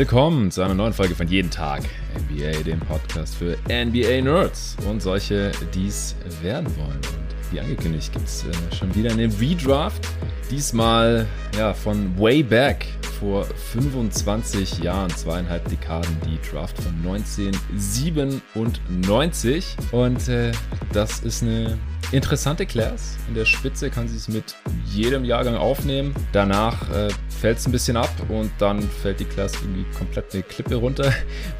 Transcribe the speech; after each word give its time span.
Willkommen 0.00 0.50
zu 0.50 0.62
einer 0.62 0.72
neuen 0.72 0.94
Folge 0.94 1.14
von 1.14 1.28
Jeden 1.28 1.50
Tag 1.50 1.82
NBA, 2.30 2.62
dem 2.62 2.80
Podcast 2.80 3.34
für 3.34 3.58
NBA 3.68 4.22
Nerds 4.22 4.74
und 4.88 5.02
solche, 5.02 5.52
die 5.74 5.88
es 5.88 6.16
werden 6.40 6.74
wollen. 6.78 6.96
Und 6.96 7.52
wie 7.52 7.60
angekündigt 7.60 8.10
gibt 8.10 8.26
es 8.26 8.44
äh, 8.44 8.46
schon 8.74 8.94
wieder 8.94 9.12
eine 9.12 9.30
Redraft. 9.38 10.08
Diesmal 10.50 11.26
ja, 11.58 11.74
von 11.74 12.18
way 12.18 12.42
back 12.42 12.86
vor 13.18 13.44
25 13.44 14.78
Jahren, 14.78 15.10
zweieinhalb 15.10 15.68
Dekaden, 15.68 16.16
die 16.24 16.38
Draft 16.50 16.80
von 16.80 16.94
1997. 17.04 19.76
Und 19.92 20.28
äh, 20.28 20.52
das 20.94 21.20
ist 21.20 21.42
eine 21.42 21.76
interessante 22.12 22.66
Class. 22.66 23.16
In 23.28 23.34
der 23.34 23.44
Spitze 23.44 23.90
kann 23.90 24.08
sie 24.08 24.16
es 24.16 24.28
mit 24.28 24.56
jedem 24.86 25.24
Jahrgang 25.24 25.56
aufnehmen. 25.56 26.14
Danach 26.32 26.90
äh, 26.90 27.08
fällt 27.28 27.58
es 27.58 27.66
ein 27.66 27.72
bisschen 27.72 27.96
ab 27.96 28.10
und 28.28 28.50
dann 28.58 28.82
fällt 28.82 29.20
die 29.20 29.24
Class 29.24 29.54
irgendwie 29.62 29.84
komplett 29.96 30.34
eine 30.34 30.42
Klippe 30.42 30.74
runter. 30.76 31.12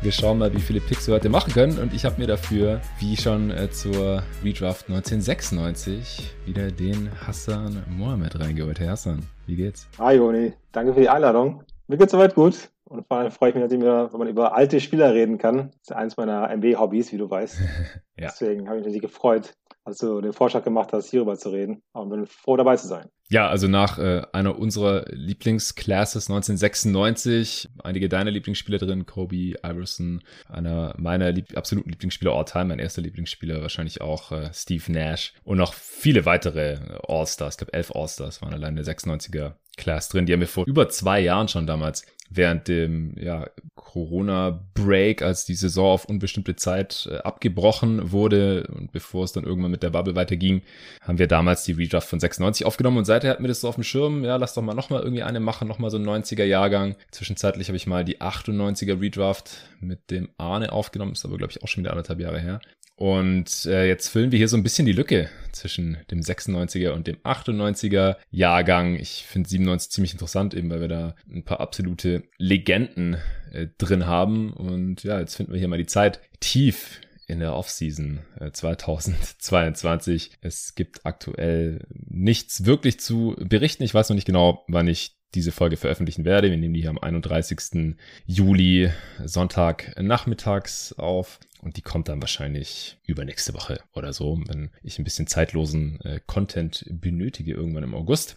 Wir 0.03 0.13
schauen 0.13 0.39
mal, 0.39 0.53
wie 0.53 0.61
viele 0.61 0.81
Picks 0.81 1.07
wir 1.07 1.15
heute 1.15 1.29
machen 1.29 1.53
können. 1.53 1.79
Und 1.79 1.95
ich 1.95 2.05
habe 2.05 2.21
mir 2.21 2.27
dafür, 2.27 2.81
wie 2.99 3.17
schon 3.17 3.51
äh, 3.51 3.71
zur 3.71 4.23
Redraft 4.43 4.89
1996, 4.89 6.35
wieder 6.47 6.71
den 6.71 7.11
Hassan 7.27 7.85
Mohamed 7.89 8.41
reingeholt. 8.41 8.81
Herr 8.81 8.91
Hassan, 8.91 9.23
wie 9.47 9.57
geht's? 9.57 9.89
Hi 9.99 10.17
Joni, 10.17 10.53
danke 10.73 10.95
für 10.95 11.01
die 11.01 11.09
Einladung. 11.09 11.63
Mir 11.87 11.97
geht's 11.97 12.13
soweit 12.13 12.35
gut. 12.35 12.71
Und 12.85 13.07
vor 13.07 13.19
allem 13.19 13.31
freue 13.31 13.51
ich 13.51 13.55
mich 13.55 13.63
natürlich, 13.63 13.85
wenn 13.85 14.19
man 14.19 14.27
über 14.27 14.57
alte 14.57 14.81
Spieler 14.81 15.15
reden 15.15 15.39
kann. 15.39 15.71
Das 15.71 15.91
ist 15.91 15.93
eines 15.93 16.17
meiner 16.17 16.51
MB-Hobbys, 16.51 17.13
wie 17.13 17.19
du 17.19 17.31
weißt. 17.31 17.61
ja. 18.19 18.29
Deswegen 18.29 18.67
habe 18.67 18.79
ich 18.79 18.85
mich 18.85 18.95
natürlich 18.95 19.03
gefreut, 19.03 19.55
als 19.85 19.99
du 19.99 20.21
den 20.21 20.33
Vorschlag 20.33 20.65
gemacht 20.65 20.93
hast, 20.93 21.11
hierüber 21.11 21.37
zu 21.37 21.51
reden. 21.51 21.83
Aber 21.93 22.11
bin 22.11 22.27
froh, 22.27 22.57
dabei 22.57 22.77
zu 22.77 22.87
sein. 22.87 23.09
Ja, 23.29 23.49
also 23.49 23.69
nach 23.69 23.99
äh, 23.99 24.23
einer 24.33 24.59
unserer 24.59 25.05
Lieblingsclasses 25.11 26.29
1996, 26.29 27.69
einige 27.85 28.09
deiner 28.09 28.33
Lieblingsspieler 28.33 28.79
drin, 28.79 29.07
Kobe, 29.07 29.55
Iverson, 29.65 30.23
einer 30.49 30.95
meiner 30.99 31.31
lieb 31.31 31.57
absoluten 31.57 31.91
Lieblingsspieler 31.91 32.33
all-time, 32.33 32.67
mein 32.67 32.81
erster 32.81 33.03
Lieblingsspieler 33.03 33.63
wahrscheinlich 33.63 34.01
auch 34.01 34.33
äh, 34.33 34.51
Steve 34.53 34.91
Nash 34.91 35.35
und 35.45 35.59
noch 35.59 35.75
viele 35.75 36.25
weitere 36.25 36.79
All-Stars, 37.07 37.55
ich 37.55 37.59
glaube 37.59 37.73
elf 37.73 37.93
All-Stars 37.95 38.43
waren 38.43 38.53
allein 38.53 38.77
in 38.77 38.85
der 38.85 38.97
96er 38.97 39.53
Class 39.81 40.09
drin. 40.09 40.27
Die 40.27 40.33
haben 40.33 40.41
wir 40.41 40.47
vor 40.47 40.67
über 40.67 40.89
zwei 40.89 41.21
Jahren 41.21 41.49
schon 41.49 41.67
damals 41.67 42.05
während 42.31 42.69
dem 42.69 43.15
ja, 43.19 43.49
Corona-Break, 43.75 45.21
als 45.21 45.45
die 45.45 45.57
Saison 45.57 45.93
auf 45.93 46.05
unbestimmte 46.05 46.55
Zeit 46.55 47.09
äh, 47.11 47.17
abgebrochen 47.19 48.13
wurde 48.13 48.69
und 48.69 48.93
bevor 48.93 49.25
es 49.25 49.33
dann 49.33 49.45
irgendwann 49.45 49.73
mit 49.73 49.83
der 49.83 49.91
Bubble 49.91 50.15
weiterging, 50.15 50.63
haben 51.01 51.19
wir 51.19 51.27
damals 51.27 51.65
die 51.65 51.73
Redraft 51.73 52.09
von 52.09 52.21
96 52.21 52.65
aufgenommen 52.65 52.99
und 52.99 53.05
seither 53.05 53.31
hatten 53.31 53.43
wir 53.43 53.49
das 53.49 53.61
so 53.61 53.69
auf 53.69 53.75
dem 53.75 53.85
Schirm, 53.85 54.25
ja, 54.25 54.37
lass 54.37 54.55
doch 54.55 54.63
mal 54.63 54.75
nochmal 54.75 55.03
irgendwie 55.03 55.25
eine 55.25 55.41
machen, 55.41 55.67
nochmal 55.67 55.91
so 55.91 55.99
ein 55.99 56.07
90er-Jahrgang. 56.07 56.95
Zwischenzeitlich 57.11 57.69
habe 57.69 57.77
ich 57.77 57.89
mal 57.89 58.05
die 58.05 58.21
98er 58.21 59.01
Redraft 59.01 59.65
mit 59.81 60.11
dem 60.13 60.29
Arne 60.39 60.73
aufgenommen, 60.73 61.13
ist 61.13 61.25
aber 61.25 61.37
glaube 61.37 61.53
ich 61.53 61.63
auch 61.65 61.69
schon 61.69 61.83
wieder 61.83 61.91
anderthalb 61.91 62.21
Jahre 62.21 62.39
her. 62.39 62.61
Und 63.01 63.65
äh, 63.65 63.89
jetzt 63.89 64.09
füllen 64.09 64.31
wir 64.31 64.37
hier 64.37 64.49
so 64.49 64.59
ein 64.59 64.63
bisschen 64.63 64.85
die 64.85 64.93
Lücke 64.93 65.31
zwischen 65.53 65.97
dem 66.11 66.21
96er 66.21 66.91
und 66.91 67.07
dem 67.07 67.17
98er 67.21 68.17
Jahrgang. 68.31 68.95
Ich 68.97 69.25
finde 69.27 69.49
97 69.49 69.91
ziemlich 69.91 70.13
interessant, 70.13 70.53
eben 70.53 70.69
weil 70.69 70.83
wir 70.83 70.89
da 70.89 71.15
ein 71.33 71.43
paar 71.43 71.61
absolute 71.61 72.25
Legenden 72.37 73.17
äh, 73.55 73.69
drin 73.79 74.05
haben. 74.05 74.53
Und 74.53 75.03
ja, 75.03 75.19
jetzt 75.19 75.37
finden 75.37 75.53
wir 75.53 75.59
hier 75.59 75.69
mal 75.69 75.79
die 75.79 75.87
Zeit 75.87 76.21
tief 76.41 77.01
in 77.27 77.41
der 77.41 77.57
Offseason 77.57 78.19
äh, 78.39 78.51
2022. 78.51 80.33
Es 80.43 80.75
gibt 80.75 81.07
aktuell 81.07 81.87
nichts 82.07 82.67
wirklich 82.67 83.01
zu 83.01 83.35
berichten. 83.39 83.83
Ich 83.83 83.95
weiß 83.95 84.11
noch 84.11 84.15
nicht 84.15 84.27
genau, 84.27 84.67
wann 84.69 84.89
ich 84.89 85.17
diese 85.35 85.53
Folge 85.53 85.79
veröffentlichen 85.79 86.27
werde. 86.27 86.51
Wir 86.51 86.59
nehmen 86.59 86.75
die 86.75 86.83
hier 86.83 86.91
am 86.91 86.99
31. 86.99 87.97
Juli 88.27 88.91
Sonntag 89.25 89.95
nachmittags 89.99 90.93
auf 90.93 91.39
und 91.63 91.77
die 91.77 91.83
kommt 91.83 92.09
dann 92.09 92.21
wahrscheinlich 92.21 92.99
übernächste 93.07 93.55
Woche 93.55 93.81
oder 93.95 94.13
so, 94.13 94.41
wenn 94.47 94.71
ich 94.83 94.99
ein 94.99 95.05
bisschen 95.05 95.27
zeitlosen 95.27 96.01
äh, 96.01 96.21
Content 96.27 96.85
benötige 96.91 97.53
irgendwann 97.53 97.85
im 97.85 97.95
August. 97.95 98.37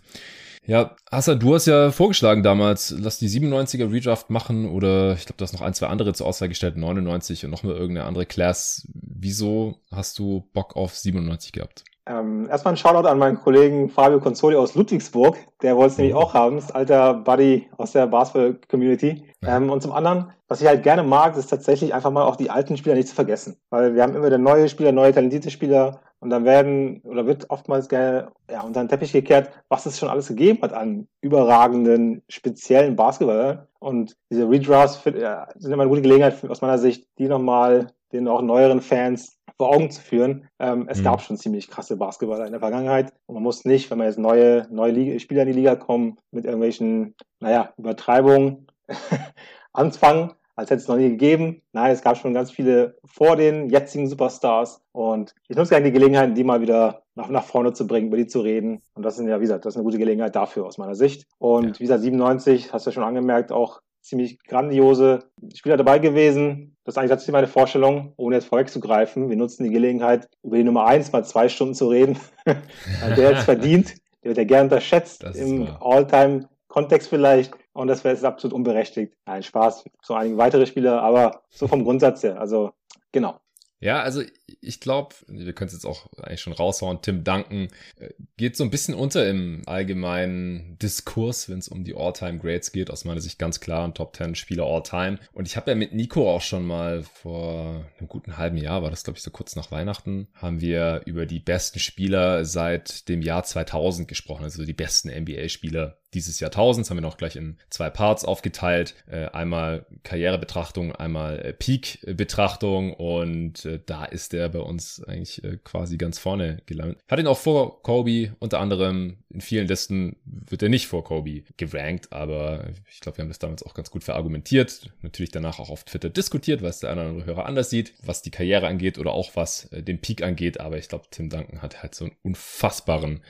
Ja, 0.65 0.95
Hassan, 1.11 1.39
du 1.39 1.53
hast 1.53 1.65
ja 1.65 1.91
vorgeschlagen 1.91 2.41
damals, 2.41 2.95
lass 2.97 3.19
die 3.19 3.27
97er 3.27 3.91
Redraft 3.91 4.29
machen 4.29 4.69
oder 4.69 5.13
ich 5.13 5.25
glaube, 5.25 5.37
du 5.37 5.43
hast 5.43 5.51
noch 5.51 5.61
ein, 5.61 5.73
zwei 5.73 5.87
andere 5.87 6.13
zur 6.13 6.25
Auswahl 6.25 6.47
gestellt, 6.47 6.77
99 6.77 7.43
und 7.43 7.51
nochmal 7.51 7.75
irgendeine 7.75 8.07
andere 8.07 8.25
Class. 8.25 8.87
Wieso 8.93 9.81
hast 9.91 10.19
du 10.19 10.49
Bock 10.53 10.77
auf 10.77 10.95
97 10.95 11.51
gehabt? 11.51 11.83
Ähm, 12.05 12.49
erstmal 12.49 12.73
ein 12.73 12.77
Shoutout 12.77 13.07
an 13.07 13.17
meinen 13.17 13.39
Kollegen 13.39 13.89
Fabio 13.89 14.19
Consoli 14.19 14.57
aus 14.57 14.75
Ludwigsburg. 14.75 15.37
Der 15.61 15.77
wollte 15.77 15.93
es 15.93 15.97
nämlich 15.97 16.15
auch 16.15 16.33
haben. 16.33 16.57
Ist 16.57 16.75
alter 16.75 17.13
Buddy 17.13 17.69
aus 17.77 17.93
der 17.93 18.07
Basketball-Community. 18.07 19.23
Ähm, 19.45 19.69
und 19.69 19.81
zum 19.81 19.93
anderen, 19.93 20.31
was 20.47 20.61
ich 20.61 20.67
halt 20.67 20.83
gerne 20.83 21.03
mag, 21.03 21.37
ist 21.37 21.47
tatsächlich 21.47 21.93
einfach 21.93 22.11
mal 22.11 22.23
auch 22.23 22.35
die 22.35 22.49
alten 22.49 22.75
Spieler 22.75 22.95
nicht 22.95 23.07
zu 23.07 23.15
vergessen. 23.15 23.57
Weil 23.69 23.95
wir 23.95 24.03
haben 24.03 24.15
immer 24.15 24.25
wieder 24.25 24.37
neue 24.37 24.67
Spieler, 24.67 24.91
neue 24.91 25.13
talentierte 25.13 25.49
Spieler. 25.49 26.01
Und 26.19 26.29
dann 26.29 26.45
werden 26.45 27.01
oder 27.03 27.25
wird 27.25 27.49
oftmals 27.49 27.89
gerne 27.89 28.31
ja, 28.49 28.61
unter 28.61 28.81
den 28.81 28.89
Teppich 28.89 29.11
gekehrt, 29.11 29.49
was 29.69 29.85
es 29.85 29.99
schon 29.99 30.09
alles 30.09 30.27
gegeben 30.29 30.61
hat 30.61 30.71
an 30.73 31.07
überragenden, 31.21 32.21
speziellen 32.29 32.95
Basketball. 32.95 33.67
Und 33.79 34.15
diese 34.29 34.49
Redrafts 34.49 35.01
ja, 35.05 35.47
sind 35.55 35.71
immer 35.71 35.83
eine 35.83 35.89
gute 35.89 36.01
Gelegenheit 36.01 36.43
aus 36.49 36.61
meiner 36.61 36.77
Sicht, 36.77 37.07
die 37.17 37.27
nochmal 37.27 37.87
den 38.13 38.27
auch 38.27 38.41
neueren 38.41 38.81
Fans 38.81 39.37
vor 39.57 39.69
Augen 39.69 39.91
zu 39.91 40.01
führen. 40.01 40.47
Ähm, 40.59 40.87
es 40.89 40.99
mhm. 40.99 41.03
gab 41.03 41.21
schon 41.21 41.37
ziemlich 41.37 41.69
krasse 41.69 41.97
Basketballer 41.97 42.45
in 42.45 42.51
der 42.51 42.59
Vergangenheit 42.59 43.13
und 43.25 43.35
man 43.35 43.43
muss 43.43 43.65
nicht, 43.65 43.89
wenn 43.91 43.97
man 43.97 44.07
jetzt 44.07 44.19
neue, 44.19 44.67
neue 44.71 44.91
Liga, 44.91 45.19
Spieler 45.19 45.43
in 45.43 45.49
die 45.49 45.53
Liga 45.53 45.75
kommen, 45.75 46.17
mit 46.31 46.45
irgendwelchen, 46.45 47.15
naja, 47.39 47.73
Übertreibungen 47.77 48.67
anfangen, 49.73 50.31
als 50.55 50.69
hätte 50.69 50.81
es 50.81 50.87
noch 50.87 50.97
nie 50.97 51.09
gegeben. 51.09 51.61
Nein, 51.71 51.91
es 51.91 52.01
gab 52.01 52.17
schon 52.17 52.33
ganz 52.33 52.51
viele 52.51 52.97
vor 53.05 53.35
den 53.35 53.69
jetzigen 53.69 54.07
Superstars 54.07 54.81
und 54.91 55.33
ich 55.47 55.55
nutze 55.55 55.71
gerne 55.71 55.85
die 55.85 55.91
Gelegenheit, 55.91 56.37
die 56.37 56.43
mal 56.43 56.61
wieder 56.61 57.03
nach, 57.15 57.29
nach 57.29 57.43
vorne 57.43 57.73
zu 57.73 57.87
bringen, 57.87 58.07
über 58.07 58.17
die 58.17 58.27
zu 58.27 58.41
reden. 58.41 58.81
Und 58.93 59.03
das 59.03 59.17
ist 59.17 59.27
ja, 59.27 59.39
wie 59.39 59.43
gesagt, 59.43 59.65
das 59.65 59.73
ist 59.73 59.77
eine 59.77 59.83
gute 59.83 59.97
Gelegenheit 59.97 60.35
dafür 60.35 60.65
aus 60.65 60.77
meiner 60.77 60.95
Sicht. 60.95 61.27
Und 61.37 61.65
ja. 61.65 61.79
wie 61.79 61.83
gesagt, 61.83 62.01
97, 62.01 62.73
hast 62.73 62.85
du 62.85 62.89
ja 62.89 62.93
schon 62.93 63.03
angemerkt, 63.03 63.51
auch 63.51 63.81
ziemlich 64.03 64.37
grandiose 64.43 65.23
Spieler 65.55 65.77
dabei 65.77 65.97
gewesen. 65.99 66.75
Das 66.83 66.93
ist 66.93 66.97
eigentlich 66.97 67.09
tatsächlich 67.09 67.33
meine 67.33 67.47
Vorstellung, 67.47 68.13
ohne 68.17 68.35
jetzt 68.35 68.47
vorwegzugreifen. 68.47 69.29
Wir 69.29 69.37
nutzen 69.37 69.63
die 69.63 69.71
Gelegenheit, 69.71 70.29
über 70.43 70.57
die 70.57 70.63
Nummer 70.63 70.85
eins 70.85 71.11
mal 71.11 71.23
zwei 71.23 71.47
Stunden 71.49 71.73
zu 71.73 71.87
reden. 71.87 72.19
der 72.45 73.31
jetzt 73.31 73.45
verdient, 73.45 73.95
der 74.23 74.29
wird 74.29 74.37
ja 74.37 74.43
gern 74.43 74.65
unterschätzt 74.65 75.23
im 75.23 75.69
All-Time-Kontext 75.79 77.07
vielleicht. 77.07 77.53
Und 77.71 77.87
das 77.87 78.03
wäre 78.03 78.13
jetzt 78.13 78.25
absolut 78.25 78.53
unberechtigt. 78.53 79.13
Nein, 79.25 79.41
Spaß. 79.41 79.85
So 80.01 80.13
einige 80.13 80.37
weitere 80.37 80.65
Spieler, 80.65 81.01
aber 81.01 81.41
so 81.49 81.67
vom 81.67 81.83
Grundsatz 81.83 82.21
her. 82.23 82.39
Also, 82.39 82.71
genau. 83.11 83.39
Ja, 83.83 84.01
also 84.01 84.23
ich 84.61 84.79
glaube, 84.79 85.13
wir 85.27 85.51
können 85.51 85.67
es 85.67 85.73
jetzt 85.73 85.85
auch 85.85 86.07
eigentlich 86.13 86.39
schon 86.39 86.53
raushauen. 86.53 87.01
Tim 87.01 87.25
Duncan 87.25 87.67
äh, 87.97 88.11
geht 88.37 88.55
so 88.55 88.63
ein 88.63 88.69
bisschen 88.69 88.93
unter 88.95 89.27
im 89.27 89.61
allgemeinen 89.65 90.77
Diskurs, 90.79 91.49
wenn 91.49 91.59
es 91.59 91.67
um 91.67 91.83
die 91.83 91.93
All-Time 91.93 92.39
Grades 92.39 92.71
geht. 92.71 92.89
Aus 92.89 93.03
meiner 93.03 93.19
Sicht 93.19 93.39
ganz 93.39 93.59
klar 93.59 93.85
ein 93.85 93.93
Top 93.93 94.15
10 94.15 94.35
Spieler 94.35 94.63
All-Time. 94.63 95.19
Und 95.33 95.49
ich 95.49 95.57
habe 95.57 95.71
ja 95.71 95.75
mit 95.75 95.93
Nico 95.93 96.33
auch 96.33 96.41
schon 96.41 96.65
mal 96.65 97.03
vor 97.03 97.85
einem 97.99 98.07
guten 98.07 98.37
halben 98.37 98.55
Jahr, 98.55 98.83
war 98.83 98.89
das 98.89 99.03
glaube 99.03 99.17
ich 99.17 99.23
so 99.23 99.31
kurz 99.31 99.57
nach 99.57 99.69
Weihnachten, 99.69 100.29
haben 100.33 100.61
wir 100.61 101.01
über 101.05 101.25
die 101.25 101.39
besten 101.39 101.79
Spieler 101.79 102.45
seit 102.45 103.09
dem 103.09 103.21
Jahr 103.21 103.43
2000 103.43 104.07
gesprochen. 104.07 104.45
Also 104.45 104.63
die 104.63 104.71
besten 104.71 105.09
NBA-Spieler 105.09 105.97
dieses 106.13 106.39
Jahrtausends 106.39 106.89
haben 106.89 106.97
wir 106.97 107.01
noch 107.01 107.17
gleich 107.17 107.35
in 107.35 107.57
zwei 107.69 107.89
Parts 107.89 108.25
aufgeteilt. 108.25 108.95
Äh, 109.09 109.25
einmal 109.27 109.85
Karrierebetrachtung, 110.03 110.93
einmal 110.93 111.39
äh, 111.39 111.53
Peak-Betrachtung 111.53 112.93
und 112.93 113.65
äh, 113.65 113.79
da 113.85 114.05
ist 114.05 114.33
der 114.33 114.49
bei 114.49 114.59
uns 114.59 115.03
eigentlich 115.03 115.41
quasi 115.63 115.97
ganz 115.97 116.19
vorne 116.19 116.61
gelandet. 116.65 116.99
Hat 117.07 117.19
ihn 117.19 117.27
auch 117.27 117.37
vor 117.37 117.81
Kobe, 117.81 118.35
unter 118.39 118.59
anderem 118.59 119.17
in 119.29 119.41
vielen 119.41 119.67
Listen 119.67 120.15
wird 120.25 120.61
er 120.61 120.69
nicht 120.69 120.87
vor 120.87 121.03
Kobe 121.03 121.43
gerankt, 121.57 122.13
aber 122.13 122.67
ich 122.89 122.99
glaube, 122.99 123.17
wir 123.17 123.23
haben 123.23 123.29
das 123.29 123.39
damals 123.39 123.63
auch 123.63 123.73
ganz 123.73 123.89
gut 123.89 124.03
verargumentiert. 124.03 124.91
Natürlich 125.01 125.31
danach 125.31 125.59
auch 125.59 125.69
auf 125.69 125.83
Twitter 125.83 126.09
diskutiert, 126.09 126.61
was 126.61 126.79
der 126.79 126.91
eine 126.91 127.01
oder 127.01 127.09
andere 127.09 127.25
Hörer 127.25 127.45
anders 127.45 127.69
sieht, 127.69 127.93
was 128.03 128.21
die 128.21 128.31
Karriere 128.31 128.67
angeht 128.67 128.97
oder 128.99 129.11
auch 129.11 129.35
was 129.35 129.69
den 129.71 129.99
Peak 129.99 130.21
angeht, 130.21 130.59
aber 130.59 130.77
ich 130.77 130.87
glaube, 130.87 131.05
Tim 131.09 131.29
Duncan 131.29 131.61
hat 131.61 131.81
halt 131.81 131.95
so 131.95 132.05
einen 132.05 132.15
unfassbaren 132.21 133.21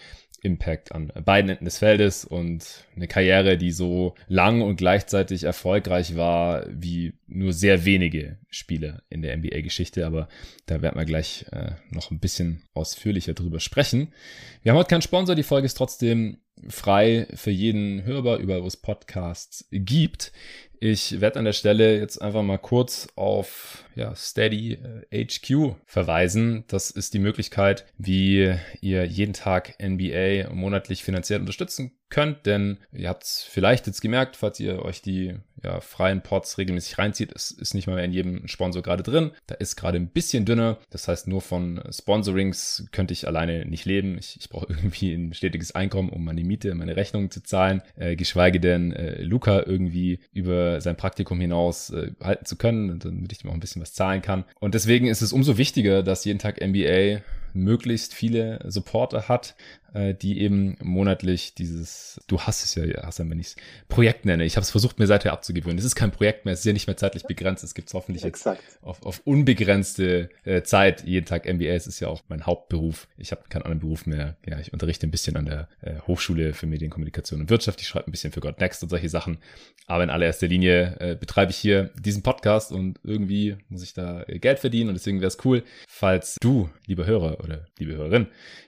Impact 0.44 0.92
an 0.92 1.12
beiden 1.24 1.50
Enden 1.50 1.66
des 1.66 1.80
Feldes 1.80 2.26
und 2.26 2.86
eine 2.96 3.08
Karriere, 3.08 3.58
die 3.58 3.72
so 3.72 4.14
lang 4.28 4.62
und 4.62 4.76
gleichzeitig 4.76 5.44
erfolgreich 5.44 6.16
war 6.16 6.66
wie 6.70 7.14
nur 7.28 7.54
sehr 7.54 7.86
wenige 7.86 8.38
Spiele 8.50 9.02
in 9.10 9.22
der 9.22 9.36
NBA-Geschichte. 9.38 10.06
Aber 10.06 10.28
da 10.66 10.82
werden 10.82 10.98
wir 11.00 11.06
gleich 11.06 11.46
äh, 11.52 11.72
noch 11.90 12.12
ein 12.12 12.20
bisschen 12.20 12.64
ausführlicher 12.74 13.34
drüber 13.34 13.60
sprechen. 13.60 14.14
Wir 14.62 14.72
haben 14.72 14.80
heute 14.80 14.90
keinen 14.90 15.02
Sponsor, 15.02 15.36
die 15.36 15.44
Folge 15.44 15.66
ist 15.66 15.76
trotzdem 15.76 16.38
frei 16.68 17.28
für 17.34 17.52
jeden 17.52 18.04
hörbar, 18.04 18.38
überall 18.38 18.64
wo 18.64 18.68
es 18.68 18.78
Podcasts 18.78 19.68
gibt. 19.72 20.32
Ich 20.80 21.22
werde 21.22 21.40
an 21.40 21.46
der 21.46 21.54
Stelle 21.54 21.98
jetzt 21.98 22.22
einfach 22.22 22.44
mal 22.44 22.58
kurz 22.58 23.08
auf 23.16 23.83
ja, 23.96 24.16
Steady 24.16 24.80
HQ 25.12 25.50
äh, 25.50 25.76
verweisen. 25.86 26.64
Das 26.68 26.92
ist 26.92 27.14
die 27.14 27.20
Möglichkeit, 27.20 27.86
wie 27.98 28.56
ihr 28.82 29.06
jeden 29.06 29.34
Tag 29.34 29.76
NBA 29.82 30.54
monatlich 30.54 31.04
finanziell 31.04 31.40
unterstützen 31.40 31.92
könnt, 32.14 32.46
denn 32.46 32.78
ihr 32.92 33.10
habt 33.10 33.24
es 33.24 33.42
vielleicht 33.42 33.88
jetzt 33.88 34.02
gemerkt, 34.02 34.36
falls 34.36 34.60
ihr 34.60 34.86
euch 34.86 35.02
die 35.02 35.36
ja, 35.64 35.80
freien 35.80 36.22
Pots 36.22 36.58
regelmäßig 36.58 36.98
reinzieht, 36.98 37.32
es 37.34 37.50
ist 37.50 37.74
nicht 37.74 37.88
mal 37.88 37.96
mehr 37.96 38.04
in 38.04 38.12
jedem 38.12 38.48
Sponsor 38.48 38.84
gerade 38.84 39.02
drin. 39.02 39.32
Da 39.48 39.56
ist 39.56 39.78
gerade 39.78 39.98
ein 39.98 40.10
bisschen 40.10 40.46
dünner. 40.46 40.78
Das 40.90 41.08
heißt, 41.08 41.28
nur 41.28 41.42
von 41.42 41.82
Sponsorings 41.90 42.88
könnte 42.92 43.14
ich 43.14 43.28
alleine 43.28 43.66
nicht 43.66 43.86
leben. 43.86 44.18
Ich, 44.18 44.38
ich 44.40 44.50
brauche 44.50 44.68
irgendwie 44.70 45.14
ein 45.14 45.34
stetiges 45.34 45.74
Einkommen, 45.74 46.10
um 46.10 46.24
meine 46.24 46.44
Miete, 46.44 46.76
meine 46.76 46.96
Rechnungen 46.96 47.32
zu 47.32 47.42
zahlen. 47.42 47.82
Äh, 47.96 48.16
geschweige 48.16 48.60
denn 48.60 48.92
äh, 48.92 49.22
Luca 49.24 49.64
irgendwie 49.66 50.20
über 50.34 50.82
sein 50.82 50.98
Praktikum 50.98 51.40
hinaus 51.40 51.90
äh, 51.90 52.12
halten 52.22 52.46
zu 52.46 52.58
können, 52.58 53.00
damit 53.00 53.32
ich 53.32 53.44
ihm 53.44 53.50
auch 53.50 53.56
ein 53.56 53.60
bisschen 53.60 53.82
was 53.84 53.94
zahlen 53.94 54.22
kann. 54.22 54.46
Und 54.60 54.74
deswegen 54.74 55.08
ist 55.08 55.22
es 55.22 55.34
umso 55.34 55.58
wichtiger, 55.58 56.02
dass 56.04 56.26
jeden 56.26 56.40
Tag 56.40 56.60
NBA 56.60 57.22
möglichst 57.54 58.14
viele 58.14 58.60
Supporter 58.68 59.28
hat, 59.28 59.56
äh, 59.94 60.14
die 60.14 60.42
eben 60.42 60.76
monatlich 60.82 61.54
dieses, 61.54 62.20
du 62.28 62.40
hast 62.42 62.64
es 62.64 62.76
ja, 62.76 63.04
Hassan, 63.04 63.30
wenn 63.30 63.40
ich 63.40 63.48
es 63.48 63.56
Projekt 63.88 64.26
nenne. 64.26 64.44
Ich 64.44 64.56
habe 64.56 64.64
es 64.64 64.72
versucht, 64.72 65.00
mir 65.00 65.08
seither 65.08 65.34
abzugewöhnen. 65.34 65.78
Es 65.78 65.86
ist 65.86 65.96
kein 65.96 66.12
Projekt 66.12 66.46
mehr, 66.46 66.54
es 66.54 66.60
ist 66.60 66.66
ja 66.66 66.74
nicht 66.74 66.88
mehr 66.88 66.98
zeitlich 66.98 67.24
begrenzt. 67.24 67.64
Es 67.64 67.76
gibt 67.76 67.90
es 67.90 67.94
hoffentlich 67.94 68.24
Exakt. 68.24 68.62
jetzt 68.64 68.84
auf, 68.84 69.04
auf 69.04 69.22
unbegrenzte 69.26 70.30
äh, 70.46 70.64
Zeit, 70.64 71.04
jeden 71.04 71.26
Tag 71.26 71.46
MBA. 71.46 71.74
Es 71.74 71.88
ist 71.88 72.00
ja 72.00 72.08
auch 72.08 72.22
mein 72.28 72.46
Hauptberuf. 72.46 73.08
Ich 73.18 73.32
habe 73.32 73.44
keinen 73.50 73.64
anderen 73.64 73.80
Beruf 73.80 74.06
mehr. 74.06 74.36
Ja, 74.48 74.60
ich 74.60 74.74
unterrichte 74.74 75.08
ein 75.08 75.12
bisschen 75.12 75.38
an 75.38 75.46
der 75.46 75.70
äh, 75.82 76.00
Hochschule 76.08 76.54
für 76.54 76.66
Medienkommunikation 76.66 77.42
und 77.42 77.50
Wirtschaft. 77.50 77.82
Ich 77.82 77.88
schreibe 77.88 78.08
ein 78.08 78.12
bisschen 78.12 78.32
für 78.32 78.40
God 78.40 78.60
Next 78.60 78.82
und 78.84 78.90
solche 78.90 79.10
Sachen. 79.10 79.38
Aber 79.86 80.04
in 80.04 80.10
allererster 80.10 80.48
Linie 80.48 80.96
äh, 81.00 81.16
betreibe 81.16 81.52
ich 81.52 81.58
hier 81.58 81.92
diesen 82.00 82.24
Podcast 82.24 82.72
und 82.72 83.00
irgendwie 83.04 83.58
muss 83.70 83.84
ich 83.84 83.94
da 83.94 84.24
Geld 84.28 84.60
verdienen 84.60 84.90
und 84.90 84.96
deswegen 84.96 85.20
wäre 85.20 85.28
es 85.28 85.38
cool, 85.46 85.64
falls 85.88 86.38
du, 86.42 86.70
lieber 86.88 87.06
Hörer 87.06 87.43
oder 87.44 87.66
liebe 87.78 87.94
Hörerin, 87.94 88.28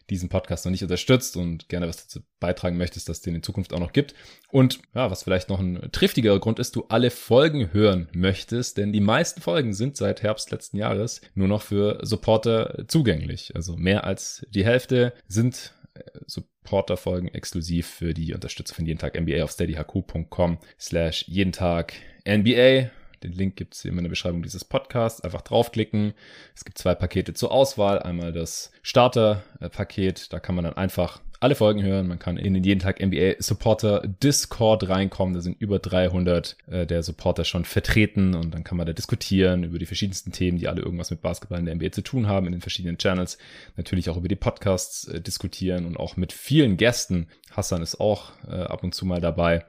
diesen 0.09 0.29
Podcast 0.29 0.65
noch 0.65 0.71
nicht 0.71 0.83
unterstützt 0.83 1.37
und 1.37 1.69
gerne 1.69 1.87
was 1.87 2.03
dazu 2.03 2.19
beitragen 2.39 2.77
möchtest, 2.77 3.09
dass 3.09 3.17
es 3.17 3.23
den 3.23 3.35
in 3.35 3.43
Zukunft 3.43 3.73
auch 3.73 3.79
noch 3.79 3.93
gibt. 3.93 4.13
Und 4.49 4.79
ja, 4.93 5.09
was 5.09 5.23
vielleicht 5.23 5.49
noch 5.49 5.59
ein 5.59 5.89
triftigerer 5.91 6.39
Grund 6.39 6.59
ist, 6.59 6.75
du 6.75 6.85
alle 6.89 7.11
Folgen 7.11 7.73
hören 7.73 8.07
möchtest, 8.13 8.77
denn 8.77 8.93
die 8.93 9.01
meisten 9.01 9.41
Folgen 9.41 9.73
sind 9.73 9.97
seit 9.97 10.23
Herbst 10.23 10.51
letzten 10.51 10.77
Jahres 10.77 11.21
nur 11.33 11.47
noch 11.47 11.61
für 11.61 11.99
Supporter 12.03 12.85
zugänglich. 12.87 13.55
Also 13.55 13.75
mehr 13.75 14.03
als 14.03 14.45
die 14.49 14.65
Hälfte 14.65 15.13
sind 15.27 15.73
äh, 15.93 16.01
Supporter-Folgen 16.27 17.29
exklusiv 17.29 17.87
für 17.87 18.13
die 18.13 18.33
Unterstützer 18.33 18.75
von 18.75 18.85
jeden 18.85 18.99
Tag 18.99 19.19
NBA 19.19 19.43
auf 19.43 19.51
steadyhq.com 19.51 20.59
slash 20.79 21.25
jeden 21.27 21.51
Tag 21.51 21.93
NBA. 22.27 22.89
Den 23.23 23.31
Link 23.31 23.55
gibt 23.55 23.75
es 23.75 23.81
hier 23.81 23.91
in 23.91 23.97
der 23.97 24.09
Beschreibung 24.09 24.43
dieses 24.43 24.65
Podcasts. 24.65 25.21
Einfach 25.21 25.41
draufklicken. 25.41 26.13
Es 26.55 26.65
gibt 26.65 26.77
zwei 26.77 26.95
Pakete 26.95 27.33
zur 27.33 27.51
Auswahl. 27.51 27.99
Einmal 27.99 28.31
das 28.31 28.71
Starter-Paket. 28.81 30.33
Da 30.33 30.39
kann 30.39 30.55
man 30.55 30.65
dann 30.65 30.75
einfach 30.75 31.21
alle 31.39 31.55
Folgen 31.55 31.83
hören. 31.83 32.07
Man 32.07 32.19
kann 32.19 32.37
in 32.37 32.53
den 32.53 32.63
jeden 32.63 32.79
Tag 32.79 32.99
NBA 32.99 33.35
Supporter 33.39 34.01
Discord 34.07 34.89
reinkommen. 34.89 35.33
Da 35.33 35.41
sind 35.41 35.59
über 35.59 35.79
300 35.79 36.57
äh, 36.67 36.85
der 36.85 37.03
Supporter 37.03 37.43
schon 37.43 37.65
vertreten 37.65 38.35
und 38.35 38.53
dann 38.53 38.63
kann 38.63 38.77
man 38.77 38.87
da 38.87 38.93
diskutieren 38.93 39.63
über 39.63 39.79
die 39.79 39.85
verschiedensten 39.85 40.31
Themen, 40.31 40.57
die 40.57 40.67
alle 40.67 40.81
irgendwas 40.81 41.11
mit 41.11 41.21
Basketball 41.21 41.59
in 41.59 41.65
der 41.65 41.75
NBA 41.75 41.91
zu 41.91 42.01
tun 42.01 42.27
haben 42.27 42.45
in 42.45 42.53
den 42.53 42.61
verschiedenen 42.61 42.97
Channels. 42.97 43.37
Natürlich 43.77 44.09
auch 44.09 44.17
über 44.17 44.27
die 44.27 44.35
Podcasts 44.35 45.07
äh, 45.07 45.21
diskutieren 45.21 45.85
und 45.85 45.97
auch 45.97 46.17
mit 46.17 46.33
vielen 46.33 46.77
Gästen. 46.77 47.27
Hassan 47.51 47.81
ist 47.81 47.99
auch 47.99 48.31
äh, 48.47 48.55
ab 48.55 48.83
und 48.83 48.95
zu 48.95 49.05
mal 49.05 49.21
dabei 49.21 49.65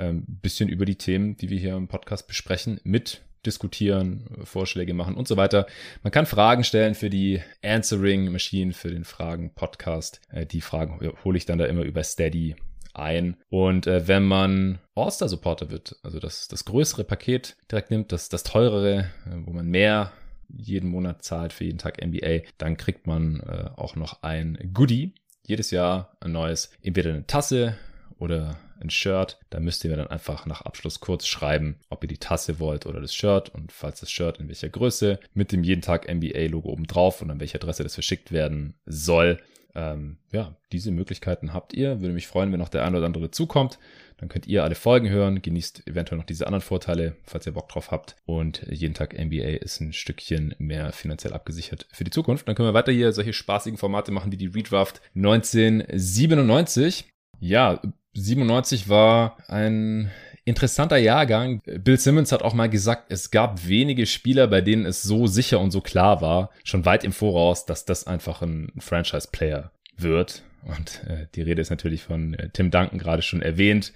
ähm, 0.00 0.24
bisschen 0.26 0.68
über 0.68 0.84
die 0.84 0.96
Themen, 0.96 1.36
die 1.36 1.50
wir 1.50 1.58
hier 1.58 1.76
im 1.76 1.88
Podcast 1.88 2.26
besprechen, 2.26 2.80
mit 2.82 3.22
diskutieren, 3.46 4.26
Vorschläge 4.44 4.94
machen 4.94 5.14
und 5.14 5.26
so 5.28 5.36
weiter. 5.36 5.66
Man 6.02 6.10
kann 6.10 6.26
Fragen 6.26 6.64
stellen 6.64 6.94
für 6.94 7.10
die 7.10 7.40
Answering 7.64 8.30
Machine, 8.30 8.72
für 8.72 8.90
den 8.90 9.04
Fragen-Podcast. 9.04 10.20
Äh, 10.30 10.46
die 10.46 10.60
Fragen 10.60 11.12
hole 11.24 11.38
ich 11.38 11.46
dann 11.46 11.58
da 11.58 11.64
immer 11.66 11.82
über 11.82 12.02
Steady 12.02 12.56
ein. 12.92 13.36
Und 13.48 13.86
äh, 13.86 14.08
wenn 14.08 14.24
man 14.24 14.78
All-Star-Supporter 14.94 15.70
wird, 15.70 15.96
also 16.02 16.18
das, 16.18 16.48
das 16.48 16.64
größere 16.64 17.04
Paket 17.04 17.56
direkt 17.70 17.90
nimmt, 17.90 18.12
das, 18.12 18.28
das 18.28 18.42
teurere, 18.42 19.10
äh, 19.26 19.36
wo 19.44 19.52
man 19.52 19.66
mehr 19.66 20.12
jeden 20.48 20.90
Monat 20.90 21.22
zahlt 21.22 21.52
für 21.52 21.64
jeden 21.64 21.78
Tag 21.78 22.04
NBA, 22.04 22.40
dann 22.58 22.76
kriegt 22.76 23.06
man 23.06 23.40
auch 23.76 23.94
noch 23.94 24.24
ein 24.24 24.58
Goodie. 24.74 25.14
Jedes 25.46 25.70
Jahr 25.70 26.16
ein 26.18 26.32
neues, 26.32 26.72
entweder 26.82 27.10
eine 27.10 27.24
Tasse 27.24 27.76
oder 28.18 28.58
ein 28.80 28.90
Shirt. 28.90 29.38
Da 29.50 29.60
müsst 29.60 29.84
ihr 29.84 29.90
mir 29.90 29.96
dann 29.96 30.06
einfach 30.06 30.46
nach 30.46 30.62
Abschluss 30.62 31.00
kurz 31.00 31.26
schreiben, 31.26 31.76
ob 31.88 32.04
ihr 32.04 32.08
die 32.08 32.18
Tasse 32.18 32.58
wollt 32.58 32.86
oder 32.86 33.00
das 33.00 33.14
Shirt 33.14 33.48
und 33.50 33.72
falls 33.72 34.00
das 34.00 34.10
Shirt 34.10 34.38
in 34.38 34.48
welcher 34.48 34.68
Größe 34.68 35.18
mit 35.34 35.52
dem 35.52 35.64
jeden 35.64 35.82
Tag 35.82 36.12
NBA-Logo 36.12 36.68
oben 36.68 36.86
drauf 36.86 37.22
und 37.22 37.30
an 37.30 37.40
welche 37.40 37.58
Adresse 37.58 37.82
das 37.82 37.94
verschickt 37.94 38.32
werden 38.32 38.74
soll. 38.86 39.38
Ähm, 39.74 40.18
ja, 40.32 40.56
diese 40.72 40.90
Möglichkeiten 40.90 41.52
habt 41.52 41.74
ihr. 41.74 42.00
Würde 42.00 42.14
mich 42.14 42.26
freuen, 42.26 42.50
wenn 42.52 42.58
noch 42.58 42.68
der 42.68 42.84
ein 42.84 42.94
oder 42.94 43.06
andere 43.06 43.30
zukommt. 43.30 43.78
Dann 44.16 44.28
könnt 44.28 44.46
ihr 44.46 44.64
alle 44.64 44.74
Folgen 44.74 45.08
hören, 45.08 45.40
genießt 45.40 45.86
eventuell 45.86 46.18
noch 46.18 46.26
diese 46.26 46.46
anderen 46.46 46.62
Vorteile, 46.62 47.16
falls 47.24 47.46
ihr 47.46 47.52
Bock 47.52 47.70
drauf 47.70 47.90
habt. 47.90 48.16
Und 48.26 48.66
jeden 48.70 48.92
Tag 48.94 49.18
NBA 49.18 49.56
ist 49.60 49.80
ein 49.80 49.94
Stückchen 49.94 50.54
mehr 50.58 50.92
finanziell 50.92 51.32
abgesichert 51.32 51.86
für 51.90 52.04
die 52.04 52.10
Zukunft. 52.10 52.46
Dann 52.46 52.54
können 52.54 52.68
wir 52.68 52.74
weiter 52.74 52.92
hier 52.92 53.12
solche 53.12 53.32
spaßigen 53.32 53.78
Formate 53.78 54.12
machen 54.12 54.30
wie 54.30 54.36
die 54.36 54.48
Redraft 54.48 55.00
1997. 55.14 57.06
Ja, 57.38 57.80
97 58.14 58.88
war 58.88 59.36
ein 59.48 60.10
interessanter 60.44 60.96
Jahrgang. 60.96 61.62
Bill 61.64 61.98
Simmons 61.98 62.32
hat 62.32 62.42
auch 62.42 62.54
mal 62.54 62.68
gesagt, 62.68 63.12
es 63.12 63.30
gab 63.30 63.66
wenige 63.66 64.06
Spieler, 64.06 64.46
bei 64.46 64.60
denen 64.60 64.86
es 64.86 65.02
so 65.02 65.26
sicher 65.26 65.60
und 65.60 65.70
so 65.70 65.80
klar 65.80 66.20
war, 66.20 66.50
schon 66.64 66.84
weit 66.84 67.04
im 67.04 67.12
Voraus, 67.12 67.66
dass 67.66 67.84
das 67.84 68.06
einfach 68.06 68.42
ein 68.42 68.72
Franchise-Player 68.78 69.70
wird. 69.96 70.42
Und 70.64 71.02
äh, 71.06 71.26
die 71.34 71.42
Rede 71.42 71.62
ist 71.62 71.70
natürlich 71.70 72.02
von 72.02 72.34
äh, 72.34 72.50
Tim 72.50 72.70
Duncan 72.70 72.98
gerade 72.98 73.22
schon 73.22 73.42
erwähnt. 73.42 73.92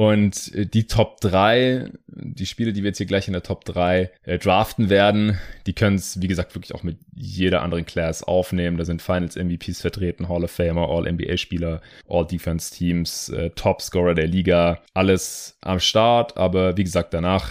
Und 0.00 0.54
äh, 0.54 0.64
die 0.64 0.86
Top 0.86 1.20
3, 1.20 1.90
die 2.06 2.46
Spiele, 2.46 2.72
die 2.72 2.82
wir 2.82 2.88
jetzt 2.88 2.96
hier 2.96 3.06
gleich 3.06 3.26
in 3.26 3.34
der 3.34 3.42
Top 3.42 3.66
3 3.66 4.10
äh, 4.22 4.38
draften 4.38 4.88
werden, 4.88 5.38
die 5.66 5.74
können 5.74 5.96
es, 5.96 6.22
wie 6.22 6.26
gesagt, 6.26 6.54
wirklich 6.54 6.74
auch 6.74 6.82
mit 6.82 6.96
jeder 7.14 7.60
anderen 7.60 7.84
Class 7.84 8.22
aufnehmen. 8.22 8.78
Da 8.78 8.86
sind 8.86 9.02
Finals 9.02 9.36
MVPs 9.36 9.82
vertreten, 9.82 10.30
Hall 10.30 10.42
of 10.42 10.50
Famer, 10.50 10.88
All-NBA-Spieler, 10.88 11.82
All-Defense-Teams, 12.08 13.28
äh, 13.28 13.50
Top-Scorer 13.50 14.14
der 14.14 14.26
Liga, 14.26 14.80
alles 14.94 15.58
am 15.60 15.80
Start. 15.80 16.34
Aber 16.38 16.78
wie 16.78 16.84
gesagt, 16.84 17.12
danach 17.12 17.50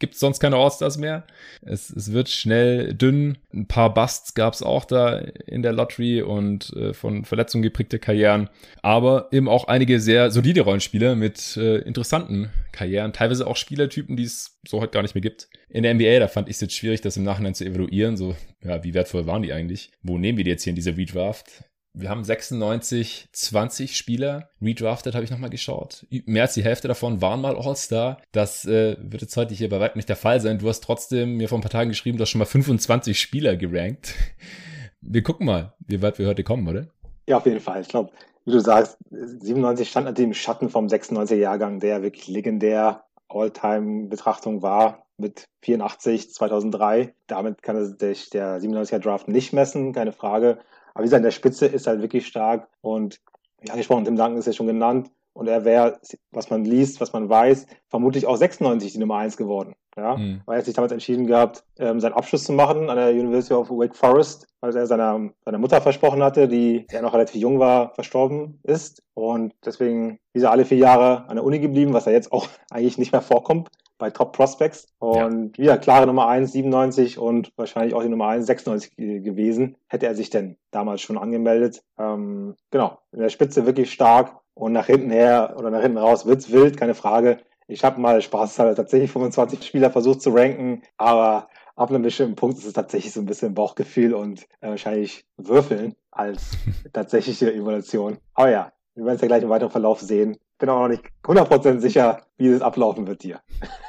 gibt 0.00 0.14
es 0.14 0.20
sonst 0.20 0.40
keine 0.40 0.56
All-Stars 0.56 0.98
mehr. 0.98 1.24
Es, 1.62 1.90
es 1.90 2.12
wird 2.12 2.28
schnell 2.28 2.94
dünn. 2.94 3.38
Ein 3.54 3.66
paar 3.66 3.94
Busts 3.94 4.34
gab 4.34 4.54
es 4.54 4.62
auch 4.62 4.84
da 4.84 5.18
in 5.18 5.62
der 5.62 5.72
Lottery 5.72 6.22
und 6.22 6.72
äh, 6.74 6.92
von 6.92 7.24
Verletzungen 7.24 7.62
geprägte 7.62 8.00
Karrieren. 8.00 8.50
Aber 8.82 9.28
eben 9.30 9.48
auch 9.48 9.68
einige 9.68 10.00
sehr 10.00 10.30
solide 10.30 10.62
Rollenspieler 10.62 11.14
mit 11.14 11.56
äh, 11.56 11.78
interessanten 11.78 12.50
Karrieren. 12.72 13.12
Teilweise 13.12 13.46
auch 13.46 13.56
Spielertypen, 13.56 14.16
die 14.16 14.24
es 14.24 14.58
so 14.66 14.80
heute 14.80 14.92
gar 14.92 15.02
nicht 15.02 15.14
mehr 15.14 15.22
gibt. 15.22 15.48
In 15.68 15.84
der 15.84 15.94
NBA, 15.94 16.18
da 16.18 16.28
fand 16.28 16.48
ich 16.48 16.56
es 16.56 16.62
jetzt 16.62 16.74
schwierig, 16.74 17.00
das 17.00 17.16
im 17.16 17.22
Nachhinein 17.24 17.54
zu 17.54 17.64
evaluieren. 17.64 18.16
So, 18.16 18.34
ja, 18.64 18.82
wie 18.82 18.94
wertvoll 18.94 19.26
waren 19.26 19.42
die 19.42 19.52
eigentlich? 19.52 19.92
Wo 20.02 20.18
nehmen 20.18 20.38
wir 20.38 20.44
die 20.44 20.50
jetzt 20.50 20.64
hier 20.64 20.72
in 20.72 20.76
dieser 20.76 20.96
Redraft? 20.96 21.64
Wir 21.92 22.08
haben 22.08 22.22
96, 22.22 23.28
20 23.32 23.96
Spieler. 23.96 24.50
Redrafted 24.62 25.14
habe 25.14 25.24
ich 25.24 25.30
nochmal 25.30 25.50
geschaut. 25.50 26.06
Mehr 26.24 26.42
als 26.42 26.54
die 26.54 26.62
Hälfte 26.62 26.86
davon 26.86 27.20
waren 27.20 27.40
mal 27.40 27.56
All-Star. 27.56 28.18
Das 28.30 28.64
äh, 28.64 28.96
wird 29.00 29.22
jetzt 29.22 29.36
heute 29.36 29.54
hier 29.54 29.68
bei 29.68 29.80
weitem 29.80 29.98
nicht 29.98 30.08
der 30.08 30.16
Fall 30.16 30.40
sein. 30.40 30.58
Du 30.58 30.68
hast 30.68 30.84
trotzdem 30.84 31.36
mir 31.36 31.48
vor 31.48 31.58
ein 31.58 31.62
paar 31.62 31.70
Tagen 31.70 31.90
geschrieben, 31.90 32.16
du 32.16 32.22
hast 32.22 32.30
schon 32.30 32.38
mal 32.38 32.44
25 32.44 33.20
Spieler 33.20 33.56
gerankt. 33.56 34.14
Wir 35.02 35.22
gucken 35.22 35.46
mal, 35.46 35.72
wie 35.86 36.02
weit 36.02 36.18
wir 36.18 36.28
heute 36.28 36.44
kommen, 36.44 36.68
oder? 36.68 36.86
Ja, 37.26 37.38
auf 37.38 37.46
jeden 37.46 37.60
Fall. 37.60 37.80
Ich 37.80 37.88
glaube, 37.88 38.12
wie 38.44 38.50
du 38.50 38.60
sagst, 38.60 38.98
97 39.10 39.88
stand 39.88 40.04
natürlich 40.04 40.28
im 40.28 40.34
Schatten 40.34 40.68
vom 40.68 40.88
96er-Jahrgang, 40.88 41.80
der 41.80 42.02
wirklich 42.02 42.28
legendär 42.28 43.04
All-Time-Betrachtung 43.30 44.60
war 44.60 45.06
mit 45.16 45.44
84, 45.62 46.34
2003. 46.34 47.14
Damit 47.26 47.62
kann 47.62 47.98
sich 47.98 48.28
der 48.28 48.60
97er-Draft 48.60 49.28
nicht 49.28 49.54
messen, 49.54 49.94
keine 49.94 50.12
Frage. 50.12 50.58
Aber 50.94 51.02
wie 51.02 51.06
gesagt, 51.06 51.20
in 51.20 51.24
der 51.24 51.30
Spitze 51.30 51.66
ist 51.66 51.86
halt 51.86 52.02
wirklich 52.02 52.26
stark 52.26 52.68
und 52.80 53.20
wie 53.60 53.70
angesprochen, 53.70 54.04
Tim 54.04 54.16
Duncan 54.16 54.38
ist 54.38 54.46
ja 54.46 54.52
schon 54.52 54.66
genannt 54.66 55.10
und 55.32 55.46
er 55.46 55.64
wäre, 55.64 56.00
was 56.32 56.50
man 56.50 56.64
liest, 56.64 57.00
was 57.00 57.12
man 57.12 57.28
weiß, 57.28 57.66
vermutlich 57.88 58.26
auch 58.26 58.36
96 58.36 58.92
die 58.92 58.98
Nummer 58.98 59.16
1 59.16 59.36
geworden. 59.36 59.74
Ja? 59.96 60.16
Mhm. 60.16 60.42
Weil 60.46 60.58
er 60.58 60.64
sich 60.64 60.74
damals 60.74 60.92
entschieden 60.92 61.26
gehabt, 61.26 61.64
ähm, 61.78 62.00
seinen 62.00 62.14
Abschluss 62.14 62.44
zu 62.44 62.52
machen 62.52 62.90
an 62.90 62.96
der 62.96 63.10
University 63.10 63.54
of 63.54 63.70
Wake 63.70 63.94
Forest, 63.94 64.46
weil 64.60 64.74
er 64.74 64.86
seiner, 64.86 65.30
seiner 65.44 65.58
Mutter 65.58 65.80
versprochen 65.80 66.22
hatte, 66.22 66.48
die 66.48 66.86
ja 66.90 67.02
noch 67.02 67.14
relativ 67.14 67.36
jung 67.40 67.58
war, 67.58 67.94
verstorben 67.94 68.60
ist. 68.62 69.02
Und 69.14 69.54
deswegen 69.64 70.18
ist 70.32 70.42
er 70.42 70.50
alle 70.50 70.64
vier 70.64 70.78
Jahre 70.78 71.28
an 71.28 71.36
der 71.36 71.44
Uni 71.44 71.58
geblieben, 71.58 71.92
was 71.92 72.06
ja 72.06 72.12
jetzt 72.12 72.32
auch 72.32 72.48
eigentlich 72.70 72.98
nicht 72.98 73.12
mehr 73.12 73.22
vorkommt 73.22 73.68
bei 74.00 74.10
Top 74.10 74.32
Prospects. 74.32 74.88
Und 74.98 75.56
ja, 75.56 75.64
ja 75.64 75.76
klare 75.76 76.06
Nummer 76.06 76.26
1, 76.26 76.50
97 76.50 77.18
und 77.18 77.52
wahrscheinlich 77.56 77.94
auch 77.94 78.02
die 78.02 78.08
Nummer 78.08 78.26
1, 78.28 78.46
96 78.46 78.96
gewesen, 78.96 79.76
hätte 79.86 80.06
er 80.06 80.16
sich 80.16 80.30
denn 80.30 80.56
damals 80.72 81.02
schon 81.02 81.18
angemeldet. 81.18 81.84
Ähm, 81.98 82.56
genau, 82.72 82.98
in 83.12 83.20
der 83.20 83.28
Spitze 83.28 83.66
wirklich 83.66 83.92
stark 83.92 84.36
und 84.54 84.72
nach 84.72 84.86
hinten 84.86 85.10
her 85.10 85.54
oder 85.56 85.70
nach 85.70 85.82
hinten 85.82 85.98
raus 85.98 86.26
wird's 86.26 86.50
wild, 86.50 86.76
keine 86.76 86.94
Frage. 86.94 87.38
Ich 87.68 87.84
habe 87.84 88.00
mal 88.00 88.20
spaßeshalber 88.20 88.74
tatsächlich 88.74 89.12
25 89.12 89.64
Spieler 89.64 89.90
versucht 89.90 90.22
zu 90.22 90.30
ranken, 90.30 90.82
aber 90.96 91.48
ab 91.76 91.90
einem 91.90 92.02
bestimmten 92.02 92.34
Punkt 92.34 92.58
ist 92.58 92.66
es 92.66 92.72
tatsächlich 92.72 93.12
so 93.12 93.20
ein 93.20 93.26
bisschen 93.26 93.54
Bauchgefühl 93.54 94.12
und 94.12 94.42
äh, 94.60 94.68
wahrscheinlich 94.68 95.24
Würfeln 95.36 95.94
als 96.10 96.50
tatsächliche 96.92 97.52
Evaluation. 97.52 98.18
Aber 98.34 98.50
ja, 98.50 98.72
wir 98.94 99.04
werden 99.04 99.16
es 99.16 99.22
ja 99.22 99.28
gleich 99.28 99.42
im 99.42 99.50
weiteren 99.50 99.70
Verlauf 99.70 100.00
sehen. 100.00 100.36
Bin 100.60 100.68
auch 100.68 100.80
noch 100.80 100.88
nicht 100.88 101.02
100% 101.24 101.80
sicher, 101.80 102.22
wie 102.38 102.48
es 102.48 102.62
ablaufen 102.62 103.06
wird 103.06 103.22
hier. 103.22 103.40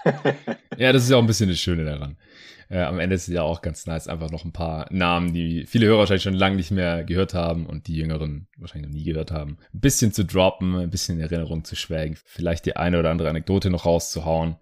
ja, 0.77 0.91
das 0.91 1.03
ist 1.03 1.11
ja 1.11 1.17
auch 1.17 1.21
ein 1.21 1.27
bisschen 1.27 1.49
das 1.49 1.59
Schöne 1.59 1.85
daran. 1.85 2.17
Äh, 2.71 2.83
am 2.83 2.99
Ende 2.99 3.17
ist 3.17 3.27
es 3.27 3.33
ja 3.33 3.41
auch 3.41 3.61
ganz 3.61 3.85
nice, 3.85 4.07
einfach 4.07 4.31
noch 4.31 4.45
ein 4.45 4.53
paar 4.53 4.87
Namen, 4.91 5.33
die 5.33 5.65
viele 5.67 5.87
Hörer 5.87 5.99
wahrscheinlich 5.99 6.23
schon 6.23 6.33
lange 6.33 6.55
nicht 6.55 6.71
mehr 6.71 7.03
gehört 7.03 7.33
haben 7.33 7.65
und 7.65 7.87
die 7.87 7.95
Jüngeren 7.95 8.47
wahrscheinlich 8.55 8.89
noch 8.89 8.97
nie 8.97 9.03
gehört 9.03 9.31
haben. 9.31 9.57
Ein 9.73 9.81
bisschen 9.81 10.13
zu 10.13 10.23
droppen, 10.23 10.75
ein 10.75 10.89
bisschen 10.89 11.17
in 11.17 11.23
Erinnerung 11.23 11.65
zu 11.65 11.75
schwelgen, 11.75 12.17
vielleicht 12.23 12.65
die 12.65 12.77
eine 12.77 12.97
oder 12.99 13.09
andere 13.09 13.29
Anekdote 13.29 13.69
noch 13.69 13.85
rauszuhauen. 13.85 14.55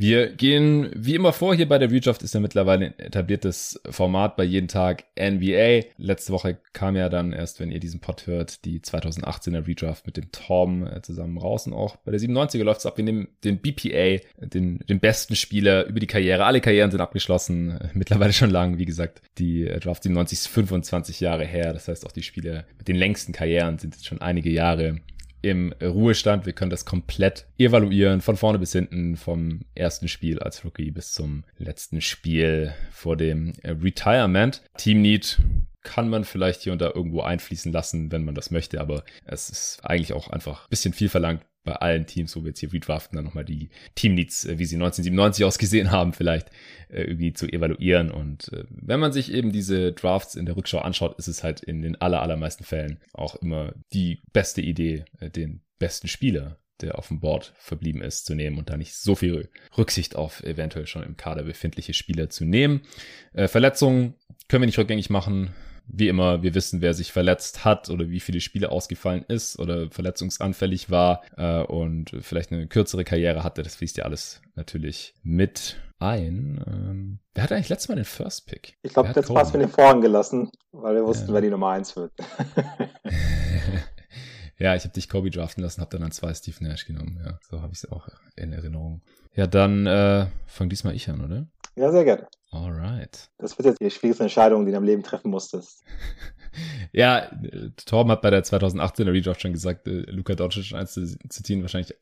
Wir 0.00 0.28
gehen 0.28 0.90
wie 0.96 1.14
immer 1.14 1.34
vor 1.34 1.54
hier 1.54 1.68
bei 1.68 1.76
der 1.76 1.90
Wirtschaft 1.90 2.22
ist 2.22 2.32
ja 2.32 2.40
mittlerweile 2.40 2.86
ein 2.86 2.98
etabliertes 2.98 3.82
Format 3.90 4.34
bei 4.34 4.44
jeden 4.44 4.66
Tag 4.66 5.04
NBA. 5.20 5.88
Letzte 5.98 6.32
Woche 6.32 6.56
kam 6.72 6.96
ja 6.96 7.10
dann 7.10 7.34
erst, 7.34 7.60
wenn 7.60 7.70
ihr 7.70 7.80
diesen 7.80 8.00
Pod 8.00 8.26
hört, 8.26 8.64
die 8.64 8.80
2018er 8.80 9.66
Redraft 9.66 10.06
mit 10.06 10.16
dem 10.16 10.32
Tom 10.32 10.86
äh, 10.86 11.02
zusammen 11.02 11.36
raus 11.36 11.66
und 11.66 11.74
auch 11.74 11.96
bei 11.96 12.12
der 12.12 12.20
97er 12.20 12.64
läuft 12.64 12.80
es 12.80 12.86
ab. 12.86 12.96
Wir 12.96 13.04
nehmen 13.04 13.28
den 13.44 13.58
BPA, 13.58 14.24
den, 14.38 14.78
den 14.78 15.00
besten 15.00 15.36
Spieler 15.36 15.84
über 15.84 16.00
die 16.00 16.06
Karriere. 16.06 16.46
Alle 16.46 16.62
Karrieren 16.62 16.90
sind 16.90 17.02
abgeschlossen, 17.02 17.49
äh, 17.50 17.88
mittlerweile 17.94 18.32
schon 18.32 18.50
lang, 18.50 18.78
wie 18.78 18.86
gesagt. 18.86 19.22
Die 19.38 19.66
äh, 19.66 19.78
Draft 19.80 20.02
97 20.02 20.38
ist 20.38 20.48
25 20.48 21.20
Jahre 21.20 21.44
her. 21.44 21.72
Das 21.72 21.88
heißt, 21.88 22.06
auch 22.06 22.12
die 22.12 22.22
Spieler 22.22 22.64
mit 22.78 22.88
den 22.88 22.96
längsten 22.96 23.32
Karrieren 23.32 23.78
sind 23.78 23.94
jetzt 23.94 24.06
schon 24.06 24.20
einige 24.20 24.50
Jahre 24.50 25.00
im 25.42 25.72
Ruhestand. 25.82 26.46
Wir 26.46 26.52
können 26.52 26.70
das 26.70 26.84
komplett 26.84 27.46
evaluieren, 27.58 28.20
von 28.20 28.36
vorne 28.36 28.58
bis 28.58 28.72
hinten, 28.72 29.16
vom 29.16 29.60
ersten 29.74 30.08
Spiel 30.08 30.38
als 30.38 30.64
Rookie 30.64 30.90
bis 30.90 31.12
zum 31.12 31.44
letzten 31.56 32.00
Spiel 32.00 32.74
vor 32.92 33.16
dem 33.16 33.54
Retirement. 33.64 34.62
Team 34.76 35.00
Need 35.00 35.38
kann 35.82 36.10
man 36.10 36.24
vielleicht 36.24 36.62
hier 36.62 36.72
und 36.72 36.82
da 36.82 36.90
irgendwo 36.94 37.22
einfließen 37.22 37.72
lassen, 37.72 38.12
wenn 38.12 38.24
man 38.24 38.34
das 38.34 38.50
möchte, 38.50 38.80
aber 38.80 39.04
es 39.24 39.48
ist 39.48 39.80
eigentlich 39.82 40.12
auch 40.12 40.28
einfach 40.28 40.64
ein 40.64 40.70
bisschen 40.70 40.92
viel 40.92 41.08
verlangt, 41.08 41.42
bei 41.64 41.74
allen 41.74 42.06
Teams, 42.06 42.34
wo 42.36 42.40
wir 42.40 42.48
jetzt 42.48 42.60
hier 42.60 42.72
redraften, 42.72 43.16
dann 43.16 43.24
nochmal 43.24 43.44
die 43.44 43.70
Teamneeds, 43.94 44.46
äh, 44.46 44.58
wie 44.58 44.64
sie 44.64 44.76
1997 44.76 45.44
ausgesehen 45.44 45.90
haben, 45.90 46.12
vielleicht 46.12 46.50
äh, 46.88 47.02
irgendwie 47.02 47.32
zu 47.32 47.46
evaluieren. 47.46 48.10
Und 48.10 48.52
äh, 48.52 48.64
wenn 48.70 49.00
man 49.00 49.12
sich 49.12 49.32
eben 49.32 49.52
diese 49.52 49.92
Drafts 49.92 50.34
in 50.34 50.46
der 50.46 50.56
Rückschau 50.56 50.78
anschaut, 50.78 51.18
ist 51.18 51.28
es 51.28 51.44
halt 51.44 51.60
in 51.60 51.82
den 51.82 52.00
aller, 52.00 52.22
allermeisten 52.22 52.64
Fällen 52.64 53.00
auch 53.12 53.36
immer 53.36 53.74
die 53.92 54.22
beste 54.32 54.60
Idee, 54.62 55.04
den 55.20 55.62
besten 55.78 56.08
Spieler 56.08 56.56
der 56.80 56.96
auf 56.98 57.08
dem 57.08 57.20
Board 57.20 57.52
verblieben 57.58 58.00
ist, 58.00 58.24
zu 58.24 58.34
nehmen 58.34 58.56
und 58.56 58.70
da 58.70 58.78
nicht 58.78 58.94
so 58.94 59.14
viel 59.14 59.50
Rücksicht 59.76 60.16
auf 60.16 60.42
eventuell 60.42 60.86
schon 60.86 61.02
im 61.02 61.18
Kader 61.18 61.42
befindliche 61.42 61.92
Spieler 61.92 62.30
zu 62.30 62.46
nehmen. 62.46 62.80
Verletzungen 63.34 64.14
können 64.48 64.62
wir 64.62 64.66
nicht 64.66 64.78
rückgängig 64.78 65.10
machen 65.10 65.50
wie 65.92 66.08
immer, 66.08 66.42
wir 66.42 66.54
wissen, 66.54 66.80
wer 66.80 66.94
sich 66.94 67.12
verletzt 67.12 67.64
hat 67.64 67.90
oder 67.90 68.08
wie 68.08 68.20
viele 68.20 68.40
Spiele 68.40 68.70
ausgefallen 68.70 69.24
ist 69.28 69.58
oder 69.58 69.90
verletzungsanfällig 69.90 70.90
war 70.90 71.22
äh, 71.36 71.62
und 71.62 72.16
vielleicht 72.20 72.52
eine 72.52 72.66
kürzere 72.66 73.04
Karriere 73.04 73.44
hatte. 73.44 73.62
Das 73.62 73.76
fließt 73.76 73.96
ja 73.96 74.04
alles 74.04 74.40
natürlich 74.54 75.14
mit 75.22 75.76
ein. 75.98 76.64
Ähm, 76.66 77.18
wer 77.34 77.44
hat 77.44 77.52
eigentlich 77.52 77.68
letztes 77.68 77.88
Mal 77.88 77.96
den 77.96 78.04
First 78.04 78.46
Pick? 78.46 78.76
Ich 78.82 78.94
glaube, 78.94 79.12
das 79.12 79.28
passt 79.28 79.52
für 79.52 79.58
den 79.58 79.68
Vorhang 79.68 80.00
gelassen, 80.00 80.50
weil 80.72 80.94
wir 80.94 81.04
wussten, 81.04 81.28
ja. 81.28 81.34
wer 81.34 81.40
die 81.40 81.50
Nummer 81.50 81.70
1 81.70 81.96
wird. 81.96 82.12
ja, 84.58 84.74
ich 84.74 84.84
habe 84.84 84.94
dich 84.94 85.08
Kobe 85.08 85.30
draften 85.30 85.62
lassen, 85.62 85.80
habe 85.80 85.90
dann 85.90 86.04
an 86.04 86.12
zwei 86.12 86.32
Steve 86.34 86.64
Nash 86.64 86.86
genommen. 86.86 87.20
Ja, 87.24 87.38
so 87.48 87.60
habe 87.60 87.72
ich 87.72 87.84
es 87.84 87.90
auch 87.90 88.08
in 88.36 88.52
Erinnerung. 88.52 89.02
Ja, 89.34 89.46
dann 89.46 89.86
äh, 89.86 90.26
fang 90.46 90.68
diesmal 90.68 90.94
ich 90.94 91.08
an, 91.10 91.24
oder? 91.24 91.46
Ja, 91.76 91.90
sehr 91.90 92.04
gerne. 92.04 92.26
Alright. 92.52 93.30
Das 93.38 93.56
wird 93.56 93.66
jetzt 93.66 93.80
die 93.80 93.90
schwierigste 93.90 94.24
Entscheidung, 94.24 94.66
die 94.66 94.72
du 94.72 94.78
im 94.78 94.84
Leben 94.84 95.04
treffen 95.04 95.30
musstest. 95.30 95.84
ja, 96.92 97.30
Torben 97.86 98.10
hat 98.10 98.22
bei 98.22 98.30
der 98.30 98.42
2018er 98.42 99.12
Redraft 99.12 99.40
schon 99.40 99.52
gesagt, 99.52 99.86
äh, 99.86 100.00
Luka 100.10 100.34
Doncic 100.34 100.74
einzuziehen, 100.74 101.62
wahrscheinlich 101.62 101.94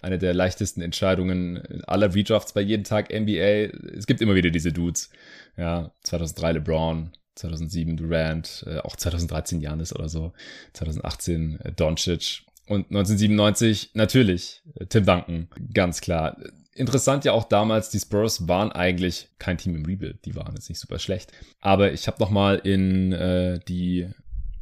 eine 0.00 0.18
der 0.18 0.32
leichtesten 0.32 0.80
Entscheidungen 0.80 1.82
aller 1.86 2.14
Redrafts 2.14 2.52
bei 2.52 2.60
jedem 2.60 2.84
Tag 2.84 3.10
NBA. 3.12 3.96
Es 3.96 4.06
gibt 4.06 4.20
immer 4.20 4.36
wieder 4.36 4.50
diese 4.50 4.72
Dudes. 4.72 5.10
Ja, 5.56 5.90
2003 6.04 6.52
LeBron, 6.52 7.10
2007 7.34 7.96
Durant, 7.96 8.64
äh, 8.68 8.78
auch 8.78 8.94
2013 8.94 9.60
Janis 9.60 9.92
oder 9.92 10.08
so, 10.08 10.32
2018 10.74 11.60
äh, 11.64 11.72
Doncic 11.72 12.42
und 12.68 12.86
1997 12.90 13.90
natürlich 13.94 14.62
äh, 14.78 14.86
Tim 14.86 15.04
Duncan, 15.04 15.48
ganz 15.72 16.00
klar 16.00 16.36
Interessant 16.76 17.24
ja 17.24 17.32
auch 17.32 17.44
damals, 17.44 17.88
die 17.88 17.98
Spurs 17.98 18.48
waren 18.48 18.70
eigentlich 18.70 19.28
kein 19.38 19.56
Team 19.56 19.74
im 19.74 19.86
Rebuild, 19.86 20.24
die 20.26 20.36
waren 20.36 20.54
jetzt 20.54 20.68
nicht 20.68 20.78
super 20.78 20.98
schlecht. 20.98 21.32
Aber 21.60 21.92
ich 21.92 22.06
habe 22.06 22.18
noch 22.20 22.30
mal 22.30 22.56
in 22.56 23.12
äh, 23.12 23.58
die 23.66 24.08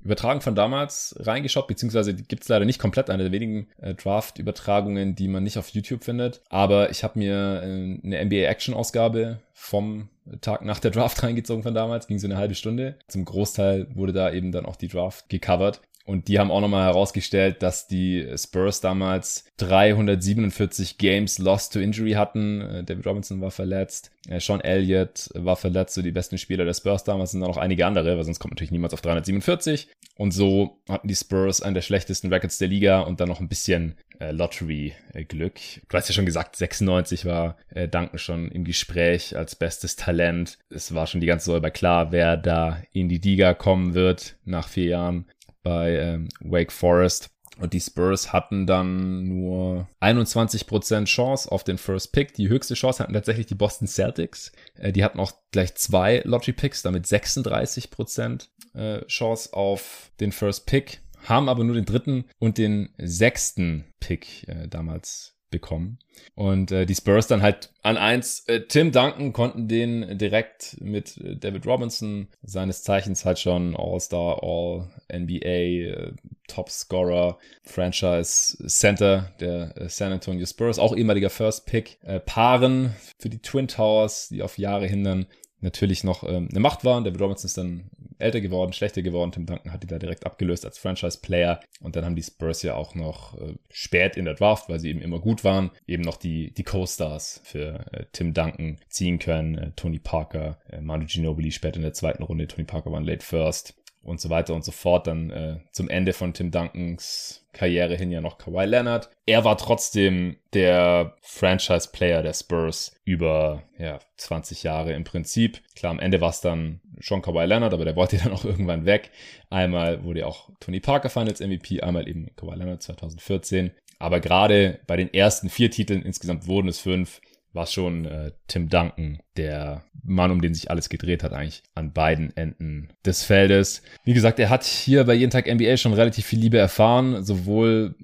Übertragung 0.05 0.43
von 0.43 0.55
damals 0.55 1.17
reingeschaut, 1.19 1.67
beziehungsweise 1.67 2.15
gibt 2.15 2.43
es 2.43 2.49
leider 2.49 2.67
nicht 2.67 2.79
komplett, 2.79 3.11
eine 3.11 3.25
der 3.25 3.33
wenigen 3.33 3.69
äh, 3.81 3.95
Draft-Übertragungen, 3.95 5.17
die 5.17 5.29
man 5.29 5.43
nicht 5.43 5.59
auf 5.59 5.71
YouTube 5.71 6.05
findet. 6.05 6.43
Aber 6.51 6.91
ich 6.91 7.03
habe 7.03 7.19
mir 7.19 7.63
äh, 7.63 8.01
eine 8.05 8.25
NBA-Action-Ausgabe 8.25 9.41
vom 9.55 10.11
Tag 10.41 10.65
nach 10.65 10.79
der 10.79 10.91
Draft 10.91 11.23
reingezogen 11.23 11.63
von 11.63 11.75
damals, 11.75 12.07
ging 12.07 12.19
so 12.19 12.27
eine 12.27 12.37
halbe 12.37 12.55
Stunde. 12.55 12.97
Zum 13.09 13.25
Großteil 13.25 13.89
wurde 13.95 14.13
da 14.13 14.31
eben 14.31 14.53
dann 14.53 14.67
auch 14.67 14.77
die 14.77 14.89
Draft 14.89 15.29
gecovert. 15.31 15.81
Und 16.07 16.29
die 16.29 16.39
haben 16.39 16.51
auch 16.51 16.61
nochmal 16.61 16.85
herausgestellt, 16.85 17.63
dass 17.63 17.87
die 17.87 18.29
Spurs 18.37 18.83
damals 18.83 19.47
347 19.57 20.99
Games 20.99 21.39
lost 21.39 21.73
to 21.73 21.81
injury 21.81 22.13
hatten. 22.13 22.61
Äh, 22.61 22.85
David 22.85 23.07
Robinson 23.07 23.41
war 23.41 23.51
verletzt, 23.51 24.11
äh, 24.29 24.39
Sean 24.39 24.61
Elliott 24.61 25.31
war 25.35 25.57
verletzt, 25.57 25.95
so 25.95 26.03
die 26.03 26.11
besten 26.11 26.37
Spieler 26.37 26.67
der 26.67 26.75
Spurs 26.75 27.05
damals 27.05 27.31
sind 27.31 27.41
da 27.41 27.47
noch 27.47 27.57
einige 27.57 27.87
andere, 27.87 28.19
weil 28.19 28.25
sonst 28.25 28.39
kommt 28.39 28.53
natürlich 28.53 28.71
niemals 28.71 28.93
auf 28.93 29.01
347. 29.01 29.89
Und 30.17 30.33
so 30.33 30.79
hatten 30.89 31.09
die 31.09 31.15
Spurs 31.15 31.63
einen 31.63 31.75
der 31.75 31.83
schlechtesten 31.83 32.33
Records 32.33 32.59
der 32.59 32.69
Liga 32.69 33.01
und 33.01 33.21
dann 33.21 33.29
noch 33.29 33.41
ein 33.41 33.49
bisschen 33.49 33.97
äh, 34.21 34.31
Lottery-Glück. 34.31 35.55
Du 35.89 35.97
hast 35.97 36.09
ja 36.09 36.15
schon 36.15 36.27
gesagt, 36.27 36.55
96 36.57 37.25
war 37.25 37.57
Duncan 37.75 38.19
schon 38.19 38.51
im 38.53 38.65
Gespräch 38.65 39.37
als 39.37 39.57
bestes 39.57 39.97
Talent. 39.97 40.59
Es 40.71 40.95
war 40.95 41.09
schon 41.09 41.21
die 41.21 41.27
ganze 41.27 41.47
Säule 41.47 41.61
bei 41.61 41.71
klar, 41.71 42.13
wer 42.13 42.37
da 42.37 42.81
in 42.93 43.09
die 43.09 43.19
Liga 43.19 43.55
kommen 43.55 43.95
wird 43.95 44.37
nach 44.45 44.69
vier 44.69 44.87
Jahren 44.87 45.27
bei 45.65 45.97
ähm, 45.97 46.29
Wake 46.41 46.71
Forest. 46.71 47.31
Und 47.59 47.73
die 47.73 47.81
Spurs 47.81 48.33
hatten 48.33 48.67
dann 48.67 49.29
nur 49.29 49.89
21% 50.01 51.05
Chance 51.05 51.51
auf 51.51 51.63
den 51.63 51.79
First 51.79 52.13
Pick. 52.13 52.35
Die 52.35 52.49
höchste 52.49 52.75
Chance 52.75 53.03
hatten 53.03 53.13
tatsächlich 53.13 53.47
die 53.47 53.55
Boston 53.55 53.87
Celtics. 53.87 54.53
Äh, 54.75 54.93
die 54.93 55.05
hatten 55.05 55.21
auch 55.21 55.33
gleich 55.53 55.75
zwei 55.75 56.23
Lottery 56.25 56.53
Picks, 56.53 56.83
damit 56.83 57.07
36% 57.07 58.49
äh, 58.75 59.05
Chance 59.07 59.53
auf 59.53 60.11
den 60.21 60.33
First 60.33 60.67
Pick. 60.67 61.01
Haben 61.25 61.49
aber 61.49 61.65
nur 61.65 61.77
den 61.77 61.87
dritten 61.87 62.25
und 62.39 62.59
den 62.59 62.91
sechsten 62.99 63.85
Pick 64.01 64.47
äh, 64.49 64.69
damals 64.69 65.34
bekommen. 65.55 65.99
Und 66.35 66.73
äh, 66.73 66.85
die 66.85 66.97
Spurs 66.97 67.29
dann 67.29 67.43
halt 67.43 67.71
an 67.83 67.97
eins. 67.97 68.41
Äh, 68.49 68.63
Tim 68.63 68.91
Duncan 68.91 69.33
konnten 69.33 69.69
den 69.69 70.19
direkt 70.19 70.77
mit 70.81 71.17
äh, 71.19 71.37
David 71.37 71.65
Robinson, 71.65 72.27
seines 72.43 72.83
Zeichens 72.83 73.25
halt 73.25 73.39
schon 73.39 73.77
All-Star, 73.77 74.43
All-NBA, 74.43 75.39
äh, 75.39 76.13
Top-Scorer, 76.49 77.39
Franchise 77.63 78.59
Center 78.67 79.33
der 79.39 79.77
äh, 79.77 79.89
San 79.89 80.13
Antonio 80.13 80.45
Spurs, 80.45 80.81
auch 80.81 80.97
ehemaliger 80.97 81.31
First 81.31 81.67
Pick, 81.67 81.99
äh, 82.03 82.19
paaren 82.19 82.95
für 83.19 83.29
die 83.29 83.39
Twin 83.39 83.69
Towers, 83.69 84.29
die 84.29 84.43
auf 84.43 84.59
Jahre 84.59 84.87
hindern 84.87 85.27
natürlich 85.65 86.05
noch 86.05 86.23
ähm, 86.23 86.49
eine 86.51 86.61
Macht 86.61 86.85
waren. 86.85 87.03
David 87.03 87.21
Robinson 87.21 87.47
ist 87.47 87.59
dann 87.59 87.91
älter 88.19 88.41
geworden, 88.41 88.73
schlechter 88.73 89.03
geworden. 89.03 89.33
Tim 89.33 89.47
Duncan 89.47 89.73
hat 89.73 89.83
die 89.83 89.89
da 89.89 89.99
direkt 89.99 90.25
abgelöst 90.25 90.65
als 90.65 90.79
Franchise-Player. 90.79 91.61
Und 91.81 91.97
dann 91.97 92.05
haben 92.05 92.15
die 92.15 92.23
Spurs 92.23 92.63
ja 92.63 92.77
auch 92.77 92.95
noch 92.95 93.37
äh, 93.41 93.55
spät 93.71 94.17
in 94.17 94.27
der 94.27 94.35
Draft, 94.35 94.69
weil 94.69 94.79
sie 94.79 94.91
eben 94.91 95.03
immer 95.03 95.19
gut 95.19 95.43
waren, 95.43 95.73
eben 95.87 96.05
noch 96.05 96.17
die, 96.17 96.53
die 96.53 96.63
Co-Stars 96.63 97.41
für 97.43 97.85
äh, 97.93 98.05
Tim 98.13 98.33
Duncan 98.33 98.79
ziehen 98.89 99.19
können. 99.19 99.59
Äh, 99.59 99.73
Tony 99.75 99.99
Parker, 99.99 100.59
äh, 100.71 100.81
Manu 100.81 101.07
Ginobili 101.07 101.51
spät 101.51 101.77
in 101.77 101.83
der 101.83 101.95
zweiten 101.95 102.23
Runde. 102.23 102.47
Tony 102.47 102.65
Parker 102.65 102.93
war 102.93 103.01
ein 103.01 103.05
Late 103.05 103.25
First 103.25 103.75
und 104.03 104.21
so 104.21 104.31
weiter 104.31 104.55
und 104.55 104.65
so 104.65 104.71
fort. 104.71 105.07
Dann 105.07 105.31
äh, 105.31 105.59
zum 105.73 105.89
Ende 105.89 106.13
von 106.13 106.33
Tim 106.35 106.51
Duncans 106.51 107.44
Karriere 107.55 107.97
hin 107.97 108.11
ja 108.11 108.21
noch 108.21 108.37
Kawhi 108.37 108.67
Leonard. 108.67 109.09
Er 109.25 109.45
war 109.45 109.57
trotzdem 109.57 110.37
der 110.53 111.17
Franchise-Player 111.23 112.23
der 112.23 112.35
Spurs 112.35 112.95
über 113.05 113.63
ja, 113.79 113.99
20 114.19 114.63
Jahre 114.63 114.93
im 114.93 115.05
Prinzip. 115.05 115.63
Klar, 115.75 115.93
am 115.93 116.01
Ende 116.01 116.21
war 116.21 116.31
es 116.31 116.41
dann 116.41 116.81
schon 117.01 117.23
Kawhi 117.23 117.47
Leonard, 117.47 117.73
aber 117.73 117.85
der 117.85 117.97
wollte 117.97 118.19
dann 118.23 118.33
auch 118.33 118.45
irgendwann 118.45 118.85
weg. 118.85 119.11
Einmal 119.49 120.05
wurde 120.05 120.27
auch 120.27 120.51
Tony 120.61 120.81
Parker 120.81 121.09
Finals 121.09 121.41
MVP, 121.41 121.81
einmal 121.81 122.09
eben 122.09 122.31
Kawhi 122.37 122.57
Leonard 122.57 122.83
2014. 122.83 123.71
Aber 123.99 124.21
gerade 124.21 124.81
bei 124.87 124.97
den 124.97 125.15
ersten 125.15 125.49
vier 125.49 125.71
Titeln, 125.71 126.03
insgesamt 126.03 126.47
wurden 126.47 126.69
es 126.69 126.81
fünf, 126.81 127.21
war 127.55 127.67
schon 127.67 128.05
äh, 128.05 128.33
Tim 128.49 128.69
Duncan, 128.69 129.21
der 129.37 129.85
Mann, 130.03 130.31
um 130.31 130.43
den 130.43 130.55
sich 130.55 130.71
alles 130.71 130.89
gedreht 130.89 131.23
hat, 131.23 131.33
eigentlich 131.33 131.63
an 131.75 131.93
beiden 131.93 132.37
Enden 132.37 132.89
des 133.07 133.23
Feldes. 133.23 133.83
Wie 134.05 134.15
gesagt, 134.15 134.39
er 134.39 134.51
hat 134.51 134.65
hier 134.65 135.05
bei 135.05 135.15
jeden 135.15 135.31
Tag 135.31 135.53
NBA 135.53 135.77
schon 135.77 135.95
relativ 135.95 136.27
viel 136.27 136.41
Liebe 136.41 136.59
erfahren, 136.59 137.25
sowohl 137.25 137.95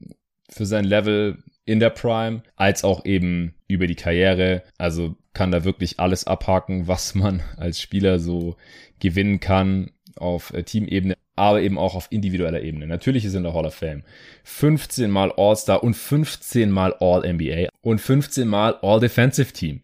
für 0.49 0.66
sein 0.66 0.85
Level 0.85 1.38
in 1.64 1.80
der 1.80 1.90
Prime 1.90 2.42
als 2.57 2.85
auch 2.85 3.04
eben 3.04 3.54
über 3.69 3.87
die 3.87 3.97
Karriere. 3.97 4.62
Also 4.78 5.16
kann 5.33 5.52
da 5.52 5.64
wirklich 5.64 6.00
alles 6.00 6.26
abhaken, 6.26 6.88
was 6.88 7.14
man 7.14 7.42
als 7.57 7.80
Spieler 7.80 8.19
so 8.19 8.57
gewinnen 8.99 9.40
kann 9.40 9.90
auf 10.21 10.53
äh, 10.53 10.62
Teamebene, 10.62 11.17
aber 11.37 11.62
eben 11.62 11.79
auch 11.79 11.95
auf 11.95 12.09
individueller 12.11 12.62
Ebene. 12.62 12.87
Natürlich 12.87 13.25
ist 13.25 13.35
er 13.35 13.39
in 13.39 13.45
der 13.45 13.55
Hall 13.55 13.67
of 13.67 13.75
Fame. 13.75 14.03
15 14.45 15.11
mal 15.11 15.33
All-Star 15.33 15.83
und 15.83 15.95
15 15.95 16.71
mal 16.71 16.95
All-NBA 17.00 17.69
und 17.81 18.00
15 18.00 18.47
mal 18.47 18.77
All-Defensive 18.83 19.53
Team. 19.53 19.83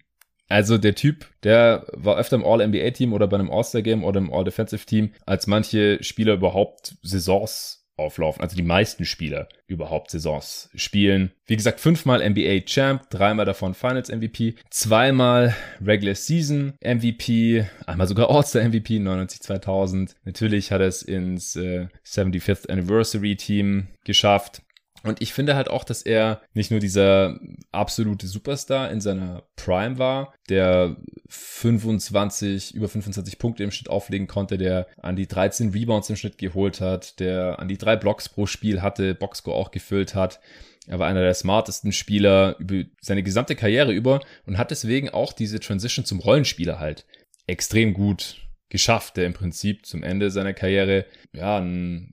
Also 0.48 0.78
der 0.78 0.94
Typ, 0.94 1.26
der 1.42 1.86
war 1.92 2.16
öfter 2.16 2.36
im 2.36 2.44
All-NBA-Team 2.44 3.12
oder 3.12 3.26
bei 3.26 3.36
einem 3.36 3.50
All-Star-Game 3.50 4.04
oder 4.04 4.18
im 4.18 4.32
All-Defensive-Team, 4.32 5.12
als 5.24 5.46
manche 5.46 6.02
Spieler 6.02 6.34
überhaupt 6.34 6.96
Saisons 7.02 7.85
auflaufen. 7.96 8.42
Also 8.42 8.56
die 8.56 8.62
meisten 8.62 9.04
Spieler 9.04 9.48
überhaupt 9.66 10.10
Saisons 10.10 10.70
spielen. 10.74 11.32
Wie 11.46 11.56
gesagt, 11.56 11.80
fünfmal 11.80 12.28
NBA 12.28 12.60
Champ, 12.66 13.08
dreimal 13.10 13.46
davon 13.46 13.74
Finals 13.74 14.10
MVP, 14.10 14.54
zweimal 14.70 15.54
Regular 15.84 16.14
Season 16.14 16.74
MVP, 16.84 17.66
einmal 17.86 18.06
sogar 18.06 18.30
All-Star 18.30 18.64
MVP 18.68 18.98
99-2000. 18.98 20.14
Natürlich 20.24 20.72
hat 20.72 20.80
er 20.80 20.88
es 20.88 21.02
ins 21.02 21.56
äh, 21.56 21.88
75th 22.04 22.70
Anniversary 22.70 23.36
Team 23.36 23.88
geschafft. 24.04 24.62
Und 25.06 25.22
ich 25.22 25.32
finde 25.32 25.54
halt 25.54 25.68
auch, 25.68 25.84
dass 25.84 26.02
er 26.02 26.42
nicht 26.52 26.70
nur 26.70 26.80
dieser 26.80 27.38
absolute 27.72 28.26
Superstar 28.26 28.90
in 28.90 29.00
seiner 29.00 29.44
Prime 29.56 29.98
war, 29.98 30.34
der 30.48 30.96
25, 31.28 32.74
über 32.74 32.88
25 32.88 33.38
Punkte 33.38 33.64
im 33.64 33.70
Schnitt 33.70 33.88
auflegen 33.88 34.26
konnte, 34.26 34.58
der 34.58 34.86
an 35.00 35.16
die 35.16 35.28
13 35.28 35.70
Rebounds 35.70 36.10
im 36.10 36.16
Schnitt 36.16 36.38
geholt 36.38 36.80
hat, 36.80 37.20
der 37.20 37.58
an 37.58 37.68
die 37.68 37.78
drei 37.78 37.96
Blocks 37.96 38.28
pro 38.28 38.46
Spiel 38.46 38.82
hatte, 38.82 39.14
Boxscore 39.14 39.56
auch 39.56 39.70
gefüllt 39.70 40.14
hat. 40.14 40.40
Er 40.86 40.98
war 40.98 41.08
einer 41.08 41.22
der 41.22 41.34
smartesten 41.34 41.92
Spieler 41.92 42.56
über 42.58 42.84
seine 43.00 43.22
gesamte 43.22 43.56
Karriere 43.56 43.92
über 43.92 44.20
und 44.46 44.58
hat 44.58 44.70
deswegen 44.70 45.08
auch 45.08 45.32
diese 45.32 45.60
Transition 45.60 46.04
zum 46.04 46.20
Rollenspieler 46.20 46.78
halt 46.78 47.06
extrem 47.46 47.94
gut 47.94 48.46
geschafft, 48.68 49.16
der 49.16 49.26
im 49.26 49.34
Prinzip 49.34 49.86
zum 49.86 50.02
Ende 50.02 50.30
seiner 50.30 50.52
Karriere 50.54 51.06
ja 51.32 51.58
ein 51.58 52.12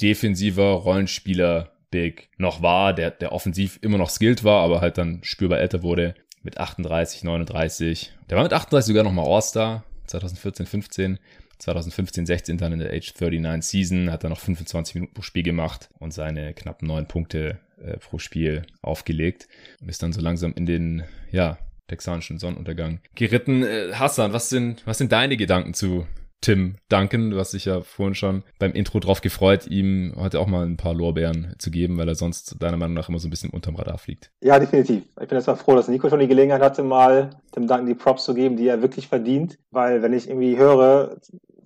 defensiver 0.00 0.70
Rollenspieler 0.72 1.72
Big 1.90 2.30
noch 2.38 2.62
war, 2.62 2.92
der, 2.94 3.10
der 3.10 3.32
offensiv 3.32 3.78
immer 3.82 3.98
noch 3.98 4.10
skilled 4.10 4.44
war, 4.44 4.62
aber 4.62 4.80
halt 4.80 4.98
dann 4.98 5.20
spürbar 5.22 5.60
älter 5.60 5.82
wurde 5.82 6.14
mit 6.42 6.58
38, 6.58 7.24
39. 7.24 8.12
Der 8.30 8.36
war 8.36 8.44
mit 8.44 8.52
38 8.52 8.88
sogar 8.88 9.04
nochmal 9.04 9.26
All-Star, 9.26 9.84
2014, 10.06 10.66
15. 10.66 11.18
2015, 11.58 12.24
16 12.24 12.56
dann 12.56 12.72
in 12.72 12.78
der 12.78 12.92
Age 12.92 13.12
39 13.20 13.68
Season, 13.68 14.12
hat 14.12 14.22
er 14.22 14.30
noch 14.30 14.38
25 14.38 14.94
Minuten 14.94 15.14
pro 15.14 15.22
Spiel 15.22 15.42
gemacht 15.42 15.90
und 15.98 16.14
seine 16.14 16.54
knappen 16.54 16.86
neun 16.86 17.08
Punkte 17.08 17.58
äh, 17.82 17.96
pro 17.96 18.18
Spiel 18.18 18.62
aufgelegt 18.80 19.48
und 19.80 19.88
ist 19.88 20.00
dann 20.00 20.12
so 20.12 20.20
langsam 20.20 20.54
in 20.54 20.66
den, 20.66 21.02
ja, 21.32 21.58
texanischen 21.88 22.38
Sonnenuntergang 22.38 23.00
geritten. 23.14 23.64
Äh, 23.64 23.92
Hassan, 23.94 24.32
was 24.32 24.48
sind, 24.48 24.86
was 24.86 24.98
sind 24.98 25.10
deine 25.10 25.36
Gedanken 25.36 25.74
zu 25.74 26.06
Tim 26.40 26.76
Duncan. 26.88 27.30
Du 27.30 27.38
hast 27.38 27.52
dich 27.52 27.64
ja 27.64 27.80
vorhin 27.80 28.14
schon 28.14 28.42
beim 28.58 28.72
Intro 28.72 29.00
drauf 29.00 29.20
gefreut, 29.20 29.66
ihm 29.66 30.14
heute 30.16 30.40
auch 30.40 30.46
mal 30.46 30.64
ein 30.64 30.76
paar 30.76 30.94
Lorbeeren 30.94 31.54
zu 31.58 31.70
geben, 31.70 31.98
weil 31.98 32.08
er 32.08 32.14
sonst 32.14 32.62
deiner 32.62 32.76
Meinung 32.76 32.94
nach 32.94 33.08
immer 33.08 33.18
so 33.18 33.26
ein 33.26 33.30
bisschen 33.30 33.50
unterm 33.50 33.76
Radar 33.76 33.98
fliegt. 33.98 34.30
Ja, 34.40 34.58
definitiv. 34.58 35.02
Ich 35.20 35.28
bin 35.28 35.36
erstmal 35.36 35.56
froh, 35.56 35.74
dass 35.74 35.88
Nico 35.88 36.08
schon 36.08 36.20
die 36.20 36.28
Gelegenheit 36.28 36.62
hatte, 36.62 36.82
mal 36.82 37.30
Tim 37.52 37.66
Duncan 37.66 37.86
die 37.86 37.94
Props 37.94 38.24
zu 38.24 38.34
geben, 38.34 38.56
die 38.56 38.68
er 38.68 38.82
wirklich 38.82 39.08
verdient, 39.08 39.58
weil 39.70 40.02
wenn 40.02 40.12
ich 40.12 40.28
irgendwie 40.28 40.56
höre, 40.56 41.16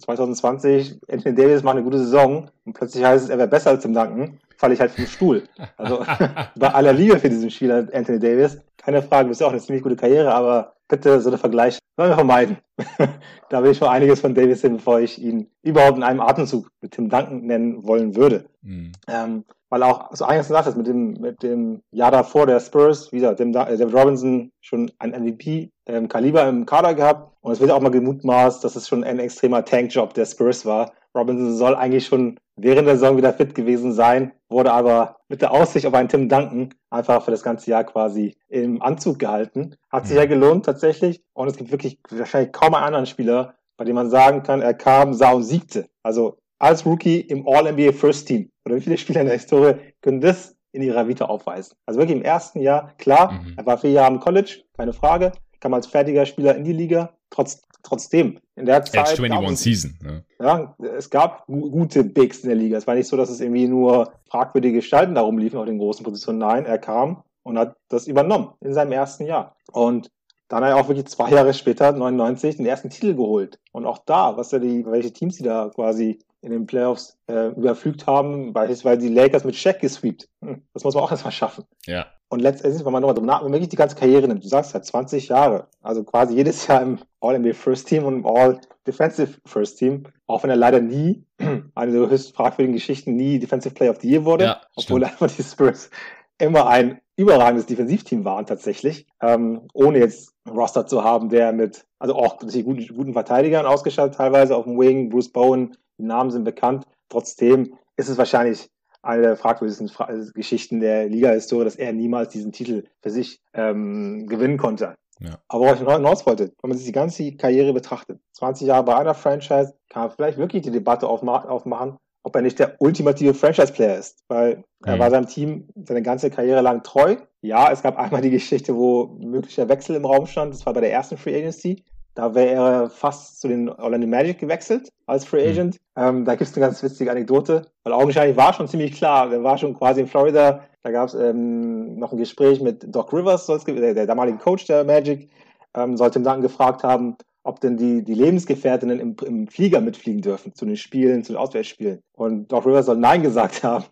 2020, 0.02 1.00
Anthony 1.10 1.34
Davis 1.34 1.62
macht 1.62 1.76
eine 1.76 1.84
gute 1.84 1.98
Saison 1.98 2.50
und 2.64 2.72
plötzlich 2.74 3.04
heißt 3.04 3.24
es, 3.24 3.30
er 3.30 3.38
wäre 3.38 3.48
besser 3.48 3.70
als 3.70 3.82
Tim 3.82 3.94
Duncan, 3.94 4.38
falle 4.56 4.74
ich 4.74 4.80
halt 4.80 4.92
vom 4.92 5.06
Stuhl. 5.06 5.44
Also 5.76 6.04
bei 6.56 6.68
aller 6.68 6.92
Liebe 6.92 7.18
für 7.18 7.30
diesen 7.30 7.50
Spieler 7.50 7.88
Anthony 7.92 8.18
Davis, 8.18 8.58
keine 8.76 9.02
Frage, 9.02 9.24
du 9.24 9.28
bist 9.30 9.40
ja 9.40 9.46
auch 9.46 9.52
eine 9.52 9.60
ziemlich 9.60 9.82
gute 9.82 9.96
Karriere, 9.96 10.34
aber 10.34 10.74
bitte 10.88 11.20
so 11.20 11.30
eine 11.30 11.38
Vergleich 11.38 11.78
wollen 11.96 12.10
wir 12.10 12.16
vermeiden. 12.16 12.56
da 13.50 13.62
will 13.62 13.72
ich 13.72 13.78
schon 13.78 13.88
einiges 13.88 14.20
von 14.20 14.34
Davis 14.34 14.60
sehen, 14.60 14.76
bevor 14.76 15.00
ich 15.00 15.20
ihn 15.20 15.48
überhaupt 15.62 15.96
in 15.96 16.02
einem 16.02 16.20
Atemzug 16.20 16.70
mit 16.80 16.92
Tim 16.92 17.08
Duncan 17.08 17.42
nennen 17.42 17.86
wollen 17.86 18.16
würde. 18.16 18.46
Mhm. 18.62 18.92
Ähm, 19.08 19.44
weil 19.72 19.84
auch, 19.84 20.10
so 20.14 20.26
einiges 20.26 20.48
gesagt 20.48 20.66
hast, 20.66 20.76
mit 20.76 20.86
dem, 20.86 21.14
mit 21.14 21.42
dem 21.42 21.80
Jahr 21.92 22.10
davor 22.10 22.44
der 22.44 22.60
Spurs, 22.60 23.10
wieder 23.10 23.34
dem 23.34 23.48
äh, 23.48 23.52
David 23.52 23.94
Robinson 23.94 24.52
schon 24.60 24.92
ein 24.98 25.12
MVP-Kaliber 25.12 26.42
ähm, 26.42 26.56
im 26.58 26.66
Kader 26.66 26.92
gehabt. 26.92 27.32
Und 27.40 27.52
es 27.52 27.60
wird 27.60 27.70
auch 27.70 27.80
mal 27.80 27.88
gemutmaßt, 27.88 28.62
dass 28.62 28.76
es 28.76 28.86
schon 28.86 29.02
ein 29.02 29.18
extremer 29.18 29.64
Tankjob 29.64 30.12
der 30.12 30.26
Spurs 30.26 30.66
war. 30.66 30.92
Robinson 31.16 31.56
soll 31.56 31.74
eigentlich 31.74 32.04
schon 32.04 32.38
während 32.54 32.86
der 32.86 32.98
Saison 32.98 33.16
wieder 33.16 33.32
fit 33.32 33.54
gewesen 33.54 33.94
sein, 33.94 34.32
wurde 34.50 34.74
aber 34.74 35.16
mit 35.28 35.40
der 35.40 35.52
Aussicht 35.52 35.86
auf 35.86 35.94
einen 35.94 36.10
Tim 36.10 36.28
Duncan 36.28 36.74
einfach 36.90 37.24
für 37.24 37.30
das 37.30 37.42
ganze 37.42 37.70
Jahr 37.70 37.84
quasi 37.84 38.36
im 38.48 38.82
Anzug 38.82 39.20
gehalten. 39.20 39.76
Hat 39.88 40.06
sich 40.06 40.18
ja 40.18 40.26
gelohnt 40.26 40.66
tatsächlich. 40.66 41.22
Und 41.32 41.48
es 41.48 41.56
gibt 41.56 41.72
wirklich 41.72 41.98
wahrscheinlich 42.10 42.52
kaum 42.52 42.74
einen 42.74 42.84
anderen 42.84 43.06
Spieler, 43.06 43.54
bei 43.78 43.86
dem 43.86 43.94
man 43.94 44.10
sagen 44.10 44.42
kann, 44.42 44.60
er 44.60 44.74
kam, 44.74 45.14
sah 45.14 45.32
und 45.32 45.44
siegte. 45.44 45.86
Also 46.02 46.36
als 46.62 46.86
Rookie 46.86 47.20
im 47.20 47.46
All-NBA 47.46 47.92
First 47.92 48.28
Team. 48.28 48.48
Oder 48.64 48.76
wie 48.76 48.80
viele 48.80 48.96
Spieler 48.96 49.20
in 49.20 49.26
der 49.26 49.36
Historie 49.36 49.74
können 50.00 50.20
das 50.20 50.54
in 50.70 50.82
ihrer 50.82 51.08
Vita 51.08 51.24
aufweisen? 51.24 51.76
Also 51.86 51.98
wirklich 51.98 52.16
im 52.16 52.22
ersten 52.22 52.60
Jahr, 52.60 52.94
klar, 52.98 53.32
mhm. 53.32 53.54
er 53.56 53.66
war 53.66 53.78
vier 53.78 53.90
Jahre 53.90 54.14
im 54.14 54.20
College, 54.20 54.62
keine 54.76 54.92
Frage, 54.92 55.32
kam 55.58 55.74
als 55.74 55.88
fertiger 55.88 56.24
Spieler 56.24 56.54
in 56.54 56.62
die 56.62 56.72
Liga. 56.72 57.12
Trotz, 57.30 57.62
trotzdem, 57.82 58.38
in 58.54 58.66
der 58.66 58.84
Zeit. 58.84 59.10
Edge 59.10 59.24
21 59.24 59.58
Season. 59.58 59.98
Ne? 60.02 60.24
Ja, 60.38 60.76
es 60.96 61.10
gab 61.10 61.46
gute 61.46 62.04
Bigs 62.04 62.40
in 62.40 62.50
der 62.50 62.58
Liga. 62.58 62.76
Es 62.76 62.86
war 62.86 62.94
nicht 62.94 63.08
so, 63.08 63.16
dass 63.16 63.30
es 63.30 63.40
irgendwie 63.40 63.66
nur 63.66 64.12
fragwürdige 64.30 64.76
Gestalten 64.76 65.16
darum 65.16 65.38
liefen 65.38 65.58
auf 65.58 65.66
den 65.66 65.78
großen 65.78 66.04
Positionen. 66.04 66.38
Nein, 66.38 66.64
er 66.64 66.78
kam 66.78 67.24
und 67.42 67.58
hat 67.58 67.74
das 67.88 68.06
übernommen 68.06 68.50
in 68.60 68.72
seinem 68.72 68.92
ersten 68.92 69.24
Jahr. 69.24 69.56
Und 69.72 70.10
dann 70.48 70.62
hat 70.62 70.70
er 70.70 70.76
auch 70.76 70.88
wirklich 70.88 71.06
zwei 71.06 71.30
Jahre 71.30 71.54
später, 71.54 71.90
99, 71.90 72.58
den 72.58 72.66
ersten 72.66 72.90
Titel 72.90 73.14
geholt. 73.14 73.58
Und 73.72 73.86
auch 73.86 73.98
da, 74.04 74.36
was 74.36 74.52
er 74.52 74.60
die, 74.60 74.84
welche 74.86 75.12
Teams 75.12 75.38
die 75.38 75.42
da 75.42 75.70
quasi 75.74 76.20
in 76.42 76.50
den 76.50 76.66
Playoffs 76.66 77.16
äh, 77.28 77.48
überflügt 77.48 78.06
haben, 78.06 78.52
beispielsweise 78.52 79.00
die 79.00 79.14
Lakers 79.14 79.44
mit 79.44 79.56
Shaq 79.56 79.80
gesweept. 79.80 80.28
Hm, 80.42 80.62
das 80.74 80.84
muss 80.84 80.94
man 80.94 81.04
auch 81.04 81.10
erstmal 81.10 81.32
schaffen. 81.32 81.64
Ja. 81.86 82.06
Und 82.28 82.40
letztendlich, 82.40 82.84
wenn 82.84 82.92
man 82.92 83.02
nochmal 83.02 83.16
wenn 83.16 83.26
man 83.26 83.52
wirklich 83.52 83.68
die 83.68 83.76
ganze 83.76 83.94
Karriere 83.94 84.26
nimmt, 84.26 84.42
du 84.42 84.48
sagst 84.48 84.74
halt 84.74 84.84
20 84.84 85.28
Jahre, 85.28 85.68
also 85.82 86.02
quasi 86.02 86.34
jedes 86.34 86.66
Jahr 86.66 86.82
im 86.82 86.98
All-NBA 87.20 87.52
First 87.52 87.88
Team 87.88 88.04
und 88.04 88.14
im 88.14 88.26
All-Defensive 88.26 89.38
First 89.46 89.78
Team, 89.78 90.04
auch 90.26 90.42
wenn 90.42 90.50
er 90.50 90.56
leider 90.56 90.80
nie, 90.80 91.24
eine 91.74 91.92
der 91.92 92.08
höchst 92.08 92.34
fragwürdigen 92.34 92.74
Geschichten, 92.74 93.14
nie 93.16 93.38
Defensive 93.38 93.74
Player 93.74 93.90
of 93.90 94.00
the 94.00 94.10
Year 94.10 94.24
wurde, 94.24 94.44
ja, 94.44 94.60
obwohl 94.76 95.04
einfach 95.04 95.30
die 95.30 95.42
Spurs 95.42 95.90
immer 96.38 96.66
ein 96.66 97.00
überragendes 97.16 97.66
Defensivteam 97.66 98.24
waren 98.24 98.46
tatsächlich, 98.46 99.06
ähm, 99.20 99.68
ohne 99.74 99.98
jetzt 99.98 100.34
einen 100.44 100.56
Roster 100.56 100.86
zu 100.86 101.04
haben, 101.04 101.28
der 101.28 101.52
mit, 101.52 101.84
also 101.98 102.14
auch 102.16 102.40
mit 102.42 102.52
guten, 102.64 102.86
guten 102.88 103.12
Verteidigern 103.12 103.66
ausgestattet 103.66 104.16
teilweise 104.16 104.56
auf 104.56 104.64
dem 104.64 104.78
Wing, 104.78 105.10
Bruce 105.10 105.30
Bowen, 105.30 105.76
die 106.02 106.08
Namen 106.08 106.30
sind 106.30 106.44
bekannt. 106.44 106.84
Trotzdem 107.08 107.74
ist 107.96 108.08
es 108.08 108.18
wahrscheinlich 108.18 108.68
eine 109.02 109.22
der 109.22 109.36
fragwürdigsten 109.36 109.88
Fra 109.88 110.08
Geschichten 110.34 110.80
der 110.80 111.08
Liga-Historie, 111.08 111.64
dass 111.64 111.76
er 111.76 111.92
niemals 111.92 112.32
diesen 112.32 112.52
Titel 112.52 112.84
für 113.00 113.10
sich 113.10 113.40
ähm, 113.54 114.26
gewinnen 114.26 114.58
konnte. 114.58 114.94
Ja. 115.20 115.38
Aber 115.48 115.64
worauf 115.64 115.76
ich 115.76 115.82
noch 115.82 115.94
hinaus 115.94 116.26
wollte, 116.26 116.52
wenn 116.60 116.70
man 116.70 116.76
sich 116.76 116.86
die 116.86 116.92
ganze 116.92 117.32
Karriere 117.32 117.72
betrachtet, 117.72 118.20
20 118.32 118.66
Jahre 118.66 118.84
bei 118.84 118.96
einer 118.96 119.14
Franchise, 119.14 119.74
kann 119.88 120.02
man 120.02 120.10
vielleicht 120.10 120.38
wirklich 120.38 120.62
die 120.62 120.70
Debatte 120.70 121.06
aufma 121.06 121.44
aufmachen, 121.44 121.96
ob 122.24 122.34
er 122.34 122.42
nicht 122.42 122.58
der 122.58 122.76
ultimative 122.80 123.34
Franchise-Player 123.34 123.98
ist, 123.98 124.24
weil 124.28 124.56
mhm. 124.56 124.64
er 124.84 124.98
war 124.98 125.10
seinem 125.10 125.26
Team 125.26 125.68
seine 125.84 126.02
ganze 126.02 126.30
Karriere 126.30 126.60
lang 126.60 126.82
treu. 126.82 127.16
Ja, 127.40 127.70
es 127.70 127.82
gab 127.82 127.98
einmal 127.98 128.22
die 128.22 128.30
Geschichte, 128.30 128.76
wo 128.76 129.16
möglicher 129.20 129.68
Wechsel 129.68 129.96
im 129.96 130.04
Raum 130.04 130.26
stand, 130.26 130.54
das 130.54 130.64
war 130.66 130.72
bei 130.72 130.80
der 130.80 130.92
ersten 130.92 131.16
Free 131.16 131.36
Agency. 131.36 131.84
Da 132.14 132.34
wäre 132.34 132.54
er 132.54 132.90
fast 132.90 133.40
zu 133.40 133.48
den 133.48 133.68
Orlando 133.68 134.06
Magic 134.06 134.38
gewechselt 134.38 134.90
als 135.06 135.24
Free 135.24 135.44
mhm. 135.44 135.50
Agent. 135.50 135.74
Mhm. 135.96 136.02
Ähm, 136.02 136.24
da 136.24 136.34
gibt 136.34 136.50
es 136.50 136.56
eine 136.56 136.66
ganz 136.66 136.82
witzige 136.82 137.10
Anekdote, 137.10 137.66
weil 137.84 137.92
augenscheinlich 137.92 138.36
war 138.36 138.52
schon 138.52 138.68
ziemlich 138.68 138.92
klar, 138.92 139.32
er 139.32 139.42
war 139.42 139.58
schon 139.58 139.74
quasi 139.74 140.02
in 140.02 140.06
Florida. 140.06 140.64
Da 140.82 140.90
gab 140.90 141.08
es 141.08 141.14
ähm, 141.14 141.98
noch 141.98 142.12
ein 142.12 142.18
Gespräch 142.18 142.60
mit 142.60 142.84
Doc 142.94 143.12
Rivers, 143.12 143.46
der, 143.46 143.94
der 143.94 144.06
damalige 144.06 144.38
Coach 144.38 144.66
der 144.66 144.84
Magic, 144.84 145.30
ähm, 145.74 145.96
sollte 145.96 146.18
ihm 146.18 146.24
dann 146.24 146.42
gefragt 146.42 146.82
haben, 146.82 147.16
ob 147.44 147.60
denn 147.60 147.76
die, 147.76 148.02
die 148.02 148.14
Lebensgefährtinnen 148.14 149.00
im, 149.00 149.16
im 149.24 149.48
Flieger 149.48 149.80
mitfliegen 149.80 150.20
dürfen 150.20 150.54
zu 150.54 150.66
den 150.66 150.76
Spielen, 150.76 151.24
zu 151.24 151.32
den 151.32 151.38
Auswärtsspielen. 151.38 152.00
Und 152.12 152.52
Doc 152.52 152.66
Rivers 152.66 152.86
soll 152.86 152.96
Nein 152.96 153.22
gesagt 153.22 153.62
haben. 153.62 153.84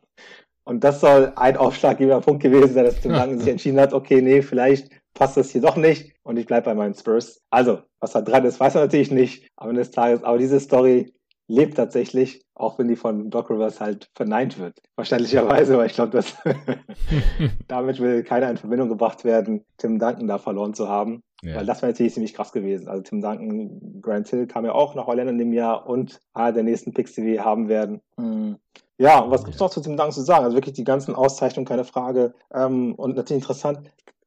Und 0.64 0.84
das 0.84 1.00
soll 1.00 1.32
ein 1.36 1.56
aufschlaggebender 1.56 2.20
Punkt 2.20 2.42
gewesen 2.42 2.74
sein, 2.74 2.84
dass 2.84 3.00
Tim 3.00 3.12
Duncan 3.12 3.38
sich 3.40 3.48
entschieden 3.48 3.80
hat, 3.80 3.92
okay, 3.92 4.20
nee, 4.20 4.42
vielleicht 4.42 4.90
passt 5.14 5.36
das 5.36 5.50
hier 5.50 5.60
doch 5.60 5.76
nicht 5.76 6.14
und 6.22 6.36
ich 6.36 6.46
bleibe 6.46 6.66
bei 6.66 6.74
meinen 6.74 6.94
Spurs. 6.94 7.42
Also, 7.50 7.80
was 8.00 8.12
da 8.12 8.20
dran 8.20 8.44
ist, 8.44 8.60
weiß 8.60 8.74
man 8.74 8.84
natürlich 8.84 9.10
nicht 9.10 9.48
am 9.56 9.70
Ende 9.70 9.82
des 9.82 9.90
Tages, 9.90 10.22
aber 10.22 10.38
diese 10.38 10.60
Story 10.60 11.12
lebt 11.50 11.76
tatsächlich, 11.76 12.44
auch 12.54 12.78
wenn 12.78 12.86
die 12.86 12.96
von 12.96 13.28
Doc 13.28 13.50
Rivers 13.50 13.80
halt 13.80 14.08
verneint 14.14 14.58
wird. 14.58 14.80
Verständlicherweise, 14.94 15.76
weil 15.76 15.86
ich 15.86 15.94
glaube, 15.94 16.12
dass 16.12 16.36
damit 17.68 17.98
will 17.98 18.22
keiner 18.22 18.48
in 18.50 18.56
Verbindung 18.56 18.88
gebracht 18.88 19.24
werden, 19.24 19.64
Tim 19.76 19.98
Duncan 19.98 20.28
da 20.28 20.38
verloren 20.38 20.74
zu 20.74 20.88
haben. 20.88 21.22
Ja. 21.42 21.56
Weil 21.56 21.66
das 21.66 21.82
wäre 21.82 21.90
natürlich 21.90 22.14
ziemlich 22.14 22.34
krass 22.34 22.52
gewesen. 22.52 22.88
Also 22.88 23.02
Tim 23.02 23.20
Duncan, 23.20 24.00
Grant 24.00 24.28
Hill 24.28 24.46
kam 24.46 24.64
ja 24.64 24.72
auch 24.72 24.94
nach 24.94 25.08
Orlando 25.08 25.32
in 25.32 25.38
dem 25.38 25.52
Jahr 25.52 25.88
und 25.88 26.20
einer 26.34 26.52
der 26.52 26.62
nächsten 26.62 26.92
Picks, 26.92 27.14
die 27.14 27.24
wir 27.24 27.44
haben 27.44 27.68
werden. 27.68 28.00
Mhm. 28.16 28.56
Ja, 28.98 29.20
und 29.20 29.30
was 29.30 29.44
gibt's 29.44 29.58
noch 29.58 29.70
zu 29.70 29.80
Tim 29.80 29.96
Duncan 29.96 30.12
zu 30.12 30.20
sagen? 30.20 30.44
Also 30.44 30.56
wirklich 30.56 30.74
die 30.74 30.84
ganzen 30.84 31.14
Auszeichnungen, 31.14 31.66
keine 31.66 31.84
Frage. 31.84 32.34
Ähm, 32.54 32.94
und 32.94 33.16
natürlich 33.16 33.42
interessant, 33.42 33.80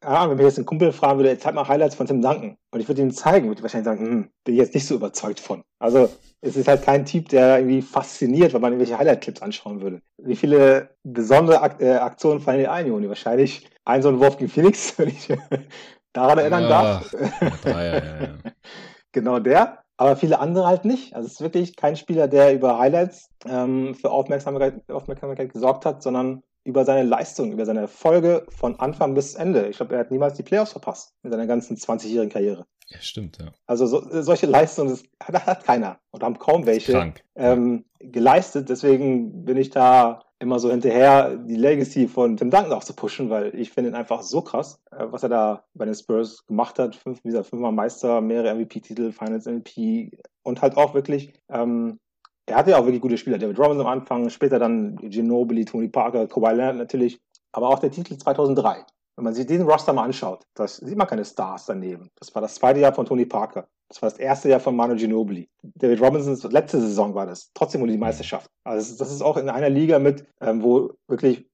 ja, 0.03 0.29
wenn 0.29 0.37
mich 0.37 0.45
jetzt 0.45 0.59
ein 0.59 0.65
Kumpel 0.65 0.91
fragen 0.91 1.19
würde, 1.19 1.37
zeig 1.37 1.55
mal 1.55 1.67
Highlights 1.67 1.95
von 1.95 2.07
Tim 2.07 2.21
Duncan 2.21 2.57
und 2.71 2.79
ich 2.79 2.87
würde 2.87 3.01
ihm 3.01 3.11
zeigen, 3.11 3.47
würde 3.47 3.59
ich 3.59 3.63
wahrscheinlich 3.63 3.85
sagen, 3.85 4.05
hm, 4.05 4.29
bin 4.43 4.55
ich 4.55 4.59
jetzt 4.59 4.73
nicht 4.73 4.85
so 4.85 4.95
überzeugt 4.95 5.39
von. 5.39 5.63
Also 5.79 6.09
es 6.41 6.57
ist 6.57 6.67
halt 6.67 6.83
kein 6.83 7.05
Typ, 7.05 7.29
der 7.29 7.59
irgendwie 7.59 7.81
fasziniert, 7.81 8.53
wenn 8.53 8.61
man 8.61 8.73
irgendwelche 8.73 8.97
Highlight-Clips 8.97 9.41
anschauen 9.41 9.81
würde. 9.81 10.01
Wie 10.17 10.35
viele 10.35 10.89
besondere 11.03 11.61
Ak 11.61 11.81
äh, 11.81 11.95
Aktionen 11.95 12.41
fallen 12.41 12.59
dir 12.59 12.71
ein, 12.71 12.87
Joni? 12.87 13.07
Wahrscheinlich 13.07 13.69
ein 13.85 14.01
so 14.01 14.09
ein 14.09 14.19
Wurf 14.19 14.37
gegen 14.37 14.51
Felix, 14.51 14.97
wenn 14.97 15.09
ich 15.09 15.29
daran 16.11 16.37
erinnern 16.37 16.69
darf. 16.69 17.13
Ja, 17.65 17.83
ja, 17.83 17.95
ja, 17.95 18.01
genau 19.11 19.39
der. 19.39 19.79
Aber 19.95 20.15
viele 20.15 20.39
andere 20.39 20.65
halt 20.67 20.85
nicht. 20.85 21.15
Also 21.15 21.27
es 21.27 21.33
ist 21.33 21.41
wirklich 21.41 21.75
kein 21.75 21.95
Spieler, 21.95 22.27
der 22.27 22.53
über 22.53 22.79
Highlights 22.79 23.29
ähm, 23.47 23.95
für 23.95 24.09
Aufmerksamkeit, 24.09 24.89
Aufmerksamkeit 24.89 25.53
gesorgt 25.53 25.85
hat, 25.85 26.01
sondern 26.01 26.43
über 26.63 26.85
seine 26.85 27.07
Leistung, 27.07 27.51
über 27.51 27.65
seine 27.65 27.81
Erfolge 27.81 28.45
von 28.49 28.79
Anfang 28.79 29.13
bis 29.13 29.35
Ende. 29.35 29.67
Ich 29.67 29.77
glaube, 29.77 29.95
er 29.95 30.01
hat 30.01 30.11
niemals 30.11 30.35
die 30.35 30.43
Playoffs 30.43 30.71
verpasst 30.71 31.13
in 31.23 31.31
seiner 31.31 31.47
ganzen 31.47 31.75
20-jährigen 31.75 32.31
Karriere. 32.31 32.65
Ja, 32.87 32.99
stimmt, 33.01 33.37
ja. 33.39 33.51
Also 33.65 33.85
so, 33.85 34.03
solche 34.21 34.45
Leistungen 34.45 34.89
das 34.89 35.03
hat, 35.21 35.45
hat, 35.45 35.63
keiner 35.63 35.99
oder 36.11 36.25
haben 36.25 36.39
kaum 36.39 36.65
welche 36.65 37.13
ähm, 37.35 37.85
geleistet. 37.99 38.69
Deswegen 38.69 39.45
bin 39.45 39.57
ich 39.57 39.69
da 39.69 40.21
immer 40.39 40.59
so 40.59 40.69
hinterher, 40.69 41.37
die 41.37 41.55
Legacy 41.55 42.07
von 42.07 42.37
Tim 42.37 42.51
Duncan 42.51 42.73
auch 42.73 42.83
zu 42.83 42.93
pushen, 42.93 43.29
weil 43.29 43.55
ich 43.55 43.71
finde 43.71 43.91
ihn 43.91 43.95
einfach 43.95 44.21
so 44.21 44.41
krass, 44.41 44.79
äh, 44.91 45.05
was 45.09 45.23
er 45.23 45.29
da 45.29 45.63
bei 45.73 45.85
den 45.85 45.95
Spurs 45.95 46.45
gemacht 46.45 46.77
hat. 46.79 46.95
Fünf, 46.95 47.21
dieser 47.21 47.43
fünfmal 47.43 47.71
Meister, 47.71 48.21
mehrere 48.21 48.53
MVP-Titel, 48.53 49.11
Finals 49.11 49.45
MVP 49.45 50.11
und 50.43 50.61
halt 50.61 50.77
auch 50.77 50.93
wirklich 50.93 51.33
ähm, 51.49 51.99
er 52.45 52.55
hatte 52.57 52.71
ja 52.71 52.77
auch 52.77 52.85
wirklich 52.85 53.01
gute 53.01 53.17
Spieler. 53.17 53.37
David 53.37 53.57
Robinson 53.57 53.85
am 53.85 53.99
Anfang, 53.99 54.29
später 54.29 54.59
dann 54.59 54.97
Ginobili, 54.97 55.65
Tony 55.65 55.87
Parker, 55.87 56.27
Kawhi 56.27 56.53
Leonard 56.53 56.77
natürlich. 56.77 57.21
Aber 57.51 57.69
auch 57.69 57.79
der 57.79 57.91
Titel 57.91 58.17
2003. 58.17 58.85
Wenn 59.15 59.25
man 59.25 59.33
sich 59.33 59.45
diesen 59.45 59.67
Roster 59.67 59.93
mal 59.93 60.05
anschaut, 60.05 60.43
da 60.55 60.67
sieht 60.67 60.97
man 60.97 61.07
keine 61.07 61.23
Stars 61.23 61.67
daneben. 61.67 62.09
Das 62.19 62.33
war 62.33 62.41
das 62.41 62.55
zweite 62.55 62.79
Jahr 62.79 62.93
von 62.93 63.05
Tony 63.05 63.25
Parker. 63.25 63.67
Das 63.87 64.01
war 64.01 64.09
das 64.09 64.17
erste 64.17 64.49
Jahr 64.49 64.59
von 64.59 64.75
Manu 64.75 64.95
Ginobili. 64.95 65.47
David 65.61 66.01
Robinsons 66.01 66.43
letzte 66.45 66.81
Saison 66.81 67.13
war 67.13 67.27
das. 67.27 67.51
Trotzdem 67.53 67.81
wurde 67.81 67.91
die 67.91 67.99
Meisterschaft. 67.99 68.49
Also 68.63 68.97
das 68.97 69.11
ist 69.11 69.21
auch 69.21 69.37
in 69.37 69.49
einer 69.49 69.69
Liga 69.69 69.99
mit, 69.99 70.25
ähm, 70.41 70.63
wo 70.63 70.93
wirklich 71.07 71.47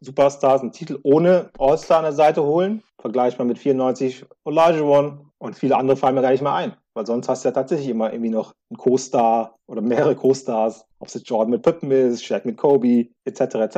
Superstars 0.00 0.62
einen 0.62 0.72
Titel 0.72 0.98
ohne 1.04 1.50
All-Star 1.56 1.98
an 1.98 2.04
der 2.04 2.12
Seite 2.12 2.42
holen. 2.42 2.82
Vergleichbar 3.00 3.46
mit 3.46 3.58
94 3.58 4.26
Olajuwon 4.44 5.30
und 5.38 5.54
viele 5.56 5.76
andere 5.76 5.96
fallen 5.96 6.16
mir 6.16 6.22
gar 6.22 6.32
nicht 6.32 6.42
mehr 6.42 6.54
ein. 6.54 6.76
Weil 6.94 7.06
sonst 7.06 7.28
hast 7.28 7.44
du 7.44 7.48
ja 7.48 7.52
tatsächlich 7.52 7.88
immer 7.88 8.12
irgendwie 8.12 8.30
noch 8.30 8.54
einen 8.70 8.78
Co-Star 8.78 9.56
oder 9.66 9.82
mehrere 9.82 10.14
Co-Stars, 10.14 10.86
ob 11.00 11.08
es 11.08 11.14
jetzt 11.14 11.28
Jordan 11.28 11.50
mit 11.50 11.62
Pippen 11.62 11.90
ist, 11.90 12.24
Shaq 12.24 12.44
mit 12.44 12.56
Kobe, 12.56 13.08
etc., 13.24 13.40
etc. 13.56 13.76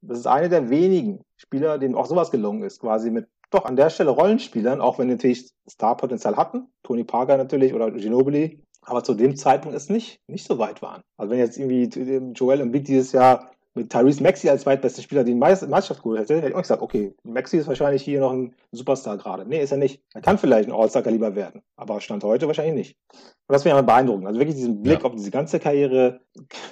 Das 0.00 0.18
ist 0.18 0.26
eine 0.26 0.48
der 0.48 0.70
wenigen 0.70 1.20
Spieler, 1.36 1.78
denen 1.78 1.96
auch 1.96 2.06
sowas 2.06 2.30
gelungen 2.30 2.62
ist, 2.62 2.80
quasi 2.80 3.10
mit 3.10 3.28
doch 3.50 3.64
an 3.64 3.76
der 3.76 3.90
Stelle 3.90 4.10
Rollenspielern, 4.10 4.80
auch 4.80 4.98
wenn 4.98 5.08
die 5.08 5.14
natürlich 5.14 5.50
Starpotenzial 5.70 6.36
hatten. 6.36 6.68
Tony 6.82 7.04
Parker 7.04 7.36
natürlich 7.36 7.74
oder 7.74 7.90
Ginobili, 7.90 8.62
aber 8.82 9.04
zu 9.04 9.14
dem 9.14 9.36
Zeitpunkt 9.36 9.76
ist 9.76 9.90
nicht, 9.90 10.20
nicht 10.26 10.46
so 10.46 10.58
weit 10.58 10.82
waren. 10.82 11.02
Also 11.16 11.30
wenn 11.30 11.38
jetzt 11.38 11.58
irgendwie 11.58 12.32
Joel 12.34 12.60
Embiid 12.60 12.88
dieses 12.88 13.12
Jahr 13.12 13.50
mit 13.74 13.90
Tyrese 13.90 14.22
Maxi 14.22 14.48
als 14.48 14.62
zweitbester 14.62 15.02
Spieler 15.02 15.24
die 15.24 15.34
Meisterschaft 15.34 16.02
geholt 16.02 16.20
hätte, 16.20 16.36
hätte 16.36 16.48
ich 16.48 16.54
auch 16.54 16.62
gesagt, 16.62 16.82
okay, 16.82 17.14
Maxi 17.22 17.56
ist 17.56 17.66
wahrscheinlich 17.66 18.02
hier 18.02 18.20
noch 18.20 18.32
ein 18.32 18.54
Superstar 18.70 19.16
gerade. 19.16 19.46
Nee, 19.46 19.62
ist 19.62 19.72
er 19.72 19.78
nicht. 19.78 20.02
Er 20.12 20.20
kann 20.20 20.38
vielleicht 20.38 20.68
ein 20.68 20.74
All-Star-Kaliber 20.74 21.34
werden, 21.34 21.62
aber 21.76 22.00
Stand 22.00 22.22
heute 22.24 22.46
wahrscheinlich 22.46 22.74
nicht. 22.74 22.96
Und 23.12 23.54
das 23.54 23.64
wäre 23.64 23.76
ja 23.76 23.82
beeindruckend. 23.82 24.26
Also 24.26 24.38
wirklich 24.38 24.56
diesen 24.56 24.82
Blick 24.82 25.00
ja. 25.00 25.04
auf 25.04 25.14
diese 25.14 25.30
ganze 25.30 25.58
Karriere, 25.58 26.20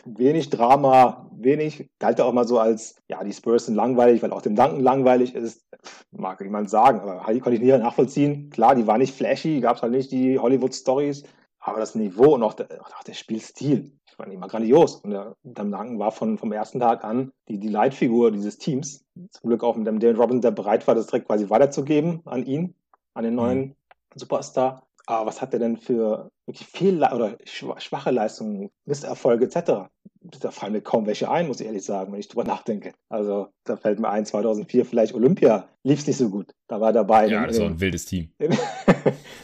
wenig 0.04 0.50
Drama, 0.50 1.30
wenig, 1.32 1.88
galt 1.98 2.20
auch 2.20 2.32
mal 2.32 2.46
so 2.46 2.58
als, 2.58 2.96
ja, 3.08 3.24
die 3.24 3.32
Spurs 3.32 3.66
sind 3.66 3.74
langweilig, 3.74 4.22
weil 4.22 4.32
auch 4.32 4.42
dem 4.42 4.56
Danken 4.56 4.80
langweilig 4.80 5.34
ist. 5.34 5.62
Mag 6.10 6.40
jemand 6.40 6.68
sagen, 6.68 7.00
aber 7.00 7.22
konnte 7.24 7.54
ich 7.54 7.60
nie 7.60 7.68
nachvollziehen. 7.68 8.50
Klar, 8.50 8.74
die 8.74 8.86
war 8.86 8.98
nicht 8.98 9.14
flashy, 9.14 9.60
gab 9.60 9.76
es 9.76 9.82
halt 9.82 9.92
nicht 9.92 10.12
die 10.12 10.38
Hollywood-Stories, 10.38 11.24
aber 11.60 11.80
das 11.80 11.94
Niveau 11.94 12.34
und 12.34 12.42
auch 12.42 12.54
der, 12.54 12.66
auch 12.82 13.04
der 13.04 13.14
Spielstil, 13.14 13.92
fand 14.20 14.32
ich 14.32 14.36
immer 14.36 14.48
grandios. 14.48 14.96
Und 14.96 15.10
der 15.10 15.34
Danken 15.42 15.98
war 15.98 16.12
von, 16.12 16.36
vom 16.36 16.52
ersten 16.52 16.78
Tag 16.78 17.04
an 17.04 17.32
die, 17.48 17.58
die 17.58 17.68
Leitfigur 17.68 18.30
dieses 18.30 18.58
Teams. 18.58 19.04
Zum 19.30 19.48
Glück 19.48 19.64
auch 19.64 19.76
mit 19.76 19.86
dem 19.86 19.98
Dale 19.98 20.16
Robinson, 20.16 20.42
der 20.42 20.50
bereit 20.50 20.86
war, 20.86 20.94
das 20.94 21.06
direkt 21.06 21.26
quasi 21.26 21.48
weiterzugeben 21.48 22.20
an 22.26 22.44
ihn, 22.44 22.74
an 23.14 23.24
den 23.24 23.34
neuen 23.34 23.58
mhm. 23.58 23.74
Superstar. 24.14 24.86
Aber 25.06 25.26
was 25.26 25.40
hat 25.40 25.54
er 25.54 25.58
denn 25.58 25.76
für 25.76 26.30
wirklich 26.46 26.68
viel 26.68 26.98
oder 26.98 27.36
schwache 27.44 28.10
Leistungen, 28.10 28.70
Misserfolge 28.84 29.46
etc.? 29.46 29.88
Da 30.20 30.50
fallen 30.50 30.74
mir 30.74 30.82
kaum 30.82 31.06
welche 31.06 31.30
ein, 31.30 31.48
muss 31.48 31.60
ich 31.60 31.66
ehrlich 31.66 31.84
sagen, 31.84 32.12
wenn 32.12 32.20
ich 32.20 32.28
drüber 32.28 32.44
nachdenke. 32.44 32.92
Also 33.08 33.48
da 33.64 33.76
fällt 33.76 33.98
mir 33.98 34.10
ein, 34.10 34.26
2004 34.26 34.84
vielleicht 34.84 35.14
Olympia 35.14 35.68
lief 35.82 36.00
es 36.00 36.06
nicht 36.06 36.18
so 36.18 36.28
gut. 36.28 36.52
Da 36.68 36.80
war 36.80 36.90
er 36.90 36.92
dabei. 36.92 37.26
Ja, 37.26 37.46
das 37.46 37.58
war 37.58 37.66
ein 37.66 37.80
wildes 37.80 38.04
Team. 38.04 38.30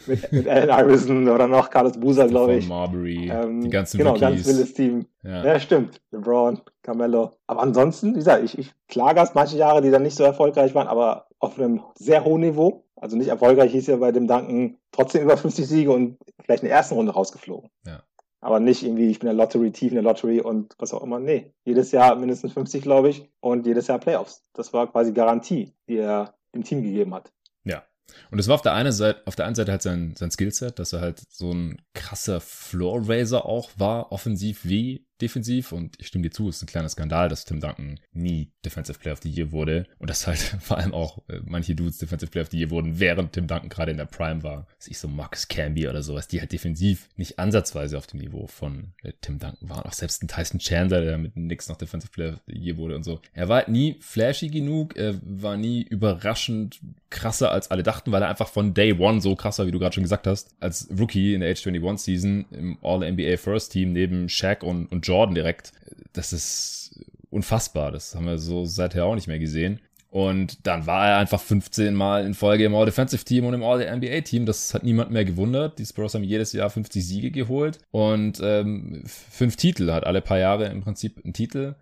mit, 0.07 0.33
mit 0.33 0.49
Allen 0.49 0.69
Iverson 0.71 1.29
oder 1.29 1.47
noch 1.49 1.71
Carlos 1.71 1.99
Buser, 1.99 2.27
glaube 2.27 2.57
ich. 2.57 2.69
Marbury, 2.69 3.31
ähm, 3.31 3.61
die 3.63 3.71
ganzen 3.71 3.99
Genau, 3.99 4.11
Rookies. 4.11 4.21
ganz 4.23 4.47
wildes 4.47 4.75
Team. 4.75 5.07
Ja. 5.23 5.45
ja. 5.45 5.61
stimmt. 5.61 6.01
LeBron, 6.11 6.61
Carmelo. 6.83 7.33
Aber 7.47 7.63
ansonsten, 7.63 8.11
wie 8.11 8.19
gesagt, 8.19 8.45
ich, 8.45 8.59
ich 8.59 8.73
klage 8.89 9.21
erst 9.21 9.35
manche 9.35 9.57
Jahre, 9.57 9.83
die 9.83 9.91
dann 9.91 10.03
nicht 10.03 10.17
so 10.17 10.25
erfolgreich 10.25 10.75
waren, 10.75 10.89
aber 10.89 11.27
auf 11.39 11.59
einem 11.59 11.83
sehr 11.95 12.25
hohen 12.25 12.41
Niveau. 12.41 12.85
Also 12.97 13.17
nicht 13.17 13.29
erfolgreich 13.29 13.73
hieß 13.73 13.89
ja 13.89 13.97
bei 13.97 14.11
dem 14.13 14.27
Danken 14.27 14.79
trotzdem 14.91 15.23
über 15.23 15.37
50 15.37 15.67
Siege 15.67 15.93
und 15.93 16.17
vielleicht 16.43 16.63
in 16.63 16.69
der 16.69 16.79
ersten 16.79 16.95
Runde 16.95 17.13
rausgeflogen. 17.13 17.69
Ja. 17.87 18.03
Aber 18.41 18.61
nicht 18.61 18.83
irgendwie, 18.85 19.11
ich 19.11 19.19
bin 19.19 19.29
in 19.29 19.37
der 19.37 19.45
Lottery, 19.45 19.73
tief 19.73 19.91
in 19.91 19.97
der 19.97 20.05
Lottery 20.05 20.41
und 20.41 20.75
was 20.79 20.95
auch 20.95 21.03
immer. 21.03 21.19
Nee, 21.19 21.53
jedes 21.65 21.93
Jahr 21.93 22.17
mindestens 22.17 22.53
50, 22.53 22.83
glaube 22.83 23.09
ich, 23.09 23.29
und 23.41 23.67
jedes 23.67 23.87
Jahr 23.89 23.99
Playoffs. 23.99 24.43
Das 24.55 24.73
war 24.73 24.87
quasi 24.91 25.13
Garantie, 25.13 25.73
die 25.89 25.99
er 25.99 26.35
dem 26.55 26.65
Team 26.65 26.83
gegeben 26.83 27.15
hat. 27.15 27.33
Und 28.31 28.39
es 28.39 28.49
war 28.49 28.55
auf 28.55 28.63
der 28.63 28.75
einen 28.75 28.93
Seite, 28.93 29.23
auf 29.27 29.37
der 29.37 29.47
einen 29.47 29.55
Seite 29.55 29.73
halt 29.73 29.83
sein, 29.83 30.15
sein 30.17 30.31
Skillset, 30.31 30.79
dass 30.79 30.93
er 30.93 31.01
halt 31.01 31.23
so 31.29 31.53
ein 31.53 31.83
krasser 31.95 32.41
Floor 32.41 33.09
Raiser 33.09 33.47
auch 33.47 33.71
war, 33.77 34.13
offensiv 34.13 34.65
wie 34.65 35.06
defensiv 35.21 35.73
und 35.73 35.97
ich 35.99 36.09
stimme 36.09 36.23
dir 36.23 36.31
zu, 36.31 36.49
es 36.49 36.57
ist 36.57 36.63
ein 36.63 36.67
kleiner 36.67 36.89
Skandal, 36.89 37.29
dass 37.29 37.45
Tim 37.45 37.61
Duncan 37.61 38.01
nie 38.13 38.51
Defensive 38.65 38.99
Player 38.99 39.15
of 39.15 39.21
the 39.23 39.31
Year 39.31 39.53
wurde 39.53 39.87
und 39.99 40.11
dass 40.11 40.27
halt 40.27 40.39
vor 40.61 40.79
allem 40.79 40.95
auch 40.95 41.19
äh, 41.29 41.41
manche 41.45 41.75
Dudes 41.75 41.99
Defensive 41.99 42.31
Player 42.31 42.45
of 42.45 42.51
the 42.51 42.59
Year 42.59 42.71
wurden, 42.71 42.99
während 42.99 43.33
Tim 43.33 43.47
Duncan 43.47 43.69
gerade 43.69 43.91
in 43.91 43.97
der 43.97 44.07
Prime 44.07 44.43
war. 44.43 44.67
Das 44.79 44.89
ist 44.89 45.01
so 45.01 45.09
Marcus 45.09 45.49
Camby 45.49 45.89
oder 45.89 46.03
sowas, 46.03 46.29
die 46.29 46.41
halt 46.41 46.53
defensiv 46.53 47.09
nicht 47.17 47.39
ansatzweise 47.39 47.99
auf 47.99 48.07
dem 48.07 48.21
Niveau 48.21 48.47
von 48.47 48.93
äh, 49.03 49.13
Tim 49.21 49.39
Duncan 49.39 49.69
waren. 49.69 49.85
Auch 49.85 49.93
selbst 49.93 50.23
ein 50.23 50.29
Tyson 50.29 50.61
Chandler, 50.61 51.03
der 51.03 51.19
mit 51.19 51.37
nix 51.37 51.69
noch 51.69 51.77
Defensive 51.77 52.13
Player 52.13 52.35
of 52.35 52.41
the 52.47 52.57
Year 52.57 52.77
wurde 52.77 52.97
und 52.97 53.05
so. 53.05 53.21
Er 53.33 53.49
war 53.49 53.57
halt 53.57 53.69
nie 53.69 53.97
flashy 54.01 54.49
genug, 54.49 54.97
er 54.97 55.15
war 55.23 55.57
nie 55.57 55.83
überraschend 55.83 56.81
krasser 57.11 57.53
als 57.53 57.71
alle 57.71 57.83
dachten, 57.83 58.13
weil 58.13 58.23
er 58.23 58.29
einfach 58.29 58.49
von 58.49 58.75
Day 58.75 58.93
One 58.93 59.21
so 59.21 59.35
krass 59.37 59.59
wie 59.59 59.71
du 59.71 59.79
gerade 59.79 59.95
schon 59.95 60.03
gesagt 60.03 60.27
hast, 60.27 60.55
als 60.61 60.89
Rookie 60.99 61.35
in 61.35 61.41
der 61.41 61.51
Age 61.51 61.67
21 61.67 62.05
Season 62.05 62.45
im 62.51 62.79
All-NBA 62.83 63.37
First 63.39 63.73
Team 63.73 63.93
neben 63.93 64.29
Shaq 64.29 64.63
und, 64.63 64.87
und 64.87 65.06
Jordan 65.07 65.35
direkt. 65.35 65.73
Das 66.13 66.33
ist 66.33 67.01
unfassbar. 67.31 67.93
Das 67.93 68.15
haben 68.15 68.27
wir 68.27 68.39
so 68.39 68.65
seither 68.65 69.05
auch 69.05 69.15
nicht 69.15 69.29
mehr 69.29 69.39
gesehen. 69.39 69.81
Und 70.11 70.67
dann 70.67 70.87
war 70.87 71.09
er 71.09 71.19
einfach 71.19 71.41
15 71.41 71.93
Mal 71.93 72.25
in 72.25 72.33
Folge 72.33 72.65
im 72.65 72.75
All-Defensive-Team 72.75 73.45
und 73.45 73.55
im 73.55 73.63
All-NBA-Team. 73.63 74.47
Das 74.47 74.73
hat 74.73 74.83
niemand 74.83 75.11
mehr 75.11 75.25
gewundert. 75.25 75.79
Die 75.79 75.85
Spurs 75.85 76.15
haben 76.15 76.25
jedes 76.25 76.53
Jahr 76.53 76.71
50 76.71 77.07
Siege 77.07 77.31
geholt 77.31 77.79
und 77.91 78.41
ähm, 78.43 79.03
fünf 79.05 79.57
Titel. 79.57 79.93
Hat 79.93 80.07
alle 80.07 80.23
paar 80.23 80.39
Jahre 80.39 80.67
im 80.67 80.81
Prinzip 80.81 81.23
einen 81.23 81.35
Titel. 81.35 81.75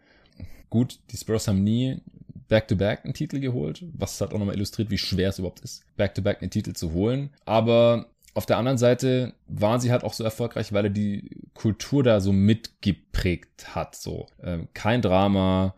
Gut, 0.68 0.98
die 1.12 1.16
Spurs 1.16 1.46
haben 1.46 1.62
nie 1.62 2.00
Back-to-Back 2.48 3.00
-back 3.00 3.04
einen 3.04 3.14
Titel 3.14 3.38
geholt, 3.40 3.84
was 3.92 4.20
halt 4.20 4.32
auch 4.32 4.38
nochmal 4.38 4.56
illustriert, 4.56 4.90
wie 4.90 4.98
schwer 4.98 5.28
es 5.28 5.38
überhaupt 5.38 5.60
ist, 5.60 5.84
Back-to-Back 5.96 6.38
-back 6.38 6.42
einen 6.42 6.50
Titel 6.50 6.72
zu 6.72 6.92
holen. 6.92 7.30
Aber 7.44 8.06
auf 8.34 8.46
der 8.46 8.58
anderen 8.58 8.78
Seite 8.78 9.34
waren 9.46 9.80
sie 9.80 9.92
halt 9.92 10.02
auch 10.02 10.12
so 10.12 10.24
erfolgreich, 10.24 10.72
weil 10.72 10.86
er 10.86 10.90
die 10.90 11.30
Kultur 11.54 12.02
da 12.02 12.20
so 12.20 12.32
mitgeprägt 12.32 13.74
hat. 13.74 13.94
So 13.94 14.26
ähm, 14.42 14.68
kein 14.74 15.02
Drama, 15.02 15.74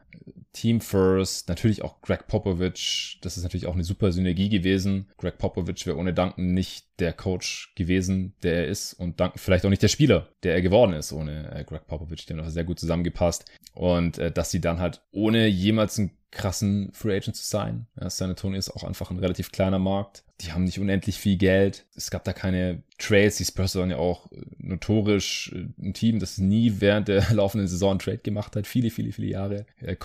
Team 0.56 0.80
First, 0.80 1.48
natürlich 1.48 1.82
auch 1.82 2.00
Greg 2.00 2.26
Popovich. 2.26 3.18
Das 3.22 3.36
ist 3.36 3.42
natürlich 3.42 3.66
auch 3.66 3.74
eine 3.74 3.84
super 3.84 4.10
Synergie 4.10 4.48
gewesen. 4.48 5.08
Greg 5.18 5.38
Popovich 5.38 5.86
wäre 5.86 5.98
ohne 5.98 6.14
Duncan 6.14 6.54
nicht 6.54 6.86
der 6.98 7.12
Coach 7.12 7.74
gewesen, 7.76 8.34
der 8.42 8.54
er 8.54 8.66
ist 8.68 8.94
und 8.94 9.20
Duncan 9.20 9.38
vielleicht 9.38 9.66
auch 9.66 9.70
nicht 9.70 9.82
der 9.82 9.88
Spieler, 9.88 10.28
der 10.42 10.54
er 10.54 10.62
geworden 10.62 10.94
ist 10.94 11.12
ohne 11.12 11.54
äh, 11.54 11.64
Greg 11.64 11.86
Popovich. 11.86 12.26
Die 12.26 12.32
haben 12.32 12.40
auch 12.40 12.48
sehr 12.48 12.64
gut 12.64 12.80
zusammengepasst 12.80 13.44
und 13.74 14.18
äh, 14.18 14.32
dass 14.32 14.50
sie 14.50 14.60
dann 14.60 14.80
halt 14.80 15.02
ohne 15.12 15.46
jemals 15.46 15.98
einen 15.98 16.10
krassen 16.36 16.90
Free 16.92 17.16
Agent 17.16 17.36
zu 17.36 17.44
sein. 17.44 17.86
Ja, 17.98 18.10
San 18.10 18.30
Antonio 18.30 18.58
ist 18.58 18.70
auch 18.70 18.84
einfach 18.84 19.10
ein 19.10 19.18
relativ 19.18 19.52
kleiner 19.52 19.78
Markt. 19.78 20.22
Die 20.42 20.52
haben 20.52 20.64
nicht 20.64 20.78
unendlich 20.78 21.16
viel 21.16 21.38
Geld. 21.38 21.86
Es 21.94 22.10
gab 22.10 22.24
da 22.24 22.34
keine 22.34 22.82
Trades. 22.98 23.36
Die 23.36 23.44
Spurs 23.46 23.74
waren 23.74 23.90
ja 23.90 23.96
auch 23.96 24.30
äh, 24.32 24.42
notorisch 24.58 25.52
äh, 25.54 25.66
ein 25.82 25.94
Team, 25.94 26.18
das 26.18 26.36
nie 26.36 26.74
während 26.78 27.08
der 27.08 27.24
laufenden 27.32 27.68
Saison 27.68 27.92
einen 27.92 28.00
Trade 28.00 28.18
gemacht 28.18 28.54
hat. 28.54 28.66
Viele, 28.66 28.90
viele, 28.90 29.12
viele 29.12 29.28
Jahre. 29.28 29.66
Äh, 29.80 29.96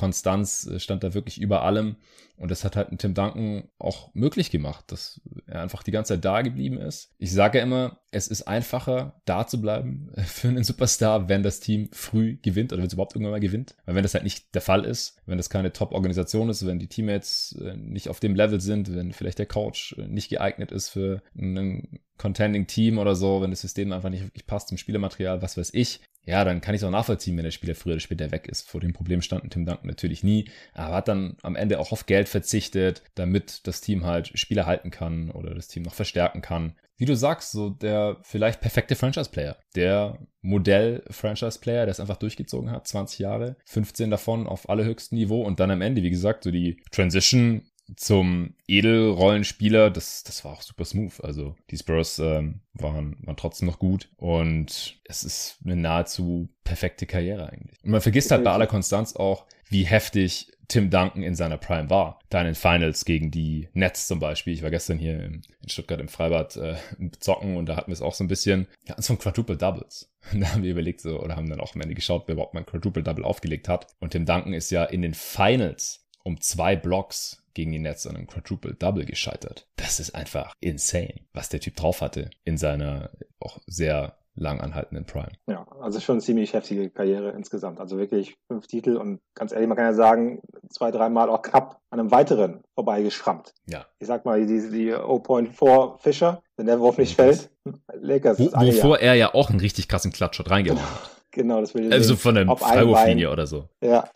Konstanz 0.42 0.82
stand 0.82 1.04
da 1.04 1.14
wirklich 1.14 1.40
über 1.40 1.64
allem. 1.64 1.96
Und 2.42 2.50
das 2.50 2.66
hat 2.66 2.76
halt 2.76 2.90
Tim 2.98 3.14
Duncan 3.14 3.70
auch 3.78 4.10
möglich 4.16 4.50
gemacht, 4.50 4.86
dass 4.92 5.22
er 5.46 5.62
einfach 5.62 5.84
die 5.84 5.92
ganze 5.92 6.16
Zeit 6.16 6.26
da 6.26 6.42
geblieben 6.42 6.80
ist. 6.80 7.14
Ich 7.20 7.32
sage 7.32 7.60
ja 7.60 7.64
immer, 7.64 8.00
es 8.10 8.28
ist 8.28 8.48
einfacher, 8.48 9.22
da 9.26 9.46
zu 9.46 9.62
bleiben 9.62 10.12
für 10.26 10.48
einen 10.48 10.64
Superstar, 10.64 11.30
wenn 11.30 11.44
das 11.44 11.60
Team 11.60 11.90
früh 11.94 12.38
gewinnt 12.42 12.74
oder 12.74 12.82
wenn 12.82 12.88
es 12.88 12.94
überhaupt 12.94 13.14
irgendwann 13.14 13.34
mal 13.34 13.40
gewinnt. 13.40 13.76
Weil 13.86 13.94
wenn 13.94 14.02
das 14.02 14.16
halt 14.16 14.24
nicht 14.24 14.56
der 14.56 14.64
Fall 14.64 14.86
ist, 14.86 15.22
wenn 15.28 15.38
das 15.38 15.52
keine 15.52 15.72
Top-Organisation 15.72 16.50
ist, 16.50 16.66
wenn 16.66 16.80
die 16.80 16.88
Teammates 16.88 17.56
äh, 17.64 17.78
nicht 17.78 18.10
auf 18.10 18.20
dem 18.20 18.34
Level 18.34 18.60
sind, 18.60 18.92
wenn 18.96 19.14
vielleicht 19.14 19.38
der 19.38 19.46
Coach 19.46 19.96
äh, 20.00 20.08
nicht 20.08 20.30
geeignet 20.30 20.72
ist 20.72 20.90
für 20.90 21.22
einen 21.38 22.00
Contending 22.18 22.66
Team 22.66 22.98
oder 22.98 23.16
so, 23.16 23.42
wenn 23.42 23.52
das 23.52 23.62
System 23.62 23.92
einfach 23.92 24.10
nicht 24.10 24.24
wirklich 24.24 24.48
passt 24.48 24.70
zum 24.70 24.78
Spielematerial, 24.78 25.44
was 25.44 25.58
weiß 25.58 25.74
ich, 25.74 26.02
ja, 26.24 26.46
dann 26.46 26.62
kann 26.62 26.76
ich 26.76 26.82
es 26.82 26.86
auch 26.86 26.92
nachvollziehen, 26.92 27.36
wenn 27.36 27.46
der 27.46 27.52
Spieler 27.52 27.74
früher 27.74 27.94
oder 27.94 28.00
später 28.00 28.32
weg 28.32 28.48
ist. 28.48 28.70
Vor 28.70 28.80
dem 28.80 28.94
Problem 28.94 29.24
standen 29.24 29.50
Tim 29.50 29.66
Duncan 29.66 29.88
natürlich 29.88 30.24
nie, 30.24 30.50
aber 30.74 30.96
hat 30.96 31.08
dann 31.08 31.36
am 31.42 31.56
Ende 31.56 31.80
auch 31.80 31.92
auf 31.92 32.06
Geld 32.06 32.30
verzichtet, 32.32 33.04
damit 33.16 33.68
das 33.68 33.82
Team 33.82 34.06
halt 34.06 34.32
Spieler 34.38 34.66
halten 34.66 34.90
kann 34.90 35.30
oder 35.32 35.54
das 35.54 35.68
Team 35.68 35.84
noch 35.84 35.94
verstärken 35.94 36.42
kann. 36.42 36.76
Wie 36.98 37.06
du 37.06 37.16
sagst, 37.16 37.52
so 37.52 37.72
der 37.72 38.18
vielleicht 38.22 38.62
perfekte 38.62 38.96
Franchise-Player, 38.96 39.58
der 39.76 40.20
Modell-Franchise-Player, 40.42 41.86
der 41.86 41.92
es 41.92 42.00
einfach 42.00 42.18
durchgezogen 42.18 42.70
hat, 42.70 42.88
20 42.88 43.20
Jahre, 43.20 43.56
15 43.66 44.12
davon 44.12 44.46
auf 44.46 44.70
allerhöchstem 44.70 45.18
Niveau 45.18 45.42
und 45.42 45.60
dann 45.60 45.72
am 45.72 45.82
Ende, 45.82 46.04
wie 46.04 46.12
gesagt, 46.12 46.44
so 46.44 46.52
die 46.52 46.82
Transition 46.92 47.64
zum 47.96 48.54
Edelrollenspieler, 48.68 49.90
das, 49.90 50.24
das 50.24 50.46
war 50.46 50.54
auch 50.54 50.62
super 50.62 50.86
smooth. 50.86 51.22
Also 51.22 51.56
die 51.70 51.78
Spurs 51.78 52.20
ähm, 52.20 52.62
waren, 52.74 53.18
waren 53.24 53.38
trotzdem 53.38 53.68
noch 53.68 53.80
gut 53.80 54.10
und 54.18 55.00
es 55.06 55.24
ist 55.24 55.58
eine 55.66 55.76
nahezu 55.76 56.50
perfekte 56.64 57.06
Karriere 57.06 57.50
eigentlich. 57.52 57.84
Und 57.84 57.92
man 57.92 58.02
vergisst 58.02 58.32
halt 58.32 58.44
bei 58.44 58.52
aller 58.52 58.68
Konstanz 58.68 59.16
auch, 59.16 59.46
wie 59.70 59.84
heftig 59.84 60.52
Tim 60.72 60.90
Duncan 60.90 61.22
in 61.22 61.36
seiner 61.36 61.58
Prime 61.58 61.90
war. 61.90 62.22
Da 62.30 62.40
in 62.40 62.46
den 62.46 62.56
Finals 62.56 63.04
gegen 63.04 63.30
die 63.30 63.68
Nets 63.74 64.08
zum 64.08 64.20
Beispiel. 64.20 64.54
Ich 64.54 64.64
war 64.64 64.70
gestern 64.70 64.98
hier 64.98 65.22
in, 65.22 65.42
Stuttgart 65.68 66.00
im 66.00 66.08
Freibad 66.08 66.56
äh, 66.56 66.78
zocken 67.20 67.58
und 67.58 67.66
da 67.66 67.76
hatten 67.76 67.92
wir 67.92 67.94
es 67.94 68.02
auch 68.02 68.14
so 68.14 68.24
ein 68.24 68.30
bisschen, 68.30 68.68
ja, 68.88 68.96
so 68.98 69.14
ein 69.14 69.20
Quadruple 69.20 69.58
Doubles. 69.58 70.10
Da 70.34 70.54
haben 70.54 70.64
wir 70.64 70.72
überlegt 70.72 71.02
so, 71.02 71.20
oder 71.20 71.36
haben 71.36 71.50
dann 71.50 71.60
auch 71.60 71.76
am 71.76 71.82
Ende 71.82 71.96
geschaut, 71.96 72.24
wer 72.28 72.34
überhaupt 72.34 72.54
mal 72.54 72.62
ein 72.62 72.66
Quadruple 72.66 73.04
Double 73.04 73.26
aufgelegt 73.26 73.68
hat. 73.68 73.88
Und 74.00 74.12
Tim 74.12 74.26
Duncan 74.26 74.54
ist 74.54 74.72
ja 74.72 74.86
in 74.86 75.02
den 75.02 75.14
Finals 75.14 76.08
um 76.24 76.40
zwei 76.40 76.78
Blocks 76.78 77.44
gegen 77.54 77.74
die 77.74 77.80
Nets 77.80 78.08
an 78.08 78.16
einem 78.16 78.28
Quadruple 78.28 78.76
Double 78.76 79.04
gescheitert. 79.04 79.68
Das 79.76 80.00
ist 80.00 80.16
einfach 80.16 80.54
insane, 80.62 81.16
was 81.34 81.50
der 81.50 81.60
Typ 81.60 81.76
drauf 81.76 82.00
hatte 82.00 82.30
in 82.46 82.58
seiner 82.58 83.12
auch 83.40 83.60
sehr 83.66 84.21
lang 84.36 84.62
anhaltenden 84.62 85.06
Prime. 85.06 85.32
Ja, 85.48 85.66
also 85.80 86.00
schon 86.00 86.16
eine 86.16 86.22
ziemlich 86.22 86.54
heftige 86.54 86.90
Karriere 86.90 87.32
insgesamt. 87.32 87.80
Also 87.80 87.98
wirklich 87.98 88.38
fünf 88.48 88.68
Titel 88.68 88.98
und 88.98 89.20
ganz 89.36 89.52
ehrlich, 89.52 89.68
man 89.68 89.78
kann 89.78 89.86
ja 89.86 89.94
sagen, 89.94 90.42
zwei, 90.70 90.92
dreimal 90.92 91.30
auch 91.30 91.42
knapp 91.42 91.80
an 91.90 92.00
einem 92.00 92.12
weiteren 92.12 92.62
vorbeigeschrammt. 92.76 93.54
Ja. 93.66 93.86
Ich 94.00 94.08
sag 94.08 94.26
mal, 94.26 94.46
die, 94.46 94.70
die 94.70 94.94
0.4 94.94 96.00
Fischer, 96.00 96.42
wenn 96.56 96.66
der 96.66 96.80
Wurf 96.80 96.98
nicht 96.98 97.16
fällt, 97.16 97.50
Lakers. 97.94 98.40
Wo, 98.40 98.52
wovor 98.52 99.00
er 99.00 99.16
ja 99.16 99.34
auch 99.34 99.50
einen 99.50 99.60
richtig 99.60 99.88
krassen 99.88 100.14
reingehauen 100.14 100.82
hat. 100.82 101.12
Genau, 101.34 101.62
das 101.62 101.74
will 101.74 101.86
ich 101.86 101.94
Also 101.94 102.18
von 102.18 102.36
der 102.36 102.46
Freiwurflinie 102.58 103.32
oder 103.32 103.48
so. 103.48 103.70
Ja, 103.82 104.10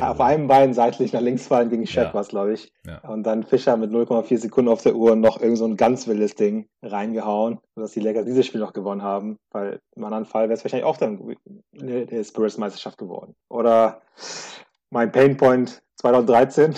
auf 0.00 0.20
einem 0.20 0.46
Bein 0.46 0.74
seitlich 0.74 1.12
nach 1.12 1.20
links 1.20 1.46
fallen 1.46 1.70
gegen 1.70 1.86
Shaq 1.86 2.08
ja. 2.08 2.14
war 2.14 2.20
es, 2.20 2.28
glaube 2.28 2.52
ich. 2.52 2.72
Ja. 2.86 2.98
Und 3.08 3.24
dann 3.24 3.44
Fischer 3.44 3.76
mit 3.76 3.90
0,4 3.90 4.38
Sekunden 4.38 4.70
auf 4.70 4.82
der 4.82 4.94
Uhr 4.94 5.16
noch 5.16 5.40
irgend 5.40 5.58
so 5.58 5.66
ein 5.66 5.76
ganz 5.76 6.06
wildes 6.06 6.34
Ding 6.34 6.68
reingehauen, 6.82 7.58
sodass 7.74 7.92
die 7.92 8.00
Lakers 8.00 8.24
dieses 8.24 8.46
Spiel 8.46 8.60
noch 8.60 8.72
gewonnen 8.72 9.02
haben, 9.02 9.38
weil 9.50 9.80
im 9.96 10.04
anderen 10.04 10.26
Fall 10.26 10.44
wäre 10.44 10.54
es 10.54 10.64
wahrscheinlich 10.64 10.86
auch 10.86 10.96
dann 10.96 11.36
eine 11.80 12.24
Spurs-Meisterschaft 12.24 12.98
geworden. 12.98 13.34
Oder 13.48 14.02
mein 14.90 15.12
Painpoint 15.12 15.82
2013 15.96 16.74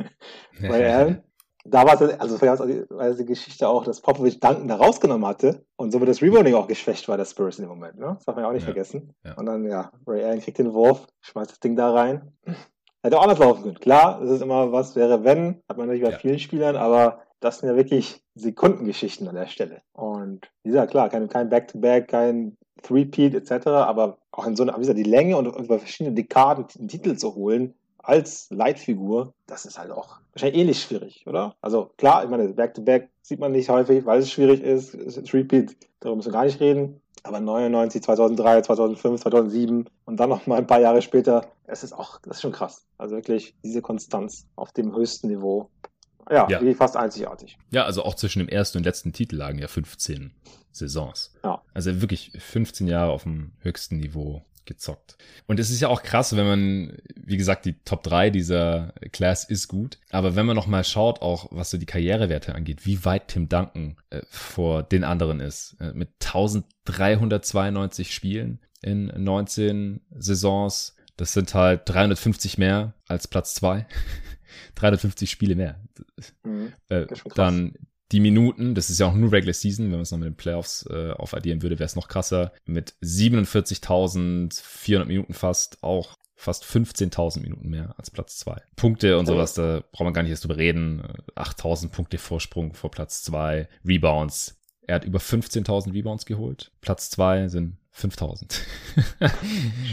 bei 0.62 0.94
Allen 0.94 1.22
da 1.70 1.86
war 1.86 2.00
es, 2.00 2.20
also 2.20 3.22
die 3.22 3.24
Geschichte 3.24 3.68
auch, 3.68 3.84
dass 3.84 4.00
Popovic 4.00 4.40
Duncan 4.40 4.68
da 4.68 4.76
rausgenommen 4.76 5.26
hatte 5.26 5.64
und 5.76 5.92
somit 5.92 6.08
das 6.08 6.22
Rebounding 6.22 6.54
auch 6.54 6.66
geschwächt 6.66 7.08
war, 7.08 7.16
der 7.16 7.24
Spurs 7.24 7.58
in 7.58 7.64
dem 7.64 7.70
Moment. 7.70 7.98
Ne? 7.98 8.14
Das 8.14 8.24
darf 8.24 8.34
man 8.34 8.44
ja 8.44 8.48
auch 8.48 8.54
nicht 8.54 8.62
ja. 8.62 8.72
vergessen. 8.72 9.14
Ja. 9.24 9.34
Und 9.34 9.46
dann, 9.46 9.64
ja, 9.64 9.90
Ray 10.06 10.24
Allen 10.24 10.40
kriegt 10.40 10.58
den 10.58 10.72
Wurf, 10.72 11.06
schmeißt 11.20 11.50
das 11.50 11.60
Ding 11.60 11.76
da 11.76 11.92
rein. 11.92 12.32
Hätte 13.02 13.18
auch 13.18 13.22
anders 13.22 13.38
laufen 13.38 13.62
können. 13.62 13.78
Klar, 13.78 14.20
das 14.20 14.30
ist 14.30 14.42
immer 14.42 14.72
was 14.72 14.96
wäre, 14.96 15.22
wenn, 15.24 15.62
hat 15.68 15.78
man 15.78 15.86
natürlich 15.86 16.04
bei 16.04 16.10
ja. 16.10 16.18
vielen 16.18 16.38
Spielern, 16.38 16.76
aber 16.76 17.22
das 17.40 17.58
sind 17.58 17.68
ja 17.68 17.76
wirklich 17.76 18.20
Sekundengeschichten 18.34 19.28
an 19.28 19.36
der 19.36 19.46
Stelle. 19.46 19.82
Und 19.92 20.50
wie 20.64 20.70
gesagt, 20.70 20.90
klar, 20.90 21.08
kein, 21.08 21.48
Back-to-Back, 21.48 22.08
kein 22.08 22.56
Three-Peat 22.82 23.34
etc., 23.34 23.68
aber 23.68 24.18
auch 24.32 24.46
in 24.46 24.56
so 24.56 24.64
einer, 24.64 24.74
wie 24.74 24.80
gesagt, 24.80 24.98
die 24.98 25.04
Länge 25.04 25.36
und 25.36 25.46
über 25.46 25.78
verschiedene 25.78 26.14
Dekaden 26.14 26.66
einen 26.78 26.88
Titel 26.88 27.16
zu 27.16 27.34
holen, 27.34 27.74
als 28.08 28.48
Leitfigur, 28.48 29.34
das 29.46 29.66
ist 29.66 29.78
halt 29.78 29.90
auch 29.90 30.20
wahrscheinlich 30.32 30.58
ähnlich 30.58 30.80
schwierig, 30.80 31.26
oder? 31.26 31.56
Also 31.60 31.90
klar, 31.98 32.24
ich 32.24 32.30
meine, 32.30 32.48
Back-to-Back 32.48 33.02
-back 33.04 33.08
sieht 33.20 33.38
man 33.38 33.52
nicht 33.52 33.68
häufig, 33.68 34.06
weil 34.06 34.20
es 34.20 34.30
schwierig 34.30 34.62
ist. 34.62 34.94
Es 34.94 35.18
Repeat, 35.34 35.76
darüber 36.00 36.16
müssen 36.16 36.28
wir 36.28 36.32
gar 36.32 36.46
nicht 36.46 36.58
reden. 36.58 37.02
Aber 37.22 37.38
99, 37.38 38.02
2003, 38.02 38.62
2005, 38.62 39.20
2007 39.20 39.90
und 40.06 40.16
dann 40.16 40.30
noch 40.30 40.46
mal 40.46 40.56
ein 40.56 40.66
paar 40.66 40.80
Jahre 40.80 41.02
später, 41.02 41.48
es 41.66 41.84
ist 41.84 41.92
auch, 41.92 42.18
das 42.22 42.36
ist 42.36 42.40
schon 42.40 42.52
krass. 42.52 42.86
Also 42.96 43.16
wirklich 43.16 43.54
diese 43.62 43.82
Konstanz 43.82 44.46
auf 44.56 44.72
dem 44.72 44.94
höchsten 44.96 45.28
Niveau. 45.28 45.68
Ja, 46.30 46.48
ja. 46.48 46.60
fast 46.74 46.96
einzigartig. 46.96 47.58
Ja, 47.70 47.84
also 47.84 48.04
auch 48.04 48.14
zwischen 48.14 48.38
dem 48.38 48.48
ersten 48.48 48.78
und 48.78 48.84
letzten 48.84 49.12
Titel 49.12 49.36
lagen 49.36 49.58
ja 49.58 49.68
15 49.68 50.32
Saisons. 50.72 51.34
Ja. 51.44 51.60
Also 51.74 52.00
wirklich 52.00 52.32
15 52.38 52.86
Jahre 52.86 53.12
auf 53.12 53.24
dem 53.24 53.52
höchsten 53.60 53.98
Niveau 53.98 54.42
gezockt. 54.68 55.16
Und 55.46 55.58
es 55.58 55.70
ist 55.70 55.80
ja 55.80 55.88
auch 55.88 56.04
krass, 56.04 56.36
wenn 56.36 56.46
man, 56.46 56.98
wie 57.16 57.36
gesagt, 57.36 57.64
die 57.64 57.80
Top 57.84 58.04
3 58.04 58.30
dieser 58.30 58.94
Class 59.10 59.42
ist 59.42 59.66
gut. 59.66 59.98
Aber 60.10 60.36
wenn 60.36 60.46
man 60.46 60.54
noch 60.54 60.68
mal 60.68 60.84
schaut, 60.84 61.20
auch 61.22 61.48
was 61.50 61.70
so 61.70 61.78
die 61.78 61.86
Karrierewerte 61.86 62.54
angeht, 62.54 62.86
wie 62.86 63.04
weit 63.04 63.28
Tim 63.28 63.48
Duncan 63.48 63.96
äh, 64.10 64.20
vor 64.28 64.84
den 64.84 65.02
anderen 65.02 65.40
ist. 65.40 65.76
Äh, 65.80 65.92
mit 65.94 66.10
1392 66.20 68.14
Spielen 68.14 68.60
in 68.82 69.06
19 69.06 70.02
Saisons. 70.16 70.94
Das 71.16 71.32
sind 71.32 71.52
halt 71.54 71.82
350 71.86 72.58
mehr 72.58 72.94
als 73.08 73.26
Platz 73.26 73.54
2. 73.54 73.86
350 74.76 75.30
Spiele 75.32 75.56
mehr. 75.56 75.80
Mhm, 76.44 76.72
äh, 76.88 77.06
dann 77.34 77.74
die 78.12 78.20
Minuten, 78.20 78.74
das 78.74 78.90
ist 78.90 79.00
ja 79.00 79.06
auch 79.06 79.14
nur 79.14 79.32
Regular 79.32 79.54
Season, 79.54 79.86
wenn 79.86 79.92
man 79.92 80.02
es 80.02 80.10
noch 80.10 80.18
mit 80.18 80.26
den 80.26 80.36
Playoffs 80.36 80.84
äh, 80.90 81.12
aufaddieren 81.12 81.62
würde, 81.62 81.78
wäre 81.78 81.86
es 81.86 81.96
noch 81.96 82.08
krasser. 82.08 82.52
Mit 82.64 82.94
47.400 83.02 85.04
Minuten 85.04 85.34
fast 85.34 85.82
auch 85.82 86.16
fast 86.34 86.64
15.000 86.64 87.40
Minuten 87.40 87.68
mehr 87.68 87.94
als 87.98 88.10
Platz 88.10 88.38
zwei. 88.38 88.62
Punkte 88.76 89.18
und 89.18 89.26
sowas, 89.26 89.52
da 89.54 89.82
braucht 89.90 90.04
man 90.04 90.14
gar 90.14 90.22
nicht 90.22 90.30
erst 90.30 90.44
drüber 90.44 90.56
reden. 90.56 91.02
8.000 91.34 91.90
Punkte 91.90 92.18
Vorsprung 92.18 92.74
vor 92.74 92.92
Platz 92.92 93.22
zwei. 93.22 93.68
Rebounds. 93.84 94.54
Er 94.86 94.94
hat 94.94 95.04
über 95.04 95.18
15.000 95.18 95.92
Rebounds 95.92 96.26
geholt. 96.26 96.70
Platz 96.80 97.10
zwei 97.10 97.48
sind 97.48 97.76
5000. 97.90 98.64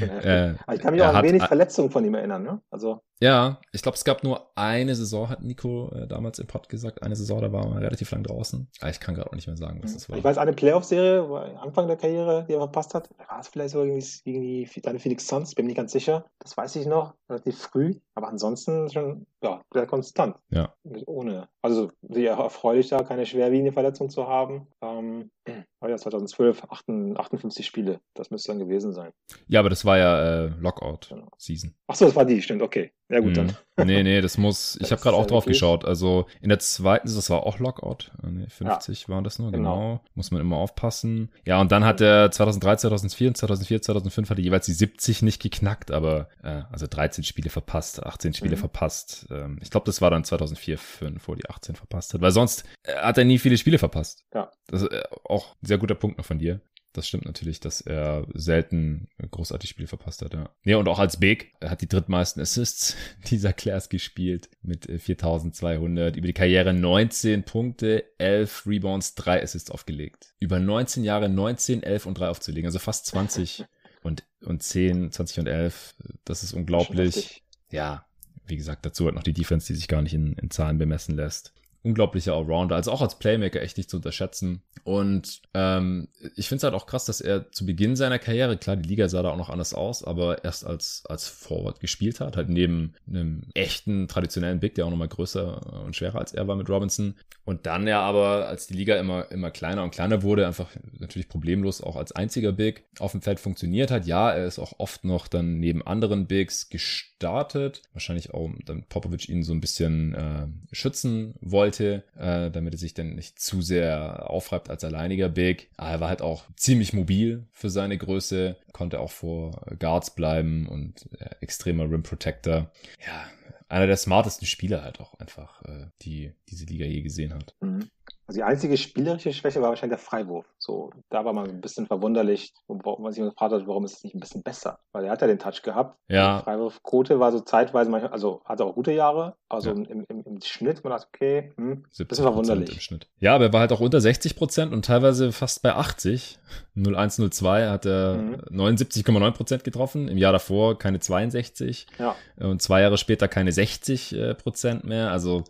äh, 0.01 0.51
ich 0.51 0.79
kann 0.79 0.93
mich 0.93 1.01
auch 1.01 1.15
an 1.15 1.25
wenig 1.25 1.43
Verletzungen 1.43 1.89
von 1.89 2.05
ihm 2.05 2.13
erinnern, 2.13 2.43
ne? 2.43 2.61
Also. 2.69 3.01
Ja, 3.21 3.61
ich 3.71 3.81
glaube, 3.81 3.95
es 3.95 4.03
gab 4.03 4.23
nur 4.23 4.51
eine 4.55 4.93
Saison, 4.95 5.29
hat 5.29 5.41
Nico 5.41 5.89
äh, 5.93 6.07
damals 6.07 6.39
im 6.39 6.47
Pod 6.47 6.67
gesagt. 6.67 7.01
Eine 7.01 7.15
Saison, 7.15 7.41
da 7.41 7.51
war 7.51 7.65
er 7.65 7.81
relativ 7.81 8.11
lang 8.11 8.23
draußen. 8.23 8.67
Aber 8.81 8.89
ich 8.89 8.99
kann 8.99 9.15
gerade 9.15 9.29
auch 9.29 9.35
nicht 9.35 9.47
mehr 9.47 9.55
sagen, 9.55 9.79
was 9.81 9.93
das 9.93 10.09
war. 10.09 10.17
Ich 10.17 10.23
weiß, 10.23 10.37
eine 10.37 10.53
Playoff-Serie, 10.53 11.57
Anfang 11.59 11.87
der 11.87 11.95
Karriere, 11.97 12.45
die 12.47 12.53
er 12.53 12.59
verpasst 12.59 12.93
hat, 12.93 13.09
war 13.29 13.39
es 13.39 13.47
vielleicht 13.47 13.71
sogar 13.71 13.87
gegen 13.87 14.41
die 14.41 14.69
deine 14.81 14.99
Phoenix 14.99 15.27
Suns, 15.27 15.55
bin 15.55 15.65
mir 15.65 15.69
nicht 15.69 15.77
ganz 15.77 15.93
sicher. 15.93 16.25
Das 16.39 16.57
weiß 16.57 16.75
ich 16.75 16.87
noch, 16.87 17.13
relativ 17.29 17.57
früh. 17.57 17.95
Aber 18.15 18.27
ansonsten 18.27 18.89
schon, 18.91 19.25
ja, 19.41 19.61
sehr 19.73 19.87
konstant. 19.87 20.37
Ja. 20.49 20.73
Ohne, 21.05 21.47
also 21.61 21.91
sehr 22.01 22.33
erfreulich 22.33 22.89
da, 22.89 23.03
keine 23.03 23.25
schwerwiegende 23.25 23.71
Verletzung 23.71 24.09
zu 24.09 24.27
haben. 24.27 24.67
Ähm, 24.81 25.31
war 25.79 25.89
ja 25.89 25.97
2012, 25.97 26.63
58 26.69 27.65
Spiele. 27.65 27.99
Das 28.13 28.31
müsste 28.31 28.51
dann 28.51 28.59
gewesen 28.59 28.93
sein. 28.93 29.11
Ja, 29.47 29.59
aber 29.59 29.69
das 29.69 29.85
war 29.85 29.97
ja 29.97 30.45
äh, 30.45 30.47
Lockout-Season. 30.59 31.69
Genau. 31.69 31.83
Achso, 31.87 32.05
das 32.05 32.15
war 32.15 32.25
die, 32.25 32.41
stimmt, 32.41 32.61
okay. 32.61 32.91
Ja 33.07 33.19
gut, 33.19 33.31
mhm. 33.31 33.33
dann. 33.35 33.57
nee, 33.87 34.03
nee, 34.03 34.21
das 34.21 34.37
muss, 34.37 34.77
ich 34.81 34.91
habe 34.91 35.01
gerade 35.01 35.15
auch 35.15 35.27
drauf 35.27 35.45
geschaut. 35.45 35.85
Also 35.85 36.27
in 36.41 36.49
der 36.49 36.59
zweiten, 36.59 37.07
das 37.07 37.29
war 37.29 37.43
auch 37.43 37.59
Lockout. 37.59 38.11
Äh, 38.23 38.31
nee, 38.31 38.47
50 38.49 39.03
ja. 39.03 39.09
waren 39.09 39.23
das 39.23 39.37
nur, 39.37 39.51
genau. 39.51 39.73
genau. 39.75 40.01
Muss 40.15 40.31
man 40.31 40.41
immer 40.41 40.57
aufpassen. 40.57 41.29
Ja, 41.45 41.61
und 41.61 41.71
dann 41.71 41.83
hat 41.83 42.01
er 42.01 42.31
2003, 42.31 42.77
2004, 42.77 43.33
2004, 43.35 43.81
2005 43.81 44.29
hatte 44.29 44.41
jeweils 44.41 44.65
die 44.65 44.73
70 44.73 45.21
nicht 45.21 45.41
geknackt, 45.41 45.91
aber 45.91 46.29
äh, 46.41 46.63
also 46.71 46.87
13 46.87 47.23
Spiele 47.23 47.49
verpasst, 47.49 48.03
18 48.03 48.33
Spiele 48.33 48.55
mhm. 48.55 48.61
verpasst. 48.61 49.27
Ähm, 49.29 49.59
ich 49.61 49.69
glaube, 49.69 49.85
das 49.85 50.01
war 50.01 50.09
dann 50.09 50.23
2004, 50.23 50.77
5, 50.77 51.27
wo 51.27 51.35
die 51.35 51.47
18 51.47 51.75
verpasst 51.75 52.13
hat, 52.13 52.21
weil 52.21 52.31
sonst 52.31 52.63
äh, 52.83 52.95
hat 52.95 53.17
er 53.17 53.25
nie 53.25 53.37
viele 53.37 53.57
Spiele 53.57 53.77
verpasst. 53.77 54.25
Ja. 54.33 54.49
Das 54.67 54.81
ist 54.81 54.91
äh, 54.91 55.03
auch 55.25 55.53
ein 55.61 55.67
sehr 55.67 55.77
guter 55.77 55.95
Punkt 55.95 56.17
noch 56.17 56.25
von 56.25 56.39
dir. 56.39 56.61
Das 56.95 57.09
stimmt 57.09 57.25
natürlich, 57.25 57.59
dass 57.59 57.81
er 57.81 58.25
selten 58.33 59.09
großartig 59.29 59.69
Spiele 59.69 59.89
verpasst 59.89 60.21
hat, 60.21 60.33
ja. 60.33 60.49
Ja, 60.63 60.77
und 60.77 60.87
auch 60.87 60.97
als 60.97 61.17
Big. 61.17 61.51
Er 61.59 61.69
hat 61.69 61.81
die 61.81 61.89
drittmeisten 61.89 62.41
Assists 62.41 62.95
dieser 63.27 63.51
Class 63.51 63.89
gespielt 63.89 64.49
mit 64.61 64.89
4200. 64.89 66.15
Äh, 66.15 66.17
Über 66.17 66.27
die 66.27 66.33
Karriere 66.33 66.73
19 66.73 67.43
Punkte, 67.43 68.05
11 68.17 68.65
Rebounds, 68.65 69.15
3 69.15 69.43
Assists 69.43 69.71
aufgelegt. 69.71 70.33
Über 70.39 70.59
19 70.59 71.03
Jahre 71.03 71.27
19, 71.27 71.83
11 71.83 72.05
und 72.05 72.17
3 72.17 72.29
aufzulegen. 72.29 72.67
Also 72.67 72.79
fast 72.79 73.07
20 73.07 73.65
und, 74.01 74.23
und 74.45 74.63
10, 74.63 75.11
20 75.11 75.39
und 75.39 75.47
11. 75.47 75.95
Das 76.23 76.43
ist 76.43 76.53
unglaublich. 76.53 77.43
Ja, 77.71 78.05
wie 78.47 78.55
gesagt, 78.55 78.85
dazu 78.85 79.07
hat 79.07 79.15
noch 79.15 79.23
die 79.23 79.33
Defense, 79.33 79.67
die 79.67 79.73
sich 79.73 79.89
gar 79.89 80.01
nicht 80.01 80.13
in, 80.13 80.33
in 80.33 80.49
Zahlen 80.49 80.77
bemessen 80.77 81.15
lässt. 81.15 81.51
Unglaublicher 81.85 82.33
Allrounder, 82.33 82.75
also 82.75 82.91
auch 82.91 83.01
als 83.01 83.19
Playmaker 83.19 83.61
echt 83.61 83.77
nicht 83.77 83.89
zu 83.89 83.97
unterschätzen. 83.97 84.63
Und 84.83 85.41
ähm, 85.53 86.07
ich 86.35 86.47
finde 86.47 86.57
es 86.57 86.63
halt 86.63 86.73
auch 86.73 86.87
krass, 86.87 87.05
dass 87.05 87.21
er 87.21 87.51
zu 87.51 87.65
Beginn 87.65 87.95
seiner 87.95 88.19
Karriere, 88.19 88.57
klar, 88.57 88.75
die 88.75 88.89
Liga 88.89 89.07
sah 89.07 89.21
da 89.21 89.29
auch 89.29 89.37
noch 89.37 89.49
anders 89.49 89.73
aus, 89.73 90.03
aber 90.03 90.43
erst 90.43 90.65
als, 90.65 91.03
als 91.07 91.27
Forward 91.27 91.79
gespielt 91.79 92.19
hat, 92.19 92.37
halt 92.37 92.49
neben 92.49 92.93
einem 93.07 93.43
echten, 93.53 94.07
traditionellen 94.07 94.59
Big, 94.59 94.75
der 94.75 94.85
auch 94.85 94.89
nochmal 94.89 95.07
größer 95.07 95.83
und 95.85 95.95
schwerer 95.95 96.19
als 96.19 96.33
er 96.33 96.47
war 96.47 96.55
mit 96.55 96.69
Robinson. 96.69 97.15
Und 97.45 97.67
dann 97.67 97.87
ja 97.87 98.01
aber, 98.01 98.47
als 98.47 98.65
die 98.65 98.73
Liga 98.73 98.97
immer, 98.97 99.31
immer 99.31 99.51
kleiner 99.51 99.83
und 99.83 99.91
kleiner 99.91 100.23
wurde, 100.23 100.47
einfach 100.47 100.69
natürlich 100.97 101.29
problemlos 101.29 101.81
auch 101.81 101.95
als 101.95 102.11
einziger 102.11 102.51
Big 102.51 102.85
auf 102.97 103.11
dem 103.11 103.21
Feld 103.21 103.39
funktioniert 103.39 103.91
hat. 103.91 104.07
Ja, 104.07 104.31
er 104.31 104.47
ist 104.47 104.57
auch 104.57 104.79
oft 104.79 105.03
noch 105.03 105.27
dann 105.27 105.59
neben 105.59 105.85
anderen 105.85 106.25
Bigs 106.25 106.69
gestartet. 106.69 107.83
Wahrscheinlich 107.93 108.33
auch, 108.33 108.49
damit 108.65 108.89
Popovic 108.89 109.29
ihn 109.29 109.43
so 109.43 109.53
ein 109.53 109.61
bisschen 109.61 110.15
äh, 110.15 110.47
schützen 110.75 111.35
wollte, 111.39 111.74
äh, 111.79 112.49
damit 112.51 112.73
er 112.73 112.77
sich 112.77 112.93
dann 112.93 113.15
nicht 113.15 113.39
zu 113.39 113.61
sehr 113.61 114.29
aufreibt 114.29 114.69
als 114.69 114.83
alleiniger 114.83 115.29
Big. 115.29 115.69
Aber 115.77 115.89
er 115.89 115.99
war 115.99 116.09
halt 116.09 116.21
auch 116.21 116.43
ziemlich 116.55 116.93
mobil 116.93 117.43
für 117.51 117.69
seine 117.69 117.97
Größe, 117.97 118.55
konnte 118.71 118.99
auch 118.99 119.11
vor 119.11 119.65
Guards 119.79 120.15
bleiben 120.15 120.67
und 120.67 121.09
äh, 121.19 121.29
extremer 121.41 121.89
Rim 121.89 122.03
Protector. 122.03 122.71
Ja, 123.05 123.25
einer 123.67 123.87
der 123.87 123.97
smartesten 123.97 124.47
Spieler 124.47 124.83
halt 124.83 124.99
auch 124.99 125.19
einfach, 125.19 125.61
äh, 125.63 125.87
die 126.01 126.33
diese 126.49 126.65
Liga 126.65 126.85
je 126.85 127.01
gesehen 127.01 127.33
hat. 127.33 127.55
Mhm. 127.61 127.89
Also 128.27 128.39
die 128.39 128.43
einzige 128.43 128.75
spielerische 128.75 129.31
Schwäche 129.33 129.61
war 129.61 129.69
wahrscheinlich 129.69 129.99
der 129.99 130.03
Freiwurf. 130.05 130.45
So, 130.57 130.89
da 131.09 131.23
war 131.25 131.33
man 131.33 131.47
ein 131.47 131.61
bisschen 131.61 131.85
verwunderlich, 131.85 132.53
wo 132.67 132.97
man 132.97 133.11
sich 133.11 133.23
gefragt 133.23 133.53
hat, 133.53 133.67
warum 133.67 133.85
ist 133.85 133.97
es 133.97 134.03
nicht 134.03 134.15
ein 134.15 134.19
bisschen 134.19 134.41
besser? 134.41 134.79
Weil 134.93 135.05
er 135.05 135.11
hat 135.11 135.21
ja 135.21 135.27
den 135.27 135.37
Touch 135.37 135.61
gehabt. 135.61 135.99
Ja. 136.07 136.39
Die 136.39 136.43
Freiwurfquote 136.43 137.19
war 137.19 137.31
so 137.31 137.39
zeitweise 137.41 137.91
manchmal, 137.91 138.11
also 138.11 138.41
hatte 138.45 138.65
auch 138.65 138.73
gute 138.73 138.91
Jahre, 138.93 139.35
also 139.47 139.69
Ja. 139.69 139.75
im, 139.75 140.05
im, 140.09 140.23
im 140.25 140.41
Schnitt, 140.43 140.83
man 140.83 140.91
dachte, 140.93 141.07
okay, 141.13 141.53
hm, 141.57 141.83
70 141.91 142.07
bisschen 142.07 142.23
verwunderlich. 142.25 142.73
im 142.73 142.79
Schnitt. 142.79 143.07
Ja, 143.19 143.35
aber 143.35 143.45
er 143.45 143.53
war 143.53 143.59
halt 143.59 143.71
auch 143.73 143.79
unter 143.79 144.01
60 144.01 144.35
Prozent 144.35 144.73
und 144.73 144.85
teilweise 144.85 145.31
fast 145.31 145.61
bei 145.61 145.73
80. 145.75 146.39
0102 146.75 147.69
hat 147.69 147.85
er 147.85 148.15
Mhm. 148.15 148.35
79,9 148.49 149.31
Prozent 149.31 149.63
getroffen. 149.63 150.07
Im 150.07 150.17
Jahr 150.17 150.31
davor 150.31 150.77
keine 150.79 150.99
62 150.99 151.87
Ja. 151.99 152.15
und 152.37 152.61
zwei 152.61 152.81
Jahre 152.81 152.97
später 152.97 153.27
keine 153.27 153.51
60 153.51 154.15
äh, 154.15 154.33
Prozent 154.35 154.83
mehr. 154.83 155.11
Also 155.11 155.43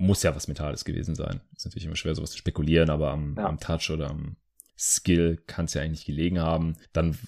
muss 0.00 0.22
ja 0.22 0.34
was 0.34 0.48
Mentales 0.48 0.84
gewesen 0.86 1.14
sein. 1.14 1.42
Ist 1.54 1.66
natürlich 1.66 1.84
immer 1.84 1.94
schwer, 1.96 2.14
sowas 2.14 2.30
zu 2.30 2.38
spekulieren, 2.38 2.88
aber 2.88 3.10
am, 3.10 3.36
Ja. 3.36 3.46
am 3.46 3.60
Touch 3.60 3.90
oder 3.90 4.08
am 4.10 4.36
Skill 4.78 5.38
kann 5.46 5.66
es 5.66 5.74
ja 5.74 5.82
eigentlich 5.82 6.06
gelegen 6.06 6.38
haben. 6.40 6.76
Dann 6.94 7.18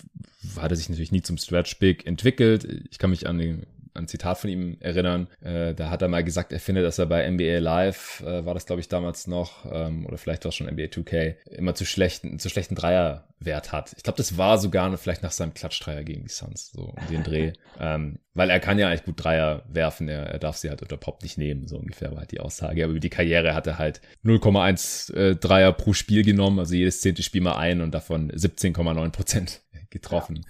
hat 0.57 0.71
er 0.71 0.77
sich 0.77 0.89
natürlich 0.89 1.13
nie 1.13 1.21
zum 1.21 1.37
Stretch 1.37 1.79
Big 1.79 2.07
entwickelt. 2.07 2.65
Ich 2.91 2.99
kann 2.99 3.11
mich 3.11 3.29
an 3.29 3.37
den 3.37 3.67
ein 3.95 4.09
Zitat 4.09 4.39
von 4.39 4.51
ihm 4.51 4.77
erinnern. 4.81 5.29
Äh, 5.41 5.75
da 5.75 5.91
hat 5.91 6.03
er 6.03 6.09
mal 6.09 6.25
gesagt, 6.25 6.53
er 6.53 6.61
findet, 6.61 6.85
dass 6.85 6.99
er 6.99 7.07
bei 7.07 7.29
NBA 7.29 7.59
Live, 7.59 8.23
äh, 8.27 8.45
war 8.45 8.55
das 8.55 8.67
glaube 8.67 8.81
ich 8.81 8.89
damals 8.89 9.27
noch, 9.27 9.67
ähm, 9.71 10.07
oder 10.07 10.19
vielleicht 10.19 10.45
war 10.45 10.51
es 10.51 10.55
schon 10.55 10.67
NBA 10.67 10.85
2K, 10.85 11.35
immer 11.51 11.75
zu 11.75 11.85
schlechten, 11.85 12.39
zu 12.39 12.49
schlechten 12.49 12.75
Dreierwert 12.75 13.73
hat. 13.73 13.93
Ich 13.97 14.03
glaube, 14.03 14.17
das 14.17 14.39
war 14.39 14.59
sogar 14.59 14.97
vielleicht 14.97 15.23
nach 15.23 15.33
seinem 15.33 15.55
Klatschdreier 15.55 16.05
gegen 16.05 16.23
die 16.23 16.31
Suns, 16.31 16.73
so 16.73 16.95
um 16.99 17.07
den 17.11 17.23
Dreh. 17.23 17.53
ähm, 17.81 18.19
weil 18.35 18.49
er 18.49 18.61
kann 18.61 18.79
ja 18.79 18.89
eigentlich 18.89 19.05
gut 19.05 19.23
Dreier 19.23 19.63
werfen, 19.69 20.09
er, 20.09 20.27
er 20.27 20.39
darf 20.39 20.57
sie 20.57 20.71
halt 20.71 20.81
unter 20.81 20.97
Pop 20.97 21.23
nicht 21.23 21.37
nehmen, 21.37 21.67
so 21.67 21.77
ungefähr 21.77 22.11
war 22.13 22.21
halt 22.21 22.33
die 22.33 22.41
Aussage. 22.41 22.85
Aber 22.85 22.93
über 22.93 23.01
die 23.01 23.11
Karriere 23.11 23.55
hat 23.55 23.67
er 23.67 23.79
halt 23.79 24.01
0,1 24.25 25.15
äh, 25.15 25.37
Dreier 25.37 25.73
pro 25.73 25.93
Spiel 25.93 26.25
genommen, 26.25 26.59
also 26.59 26.75
jedes 26.75 27.01
zehnte 27.03 27.23
Spiel 27.23 27.43
mal 27.43 27.57
ein 27.57 27.83
und 27.83 27.93
davon 27.93 28.31
17,9 28.33 29.11
Prozent 29.11 29.61
getroffen. 29.91 30.47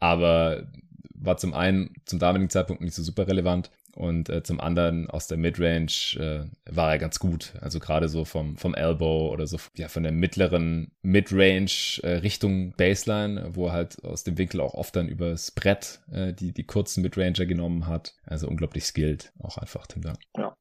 Aber 0.00 0.68
war 1.20 1.36
zum 1.36 1.54
einen 1.54 1.94
zum 2.04 2.18
damaligen 2.18 2.50
Zeitpunkt 2.50 2.82
nicht 2.82 2.94
so 2.94 3.02
super 3.02 3.26
relevant 3.26 3.70
und 3.94 4.28
äh, 4.28 4.42
zum 4.42 4.60
anderen 4.60 5.10
aus 5.10 5.26
der 5.26 5.38
Midrange 5.38 6.14
äh, 6.16 6.44
war 6.72 6.92
er 6.92 6.98
ganz 6.98 7.18
gut. 7.18 7.54
Also 7.60 7.80
gerade 7.80 8.08
so 8.08 8.24
vom, 8.24 8.56
vom 8.56 8.74
Elbow 8.74 9.30
oder 9.32 9.46
so 9.46 9.58
ja 9.76 9.88
von 9.88 10.04
der 10.04 10.12
mittleren 10.12 10.92
Midrange 11.02 12.00
äh, 12.02 12.18
Richtung 12.18 12.74
Baseline, 12.76 13.50
wo 13.54 13.66
er 13.66 13.72
halt 13.72 14.04
aus 14.04 14.24
dem 14.24 14.38
Winkel 14.38 14.60
auch 14.60 14.74
oft 14.74 14.94
dann 14.94 15.08
übers 15.08 15.50
Brett 15.50 16.00
äh, 16.12 16.32
die, 16.32 16.52
die 16.52 16.64
kurzen 16.64 17.02
Midranger 17.02 17.46
genommen 17.46 17.86
hat. 17.86 18.14
Also 18.24 18.46
unglaublich 18.46 18.84
skilled, 18.84 19.32
auch 19.40 19.58
einfach 19.58 19.86
Tim 19.86 20.02
Dunn. 20.02 20.18
Ja. 20.36 20.56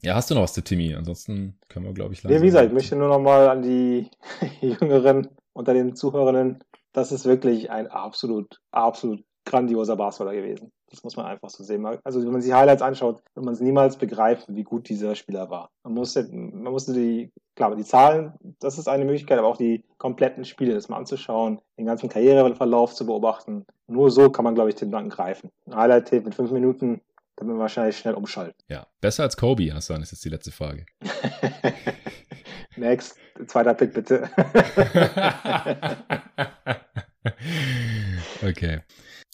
Ja, 0.00 0.14
hast 0.14 0.30
du 0.30 0.34
noch 0.34 0.42
was 0.42 0.52
zu 0.52 0.62
Timmy? 0.62 0.94
Ansonsten 0.94 1.58
können 1.68 1.84
wir, 1.84 1.92
glaube 1.92 2.14
ich, 2.14 2.22
Ja, 2.22 2.40
wie 2.40 2.46
gesagt, 2.46 2.68
ich 2.68 2.72
möchte 2.72 2.94
nur 2.94 3.08
noch 3.08 3.18
mal 3.18 3.48
an 3.48 3.62
die 3.62 4.08
Jüngeren 4.60 5.28
unter 5.52 5.74
den 5.74 5.96
Zuhörerinnen, 5.96 6.62
das 6.92 7.12
ist 7.12 7.26
wirklich 7.26 7.70
ein 7.70 7.88
absolut, 7.88 8.60
absolut 8.70 9.24
grandioser 9.48 9.96
Basketballer 9.96 10.36
gewesen. 10.36 10.70
Das 10.90 11.02
muss 11.02 11.16
man 11.16 11.26
einfach 11.26 11.50
so 11.50 11.64
sehen. 11.64 11.84
Also 12.04 12.22
wenn 12.22 12.32
man 12.32 12.40
sich 12.40 12.52
Highlights 12.52 12.82
anschaut, 12.82 13.22
wird 13.34 13.44
man 13.44 13.54
es 13.54 13.60
niemals 13.60 13.96
begreifen, 13.96 14.54
wie 14.54 14.62
gut 14.62 14.88
dieser 14.88 15.14
Spieler 15.14 15.50
war. 15.50 15.70
Man 15.82 15.94
musste, 15.94 16.28
man 16.30 16.72
musste 16.72 16.92
die, 16.92 17.32
klar, 17.56 17.74
die 17.74 17.84
Zahlen, 17.84 18.34
das 18.60 18.78
ist 18.78 18.88
eine 18.88 19.04
Möglichkeit, 19.04 19.38
aber 19.38 19.48
auch 19.48 19.56
die 19.56 19.84
kompletten 19.96 20.44
Spiele, 20.44 20.74
das 20.74 20.88
mal 20.88 20.98
anzuschauen, 20.98 21.60
den 21.78 21.86
ganzen 21.86 22.08
Karriereverlauf 22.08 22.94
zu 22.94 23.06
beobachten. 23.06 23.64
Nur 23.86 24.10
so 24.10 24.30
kann 24.30 24.44
man, 24.44 24.54
glaube 24.54 24.70
ich, 24.70 24.76
den 24.76 24.90
Danken 24.90 25.10
greifen. 25.10 25.50
Ein 25.66 25.76
Highlight-Tape 25.76 26.22
mit 26.22 26.34
fünf 26.34 26.50
Minuten, 26.50 27.00
wird 27.38 27.48
man 27.48 27.58
wahrscheinlich 27.58 27.96
schnell 27.96 28.14
umschalten. 28.14 28.54
Ja, 28.68 28.86
besser 29.00 29.22
als 29.22 29.36
Kobe, 29.36 29.72
Hassan, 29.72 30.02
ist 30.02 30.12
jetzt 30.12 30.24
die 30.24 30.28
letzte 30.28 30.50
Frage. 30.50 30.86
Next, 32.76 33.16
zweiter 33.46 33.74
Pick 33.74 33.92
bitte. 33.92 34.28
okay. 38.42 38.80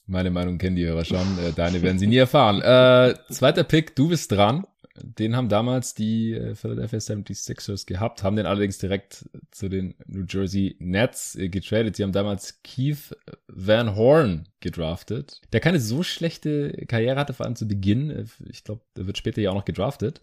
Meine 0.06 0.30
Meinung 0.30 0.58
kennen 0.58 0.76
die 0.76 0.86
Hörer 0.86 1.04
schon. 1.04 1.38
Äh, 1.38 1.52
Deine 1.54 1.82
werden 1.82 1.98
sie 1.98 2.06
nie 2.06 2.16
erfahren. 2.16 2.60
Äh, 2.60 3.14
zweiter 3.30 3.64
Pick, 3.64 3.96
du 3.96 4.08
bist 4.08 4.32
dran. 4.32 4.66
Den 4.96 5.34
haben 5.34 5.48
damals 5.48 5.94
die 5.94 6.34
äh, 6.34 6.54
Philadelphia 6.54 6.98
76ers 6.98 7.84
gehabt, 7.86 8.22
haben 8.22 8.36
den 8.36 8.46
allerdings 8.46 8.78
direkt 8.78 9.28
zu 9.50 9.68
den 9.68 9.94
New 10.06 10.24
Jersey 10.28 10.76
Nets 10.78 11.34
äh, 11.34 11.48
getradet. 11.48 11.96
Sie 11.96 12.04
haben 12.04 12.12
damals 12.12 12.62
Keith 12.62 13.16
Van 13.48 13.96
Horn 13.96 14.46
gedraftet, 14.60 15.40
der 15.52 15.60
keine 15.60 15.80
so 15.80 16.02
schlechte 16.02 16.84
Karriere 16.86 17.18
hatte, 17.18 17.32
vor 17.32 17.46
allem 17.46 17.56
zu 17.56 17.66
Beginn. 17.66 18.28
Ich 18.48 18.62
glaube, 18.62 18.82
der 18.96 19.06
wird 19.06 19.18
später 19.18 19.40
ja 19.40 19.50
auch 19.50 19.54
noch 19.54 19.64
gedraftet. 19.64 20.20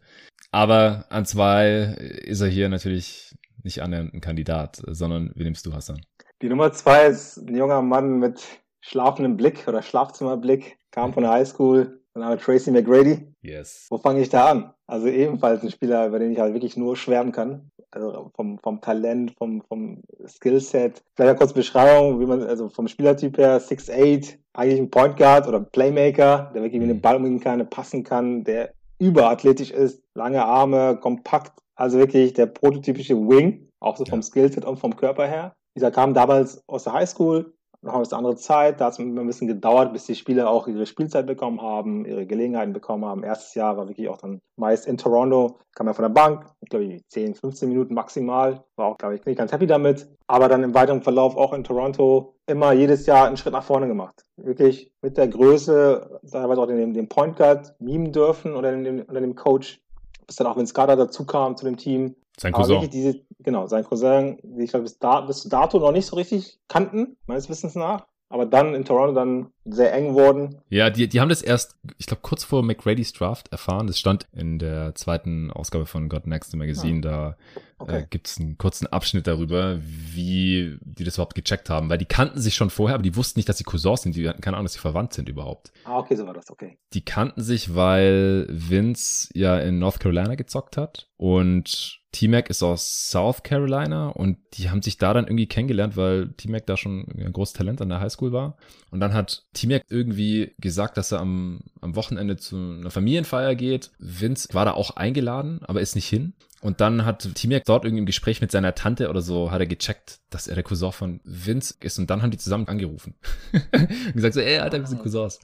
Aber 0.52 1.06
an 1.10 1.26
zwei 1.26 1.96
ist 2.24 2.42
er 2.42 2.48
hier 2.48 2.70
natürlich 2.70 3.36
nicht 3.64 3.82
annähernd 3.82 4.14
ein 4.14 4.22
Kandidat, 4.22 4.82
sondern 4.88 5.32
wie 5.36 5.44
nimmst 5.44 5.66
du, 5.66 5.74
Hassan? 5.74 6.02
Die 6.42 6.50
Nummer 6.50 6.72
zwei 6.72 7.08
ist 7.08 7.38
ein 7.38 7.56
junger 7.56 7.82
Mann 7.82 8.20
mit 8.20 8.42
schlafendem 8.82 9.38
Blick 9.38 9.68
oder 9.68 9.82
Schlafzimmerblick, 9.82 10.78
kam 10.92 11.14
von 11.14 11.24
der 11.24 11.32
Highschool, 11.32 12.02
dann 12.14 12.26
haben 12.26 12.32
wir 12.32 12.40
Tracy 12.40 12.72
McGrady. 12.72 13.34
Yes. 13.42 13.88
Wo 13.90 13.98
fange 13.98 14.22
ich 14.22 14.30
da 14.30 14.52
an? 14.52 14.74
Also 14.86 15.08
ebenfalls 15.08 15.64
ein 15.64 15.72
Spieler, 15.72 16.08
über 16.08 16.20
den 16.20 16.32
ich 16.32 16.40
halt 16.40 16.54
wirklich 16.54 16.76
nur 16.76 16.98
schwärmen 16.98 17.32
kann. 17.32 17.72
Also 17.92 18.32
vom, 18.36 18.60
vom 18.60 18.82
Talent, 18.82 19.34
vom, 19.38 19.62
vom 19.62 20.02
Skillset. 20.28 21.02
Vielleicht 21.16 21.30
eine 21.30 21.38
kurze 21.38 21.54
Beschreibung, 21.54 22.20
wie 22.20 22.26
man, 22.26 22.44
also 22.44 22.70
vom 22.70 22.88
Spielertyp 22.88 23.38
her, 23.38 23.62
6'8, 23.62 24.38
eigentlich 24.54 24.80
ein 24.80 24.90
Point 24.90 25.18
Guard 25.18 25.48
oder 25.48 25.62
Playmaker, 25.62 26.52
der 26.54 26.64
wirklich 26.64 26.82
mit 26.82 26.90
dem 26.90 27.02
Ball 27.02 27.16
umgehen 27.18 27.40
kann, 27.40 27.70
passen 27.70 28.04
kann, 28.04 28.44
der 28.44 28.74
überathletisch 29.00 29.72
ist, 29.72 30.04
lange 30.14 30.46
Arme, 30.46 30.98
kompakt, 30.98 31.54
also 31.76 31.98
wirklich 31.98 32.34
der 32.34 32.46
prototypische 32.46 33.16
Wing, 33.16 33.68
auch 33.80 33.98
so 33.98 34.06
vom 34.06 34.20
Ja. 34.20 34.24
Skillset 34.24 34.66
und 34.66 34.78
vom 34.78 34.96
Körper 34.96 35.28
her. 35.28 35.54
Dieser 35.76 35.92
kam 35.92 36.14
damals 36.14 36.62
aus 36.68 36.84
der 36.84 36.94
Highschool, 36.94 37.54
noch 37.84 37.96
eine 37.96 38.12
andere 38.12 38.36
Zeit, 38.36 38.80
da 38.80 38.86
hat 38.86 38.94
es 38.94 39.00
ein 39.00 39.28
bisschen 39.28 39.48
gedauert, 39.48 39.92
bis 39.92 40.06
die 40.06 40.16
Spieler 40.16 40.50
auch 40.50 40.68
ihre 40.68 40.86
Spielzeit 40.86 41.26
bekommen 41.26 41.62
haben, 41.62 42.06
ihre 42.06 42.28
Gelegenheiten 42.28 42.74
bekommen 42.74 43.06
haben. 43.06 43.24
Erstes 43.24 43.56
Jahr 43.56 43.76
war 43.76 43.88
wirklich 43.88 44.08
auch 44.08 44.18
dann 44.18 44.40
meist 44.56 44.86
in 44.86 44.98
Toronto, 44.98 45.58
kam 45.74 45.88
er 45.88 45.96
von 45.96 46.04
der 46.04 46.10
Bank, 46.10 46.46
ich 46.62 46.70
glaube 46.70 47.00
10, 47.08 47.36
15 47.36 47.70
Minuten 47.70 47.96
maximal, 47.96 48.64
war 48.76 48.88
auch, 48.88 48.98
glaube 48.98 49.16
ich, 49.16 49.26
nicht 49.26 49.38
ganz 49.38 49.52
happy 49.52 49.66
damit. 49.66 50.08
Aber 50.28 50.48
dann 50.48 50.64
im 50.64 50.76
weiteren 50.76 51.02
Verlauf 51.02 51.36
auch 51.36 51.54
in 51.54 51.64
Toronto 51.64 52.36
immer 52.46 52.72
jedes 52.74 53.08
Jahr 53.08 53.26
einen 53.26 53.38
Schritt 53.38 53.54
nach 53.54 53.64
vorne 53.64 53.88
gemacht. 53.88 54.26
Wirklich 54.38 54.92
mit 55.02 55.18
der 55.18 55.28
Größe, 55.28 56.20
teilweise 56.32 56.62
auch 56.62 56.68
den, 56.68 56.94
den 56.94 57.10
Point 57.10 57.38
Guard 57.38 57.74
mimen 57.80 58.12
dürfen 58.12 58.56
oder 58.56 58.72
dem, 58.72 59.08
dem 59.08 59.36
Coach, 59.36 59.82
bis 60.28 60.36
dann 60.36 60.48
auch 60.48 60.56
Vince 60.56 60.74
Carter 60.74 60.96
dazu 60.96 61.26
kam 61.26 61.58
zu 61.58 61.66
dem 61.66 61.78
Team. 61.78 62.16
Sein 62.38 62.54
Aber 62.54 62.64
Cousin. 62.64 62.76
wirklich 62.76 62.90
diese, 62.92 63.22
genau, 63.44 63.68
sein 63.68 63.84
Cousin, 63.84 64.38
die 64.44 64.64
ich 64.64 64.70
glaube 64.72 64.84
bis, 64.84 65.00
da, 65.00 65.22
bis 65.22 65.44
dato 65.44 65.80
noch 65.80 65.92
nicht 65.92 66.06
so 66.06 66.16
richtig 66.16 66.60
kannten, 66.68 67.18
meines 67.26 67.50
Wissens 67.50 67.76
nach. 67.76 68.08
Aber 68.30 68.46
dann 68.46 68.74
in 68.76 68.86
Toronto 68.86 69.14
dann 69.14 69.52
sehr 69.66 69.92
eng 69.94 70.14
wurden. 70.14 70.62
Ja, 70.70 70.90
die, 70.90 71.10
die 71.10 71.20
haben 71.20 71.28
das 71.28 71.42
erst, 71.42 71.76
ich 71.98 72.06
glaube, 72.06 72.22
kurz 72.22 72.46
vor 72.46 72.64
McRady's 72.64 73.12
Draft 73.12 73.52
erfahren. 73.52 73.88
Das 73.88 74.00
stand 74.00 74.26
in 74.32 74.58
der 74.58 74.96
zweiten 74.96 75.52
Ausgabe 75.52 75.86
von 75.86 76.08
God 76.08 76.28
Next 76.28 76.56
Magazine. 76.56 77.02
Da 77.02 77.36
Okay. 77.78 78.02
äh, 78.02 78.06
gibt's 78.10 78.40
einen 78.40 78.58
kurzen 78.58 78.88
Abschnitt 78.88 79.28
darüber, 79.28 79.80
wie 79.82 80.78
die 80.82 81.04
das 81.04 81.16
überhaupt 81.16 81.36
gecheckt 81.36 81.70
haben. 81.70 81.90
Weil 81.90 81.98
die 81.98 82.06
kannten 82.06 82.40
sich 82.40 82.56
schon 82.56 82.70
vorher, 82.70 82.94
aber 82.96 83.04
die 83.04 83.16
wussten 83.16 83.40
nicht, 83.40 83.50
dass 83.50 83.58
sie 83.58 83.64
Cousins 83.64 84.04
sind. 84.04 84.16
Die 84.16 84.30
hatten 84.30 84.40
keine 84.40 84.56
Ahnung, 84.56 84.66
dass 84.66 84.74
sie 84.74 84.80
verwandt 84.80 85.14
sind 85.14 85.28
überhaupt. 85.28 85.74
Ah, 85.84 85.98
okay, 85.98 86.16
so 86.16 86.26
war 86.26 86.34
das, 86.34 86.50
okay. 86.52 86.78
Die 86.94 87.04
kannten 87.04 87.42
sich, 87.42 87.76
weil 87.76 88.46
Vince 88.50 89.30
ja 89.34 89.58
in 89.60 89.80
North 89.80 90.00
Carolina 90.00 90.36
gezockt 90.36 90.78
hat 90.78 91.10
Und 91.18 92.01
T-Mac 92.12 92.50
ist 92.50 92.62
aus 92.62 93.10
South 93.10 93.44
Carolina 93.44 94.10
und 94.10 94.38
die 94.54 94.70
haben 94.70 94.82
sich 94.82 94.98
da 94.98 95.14
dann 95.14 95.26
irgendwie 95.26 95.48
kennengelernt, 95.48 95.96
weil 95.96 96.30
T-Mac 96.34 96.66
da 96.66 96.76
schon 96.76 97.08
ein 97.18 97.32
großes 97.32 97.54
Talent 97.54 97.82
an 97.82 97.90
der 97.90 98.02
Highschool 98.02 98.34
war. 98.34 98.58
Und 98.90 99.00
dann 99.00 99.14
hat 99.14 99.46
T-Mac 99.54 99.86
irgendwie 99.90 100.54
gesagt, 100.60 100.98
dass 100.98 101.14
er 101.14 101.22
am, 101.22 101.62
am 101.80 101.96
Wochenende 101.96 102.36
zu 102.36 102.58
einer 102.58 102.92
Familienfeier 102.92 103.56
geht. 103.56 103.92
Vince 103.98 104.50
war 104.54 104.66
da 104.66 104.74
auch 104.74 104.92
eingeladen, 104.98 105.62
aber 105.64 105.80
ist 105.80 105.96
nicht 105.96 106.08
hin. 106.08 106.34
Und 106.62 106.80
dann 106.80 107.06
hat 107.06 107.34
T-Mac 107.34 107.64
dort 107.66 107.86
irgendwie 107.86 108.02
im 108.02 108.06
Gespräch 108.06 108.40
mit 108.40 108.52
seiner 108.52 108.76
Tante 108.76 109.10
oder 109.10 109.22
so, 109.22 109.50
hat 109.50 109.62
er 109.62 109.66
gecheckt, 109.66 110.20
dass 110.30 110.48
er 110.48 110.56
der 110.56 110.64
Cousin 110.64 110.92
von 110.92 111.22
Vince 111.24 111.76
ist. 111.80 111.98
Und 111.98 112.10
dann 112.10 112.22
haben 112.22 112.30
die 112.32 112.38
zusammen 112.38 112.68
angerufen. 112.68 113.16
und 113.52 114.14
gesagt 114.14 114.36
so, 114.36 114.42
ey, 114.42 114.60
Alter, 114.60 114.80
wir 114.80 114.88
sind 114.88 115.02
Cousins. 115.02 115.40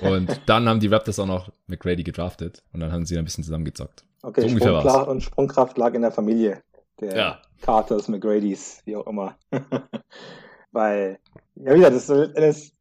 Und 0.00 0.40
dann 0.46 0.68
haben 0.68 0.80
die 0.80 0.88
Raptors 0.88 1.20
auch 1.20 1.26
noch 1.26 1.52
McGrady 1.68 2.02
gedraftet. 2.02 2.62
Und 2.72 2.80
dann 2.80 2.92
haben 2.92 3.06
sie 3.06 3.16
ein 3.16 3.24
bisschen 3.24 3.44
zusammengezockt. 3.44 4.04
Okay, 4.22 4.42
so 4.42 4.48
Sprungkraft 4.48 5.08
und 5.08 5.22
Sprungkraft 5.22 5.78
lag 5.78 5.94
in 5.94 6.02
der 6.02 6.10
Familie 6.10 6.62
der 7.00 7.16
ja. 7.16 7.42
Carters, 7.60 8.08
McGrady's, 8.08 8.82
wie 8.84 8.96
auch 8.96 9.06
immer. 9.06 9.36
Weil, 10.72 11.18
ja, 11.56 11.74
wieder, 11.74 11.90
das 11.90 12.08
ist 12.08 12.74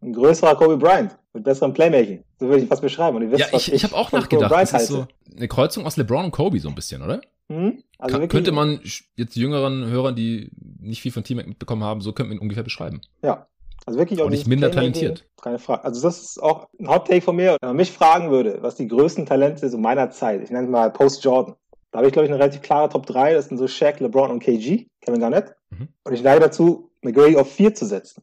ein 0.00 0.12
größerer 0.12 0.56
Kobe 0.56 0.76
Bryant 0.76 1.16
mit 1.32 1.44
besserem 1.44 1.72
Playmaking. 1.72 2.24
So 2.38 2.48
würde 2.48 2.62
ich 2.62 2.68
fast 2.68 2.82
beschreiben. 2.82 3.16
Und 3.16 3.22
ihr 3.24 3.30
wisst, 3.30 3.40
ja, 3.40 3.56
ich, 3.56 3.68
ich, 3.68 3.74
ich 3.74 3.84
habe 3.84 3.94
auch 3.94 4.12
nachgedacht, 4.12 4.50
das 4.50 4.72
ist 4.72 4.88
so 4.88 5.06
eine 5.36 5.48
Kreuzung 5.48 5.86
aus 5.86 5.96
LeBron 5.96 6.26
und 6.26 6.30
Kobe 6.30 6.58
so 6.60 6.68
ein 6.68 6.74
bisschen, 6.74 7.02
oder? 7.02 7.20
Hm? 7.48 7.82
Also 7.98 8.18
Kann, 8.18 8.28
könnte 8.28 8.52
man 8.52 8.80
jetzt 9.16 9.36
jüngeren 9.36 9.86
Hörern, 9.86 10.14
die 10.14 10.50
nicht 10.80 11.00
viel 11.00 11.12
von 11.12 11.24
Team 11.24 11.38
mitbekommen 11.38 11.82
haben, 11.82 12.00
so 12.00 12.12
könnte 12.12 12.30
man 12.30 12.38
ihn 12.38 12.42
ungefähr 12.42 12.62
beschreiben. 12.62 13.00
Ja, 13.22 13.46
also 13.88 13.98
wirklich 13.98 14.20
auch 14.20 14.28
nicht 14.28 14.46
minder 14.46 14.70
talentiert. 14.70 15.26
Keine 15.40 15.58
Frage. 15.58 15.82
Also 15.82 16.02
das 16.02 16.20
ist 16.20 16.42
auch 16.42 16.68
ein 16.78 16.88
Hot 16.88 17.08
Take 17.08 17.22
von 17.22 17.36
mir. 17.36 17.56
Wenn 17.60 17.70
man 17.70 17.76
mich 17.76 17.90
fragen 17.90 18.30
würde, 18.30 18.58
was 18.60 18.74
die 18.74 18.86
größten 18.86 19.24
Talente 19.24 19.68
so 19.70 19.78
meiner 19.78 20.10
Zeit, 20.10 20.42
ich 20.42 20.50
nenne 20.50 20.66
es 20.66 20.70
mal 20.70 20.90
Post 20.90 21.24
Jordan, 21.24 21.54
da 21.90 21.98
habe 21.98 22.08
ich 22.08 22.12
glaube 22.12 22.26
ich 22.26 22.30
eine 22.30 22.38
relativ 22.38 22.60
klare 22.60 22.90
Top 22.90 23.06
3. 23.06 23.32
Das 23.32 23.48
sind 23.48 23.56
so 23.56 23.66
Shaq, 23.66 24.00
LeBron 24.00 24.30
und 24.30 24.40
KG, 24.40 24.88
Kevin 25.00 25.20
Garnett. 25.20 25.54
Mhm. 25.70 25.88
Und 26.04 26.12
ich 26.12 26.22
neige 26.22 26.40
dazu, 26.40 26.90
McGrady 27.00 27.36
auf 27.38 27.50
4 27.50 27.74
zu 27.74 27.86
setzen. 27.86 28.22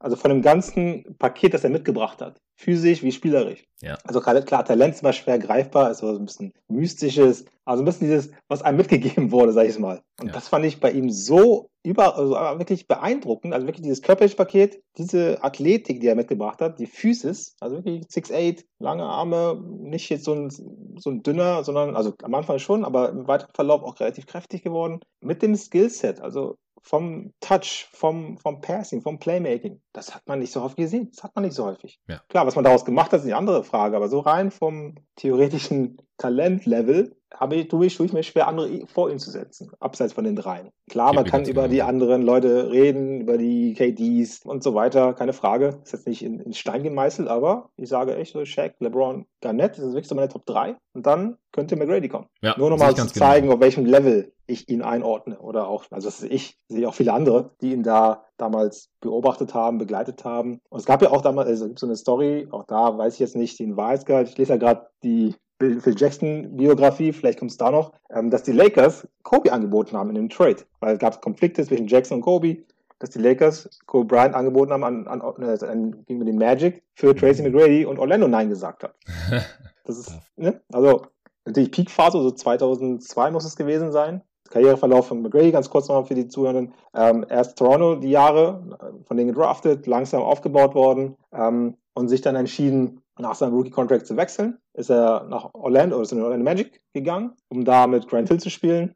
Also 0.00 0.16
von 0.16 0.30
dem 0.30 0.42
ganzen 0.42 1.16
Paket, 1.18 1.54
das 1.54 1.64
er 1.64 1.70
mitgebracht 1.70 2.20
hat. 2.20 2.40
Physisch 2.54 3.02
wie 3.02 3.12
spielerisch. 3.12 3.64
Ja. 3.80 3.98
Also 4.04 4.20
klar, 4.20 4.64
Talent 4.64 4.94
ist 4.94 5.02
immer 5.02 5.12
schwer 5.12 5.38
greifbar, 5.38 5.90
ist 5.90 5.98
so 5.98 6.08
ein 6.08 6.24
bisschen 6.24 6.52
mystisches, 6.68 7.44
also 7.64 7.82
ein 7.82 7.84
bisschen 7.84 8.08
dieses, 8.08 8.30
was 8.48 8.62
einem 8.62 8.76
mitgegeben 8.78 9.32
wurde, 9.32 9.52
sag 9.52 9.66
ich 9.68 9.78
mal. 9.78 10.02
Und 10.20 10.28
ja. 10.28 10.32
das 10.32 10.48
fand 10.48 10.64
ich 10.64 10.80
bei 10.80 10.92
ihm 10.92 11.10
so 11.10 11.70
über, 11.84 12.16
also 12.16 12.32
wirklich 12.58 12.86
beeindruckend. 12.86 13.54
Also 13.54 13.66
wirklich 13.66 13.82
dieses 13.82 14.02
körperliche 14.02 14.36
Paket, 14.36 14.82
diese 14.98 15.42
Athletik, 15.42 16.00
die 16.00 16.06
er 16.06 16.14
mitgebracht 16.14 16.60
hat, 16.60 16.78
die 16.78 16.86
Physis, 16.86 17.56
also 17.60 17.76
wirklich 17.76 18.02
6'8, 18.06 18.64
lange 18.78 19.04
Arme, 19.04 19.60
nicht 19.80 20.10
jetzt 20.10 20.24
so 20.24 20.34
ein, 20.34 20.50
so 20.50 21.10
ein 21.10 21.22
dünner, 21.22 21.64
sondern, 21.64 21.96
also 21.96 22.14
am 22.22 22.34
Anfang 22.34 22.58
schon, 22.58 22.84
aber 22.84 23.08
im 23.10 23.26
weiteren 23.26 23.54
Verlauf 23.54 23.82
auch 23.82 23.98
relativ 24.00 24.26
kräftig 24.26 24.62
geworden. 24.62 25.00
Mit 25.20 25.42
dem 25.42 25.56
Skillset, 25.56 26.20
also 26.20 26.56
vom 26.82 27.32
Touch, 27.40 27.88
vom, 27.92 28.38
vom 28.38 28.60
Passing, 28.60 29.02
vom 29.02 29.18
Playmaking. 29.18 29.80
Das 29.92 30.14
hat 30.14 30.26
man 30.26 30.38
nicht 30.38 30.52
so 30.52 30.62
häufig 30.62 30.76
gesehen. 30.76 31.10
Das 31.14 31.24
hat 31.24 31.34
man 31.34 31.44
nicht 31.44 31.54
so 31.54 31.66
häufig. 31.66 32.00
Ja. 32.08 32.20
Klar, 32.28 32.46
was 32.46 32.54
man 32.54 32.64
daraus 32.64 32.84
gemacht 32.84 33.12
hat, 33.12 33.20
ist 33.20 33.26
eine 33.26 33.36
andere 33.36 33.64
Frage, 33.64 33.96
aber 33.96 34.08
so 34.08 34.20
rein 34.20 34.50
vom 34.50 34.94
theoretischen 35.16 35.98
Talentlevel 36.16 37.17
habe 37.34 37.56
ich, 37.56 37.68
tue 37.68 37.86
ich, 37.86 37.96
tue 37.96 38.06
ich 38.06 38.12
mir 38.12 38.22
schwer, 38.22 38.48
andere 38.48 38.86
vor 38.86 39.10
ihm 39.10 39.18
zu 39.18 39.30
setzen, 39.30 39.70
abseits 39.80 40.12
von 40.12 40.24
den 40.24 40.36
dreien. 40.36 40.70
Klar, 40.88 41.12
man 41.12 41.24
kann 41.24 41.44
über 41.44 41.68
die 41.68 41.82
anderen 41.82 42.22
Leute 42.22 42.70
reden, 42.70 43.20
über 43.20 43.36
die 43.36 43.74
KDs 43.74 44.44
und 44.44 44.62
so 44.62 44.74
weiter, 44.74 45.12
keine 45.14 45.32
Frage. 45.32 45.80
Ist 45.82 45.92
jetzt 45.92 46.06
nicht 46.06 46.24
in, 46.24 46.40
in 46.40 46.52
Stein 46.54 46.82
gemeißelt, 46.82 47.28
aber 47.28 47.70
ich 47.76 47.88
sage 47.88 48.16
echt 48.16 48.32
so, 48.32 48.44
Shaq, 48.44 48.74
LeBron, 48.80 49.26
Garnett, 49.40 49.72
das 49.72 49.84
ist 49.84 49.92
wirklich 49.92 50.08
so 50.08 50.14
meine 50.14 50.28
Top 50.28 50.46
3. 50.46 50.76
Und 50.94 51.06
dann 51.06 51.36
könnte 51.52 51.76
McGrady 51.76 52.08
kommen. 52.08 52.26
Ja, 52.42 52.54
Nur 52.58 52.70
nochmal 52.70 52.94
zu 52.94 53.06
zeigen, 53.06 53.46
genau. 53.46 53.54
auf 53.54 53.60
welchem 53.60 53.84
Level 53.84 54.32
ich 54.46 54.68
ihn 54.68 54.82
einordne. 54.82 55.38
Oder 55.38 55.68
auch, 55.68 55.84
also 55.90 56.08
das 56.08 56.22
ist 56.22 56.32
ich, 56.32 56.56
sehe 56.68 56.80
ich 56.80 56.86
auch 56.86 56.94
viele 56.94 57.12
andere, 57.12 57.50
die 57.60 57.72
ihn 57.72 57.82
da 57.82 58.24
damals 58.38 58.90
beobachtet 59.00 59.54
haben, 59.54 59.78
begleitet 59.78 60.24
haben. 60.24 60.60
Und 60.70 60.80
es 60.80 60.86
gab 60.86 61.02
ja 61.02 61.10
auch 61.10 61.20
damals, 61.20 61.48
also 61.48 61.66
gibt 61.66 61.78
so 61.78 61.86
eine 61.86 61.96
Story, 61.96 62.48
auch 62.50 62.64
da 62.64 62.96
weiß 62.96 63.14
ich 63.14 63.20
jetzt 63.20 63.36
nicht 63.36 63.58
den 63.58 63.76
Wahrheitsgehalt. 63.76 64.28
Ich 64.28 64.38
lese 64.38 64.54
ja 64.54 64.58
gerade 64.58 64.88
die 65.02 65.34
Phil 65.58 65.94
Jackson-Biografie, 65.96 67.12
vielleicht 67.12 67.38
kommt 67.38 67.50
es 67.50 67.56
da 67.56 67.70
noch, 67.70 67.92
ähm, 68.10 68.30
dass 68.30 68.44
die 68.44 68.52
Lakers 68.52 69.08
Kobe 69.22 69.52
angeboten 69.52 69.96
haben 69.96 70.10
in 70.10 70.14
dem 70.14 70.28
Trade. 70.28 70.58
Weil 70.80 70.94
es 70.94 71.00
gab 71.00 71.20
Konflikte 71.20 71.64
zwischen 71.64 71.88
Jackson 71.88 72.18
und 72.18 72.22
Kobe, 72.22 72.58
dass 73.00 73.10
die 73.10 73.18
Lakers 73.18 73.68
Kobe 73.86 74.06
Bryant 74.06 74.34
angeboten 74.34 74.72
haben 74.72 74.84
an, 74.84 75.06
an, 75.06 75.20
an, 75.20 75.42
äh, 75.42 75.64
an 75.64 76.04
gegen 76.06 76.24
den 76.24 76.38
Magic 76.38 76.82
für 76.94 77.14
Tracy 77.14 77.42
McGrady 77.42 77.84
und 77.84 77.98
Orlando 77.98 78.28
Nein 78.28 78.48
gesagt 78.48 78.84
hat. 78.84 78.94
Das 79.84 79.96
ist, 79.96 80.12
ne? 80.36 80.60
Also 80.70 81.06
natürlich 81.46 81.70
Peakphase, 81.70 82.20
so 82.20 82.30
2002 82.30 83.30
muss 83.30 83.46
es 83.46 83.56
gewesen 83.56 83.90
sein. 83.90 84.20
Karriereverlauf 84.50 85.06
von 85.06 85.22
McGrady, 85.22 85.50
ganz 85.50 85.70
kurz 85.70 85.88
nochmal 85.88 86.04
für 86.04 86.14
die 86.14 86.28
Zuhörenden. 86.28 86.74
Ähm, 86.94 87.24
erst 87.26 87.56
Toronto 87.56 87.94
die 87.94 88.10
Jahre, 88.10 89.02
von 89.06 89.16
denen 89.16 89.32
gedraftet, 89.32 89.86
langsam 89.86 90.20
aufgebaut 90.20 90.74
worden 90.74 91.16
ähm, 91.32 91.78
und 91.94 92.08
sich 92.08 92.20
dann 92.20 92.36
entschieden, 92.36 93.00
nach 93.18 93.34
seinem 93.34 93.54
Rookie-Contract 93.54 94.06
zu 94.06 94.16
wechseln, 94.18 94.58
ist 94.78 94.90
er 94.90 95.24
nach 95.24 95.50
Orlando 95.54 95.96
oder 95.96 96.08
den 96.08 96.22
Orlando 96.22 96.44
Magic 96.44 96.80
gegangen, 96.92 97.32
um 97.48 97.64
da 97.64 97.86
mit 97.86 98.08
Grant 98.08 98.28
Hill 98.28 98.40
zu 98.40 98.50
spielen. 98.50 98.94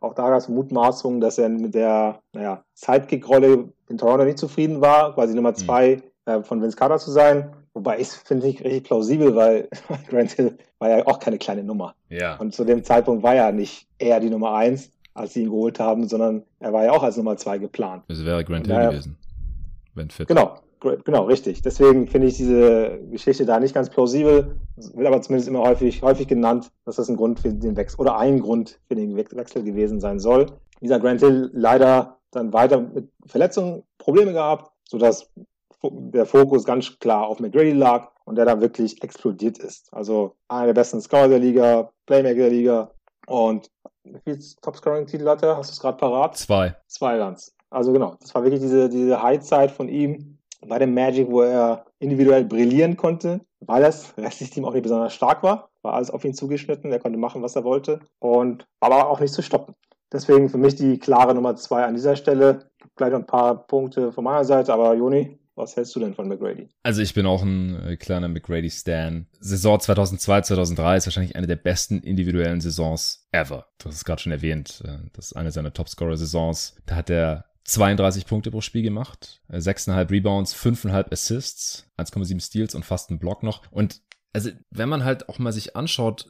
Auch 0.00 0.14
da 0.14 0.30
gab 0.30 0.38
es 0.38 0.48
Mutmaßungen, 0.48 1.20
dass 1.20 1.38
er 1.38 1.50
mit 1.50 1.74
der 1.74 2.20
naja, 2.32 2.64
Sidekick-Rolle 2.74 3.68
in 3.88 3.98
Toronto 3.98 4.24
nicht 4.24 4.38
zufrieden 4.38 4.80
war, 4.80 5.14
quasi 5.14 5.34
Nummer 5.34 5.50
mhm. 5.50 5.56
zwei 5.56 6.02
äh, 6.24 6.42
von 6.42 6.62
Vince 6.62 6.76
Carter 6.76 6.98
zu 6.98 7.10
sein. 7.10 7.54
Wobei 7.74 8.00
ich 8.00 8.08
finde 8.08 8.48
ich 8.48 8.64
richtig 8.64 8.84
plausibel, 8.84 9.36
weil 9.36 9.68
Grant 10.08 10.32
Hill 10.32 10.56
war 10.78 10.88
ja 10.88 11.06
auch 11.06 11.18
keine 11.18 11.38
kleine 11.38 11.62
Nummer. 11.62 11.94
Ja. 12.08 12.36
Und 12.36 12.54
zu 12.54 12.64
dem 12.64 12.82
Zeitpunkt 12.82 13.22
war 13.22 13.34
ja 13.34 13.52
nicht 13.52 13.86
er 13.98 14.20
die 14.20 14.30
Nummer 14.30 14.54
eins, 14.54 14.90
als 15.12 15.34
sie 15.34 15.42
ihn 15.42 15.50
geholt 15.50 15.78
haben, 15.78 16.08
sondern 16.08 16.44
er 16.58 16.72
war 16.72 16.84
ja 16.84 16.92
auch 16.92 17.02
als 17.02 17.18
Nummer 17.18 17.36
zwei 17.36 17.58
geplant. 17.58 18.04
Es 18.08 18.24
wäre 18.24 18.42
Grant 18.42 18.66
Hill 18.66 18.88
gewesen, 18.88 19.18
wenn 19.94 20.10
fit. 20.10 20.26
Genau, 20.26 20.56
Genau, 20.80 21.24
richtig. 21.24 21.60
Deswegen 21.62 22.06
finde 22.06 22.28
ich 22.28 22.36
diese 22.36 23.00
Geschichte 23.10 23.44
da 23.44 23.60
nicht 23.60 23.74
ganz 23.74 23.90
plausibel. 23.90 24.56
Wird 24.76 25.06
aber 25.06 25.20
zumindest 25.20 25.48
immer 25.48 25.60
häufig, 25.60 26.02
häufig 26.02 26.26
genannt, 26.26 26.70
dass 26.86 26.96
das 26.96 27.10
ein 27.10 27.16
Grund 27.16 27.40
für 27.40 27.52
den 27.52 27.76
Wechsel 27.76 28.00
oder 28.00 28.16
ein 28.16 28.40
Grund 28.40 28.78
für 28.88 28.94
den 28.94 29.14
Wechsel 29.14 29.62
gewesen 29.62 30.00
sein 30.00 30.18
soll. 30.18 30.46
Dieser 30.80 30.98
Grant 30.98 31.20
Hill 31.20 31.50
leider 31.52 32.18
dann 32.30 32.52
weiter 32.52 32.80
mit 32.80 33.10
Verletzungen 33.26 33.82
Probleme 33.98 34.32
gehabt, 34.32 34.72
sodass 34.88 35.30
der 35.82 36.26
Fokus 36.26 36.64
ganz 36.64 36.98
klar 36.98 37.26
auf 37.26 37.40
McGrady 37.40 37.72
lag 37.72 38.08
und 38.24 38.36
der 38.36 38.46
da 38.46 38.60
wirklich 38.60 39.02
explodiert 39.02 39.58
ist. 39.58 39.92
Also 39.92 40.36
einer 40.48 40.66
der 40.66 40.74
besten 40.74 41.00
Scorer 41.00 41.28
der 41.28 41.38
Liga, 41.38 41.90
Playmaker 42.06 42.34
der 42.34 42.50
Liga 42.50 42.90
und 43.26 43.70
wie 44.04 44.18
viel 44.24 44.38
Top-Scoring-Titel 44.62 45.26
hat 45.26 45.42
er? 45.42 45.56
Hast 45.56 45.70
du 45.70 45.72
es 45.72 45.80
gerade 45.80 45.98
parat? 45.98 46.36
Zwei. 46.36 46.74
Zwei 46.86 47.18
ganz. 47.18 47.54
Also 47.70 47.92
genau, 47.92 48.16
das 48.20 48.34
war 48.34 48.42
wirklich 48.42 48.60
diese, 48.60 48.88
diese 48.88 49.22
High-Zeit 49.22 49.70
von 49.70 49.88
ihm 49.88 50.38
bei 50.66 50.78
dem 50.78 50.94
Magic, 50.94 51.28
wo 51.30 51.42
er 51.42 51.86
individuell 51.98 52.44
brillieren 52.44 52.96
konnte, 52.96 53.40
weil 53.60 53.82
das 53.82 54.16
restliche 54.16 54.52
Team 54.52 54.64
auch 54.64 54.72
nicht 54.72 54.82
besonders 54.82 55.14
stark 55.14 55.42
war. 55.42 55.70
War 55.82 55.94
alles 55.94 56.10
auf 56.10 56.24
ihn 56.24 56.34
zugeschnitten, 56.34 56.92
er 56.92 56.98
konnte 56.98 57.18
machen, 57.18 57.42
was 57.42 57.56
er 57.56 57.64
wollte 57.64 58.00
und 58.18 58.66
aber 58.80 59.08
auch 59.08 59.20
nicht 59.20 59.32
zu 59.32 59.42
stoppen. 59.42 59.74
Deswegen 60.12 60.48
für 60.48 60.58
mich 60.58 60.74
die 60.74 60.98
klare 60.98 61.34
Nummer 61.34 61.56
zwei 61.56 61.84
an 61.84 61.94
dieser 61.94 62.16
Stelle. 62.16 62.70
Gleich 62.96 63.12
noch 63.12 63.20
ein 63.20 63.26
paar 63.26 63.66
Punkte 63.66 64.12
von 64.12 64.24
meiner 64.24 64.44
Seite, 64.44 64.72
aber 64.72 64.94
Joni, 64.94 65.38
was 65.54 65.76
hältst 65.76 65.94
du 65.94 66.00
denn 66.00 66.14
von 66.14 66.26
McGrady? 66.26 66.68
Also 66.82 67.02
ich 67.02 67.14
bin 67.14 67.26
auch 67.26 67.42
ein 67.42 67.80
äh, 67.84 67.96
kleiner 67.96 68.28
McGrady-Stan. 68.28 69.26
Saison 69.38 69.78
2002, 69.78 70.42
2003 70.42 70.96
ist 70.96 71.06
wahrscheinlich 71.06 71.36
eine 71.36 71.46
der 71.46 71.56
besten 71.56 72.00
individuellen 72.00 72.60
Saisons 72.60 73.28
ever. 73.30 73.66
Du 73.78 73.86
hast 73.86 73.96
es 73.96 74.04
gerade 74.04 74.20
schon 74.20 74.32
erwähnt. 74.32 74.82
Äh, 74.84 75.08
das 75.12 75.26
ist 75.26 75.36
eine 75.36 75.52
seiner 75.52 75.72
Topscorer-Saisons. 75.72 76.76
Da 76.86 76.96
hat 76.96 77.10
er 77.10 77.44
32 77.70 78.26
Punkte 78.26 78.50
pro 78.50 78.60
Spiel 78.60 78.82
gemacht, 78.82 79.40
6,5 79.50 79.92
äh, 79.92 80.00
Rebounds, 80.10 80.54
5,5 80.54 81.12
Assists, 81.12 81.86
1,7 81.98 82.40
Steals 82.40 82.74
und 82.74 82.84
fast 82.84 83.10
einen 83.10 83.18
Block 83.18 83.42
noch. 83.42 83.62
Und 83.70 84.02
also, 84.32 84.50
wenn 84.70 84.88
man 84.88 85.04
halt 85.04 85.28
auch 85.28 85.38
mal 85.38 85.52
sich 85.52 85.74
anschaut, 85.74 86.26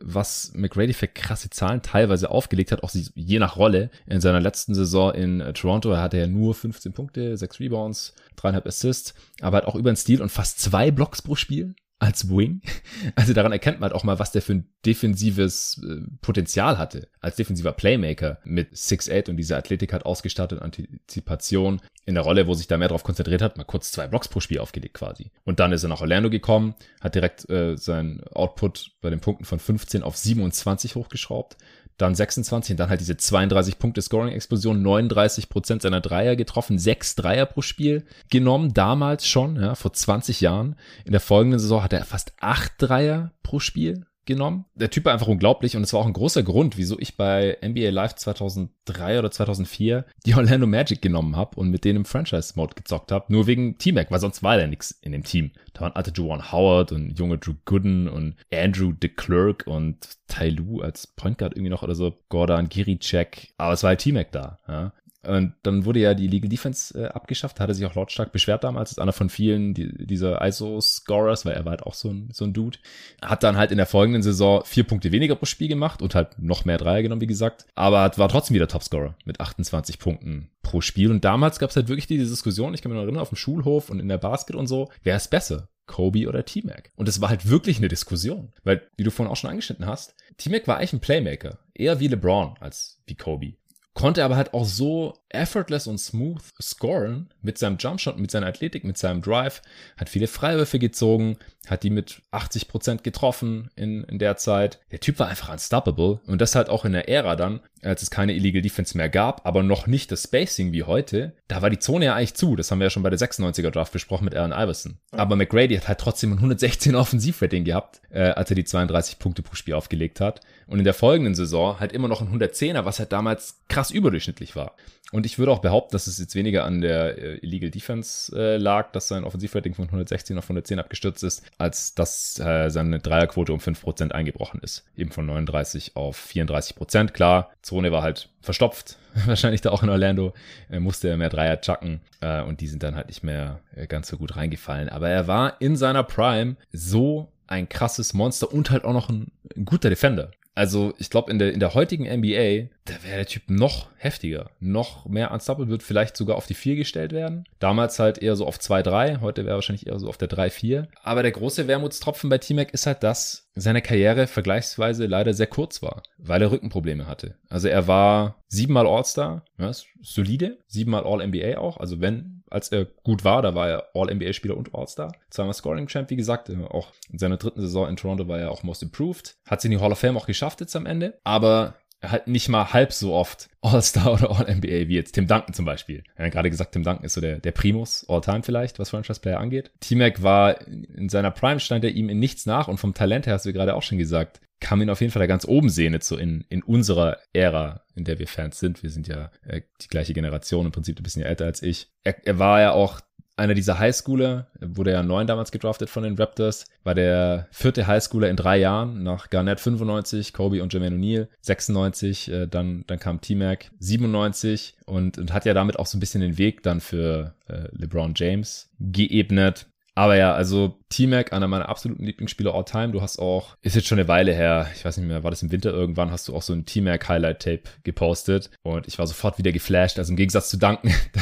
was 0.00 0.52
McGrady 0.54 0.92
für 0.92 1.08
krasse 1.08 1.50
Zahlen 1.50 1.82
teilweise 1.82 2.30
aufgelegt 2.30 2.72
hat, 2.72 2.82
auch 2.82 2.90
je 2.92 3.38
nach 3.38 3.56
Rolle. 3.56 3.90
In 4.06 4.20
seiner 4.20 4.40
letzten 4.40 4.74
Saison 4.74 5.12
in 5.12 5.40
äh, 5.40 5.52
Toronto 5.52 5.96
hatte 5.96 6.16
er 6.16 6.26
nur 6.26 6.54
15 6.54 6.92
Punkte, 6.92 7.36
6 7.36 7.60
Rebounds, 7.60 8.14
3,5 8.38 8.66
Assists, 8.66 9.14
aber 9.40 9.58
halt 9.58 9.66
auch 9.66 9.76
über 9.76 9.90
den 9.92 9.96
Stil 9.96 10.22
und 10.22 10.30
fast 10.30 10.60
zwei 10.60 10.90
Blocks 10.90 11.22
pro 11.22 11.34
Spiel 11.34 11.74
als 12.04 12.28
Wing. 12.28 12.60
Also 13.16 13.32
daran 13.32 13.52
erkennt 13.52 13.80
man 13.80 13.90
halt 13.90 13.96
auch 13.96 14.04
mal, 14.04 14.18
was 14.18 14.32
der 14.32 14.42
für 14.42 14.54
ein 14.54 14.68
defensives 14.86 15.80
äh, 15.84 16.00
Potenzial 16.20 16.78
hatte. 16.78 17.08
Als 17.20 17.36
defensiver 17.36 17.72
Playmaker 17.72 18.38
mit 18.44 18.72
6'8 18.72 19.30
und 19.30 19.36
diese 19.36 19.56
Athletik 19.56 19.92
hat 19.92 20.06
ausgestattet, 20.06 20.62
Antizipation 20.62 21.80
in 22.06 22.14
der 22.14 22.24
Rolle, 22.24 22.46
wo 22.46 22.54
sich 22.54 22.66
da 22.66 22.76
mehr 22.76 22.88
drauf 22.88 23.04
konzentriert 23.04 23.42
hat, 23.42 23.56
mal 23.56 23.64
kurz 23.64 23.92
zwei 23.92 24.06
Blocks 24.06 24.28
pro 24.28 24.40
Spiel 24.40 24.58
aufgelegt 24.58 24.94
quasi. 24.94 25.30
Und 25.44 25.60
dann 25.60 25.72
ist 25.72 25.82
er 25.82 25.88
nach 25.88 26.00
Orlando 26.00 26.30
gekommen, 26.30 26.74
hat 27.00 27.14
direkt 27.14 27.48
äh, 27.50 27.76
sein 27.76 28.22
Output 28.32 28.92
bei 29.00 29.10
den 29.10 29.20
Punkten 29.20 29.44
von 29.44 29.58
15 29.58 30.02
auf 30.02 30.16
27 30.16 30.94
hochgeschraubt, 30.94 31.56
dann 31.96 32.14
26 32.14 32.72
und 32.72 32.80
dann 32.80 32.90
halt 32.90 33.00
diese 33.00 33.16
32 33.16 33.78
Punkte 33.78 34.02
Scoring-Explosion, 34.02 34.82
39 34.82 35.48
Prozent 35.48 35.82
seiner 35.82 36.00
Dreier 36.00 36.36
getroffen, 36.36 36.78
sechs 36.78 37.14
Dreier 37.14 37.46
pro 37.46 37.62
Spiel 37.62 38.04
genommen, 38.30 38.74
damals 38.74 39.26
schon, 39.28 39.56
ja, 39.56 39.74
vor 39.74 39.92
20 39.92 40.40
Jahren. 40.40 40.76
In 41.04 41.12
der 41.12 41.20
folgenden 41.20 41.60
Saison 41.60 41.82
hat 41.82 41.92
er 41.92 42.04
fast 42.04 42.32
acht 42.40 42.72
Dreier 42.78 43.32
pro 43.42 43.60
Spiel, 43.60 44.06
genommen. 44.26 44.64
Der 44.74 44.90
Typ 44.90 45.04
war 45.04 45.12
einfach 45.12 45.28
unglaublich 45.28 45.76
und 45.76 45.82
es 45.82 45.92
war 45.92 46.00
auch 46.00 46.06
ein 46.06 46.12
großer 46.12 46.42
Grund, 46.42 46.76
wieso 46.76 46.98
ich 46.98 47.16
bei 47.16 47.56
NBA 47.62 47.90
Live 47.90 48.14
2003 48.16 49.18
oder 49.18 49.30
2004 49.30 50.04
die 50.26 50.34
Orlando 50.34 50.66
Magic 50.66 51.02
genommen 51.02 51.36
habe 51.36 51.56
und 51.56 51.70
mit 51.70 51.84
denen 51.84 51.98
im 51.98 52.04
Franchise-Mode 52.04 52.74
gezockt 52.74 53.12
habe. 53.12 53.32
Nur 53.32 53.46
wegen 53.46 53.78
T-Mac, 53.78 54.10
weil 54.10 54.20
sonst 54.20 54.42
war 54.42 54.58
ja 54.58 54.66
nichts 54.66 54.92
in 55.02 55.12
dem 55.12 55.24
Team. 55.24 55.52
Da 55.72 55.82
waren 55.82 55.92
alte 55.92 56.12
Juwan 56.12 56.52
Howard 56.52 56.92
und 56.92 57.18
junge 57.18 57.38
Drew 57.38 57.54
Gooden 57.64 58.08
und 58.08 58.36
Andrew 58.52 58.92
DeClerk 58.92 59.66
und 59.66 60.08
Tai 60.28 60.50
Lu 60.50 60.80
als 60.80 61.06
Point 61.06 61.38
Guard 61.38 61.54
irgendwie 61.54 61.70
noch 61.70 61.82
oder 61.82 61.94
so. 61.94 62.16
Gordon, 62.28 62.68
Check. 62.68 63.52
Aber 63.56 63.74
es 63.74 63.82
war 63.82 63.88
halt 63.88 64.00
T-Mac 64.00 64.32
da. 64.32 64.58
Ja. 64.68 64.92
Und 65.26 65.54
dann 65.62 65.84
wurde 65.84 66.00
ja 66.00 66.14
die 66.14 66.26
Legal 66.26 66.48
Defense 66.48 66.98
äh, 66.98 67.06
abgeschafft, 67.08 67.60
hatte 67.60 67.74
sich 67.74 67.86
auch 67.86 67.94
lautstark 67.94 68.32
beschwert 68.32 68.64
damals, 68.64 68.90
als 68.90 68.98
einer 68.98 69.12
von 69.12 69.28
vielen 69.28 69.74
die, 69.74 70.06
dieser 70.06 70.44
ISO-Scorers, 70.46 71.44
weil 71.46 71.54
er 71.54 71.64
war 71.64 71.70
halt 71.70 71.82
auch 71.82 71.94
so 71.94 72.10
ein, 72.10 72.28
so 72.32 72.44
ein 72.44 72.52
Dude. 72.52 72.78
Hat 73.22 73.42
dann 73.42 73.56
halt 73.56 73.70
in 73.70 73.76
der 73.76 73.86
folgenden 73.86 74.22
Saison 74.22 74.62
vier 74.64 74.84
Punkte 74.84 75.12
weniger 75.12 75.36
pro 75.36 75.46
Spiel 75.46 75.68
gemacht 75.68 76.02
und 76.02 76.14
halt 76.14 76.38
noch 76.38 76.64
mehr 76.64 76.78
Dreier 76.78 77.02
genommen, 77.02 77.20
wie 77.20 77.26
gesagt. 77.26 77.66
Aber 77.74 78.10
war 78.16 78.28
trotzdem 78.28 78.54
wieder 78.54 78.68
Topscorer 78.68 79.16
mit 79.24 79.40
28 79.40 79.98
Punkten 79.98 80.50
pro 80.62 80.80
Spiel. 80.80 81.10
Und 81.10 81.24
damals 81.24 81.58
gab 81.58 81.70
es 81.70 81.76
halt 81.76 81.88
wirklich 81.88 82.06
diese 82.06 82.30
Diskussion, 82.30 82.74
ich 82.74 82.82
kann 82.82 82.90
mich 82.90 82.96
noch 82.96 83.04
erinnern, 83.04 83.22
auf 83.22 83.30
dem 83.30 83.36
Schulhof 83.36 83.90
und 83.90 84.00
in 84.00 84.08
der 84.08 84.18
Basket 84.18 84.56
und 84.56 84.66
so, 84.66 84.90
wer 85.02 85.16
ist 85.16 85.30
besser? 85.30 85.68
Kobe 85.86 86.28
oder 86.28 86.44
T-Mac. 86.44 86.90
Und 86.96 87.08
es 87.08 87.20
war 87.20 87.28
halt 87.28 87.48
wirklich 87.48 87.78
eine 87.78 87.88
Diskussion. 87.88 88.52
Weil, 88.64 88.82
wie 88.96 89.04
du 89.04 89.10
vorhin 89.10 89.30
auch 89.30 89.36
schon 89.36 89.50
angeschnitten 89.50 89.86
hast, 89.86 90.14
T-Mac 90.38 90.66
war 90.66 90.78
eigentlich 90.78 90.94
ein 90.94 91.00
Playmaker. 91.00 91.58
Eher 91.74 92.00
wie 92.00 92.08
LeBron 92.08 92.54
als 92.60 93.02
wie 93.06 93.14
Kobe 93.14 93.54
konnte 93.94 94.24
aber 94.24 94.36
halt 94.36 94.52
auch 94.54 94.64
so 94.64 95.14
effortless 95.28 95.86
und 95.86 95.98
smooth 95.98 96.42
scoren 96.60 97.30
mit 97.42 97.58
seinem 97.58 97.78
Jumpshot, 97.78 98.18
mit 98.18 98.30
seiner 98.30 98.48
Athletik, 98.48 98.84
mit 98.84 98.98
seinem 98.98 99.22
Drive, 99.22 99.62
hat 99.96 100.08
viele 100.08 100.26
Freiwürfe 100.26 100.78
gezogen, 100.80 101.38
hat 101.70 101.82
die 101.82 101.90
mit 101.90 102.22
80 102.30 102.68
Prozent 102.68 103.04
getroffen 103.04 103.70
in, 103.76 104.04
in 104.04 104.18
der 104.18 104.36
Zeit. 104.36 104.80
Der 104.90 105.00
Typ 105.00 105.18
war 105.18 105.28
einfach 105.28 105.52
unstoppable 105.52 106.20
und 106.26 106.40
das 106.40 106.54
halt 106.54 106.68
auch 106.68 106.84
in 106.84 106.92
der 106.92 107.08
Ära 107.08 107.36
dann, 107.36 107.60
als 107.82 108.02
es 108.02 108.10
keine 108.10 108.34
Illegal 108.34 108.62
Defense 108.62 108.96
mehr 108.96 109.08
gab, 109.08 109.46
aber 109.46 109.62
noch 109.62 109.86
nicht 109.86 110.10
das 110.10 110.24
Spacing 110.24 110.72
wie 110.72 110.84
heute. 110.84 111.32
Da 111.48 111.62
war 111.62 111.70
die 111.70 111.78
Zone 111.78 112.06
ja 112.06 112.14
eigentlich 112.14 112.34
zu, 112.34 112.56
das 112.56 112.70
haben 112.70 112.80
wir 112.80 112.86
ja 112.86 112.90
schon 112.90 113.02
bei 113.02 113.10
der 113.10 113.18
96er 113.18 113.70
Draft 113.70 113.92
besprochen 113.92 114.24
mit 114.24 114.34
Allen 114.34 114.52
Iverson. 114.52 114.98
Aber 115.12 115.36
McGrady 115.36 115.76
hat 115.76 115.88
halt 115.88 116.00
trotzdem 116.00 116.32
ein 116.32 116.38
116 116.38 116.94
Offensivrating 116.94 117.64
gehabt, 117.64 118.00
äh, 118.10 118.30
als 118.30 118.50
er 118.50 118.56
die 118.56 118.64
32 118.64 119.18
Punkte 119.18 119.42
pro 119.42 119.54
Spiel 119.54 119.74
aufgelegt 119.74 120.20
hat. 120.20 120.40
Und 120.66 120.78
in 120.78 120.84
der 120.84 120.94
folgenden 120.94 121.34
Saison 121.34 121.78
halt 121.80 121.92
immer 121.92 122.08
noch 122.08 122.22
ein 122.22 122.28
110er, 122.28 122.84
was 122.84 122.98
halt 122.98 123.12
damals 123.12 123.60
krass 123.68 123.90
überdurchschnittlich 123.90 124.56
war. 124.56 124.74
Und 125.12 125.26
ich 125.26 125.38
würde 125.38 125.52
auch 125.52 125.60
behaupten, 125.60 125.92
dass 125.92 126.06
es 126.06 126.18
jetzt 126.18 126.34
weniger 126.34 126.64
an 126.64 126.80
der 126.80 127.18
äh, 127.18 127.36
Illegal 127.36 127.70
Defense 127.70 128.34
äh, 128.36 128.56
lag, 128.56 128.90
dass 128.92 129.08
sein 129.08 129.24
Offensivrating 129.24 129.74
von 129.74 129.84
116 129.84 130.36
auf 130.38 130.44
110 130.44 130.78
abgestürzt 130.78 131.22
ist, 131.22 131.44
als 131.58 131.94
dass 131.94 132.38
äh, 132.40 132.68
seine 132.70 132.98
Dreierquote 132.98 133.52
um 133.52 133.60
5% 133.60 134.12
eingebrochen 134.12 134.60
ist. 134.60 134.84
Eben 134.96 135.10
von 135.10 135.26
39 135.26 135.94
auf 135.94 136.30
34%. 136.32 137.10
Klar, 137.12 137.50
Zone 137.62 137.92
war 137.92 138.02
halt 138.02 138.28
verstopft, 138.40 138.98
wahrscheinlich 139.26 139.60
da 139.60 139.70
auch 139.70 139.82
in 139.82 139.88
Orlando, 139.88 140.32
er 140.68 140.80
musste 140.80 141.08
er 141.08 141.16
mehr 141.16 141.30
Dreier 141.30 141.60
chucken 141.60 142.00
äh, 142.20 142.42
und 142.42 142.60
die 142.60 142.66
sind 142.66 142.82
dann 142.82 142.96
halt 142.96 143.08
nicht 143.08 143.22
mehr 143.22 143.60
äh, 143.76 143.86
ganz 143.86 144.08
so 144.08 144.16
gut 144.16 144.36
reingefallen. 144.36 144.88
Aber 144.88 145.08
er 145.08 145.28
war 145.28 145.60
in 145.60 145.76
seiner 145.76 146.02
Prime 146.02 146.56
so 146.72 147.28
ein 147.46 147.68
krasses 147.68 148.14
Monster 148.14 148.52
und 148.52 148.70
halt 148.70 148.84
auch 148.84 148.92
noch 148.92 149.10
ein, 149.10 149.30
ein 149.56 149.64
guter 149.64 149.90
Defender. 149.90 150.30
Also 150.54 150.94
ich 150.98 151.10
glaube, 151.10 151.30
in 151.30 151.38
der, 151.38 151.52
in 151.52 151.60
der 151.60 151.74
heutigen 151.74 152.04
NBA, 152.04 152.68
da 152.84 152.94
wäre 153.02 153.16
der 153.16 153.26
Typ 153.26 153.42
noch 153.48 153.88
heftiger, 153.96 154.50
noch 154.60 155.06
mehr 155.06 155.32
unstoppable, 155.32 155.68
wird 155.68 155.82
vielleicht 155.82 156.16
sogar 156.16 156.36
auf 156.36 156.46
die 156.46 156.54
4 156.54 156.76
gestellt 156.76 157.12
werden. 157.12 157.44
Damals 157.58 157.98
halt 157.98 158.18
eher 158.18 158.36
so 158.36 158.46
auf 158.46 158.58
2-3, 158.58 159.20
heute 159.20 159.44
wäre 159.44 159.56
wahrscheinlich 159.56 159.86
eher 159.86 159.98
so 159.98 160.08
auf 160.08 160.18
der 160.18 160.28
3-4. 160.28 160.86
Aber 161.02 161.22
der 161.22 161.32
große 161.32 161.66
Wermutstropfen 161.66 162.30
bei 162.30 162.38
T-Mac 162.38 162.72
ist 162.72 162.86
halt, 162.86 163.02
dass 163.02 163.48
seine 163.56 163.82
Karriere 163.82 164.26
vergleichsweise 164.26 165.06
leider 165.06 165.34
sehr 165.34 165.46
kurz 165.46 165.82
war, 165.82 166.02
weil 166.18 166.42
er 166.42 166.52
Rückenprobleme 166.52 167.06
hatte. 167.06 167.36
Also 167.48 167.68
er 167.68 167.88
war 167.88 168.36
siebenmal 168.48 168.86
All-Star, 168.86 169.44
ja, 169.58 169.72
solide, 170.02 170.58
siebenmal 170.68 171.04
All-NBA 171.04 171.58
auch. 171.58 171.78
Also 171.78 172.00
wenn, 172.00 172.43
als 172.54 172.70
er 172.70 172.86
gut 173.02 173.24
war, 173.24 173.42
da 173.42 173.54
war 173.54 173.68
er 173.68 173.88
All-NBA-Spieler 173.94 174.56
und 174.56 174.74
All-Star. 174.74 175.12
Zweimal 175.28 175.54
Scoring-Champ, 175.54 176.08
wie 176.10 176.16
gesagt, 176.16 176.50
auch 176.70 176.92
in 177.10 177.18
seiner 177.18 177.36
dritten 177.36 177.60
Saison 177.60 177.88
in 177.88 177.96
Toronto 177.96 178.28
war 178.28 178.38
er 178.38 178.50
auch 178.50 178.62
Most 178.62 178.82
Improved. 178.82 179.36
Hat 179.44 179.60
sie 179.60 179.68
in 179.68 179.72
die 179.72 179.80
Hall 179.80 179.92
of 179.92 179.98
Fame 179.98 180.16
auch 180.16 180.26
geschafft 180.26 180.60
jetzt 180.60 180.76
am 180.76 180.86
Ende. 180.86 181.18
Aber 181.24 181.74
halt 182.10 182.28
nicht 182.28 182.48
mal 182.48 182.72
halb 182.72 182.92
so 182.92 183.14
oft 183.14 183.48
All-Star 183.62 184.14
oder 184.14 184.30
All-NBA 184.30 184.88
wie 184.88 184.94
jetzt 184.94 185.12
Tim 185.12 185.26
Duncan 185.26 185.54
zum 185.54 185.64
Beispiel. 185.64 186.02
Hat 186.16 186.32
gerade 186.32 186.50
gesagt, 186.50 186.72
Tim 186.72 186.82
Duncan 186.82 187.04
ist 187.04 187.14
so 187.14 187.20
der, 187.20 187.38
der 187.38 187.52
Primus 187.52 188.04
All-Time 188.08 188.42
vielleicht, 188.42 188.78
was 188.78 188.90
Franchise-Player 188.90 189.38
angeht. 189.38 189.70
T-Mac 189.80 190.22
war 190.22 190.60
in 190.66 191.08
seiner 191.08 191.30
Prime, 191.30 191.60
stand 191.60 191.84
er 191.84 191.90
ihm 191.90 192.08
in 192.08 192.18
nichts 192.18 192.46
nach 192.46 192.68
und 192.68 192.78
vom 192.78 192.94
Talent 192.94 193.26
her 193.26 193.34
hast 193.34 193.46
du 193.46 193.52
gerade 193.52 193.74
auch 193.74 193.82
schon 193.82 193.98
gesagt, 193.98 194.40
kann 194.60 194.80
ihn 194.80 194.90
auf 194.90 195.00
jeden 195.00 195.12
Fall 195.12 195.20
da 195.20 195.26
ganz 195.26 195.44
oben 195.46 195.68
sehen, 195.68 195.92
jetzt 195.92 196.08
so 196.08 196.16
in, 196.16 196.44
in 196.48 196.62
unserer 196.62 197.18
Ära, 197.32 197.82
in 197.94 198.04
der 198.04 198.18
wir 198.18 198.26
Fans 198.26 198.58
sind. 198.58 198.82
Wir 198.82 198.90
sind 198.90 199.06
ja 199.08 199.30
äh, 199.46 199.60
die 199.82 199.88
gleiche 199.88 200.14
Generation, 200.14 200.66
im 200.66 200.72
Prinzip 200.72 200.98
ein 200.98 201.02
bisschen 201.02 201.22
älter 201.22 201.44
als 201.44 201.62
ich. 201.62 201.90
Er, 202.02 202.16
er 202.26 202.38
war 202.38 202.60
ja 202.60 202.72
auch 202.72 203.00
einer 203.36 203.54
dieser 203.54 203.78
Highschooler, 203.78 204.46
wurde 204.60 204.92
ja 204.92 205.02
neun 205.02 205.26
damals 205.26 205.50
gedraftet 205.50 205.90
von 205.90 206.04
den 206.04 206.16
Raptors, 206.16 206.66
war 206.84 206.94
der 206.94 207.48
vierte 207.50 207.86
Highschooler 207.86 208.28
in 208.30 208.36
drei 208.36 208.58
Jahren, 208.58 209.02
nach 209.02 209.30
Garnett 209.30 209.60
95, 209.60 210.32
Kobe 210.32 210.62
und 210.62 210.72
Jermaine 210.72 210.96
O'Neal 210.96 211.28
96, 211.40 212.30
äh, 212.30 212.46
dann, 212.46 212.84
dann 212.86 212.98
kam 212.98 213.20
T-Mac 213.20 213.70
97 213.78 214.76
und, 214.86 215.18
und 215.18 215.32
hat 215.32 215.44
ja 215.44 215.54
damit 215.54 215.78
auch 215.78 215.86
so 215.86 215.96
ein 215.96 216.00
bisschen 216.00 216.20
den 216.20 216.38
Weg 216.38 216.62
dann 216.62 216.80
für 216.80 217.34
äh, 217.48 217.68
LeBron 217.72 218.14
James 218.16 218.70
geebnet. 218.78 219.66
Aber 219.96 220.16
ja, 220.16 220.34
also 220.34 220.80
T-Mac, 220.88 221.32
einer 221.32 221.46
meiner 221.46 221.68
absoluten 221.68 222.04
Lieblingsspieler 222.04 222.52
all 222.52 222.64
time. 222.64 222.90
Du 222.90 223.00
hast 223.00 223.18
auch, 223.18 223.56
ist 223.62 223.76
jetzt 223.76 223.86
schon 223.86 223.98
eine 223.98 224.08
Weile 224.08 224.34
her, 224.34 224.68
ich 224.74 224.84
weiß 224.84 224.96
nicht 224.96 225.06
mehr, 225.06 225.22
war 225.22 225.30
das 225.30 225.42
im 225.42 225.52
Winter 225.52 225.70
irgendwann, 225.70 226.10
hast 226.10 226.26
du 226.26 226.34
auch 226.34 226.42
so 226.42 226.52
ein 226.52 226.66
T-Mac 226.66 227.08
Highlight 227.08 227.40
Tape 227.40 227.62
gepostet 227.84 228.50
und 228.62 228.88
ich 228.88 228.98
war 228.98 229.06
sofort 229.06 229.38
wieder 229.38 229.52
geflasht. 229.52 229.98
Also 229.98 230.12
im 230.12 230.16
Gegensatz 230.16 230.48
zu 230.48 230.56
Danken, 230.56 230.92
da, 231.12 231.20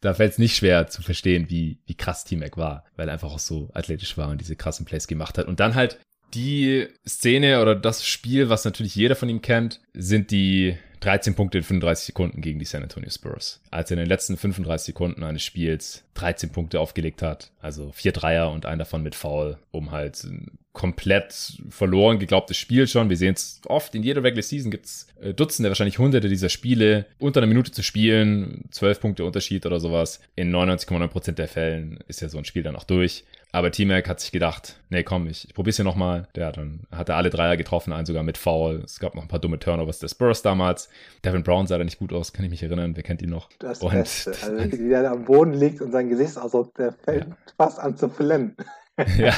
da 0.00 0.14
fällt 0.14 0.32
es 0.32 0.38
nicht 0.38 0.56
schwer 0.56 0.88
zu 0.88 1.02
verstehen, 1.02 1.48
wie, 1.48 1.80
wie 1.86 1.94
krass 1.94 2.24
T-Mac 2.24 2.56
war, 2.56 2.84
weil 2.96 3.08
er 3.08 3.12
einfach 3.12 3.32
auch 3.32 3.38
so 3.38 3.70
athletisch 3.72 4.16
war 4.18 4.30
und 4.30 4.40
diese 4.40 4.56
krassen 4.56 4.84
Plays 4.84 5.06
gemacht 5.06 5.38
hat. 5.38 5.46
Und 5.46 5.60
dann 5.60 5.76
halt 5.76 5.98
die 6.34 6.88
Szene 7.06 7.60
oder 7.60 7.74
das 7.74 8.06
Spiel, 8.06 8.48
was 8.48 8.64
natürlich 8.64 8.94
jeder 8.94 9.16
von 9.16 9.28
ihm 9.28 9.42
kennt, 9.42 9.80
sind 9.94 10.30
die 10.30 10.76
13 11.00 11.34
Punkte 11.34 11.58
in 11.58 11.64
35 11.64 12.06
Sekunden 12.06 12.40
gegen 12.40 12.58
die 12.58 12.64
San 12.64 12.82
Antonio 12.82 13.10
Spurs. 13.10 13.60
Als 13.70 13.90
er 13.90 13.96
in 13.96 14.00
den 14.00 14.08
letzten 14.08 14.36
35 14.36 14.86
Sekunden 14.86 15.22
eines 15.22 15.44
Spiels 15.44 16.04
13 16.14 16.50
Punkte 16.50 16.80
aufgelegt 16.80 17.22
hat, 17.22 17.52
also 17.60 17.92
vier 17.92 18.12
Dreier 18.12 18.50
und 18.50 18.66
ein 18.66 18.78
davon 18.78 19.02
mit 19.02 19.14
Foul, 19.14 19.58
um 19.70 19.92
halt 19.92 20.22
ein 20.24 20.58
komplett 20.72 21.58
verloren 21.70 22.20
geglaubtes 22.20 22.56
Spiel 22.56 22.86
schon. 22.86 23.10
Wir 23.10 23.16
sehen 23.16 23.34
es 23.34 23.60
oft, 23.66 23.94
in 23.96 24.04
jeder 24.04 24.22
Regular 24.22 24.42
Season 24.42 24.70
gibt's 24.70 25.08
äh, 25.20 25.34
Dutzende, 25.34 25.70
wahrscheinlich 25.70 25.98
Hunderte 25.98 26.28
dieser 26.28 26.48
Spiele, 26.48 27.06
unter 27.18 27.40
einer 27.40 27.48
Minute 27.48 27.72
zu 27.72 27.82
spielen, 27.82 28.64
12 28.70 29.00
Punkte 29.00 29.24
Unterschied 29.24 29.66
oder 29.66 29.80
sowas. 29.80 30.20
In 30.36 30.54
99,9% 30.54 31.32
der 31.32 31.48
Fällen 31.48 31.98
ist 32.06 32.20
ja 32.20 32.28
so 32.28 32.38
ein 32.38 32.44
Spiel 32.44 32.62
dann 32.62 32.76
auch 32.76 32.84
durch. 32.84 33.24
Aber 33.50 33.70
T-Mac 33.70 34.08
hat 34.08 34.20
sich 34.20 34.30
gedacht, 34.30 34.78
nee, 34.90 35.02
komm, 35.02 35.26
ich, 35.26 35.46
ich 35.46 35.54
probier's 35.54 35.76
hier 35.76 35.84
nochmal. 35.84 36.28
Ja, 36.36 36.52
dann 36.52 36.80
hat 36.90 37.08
er 37.08 37.16
alle 37.16 37.30
Dreier 37.30 37.56
getroffen, 37.56 37.92
einen 37.92 38.04
sogar 38.04 38.22
mit 38.22 38.36
Foul. 38.36 38.82
Es 38.84 39.00
gab 39.00 39.14
noch 39.14 39.22
ein 39.22 39.28
paar 39.28 39.38
dumme 39.38 39.58
Turnovers 39.58 39.98
der 40.00 40.08
Spurs 40.08 40.42
damals. 40.42 40.90
Devin 41.24 41.42
Brown 41.42 41.66
sah 41.66 41.78
da 41.78 41.84
nicht 41.84 41.98
gut 41.98 42.12
aus, 42.12 42.32
kann 42.32 42.44
ich 42.44 42.50
mich 42.50 42.62
erinnern. 42.62 42.94
Wer 42.94 43.02
kennt 43.02 43.22
ihn 43.22 43.30
noch? 43.30 43.48
Das 43.58 43.80
und, 43.80 43.92
Beste. 43.92 44.30
Also, 44.30 44.56
wie 44.78 44.92
er 44.92 45.10
am 45.10 45.24
Boden 45.24 45.54
liegt 45.54 45.80
und 45.80 45.92
sein 45.92 46.10
Gesichtsausdruck, 46.10 46.74
der 46.74 46.92
fällt 46.92 47.26
ja. 47.26 47.36
fast 47.56 47.78
an 47.78 47.96
zu 47.96 48.10
flennen. 48.10 48.54
ja. 49.18 49.32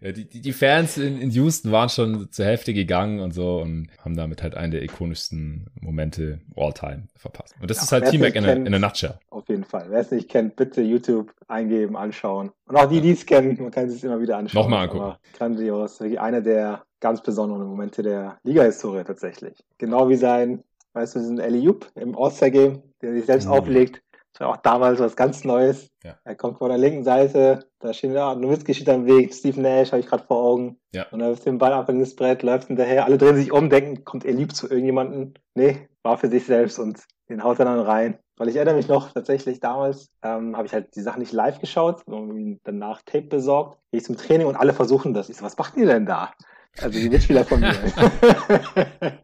ja 0.00 0.12
die, 0.12 0.24
die 0.24 0.52
Fans 0.52 0.96
in, 0.96 1.20
in 1.20 1.30
Houston 1.30 1.70
waren 1.70 1.88
schon 1.88 2.30
zur 2.30 2.44
Hälfte 2.44 2.74
gegangen 2.74 3.20
und 3.20 3.32
so 3.32 3.60
und 3.60 3.88
haben 4.04 4.16
damit 4.16 4.42
halt 4.42 4.54
einen 4.54 4.72
der 4.72 4.82
ikonischsten 4.82 5.66
Momente 5.80 6.40
all 6.56 6.72
time 6.72 7.04
verpasst. 7.16 7.54
Und 7.60 7.70
das 7.70 7.78
ja, 7.78 7.82
ist 7.84 7.92
halt 7.92 8.10
T-Mac 8.10 8.34
in, 8.34 8.44
in 8.66 8.74
a 8.74 8.78
nutshell. 8.78 9.14
Auf 9.30 9.48
jeden 9.48 9.64
Fall. 9.64 9.86
Wer 9.88 10.00
es 10.00 10.10
nicht 10.10 10.28
kennt, 10.28 10.56
bitte 10.56 10.82
YouTube 10.82 11.32
eingeben, 11.48 11.96
anschauen. 11.96 12.50
Und 12.66 12.76
auch 12.76 12.88
die, 12.88 13.00
die 13.00 13.12
es 13.12 13.26
kennen, 13.26 13.56
man 13.60 13.70
kann 13.70 13.86
es 13.86 14.02
immer 14.02 14.20
wieder 14.20 14.36
anschauen. 14.36 14.62
Nochmal 14.62 14.84
angucken. 14.84 15.04
Aber 15.04 15.18
grandios. 15.36 16.00
Wirklich 16.00 16.20
einer 16.20 16.40
der 16.40 16.82
ganz 17.00 17.22
besonderen 17.22 17.66
Momente 17.66 18.02
der 18.02 18.38
Liga-Historie 18.42 19.04
tatsächlich. 19.04 19.54
Genau 19.78 20.08
wie 20.08 20.16
sein, 20.16 20.62
weißt 20.94 21.14
du, 21.14 21.20
diesen 21.20 21.38
Eliup 21.38 21.90
im 21.94 22.16
All-Star-Game, 22.16 22.82
der 23.00 23.12
sich 23.12 23.26
selbst 23.26 23.46
mhm. 23.46 23.52
auflegt 23.52 24.02
war 24.40 24.48
auch 24.48 24.56
damals 24.56 24.98
was 24.98 25.16
ganz 25.16 25.44
Neues. 25.44 25.90
Ja. 26.02 26.16
Er 26.24 26.34
kommt 26.34 26.58
von 26.58 26.68
der 26.68 26.78
linken 26.78 27.04
Seite, 27.04 27.66
da 27.80 27.92
steht 27.92 28.12
ja, 28.12 28.34
Nowitzki 28.34 28.74
steht 28.74 28.88
am 28.88 29.06
Weg, 29.06 29.34
Steve 29.34 29.60
Nash 29.60 29.92
habe 29.92 30.00
ich 30.00 30.06
gerade 30.06 30.24
vor 30.24 30.42
Augen. 30.42 30.78
Ja. 30.92 31.06
Und 31.10 31.20
er 31.20 31.28
wirft 31.28 31.46
den 31.46 31.58
Ball 31.58 31.72
ab 31.72 31.88
in 31.88 32.00
das 32.00 32.16
Brett, 32.16 32.42
läuft 32.42 32.68
hinterher, 32.68 33.04
alle 33.04 33.18
drehen 33.18 33.36
sich 33.36 33.52
um, 33.52 33.70
denken, 33.70 34.04
kommt 34.04 34.24
er 34.24 34.32
lieb 34.32 34.54
zu 34.54 34.68
irgendjemanden. 34.68 35.34
Nee, 35.54 35.88
war 36.02 36.18
für 36.18 36.28
sich 36.28 36.46
selbst 36.46 36.78
und 36.78 37.00
den 37.28 37.44
haut 37.44 37.58
er 37.58 37.64
dann 37.66 37.80
rein. 37.80 38.18
Weil 38.36 38.48
ich 38.48 38.56
erinnere 38.56 38.76
mich 38.76 38.88
noch, 38.88 39.12
tatsächlich 39.12 39.60
damals 39.60 40.10
ähm, 40.22 40.56
habe 40.56 40.66
ich 40.66 40.72
halt 40.72 40.96
die 40.96 41.02
Sachen 41.02 41.20
nicht 41.20 41.32
live 41.32 41.60
geschaut, 41.60 42.02
sondern 42.06 42.58
danach 42.64 43.02
Tape 43.02 43.26
besorgt. 43.26 43.78
Gehe 43.90 44.00
ich 44.00 44.04
zum 44.04 44.16
Training 44.16 44.46
und 44.46 44.56
alle 44.56 44.72
versuchen 44.72 45.14
das. 45.14 45.28
Ich 45.28 45.36
so, 45.36 45.44
was 45.44 45.56
macht 45.58 45.76
ihr 45.76 45.86
denn 45.86 46.06
da? 46.06 46.32
Also 46.80 46.98
die 46.98 47.10
Mitspieler 47.10 47.44
von 47.44 47.60
mir. 47.60 47.74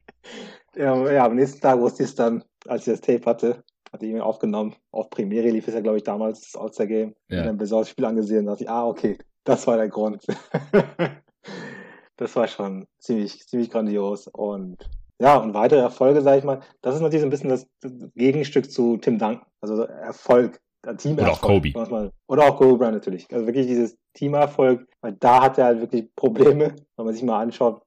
ja, 0.76 1.10
ja, 1.10 1.24
am 1.24 1.34
nächsten 1.34 1.60
Tag 1.60 1.78
wusste 1.80 2.02
ich 2.02 2.10
es 2.10 2.14
dann, 2.14 2.44
als 2.66 2.86
ich 2.86 2.92
das 2.92 3.00
Tape 3.00 3.24
hatte, 3.24 3.64
hatte 3.92 4.06
ich 4.06 4.12
mir 4.12 4.24
aufgenommen. 4.24 4.74
Auf 4.90 5.10
Premiere 5.10 5.50
lief 5.50 5.68
es 5.68 5.74
ja, 5.74 5.80
glaube 5.80 5.98
ich, 5.98 6.04
damals, 6.04 6.40
das 6.40 6.60
All-Star-Game. 6.60 7.14
Ja. 7.28 7.40
Und 7.40 7.46
dann 7.46 7.58
besorgt 7.58 7.88
Spiel 7.88 8.04
angesehen 8.04 8.40
und 8.40 8.46
dachte 8.46 8.64
ich, 8.64 8.70
ah, 8.70 8.86
okay, 8.86 9.18
das 9.44 9.66
war 9.66 9.76
der 9.76 9.88
Grund. 9.88 10.26
das 12.16 12.36
war 12.36 12.48
schon 12.48 12.86
ziemlich, 12.98 13.46
ziemlich 13.46 13.70
grandios. 13.70 14.28
Und 14.28 14.76
ja, 15.20 15.36
und 15.38 15.54
weitere 15.54 15.80
Erfolge, 15.80 16.22
sage 16.22 16.38
ich 16.38 16.44
mal, 16.44 16.60
das 16.82 16.94
ist 16.94 17.00
natürlich 17.00 17.24
ein 17.24 17.30
bisschen 17.30 17.50
das 17.50 17.66
Gegenstück 18.14 18.70
zu 18.70 18.98
Tim 18.98 19.18
Duncan. 19.18 19.46
Also 19.60 19.82
Erfolg, 19.82 20.60
Teamerfolg. 20.96 21.18
Oder 21.18 21.32
auch 21.32 21.40
Kobe. 21.40 22.12
Oder 22.28 22.44
auch 22.44 22.56
Kobe 22.56 22.78
Bryant 22.78 22.94
natürlich. 22.94 23.26
Also 23.32 23.46
wirklich 23.46 23.66
dieses 23.66 23.96
Teamerfolg, 24.14 24.86
weil 25.00 25.12
da 25.14 25.42
hat 25.42 25.58
er 25.58 25.66
halt 25.66 25.80
wirklich 25.80 26.14
Probleme, 26.14 26.74
wenn 26.96 27.04
man 27.04 27.14
sich 27.14 27.22
mal 27.22 27.40
anschaut, 27.40 27.82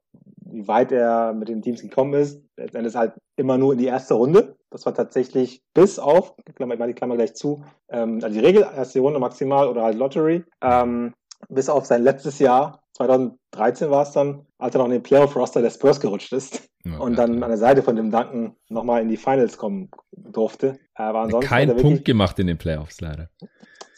wie 0.52 0.68
weit 0.68 0.92
er 0.92 1.34
mit 1.34 1.50
den 1.50 1.62
Teams 1.62 1.82
gekommen 1.82 2.14
ist. 2.14 2.42
Letztendlich 2.58 2.96
halt 2.96 3.14
immer 3.36 3.58
nur 3.58 3.74
in 3.74 3.80
die 3.80 3.86
erste 3.86 4.14
Runde. 4.14 4.56
Das 4.70 4.86
war 4.86 4.94
tatsächlich 4.94 5.62
bis 5.74 6.00
auf, 6.00 6.36
ich 6.48 6.60
mache 6.60 6.88
die 6.88 6.94
Klammer 6.94 7.16
gleich 7.16 7.34
zu, 7.34 7.64
ähm, 7.90 8.20
also 8.24 8.40
die 8.40 8.46
Regel, 8.46 8.64
erste 8.64 9.00
Runde 9.00 9.20
maximal 9.20 9.68
oder 9.68 9.84
halt 9.84 9.98
Lottery, 9.98 10.44
ähm, 10.62 11.14
bis 11.50 11.70
auf 11.70 11.86
sein 11.86 12.04
letztes 12.04 12.40
Jahr, 12.40 12.82
2013 12.94 13.90
war 13.90 14.04
es 14.04 14.12
dann, 14.12 14.46
als 14.60 14.76
er 14.76 14.80
noch 14.80 14.86
in 14.86 14.92
den 14.92 15.04
Playoff-Roster 15.04 15.62
der 15.62 15.70
Spurs 15.70 16.00
gerutscht 16.00 16.34
ist 16.34 16.70
ja, 16.84 16.98
und 16.98 17.18
dann 17.18 17.38
ja. 17.38 17.42
an 17.42 17.50
der 17.50 17.58
Seite 17.58 17.84
von 17.84 17.96
dem 17.96 18.12
Duncan 18.12 18.56
nochmal 18.70 19.02
in 19.02 19.10
die 19.10 19.18
Finals 19.18 19.58
kommen 19.58 19.90
durfte. 20.12 20.80
Aber 20.94 21.22
ansonsten 21.22 21.50
Kein 21.50 21.76
Punkt 21.76 22.06
gemacht 22.06 22.38
in 22.40 22.48
den 22.48 22.58
Playoffs 22.58 23.02
leider. 23.02 23.30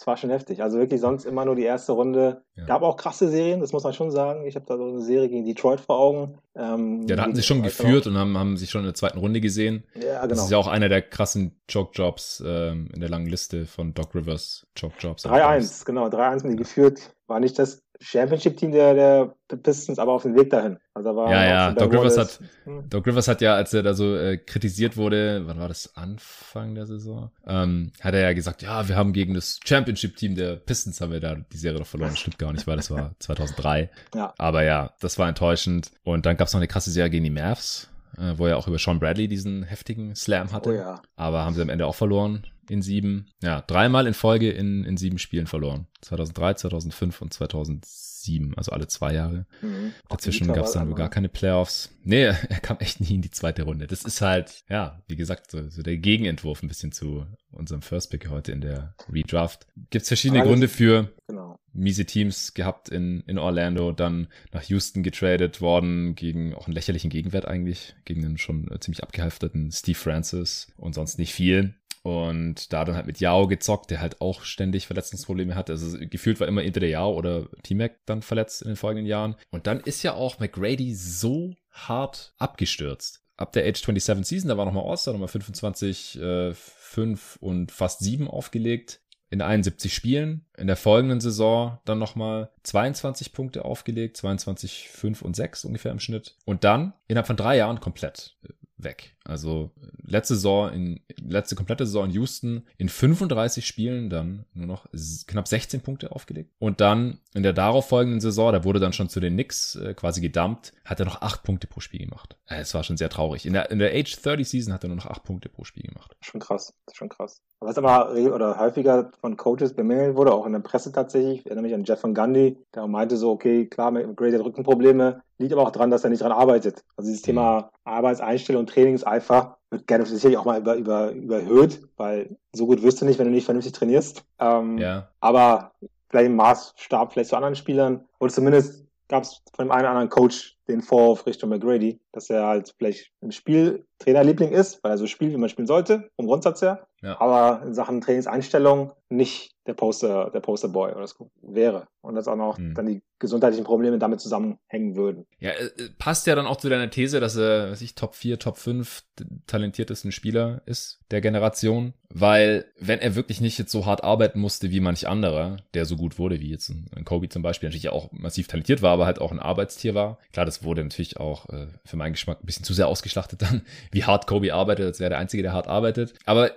Das 0.04 0.08
war 0.08 0.18
schon 0.18 0.32
heftig. 0.32 0.62
Also 0.62 0.80
wirklich 0.80 0.99
sonst 0.99 1.24
immer 1.24 1.45
nur 1.45 1.56
die 1.56 1.64
erste 1.64 1.93
Runde. 1.93 2.43
Ja. 2.56 2.66
Gab 2.66 2.82
auch 2.82 2.97
krasse 2.97 3.30
Serien, 3.30 3.62
das 3.62 3.72
muss 3.72 3.86
man 3.86 3.93
schon 3.93 4.12
sagen. 4.12 4.45
Ich 4.45 4.56
habe 4.56 4.66
da 4.66 4.76
so 4.76 4.84
eine 4.86 4.99
Serie 4.99 5.30
gegen 5.30 5.45
Detroit 5.45 5.80
vor 5.80 5.97
Augen. 5.97 6.39
Ähm, 6.56 7.08
ja, 7.08 7.16
da 7.16 7.24
hatten 7.24 7.36
sie 7.36 7.41
schon 7.41 7.64
geführt 7.64 8.06
und 8.06 8.18
haben, 8.18 8.38
haben 8.38 8.58
sich 8.58 8.70
schon 8.70 8.82
in 8.82 8.88
der 8.88 8.95
zweiten 8.95 9.18
Runde 9.18 9.39
gesehen. 9.39 9.86
Ja, 9.95 10.24
genau. 10.24 10.28
Das 10.28 10.43
ist 10.43 10.51
ja 10.51 10.58
auch 10.58 10.68
einer 10.68 10.89
der 10.89 11.04
krassen 11.04 11.58
Choke-Jobs 11.72 12.43
ähm, 12.45 12.89
in 12.93 12.99
der 12.99 13.08
langen 13.08 13.28
Liste 13.28 13.66
von 13.66 13.93
Doc 13.93 14.14
Rivers 14.14 14.68
Choke-Jobs. 14.78 15.26
3-1, 15.26 15.86
genau. 15.86 16.08
3-1 16.08 16.43
haben 16.43 16.49
die 16.49 16.58
geführt. 16.58 17.16
War 17.28 17.39
nicht 17.39 17.58
das 17.58 17.82
Championship-Team 17.99 18.71
der, 18.71 18.93
der 18.93 19.57
Pistons, 19.57 19.99
aber 19.99 20.13
auf 20.13 20.23
dem 20.23 20.35
Weg 20.35 20.49
dahin. 20.49 20.77
Also 20.93 21.15
war 21.15 21.31
ja, 21.31 21.45
ja, 21.45 21.71
Doc 21.71 21.93
Rivers, 21.93 22.17
hat, 22.17 22.39
hm. 22.65 22.89
Doc 22.89 23.05
Rivers 23.07 23.27
hat 23.27 23.41
ja, 23.41 23.55
als 23.55 23.73
er 23.73 23.83
da 23.83 23.93
so 23.93 24.15
äh, 24.15 24.37
kritisiert 24.37 24.97
wurde, 24.97 25.43
wann 25.45 25.59
war 25.59 25.67
das, 25.67 25.95
Anfang 25.95 26.75
der 26.75 26.85
Saison, 26.85 27.31
ähm, 27.47 27.91
hat 28.01 28.13
er 28.13 28.21
ja 28.21 28.33
gesagt, 28.33 28.61
ja, 28.61 28.87
wir 28.87 28.95
haben 28.95 29.13
gegen 29.13 29.33
das 29.33 29.59
Championship-Team 29.63 30.35
der 30.35 30.55
Pistons 30.55 31.01
haben 31.01 31.11
wir 31.11 31.19
da 31.19 31.35
die 31.35 31.57
Serie 31.57 31.79
doch 31.79 31.87
verloren. 31.87 32.15
Stimmt 32.15 32.39
gar 32.39 32.51
nicht, 32.51 32.67
weil 32.67 32.77
das 32.77 32.91
war 32.91 33.15
2003. 33.19 33.89
Ja. 34.15 34.33
Aber 34.37 34.63
ja, 34.63 34.93
das 34.99 35.17
war 35.17 35.29
enttäuschend. 35.29 35.91
Und 36.03 36.25
dann 36.25 36.37
gab 36.37 36.47
es 36.47 36.53
noch 36.53 36.59
eine 36.59 36.67
krasse 36.67 36.91
Serie 36.91 37.09
gegen 37.09 37.23
die 37.23 37.29
Mavs, 37.29 37.89
äh, 38.17 38.33
wo 38.37 38.47
er 38.47 38.57
auch 38.57 38.67
über 38.67 38.79
Sean 38.79 38.99
Bradley 38.99 39.27
diesen 39.27 39.63
heftigen 39.63 40.15
Slam 40.15 40.51
hatte. 40.51 40.69
Oh 40.69 40.73
ja. 40.73 41.01
Aber 41.15 41.45
haben 41.45 41.55
sie 41.55 41.61
am 41.61 41.69
Ende 41.69 41.85
auch 41.85 41.95
verloren 41.95 42.45
in 42.70 42.82
sieben, 42.82 43.28
ja, 43.41 43.61
dreimal 43.61 44.07
in 44.07 44.14
Folge 44.14 44.51
in, 44.51 44.84
in 44.84 44.97
sieben 44.97 45.18
Spielen 45.18 45.47
verloren. 45.47 45.88
2003, 46.01 46.55
2005 46.55 47.22
und 47.22 47.34
2007, 47.34 48.53
also 48.57 48.72
alle 48.72 48.88
zwei 48.88 49.14
Jahre. 49.14 49.45
Mhm. 49.61 49.93
Dazwischen 50.09 50.47
gab 50.47 50.66
es 50.66 50.74
dann 50.74 50.89
wohl 50.89 50.95
gar 50.95 51.09
keine 51.09 51.30
Playoffs. 51.30 51.89
Nee, 52.03 52.24
er 52.49 52.59
kam 52.61 52.78
echt 52.80 52.99
nie 52.99 53.16
in 53.16 53.22
die 53.22 53.32
zweite 53.32 53.64
Runde. 53.64 53.88
Das 53.88 54.03
ist 54.03 54.22
halt, 54.22 54.64
ja, 54.70 55.01
wie 55.07 55.16
gesagt, 55.16 55.51
so, 55.51 55.70
so 55.70 55.82
der 55.82 55.97
Gegenentwurf 55.97 56.61
ein 56.64 56.68
bisschen 56.68 56.91
zu 56.91 57.26
unserem 57.51 57.82
First 57.82 58.11
Pick 58.11 58.30
heute 58.30 58.51
in 58.51 58.61
der 58.61 58.95
Redraft. 59.09 59.68
Gibt's 59.89 60.07
verschiedene 60.07 60.41
Alles, 60.41 60.49
Gründe 60.49 60.68
für. 60.68 61.14
Genau. 61.28 61.57
Miese 61.74 62.05
Teams 62.05 62.53
gehabt 62.53 62.89
in, 62.89 63.22
in 63.22 63.39
Orlando, 63.39 63.91
dann 63.91 64.28
nach 64.51 64.64
Houston 64.64 65.01
getradet 65.01 65.59
worden, 65.59 66.14
gegen 66.16 66.53
auch 66.53 66.68
einen 66.68 66.76
lächerlichen 66.76 67.09
Gegenwert 67.09 67.47
eigentlich, 67.47 67.95
gegen 68.05 68.24
einen 68.24 68.38
schon 68.38 68.70
ziemlich 68.80 69.01
abgehalfterten 69.03 69.72
Steve 69.72 69.97
Francis 69.97 70.72
und 70.78 70.93
sonst 70.93 71.18
nicht 71.18 71.34
viel. 71.34 71.76
Und 72.04 72.74
da 72.74 72.84
dann 72.84 72.95
halt 72.95 73.06
mit 73.06 73.22
Yao 73.22 73.47
gezockt, 73.47 73.89
der 73.89 74.01
halt 74.01 74.20
auch 74.20 74.43
ständig 74.43 74.88
Verletzungsprobleme 74.88 75.56
hatte. 75.56 75.72
Also 75.72 75.97
gefühlt 75.99 76.39
war 76.41 76.47
immer 76.47 76.64
entweder 76.64 76.88
Yao 76.88 77.14
oder 77.14 77.47
T-Mac 77.64 78.06
dann 78.06 78.22
verletzt 78.22 78.62
in 78.62 78.68
den 78.68 78.76
folgenden 78.76 79.06
Jahren. 79.06 79.36
Und 79.51 79.68
dann 79.68 79.80
ist 79.80 80.04
ja 80.04 80.14
auch 80.14 80.39
McGrady 80.39 80.93
so 80.95 81.56
hart 81.72 82.34
abgestürzt. 82.38 83.24
Ab 83.38 83.54
der 83.54 83.66
Age 83.66 83.80
27 83.80 84.28
Season, 84.28 84.49
da 84.49 84.58
war 84.58 84.66
nochmal 84.66 84.86
All-Star, 84.86 85.14
nochmal 85.14 85.30
25, 85.30 86.20
äh, 86.20 86.54
5 86.54 87.38
und 87.39 87.72
fast 87.72 88.01
7 88.01 88.28
aufgelegt 88.28 89.01
in 89.30 89.41
71 89.41 89.93
Spielen. 89.93 90.45
In 90.58 90.68
der 90.68 90.76
folgenden 90.76 91.20
Saison 91.20 91.80
dann 91.86 91.97
nochmal 91.97 92.51
22 92.64 93.34
Punkte 93.34 93.66
aufgelegt, 93.66 94.18
22, 94.18 94.89
5 94.89 95.22
und 95.24 95.36
6 95.36 95.66
ungefähr 95.66 95.91
im 95.91 95.99
Schnitt. 95.99 96.38
Und 96.45 96.64
dann 96.64 96.93
innerhalb 97.08 97.28
von 97.28 97.38
drei 97.38 97.58
Jahren 97.58 97.80
komplett 97.80 98.38
weg. 98.78 99.12
Also 99.26 99.71
letzte 100.03 100.36
Saison, 100.36 100.71
in, 100.71 100.99
letzte 101.21 101.55
komplette 101.55 101.86
Saison 101.86 102.05
in 102.05 102.11
Houston 102.11 102.63
in 102.78 102.89
35 102.89 103.65
Spielen 103.65 104.09
dann 104.09 104.45
nur 104.53 104.67
noch 104.67 104.86
knapp 105.28 105.47
16 105.47 105.82
Punkte 105.82 106.11
aufgelegt. 106.11 106.51
Und 106.59 106.82
dann 106.82 107.19
in 107.34 107.43
der 107.43 107.53
darauffolgenden 107.53 108.19
Saison, 108.19 108.51
da 108.51 108.63
wurde 108.65 108.80
dann 108.80 108.93
schon 108.93 109.07
zu 109.07 109.19
den 109.19 109.34
Knicks 109.34 109.76
äh, 109.76 109.93
quasi 109.93 110.19
gedumpt, 110.19 110.74
hat 110.84 110.99
er 110.99 111.05
noch 111.05 111.21
8 111.21 111.43
Punkte 111.43 111.67
pro 111.67 111.80
Spiel 111.80 112.05
gemacht. 112.05 112.36
Äh, 112.47 112.61
es 112.61 112.74
war 112.74 112.84
schon 112.84 112.97
sehr 112.97 113.09
traurig. 113.09 113.45
In 113.45 113.53
der, 113.53 113.71
in 113.71 113.80
der 113.80 113.93
Age 113.93 114.21
30 114.21 114.47
Season 114.47 114.74
hat 114.74 114.84
er 114.84 114.89
nur 114.89 114.97
noch 114.97 115.05
8 115.05 115.24
Punkte 115.24 115.47
pro 115.47 115.63
Spiel 115.63 115.84
gemacht. 115.84 116.15
Schon 116.21 116.41
krass, 116.41 116.74
schon 116.91 117.07
krass. 117.09 117.41
Was 117.61 117.78
aber 117.78 118.11
oder 118.11 118.59
häufiger 118.59 119.11
von 119.21 119.38
Coaches 119.38 119.74
bemängelt 119.74 120.17
wurde, 120.17 120.34
auch 120.34 120.45
in 120.45 120.51
der 120.51 120.59
Presse 120.59 120.91
tatsächlich, 120.91 121.39
ich 121.39 121.45
erinnere 121.45 121.63
mich 121.63 121.74
an 121.74 121.86
Jeff 121.86 122.03
van 122.03 122.13
Gundy, 122.13 122.57
der 122.76 122.88
meinte 122.88 123.15
so, 123.15 123.32
okay, 123.32 123.67
klar, 123.67 123.91
McGrady 123.91 124.34
hat 124.34 124.43
Rückenprobleme, 124.43 125.21
liegt 125.38 125.53
aber 125.53 125.63
auch 125.63 125.71
daran, 125.71 125.89
dass 125.89 126.03
er 126.03 126.09
nicht 126.09 126.21
dran 126.21 126.32
arbeitet. 126.32 126.84
Also 126.97 127.09
dieses 127.09 127.21
mhm. 127.24 127.28
Thema 127.28 127.71
Arbeitseinstellung 127.86 128.61
und 128.61 128.67
Trainingseifer 129.14 129.57
wird 129.70 129.88
gerne 129.88 130.05
sicherlich 130.05 130.38
auch 130.38 130.45
mal 130.45 130.59
über, 130.59 130.76
über, 130.76 131.11
überhöht, 131.11 131.88
weil 131.97 132.36
so 132.53 132.66
gut 132.66 132.82
wirst 132.84 133.01
du 133.01 133.05
nicht, 133.05 133.20
wenn 133.20 133.28
du 133.28 133.32
nicht 133.32 133.45
vernünftig 133.45 133.74
trainierst. 133.74 134.24
Ähm, 134.39 134.78
ja. 134.78 135.09
Aber 135.20 135.72
vielleicht 136.09 136.28
im 136.28 136.36
Maßstab 136.36 137.14
vielleicht 137.14 137.30
zu 137.30 137.36
anderen 137.36 137.55
Spielern 137.55 138.05
oder 138.20 138.32
zumindest 138.32 138.86
gab 139.07 139.24
es 139.24 139.41
von 139.55 139.66
dem 139.66 139.72
einen 139.72 139.82
oder 139.82 139.89
anderen 139.89 140.09
Coach 140.09 140.53
den 140.68 140.82
Vorwurf 140.82 141.26
Richtung 141.26 141.49
McGrady, 141.49 141.99
dass 142.11 142.30
er 142.30 142.45
halt 142.45 142.74
vielleicht 142.78 143.11
im 143.22 143.32
Spiel 143.32 143.86
Trainerliebling 143.99 144.51
ist, 144.51 144.84
weil 144.84 144.91
er 144.91 144.97
so 144.97 145.07
spielt, 145.07 145.32
wie 145.32 145.38
man 145.38 145.49
spielen 145.49 145.68
sollte, 145.68 146.09
vom 146.16 146.28
Grundsatz 146.28 146.61
her. 146.61 146.88
Ja. 147.01 147.20
Aber 147.20 147.66
in 147.66 147.74
Sachen 147.74 148.01
Trainingseinstellung 148.01 148.93
nicht 149.09 149.53
der 149.66 149.74
Poster, 149.74 150.30
der 150.34 150.39
Posterboy 150.39 150.91
oder 150.91 151.01
das 151.01 151.16
wäre. 151.41 151.88
Und 152.01 152.16
dass 152.16 152.28
auch 152.28 152.36
noch 152.36 152.57
mhm. 152.57 152.74
dann 152.74 152.86
die 152.88 153.01
gesundheitlichen 153.20 153.64
Probleme 153.64 153.97
damit 153.97 154.20
zusammenhängen 154.20 154.95
würden. 154.95 155.26
Ja, 155.39 155.51
äh, 155.51 155.66
äh, 155.66 155.89
passt 155.97 156.28
ja 156.28 156.36
dann 156.36 156.47
auch 156.47 156.57
zu 156.57 156.70
deiner 156.70 156.89
These, 156.89 157.20
dass 157.20 157.38
er, 157.38 157.72
was 157.72 157.82
ich, 157.82 157.95
Top 157.95 158.16
4, 158.16 158.39
Top 158.39 158.57
5 158.57 159.03
talentiertesten 159.47 160.11
Spieler 160.11 160.61
ist 160.66 160.99
der 161.11 161.22
Generation. 161.22 161.93
Weil, 162.09 162.66
wenn 162.78 162.99
er 162.99 163.16
wirklich 163.16 163.41
nicht 163.41 163.57
jetzt 163.57 163.72
so 163.72 163.86
hart 163.86 164.03
arbeiten 164.03 164.39
musste 164.39 164.72
wie 164.72 164.82
manch 164.82 165.07
anderer, 165.07 165.57
der 165.74 165.86
so 165.86 165.95
gut 165.95 166.20
wurde, 166.20 166.39
wie 166.41 166.49
jetzt 166.49 166.70
ein 166.70 167.05
Kobe 167.05 167.30
zum 167.30 167.41
Beispiel, 167.41 167.70
natürlich 167.70 167.89
auch 167.89 168.11
massiv 168.11 168.47
talentiert 168.47 168.82
war, 168.82 168.91
aber 168.91 169.05
halt 169.05 169.20
auch 169.20 169.32
ein 169.32 169.39
Arbeitstier 169.39 169.95
war. 169.95 170.20
Klar, 170.32 170.45
das 170.45 170.53
wurde 170.62 170.84
natürlich 170.84 171.18
auch 171.18 171.49
äh, 171.49 171.68
für 171.86 171.97
meinen 171.97 172.14
Geschmack 172.14 172.43
ein 172.43 172.45
bisschen 172.45 172.66
zu 172.66 172.74
sehr 172.74 172.88
ausgeschlachtet 172.88 173.41
dann, 173.41 173.62
wie 173.91 174.04
hart 174.04 174.28
Kobe 174.28 174.54
arbeitet, 174.54 174.86
als 174.86 174.99
wäre 174.99 175.10
der 175.10 175.20
Einzige, 175.20 175.41
der 175.41 175.54
hart 175.54 175.68
arbeitet. 175.68 176.14
Aber 176.26 176.51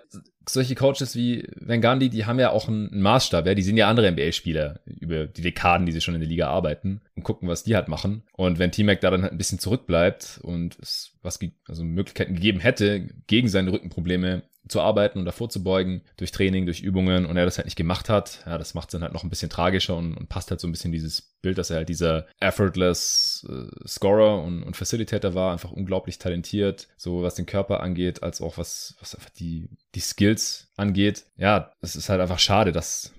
solche 0.49 0.75
Coaches 0.75 1.17
wie 1.17 1.49
Van 1.57 1.81
Gandhi, 1.81 2.09
die 2.09 2.27
haben 2.27 2.39
ja 2.39 2.51
auch 2.51 2.69
einen 2.69 3.01
Maßstab, 3.01 3.47
ja, 3.47 3.55
die 3.55 3.63
sind 3.63 3.77
ja 3.77 3.89
andere 3.89 4.11
NBA-Spieler 4.13 4.81
über 4.85 5.27
die 5.27 5.43
Dekaden, 5.43 5.87
die 5.87 5.93
sie 5.93 6.01
schon 6.01 6.15
in 6.15 6.21
der 6.21 6.29
Liga 6.29 6.49
arbeiten 6.49 7.01
und 7.15 7.23
gucken, 7.23 7.49
was 7.49 7.65
die 7.65 7.75
halt 7.75 7.89
machen. 7.89 8.23
Und 8.33 8.59
wenn 8.59 8.73
T-Mac 8.73 9.01
da 9.01 9.11
dann 9.11 9.23
halt 9.23 9.33
ein 9.33 9.39
bisschen 9.39 9.59
zurückbleibt 9.59 10.41
und 10.43 10.79
es 10.81 11.13
was 11.23 11.41
also 11.69 11.85
Möglichkeiten 11.85 12.35
gegeben 12.35 12.61
hätte, 12.61 13.09
gegen 13.27 13.49
seine 13.49 13.73
Rückenprobleme 13.73 14.43
zu 14.69 14.81
arbeiten 14.81 15.19
und 15.19 15.25
davor 15.25 15.49
zu 15.49 15.63
beugen, 15.63 16.03
durch 16.17 16.33
Training, 16.33 16.67
durch 16.67 16.81
Übungen 16.81 17.27
und 17.27 17.37
er 17.37 17.45
das 17.45 17.59
halt 17.59 17.67
nicht 17.67 17.77
gemacht 17.77 18.09
hat, 18.09 18.43
ja, 18.47 18.59
das 18.59 18.75
macht 18.75 18.89
es 18.89 18.93
dann 18.93 19.03
halt 19.03 19.13
noch 19.13 19.25
ein 19.25 19.31
bisschen 19.31 19.51
tragischer 19.51 19.97
und, 19.97 20.15
und, 20.17 20.29
passt 20.29 20.51
halt 20.51 20.61
so 20.61 20.67
ein 20.67 20.73
bisschen 20.73 20.93
dieses 20.93 21.23
Bild, 21.43 21.59
dass 21.59 21.71
er 21.71 21.77
halt 21.77 21.89
dieser 21.89 22.27
effortless 22.41 23.47
äh, 23.49 23.89
Scorer 23.89 24.43
und, 24.43 24.63
und 24.63 24.77
Facilitator 24.77 25.35
war, 25.35 25.53
einfach 25.53 25.73
unglaublich 25.73 26.19
talentiert, 26.19 26.89
so 26.97 27.23
was 27.23 27.35
den 27.35 27.47
Körper 27.47 27.81
angeht, 27.81 28.23
als 28.23 28.41
auch 28.41 28.59
was, 28.59 28.97
was 29.01 29.15
einfach 29.15 29.31
die, 29.31 29.71
die 29.95 30.01
Skills 30.01 30.69
angeht. 30.77 31.27
Ja, 31.37 31.73
es 31.81 31.97
ist 31.97 32.09
halt 32.09 32.21
einfach 32.21 32.39
schade, 32.39 32.73
dass 32.73 33.13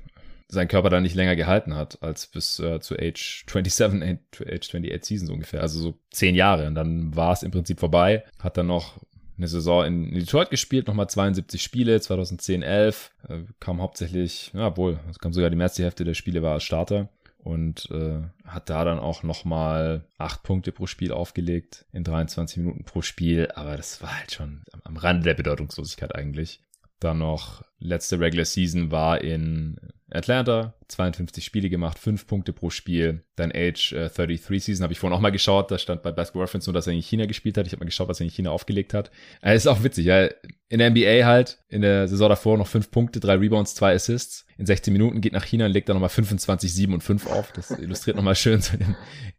sein 0.50 0.68
Körper 0.68 0.90
dann 0.90 1.04
nicht 1.04 1.16
länger 1.16 1.36
gehalten 1.36 1.76
hat, 1.76 2.02
als 2.02 2.28
bis 2.28 2.60
äh, 2.60 2.80
zu 2.80 2.96
Age 2.96 3.46
27, 3.52 4.02
äh, 4.02 4.18
to 4.32 4.44
Age 4.46 4.68
28 4.70 5.06
Seasons 5.06 5.30
ungefähr, 5.30 5.62
also 5.62 5.80
so 5.80 6.00
zehn 6.12 6.36
Jahre. 6.36 6.68
Und 6.68 6.76
dann 6.76 7.16
war 7.16 7.34
es 7.34 7.44
im 7.44 7.52
Prinzip 7.52 7.80
vorbei, 7.80 8.24
hat 8.40 8.58
dann 8.58 8.68
noch 8.68 9.00
eine 9.38 9.48
Saison 9.48 9.86
in 9.86 10.14
Detroit 10.14 10.50
gespielt, 10.50 10.88
nochmal 10.88 11.10
72 11.10 11.62
Spiele, 11.62 12.02
2010, 12.02 12.64
11, 12.64 13.12
äh, 13.28 13.40
kam 13.60 13.82
hauptsächlich, 13.82 14.52
ja, 14.54 14.76
wohl, 14.78 15.00
es 15.10 15.20
kam 15.20 15.34
sogar 15.34 15.50
die 15.50 15.56
meiste 15.56 15.84
Hälfte 15.84 16.04
der 16.04 16.16
Spiele 16.16 16.42
war 16.42 16.54
als 16.54 16.64
Starter 16.64 17.10
und 17.40 17.90
äh, 17.92 18.20
hat 18.46 18.70
da 18.70 18.84
dann 18.84 19.00
auch 19.00 19.24
nochmal 19.24 20.04
acht 20.18 20.44
Punkte 20.44 20.72
pro 20.72 20.88
Spiel 20.88 21.12
aufgelegt 21.12 21.86
in 21.94 22.04
23 22.04 22.58
Minuten 22.58 22.84
pro 22.84 23.02
Spiel, 23.02 23.50
aber 23.56 23.78
das 23.78 24.02
war 24.02 24.18
halt 24.18 24.32
schon 24.32 24.64
am, 24.74 24.82
am 24.84 24.98
Rande 24.98 25.24
der 25.24 25.36
Bedeutungslosigkeit 25.36 26.16
eigentlich. 26.16 26.62
Dann 27.00 27.20
noch 27.20 27.64
letzte 27.80 28.20
Regular 28.20 28.46
Season 28.46 28.92
war 28.92 29.22
in 29.22 29.78
Atlanta, 30.10 30.74
52 30.88 31.44
Spiele 31.44 31.70
gemacht, 31.70 32.00
5 32.00 32.28
Punkte 32.28 32.54
pro 32.54 32.70
Spiel. 32.70 33.24
Dann 33.36 33.52
Age 33.52 33.92
äh, 33.94 34.10
33 34.10 34.64
Season 34.64 34.84
habe 34.84 34.94
ich 34.94 35.00
vorhin 35.00 35.16
auch 35.16 35.22
mal 35.22 35.32
geschaut, 35.32 35.70
da 35.70 35.78
stand 35.78 36.02
bei 36.02 36.12
Basketball 36.12 36.44
Reference 36.44 36.66
nur, 36.66 36.74
dass 36.74 36.88
er 36.88 36.94
in 36.94 37.02
China 37.02 37.26
gespielt 37.26 37.58
hat. 37.58 37.68
Ich 37.68 37.74
habe 37.74 37.82
mal 37.82 37.88
geschaut, 37.88 38.08
was 38.08 38.20
er 38.20 38.26
in 38.26 38.32
China 38.32 38.52
aufgelegt 38.52 38.94
hat. 38.94 39.12
Äh, 39.42 39.56
ist 39.56 39.68
auch 39.68 39.84
witzig, 39.84 40.06
ja. 40.06 40.30
In 40.70 40.80
der 40.80 40.90
NBA 40.90 41.26
halt, 41.26 41.60
in 41.70 41.82
der 41.82 42.08
Saison 42.08 42.30
davor 42.30 42.58
noch 42.58 42.68
5 42.68 42.90
Punkte, 42.90 43.20
3 43.20 43.36
Rebounds, 43.36 43.76
2 43.76 43.94
Assists. 43.94 44.46
In 44.58 44.66
16 44.66 44.94
Minuten 44.94 45.22
geht 45.22 45.34
nach 45.34 45.46
China 45.46 45.66
und 45.66 45.72
legt 45.72 45.90
dann 45.90 45.96
nochmal 45.96 46.10
25, 46.10 46.74
7 46.74 46.94
und 46.94 47.04
5 47.04 47.28
auf. 47.28 47.52
Das 47.52 47.72
illustriert 47.72 48.16
nochmal 48.16 48.36
schön 48.36 48.62
so 48.62 48.78
den 48.78 48.96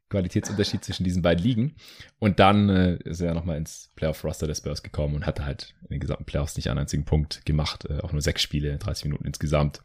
Qualitätsunterschied 0.08 0.84
zwischen 0.84 1.04
diesen 1.04 1.22
beiden 1.22 1.44
Ligen. 1.44 1.76
Und 2.18 2.38
dann 2.38 2.68
äh, 2.68 2.96
ist 3.04 3.20
er 3.20 3.34
nochmal 3.34 3.56
ins 3.56 3.90
Playoff-Roster 3.96 4.46
des 4.46 4.58
Spurs 4.58 4.82
gekommen 4.82 5.14
und 5.14 5.26
hatte 5.26 5.44
halt 5.44 5.74
in 5.82 5.88
den 5.88 6.00
gesamten 6.00 6.24
Playoffs 6.24 6.56
nicht 6.56 6.70
einen 6.70 6.80
einzigen 6.80 7.04
Punkt 7.04 7.44
gemacht, 7.44 7.86
äh, 7.88 8.00
auch 8.00 8.12
nur 8.12 8.22
sechs 8.22 8.42
Spiele, 8.42 8.78
30 8.78 9.04
Minuten 9.04 9.26
insgesamt. 9.26 9.82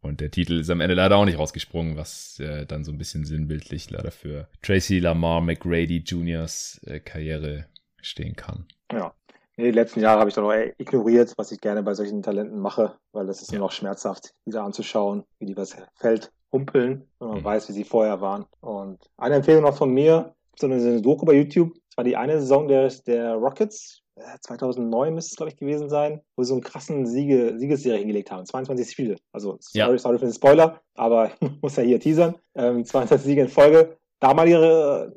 Und 0.00 0.20
der 0.20 0.30
Titel 0.30 0.60
ist 0.60 0.70
am 0.70 0.80
Ende 0.80 0.94
leider 0.94 1.16
auch 1.16 1.24
nicht 1.24 1.38
rausgesprungen, 1.38 1.96
was 1.96 2.38
äh, 2.38 2.64
dann 2.66 2.84
so 2.84 2.92
ein 2.92 2.98
bisschen 2.98 3.24
sinnbildlich 3.24 3.90
leider 3.90 4.10
für 4.10 4.48
Tracy 4.62 5.00
Lamar 5.00 5.40
McGrady 5.40 6.04
Juniors 6.06 6.80
äh, 6.86 7.00
Karriere 7.00 7.66
stehen 8.00 8.36
kann. 8.36 8.66
Ja, 8.92 9.12
die 9.58 9.70
letzten 9.70 10.00
Jahre 10.00 10.20
habe 10.20 10.28
ich 10.28 10.34
dann 10.34 10.44
auch 10.44 10.52
ignoriert, 10.78 11.32
was 11.38 11.50
ich 11.50 11.60
gerne 11.60 11.82
bei 11.82 11.94
solchen 11.94 12.22
Talenten 12.22 12.60
mache, 12.60 12.96
weil 13.12 13.26
das 13.26 13.40
ist 13.40 13.50
ja. 13.50 13.58
nur 13.58 13.68
noch 13.68 13.72
schmerzhaft, 13.72 14.34
wieder 14.44 14.62
anzuschauen, 14.62 15.24
wie 15.38 15.46
die 15.46 15.54
das 15.54 15.76
Feld 15.94 16.30
humpeln, 16.56 17.06
wenn 17.18 17.28
man 17.28 17.38
mhm. 17.38 17.44
weiß, 17.44 17.68
wie 17.68 17.72
sie 17.72 17.84
vorher 17.84 18.20
waren. 18.20 18.46
Und 18.60 18.98
eine 19.16 19.36
Empfehlung 19.36 19.62
noch 19.62 19.76
von 19.76 19.92
mir, 19.92 20.34
so 20.58 20.66
eine, 20.66 20.76
eine 20.76 21.02
Doku 21.02 21.24
bei 21.26 21.34
YouTube, 21.34 21.74
das 21.88 21.96
war 21.96 22.04
die 22.04 22.16
eine 22.16 22.40
Saison 22.40 22.66
der, 22.66 22.90
der 23.06 23.34
Rockets, 23.34 24.02
2009 24.40 25.08
äh, 25.08 25.10
müsste 25.10 25.30
es, 25.32 25.36
glaube 25.36 25.50
ich, 25.50 25.58
gewesen 25.58 25.88
sein, 25.88 26.20
wo 26.36 26.42
sie 26.42 26.48
so 26.48 26.54
einen 26.54 26.62
krassen 26.62 27.06
Siege, 27.06 27.54
Siegesserie 27.58 27.98
hingelegt 27.98 28.30
haben. 28.30 28.46
22 28.46 28.90
Spiele. 28.90 29.16
Also, 29.32 29.58
sorry, 29.60 29.92
ja. 29.92 29.98
sorry 29.98 30.18
für 30.18 30.24
den 30.24 30.32
Spoiler, 30.32 30.80
aber 30.94 31.30
ich 31.40 31.62
muss 31.62 31.76
ja 31.76 31.82
hier 31.82 32.00
teasern. 32.00 32.36
Ähm, 32.54 32.84
22 32.84 33.26
Siege 33.26 33.42
in 33.42 33.48
Folge. 33.48 33.96
Damalige 34.20 35.12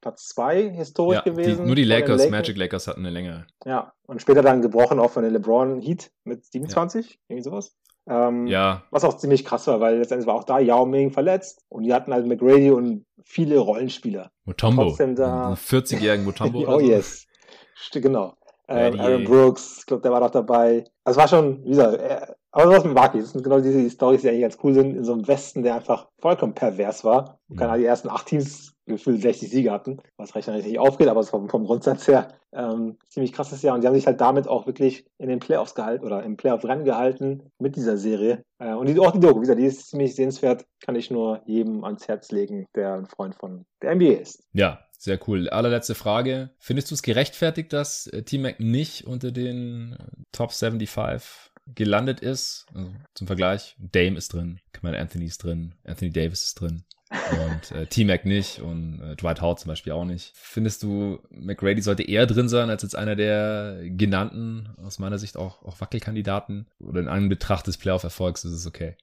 Platz 0.00 0.28
2 0.28 0.70
historisch 0.70 1.22
ja, 1.24 1.32
gewesen. 1.32 1.62
Die, 1.62 1.66
nur 1.66 1.74
die 1.74 1.84
Lakers, 1.84 2.18
Lakers, 2.18 2.30
Magic 2.30 2.56
Lakers 2.56 2.86
hatten 2.86 3.00
eine 3.00 3.10
Länge. 3.10 3.46
Ja, 3.64 3.92
und 4.06 4.20
später 4.20 4.42
dann 4.42 4.62
gebrochen 4.62 5.00
auch 5.00 5.10
von 5.10 5.24
den 5.24 5.32
LeBron 5.32 5.80
Heat 5.80 6.10
mit 6.24 6.44
27, 6.44 7.10
ja. 7.10 7.16
irgendwie 7.28 7.44
sowas. 7.44 7.76
Ähm, 8.08 8.46
ja. 8.46 8.82
Was 8.90 9.04
auch 9.04 9.16
ziemlich 9.16 9.44
krass 9.44 9.66
war, 9.66 9.80
weil 9.80 9.98
letztendlich 9.98 10.26
war 10.26 10.34
auch 10.34 10.44
da 10.44 10.58
Yao 10.58 10.86
Ming 10.86 11.10
verletzt 11.10 11.64
und 11.68 11.84
die 11.84 11.92
hatten 11.92 12.12
halt 12.12 12.26
McGrady 12.26 12.70
und 12.70 13.04
viele 13.22 13.58
Rollenspieler. 13.58 14.30
Mutombo. 14.44 14.84
Trotzdem 14.84 15.14
da. 15.14 15.52
40-jährigen 15.52 16.24
Mutombo. 16.24 16.64
oh 16.68 16.80
yes. 16.80 17.26
Genau. 17.92 18.34
Ähm, 18.66 18.98
Aaron 19.00 19.24
Brooks, 19.24 19.78
ich 19.80 19.86
glaube, 19.86 20.02
der 20.02 20.12
war 20.12 20.20
doch 20.20 20.30
dabei. 20.30 20.84
Also 21.04 21.20
war 21.20 21.28
schon, 21.28 21.64
wie 21.64 21.70
gesagt, 21.70 22.00
äh, 22.00 22.26
aber 22.50 22.70
was 22.70 22.84
mit 22.84 22.94
Maki, 22.94 23.20
das 23.20 23.32
sind 23.32 23.42
genau 23.42 23.60
diese 23.60 23.88
Storys, 23.88 24.22
die 24.22 24.28
eigentlich 24.28 24.42
ganz 24.42 24.58
cool 24.62 24.74
sind, 24.74 24.96
in 24.96 25.04
so 25.04 25.12
einem 25.12 25.28
Westen, 25.28 25.62
der 25.62 25.76
einfach 25.76 26.08
vollkommen 26.18 26.54
pervers 26.54 27.04
war. 27.04 27.38
Mhm. 27.48 27.78
die 27.78 27.84
ersten 27.84 28.08
acht 28.08 28.26
Teams 28.26 28.74
gefühlt 28.88 29.22
60 29.22 29.50
Siege 29.50 29.70
hatten, 29.70 29.98
was 30.16 30.34
rechnerisch 30.34 30.64
nicht 30.64 30.78
aufgeht, 30.78 31.08
aber 31.08 31.22
vom, 31.22 31.48
vom 31.48 31.64
Grundsatz 31.64 32.08
her 32.08 32.28
ähm, 32.52 32.96
ziemlich 33.08 33.32
krasses 33.32 33.62
Jahr. 33.62 33.74
Und 33.74 33.82
die 33.82 33.86
haben 33.86 33.94
sich 33.94 34.06
halt 34.06 34.20
damit 34.20 34.48
auch 34.48 34.66
wirklich 34.66 35.04
in 35.18 35.28
den 35.28 35.38
Playoffs 35.38 35.74
gehalten 35.74 36.04
oder 36.04 36.22
im 36.22 36.36
Playoff-Rennen 36.36 36.84
gehalten 36.84 37.50
mit 37.58 37.76
dieser 37.76 37.96
Serie. 37.96 38.42
Äh, 38.58 38.72
und 38.72 38.86
die, 38.86 38.98
auch 38.98 39.12
die 39.12 39.20
Doku, 39.20 39.36
wie 39.36 39.42
gesagt, 39.42 39.60
die 39.60 39.66
ist 39.66 39.88
ziemlich 39.88 40.14
sehenswert, 40.14 40.64
kann 40.80 40.96
ich 40.96 41.10
nur 41.10 41.42
jedem 41.46 41.84
ans 41.84 42.08
Herz 42.08 42.30
legen, 42.30 42.66
der 42.74 42.94
ein 42.94 43.06
Freund 43.06 43.34
von 43.34 43.64
der 43.82 43.94
NBA 43.94 44.14
ist. 44.14 44.42
Ja, 44.52 44.80
sehr 44.98 45.18
cool. 45.28 45.48
Allerletzte 45.48 45.94
Frage. 45.94 46.50
Findest 46.58 46.90
du 46.90 46.94
es 46.94 47.02
gerechtfertigt, 47.02 47.72
dass 47.72 48.06
äh, 48.08 48.22
T-Mac 48.22 48.60
nicht 48.60 49.06
unter 49.06 49.30
den 49.30 49.96
Top 50.32 50.52
75 50.52 51.52
gelandet 51.74 52.20
ist? 52.20 52.66
Also 52.74 52.90
zum 53.14 53.26
Vergleich, 53.26 53.76
Dame 53.78 54.16
ist 54.16 54.32
drin, 54.32 54.58
Kamal 54.72 54.96
Anthony 54.96 55.26
ist 55.26 55.44
drin, 55.44 55.74
Anthony 55.84 56.10
Davis 56.10 56.44
ist 56.44 56.60
drin 56.60 56.84
und 57.10 57.72
äh, 57.72 57.86
T-Mac 57.86 58.24
nicht 58.24 58.60
und 58.60 59.00
äh, 59.00 59.16
Dwight 59.16 59.40
Howard 59.40 59.60
zum 59.60 59.70
Beispiel 59.70 59.92
auch 59.92 60.04
nicht. 60.04 60.32
Findest 60.34 60.82
du, 60.82 61.18
McGrady 61.30 61.80
sollte 61.80 62.02
eher 62.02 62.26
drin 62.26 62.48
sein 62.48 62.70
als 62.70 62.82
jetzt 62.82 62.96
einer 62.96 63.16
der 63.16 63.78
genannten, 63.84 64.68
aus 64.84 64.98
meiner 64.98 65.18
Sicht 65.18 65.36
auch, 65.36 65.62
auch 65.62 65.80
Wackelkandidaten? 65.80 66.66
Oder 66.80 67.00
in 67.00 67.08
Anbetracht 67.08 67.66
des 67.66 67.78
Playoff-Erfolgs 67.78 68.44
ist 68.44 68.52
es 68.52 68.66
okay? 68.66 68.96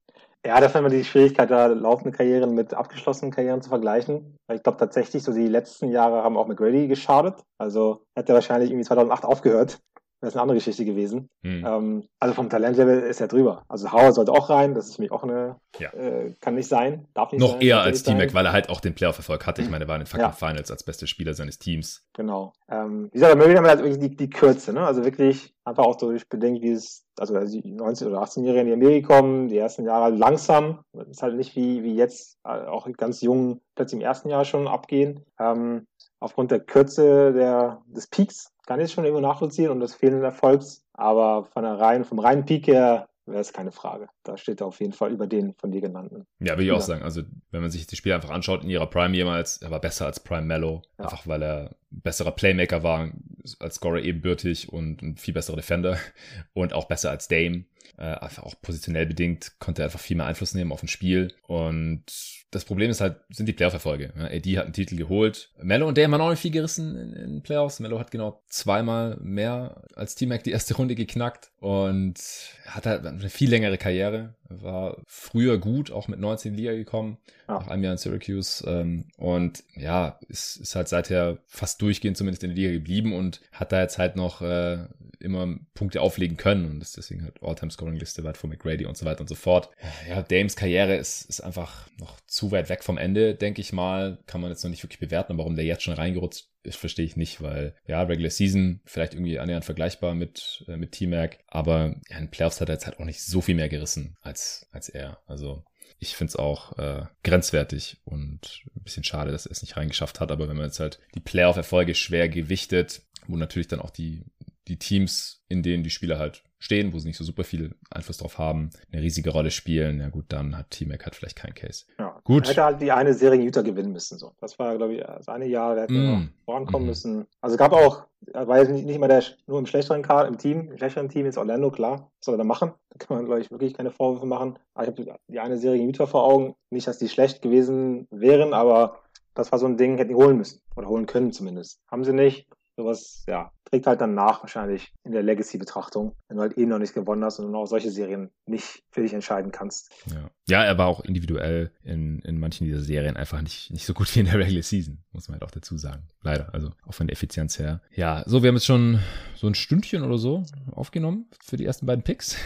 Ja, 0.45 0.59
das 0.59 0.71
ist 0.71 0.79
immer 0.79 0.89
die 0.89 1.03
Schwierigkeit, 1.03 1.49
da 1.49 1.65
laufende 1.65 2.15
Karrieren 2.15 2.53
mit 2.53 2.75
abgeschlossenen 2.75 3.31
Karrieren 3.31 3.63
zu 3.63 3.69
vergleichen. 3.69 4.37
Ich 4.53 4.61
glaube 4.61 4.77
tatsächlich, 4.77 5.23
so 5.23 5.33
die 5.33 5.47
letzten 5.47 5.89
Jahre 5.89 6.23
haben 6.23 6.37
auch 6.37 6.47
McGrady 6.47 6.87
geschadet. 6.87 7.43
Also 7.57 8.05
hat 8.15 8.29
er 8.29 8.35
wahrscheinlich 8.35 8.69
irgendwie 8.69 8.85
2008 8.85 9.25
aufgehört 9.25 9.79
wäre 10.21 10.29
es 10.29 10.35
eine 10.35 10.41
andere 10.41 10.57
Geschichte 10.57 10.85
gewesen. 10.85 11.29
Hm. 11.43 11.65
Ähm, 11.65 12.03
also 12.19 12.33
vom 12.33 12.49
Talentlevel 12.49 13.01
ist 13.01 13.21
er 13.21 13.27
drüber. 13.27 13.63
Also 13.67 13.91
Howard 13.91 14.15
sollte 14.15 14.31
auch 14.31 14.49
rein, 14.49 14.73
das 14.73 14.87
ist 14.87 14.95
für 14.95 15.01
mich 15.01 15.11
auch 15.11 15.23
eine, 15.23 15.57
ja. 15.79 15.91
äh, 15.93 16.33
kann 16.41 16.55
nicht 16.55 16.67
sein, 16.67 17.07
darf 17.13 17.31
nicht 17.31 17.41
Noch 17.41 17.49
sein. 17.49 17.57
Noch 17.57 17.63
eher 17.63 17.81
als 17.81 18.03
T-Mac, 18.03 18.33
weil 18.33 18.45
er 18.45 18.53
halt 18.53 18.69
auch 18.69 18.79
den 18.79 18.95
Playoff-Erfolg 18.95 19.45
hatte. 19.45 19.61
Ich 19.61 19.69
meine, 19.69 19.85
er 19.85 19.87
war 19.87 19.95
in 19.95 20.01
den 20.01 20.07
fucking 20.07 20.25
ja. 20.25 20.31
Finals 20.31 20.71
als 20.71 20.83
bester 20.83 21.07
Spieler 21.07 21.33
seines 21.33 21.59
Teams. 21.59 22.07
Genau. 22.13 22.53
Ähm, 22.69 23.09
wie 23.11 23.19
gesagt, 23.19 23.37
Murray 23.37 23.55
haben 23.55 23.67
halt 23.67 23.79
wirklich 23.79 23.99
die, 23.99 24.15
die 24.15 24.29
Kürze, 24.29 24.73
ne? 24.73 24.85
Also 24.85 25.03
wirklich 25.03 25.53
einfach 25.63 25.83
auch 25.83 25.95
durch 25.95 26.29
bedenkt, 26.29 26.61
wie 26.61 26.71
es, 26.71 27.05
also 27.19 27.37
die 27.39 27.61
19- 27.61 28.07
oder 28.07 28.21
18-Jährigen 28.21 28.71
in 28.71 28.79
die 28.79 28.85
Armee 28.85 29.01
gekommen, 29.01 29.47
die 29.47 29.57
ersten 29.57 29.85
Jahre 29.85 30.15
langsam, 30.15 30.81
das 30.93 31.07
ist 31.09 31.23
halt 31.23 31.35
nicht 31.35 31.55
wie, 31.55 31.83
wie 31.83 31.95
jetzt 31.95 32.37
äh, 32.43 32.49
auch 32.49 32.87
ganz 32.93 33.21
jungen 33.21 33.61
plötzlich 33.75 33.99
im 33.99 34.05
ersten 34.05 34.29
Jahr 34.29 34.45
schon 34.45 34.67
abgehen. 34.67 35.25
Ähm, 35.39 35.87
aufgrund 36.19 36.51
der 36.51 36.59
Kürze 36.59 37.33
der, 37.33 37.81
des 37.87 38.07
Peaks 38.07 38.51
kann 38.65 38.79
ich 38.79 38.91
schon 38.91 39.05
irgendwo 39.05 39.25
nachvollziehen 39.25 39.69
und 39.69 39.79
des 39.79 39.95
fehlenden 39.95 40.23
Erfolgs. 40.23 40.83
Aber 40.93 41.45
von 41.45 41.63
der 41.63 41.79
rein, 41.79 42.05
vom 42.05 42.19
reinen 42.19 42.45
Peak 42.45 42.67
her 42.67 43.07
wäre 43.25 43.41
es 43.41 43.53
keine 43.53 43.71
Frage. 43.71 44.07
Da 44.23 44.37
steht 44.37 44.61
er 44.61 44.67
auf 44.67 44.79
jeden 44.79 44.93
Fall 44.93 45.11
über 45.11 45.27
den 45.27 45.53
von 45.55 45.71
dir 45.71 45.81
genannten. 45.81 46.25
Ja, 46.39 46.53
würde 46.53 46.65
ich 46.65 46.71
auch 46.71 46.81
sagen. 46.81 47.03
Also, 47.03 47.23
wenn 47.51 47.61
man 47.61 47.71
sich 47.71 47.87
die 47.87 47.95
Spiele 47.95 48.15
einfach 48.15 48.29
anschaut 48.29 48.63
in 48.63 48.69
ihrer 48.69 48.87
Prime 48.87 49.15
jemals, 49.15 49.57
er 49.57 49.71
war 49.71 49.79
besser 49.79 50.05
als 50.05 50.19
Prime 50.19 50.45
Mellow. 50.45 50.81
Ja. 50.97 51.05
Einfach 51.05 51.27
weil 51.27 51.43
er 51.43 51.75
besserer 51.91 52.31
Playmaker 52.31 52.83
war, 52.83 53.11
als 53.59 53.75
Scorer 53.75 54.01
ebenbürtig 54.01 54.69
und 54.69 55.01
ein 55.01 55.17
viel 55.17 55.33
besserer 55.33 55.55
Defender 55.55 55.97
und 56.53 56.73
auch 56.73 56.85
besser 56.85 57.11
als 57.11 57.27
Dame. 57.27 57.65
Äh, 57.97 58.15
auch 58.15 58.55
positionell 58.61 59.05
bedingt 59.05 59.53
konnte 59.59 59.81
er 59.81 59.85
einfach 59.85 59.99
viel 59.99 60.17
mehr 60.17 60.25
Einfluss 60.25 60.53
nehmen 60.53 60.71
auf 60.71 60.83
ein 60.83 60.89
Spiel. 60.89 61.33
Und 61.47 62.03
das 62.51 62.65
Problem 62.65 62.89
ist 62.89 62.99
halt, 62.99 63.17
sind 63.29 63.47
die 63.47 63.53
Playoff-Erfolge. 63.53 64.11
Ja, 64.17 64.25
AD 64.25 64.57
hat 64.57 64.65
einen 64.65 64.73
Titel 64.73 64.97
geholt. 64.97 65.51
Mello 65.61 65.87
und 65.87 65.97
Dame 65.97 66.13
haben 66.13 66.21
auch 66.21 66.29
nicht 66.29 66.41
viel 66.41 66.51
gerissen 66.51 66.97
in, 66.97 67.13
in 67.13 67.41
Playoffs. 67.41 67.79
Mello 67.79 67.99
hat 67.99 68.11
genau 68.11 68.41
zweimal 68.47 69.17
mehr 69.21 69.83
als 69.95 70.15
T-Mac 70.15 70.43
die 70.43 70.51
erste 70.51 70.75
Runde 70.75 70.95
geknackt 70.95 71.51
und 71.59 72.19
hat 72.65 72.85
halt 72.85 73.05
eine 73.05 73.29
viel 73.29 73.49
längere 73.49 73.77
Karriere. 73.77 74.35
War 74.47 75.01
früher 75.07 75.57
gut, 75.57 75.91
auch 75.91 76.07
mit 76.07 76.19
19 76.19 76.51
in 76.51 76.57
die 76.57 76.63
Liga 76.63 76.75
gekommen, 76.75 77.17
ja. 77.47 77.55
nach 77.55 77.67
einem 77.67 77.83
Jahr 77.83 77.93
in 77.93 77.97
Syracuse. 77.97 78.63
Ähm, 78.67 79.05
und 79.17 79.63
ja, 79.75 80.19
ist, 80.27 80.57
ist 80.57 80.75
halt 80.75 80.87
seither 80.87 81.39
fast 81.47 81.81
durchgehend 81.81 82.17
zumindest 82.17 82.43
in 82.43 82.51
der 82.51 82.57
Liga 82.57 82.71
geblieben 82.71 83.13
und 83.13 83.41
hat 83.51 83.71
da 83.71 83.81
jetzt 83.81 83.97
halt 83.97 84.15
noch 84.15 84.41
äh, 84.41 84.85
immer 85.19 85.57
Punkte 85.73 86.01
auflegen 86.01 86.37
können 86.37 86.69
und 86.69 86.81
ist 86.81 86.97
deswegen 86.97 87.23
halt 87.23 87.41
All-Time-Scoring-Liste 87.41 88.23
weit 88.23 88.37
vor 88.37 88.49
McGrady 88.49 88.85
und 88.85 88.97
so 88.97 89.05
weiter 89.05 89.21
und 89.21 89.27
so 89.27 89.35
fort. 89.35 89.69
Ja, 90.07 90.21
Dames 90.21 90.55
Karriere 90.55 90.95
ist, 90.95 91.27
ist 91.29 91.41
einfach 91.41 91.89
noch 91.97 92.19
zu 92.27 92.51
weit 92.51 92.69
weg 92.69 92.83
vom 92.83 92.97
Ende, 92.97 93.35
denke 93.35 93.61
ich 93.61 93.73
mal. 93.73 94.19
Kann 94.27 94.41
man 94.41 94.51
jetzt 94.51 94.63
noch 94.63 94.69
nicht 94.69 94.83
wirklich 94.83 94.99
bewerten, 94.99 95.37
warum 95.37 95.55
der 95.55 95.65
jetzt 95.65 95.83
schon 95.83 95.93
reingerutscht 95.93 96.47
ist, 96.65 96.77
verstehe 96.77 97.05
ich 97.05 97.15
nicht, 97.15 97.41
weil 97.41 97.75
ja, 97.87 98.01
Regular 98.03 98.31
Season 98.31 98.81
vielleicht 98.85 99.13
irgendwie 99.13 99.39
annähernd 99.39 99.65
vergleichbar 99.65 100.15
mit, 100.15 100.63
äh, 100.67 100.77
mit 100.77 100.91
T-Mac, 100.93 101.39
aber 101.47 101.95
ja, 102.09 102.17
in 102.17 102.31
Playoffs 102.31 102.61
hat 102.61 102.69
er 102.69 102.75
jetzt 102.75 102.85
halt 102.85 102.99
auch 102.99 103.05
nicht 103.05 103.23
so 103.23 103.41
viel 103.41 103.55
mehr 103.55 103.69
gerissen 103.69 104.17
als, 104.21 104.67
als 104.71 104.89
er. 104.89 105.19
Also 105.27 105.63
ich 105.99 106.15
finde 106.15 106.31
es 106.31 106.35
auch 106.35 106.77
äh, 106.77 107.05
grenzwertig 107.23 107.97
und 108.03 108.63
ein 108.75 108.83
bisschen 108.83 109.03
schade, 109.03 109.31
dass 109.31 109.45
er 109.45 109.51
es 109.51 109.61
nicht 109.61 109.77
reingeschafft 109.77 110.19
hat. 110.19 110.31
Aber 110.31 110.47
wenn 110.49 110.57
man 110.57 110.65
jetzt 110.65 110.79
halt 110.79 110.99
die 111.15 111.19
Playoff-Erfolge 111.19 111.95
schwer 111.95 112.27
gewichtet, 112.27 113.01
wo 113.27 113.37
natürlich 113.37 113.67
dann 113.67 113.79
auch 113.79 113.91
die 113.91 114.23
die 114.67 114.79
Teams, 114.79 115.43
in 115.47 115.63
denen 115.63 115.83
die 115.83 115.89
Spieler 115.89 116.19
halt 116.19 116.43
stehen, 116.59 116.93
wo 116.93 116.99
sie 116.99 117.07
nicht 117.07 117.17
so 117.17 117.23
super 117.23 117.43
viel 117.43 117.75
Einfluss 117.89 118.17
drauf 118.17 118.37
haben, 118.37 118.69
eine 118.91 119.01
riesige 119.01 119.29
Rolle 119.29 119.51
spielen, 119.51 119.99
ja 119.99 120.09
gut, 120.09 120.25
dann 120.29 120.57
hat 120.57 120.71
Team 120.71 120.89
Mac 120.89 121.05
halt 121.05 121.15
vielleicht 121.15 121.35
keinen 121.35 121.53
Case. 121.53 121.85
Ja, 121.99 122.19
gut. 122.23 122.47
Hätte 122.47 122.63
halt 122.63 122.81
die 122.81 122.91
eine 122.91 123.13
Serie 123.13 123.41
Utah 123.41 123.61
gewinnen 123.61 123.91
müssen, 123.91 124.17
so. 124.17 124.33
Das 124.39 124.57
war, 124.57 124.75
glaube 124.77 124.95
ich, 124.95 125.01
das 125.01 125.27
eine 125.27 125.47
Jahr, 125.47 125.75
da 125.75 125.83
hätte 125.83 125.93
mm. 125.93 126.33
vorankommen 126.45 126.87
mm. 126.87 126.89
müssen. 126.89 127.25
Also 127.41 127.57
gab 127.57 127.73
auch, 127.73 128.05
war 128.33 128.59
jetzt 128.59 128.71
nicht, 128.71 128.85
nicht 128.85 128.95
immer 128.95 129.07
der, 129.07 129.23
nur 129.47 129.59
im 129.59 129.65
schlechteren 129.65 130.01
Card, 130.01 130.27
im 130.27 130.37
Team, 130.37 130.71
im 130.71 130.77
schlechteren 130.77 131.09
Team 131.09 131.25
ist 131.25 131.37
Orlando, 131.37 131.71
klar, 131.71 132.11
was 132.19 132.25
soll 132.25 132.35
er 132.35 132.39
da 132.39 132.43
machen? 132.43 132.71
Da 132.89 133.05
kann 133.05 133.17
man, 133.17 133.25
glaube 133.25 133.41
ich, 133.41 133.51
wirklich 133.51 133.73
keine 133.73 133.91
Vorwürfe 133.91 134.25
machen. 134.25 134.57
Aber 134.73 134.87
ich 134.87 134.91
habe 134.91 135.19
die 135.27 135.39
eine 135.39 135.57
Serie 135.57 135.81
in 135.81 135.87
Utah 135.87 136.05
vor 136.05 136.23
Augen. 136.23 136.55
Nicht, 136.69 136.87
dass 136.87 136.97
die 136.97 137.09
schlecht 137.09 137.41
gewesen 137.41 138.07
wären, 138.09 138.53
aber 138.53 138.99
das 139.33 139.51
war 139.51 139.59
so 139.59 139.65
ein 139.65 139.75
Ding, 139.75 139.97
hätten 139.97 140.09
die 140.09 140.15
holen 140.15 140.37
müssen. 140.37 140.61
Oder 140.77 140.87
holen 140.87 141.05
können 141.05 141.33
zumindest. 141.33 141.81
Haben 141.91 142.05
sie 142.05 142.13
nicht. 142.13 142.47
Sowas, 142.75 143.23
ja, 143.27 143.51
trägt 143.65 143.87
halt 143.87 144.01
dann 144.01 144.13
nach 144.13 144.41
wahrscheinlich 144.41 144.93
in 145.03 145.11
der 145.11 145.23
Legacy-Betrachtung, 145.23 146.13
wenn 146.27 146.37
du 146.37 146.43
halt 146.43 146.57
eh 146.57 146.65
noch 146.65 146.79
nicht 146.79 146.93
gewonnen 146.93 147.23
hast 147.23 147.39
und 147.39 147.53
auch 147.55 147.65
solche 147.65 147.91
Serien 147.91 148.29
nicht 148.45 148.83
für 148.91 149.01
dich 149.01 149.13
entscheiden 149.13 149.51
kannst. 149.51 149.91
Ja, 150.05 150.29
ja 150.47 150.63
er 150.63 150.77
war 150.77 150.87
auch 150.87 151.01
individuell 151.01 151.71
in, 151.83 152.19
in 152.19 152.39
manchen 152.39 152.65
dieser 152.65 152.81
Serien 152.81 153.17
einfach 153.17 153.41
nicht, 153.41 153.71
nicht 153.71 153.85
so 153.85 153.93
gut 153.93 154.13
wie 154.15 154.19
in 154.19 154.27
der 154.27 154.39
Regular 154.39 154.63
Season, 154.63 154.99
muss 155.11 155.27
man 155.27 155.35
halt 155.35 155.43
auch 155.43 155.51
dazu 155.51 155.77
sagen. 155.77 156.07
Leider, 156.21 156.53
also 156.53 156.69
auch 156.85 156.93
von 156.93 157.07
der 157.07 157.13
Effizienz 157.13 157.59
her. 157.59 157.81
Ja, 157.93 158.23
so, 158.25 158.43
wir 158.43 158.49
haben 158.49 158.55
jetzt 158.55 158.65
schon 158.65 158.99
so 159.35 159.47
ein 159.47 159.55
Stündchen 159.55 160.03
oder 160.03 160.17
so 160.17 160.43
aufgenommen 160.71 161.25
für 161.43 161.57
die 161.57 161.65
ersten 161.65 161.85
beiden 161.85 162.03
Picks. 162.03 162.37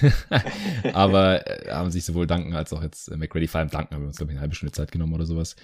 Aber 0.93 1.47
äh, 1.47 1.71
haben 1.71 1.91
sich 1.91 2.05
sowohl 2.05 2.27
Danken 2.27 2.55
als 2.55 2.73
auch 2.73 2.81
jetzt 2.81 3.09
äh, 3.09 3.17
McReady 3.17 3.47
vor 3.47 3.59
allem 3.59 3.69
Danken, 3.69 3.95
haben 3.95 4.03
wir 4.03 4.07
uns, 4.07 4.17
glaube 4.17 4.31
ich, 4.31 4.37
eine 4.37 4.41
halbe 4.41 4.55
Stunde 4.55 4.71
Zeit 4.71 4.91
genommen 4.91 5.13
oder 5.13 5.25
sowas. 5.25 5.55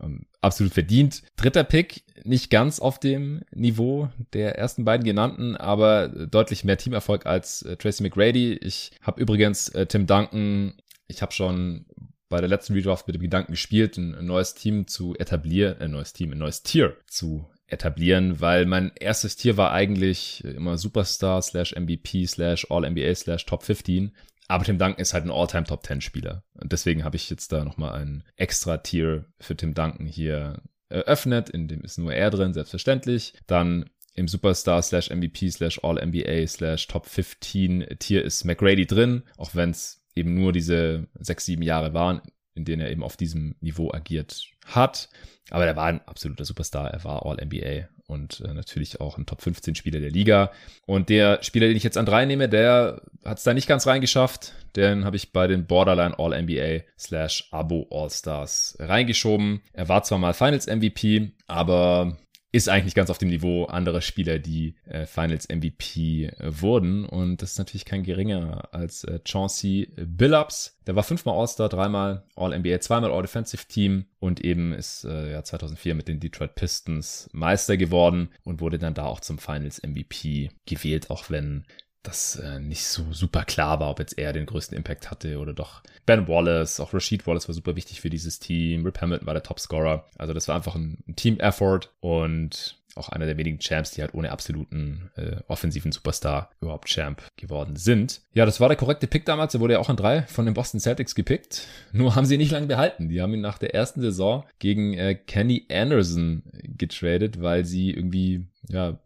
Ähm, 0.00 0.26
absolut 0.40 0.72
verdient. 0.72 1.22
Dritter 1.36 1.64
Pick, 1.64 2.04
nicht 2.24 2.50
ganz 2.50 2.80
auf 2.80 2.98
dem 2.98 3.42
Niveau 3.52 4.08
der 4.32 4.58
ersten 4.58 4.84
beiden 4.84 5.04
genannten, 5.04 5.56
aber 5.56 6.08
deutlich 6.08 6.64
mehr 6.64 6.78
Teamerfolg 6.78 7.26
als 7.26 7.62
äh, 7.62 7.76
Tracy 7.76 8.02
McGrady. 8.02 8.54
Ich 8.54 8.92
habe 9.00 9.20
übrigens 9.20 9.68
äh, 9.70 9.86
Tim 9.86 10.06
Duncan, 10.06 10.74
ich 11.06 11.22
habe 11.22 11.32
schon 11.32 11.86
bei 12.28 12.40
der 12.40 12.48
letzten 12.48 12.74
Redraft 12.74 13.06
mit 13.06 13.14
dem 13.14 13.22
Gedanken 13.22 13.52
gespielt, 13.52 13.96
ein 13.96 14.24
neues 14.24 14.54
Team 14.54 14.86
zu 14.86 15.14
etablieren, 15.16 15.78
ein 15.80 15.90
neues 15.92 16.12
Team, 16.12 16.32
ein 16.32 16.38
neues 16.38 16.62
Tier 16.62 16.96
zu 17.06 17.48
etablieren, 17.66 18.40
weil 18.40 18.66
mein 18.66 18.92
erstes 18.96 19.36
Tier 19.36 19.56
war 19.56 19.72
eigentlich 19.72 20.42
immer 20.44 20.78
Superstar 20.78 21.40
slash 21.42 21.74
MVP 21.74 22.26
slash 22.26 22.66
All-NBA 22.70 23.14
slash 23.14 23.46
Top 23.46 23.62
15. 23.62 24.14
Aber 24.46 24.64
Tim 24.64 24.78
Duncan 24.78 25.00
ist 25.00 25.14
halt 25.14 25.24
ein 25.24 25.30
All-Time 25.30 25.64
Top 25.64 25.86
10 25.86 26.00
Spieler. 26.00 26.44
Und 26.54 26.72
deswegen 26.72 27.04
habe 27.04 27.16
ich 27.16 27.30
jetzt 27.30 27.52
da 27.52 27.64
nochmal 27.64 27.94
ein 28.00 28.24
extra 28.36 28.78
Tier 28.78 29.26
für 29.38 29.56
Tim 29.56 29.74
Duncan 29.74 30.06
hier 30.06 30.62
eröffnet. 30.90 31.48
In 31.48 31.66
dem 31.66 31.80
ist 31.82 31.98
nur 31.98 32.12
er 32.12 32.30
drin, 32.30 32.52
selbstverständlich. 32.52 33.34
Dann 33.46 33.88
im 34.14 34.28
Superstar 34.28 34.82
slash 34.82 35.10
MVP 35.10 35.50
slash 35.50 35.80
All-NBA 35.82 36.46
slash 36.46 36.86
Top 36.86 37.06
15 37.06 37.96
Tier 37.98 38.24
ist 38.24 38.44
McGrady 38.44 38.86
drin, 38.86 39.22
auch 39.36 39.54
wenn 39.54 39.70
es 39.70 40.04
eben 40.14 40.34
nur 40.34 40.52
diese 40.52 41.08
sechs, 41.18 41.44
sieben 41.44 41.62
Jahre 41.62 41.94
waren, 41.94 42.22
in 42.54 42.64
denen 42.64 42.82
er 42.82 42.90
eben 42.90 43.02
auf 43.02 43.16
diesem 43.16 43.56
Niveau 43.60 43.92
agiert 43.92 44.50
hat. 44.66 45.08
Aber 45.50 45.66
er 45.66 45.76
war 45.76 45.86
ein 45.86 46.00
absoluter 46.06 46.44
Superstar. 46.44 46.90
Er 46.90 47.04
war 47.04 47.26
All-NBA 47.26 47.88
und 48.06 48.40
äh, 48.40 48.54
natürlich 48.54 49.00
auch 49.00 49.18
ein 49.18 49.26
Top 49.26 49.42
15 49.42 49.74
Spieler 49.74 50.00
der 50.00 50.10
Liga. 50.10 50.52
Und 50.86 51.08
der 51.08 51.42
Spieler, 51.42 51.66
den 51.66 51.76
ich 51.76 51.82
jetzt 51.82 51.98
an 51.98 52.06
drei 52.06 52.24
nehme, 52.24 52.48
der 52.48 53.02
hat 53.24 53.38
es 53.38 53.44
da 53.44 53.52
nicht 53.52 53.68
ganz 53.68 53.86
reingeschafft. 53.86 54.52
Den 54.76 55.04
habe 55.04 55.16
ich 55.16 55.32
bei 55.32 55.46
den 55.46 55.66
Borderline 55.66 56.18
All-NBA 56.18 56.84
slash 56.98 57.48
Abo 57.50 57.86
All-Stars 57.90 58.76
reingeschoben. 58.78 59.60
Er 59.72 59.88
war 59.88 60.02
zwar 60.02 60.18
mal 60.18 60.34
Finals 60.34 60.66
MVP, 60.66 61.32
aber 61.46 62.16
ist 62.54 62.68
eigentlich 62.68 62.84
nicht 62.84 62.94
ganz 62.94 63.10
auf 63.10 63.18
dem 63.18 63.30
Niveau 63.30 63.64
anderer 63.64 64.00
Spieler, 64.00 64.38
die 64.38 64.76
äh, 64.84 65.06
Finals 65.06 65.48
MVP 65.48 66.26
äh, 66.26 66.60
wurden. 66.60 67.04
Und 67.04 67.42
das 67.42 67.52
ist 67.52 67.58
natürlich 67.58 67.84
kein 67.84 68.04
geringer 68.04 68.68
als 68.72 69.02
äh, 69.02 69.18
Chauncey 69.26 69.92
Billups. 69.96 70.78
Der 70.86 70.94
war 70.94 71.02
fünfmal 71.02 71.36
All-Star, 71.36 71.68
dreimal 71.68 72.22
All-NBA, 72.36 72.78
zweimal 72.78 73.10
All-Defensive 73.10 73.66
Team 73.66 74.04
und 74.20 74.44
eben 74.44 74.72
ist 74.72 75.02
äh, 75.04 75.32
ja 75.32 75.42
2004 75.42 75.96
mit 75.96 76.06
den 76.06 76.20
Detroit 76.20 76.54
Pistons 76.54 77.28
Meister 77.32 77.76
geworden 77.76 78.28
und 78.44 78.60
wurde 78.60 78.78
dann 78.78 78.94
da 78.94 79.06
auch 79.06 79.18
zum 79.18 79.38
Finals 79.38 79.82
MVP 79.82 80.50
gewählt, 80.64 81.10
auch 81.10 81.30
wenn 81.30 81.64
das 82.06 82.36
äh, 82.36 82.60
nicht 82.60 82.84
so 82.84 83.12
super 83.12 83.44
klar 83.44 83.80
war, 83.80 83.90
ob 83.90 83.98
jetzt 83.98 84.18
er 84.18 84.32
den 84.32 84.46
größten 84.46 84.76
Impact 84.76 85.10
hatte 85.10 85.38
oder 85.38 85.52
doch 85.52 85.82
Ben 86.06 86.28
Wallace, 86.28 86.80
auch 86.80 86.94
Rashid 86.94 87.26
Wallace 87.26 87.48
war 87.48 87.54
super 87.54 87.76
wichtig 87.76 88.00
für 88.00 88.10
dieses 88.10 88.38
Team, 88.38 88.84
Rip 88.84 89.00
Hamilton 89.00 89.26
war 89.26 89.34
der 89.34 89.42
Topscorer. 89.42 90.06
Also 90.18 90.34
das 90.34 90.48
war 90.48 90.56
einfach 90.56 90.74
ein, 90.74 90.98
ein 91.08 91.16
Team-Effort 91.16 91.90
und 92.00 92.78
auch 92.96 93.08
einer 93.08 93.26
der 93.26 93.36
wenigen 93.36 93.58
Champs, 93.58 93.90
die 93.92 94.02
halt 94.02 94.14
ohne 94.14 94.30
absoluten 94.30 95.10
äh, 95.16 95.36
offensiven 95.48 95.92
Superstar 95.92 96.50
überhaupt 96.60 96.88
Champ 96.88 97.22
geworden 97.36 97.76
sind. 97.76 98.20
Ja, 98.32 98.46
das 98.46 98.60
war 98.60 98.68
der 98.68 98.76
korrekte 98.76 99.06
Pick 99.06 99.24
damals. 99.24 99.54
Er 99.54 99.60
wurde 99.60 99.74
ja 99.74 99.80
auch 99.80 99.88
an 99.88 99.96
drei 99.96 100.22
von 100.22 100.44
den 100.44 100.54
Boston 100.54 100.80
Celtics 100.80 101.14
gepickt. 101.14 101.66
Nur 101.92 102.14
haben 102.14 102.24
sie 102.24 102.34
ihn 102.34 102.40
nicht 102.40 102.52
lange 102.52 102.66
behalten. 102.66 103.08
Die 103.08 103.20
haben 103.20 103.34
ihn 103.34 103.40
nach 103.40 103.58
der 103.58 103.74
ersten 103.74 104.00
Saison 104.00 104.44
gegen 104.58 104.94
äh, 104.94 105.14
Kenny 105.14 105.66
Anderson 105.70 106.44
getradet, 106.62 107.42
weil 107.42 107.64
sie 107.64 107.90
irgendwie 107.90 108.46
ja 108.68 108.98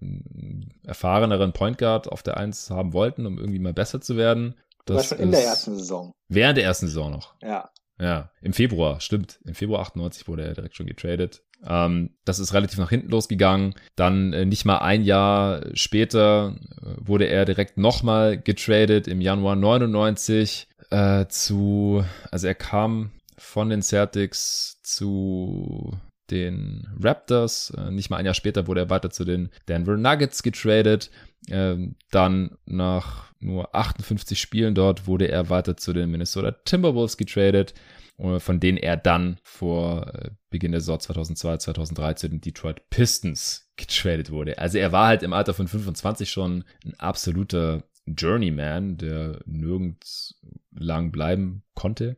erfahreneren 0.85 1.53
Point 1.53 1.79
Guard 1.79 2.09
auf 2.11 2.23
der 2.23 2.37
Eins 2.37 2.71
haben 2.71 2.93
wollten, 2.93 3.27
um 3.27 3.39
irgendwie 3.39 3.59
mal 3.59 3.75
besser 3.75 4.01
zu 4.01 4.17
werden. 4.17 4.55
Das 4.85 4.97
war 4.97 5.05
schon 5.05 5.19
in 5.19 5.31
der 5.31 5.45
ersten 5.45 5.77
Saison. 5.77 6.13
Während 6.29 6.57
der 6.57 6.65
ersten 6.65 6.87
Saison 6.87 7.11
noch. 7.11 7.35
Ja. 7.43 7.71
Ja, 8.01 8.31
im 8.43 8.53
Februar, 8.53 9.01
stimmt. 9.01 9.41
Im 9.45 9.55
Februar 9.55 9.81
98 9.81 10.29
wurde 10.29 10.45
er 10.45 10.55
direkt 10.55 10.77
schon 10.77 10.87
getradet. 10.87 11.43
Ähm, 11.67 12.11
das 12.25 12.39
ist 12.39 12.55
relativ 12.55 12.79
nach 12.79 12.91
hinten 12.91 13.09
losgegangen. 13.09 13.75
Dann 13.97 14.33
äh, 14.33 14.45
nicht 14.45 14.65
mal 14.65 14.79
ein 14.79 15.03
Jahr 15.03 15.65
später 15.75 16.57
äh, 16.81 16.95
wurde 17.01 17.25
er 17.25 17.45
direkt 17.45 17.77
nochmal 17.77 18.39
getradet 18.39 19.09
im 19.09 19.21
Januar 19.21 19.57
99 19.57 20.69
äh, 20.91 21.27
zu, 21.27 22.05
also 22.31 22.47
er 22.47 22.55
kam 22.55 23.11
von 23.37 23.71
den 23.71 23.83
Celtics 23.83 24.81
zu 24.83 25.99
den 26.31 26.89
Raptors. 27.01 27.71
Äh, 27.77 27.91
nicht 27.91 28.11
mal 28.11 28.17
ein 28.17 28.25
Jahr 28.25 28.35
später 28.35 28.67
wurde 28.67 28.81
er 28.81 28.91
weiter 28.91 29.11
zu 29.11 29.25
den 29.25 29.51
Denver 29.69 29.97
Nuggets 29.97 30.43
getradet. 30.43 31.11
Ähm, 31.49 31.97
dann 32.11 32.59
nach 32.67 33.33
nur 33.41 33.75
58 33.75 34.41
Spielen 34.41 34.75
dort 34.75 35.07
wurde 35.07 35.29
er 35.29 35.49
weiter 35.51 35.77
zu 35.77 35.93
den 35.93 36.11
Minnesota 36.11 36.53
Timberwolves 36.65 37.17
getradet, 37.17 37.75
äh, 38.19 38.41
von 38.41 38.61
denen 38.61 38.79
er 38.79 38.97
dann 38.97 39.39
vor 39.43 40.15
äh, 40.15 40.31
Beginn 40.51 40.73
der 40.73 40.81
Saison 40.81 41.01
2002, 41.01 41.59
2003 41.59 42.15
zu 42.15 42.29
den 42.29 42.41
Detroit 42.41 42.91
Pistons 42.91 43.71
getradet 43.77 44.31
wurde. 44.31 44.59
Also 44.59 44.79
er 44.79 44.93
war 44.93 45.07
halt 45.07 45.23
im 45.23 45.33
Alter 45.33 45.55
von 45.55 45.69
25 45.69 46.31
schon 46.31 46.65
ein 46.85 46.95
absoluter 46.99 47.85
Journeyman, 48.07 48.97
der 48.97 49.41
nirgends 49.45 50.41
lang 50.73 51.13
bleiben 51.13 51.63
konnte. 51.75 52.17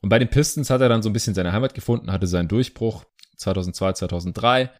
Und 0.00 0.10
bei 0.10 0.18
den 0.18 0.28
Pistons 0.28 0.70
hat 0.70 0.80
er 0.80 0.88
dann 0.88 1.02
so 1.02 1.08
ein 1.08 1.12
bisschen 1.12 1.34
seine 1.34 1.52
Heimat 1.52 1.74
gefunden, 1.74 2.12
hatte 2.12 2.26
seinen 2.26 2.48
Durchbruch 2.48 3.04
2002, 3.38 3.92
2003. 3.94 4.70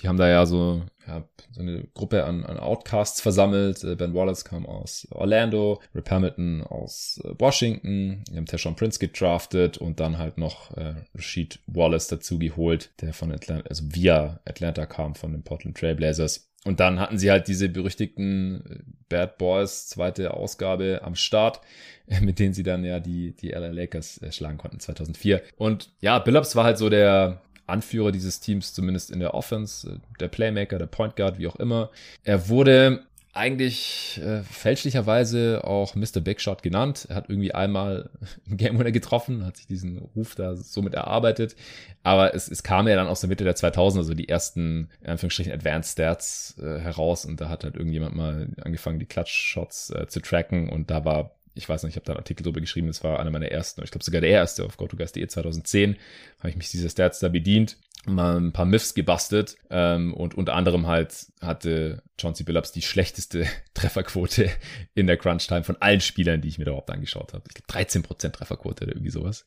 Die 0.00 0.08
haben 0.08 0.16
da 0.16 0.28
ja 0.28 0.44
so, 0.44 0.82
ja, 1.06 1.24
so 1.52 1.60
eine 1.60 1.84
Gruppe 1.94 2.24
an, 2.24 2.44
an 2.44 2.58
Outcasts 2.58 3.20
versammelt. 3.20 3.84
Äh, 3.84 3.94
ben 3.94 4.14
Wallace 4.14 4.44
kam 4.44 4.66
aus 4.66 5.06
Orlando, 5.10 5.80
Rip 5.94 6.10
Hamilton 6.10 6.62
aus 6.62 7.20
äh, 7.24 7.30
Washington, 7.38 8.24
die 8.28 8.36
haben 8.36 8.46
Tashon 8.46 8.74
Prince 8.74 8.98
gedraftet 8.98 9.78
und 9.78 10.00
dann 10.00 10.18
halt 10.18 10.36
noch 10.36 10.76
äh, 10.76 10.94
Rashid 11.14 11.60
Wallace 11.66 12.08
dazu 12.08 12.38
geholt, 12.38 12.90
der 13.00 13.12
von 13.12 13.30
Atlanta, 13.30 13.68
also 13.68 13.84
via 13.88 14.40
Atlanta 14.44 14.86
kam 14.86 15.14
von 15.14 15.32
den 15.32 15.44
Portland 15.44 15.76
Trailblazers. 15.76 16.50
Und 16.64 16.80
dann 16.80 16.98
hatten 16.98 17.18
sie 17.18 17.30
halt 17.30 17.46
diese 17.46 17.68
berüchtigten 17.68 18.64
äh, 18.66 18.78
Bad 19.08 19.38
Boys 19.38 19.86
zweite 19.86 20.34
Ausgabe 20.34 21.02
am 21.04 21.14
Start, 21.14 21.60
mit 22.20 22.40
denen 22.40 22.54
sie 22.54 22.64
dann 22.64 22.84
ja 22.84 22.98
die, 22.98 23.36
die 23.36 23.50
LA 23.50 23.68
Lakers 23.68 24.20
schlagen 24.30 24.58
konnten 24.58 24.80
2004. 24.80 25.40
Und 25.56 25.92
ja, 26.00 26.18
Billups 26.18 26.56
war 26.56 26.64
halt 26.64 26.78
so 26.78 26.88
der, 26.88 27.43
Anführer 27.66 28.12
dieses 28.12 28.40
Teams, 28.40 28.72
zumindest 28.72 29.10
in 29.10 29.20
der 29.20 29.34
Offense, 29.34 29.88
äh, 29.88 29.98
der 30.20 30.28
Playmaker, 30.28 30.78
der 30.78 30.86
Point 30.86 31.16
Guard, 31.16 31.38
wie 31.38 31.46
auch 31.46 31.56
immer. 31.56 31.90
Er 32.24 32.48
wurde 32.48 33.04
eigentlich 33.34 34.20
äh, 34.24 34.42
fälschlicherweise 34.42 35.62
auch 35.64 35.96
Mr. 35.96 36.20
Big 36.20 36.40
Shot 36.40 36.62
genannt. 36.62 37.06
Er 37.08 37.16
hat 37.16 37.28
irgendwie 37.28 37.52
einmal 37.52 38.08
einen 38.46 38.56
Game 38.56 38.78
Winner 38.78 38.92
getroffen, 38.92 39.44
hat 39.44 39.56
sich 39.56 39.66
diesen 39.66 39.98
Ruf 39.98 40.36
da 40.36 40.54
somit 40.54 40.94
erarbeitet. 40.94 41.56
Aber 42.04 42.34
es, 42.34 42.48
es 42.48 42.62
kam 42.62 42.86
ja 42.86 42.94
dann 42.94 43.08
aus 43.08 43.20
der 43.20 43.28
Mitte 43.28 43.44
der 43.44 43.56
2000er, 43.56 43.98
also 43.98 44.14
die 44.14 44.28
ersten, 44.28 44.88
in 45.02 45.10
Anführungsstrichen, 45.10 45.52
Advanced 45.52 45.92
Stats 45.92 46.56
äh, 46.58 46.78
heraus. 46.78 47.24
Und 47.24 47.40
da 47.40 47.48
hat 47.48 47.64
halt 47.64 47.74
irgendjemand 47.74 48.14
mal 48.14 48.48
angefangen, 48.62 49.00
die 49.00 49.06
Clutch 49.06 49.32
Shots 49.32 49.90
äh, 49.90 50.06
zu 50.06 50.20
tracken. 50.20 50.68
Und 50.68 50.90
da 50.90 51.04
war 51.04 51.32
ich 51.54 51.68
weiß 51.68 51.82
nicht, 51.82 51.92
ich 51.92 51.96
habe 51.96 52.06
da 52.06 52.12
einen 52.12 52.20
Artikel 52.20 52.42
drüber 52.42 52.60
geschrieben, 52.60 52.88
das 52.88 53.04
war 53.04 53.20
einer 53.20 53.30
meiner 53.30 53.48
ersten, 53.48 53.82
ich 53.82 53.90
glaube 53.90 54.04
sogar 54.04 54.20
der 54.20 54.30
erste 54.30 54.64
auf 54.64 54.76
GoToGuys.de 54.76 55.26
2010, 55.26 55.96
habe 56.38 56.50
ich 56.50 56.56
mich 56.56 56.70
dieser 56.70 56.88
Stats 56.88 57.20
da 57.20 57.28
bedient, 57.28 57.76
mal 58.06 58.36
ein 58.36 58.52
paar 58.52 58.66
Myths 58.66 58.94
gebastelt 58.94 59.56
ähm, 59.70 60.12
und 60.14 60.34
unter 60.34 60.54
anderem 60.54 60.86
halt 60.86 61.26
hatte 61.40 62.02
Chauncey 62.20 62.44
Billups 62.44 62.72
die 62.72 62.82
schlechteste 62.82 63.46
Trefferquote 63.74 64.50
in 64.94 65.06
der 65.06 65.16
Crunch-Time 65.16 65.64
von 65.64 65.76
allen 65.80 66.00
Spielern, 66.00 66.40
die 66.40 66.48
ich 66.48 66.58
mir 66.58 66.64
da 66.64 66.72
überhaupt 66.72 66.90
angeschaut 66.90 67.32
habe. 67.32 67.44
Ich 67.48 67.54
glaube 67.54 67.86
13% 67.88 68.32
Trefferquote 68.32 68.84
oder 68.84 68.94
irgendwie 68.94 69.10
sowas. 69.10 69.44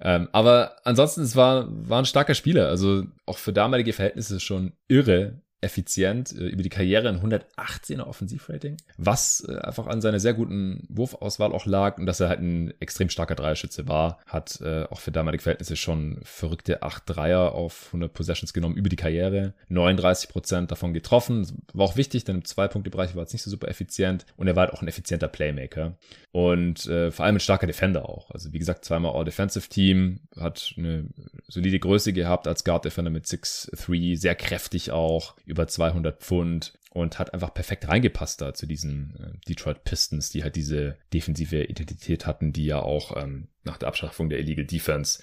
Ähm, 0.00 0.28
aber 0.32 0.76
ansonsten, 0.84 1.22
es 1.22 1.36
war, 1.36 1.66
war 1.68 2.00
ein 2.00 2.06
starker 2.06 2.34
Spieler, 2.34 2.68
also 2.68 3.04
auch 3.24 3.38
für 3.38 3.52
damalige 3.52 3.92
Verhältnisse 3.92 4.40
schon 4.40 4.74
irre, 4.88 5.40
effizient, 5.60 6.32
äh, 6.32 6.46
über 6.46 6.62
die 6.62 6.68
Karriere 6.68 7.08
ein 7.08 7.20
118er 7.20 8.04
Offensivrating, 8.04 8.76
was 8.98 9.46
äh, 9.48 9.56
einfach 9.58 9.86
an 9.86 10.00
seiner 10.00 10.20
sehr 10.20 10.34
guten 10.34 10.86
Wurfauswahl 10.88 11.52
auch 11.52 11.66
lag 11.66 11.98
und 11.98 12.06
dass 12.06 12.20
er 12.20 12.28
halt 12.28 12.40
ein 12.40 12.74
extrem 12.80 13.08
starker 13.08 13.34
Dreierschütze 13.34 13.88
war, 13.88 14.18
hat 14.26 14.60
äh, 14.60 14.84
auch 14.84 15.00
für 15.00 15.12
damalige 15.12 15.42
Verhältnisse 15.42 15.76
schon 15.76 16.20
verrückte 16.22 16.82
8 16.82 17.04
Dreier 17.06 17.52
auf 17.52 17.86
100 17.86 18.12
Possessions 18.12 18.52
genommen 18.52 18.76
über 18.76 18.88
die 18.88 18.96
Karriere, 18.96 19.54
39 19.68 20.28
Prozent 20.28 20.70
davon 20.70 20.92
getroffen, 20.92 21.64
war 21.72 21.86
auch 21.86 21.96
wichtig, 21.96 22.24
denn 22.24 22.36
im 22.36 22.44
Zwei-Punkte-Bereich 22.44 23.16
war 23.16 23.24
es 23.24 23.32
nicht 23.32 23.42
so 23.42 23.50
super 23.50 23.68
effizient 23.68 24.26
und 24.36 24.46
er 24.46 24.56
war 24.56 24.66
halt 24.66 24.74
auch 24.74 24.82
ein 24.82 24.88
effizienter 24.88 25.28
Playmaker 25.28 25.96
und 26.32 26.82
vor 26.82 27.24
allem 27.24 27.36
ein 27.36 27.40
starker 27.40 27.66
Defender 27.66 28.08
auch. 28.08 28.30
Also 28.30 28.52
wie 28.52 28.58
gesagt, 28.58 28.84
zweimal 28.84 29.14
All-Defensive-Team, 29.14 30.20
hat 30.38 30.74
eine 30.76 31.06
solide 31.48 31.78
Größe 31.78 32.12
gehabt 32.12 32.46
als 32.46 32.64
Guard-Defender 32.64 33.10
mit 33.10 33.24
6'3, 33.24 34.16
sehr 34.18 34.34
kräftig 34.34 34.90
auch, 34.90 35.34
über 35.46 35.66
200 35.66 36.20
Pfund 36.20 36.74
und 36.90 37.18
hat 37.18 37.32
einfach 37.34 37.54
perfekt 37.54 37.88
reingepasst 37.88 38.40
da 38.40 38.54
zu 38.54 38.66
diesen 38.66 39.16
äh, 39.16 39.48
Detroit 39.48 39.84
Pistons, 39.84 40.30
die 40.30 40.42
halt 40.42 40.56
diese 40.56 40.98
defensive 41.12 41.64
Identität 41.64 42.26
hatten, 42.26 42.52
die 42.52 42.66
ja 42.66 42.80
auch 42.80 43.16
ähm, 43.16 43.48
nach 43.64 43.78
der 43.78 43.88
Abschaffung 43.88 44.28
der 44.28 44.40
Illegal 44.40 44.64
Defense 44.64 45.22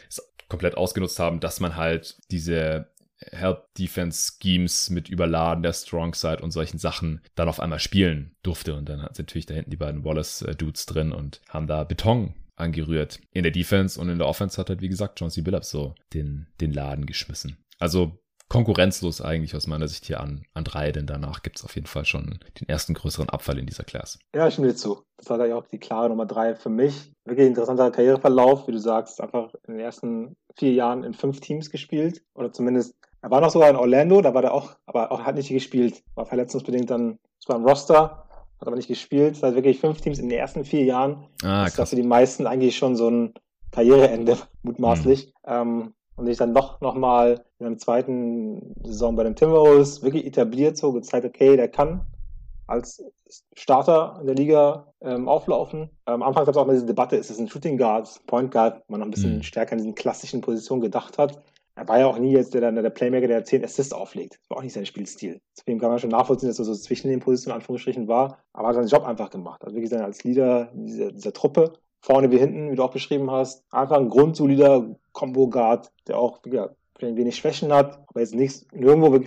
komplett 0.50 0.78
ausgenutzt 0.78 1.20
haben, 1.20 1.40
dass 1.40 1.60
man 1.60 1.76
halt 1.76 2.18
diese 2.32 2.92
Help 3.32 3.74
Defense 3.76 4.34
Schemes 4.42 4.90
mit 4.90 5.10
Überladen 5.10 5.64
der 5.64 5.74
Strong 5.74 6.14
Side 6.14 6.42
und 6.42 6.52
solchen 6.52 6.78
Sachen 6.78 7.22
dann 7.36 7.48
auf 7.48 7.60
einmal 7.60 7.80
spielen 7.80 8.36
durfte. 8.44 8.76
Und 8.76 8.90
dann 8.90 9.02
hat 9.02 9.18
natürlich 9.18 9.46
da 9.46 9.54
hinten 9.54 9.72
die 9.72 9.78
beiden 9.78 10.04
Wallace 10.04 10.42
äh, 10.44 10.56
Dudes 10.56 10.86
drin 10.86 11.12
und 11.12 11.42
haben 11.50 11.68
da 11.68 11.84
Beton 11.84 12.34
angerührt. 12.56 13.20
In 13.32 13.44
der 13.44 13.52
Defense 13.52 14.00
und 14.00 14.10
in 14.10 14.20
der 14.20 14.28
Offense 14.28 14.58
hat 14.60 14.70
halt, 14.70 14.82
wie 14.82 14.90
gesagt, 14.90 15.20
John 15.20 15.32
C. 15.32 15.42
Billups 15.42 15.70
so 15.70 15.96
den, 16.14 16.48
den 16.62 16.72
Laden 16.72 17.06
geschmissen. 17.06 17.58
Also 17.80 18.23
konkurrenzlos 18.54 19.20
eigentlich 19.20 19.56
aus 19.56 19.66
meiner 19.66 19.88
Sicht 19.88 20.06
hier 20.06 20.20
an, 20.20 20.46
an 20.54 20.64
drei, 20.64 20.92
denn 20.92 21.08
danach 21.08 21.42
gibt 21.42 21.58
es 21.58 21.66
auf 21.66 21.74
jeden 21.74 21.88
Fall 21.88 22.06
schon 22.06 22.38
den 22.62 22.70
ersten 22.70 22.94
größeren 22.94 23.28
Abfall 23.28 23.58
in 23.58 23.66
dieser 23.66 23.84
Klasse. 23.84 24.20
Ja, 24.36 24.48
ich 24.48 24.54
stimme 24.54 24.68
dir 24.68 24.76
zu. 24.76 25.02
Das 25.18 25.28
war 25.32 25.44
ja 25.44 25.56
auch 25.56 25.66
die 25.66 25.80
klare 25.80 26.10
Nummer 26.10 26.28
drei 26.28 26.54
für 26.54 26.70
mich. 26.70 27.12
Wirklich 27.26 27.48
interessanter 27.48 27.90
Karriereverlauf, 27.90 28.68
wie 28.68 28.72
du 28.72 28.78
sagst, 28.78 29.20
einfach 29.22 29.52
in 29.68 29.74
den 29.74 29.80
ersten 29.80 30.36
vier 30.56 30.72
Jahren 30.72 31.04
in 31.04 31.16
fünf 31.16 31.40
Teams 31.40 31.72
gespielt 31.72 32.22
oder 32.36 32.54
zumindest 32.54 32.94
er 33.24 33.32
war 33.32 33.42
noch 33.42 33.50
sogar 33.50 33.70
in 33.72 33.76
Orlando, 33.76 34.22
da 34.22 34.36
war 34.36 34.44
er 34.44 34.54
auch, 34.54 34.76
aber 34.86 35.12
auch 35.12 35.22
hat 35.22 35.36
nicht 35.36 35.50
gespielt, 35.50 36.04
war 36.14 36.28
verletzungsbedingt 36.28 36.92
dann 36.92 37.18
zwar 37.40 37.56
im 37.56 37.66
Roster, 37.66 38.28
hat 38.60 38.68
aber 38.68 38.76
nicht 38.76 38.90
gespielt. 38.90 39.36
Das 39.36 39.44
heißt 39.44 39.56
wirklich 39.56 39.80
fünf 39.80 40.00
Teams 40.02 40.20
in 40.20 40.30
den 40.30 40.38
ersten 40.38 40.64
vier 40.64 40.84
Jahren. 40.84 41.26
Ah, 41.42 41.64
das 41.64 41.80
ist 41.80 41.90
für 41.90 41.96
die 41.96 42.04
meisten 42.04 42.46
eigentlich 42.46 42.78
schon 42.78 42.96
so 42.96 43.10
ein 43.10 43.34
Karriereende, 43.72 44.38
mutmaßlich. 44.62 45.28
Mhm. 45.28 45.32
Ähm, 45.48 45.94
und 46.16 46.26
sich 46.26 46.38
dann 46.38 46.54
doch 46.54 46.82
nochmal 46.82 47.44
in 47.66 47.74
der 47.74 47.80
zweiten 47.80 48.76
Saison 48.84 49.16
bei 49.16 49.24
den 49.24 49.36
Timberwolves 49.36 50.04
wirklich 50.04 50.26
etabliert, 50.26 50.78
so 50.78 50.92
gezeigt, 50.92 51.26
okay, 51.26 51.56
der 51.56 51.68
kann 51.68 52.06
als 52.68 53.04
Starter 53.56 54.18
in 54.22 54.28
der 54.28 54.36
Liga 54.36 54.94
ähm, 55.02 55.28
auflaufen. 55.28 55.90
Am 56.06 56.24
Anfang 56.24 56.46
gab 56.46 56.56
es 56.56 56.58
auch 56.58 56.66
mal 56.66 56.74
diese 56.74 56.86
Debatte, 56.86 57.16
ist 57.16 57.30
es 57.30 57.40
ein 57.40 57.50
Shooting 57.50 57.78
Guard, 57.78 58.22
Point 58.28 58.52
Guard, 58.52 58.88
man 58.90 59.00
noch 59.00 59.08
ein 59.08 59.12
bisschen 59.12 59.38
mhm. 59.38 59.44
stärker 59.44 59.74
in 59.74 59.80
diesen 59.80 59.96
klassischen 59.96 60.42
Positionen 60.42 60.82
gedacht 60.82 61.18
hat. 61.18 61.42
Er 61.76 61.88
war 61.88 62.00
ja 62.00 62.06
auch 62.06 62.20
nie 62.20 62.32
jetzt 62.32 62.54
der, 62.54 62.72
der 62.72 62.90
Playmaker, 62.92 63.28
der 63.28 63.44
10 63.44 63.64
Assists 63.64 63.94
auflegt. 63.94 64.40
Das 64.42 64.50
war 64.50 64.58
auch 64.58 64.62
nicht 64.62 64.74
sein 64.74 64.86
Spielstil. 64.86 65.42
Deswegen 65.58 65.80
kann 65.80 65.90
man 65.90 65.98
schon 65.98 66.12
nachvollziehen, 66.12 66.50
dass 66.50 66.60
er 66.60 66.66
so 66.66 66.76
zwischen 66.76 67.10
den 67.10 67.20
Positionen 67.20 67.56
Anführungsstrichen 67.56 68.08
war, 68.08 68.38
aber 68.54 68.68
hat 68.68 68.76
seinen 68.76 68.88
Job 68.88 69.06
einfach 69.06 69.32
gemacht. 69.32 69.64
Also 69.64 69.80
gesagt, 69.80 70.04
als 70.04 70.24
Leader 70.24 70.70
dieser, 70.74 71.12
dieser 71.12 71.34
Truppe, 71.34 71.74
vorne 72.02 72.30
wie 72.30 72.38
hinten, 72.38 72.72
wie 72.72 72.76
du 72.76 72.84
auch 72.84 72.92
beschrieben 72.92 73.32
hast, 73.32 73.64
einfach 73.72 73.98
ein 73.98 74.10
grundsolider 74.10 74.96
Combo-Guard, 75.14 75.92
der 76.08 76.20
auch 76.20 76.42
ja, 76.46 76.70
wenig 77.00 77.36
Schwächen 77.36 77.74
hat, 77.74 78.00
aber 78.08 78.20
jetzt 78.22 78.36
nichts, 78.36 78.66
nirgendwo 78.72 79.20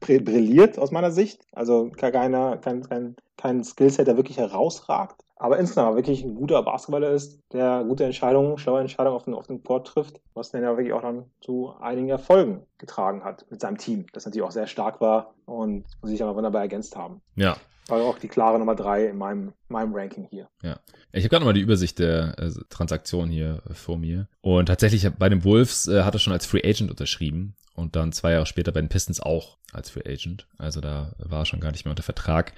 brilliert 0.00 0.78
aus 0.78 0.90
meiner 0.90 1.10
Sicht. 1.10 1.46
Also 1.52 1.90
keiner, 1.96 2.58
kein, 2.58 2.82
kein, 2.82 3.16
kein 3.36 3.64
Skillset, 3.64 4.06
der 4.06 4.16
wirklich 4.16 4.38
herausragt. 4.38 5.24
Aber 5.36 5.58
insgesamt 5.58 5.96
wirklich 5.96 6.22
ein 6.24 6.36
guter 6.36 6.62
Basketballer 6.62 7.10
ist, 7.10 7.40
der 7.52 7.84
gute 7.84 8.04
Entscheidungen, 8.04 8.56
schlaue 8.56 8.80
Entscheidungen 8.80 9.16
auf 9.16 9.24
den, 9.24 9.34
auf 9.34 9.46
den 9.46 9.62
Court 9.62 9.86
trifft, 9.86 10.20
was 10.32 10.50
dann 10.50 10.62
ja 10.62 10.76
wirklich 10.76 10.92
auch 10.92 11.02
dann 11.02 11.24
zu 11.40 11.74
einigen 11.80 12.08
Erfolgen 12.08 12.62
getragen 12.78 13.24
hat 13.24 13.44
mit 13.50 13.60
seinem 13.60 13.78
Team, 13.78 14.06
das 14.12 14.24
natürlich 14.24 14.46
auch 14.46 14.52
sehr 14.52 14.66
stark 14.66 15.00
war 15.00 15.34
und 15.44 15.84
sich 16.02 16.22
aber 16.22 16.36
wunderbar 16.36 16.62
ergänzt 16.62 16.96
haben. 16.96 17.20
Ja, 17.34 17.56
war 17.88 18.02
auch 18.02 18.18
die 18.18 18.28
klare 18.28 18.58
Nummer 18.58 18.74
drei 18.74 19.06
in 19.06 19.16
meinem, 19.16 19.52
meinem 19.68 19.94
Ranking 19.94 20.26
hier. 20.30 20.48
Ja. 20.62 20.80
Ich 21.12 21.22
habe 21.22 21.30
gerade 21.30 21.42
nochmal 21.42 21.54
die 21.54 21.60
Übersicht 21.60 21.98
der 21.98 22.38
äh, 22.38 22.50
Transaktion 22.70 23.28
hier 23.28 23.62
äh, 23.68 23.74
vor 23.74 23.98
mir. 23.98 24.28
Und 24.40 24.66
tatsächlich 24.66 25.08
bei 25.10 25.28
den 25.28 25.44
Wolves 25.44 25.86
äh, 25.88 26.02
hat 26.02 26.14
er 26.14 26.20
schon 26.20 26.32
als 26.32 26.46
Free 26.46 26.62
Agent 26.64 26.90
unterschrieben 26.90 27.56
und 27.74 27.96
dann 27.96 28.12
zwei 28.12 28.32
Jahre 28.32 28.46
später 28.46 28.72
bei 28.72 28.80
den 28.80 28.88
Pistons 28.88 29.20
auch 29.20 29.58
als 29.72 29.90
Free 29.90 30.08
Agent. 30.08 30.48
Also 30.58 30.80
da 30.80 31.14
war 31.18 31.40
er 31.40 31.46
schon 31.46 31.60
gar 31.60 31.72
nicht 31.72 31.84
mehr 31.84 31.92
unter 31.92 32.02
Vertrag. 32.02 32.52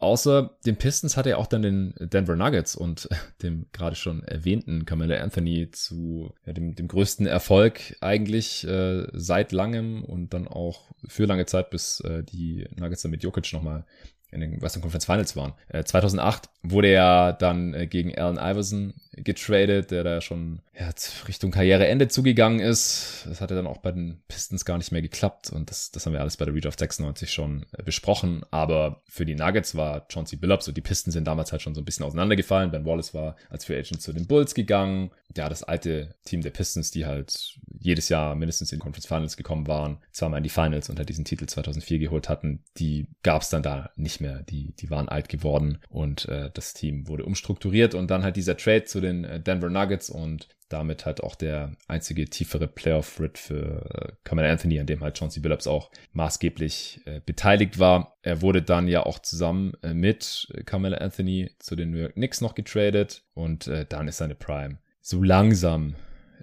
Außer 0.00 0.56
den 0.64 0.76
Pistons 0.76 1.18
hat 1.18 1.26
er 1.26 1.36
auch 1.36 1.46
dann 1.46 1.60
den 1.60 1.94
Denver 1.98 2.34
Nuggets 2.34 2.74
und 2.74 3.06
dem 3.42 3.66
gerade 3.72 3.96
schon 3.96 4.22
erwähnten 4.24 4.86
Camilla 4.86 5.18
Anthony 5.18 5.70
zu 5.72 6.32
ja, 6.46 6.54
dem, 6.54 6.74
dem 6.74 6.88
größten 6.88 7.26
Erfolg 7.26 7.98
eigentlich 8.00 8.66
äh, 8.66 9.06
seit 9.12 9.52
langem 9.52 10.02
und 10.02 10.32
dann 10.32 10.48
auch 10.48 10.90
für 11.06 11.26
lange 11.26 11.44
Zeit, 11.44 11.68
bis 11.68 12.00
äh, 12.00 12.24
die 12.24 12.66
Nuggets 12.76 13.02
dann 13.02 13.10
mit 13.10 13.22
Jokic 13.22 13.52
nochmal 13.52 13.84
in 14.32 14.40
den 14.40 14.62
Western 14.62 14.82
Conference 14.82 15.04
Finals 15.04 15.36
waren. 15.36 15.54
Äh, 15.68 15.84
2008 15.84 16.48
wurde 16.62 16.88
er 16.88 17.32
dann 17.32 17.74
äh, 17.74 17.86
gegen 17.86 18.16
Allen 18.16 18.36
Iverson 18.36 18.94
getradet, 19.12 19.90
der 19.90 20.04
da 20.04 20.20
schon 20.20 20.60
ja, 20.78 20.90
Richtung 21.26 21.50
Karriereende 21.50 22.08
zugegangen 22.08 22.60
ist. 22.60 23.24
Das 23.28 23.40
hatte 23.40 23.54
dann 23.54 23.66
auch 23.66 23.78
bei 23.78 23.92
den 23.92 24.20
Pistons 24.28 24.64
gar 24.64 24.78
nicht 24.78 24.92
mehr 24.92 25.02
geklappt 25.02 25.50
und 25.50 25.70
das, 25.70 25.90
das 25.90 26.06
haben 26.06 26.12
wir 26.12 26.20
alles 26.20 26.36
bei 26.36 26.44
der 26.44 26.54
Redraft 26.54 26.78
96 26.78 27.32
schon 27.32 27.66
äh, 27.76 27.82
besprochen. 27.82 28.44
Aber 28.50 29.02
für 29.06 29.26
die 29.26 29.34
Nuggets 29.34 29.74
war 29.74 30.06
Chauncey 30.08 30.36
Billups 30.36 30.68
und 30.68 30.76
die 30.76 30.82
Pistons 30.82 31.14
sind 31.14 31.26
damals 31.26 31.52
halt 31.52 31.62
schon 31.62 31.74
so 31.74 31.80
ein 31.80 31.84
bisschen 31.84 32.06
auseinandergefallen. 32.06 32.70
Ben 32.70 32.84
Wallace 32.84 33.14
war 33.14 33.36
als 33.48 33.64
Free 33.64 33.78
Agent 33.78 34.00
zu 34.00 34.12
den 34.12 34.26
Bulls 34.26 34.54
gegangen. 34.54 35.10
Ja, 35.36 35.48
das 35.48 35.62
alte 35.62 36.14
Team 36.24 36.42
der 36.42 36.50
Pistons, 36.50 36.90
die 36.90 37.06
halt 37.06 37.58
jedes 37.78 38.08
Jahr 38.08 38.34
mindestens 38.34 38.72
in 38.72 38.78
Conference 38.78 39.06
Finals 39.06 39.36
gekommen 39.36 39.66
waren, 39.66 39.98
zweimal 40.12 40.38
in 40.38 40.44
die 40.44 40.50
Finals 40.50 40.88
und 40.90 40.98
halt 40.98 41.08
diesen 41.08 41.24
Titel 41.24 41.46
2004 41.46 41.98
geholt 41.98 42.28
hatten, 42.28 42.62
die 42.78 43.06
gab 43.22 43.42
es 43.42 43.48
dann 43.48 43.62
da 43.62 43.90
nicht 43.96 44.19
mehr. 44.20 44.42
Die, 44.42 44.74
die 44.76 44.90
waren 44.90 45.08
alt 45.08 45.28
geworden 45.28 45.78
und 45.88 46.28
äh, 46.28 46.50
das 46.52 46.74
Team 46.74 47.08
wurde 47.08 47.24
umstrukturiert 47.24 47.94
und 47.94 48.10
dann 48.10 48.22
halt 48.22 48.36
dieser 48.36 48.56
Trade 48.56 48.84
zu 48.84 49.00
den 49.00 49.24
äh, 49.24 49.40
Denver 49.40 49.70
Nuggets 49.70 50.10
und 50.10 50.48
damit 50.68 51.04
halt 51.04 51.22
auch 51.22 51.34
der 51.34 51.72
einzige 51.88 52.26
tiefere 52.26 52.68
Playoff-Rit 52.68 53.38
für 53.38 53.90
äh, 53.92 54.12
Carmelo 54.24 54.48
Anthony, 54.48 54.78
an 54.78 54.86
dem 54.86 55.00
halt 55.00 55.18
Chauncey 55.18 55.40
Billups 55.40 55.66
auch 55.66 55.90
maßgeblich 56.12 57.00
äh, 57.06 57.20
beteiligt 57.24 57.78
war. 57.78 58.16
Er 58.22 58.40
wurde 58.40 58.62
dann 58.62 58.88
ja 58.88 59.04
auch 59.04 59.18
zusammen 59.18 59.72
äh, 59.82 59.94
mit 59.94 60.48
Carmelo 60.66 60.96
Anthony 60.96 61.50
zu 61.58 61.76
den 61.76 61.90
New 61.90 61.98
York 61.98 62.14
Knicks 62.14 62.40
noch 62.40 62.54
getradet 62.54 63.24
und 63.34 63.66
äh, 63.66 63.84
dann 63.86 64.08
ist 64.08 64.18
seine 64.18 64.36
Prime 64.36 64.78
so 65.00 65.22
langsam 65.22 65.96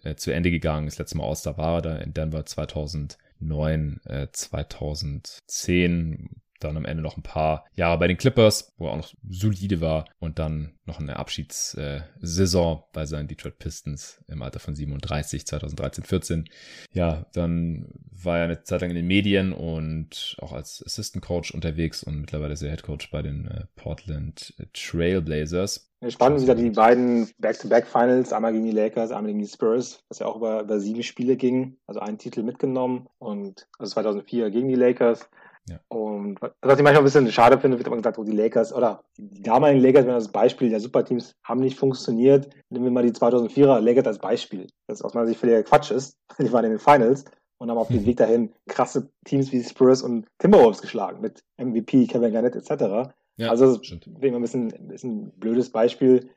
äh, 0.03 0.15
zu 0.15 0.31
Ende 0.31 0.51
gegangen. 0.51 0.87
Das 0.87 0.97
letzte 0.97 1.17
Mal 1.17 1.27
All-Star 1.27 1.57
war 1.57 1.77
er 1.77 1.81
da 1.81 1.95
in 1.97 2.13
Denver 2.13 2.45
2009, 2.45 4.01
äh, 4.05 4.27
2010 4.31 6.41
dann 6.59 6.77
am 6.77 6.85
Ende 6.85 7.03
noch 7.03 7.17
ein 7.17 7.23
paar 7.23 7.65
Jahre 7.75 7.97
bei 7.97 8.07
den 8.07 8.17
Clippers, 8.17 8.73
wo 8.77 8.87
er 8.87 8.91
auch 8.91 8.97
noch 8.97 9.13
solide 9.27 9.81
war 9.81 10.05
und 10.19 10.39
dann 10.39 10.73
noch 10.85 10.99
eine 10.99 11.17
Abschiedssaison 11.17 12.83
bei 12.93 13.05
seinen 13.05 13.27
Detroit 13.27 13.59
Pistons 13.59 14.23
im 14.27 14.41
Alter 14.41 14.59
von 14.59 14.75
37, 14.75 15.45
2013, 15.45 16.03
14. 16.03 16.49
Ja, 16.93 17.25
dann 17.33 17.89
war 18.11 18.37
er 18.37 18.45
eine 18.45 18.63
Zeit 18.63 18.81
lang 18.81 18.89
in 18.89 18.95
den 18.95 19.07
Medien 19.07 19.53
und 19.53 20.37
auch 20.41 20.53
als 20.53 20.83
Assistant 20.85 21.23
Coach 21.23 21.53
unterwegs 21.53 22.03
und 22.03 22.19
mittlerweile 22.21 22.53
ist 22.53 22.63
er 22.63 22.69
Head 22.69 22.83
Coach 22.83 23.11
bei 23.11 23.21
den 23.21 23.47
äh, 23.47 23.65
Portland 23.75 24.53
Trailblazers. 24.73 25.91
Spannend 26.09 26.39
sind 26.39 26.47
ja 26.47 26.55
die 26.55 26.69
beiden 26.69 27.27
Back-to-Back-Finals, 27.39 28.31
einmal 28.31 28.53
gegen 28.53 28.65
die 28.65 28.71
Lakers, 28.71 29.11
einmal 29.11 29.31
gegen 29.31 29.39
die 29.39 29.47
Spurs, 29.47 30.03
was 30.09 30.19
ja 30.19 30.27
auch 30.27 30.35
über, 30.35 30.61
über 30.61 30.79
sieben 30.79 31.01
Spiele 31.01 31.35
ging, 31.35 31.77
also 31.87 31.99
einen 31.99 32.19
Titel 32.19 32.43
mitgenommen 32.43 33.07
und 33.17 33.67
also 33.79 33.93
2004 33.93 34.51
gegen 34.51 34.67
die 34.67 34.75
Lakers 34.75 35.27
ja. 35.69 35.79
Und 35.89 36.39
was 36.41 36.77
ich 36.77 36.83
manchmal 36.83 36.97
ein 36.97 37.03
bisschen 37.03 37.31
schade 37.31 37.59
finde, 37.59 37.77
wird 37.77 37.87
immer 37.87 37.97
gesagt, 37.97 38.17
oh, 38.17 38.23
die 38.23 38.35
Lakers 38.35 38.73
oder 38.73 39.03
die 39.17 39.41
damaligen 39.41 39.81
Lakers, 39.81 40.05
wenn 40.05 40.13
das 40.13 40.31
Beispiel 40.31 40.69
der 40.69 40.79
Superteams, 40.79 41.35
haben 41.43 41.59
nicht 41.59 41.77
funktioniert. 41.77 42.49
Nehmen 42.69 42.85
wir 42.85 42.91
mal 42.91 43.03
die 43.03 43.11
2004er 43.11 43.79
Lakers 43.79 44.07
als 44.07 44.19
Beispiel. 44.19 44.67
Das 44.87 45.01
aus 45.01 45.13
meiner 45.13 45.27
Sicht 45.27 45.39
völliger 45.39 45.63
Quatsch 45.63 45.91
ist. 45.91 46.17
Die 46.39 46.51
waren 46.51 46.65
in 46.65 46.71
den 46.71 46.79
Finals 46.79 47.25
und 47.57 47.69
haben 47.69 47.77
auf 47.77 47.87
dem 47.87 48.01
mhm. 48.01 48.05
Weg 48.05 48.17
dahin 48.17 48.53
krasse 48.67 49.09
Teams 49.25 49.51
wie 49.51 49.63
Spurs 49.63 50.01
und 50.01 50.27
Timberwolves 50.39 50.81
geschlagen 50.81 51.21
mit 51.21 51.43
MVP, 51.57 52.07
Kevin 52.07 52.31
Garnett 52.31 52.55
etc. 52.55 53.11
Ja, 53.37 53.49
also 53.49 53.79
wegen 54.05 54.35
ein 54.35 54.41
bisschen, 54.41 54.73
ein 54.73 54.87
bisschen 54.87 55.31
blödes 55.31 55.71
Beispiel, 55.71 56.29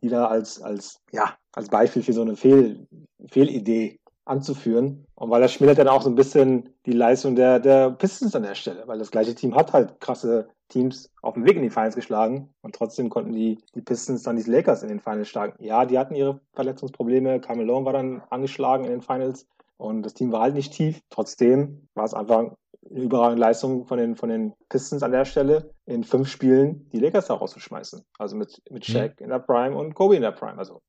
die 0.00 0.08
da 0.08 0.26
als, 0.26 0.60
als, 0.60 1.00
ja, 1.12 1.36
als 1.52 1.68
Beispiel 1.68 2.02
für 2.02 2.12
so 2.12 2.22
eine 2.22 2.36
Fehl, 2.36 2.86
Fehlidee 3.28 3.98
anzuführen. 4.24 5.06
Und 5.14 5.30
weil 5.30 5.40
das 5.40 5.52
schmälert 5.52 5.78
dann 5.78 5.88
auch 5.88 6.02
so 6.02 6.10
ein 6.10 6.14
bisschen 6.14 6.70
die 6.86 6.92
Leistung 6.92 7.34
der, 7.34 7.60
der 7.60 7.90
Pistons 7.90 8.34
an 8.34 8.42
der 8.42 8.54
Stelle, 8.54 8.84
weil 8.86 8.98
das 8.98 9.10
gleiche 9.10 9.34
Team 9.34 9.54
hat 9.54 9.72
halt 9.72 10.00
krasse 10.00 10.48
Teams 10.68 11.10
auf 11.20 11.34
dem 11.34 11.44
Weg 11.44 11.56
in 11.56 11.62
die 11.62 11.70
Finals 11.70 11.94
geschlagen 11.94 12.48
und 12.62 12.74
trotzdem 12.74 13.10
konnten 13.10 13.32
die, 13.32 13.58
die 13.74 13.82
Pistons 13.82 14.22
dann 14.22 14.36
die 14.36 14.50
Lakers 14.50 14.82
in 14.82 14.88
den 14.88 15.00
Finals 15.00 15.28
schlagen. 15.28 15.54
Ja, 15.58 15.84
die 15.84 15.98
hatten 15.98 16.14
ihre 16.14 16.40
Verletzungsprobleme, 16.54 17.40
Carmelo 17.40 17.84
war 17.84 17.92
dann 17.92 18.22
angeschlagen 18.30 18.84
in 18.84 18.90
den 18.90 19.02
Finals 19.02 19.46
und 19.76 20.02
das 20.02 20.14
Team 20.14 20.32
war 20.32 20.42
halt 20.42 20.54
nicht 20.54 20.72
tief. 20.72 21.00
Trotzdem 21.10 21.88
war 21.94 22.04
es 22.04 22.14
einfach 22.14 22.52
eine 22.90 23.00
überragende 23.00 23.40
Leistung 23.40 23.86
von 23.86 23.98
den, 23.98 24.16
von 24.16 24.28
den 24.28 24.54
Pistons 24.68 25.02
an 25.02 25.12
der 25.12 25.24
Stelle, 25.24 25.70
in 25.86 26.04
fünf 26.04 26.28
Spielen 26.28 26.88
die 26.92 26.98
Lakers 26.98 27.26
da 27.26 27.34
rauszuschmeißen. 27.34 28.02
Also 28.18 28.36
mit, 28.36 28.60
mit 28.70 28.88
mhm. 28.88 28.92
Shaq 28.92 29.20
mhm. 29.20 29.24
in 29.24 29.30
der 29.30 29.38
Prime 29.38 29.76
und 29.76 29.94
Kobe 29.94 30.16
in 30.16 30.22
der 30.22 30.32
Prime. 30.32 30.58
Also 30.58 30.80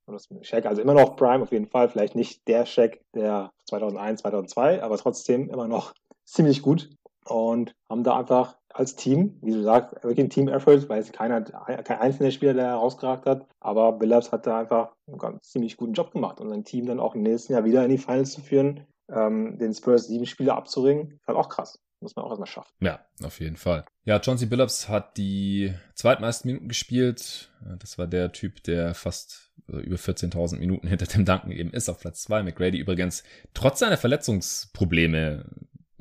Shaq, 0.41 0.66
also 0.66 0.82
immer 0.82 0.94
noch 0.94 1.16
Prime 1.16 1.44
auf 1.44 1.52
jeden 1.52 1.68
Fall. 1.68 1.89
Vielleicht 1.89 2.16
nicht 2.16 2.48
der 2.48 2.66
Shaq 2.66 3.00
der 3.16 3.52
2001, 3.70 4.22
2002, 4.22 4.84
aber 4.84 4.98
trotzdem 4.98 5.50
immer 5.50 5.68
noch 5.68 5.94
ziemlich 6.26 6.62
gut. 6.62 6.89
Und 7.26 7.74
haben 7.89 8.04
da 8.04 8.18
einfach 8.20 8.58
als 8.74 8.96
Team, 8.96 9.38
wie 9.41 9.54
du 9.54 9.62
sagst, 9.62 9.94
wirklich 10.04 10.26
ein 10.26 10.30
Team-Effort, 10.30 10.89
weil 10.89 11.00
es 11.00 11.12
keiner, 11.12 11.41
kein 11.41 12.00
einzelner 12.00 12.32
Spieler, 12.32 12.54
der 12.54 12.66
herausgeragt 12.66 13.26
hat. 13.26 13.48
Aber 13.62 13.94
Billups 13.94 14.32
hat 14.32 14.46
da 14.46 14.60
einfach 14.60 14.91
einen 15.08 15.20
ganz 15.20 15.48
ziemlich 15.50 15.78
guten 15.78 15.94
Job 15.94 16.12
gemacht 16.12 16.41
und 16.41 16.50
sein 16.50 16.66
Team 16.66 16.86
dann 16.86 17.00
auch 17.00 17.16
im 17.16 17.22
nächsten 17.22 17.54
Jahr 17.54 17.64
wieder 17.64 17.84
in 17.86 17.91
die 17.91 17.98
Finals 17.98 18.32
zu 18.32 18.41
führen, 18.41 18.86
ähm, 19.16 19.57
den 19.57 19.74
Spurs 19.74 20.07
sieben 20.07 20.26
Spiele 20.26 20.53
abzuringen, 20.53 21.11
ist 21.11 21.28
halt 21.28 21.38
auch 21.38 21.49
krass. 21.49 21.80
Muss 21.99 22.16
man 22.18 22.26
auch 22.26 22.30
erstmal 22.30 22.47
schaffen. 22.47 22.72
Ja, 22.82 22.99
auf 23.24 23.39
jeden 23.39 23.55
Fall. 23.55 23.86
Ja, 24.03 24.22
Chauncey 24.22 24.45
Billups 24.45 24.89
hat 24.89 25.16
die 25.16 25.74
zweitmeisten 25.95 26.49
Minuten 26.49 26.68
gespielt. 26.68 27.49
Das 27.80 27.97
war 27.97 28.07
der 28.07 28.34
Typ, 28.34 28.61
der 28.64 28.93
fast 28.93 29.53
äh, 29.70 29.78
über 29.78 29.95
14.000 29.95 30.57
Minuten 30.57 30.88
hinter 30.88 31.05
dem 31.05 31.24
Duncan 31.24 31.51
eben 31.51 31.72
ist 31.72 31.88
auf 31.88 31.99
Platz 31.99 32.24
zwei. 32.24 32.43
McGrady 32.43 32.78
übrigens 32.78 33.24
trotz 33.53 33.80
seiner 33.80 33.95
Verletzungsprobleme 33.95 35.45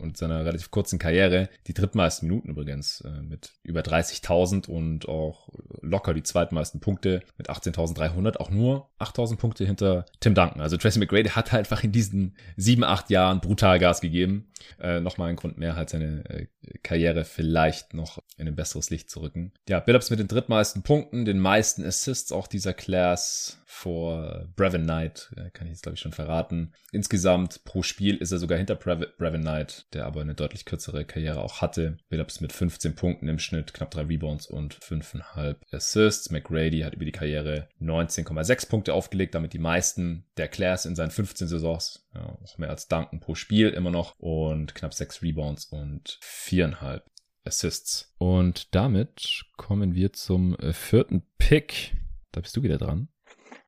und 0.03 0.17
seiner 0.17 0.45
relativ 0.45 0.71
kurzen 0.71 0.99
Karriere 0.99 1.49
die 1.67 1.75
drittmeisten 1.75 2.29
Minuten 2.29 2.49
übrigens 2.49 3.01
äh, 3.03 3.23
mit 3.23 3.53
über 3.63 3.81
30.000 3.81 4.69
und 4.69 5.09
auch 5.09 5.49
locker 5.81 6.15
die 6.15 6.23
zweitmeisten 6.23 6.81
Punkte 6.81 7.23
mit 7.39 7.51
18.300, 7.51 8.37
auch 8.37 8.51
nur 8.51 8.91
8.000 8.99 9.37
Punkte 9.37 9.65
hinter 9.65 10.07
Tim 10.21 10.35
Duncan. 10.35 10.61
Also 10.61 10.77
Tracy 10.77 10.99
McGrady 10.99 11.31
hat 11.31 11.55
einfach 11.55 11.85
in 11.85 11.93
diesen 11.93 12.37
sieben, 12.57 12.85
acht 12.85 13.11
Jahren 13.11 13.41
brutal 13.41 13.79
Gas 13.79 14.01
gegeben. 14.01 14.49
Äh, 14.81 15.01
Nochmal 15.01 15.31
ein 15.31 15.37
Grund 15.37 15.59
mehr, 15.59 15.77
halt 15.77 15.91
seine 15.91 16.25
äh, 16.29 16.47
Karriere 16.83 17.25
vielleicht 17.25 17.95
noch 17.95 18.19
in 18.37 18.49
ein 18.49 18.57
besseres 18.57 18.91
Licht 18.91 19.11
zu 19.11 19.21
rücken. 19.21 19.53
Ja, 19.69 19.81
Billups 19.81 20.11
mit 20.11 20.19
den 20.19 20.29
drittmeisten 20.29 20.83
Punkten, 20.83 21.25
den 21.25 21.39
meisten 21.39 21.85
Assists 21.85 22.33
auch 22.33 22.47
dieser 22.47 22.75
Class 22.75 23.59
vor 23.73 24.47
Brevin 24.55 24.83
Knight, 24.83 25.33
äh, 25.35 25.51
kann 25.51 25.67
ich 25.67 25.73
jetzt 25.73 25.83
glaube 25.83 25.95
ich 25.95 26.01
schon 26.01 26.13
verraten. 26.13 26.75
Insgesamt 26.93 27.65
pro 27.65 27.83
Spiel 27.83 28.17
ist 28.17 28.31
er 28.31 28.39
sogar 28.39 28.59
hinter 28.59 28.75
Brevin 28.75 29.41
Knight, 29.41 29.87
der 29.95 30.05
aber 30.05 30.21
eine 30.21 30.35
deutlich 30.35 30.67
kürzere 30.67 31.07
Karriere 31.07 31.41
auch 31.41 31.63
hatte. 31.63 31.97
Billups 32.11 32.43
mit 32.43 32.53
15 32.53 32.95
Punkten 32.95 33.29
im 33.29 33.39
Schnitt, 33.39 33.73
knapp 33.73 33.91
drei 33.91 34.03
Rebounds 34.03 34.47
und 34.47 34.75
5,5 34.75 35.57
Assists. 35.73 36.31
McGrady 36.31 36.81
hat 36.81 36.95
über 36.95 37.07
die 37.07 37.13
Karriere 37.13 37.69
19,6 37.81 38.69
Punkte 38.69 38.93
aufgelegt, 38.93 39.35
damit 39.35 39.55
die 39.55 39.59
meisten 39.59 40.27
der 40.37 40.49
Class 40.49 40.85
in 40.85 40.95
seinen 40.95 41.11
15 41.11 41.49
Saisons, 41.49 42.07
ja, 42.15 42.27
auch 42.45 42.59
mehr 42.59 42.71
als 42.71 42.89
Duncan 42.89 43.21
pro 43.21 43.35
Spiel 43.35 43.71
immer 43.71 43.91
noch 43.91 44.19
und 44.19 44.75
knapp 44.75 44.93
6 44.93 45.23
Rebounds 45.23 45.65
und 45.65 46.19
4,5 46.23 47.01
Assists. 47.45 48.13
Und 48.19 48.75
damit 48.75 49.47
kommen 49.57 49.95
wir 49.95 50.13
zum 50.13 50.57
äh, 50.57 50.75
vierten 50.75 51.23
Pick. 51.39 51.97
Da 52.33 52.43
bist 52.43 52.57
du 52.57 52.63
wieder 52.63 52.79
dran. 52.79 53.09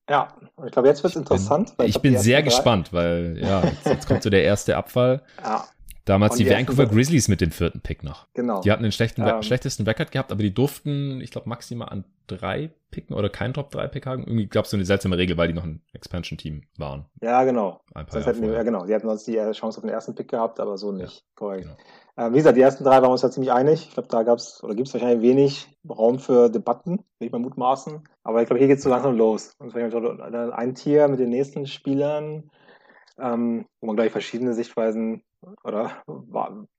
Ja, 0.08 0.28
ich 0.64 0.72
glaube, 0.72 0.88
jetzt 0.88 1.02
wird 1.02 1.12
es 1.12 1.16
interessant. 1.16 1.74
ich, 1.78 1.96
ich 1.96 2.02
bin 2.02 2.18
sehr 2.18 2.42
gespannt, 2.42 2.92
weil 2.92 3.38
ja, 3.40 3.64
jetzt, 3.64 3.86
jetzt, 3.86 4.06
kommt 4.06 4.22
so 4.22 4.30
der 4.30 4.44
erste 4.44 4.76
Abfall. 4.76 5.22
Ja. 5.42 5.64
Damals 6.04 6.36
die, 6.36 6.44
die 6.44 6.50
Vancouver 6.50 6.84
Grizzlies 6.84 7.28
mit 7.28 7.40
dem 7.40 7.50
vierten 7.50 7.80
Pick 7.80 8.02
noch. 8.02 8.26
Genau. 8.34 8.60
Die 8.60 8.70
hatten 8.70 8.82
den 8.82 8.92
schlechten, 8.92 9.26
ähm, 9.26 9.42
schlechtesten 9.42 9.86
Record 9.86 10.12
gehabt, 10.12 10.32
aber 10.32 10.42
die 10.42 10.52
durften, 10.52 11.22
ich 11.22 11.30
glaube, 11.30 11.48
maximal 11.48 11.88
an 11.88 12.04
drei 12.26 12.70
picken 12.90 13.16
oder 13.16 13.30
kein 13.30 13.54
Top 13.54 13.70
3 13.70 13.88
Pick 13.88 14.06
haben. 14.06 14.22
Irgendwie 14.24 14.46
gab 14.46 14.66
es 14.66 14.70
so 14.70 14.76
eine 14.76 14.84
seltsame 14.84 15.16
Regel, 15.16 15.36
weil 15.36 15.48
die 15.48 15.54
noch 15.54 15.64
ein 15.64 15.82
Expansion-Team 15.94 16.62
waren. 16.76 17.06
Ja, 17.22 17.42
genau. 17.44 17.80
Ein 17.94 18.06
paar 18.06 18.22
hätten 18.22 18.42
wir, 18.42 18.52
ja, 18.52 18.62
genau. 18.62 18.84
Die 18.84 18.94
hatten 18.94 19.08
sonst 19.08 19.26
die 19.26 19.36
Chance 19.52 19.78
auf 19.78 19.80
den 19.80 19.90
ersten 19.90 20.14
Pick 20.14 20.28
gehabt, 20.28 20.60
aber 20.60 20.76
so 20.76 20.92
nicht. 20.92 21.20
Ja, 21.20 21.22
Korrekt. 21.34 21.62
Genau. 21.64 21.76
Ähm, 22.16 22.32
wie 22.32 22.38
gesagt, 22.38 22.56
die 22.56 22.62
ersten 22.62 22.84
drei 22.84 23.02
waren 23.02 23.10
uns 23.10 23.22
ja 23.22 23.30
ziemlich 23.30 23.52
einig. 23.52 23.88
Ich 23.88 23.94
glaube, 23.94 24.08
da 24.08 24.22
gab 24.22 24.38
es 24.38 24.62
oder 24.62 24.74
gibt 24.74 24.88
es 24.88 24.94
wahrscheinlich 24.94 25.22
wenig 25.22 25.68
Raum 25.88 26.18
für 26.18 26.48
Debatten, 26.48 27.04
will 27.18 27.26
ich 27.26 27.32
mal 27.32 27.40
mutmaßen. 27.40 28.06
Aber 28.22 28.40
ich 28.40 28.46
glaube, 28.46 28.58
hier 28.58 28.68
geht 28.68 28.78
es 28.78 28.84
so 28.84 28.90
langsam 28.90 29.16
los. 29.16 29.52
Und 29.58 29.74
ein 29.74 30.74
Tier 30.74 31.08
mit 31.08 31.18
den 31.18 31.30
nächsten 31.30 31.66
Spielern, 31.66 32.50
ähm, 33.18 33.66
wo 33.80 33.86
man 33.86 33.96
gleich 33.96 34.12
verschiedene 34.12 34.54
Sichtweisen 34.54 35.22
oder 35.62 35.90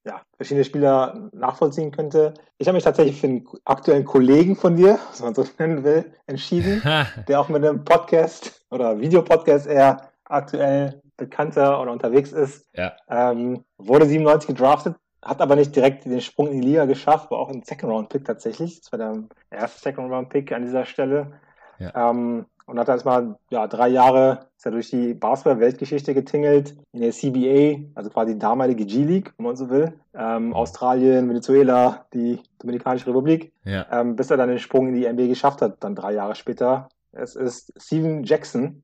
ja, 0.05 0.21
verschiedene 0.37 0.63
Spieler 0.63 1.29
nachvollziehen 1.33 1.91
könnte. 1.91 2.33
Ich 2.57 2.67
habe 2.67 2.75
mich 2.75 2.83
tatsächlich 2.83 3.19
für 3.19 3.27
einen 3.27 3.47
aktuellen 3.65 4.05
Kollegen 4.05 4.55
von 4.55 4.75
dir, 4.75 4.99
was 5.09 5.21
man 5.21 5.35
so 5.35 5.45
nennen 5.59 5.83
will, 5.83 6.13
entschieden, 6.27 6.81
der 7.27 7.39
auch 7.39 7.49
mit 7.49 7.63
einem 7.63 7.83
Podcast 7.83 8.65
oder 8.71 8.99
Videopodcast 8.99 9.67
eher 9.67 10.09
aktuell 10.23 11.01
bekannter 11.17 11.81
oder 11.81 11.91
unterwegs 11.91 12.31
ist. 12.31 12.67
Ja. 12.73 12.93
Ähm, 13.09 13.63
wurde 13.77 14.05
97 14.05 14.47
gedraftet, 14.47 14.95
hat 15.25 15.41
aber 15.41 15.55
nicht 15.55 15.75
direkt 15.75 16.05
den 16.05 16.21
Sprung 16.21 16.47
in 16.47 16.61
die 16.61 16.67
Liga 16.67 16.85
geschafft, 16.85 17.31
war 17.31 17.39
auch 17.39 17.49
ein 17.49 17.63
Second-Round-Pick 17.63 18.23
tatsächlich. 18.23 18.79
Das 18.79 18.91
war 18.91 18.99
der 18.99 19.23
erste 19.49 19.81
Second-Round-Pick 19.81 20.51
an 20.51 20.61
dieser 20.61 20.85
Stelle. 20.85 21.39
Ja. 21.79 22.11
Ähm, 22.11 22.45
und 22.67 22.79
hat 22.79 22.89
erstmal 22.89 23.35
ja, 23.49 23.67
drei 23.67 23.89
Jahre 23.89 24.47
ist 24.57 24.65
er 24.65 24.71
durch 24.71 24.89
die 24.89 25.13
Basketball-Weltgeschichte 25.13 26.13
getingelt, 26.13 26.75
in 26.93 27.01
der 27.01 27.11
CBA, 27.11 27.83
also 27.93 28.09
quasi 28.09 28.33
die 28.33 28.39
damalige 28.39 28.85
G-League, 28.85 29.33
wenn 29.37 29.45
man 29.45 29.55
so 29.55 29.69
will. 29.69 29.93
Ähm, 30.15 30.53
Australien, 30.53 31.29
Venezuela, 31.29 32.05
die 32.13 32.39
Dominikanische 32.59 33.07
Republik, 33.07 33.51
ja. 33.63 33.85
ähm, 33.91 34.15
bis 34.15 34.31
er 34.31 34.37
dann 34.37 34.49
den 34.49 34.59
Sprung 34.59 34.87
in 34.87 34.95
die 34.95 35.07
NBA 35.07 35.27
geschafft 35.27 35.61
hat, 35.61 35.83
dann 35.83 35.95
drei 35.95 36.13
Jahre 36.13 36.35
später. 36.35 36.89
Es 37.11 37.35
ist 37.35 37.73
Steven 37.77 38.23
Jackson. 38.23 38.83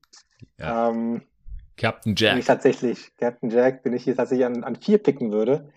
Ja. 0.58 0.90
Ähm, 0.90 1.22
Captain 1.76 2.14
Jack. 2.16 2.32
Bin 2.32 2.40
ich 2.40 2.46
tatsächlich, 2.46 3.16
Captain 3.16 3.50
Jack, 3.50 3.82
den 3.82 3.94
ich 3.94 4.04
hier 4.04 4.16
tatsächlich 4.16 4.46
an, 4.46 4.62
an 4.62 4.76
vier 4.76 4.98
picken 4.98 5.32
würde. 5.32 5.70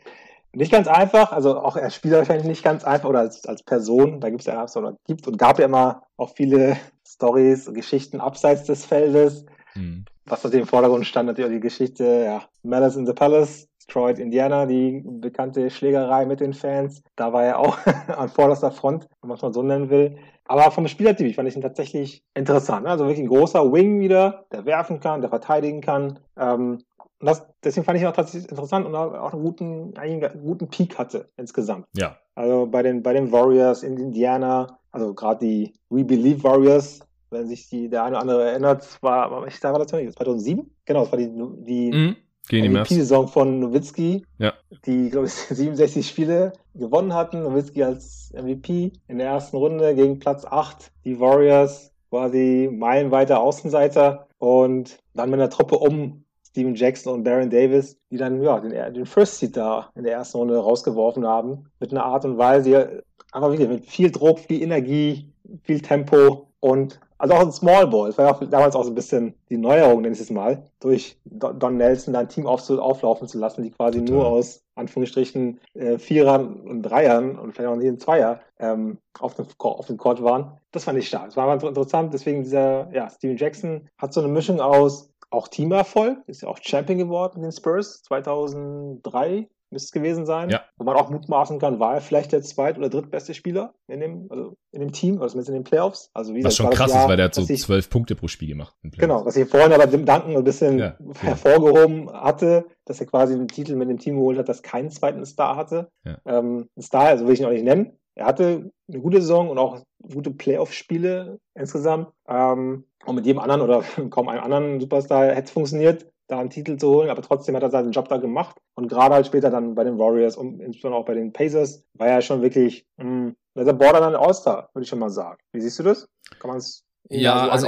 Nicht 0.55 0.71
ganz 0.71 0.87
einfach, 0.87 1.31
also 1.31 1.59
auch 1.59 1.75
als 1.75 1.95
Spieler 1.95 2.19
wahrscheinlich 2.19 2.47
nicht 2.47 2.63
ganz 2.63 2.83
einfach 2.83 3.09
oder 3.09 3.19
als, 3.19 3.45
als 3.45 3.63
Person. 3.63 4.21
Da 4.21 4.29
gibt 4.29 4.41
es 4.41 4.47
ja 4.47 4.65
oder 4.75 4.95
gibt 5.05 5.27
und 5.27 5.37
gab 5.37 5.59
ja 5.59 5.65
immer 5.65 6.03
auch 6.17 6.31
viele 6.35 6.77
Stories, 7.07 7.71
Geschichten 7.73 8.21
abseits 8.21 8.63
des 8.63 8.85
Feldes. 8.85 9.45
Mhm. 9.75 10.05
Was 10.25 10.43
natürlich 10.43 10.63
im 10.63 10.69
Vordergrund 10.69 11.05
stand, 11.05 11.27
natürlich 11.27 11.51
auch 11.51 11.55
die 11.55 11.59
Geschichte, 11.59 12.23
ja, 12.25 12.41
Malice 12.63 12.95
in 12.95 13.05
the 13.05 13.13
Palace, 13.13 13.67
Detroit, 13.85 14.17
Indiana, 14.17 14.65
die 14.65 15.03
bekannte 15.05 15.69
Schlägerei 15.69 16.25
mit 16.25 16.39
den 16.39 16.53
Fans. 16.53 17.03
Da 17.15 17.31
war 17.33 17.43
er 17.43 17.59
auch 17.59 17.77
an 18.07 18.29
vorderster 18.29 18.71
Front, 18.71 19.07
wenn 19.21 19.27
man 19.27 19.35
es 19.35 19.43
mal 19.43 19.53
so 19.53 19.61
nennen 19.61 19.89
will. 19.89 20.17
Aber 20.47 20.69
vom 20.71 20.87
Spielertyp 20.87 21.35
fand 21.35 21.49
ich 21.49 21.55
ihn 21.55 21.61
tatsächlich 21.61 22.23
interessant. 22.35 22.85
Also 22.85 23.05
wirklich 23.05 23.23
ein 23.23 23.29
großer 23.29 23.71
Wing 23.71 23.99
wieder, 23.99 24.45
der 24.51 24.65
werfen 24.65 24.99
kann, 24.99 25.21
der 25.21 25.29
verteidigen 25.29 25.81
kann. 25.81 26.19
Ähm, 26.37 26.79
und 27.19 27.27
das, 27.27 27.45
deswegen 27.63 27.85
fand 27.85 27.97
ich 27.97 28.03
ihn 28.03 28.07
auch 28.07 28.15
tatsächlich 28.15 28.49
interessant 28.49 28.85
und 28.85 28.95
auch 28.95 29.33
einen 29.33 29.43
guten, 29.43 29.97
einen 29.97 30.21
guten 30.43 30.67
Peak 30.67 30.97
hatte 30.97 31.29
insgesamt. 31.37 31.85
Ja. 31.95 32.17
Also 32.35 32.65
bei 32.65 32.83
den, 32.83 33.01
bei 33.01 33.13
den 33.13 33.31
Warriors 33.31 33.83
in 33.83 33.97
Indiana, 33.97 34.79
also 34.91 35.13
gerade 35.13 35.45
die 35.45 35.73
We 35.89 36.03
Believe 36.03 36.43
Warriors, 36.43 36.99
wenn 37.29 37.47
sich 37.47 37.69
die, 37.69 37.89
der 37.89 38.03
eine 38.03 38.15
oder 38.15 38.21
andere 38.21 38.49
erinnert, 38.49 39.01
war, 39.01 39.47
ich 39.47 39.59
sage 39.59 39.79
das 39.79 39.87
2007? 39.87 40.69
Genau, 40.85 41.01
das 41.01 41.11
war 41.11 41.19
die, 41.19 41.31
die 41.63 41.91
mhm. 41.91 42.15
MVP-Saison 42.51 43.27
von 43.27 43.59
Nowitzki, 43.59 44.25
ja. 44.37 44.53
die, 44.85 45.09
glaube 45.09 45.27
ich, 45.27 45.33
67 45.49 46.07
Spiele 46.07 46.53
gewonnen 46.73 47.13
hatten. 47.13 47.43
Nowitzki 47.43 47.83
als 47.83 48.33
MVP 48.33 48.91
in 49.07 49.17
der 49.17 49.27
ersten 49.27 49.55
Runde 49.55 49.95
gegen 49.95 50.19
Platz 50.19 50.45
8. 50.45 50.91
Die 51.05 51.19
Warriors 51.19 51.91
quasi 52.09 52.69
meilenweiter 52.71 53.39
Außenseiter 53.39 54.27
und 54.37 54.99
dann 55.13 55.29
mit 55.29 55.39
einer 55.39 55.49
Truppe 55.49 55.77
um 55.77 56.24
Steven 56.55 56.73
Jackson 56.73 57.13
und 57.13 57.23
Baron 57.25 57.49
Davis, 57.49 57.97
die 58.09 58.15
dann 58.15 58.41
ja 58.41 58.57
den, 58.61 58.93
den 58.93 59.05
First 59.05 59.39
Seed 59.39 59.57
da 59.57 59.89
in 59.93 60.05
der 60.05 60.13
ersten 60.13 60.37
Runde 60.37 60.57
rausgeworfen 60.57 61.27
haben. 61.27 61.65
Mit 61.81 61.91
einer 61.91 62.05
Art 62.05 62.23
und 62.23 62.37
Weise, 62.37 63.03
einfach 63.33 63.51
wieder 63.51 63.67
mit 63.67 63.85
viel 63.85 64.09
Druck, 64.09 64.39
viel 64.39 64.63
Energie, 64.63 65.33
viel 65.63 65.81
Tempo 65.81 66.47
und 66.61 67.01
also 67.17 67.33
auch 67.33 67.41
ein 67.41 67.51
Small 67.51 67.87
Ball. 67.87 68.07
Das 68.07 68.17
war 68.17 68.41
ja 68.41 68.47
damals 68.47 68.75
auch 68.75 68.83
so 68.83 68.91
ein 68.91 68.95
bisschen 68.95 69.33
die 69.49 69.57
Neuerung, 69.57 70.01
nenne 70.01 70.15
ich 70.15 70.21
es 70.21 70.29
mal, 70.29 70.69
durch 70.79 71.17
Don 71.25 71.75
Nelson 71.75 72.13
da 72.13 72.21
ein 72.21 72.29
Team 72.29 72.47
auf, 72.47 72.69
auflaufen 72.69 73.27
zu 73.27 73.37
lassen, 73.37 73.63
die 73.63 73.71
quasi 73.71 73.99
Total. 73.99 74.15
nur 74.15 74.27
aus 74.27 74.63
Anführungsstrichen 74.75 75.59
äh, 75.73 75.97
Vierern 75.97 76.61
und 76.61 76.83
Dreiern 76.83 77.37
und 77.37 77.53
vielleicht 77.53 77.69
auch 77.69 77.81
jeden 77.81 77.99
Zweier 77.99 78.39
ähm, 78.59 78.97
auf, 79.19 79.35
dem, 79.35 79.45
auf 79.59 79.87
dem 79.87 79.97
Court 79.97 80.23
waren. 80.23 80.57
Das 80.71 80.85
fand 80.85 80.99
ich 80.99 81.07
stark. 81.07 81.27
Das 81.27 81.37
war 81.37 81.49
einfach 81.49 81.67
interessant. 81.67 82.13
Deswegen 82.13 82.43
dieser, 82.43 82.89
ja, 82.93 83.09
Steven 83.09 83.37
Jackson 83.37 83.89
hat 83.97 84.13
so 84.13 84.21
eine 84.21 84.29
Mischung 84.29 84.59
aus 84.59 85.09
auch 85.35 85.47
Teamerfolg, 85.47 86.17
ist 86.27 86.41
ja 86.41 86.47
auch 86.47 86.59
Champion 86.61 86.97
geworden 86.97 87.37
in 87.37 87.43
den 87.43 87.51
Spurs 87.51 88.01
2003 88.03 89.47
müsste 89.75 89.87
es 89.87 89.91
gewesen 89.91 90.25
sein, 90.25 90.49
ja. 90.49 90.63
wo 90.77 90.85
man 90.85 90.95
auch 90.95 91.09
mutmaßen 91.09 91.59
kann, 91.59 91.79
war 91.79 91.95
er 91.95 92.01
vielleicht 92.01 92.31
der 92.31 92.41
zweit- 92.41 92.77
oder 92.77 92.89
drittbeste 92.89 93.33
Spieler 93.33 93.73
in 93.87 93.99
dem, 93.99 94.27
also 94.29 94.57
in 94.71 94.79
dem 94.79 94.91
Team, 94.91 95.21
also 95.21 95.37
in 95.37 95.53
den 95.53 95.63
Playoffs. 95.63 96.09
Also 96.13 96.33
wie 96.33 96.43
was 96.43 96.55
schon 96.55 96.69
krass 96.69 96.91
Jahr, 96.91 97.03
ist, 97.03 97.09
weil 97.09 97.17
der 97.17 97.25
hat 97.25 97.35
so 97.35 97.45
zwölf 97.45 97.89
Punkte 97.89 98.15
pro 98.15 98.27
Spiel 98.27 98.49
gemacht. 98.49 98.75
Genau, 98.83 99.25
was 99.25 99.35
ich 99.35 99.47
vorhin 99.49 99.73
aber 99.73 99.87
dem 99.87 100.05
Danken 100.05 100.35
ein 100.35 100.43
bisschen 100.43 100.79
ja, 100.79 100.97
hervorgehoben 101.19 102.11
hatte, 102.11 102.65
dass 102.85 102.99
er 102.99 103.07
quasi 103.07 103.35
den 103.35 103.47
Titel 103.47 103.75
mit 103.75 103.89
dem 103.89 103.99
Team 103.99 104.15
geholt 104.15 104.37
hat, 104.37 104.49
das 104.49 104.61
keinen 104.61 104.89
zweiten 104.91 105.25
Star 105.25 105.55
hatte. 105.55 105.89
Ja. 106.03 106.17
Ähm, 106.25 106.69
Star, 106.79 107.07
also 107.07 107.27
will 107.27 107.33
ich 107.33 107.41
ihn 107.41 107.45
auch 107.45 107.51
nicht 107.51 107.65
nennen. 107.65 107.97
Er 108.15 108.25
hatte 108.25 108.71
eine 108.87 109.01
gute 109.01 109.21
Saison 109.21 109.49
und 109.49 109.57
auch 109.57 109.81
gute 110.01 110.31
Playoff-Spiele 110.31 111.39
insgesamt. 111.53 112.09
Ähm, 112.27 112.85
und 113.05 113.15
mit 113.15 113.25
jedem 113.25 113.39
anderen 113.39 113.61
oder 113.61 113.83
kaum 114.09 114.29
einem 114.29 114.43
anderen 114.43 114.79
Superstar 114.79 115.27
hätte 115.27 115.45
es 115.45 115.51
funktioniert 115.51 116.11
da 116.27 116.39
einen 116.39 116.49
Titel 116.49 116.77
zu 116.77 116.89
holen, 116.89 117.11
aber 117.11 117.21
trotzdem 117.21 117.55
hat 117.55 117.61
er 117.61 117.69
seinen 117.69 117.91
Job 117.91 118.09
da 118.09 118.17
gemacht. 118.17 118.57
Und 118.75 118.87
gerade 118.87 119.13
halt 119.13 119.27
später 119.27 119.51
dann 119.51 119.75
bei 119.75 119.83
den 119.83 119.99
Warriors 119.99 120.35
und 120.35 120.59
insbesondere 120.59 121.01
auch 121.01 121.05
bei 121.05 121.13
den 121.13 121.31
Pacers 121.31 121.85
war 121.93 122.07
er 122.07 122.21
schon 122.21 122.41
wirklich 122.41 122.87
mh, 122.97 123.33
der 123.55 123.73
Borderline 123.73 124.17
All-Star, 124.17 124.69
würde 124.73 124.83
ich 124.83 124.89
schon 124.89 124.99
mal 124.99 125.09
sagen. 125.09 125.37
Wie 125.53 125.61
siehst 125.61 125.77
du 125.79 125.83
das? 125.83 126.07
Kann 126.39 126.49
man 126.49 126.57
es 126.57 126.83
ja, 127.09 127.45
so 127.45 127.67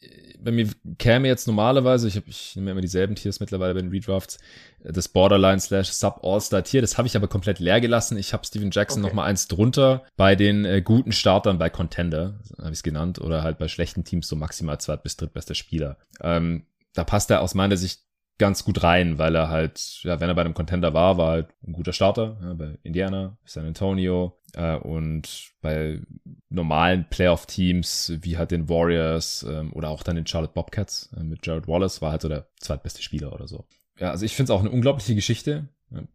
ich, 0.00 0.31
bei 0.44 0.50
mir 0.50 0.68
käme 0.98 1.28
jetzt 1.28 1.46
normalerweise, 1.46 2.08
ich, 2.08 2.16
hab, 2.16 2.26
ich 2.26 2.56
nehme 2.56 2.72
immer 2.72 2.80
dieselben 2.80 3.14
Tiers 3.14 3.40
mittlerweile 3.40 3.74
bei 3.74 3.80
den 3.80 3.90
Redrafts, 3.90 4.38
das 4.84 5.08
Borderline 5.08 5.60
slash 5.60 5.88
Sub 5.90 6.20
All-Star 6.22 6.64
Tier, 6.64 6.80
das 6.80 6.98
habe 6.98 7.08
ich 7.08 7.16
aber 7.16 7.28
komplett 7.28 7.58
leer 7.60 7.80
gelassen. 7.80 8.16
Ich 8.18 8.32
habe 8.32 8.44
Steven 8.44 8.70
Jackson 8.70 9.02
okay. 9.02 9.08
noch 9.08 9.14
mal 9.14 9.24
eins 9.24 9.48
drunter 9.48 10.04
bei 10.16 10.34
den 10.36 10.64
äh, 10.64 10.82
guten 10.82 11.12
Startern 11.12 11.58
bei 11.58 11.70
Contender, 11.70 12.40
habe 12.58 12.70
ich 12.70 12.78
es 12.78 12.82
genannt, 12.82 13.20
oder 13.20 13.42
halt 13.42 13.58
bei 13.58 13.68
schlechten 13.68 14.04
Teams 14.04 14.28
so 14.28 14.36
maximal 14.36 14.78
zweit- 14.78 15.02
bis 15.02 15.16
drittbester 15.16 15.54
Spieler. 15.54 15.98
Ähm, 16.20 16.66
da 16.94 17.04
passt 17.04 17.30
er 17.30 17.40
aus 17.40 17.54
meiner 17.54 17.76
Sicht 17.76 18.00
ganz 18.38 18.64
gut 18.64 18.82
rein, 18.82 19.18
weil 19.18 19.34
er 19.34 19.48
halt, 19.48 20.00
ja, 20.02 20.20
wenn 20.20 20.28
er 20.28 20.34
bei 20.34 20.42
einem 20.42 20.54
Contender 20.54 20.94
war, 20.94 21.16
war 21.16 21.30
halt 21.30 21.48
ein 21.66 21.72
guter 21.72 21.92
Starter, 21.92 22.38
ja, 22.42 22.54
bei 22.54 22.78
Indiana, 22.82 23.36
San 23.44 23.66
Antonio 23.66 24.38
äh, 24.54 24.76
und 24.76 25.52
bei 25.60 26.00
normalen 26.48 27.06
Playoff-Teams 27.08 28.14
wie 28.20 28.38
halt 28.38 28.50
den 28.50 28.68
Warriors 28.68 29.46
ähm, 29.48 29.72
oder 29.72 29.90
auch 29.90 30.02
dann 30.02 30.16
den 30.16 30.26
Charlotte 30.26 30.54
Bobcats 30.54 31.10
äh, 31.16 31.22
mit 31.22 31.46
Jared 31.46 31.68
Wallace 31.68 32.02
war 32.02 32.10
halt 32.10 32.22
so 32.22 32.28
der 32.28 32.48
zweitbeste 32.58 33.02
Spieler 33.02 33.32
oder 33.32 33.46
so. 33.46 33.64
Ja, 33.98 34.10
also 34.10 34.24
ich 34.24 34.34
finde 34.34 34.52
es 34.52 34.56
auch 34.56 34.60
eine 34.60 34.70
unglaubliche 34.70 35.14
Geschichte, 35.14 35.68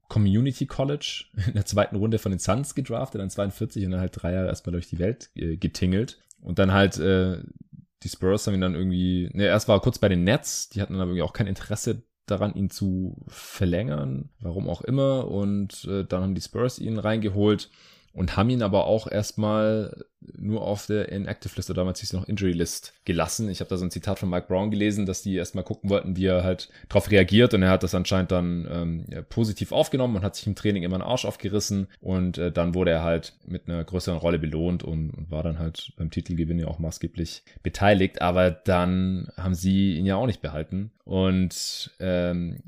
Community 0.08 0.66
College 0.66 1.26
in 1.48 1.54
der 1.54 1.66
zweiten 1.66 1.96
Runde 1.96 2.20
von 2.20 2.32
den 2.32 2.40
Suns 2.40 2.76
gedraftet, 2.76 3.22
dann 3.22 3.30
42 3.30 3.86
und 3.86 3.92
dann 3.92 4.02
halt 4.02 4.14
drei 4.16 4.34
Jahre 4.34 4.48
erstmal 4.48 4.74
durch 4.74 4.90
die 4.90 5.00
Welt 5.00 5.30
äh, 5.36 5.58
getingelt. 5.58 6.20
Und 6.42 6.60
dann 6.60 6.72
halt 6.72 6.98
äh, 6.98 7.40
die 8.04 8.10
Spurs 8.10 8.48
haben 8.48 8.54
ihn 8.54 8.62
dann 8.62 8.76
irgendwie, 8.76 9.30
ne, 9.34 9.46
erst 9.46 9.68
war 9.68 9.78
er 9.78 9.82
kurz 9.82 10.00
bei 10.00 10.10
den 10.10 10.24
Nets, 10.24 10.70
die 10.70 10.82
hatten 10.82 10.94
dann 10.94 11.02
aber 11.02 11.12
irgendwie 11.12 11.24
auch 11.24 11.34
kein 11.34 11.48
Interesse 11.48 12.04
daran, 12.26 12.54
ihn 12.54 12.70
zu 12.70 13.16
verlängern, 13.28 14.30
warum 14.40 14.70
auch 14.70 14.82
immer. 14.82 15.28
Und 15.28 15.86
äh, 15.86 16.04
dann 16.04 16.24
haben 16.24 16.36
die 16.36 16.42
Spurs 16.42 16.80
ihn 16.80 17.00
reingeholt 17.00 17.70
und 18.18 18.36
haben 18.36 18.50
ihn 18.50 18.64
aber 18.64 18.86
auch 18.86 19.10
erstmal 19.10 19.96
nur 20.20 20.62
auf 20.64 20.88
der 20.88 21.10
Inactive 21.10 21.54
List 21.56 21.70
oder 21.70 21.82
damals 21.82 22.00
hieß 22.00 22.10
es 22.10 22.14
noch 22.14 22.28
Injury 22.28 22.52
List 22.52 22.94
gelassen. 23.06 23.48
Ich 23.48 23.60
habe 23.60 23.70
da 23.70 23.78
so 23.78 23.86
ein 23.86 23.92
Zitat 23.92 24.18
von 24.18 24.28
Mike 24.28 24.48
Brown 24.48 24.72
gelesen, 24.72 25.06
dass 25.06 25.22
die 25.22 25.36
erstmal 25.36 25.64
gucken 25.64 25.92
wollten, 25.92 26.16
wie 26.16 26.26
er 26.26 26.44
halt 26.44 26.70
darauf 26.90 27.12
reagiert. 27.12 27.54
Und 27.54 27.62
er 27.62 27.70
hat 27.70 27.84
das 27.84 27.94
anscheinend 27.94 28.32
dann 28.32 28.68
ähm, 28.72 29.06
positiv 29.30 29.72
aufgenommen 29.72 30.16
und 30.16 30.24
hat 30.24 30.36
sich 30.36 30.48
im 30.48 30.56
Training 30.56 30.82
immer 30.82 30.96
einen 30.96 31.04
Arsch 31.04 31.26
aufgerissen. 31.26 31.90
Und 32.02 32.40
äh, 32.40 32.52
dann 32.52 32.74
wurde 32.74 32.90
er 32.90 33.04
halt 33.04 33.34
mit 33.46 33.70
einer 33.70 33.84
größeren 33.84 34.18
Rolle 34.18 34.40
belohnt 34.40 34.82
und, 34.82 35.12
und 35.12 35.30
war 35.30 35.44
dann 35.44 35.60
halt 35.60 35.94
beim 35.96 36.10
Titelgewinn 36.10 36.58
ja 36.58 36.66
auch 36.66 36.80
maßgeblich 36.80 37.44
beteiligt, 37.62 38.24
aber 38.24 38.50
dann 38.50 39.28
haben 39.38 39.54
sie 39.54 39.96
ihn 39.96 40.08
ja 40.08 40.16
auch 40.16 40.26
nicht 40.26 40.42
behalten. 40.42 40.90
Und 41.06 41.92
ähm, 42.00 42.64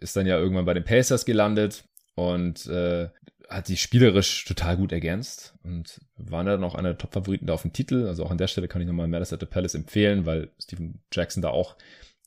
ist 0.00 0.16
dann 0.16 0.26
ja 0.26 0.38
irgendwann 0.38 0.64
bei 0.64 0.74
den 0.74 0.84
Pacers 0.84 1.26
gelandet. 1.26 1.84
Und 2.14 2.64
äh, 2.66 3.10
hat 3.48 3.66
sich 3.66 3.80
spielerisch 3.80 4.44
total 4.44 4.76
gut 4.76 4.92
ergänzt 4.92 5.54
und 5.62 6.00
waren 6.16 6.46
dann 6.46 6.64
auch 6.64 6.74
einer 6.74 6.90
der 6.90 6.98
Top-Favoriten 6.98 7.46
da 7.46 7.54
auf 7.54 7.62
den 7.62 7.72
Titel. 7.72 8.06
Also 8.06 8.24
auch 8.24 8.30
an 8.30 8.38
der 8.38 8.48
Stelle 8.48 8.68
kann 8.68 8.80
ich 8.80 8.86
nochmal 8.86 9.08
Malice 9.08 9.32
at 9.32 9.40
the 9.40 9.46
Palace 9.46 9.74
empfehlen, 9.74 10.26
weil 10.26 10.50
Steven 10.60 11.00
Jackson 11.12 11.42
da 11.42 11.50
auch 11.50 11.76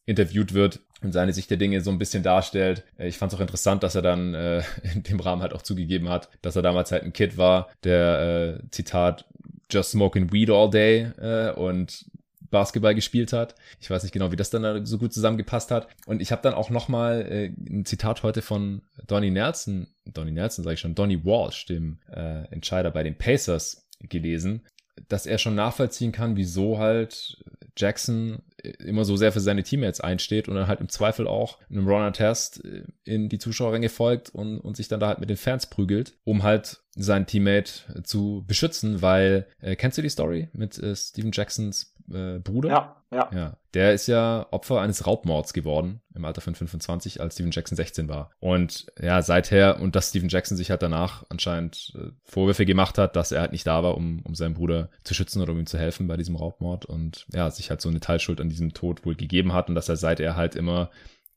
interviewt 0.06 0.54
wird 0.54 0.80
und 1.02 1.12
seine 1.12 1.34
Sicht 1.34 1.50
der 1.50 1.58
Dinge 1.58 1.82
so 1.82 1.92
ein 1.92 2.00
bisschen 2.00 2.24
darstellt. 2.24 2.84
Äh, 2.98 3.08
ich 3.08 3.18
fand 3.18 3.32
es 3.32 3.38
auch 3.38 3.42
interessant, 3.42 3.84
dass 3.84 3.96
er 3.96 4.02
dann 4.02 4.34
äh, 4.34 4.64
in 4.94 5.04
dem 5.04 5.20
Rahmen 5.20 5.42
halt 5.42 5.54
auch 5.54 5.62
zugegeben 5.62 6.10
hat, 6.10 6.30
dass 6.42 6.56
er 6.56 6.62
damals 6.62 6.92
halt 6.92 7.04
ein 7.04 7.14
Kid 7.14 7.38
war, 7.38 7.70
der 7.84 8.60
äh, 8.60 8.70
Zitat 8.72 9.26
just 9.72 9.92
smoking 9.92 10.32
weed 10.32 10.50
all 10.50 10.70
day 10.70 11.12
äh, 11.20 11.52
und 11.52 12.06
Basketball 12.50 12.96
gespielt 12.96 13.34
hat. 13.34 13.56
Ich 13.80 13.90
weiß 13.90 14.04
nicht 14.04 14.12
genau, 14.12 14.32
wie 14.32 14.36
das 14.36 14.50
dann 14.50 14.86
so 14.86 14.98
gut 14.98 15.14
zusammengepasst 15.14 15.72
hat. 15.72 15.88
Und 16.06 16.22
ich 16.22 16.32
habe 16.32 16.42
dann 16.42 16.54
auch 16.54 16.70
nochmal 16.70 17.22
äh, 17.30 17.46
ein 17.70 17.86
Zitat 17.86 18.24
heute 18.24 18.42
von 18.42 18.82
Donny 19.08 19.32
Nelson, 19.32 19.88
Donny 20.06 20.32
Nelson 20.32 20.64
sage 20.64 20.76
ich 20.76 20.80
schon, 20.80 20.96
Donny 20.96 21.24
Walsh, 21.24 21.66
dem 21.66 22.00
äh, 22.12 22.46
Entscheider 22.52 22.92
bei 22.92 23.04
den 23.04 23.18
Pacers, 23.18 23.86
gelesen, 24.02 24.66
dass 25.08 25.26
er 25.26 25.38
schon 25.38 25.56
nachvollziehen 25.56 26.12
kann, 26.12 26.36
wieso 26.36 26.78
halt 26.78 27.44
Jackson 27.78 28.42
immer 28.80 29.06
so 29.06 29.16
sehr 29.16 29.32
für 29.32 29.40
seine 29.40 29.64
Teammates 29.64 30.02
einsteht 30.02 30.50
und 30.50 30.56
dann 30.56 30.68
halt 30.68 30.82
im 30.82 30.90
Zweifel 30.90 31.28
auch 31.28 31.60
einem 31.70 31.88
Ron 31.88 32.12
Test 32.12 32.64
äh, 32.66 32.84
in 33.06 33.30
die 33.30 33.40
Zuschauerränge 33.40 33.90
folgt 33.90 34.30
und, 34.30 34.60
und 34.60 34.76
sich 34.76 34.88
dann 34.88 35.00
da 35.00 35.08
halt 35.08 35.20
mit 35.20 35.30
den 35.30 35.38
Fans 35.38 35.68
prügelt, 35.68 36.14
um 36.26 36.44
halt 36.44 36.82
seinen 36.96 37.26
Teammate 37.26 38.04
zu 38.04 38.44
beschützen, 38.48 39.02
weil, 39.02 39.48
äh, 39.62 39.76
kennst 39.76 39.98
du 39.98 40.02
die 40.02 40.10
Story 40.10 40.50
mit 40.52 40.78
äh, 40.78 40.96
Steven 40.96 41.32
Jacksons 41.32 41.96
äh, 42.14 42.40
Bruder. 42.40 42.70
Ja, 42.70 42.96
ja. 43.12 43.30
Ja, 43.34 43.58
der 43.74 43.94
ist 43.94 44.08
ja 44.08 44.48
Opfer 44.52 44.82
eines 44.82 45.06
Raubmords 45.08 45.54
geworden 45.54 46.02
im 46.14 46.26
Alter 46.26 46.42
von 46.42 46.56
25, 46.56 47.22
als 47.22 47.36
Steven 47.36 47.52
Jackson 47.52 47.76
16 47.76 48.08
war. 48.10 48.30
Und 48.40 48.88
ja, 49.02 49.22
seither, 49.22 49.80
und 49.80 49.96
dass 49.96 50.10
Steven 50.10 50.30
Jackson 50.30 50.58
sich 50.58 50.70
halt 50.70 50.82
danach 50.82 51.24
anscheinend 51.30 51.94
äh, 51.96 52.12
Vorwürfe 52.24 52.66
gemacht 52.66 52.98
hat, 52.98 53.16
dass 53.16 53.32
er 53.32 53.42
halt 53.42 53.52
nicht 53.52 53.66
da 53.66 53.84
war, 53.84 53.96
um, 53.96 54.22
um 54.24 54.36
seinen 54.36 54.54
Bruder 54.54 54.90
zu 55.04 55.14
schützen 55.14 55.42
oder 55.42 55.54
um 55.54 55.60
ihm 55.60 55.66
zu 55.66 55.78
helfen 55.78 56.08
bei 56.08 56.18
diesem 56.18 56.36
Raubmord. 56.36 56.86
Und 56.86 57.26
ja, 57.34 57.50
sich 57.50 57.70
halt 57.70 57.82
so 57.82 57.90
eine 57.90 58.00
Teilschuld 58.00 58.42
an 58.42 58.50
diesem 58.50 58.74
Tod 58.74 59.06
wohl 59.06 59.16
gegeben 59.16 59.54
hat 59.54 59.70
und 59.70 59.76
dass 59.76 59.90
er 59.90 59.98
seither 59.98 60.36
halt 60.36 60.56
immer 60.56 60.90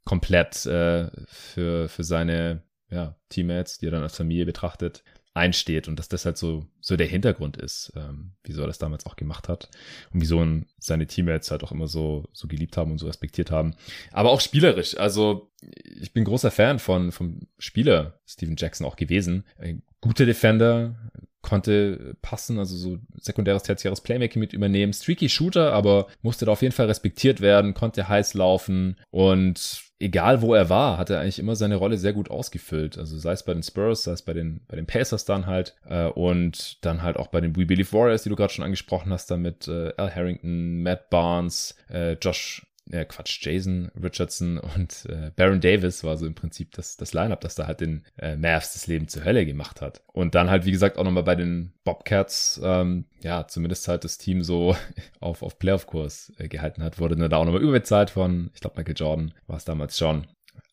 komplett 0.04 0.66
äh, 0.66 1.10
für, 1.26 1.88
für 1.88 2.04
seine 2.04 2.62
ja, 2.90 3.16
Teammates, 3.30 3.78
die 3.78 3.86
er 3.86 3.92
dann 3.92 4.02
als 4.02 4.16
Familie 4.16 4.44
betrachtet, 4.44 5.02
einsteht 5.34 5.88
und 5.88 5.98
dass 5.98 6.08
das 6.08 6.26
halt 6.26 6.36
so, 6.36 6.66
so 6.80 6.96
der 6.96 7.06
Hintergrund 7.06 7.56
ist, 7.56 7.92
ähm, 7.96 8.32
wieso 8.44 8.60
er 8.60 8.66
das 8.66 8.78
damals 8.78 9.06
auch 9.06 9.16
gemacht 9.16 9.48
hat 9.48 9.70
und 10.12 10.20
wieso 10.20 10.44
seine 10.78 11.06
Teammates 11.06 11.50
halt 11.50 11.64
auch 11.64 11.72
immer 11.72 11.88
so, 11.88 12.28
so 12.32 12.48
geliebt 12.48 12.76
haben 12.76 12.92
und 12.92 12.98
so 12.98 13.06
respektiert 13.06 13.50
haben. 13.50 13.74
Aber 14.10 14.30
auch 14.30 14.40
spielerisch. 14.40 14.96
Also 14.98 15.50
ich 15.84 16.12
bin 16.12 16.24
großer 16.24 16.50
Fan 16.50 16.78
von, 16.78 17.12
vom 17.12 17.46
Spieler 17.58 18.20
Steven 18.26 18.56
Jackson 18.58 18.86
auch 18.86 18.96
gewesen. 18.96 19.44
Ein 19.58 19.82
guter 20.00 20.26
Defender, 20.26 20.96
konnte 21.42 22.16
passen, 22.22 22.58
also 22.58 22.76
so 22.76 22.98
sekundäres, 23.20 23.64
tertiäres 23.64 24.00
Playmaking 24.00 24.40
mit 24.40 24.52
übernehmen. 24.52 24.92
Streaky 24.92 25.28
Shooter, 25.28 25.72
aber 25.72 26.06
musste 26.22 26.46
da 26.46 26.52
auf 26.52 26.62
jeden 26.62 26.74
Fall 26.74 26.86
respektiert 26.86 27.40
werden, 27.40 27.74
konnte 27.74 28.08
heiß 28.08 28.34
laufen 28.34 28.96
und 29.10 29.82
egal 30.02 30.42
wo 30.42 30.54
er 30.54 30.68
war, 30.68 30.98
hat 30.98 31.10
er 31.10 31.20
eigentlich 31.20 31.38
immer 31.38 31.56
seine 31.56 31.76
Rolle 31.76 31.96
sehr 31.96 32.12
gut 32.12 32.30
ausgefüllt. 32.30 32.98
Also 32.98 33.16
sei 33.18 33.32
es 33.32 33.44
bei 33.44 33.54
den 33.54 33.62
Spurs, 33.62 34.04
sei 34.04 34.12
es 34.12 34.22
bei 34.22 34.32
den, 34.32 34.60
bei 34.66 34.76
den 34.76 34.86
Pacers 34.86 35.24
dann 35.24 35.46
halt 35.46 35.74
äh, 35.88 36.06
und 36.06 36.84
dann 36.84 37.02
halt 37.02 37.16
auch 37.16 37.28
bei 37.28 37.40
den 37.40 37.56
We 37.56 37.66
Believe 37.66 37.92
Warriors, 37.92 38.24
die 38.24 38.28
du 38.28 38.36
gerade 38.36 38.52
schon 38.52 38.64
angesprochen 38.64 39.12
hast, 39.12 39.30
dann 39.30 39.42
mit 39.42 39.68
äh, 39.68 39.92
Al 39.96 40.14
Harrington, 40.14 40.82
Matt 40.82 41.08
Barnes, 41.08 41.76
äh, 41.88 42.14
Josh 42.14 42.66
äh, 42.90 43.04
Quatsch, 43.04 43.38
Jason 43.44 43.90
Richardson 44.00 44.58
und 44.58 45.06
äh, 45.08 45.30
Baron 45.36 45.60
Davis 45.60 46.04
war 46.04 46.16
so 46.16 46.26
im 46.26 46.34
Prinzip 46.34 46.72
das, 46.72 46.96
das 46.96 47.12
Line-Up, 47.12 47.40
das 47.40 47.54
da 47.54 47.66
halt 47.66 47.80
den 47.80 48.04
äh, 48.18 48.36
Mavs 48.36 48.72
das 48.72 48.86
Leben 48.86 49.08
zur 49.08 49.24
Hölle 49.24 49.46
gemacht 49.46 49.80
hat. 49.80 50.02
Und 50.12 50.34
dann 50.34 50.50
halt, 50.50 50.64
wie 50.64 50.72
gesagt, 50.72 50.98
auch 50.98 51.04
nochmal 51.04 51.22
bei 51.22 51.34
den 51.36 51.72
Bobcats, 51.84 52.60
ähm, 52.62 53.06
ja, 53.22 53.46
zumindest 53.46 53.88
halt 53.88 54.04
das 54.04 54.18
Team 54.18 54.42
so 54.42 54.76
auf, 55.20 55.42
auf 55.42 55.58
Playoff-Kurs 55.58 56.32
äh, 56.38 56.48
gehalten 56.48 56.82
hat, 56.82 56.98
wurde 56.98 57.16
dann 57.16 57.30
da 57.30 57.36
auch 57.36 57.44
nochmal 57.44 57.62
überbezahlt 57.62 58.10
von, 58.10 58.50
ich 58.54 58.60
glaube, 58.60 58.76
Michael 58.78 58.96
Jordan 58.96 59.34
war 59.46 59.56
es 59.56 59.64
damals 59.64 59.96
schon. 59.96 60.26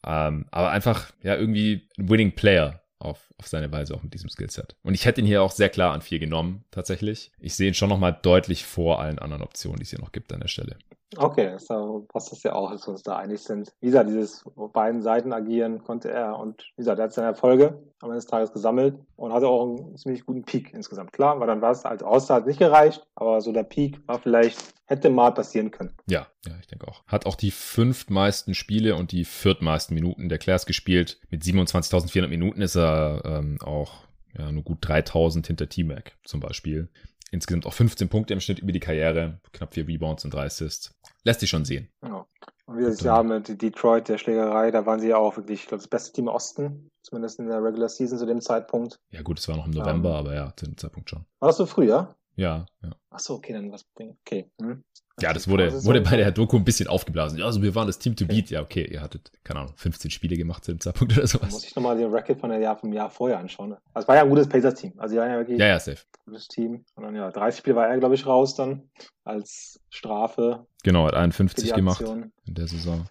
Ähm, 0.06 0.45
aber 0.52 0.72
einfach, 0.72 1.11
ja, 1.23 1.36
irgendwie 1.36 1.88
ein 1.98 2.10
Winning 2.10 2.34
Player 2.34 2.81
auf, 2.99 3.34
auf 3.38 3.48
seine 3.48 3.72
Weise 3.72 3.95
auch 3.95 4.03
mit 4.03 4.14
diesem 4.14 4.30
Skillset. 4.30 4.76
Und 4.84 4.94
ich 4.94 5.06
hätte 5.06 5.22
ihn 5.22 5.27
hier 5.27 5.41
auch 5.41 5.52
sehr 5.52 5.69
klar 5.69 5.94
an 5.94 6.02
vier 6.02 6.19
genommen, 6.19 6.65
tatsächlich. 6.72 7.31
Ich 7.40 7.56
sehe 7.56 7.69
ihn 7.69 7.73
schon 7.73 7.90
nochmal 7.90 8.18
deutlich 8.22 8.65
vor 8.65 8.99
allen 8.99 9.19
anderen 9.19 9.44
Optionen, 9.44 9.77
die 9.77 9.84
es 9.84 9.90
hier 9.90 9.99
noch 9.99 10.11
gibt 10.11 10.34
an 10.34 10.41
der 10.41 10.48
Stelle. 10.48 10.77
Okay, 11.18 11.57
so 11.57 12.06
passt 12.07 12.31
das 12.31 12.44
ja 12.44 12.53
auch, 12.53 12.72
dass 12.72 12.86
wir 12.86 12.91
uns 12.91 13.02
da 13.02 13.18
einig 13.18 13.41
sind. 13.41 13.73
Wie 13.81 13.88
gesagt, 13.88 14.10
dieses 14.10 14.44
beiden 14.73 15.02
Seiten 15.02 15.34
agieren 15.34 15.84
konnte 15.84 16.11
er 16.11 16.38
und 16.38 16.61
wie 16.76 16.81
gesagt, 16.81 16.99
er 16.99 17.06
hat 17.06 17.14
seine 17.14 17.30
Erfolge 17.30 17.81
am 17.99 18.10
Ende 18.10 18.18
des 18.18 18.27
Tages 18.27 18.53
gesammelt 18.53 18.95
und 19.15 19.34
hatte 19.34 19.48
auch 19.48 19.64
einen 19.64 19.98
ziemlich 19.98 20.26
guten 20.26 20.44
Peak 20.44 20.72
insgesamt. 20.73 21.11
Klar, 21.11 21.40
weil 21.40 21.48
dann 21.48 21.61
war 21.61 21.72
es 21.72 21.84
als 21.84 22.03
Außer 22.03 22.41
nicht 22.41 22.60
gereicht, 22.60 23.06
aber 23.15 23.41
so 23.41 23.52
der 23.52 23.64
Peak 23.64 23.99
war 24.07 24.19
vielleicht, 24.19 24.60
hätte 24.86 25.10
mal 25.10 25.31
passieren 25.31 25.72
können. 25.72 25.94
Ja, 26.07 26.27
ja, 26.45 26.53
ich 26.60 26.68
denke 26.68 26.88
auch. 26.88 27.03
Hat 27.07 27.26
auch 27.26 27.36
die 27.36 27.52
fünftmeisten 27.52 28.53
Spiele 28.53 28.95
und 28.95 29.11
die 29.11 29.26
viertmeisten 29.26 29.95
Minuten 29.95 30.30
der 30.30 30.38
Class 30.38 30.68
gespielt. 30.68 31.19
Mit 31.31 31.41
27.400 31.41 32.27
Minuten 32.27 32.61
ist 32.61 32.76
er 32.76 33.23
ähm, 33.26 33.57
auch 33.61 34.03
ja, 34.38 34.52
nur 34.52 34.64
gut 34.64 34.77
3000 34.81 35.48
hinter 35.48 35.68
T-Mac 35.68 36.14
zum 36.23 36.40
Beispiel. 36.40 36.90
Insgesamt 37.31 37.65
auch 37.68 37.73
15 37.73 38.10
Punkte 38.10 38.34
im 38.34 38.40
Schnitt 38.40 38.60
über 38.60 38.72
die 38.72 38.80
Karriere, 38.80 39.40
knapp 39.52 39.73
vier 39.73 39.88
Rebounds 39.88 40.26
und 40.26 40.34
drei 40.34 40.45
Assists. 40.45 40.99
Lässt 41.30 41.41
sich 41.41 41.49
schon 41.51 41.64
sehen. 41.64 41.88
Ja. 42.03 42.26
Und 42.65 42.80
wie 42.80 42.84
das 42.84 43.01
Jahr 43.01 43.22
mit 43.22 43.61
Detroit, 43.61 44.10
der 44.10 44.18
Schlägerei, 44.18 44.72
da 44.72 44.88
waren 44.88 44.99
sie 44.99 45.10
ja 45.10 45.18
auch 45.18 45.38
wirklich, 45.38 45.61
ich 45.61 45.68
glaube, 45.68 45.84
das 45.84 45.88
beste 45.88 46.11
Team 46.11 46.26
im 46.26 46.34
Osten, 46.34 46.89
zumindest 47.03 47.38
in 47.38 47.47
der 47.47 47.64
Regular 47.64 47.88
Season 47.88 48.18
zu 48.18 48.26
dem 48.26 48.41
Zeitpunkt. 48.41 48.99
Ja, 49.11 49.22
gut, 49.22 49.38
es 49.38 49.47
war 49.47 49.56
noch 49.56 49.68
im 49.68 49.72
November, 49.72 50.10
um, 50.10 50.15
aber 50.15 50.34
ja, 50.34 50.51
zu 50.56 50.65
dem 50.65 50.76
Zeitpunkt 50.76 51.07
schon. 51.07 51.26
War 51.39 51.49
das 51.49 51.57
so 51.57 51.68
früh, 51.68 51.88
ja? 51.88 52.15
Ja, 52.40 52.66
ja. 52.82 52.91
Ach 53.10 53.20
so, 53.20 53.34
okay, 53.34 53.52
dann 53.52 53.70
was 53.70 53.84
bringt. 53.84 54.18
Okay. 54.26 54.49
Hm. 54.61 54.82
Ja, 55.20 55.34
das 55.34 55.49
wurde, 55.49 55.84
wurde 55.84 55.99
bei 55.99 56.16
der 56.16 56.32
Doku 56.32 56.56
ein 56.56 56.64
bisschen 56.64 56.88
aufgeblasen. 56.88 57.38
Ja, 57.38 57.45
also 57.45 57.61
wir 57.61 57.76
waren 57.76 57.88
das 57.88 57.99
Team 57.99 58.16
to 58.16 58.26
beat. 58.26 58.49
Ja, 58.49 58.61
okay, 58.61 58.88
ihr 58.90 59.02
hattet, 59.02 59.30
keine 59.44 59.60
Ahnung, 59.60 59.74
15 59.76 60.10
Spiele 60.10 60.38
gemacht 60.38 60.64
zu 60.64 60.72
dem 60.72 60.80
Zeitpunkt 60.80 61.18
oder 61.18 61.28
sowas. 61.28 61.52
Muss 61.52 61.66
ich 61.66 61.76
nochmal 61.76 61.98
den 61.98 62.10
Racket 62.10 62.40
von 62.40 62.49
der 62.49 62.60
Jahr 62.60 62.78
vom 62.78 62.94
Jahr 62.94 63.10
vorher 63.10 63.40
anschauen. 63.40 63.72
Ne? 63.72 63.78
Also 63.94 64.06
es 64.06 64.07
war 64.07 64.16
ja 64.16 64.22
ein 64.24 64.30
gutes 64.30 64.48
Pacers-Team. 64.48 64.94
Also 64.98 65.16
die 65.16 65.20
waren 65.20 65.30
ja 65.30 65.38
wirklich 65.38 65.60
ja, 65.60 65.68
ja, 65.68 65.80
safe. 65.80 65.98
ein 65.98 66.32
gutes 66.32 66.48
Team. 66.48 66.86
Und 66.95 67.03
dann 67.03 67.14
ja, 67.14 67.30
30 67.30 67.60
Spiele 67.60 67.76
war 67.76 67.90
er, 67.90 67.98
glaube 67.98 68.16
ich, 68.16 68.26
raus 68.26 68.56
dann 68.56 68.90
als 69.26 69.82
Strafe. 69.90 70.66
Genau, 70.84 71.06
hat 71.07 71.16
51 71.16 71.74
gemacht 71.74 71.99
in 71.99 72.32
der 72.45 72.68
Saison. 72.68 73.06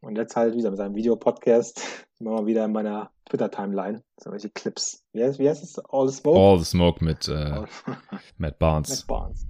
Und 0.00 0.16
jetzt 0.16 0.36
halt 0.36 0.54
wieder 0.54 0.70
mit 0.70 0.78
seinem 0.78 0.94
Videopodcast 0.94 2.06
immer 2.20 2.32
mal 2.32 2.46
wieder 2.46 2.64
in 2.64 2.72
meiner 2.72 3.10
Twitter-Timeline. 3.28 4.02
So 4.18 4.30
welche 4.30 4.50
Clips. 4.50 5.04
Wie 5.12 5.22
heißt, 5.22 5.38
wie 5.38 5.48
heißt 5.48 5.62
es? 5.62 5.78
All 5.90 6.08
the 6.08 6.14
Smoke? 6.14 6.38
All 6.38 6.58
the 6.58 6.64
Smoke 6.64 7.04
mit 7.04 7.28
äh, 7.28 7.62
Matt 8.38 8.58
Barnes. 8.58 8.90
Matt 8.90 9.06
Barnes. 9.06 9.46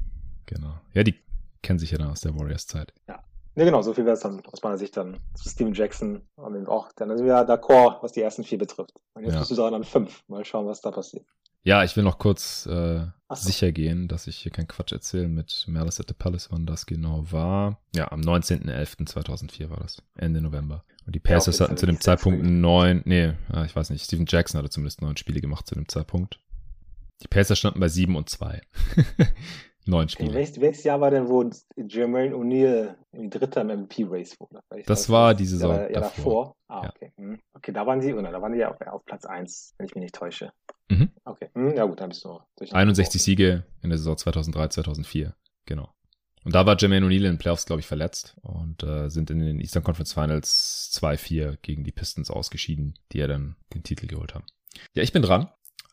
Genau. 0.46 0.74
Ja, 0.94 1.02
die 1.02 1.14
kennen 1.62 1.78
sich 1.78 1.90
ja 1.90 1.98
dann 1.98 2.10
aus 2.10 2.20
der 2.20 2.38
Warriors-Zeit. 2.38 2.92
Ja. 3.09 3.22
Ne, 3.55 3.64
genau, 3.64 3.82
so 3.82 3.92
viel 3.92 4.05
wäre 4.05 4.14
es 4.14 4.20
dann 4.20 4.40
aus 4.46 4.62
meiner 4.62 4.78
Sicht 4.78 4.96
dann 4.96 5.18
zu 5.34 5.48
Steven 5.48 5.74
Jackson. 5.74 6.22
Und 6.36 6.68
auch, 6.68 6.92
dann 6.94 7.09
sind 7.16 7.26
wir 7.26 7.34
ja 7.34 7.42
d'accord, 7.42 8.02
was 8.02 8.12
die 8.12 8.22
ersten 8.22 8.44
vier 8.44 8.59
betrifft. 8.59 8.94
Und 9.14 9.24
jetzt 9.24 9.32
ja. 9.32 9.38
bist 9.40 9.50
du 9.50 9.56
dran 9.56 9.74
an 9.74 9.82
fünf. 9.84 10.22
Mal 10.28 10.44
schauen, 10.44 10.66
was 10.66 10.80
da 10.80 10.92
passiert. 10.92 11.26
Ja, 11.64 11.82
ich 11.82 11.96
will 11.96 12.05
noch 12.05 12.18
kurz 12.18 12.66
äh, 12.66 13.06
so. 13.36 13.48
sicher 13.48 13.72
gehen, 13.72 14.09
dass 14.09 14.26
ich 14.26 14.36
hier 14.36 14.52
keinen 14.52 14.68
Quatsch 14.68 14.92
erzähle 14.92 15.28
mit 15.28 15.64
Malice 15.68 16.00
at 16.00 16.09
the 16.09 16.14
Palace, 16.14 16.48
wann 16.50 16.66
das 16.66 16.86
genau 16.86 17.30
war. 17.30 17.80
Ja, 17.94 18.10
am 18.10 18.20
19.11.2004 18.20 19.70
war 19.70 19.78
das. 19.78 20.02
Ende 20.16 20.40
November. 20.40 20.84
Und 21.06 21.14
die 21.14 21.20
Pacers 21.20 21.59
ja, 21.59 21.64
hatten 21.64 21.76
zu 21.76 21.86
dem 21.86 22.00
Zeitpunkt 22.00 22.42
neun, 22.44 23.02
nee, 23.05 23.32
ich 23.64 23.74
weiß 23.74 23.90
nicht, 23.90 24.05
Steven 24.05 24.26
Jackson 24.26 24.59
hatte 24.59 24.70
zumindest 24.70 25.02
neun 25.02 25.16
Spiele 25.16 25.40
gemacht 25.40 25.66
zu 25.66 25.74
dem 25.74 25.88
Zeitpunkt. 25.88 26.40
Die 27.22 27.28
Pacers 27.28 27.59
standen 27.59 27.80
bei 27.80 27.88
sieben 27.88 28.16
und 28.16 28.28
zwei. 28.28 28.60
Neun 29.88 30.09
Spiele. 30.10 30.34
Welches, 30.34 30.60
welches 30.60 30.84
Jahr 30.84 31.00
war 31.00 31.10
denn, 31.10 31.28
wo 31.28 31.48
Jermaine 31.76 32.34
O'Neal 32.34 32.94
im 33.12 33.30
Dritter 33.30 33.62
im 33.62 33.68
MVP-Race 33.68 34.38
wurde? 34.38 34.60
Das 34.84 35.09
war 35.09 35.34
die 35.34 35.46
Saison 35.46 35.74
ja, 35.74 35.88
davor. 35.88 36.02
davor. 36.02 36.56
Ah, 36.68 36.82
ja. 36.84 36.90
okay. 36.90 37.12
Hm. 37.16 37.40
okay. 37.55 37.72
Da 37.72 37.86
waren 37.86 38.02
sie, 38.02 38.12
oder 38.12 38.30
da 38.30 38.42
waren 38.42 38.52
die 38.52 38.59
ja 38.59 38.70
auf, 38.70 38.80
auf 38.86 39.05
Platz 39.06 39.24
1, 39.24 39.74
wenn 39.78 39.86
ich 39.86 39.94
mich 39.94 40.02
nicht 40.02 40.14
täusche. 40.14 40.52
Mhm. 40.89 41.10
Okay, 41.24 41.51
hm, 41.55 41.77
ja 41.77 41.85
gut, 41.85 42.01
dann 42.01 42.09
bist 42.09 42.24
du 42.24 42.40
durch. 42.56 42.73
61 42.73 43.23
Siege 43.23 43.65
in 43.82 43.90
der 43.90 43.98
Saison 43.98 44.16
2003, 44.16 44.69
2004, 44.69 45.35
genau. 45.66 45.93
Und 46.44 46.55
da 46.55 46.65
war 46.65 46.77
Jermaine 46.78 47.05
O'Neal 47.05 47.16
in 47.16 47.23
den 47.24 47.39
Playoffs, 47.39 47.66
glaube 47.66 47.81
ich, 47.81 47.86
verletzt 47.86 48.36
und 48.40 48.82
äh, 48.82 49.10
sind 49.10 49.31
in 49.31 49.40
den 49.40 49.60
Eastern 49.60 49.82
Conference 49.82 50.15
Finals 50.15 50.90
2-4 50.94 51.59
gegen 51.60 51.85
die 51.85 51.93
Pistons 51.93 52.31
ausgeschieden, 52.31 52.94
die 53.12 53.19
ja 53.19 53.27
dann 53.27 53.56
den 53.74 53.82
Titel 53.82 54.06
geholt 54.06 54.35
haben. 54.35 54.47
Ja, 54.94 55.02
ich 55.02 55.12
bin 55.12 55.23
dran 55.23 55.51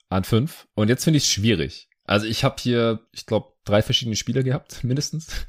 an 0.09 0.23
5 0.23 0.67
und 0.75 0.87
jetzt 0.87 1.03
finde 1.03 1.17
ich 1.17 1.23
es 1.23 1.31
schwierig. 1.31 1.89
Also 2.05 2.27
ich 2.27 2.43
habe 2.43 2.55
hier, 2.59 2.99
ich 3.11 3.25
glaube, 3.25 3.53
drei 3.65 3.81
verschiedene 3.81 4.15
Spieler 4.15 4.43
gehabt, 4.43 4.83
mindestens 4.83 5.45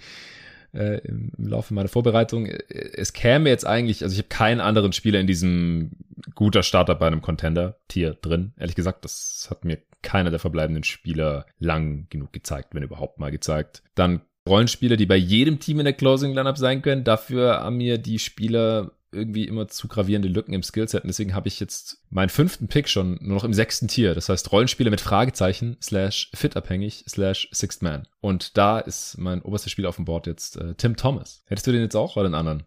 äh, 0.76 0.98
im, 1.04 1.32
Laufe 1.38 1.74
meiner 1.74 1.88
Vorbereitung. 1.88 2.46
Es 2.46 3.12
käme 3.12 3.48
jetzt 3.48 3.66
eigentlich, 3.66 4.02
also 4.02 4.12
ich 4.12 4.18
habe 4.18 4.28
keinen 4.28 4.60
anderen 4.60 4.92
Spieler 4.92 5.20
in 5.20 5.26
diesem 5.26 5.92
guter 6.34 6.62
Starter 6.62 6.94
bei 6.94 7.06
einem 7.06 7.22
Contender-Tier 7.22 8.14
drin. 8.14 8.52
Ehrlich 8.58 8.76
gesagt, 8.76 9.04
das 9.04 9.48
hat 9.50 9.64
mir 9.64 9.78
keiner 10.02 10.30
der 10.30 10.38
verbleibenden 10.38 10.84
Spieler 10.84 11.46
lang 11.58 12.06
genug 12.10 12.32
gezeigt, 12.32 12.74
wenn 12.74 12.82
überhaupt 12.82 13.18
mal 13.18 13.30
gezeigt. 13.30 13.82
Dann 13.94 14.20
Rollenspieler, 14.48 14.96
die 14.96 15.06
bei 15.06 15.16
jedem 15.16 15.58
Team 15.58 15.80
in 15.80 15.84
der 15.84 15.94
Closing 15.94 16.32
Lineup 16.32 16.56
sein 16.56 16.82
können. 16.82 17.04
Dafür 17.04 17.60
haben 17.60 17.78
mir 17.78 17.98
die 17.98 18.18
Spieler 18.18 18.92
irgendwie 19.12 19.46
immer 19.46 19.68
zu 19.68 19.88
gravierende 19.88 20.28
Lücken 20.28 20.52
im 20.52 20.62
Skillset. 20.62 21.02
Und 21.02 21.08
deswegen 21.08 21.34
habe 21.34 21.48
ich 21.48 21.60
jetzt 21.60 21.98
meinen 22.10 22.28
fünften 22.28 22.68
Pick 22.68 22.88
schon 22.88 23.18
nur 23.20 23.36
noch 23.36 23.44
im 23.44 23.54
sechsten 23.54 23.88
Tier. 23.88 24.14
Das 24.14 24.28
heißt 24.28 24.52
Rollenspieler 24.52 24.90
mit 24.90 25.00
Fragezeichen 25.00 25.76
slash 25.82 26.30
fitabhängig 26.34 27.04
slash 27.08 27.48
Sixth 27.52 27.82
Man. 27.82 28.06
Und 28.20 28.56
da 28.56 28.78
ist 28.78 29.18
mein 29.18 29.42
oberster 29.42 29.70
Spieler 29.70 29.88
auf 29.88 29.96
dem 29.96 30.04
Board 30.04 30.26
jetzt 30.26 30.56
äh, 30.56 30.74
Tim 30.74 30.96
Thomas. 30.96 31.42
Hättest 31.46 31.66
du 31.66 31.72
den 31.72 31.82
jetzt 31.82 31.96
auch 31.96 32.16
oder 32.16 32.28
den 32.28 32.34
anderen? 32.34 32.64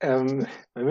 Ähm, 0.00 0.46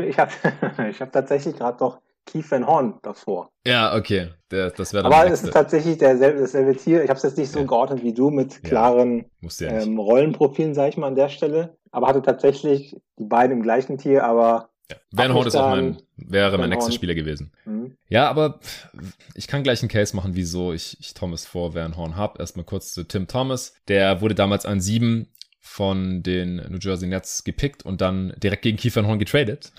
ich 0.08 0.18
habe 0.20 0.32
ich 0.90 1.02
hab 1.02 1.12
tatsächlich 1.12 1.56
gerade 1.56 1.78
doch 1.78 2.00
Keith 2.26 2.50
Van 2.50 2.66
Horn 2.66 3.00
davor. 3.02 3.50
Ja, 3.66 3.96
okay. 3.96 4.30
Der, 4.52 4.70
das 4.72 4.94
wäre 4.94 5.06
Aber 5.06 5.32
es 5.32 5.44
ist 5.44 5.52
tatsächlich 5.52 5.98
derselbe, 5.98 6.42
dasselbe 6.42 6.76
Tier. 6.76 7.04
Ich 7.04 7.10
habe 7.10 7.18
es 7.18 7.24
jetzt 7.24 7.38
nicht 7.38 7.52
so 7.52 7.60
ja. 7.60 7.66
geordnet 7.66 8.04
wie 8.04 8.14
du 8.14 8.30
mit 8.30 8.64
klaren 8.64 9.26
ja, 9.42 9.70
ähm, 9.70 9.98
Rollenprofilen, 9.98 10.74
sage 10.74 10.90
ich 10.90 10.98
mal, 10.98 11.08
an 11.08 11.16
der 11.16 11.30
Stelle. 11.30 11.78
Aber 11.92 12.08
hatte 12.08 12.22
tatsächlich 12.22 12.96
die 13.18 13.26
beiden 13.26 13.58
im 13.58 13.64
gleichen 13.64 13.98
Tier, 13.98 14.24
aber 14.24 14.69
ja. 14.90 14.98
Van 15.12 15.34
Horn 15.34 15.48
ist 15.48 15.56
auch 15.56 15.70
mein, 15.70 16.02
wäre 16.18 16.58
mein 16.58 16.70
nächster 16.70 16.92
Spieler 16.92 17.16
gewesen. 17.16 17.52
Mhm. 17.66 17.98
Ja, 18.08 18.30
aber 18.30 18.60
ich 19.36 19.48
kann 19.48 19.64
gleich 19.64 19.82
einen 19.82 19.90
Case 19.90 20.16
machen, 20.16 20.36
wieso 20.36 20.74
ich, 20.74 20.98
ich 21.00 21.14
Thomas 21.14 21.46
vor 21.46 21.74
Van 21.74 21.98
Horn 21.98 22.16
habe. 22.16 22.40
Erstmal 22.40 22.66
kurz 22.66 22.94
zu 22.94 23.04
Tim 23.04 23.28
Thomas. 23.28 23.74
Der 23.88 24.22
wurde 24.22 24.36
damals 24.36 24.66
an 24.66 24.82
sieben 24.82 25.28
von 25.60 26.24
den 26.24 26.56
New 26.56 26.80
Jersey 26.80 27.08
Nets 27.08 27.44
gepickt 27.44 27.84
und 27.84 28.02
dann 28.02 28.34
direkt 28.38 28.64
gegen 28.64 28.78
Van 28.96 29.08
Horn 29.08 29.20
getradet 29.20 29.72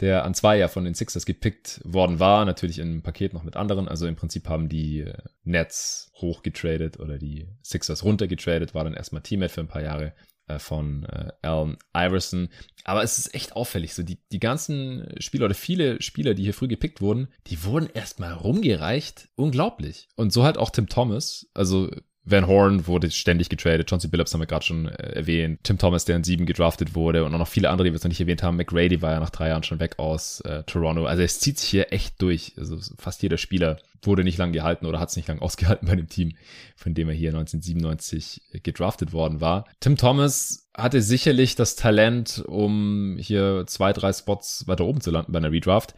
der 0.00 0.24
an 0.24 0.34
zwei 0.34 0.58
ja 0.58 0.68
von 0.68 0.84
den 0.84 0.94
Sixers 0.94 1.24
gepickt 1.24 1.80
worden 1.84 2.18
war, 2.18 2.44
natürlich 2.44 2.78
im 2.78 3.02
Paket 3.02 3.32
noch 3.32 3.44
mit 3.44 3.56
anderen. 3.56 3.88
Also 3.88 4.06
im 4.06 4.16
Prinzip 4.16 4.48
haben 4.48 4.68
die 4.68 5.00
äh, 5.00 5.14
Nets 5.44 6.10
hochgetradet 6.16 6.98
oder 6.98 7.18
die 7.18 7.48
Sixers 7.62 8.04
runtergetradet, 8.04 8.74
war 8.74 8.84
dann 8.84 8.94
erstmal 8.94 9.22
Teammate 9.22 9.52
für 9.52 9.60
ein 9.60 9.68
paar 9.68 9.82
Jahre 9.82 10.12
von 10.58 11.04
äh, 11.04 11.32
Allen 11.42 11.78
Iverson. 11.96 12.48
Aber 12.84 13.02
es 13.02 13.18
ist 13.18 13.34
echt 13.34 13.56
auffällig. 13.56 13.94
So 13.94 14.02
die, 14.02 14.18
die 14.30 14.40
ganzen 14.40 15.08
Spieler 15.18 15.46
oder 15.46 15.54
viele 15.54 16.00
Spieler, 16.02 16.34
die 16.34 16.42
hier 16.42 16.54
früh 16.54 16.68
gepickt 16.68 17.00
wurden, 17.00 17.28
die 17.46 17.64
wurden 17.64 17.88
erstmal 17.92 18.32
rumgereicht. 18.32 19.28
Unglaublich. 19.36 20.08
Und 20.16 20.32
so 20.32 20.44
halt 20.44 20.58
auch 20.58 20.70
Tim 20.70 20.88
Thomas. 20.88 21.46
Also 21.54 21.90
Van 22.26 22.46
Horn 22.46 22.86
wurde 22.86 23.10
ständig 23.10 23.50
getradet. 23.50 23.88
Chauncey 23.88 24.08
Billups 24.08 24.32
haben 24.32 24.40
wir 24.40 24.46
gerade 24.46 24.64
schon 24.64 24.88
äh, 24.88 25.12
erwähnt. 25.14 25.60
Tim 25.62 25.78
Thomas, 25.78 26.04
der 26.04 26.16
in 26.16 26.24
sieben 26.24 26.46
gedraftet 26.46 26.94
wurde. 26.94 27.24
Und 27.24 27.34
auch 27.34 27.38
noch 27.38 27.48
viele 27.48 27.68
andere, 27.68 27.84
die 27.84 27.92
wir 27.92 27.96
jetzt 27.96 28.04
noch 28.04 28.08
nicht 28.08 28.20
erwähnt 28.20 28.42
haben. 28.42 28.56
McGrady 28.56 29.02
war 29.02 29.12
ja 29.12 29.20
nach 29.20 29.30
drei 29.30 29.48
Jahren 29.48 29.62
schon 29.62 29.80
weg 29.80 29.98
aus 29.98 30.40
äh, 30.40 30.62
Toronto. 30.64 31.04
Also 31.04 31.22
es 31.22 31.40
zieht 31.40 31.58
sich 31.58 31.68
hier 31.68 31.92
echt 31.92 32.20
durch. 32.22 32.54
Also 32.56 32.78
fast 32.98 33.22
jeder 33.22 33.36
Spieler 33.36 33.78
wurde 34.02 34.24
nicht 34.24 34.38
lang 34.38 34.52
gehalten 34.52 34.86
oder 34.86 35.00
hat 35.00 35.10
es 35.10 35.16
nicht 35.16 35.28
lang 35.28 35.38
ausgehalten 35.40 35.86
bei 35.86 35.96
dem 35.96 36.08
Team, 36.08 36.32
von 36.76 36.94
dem 36.94 37.08
er 37.08 37.14
hier 37.14 37.30
1997 37.30 38.40
gedraftet 38.62 39.12
worden 39.12 39.40
war. 39.40 39.66
Tim 39.80 39.96
Thomas 39.96 40.68
hatte 40.74 41.02
sicherlich 41.02 41.56
das 41.56 41.76
Talent, 41.76 42.42
um 42.46 43.16
hier 43.18 43.64
zwei, 43.66 43.92
drei 43.92 44.12
Spots 44.12 44.66
weiter 44.66 44.84
oben 44.84 45.00
zu 45.00 45.10
landen 45.10 45.32
bei 45.32 45.38
einer 45.38 45.52
Redraft 45.52 45.94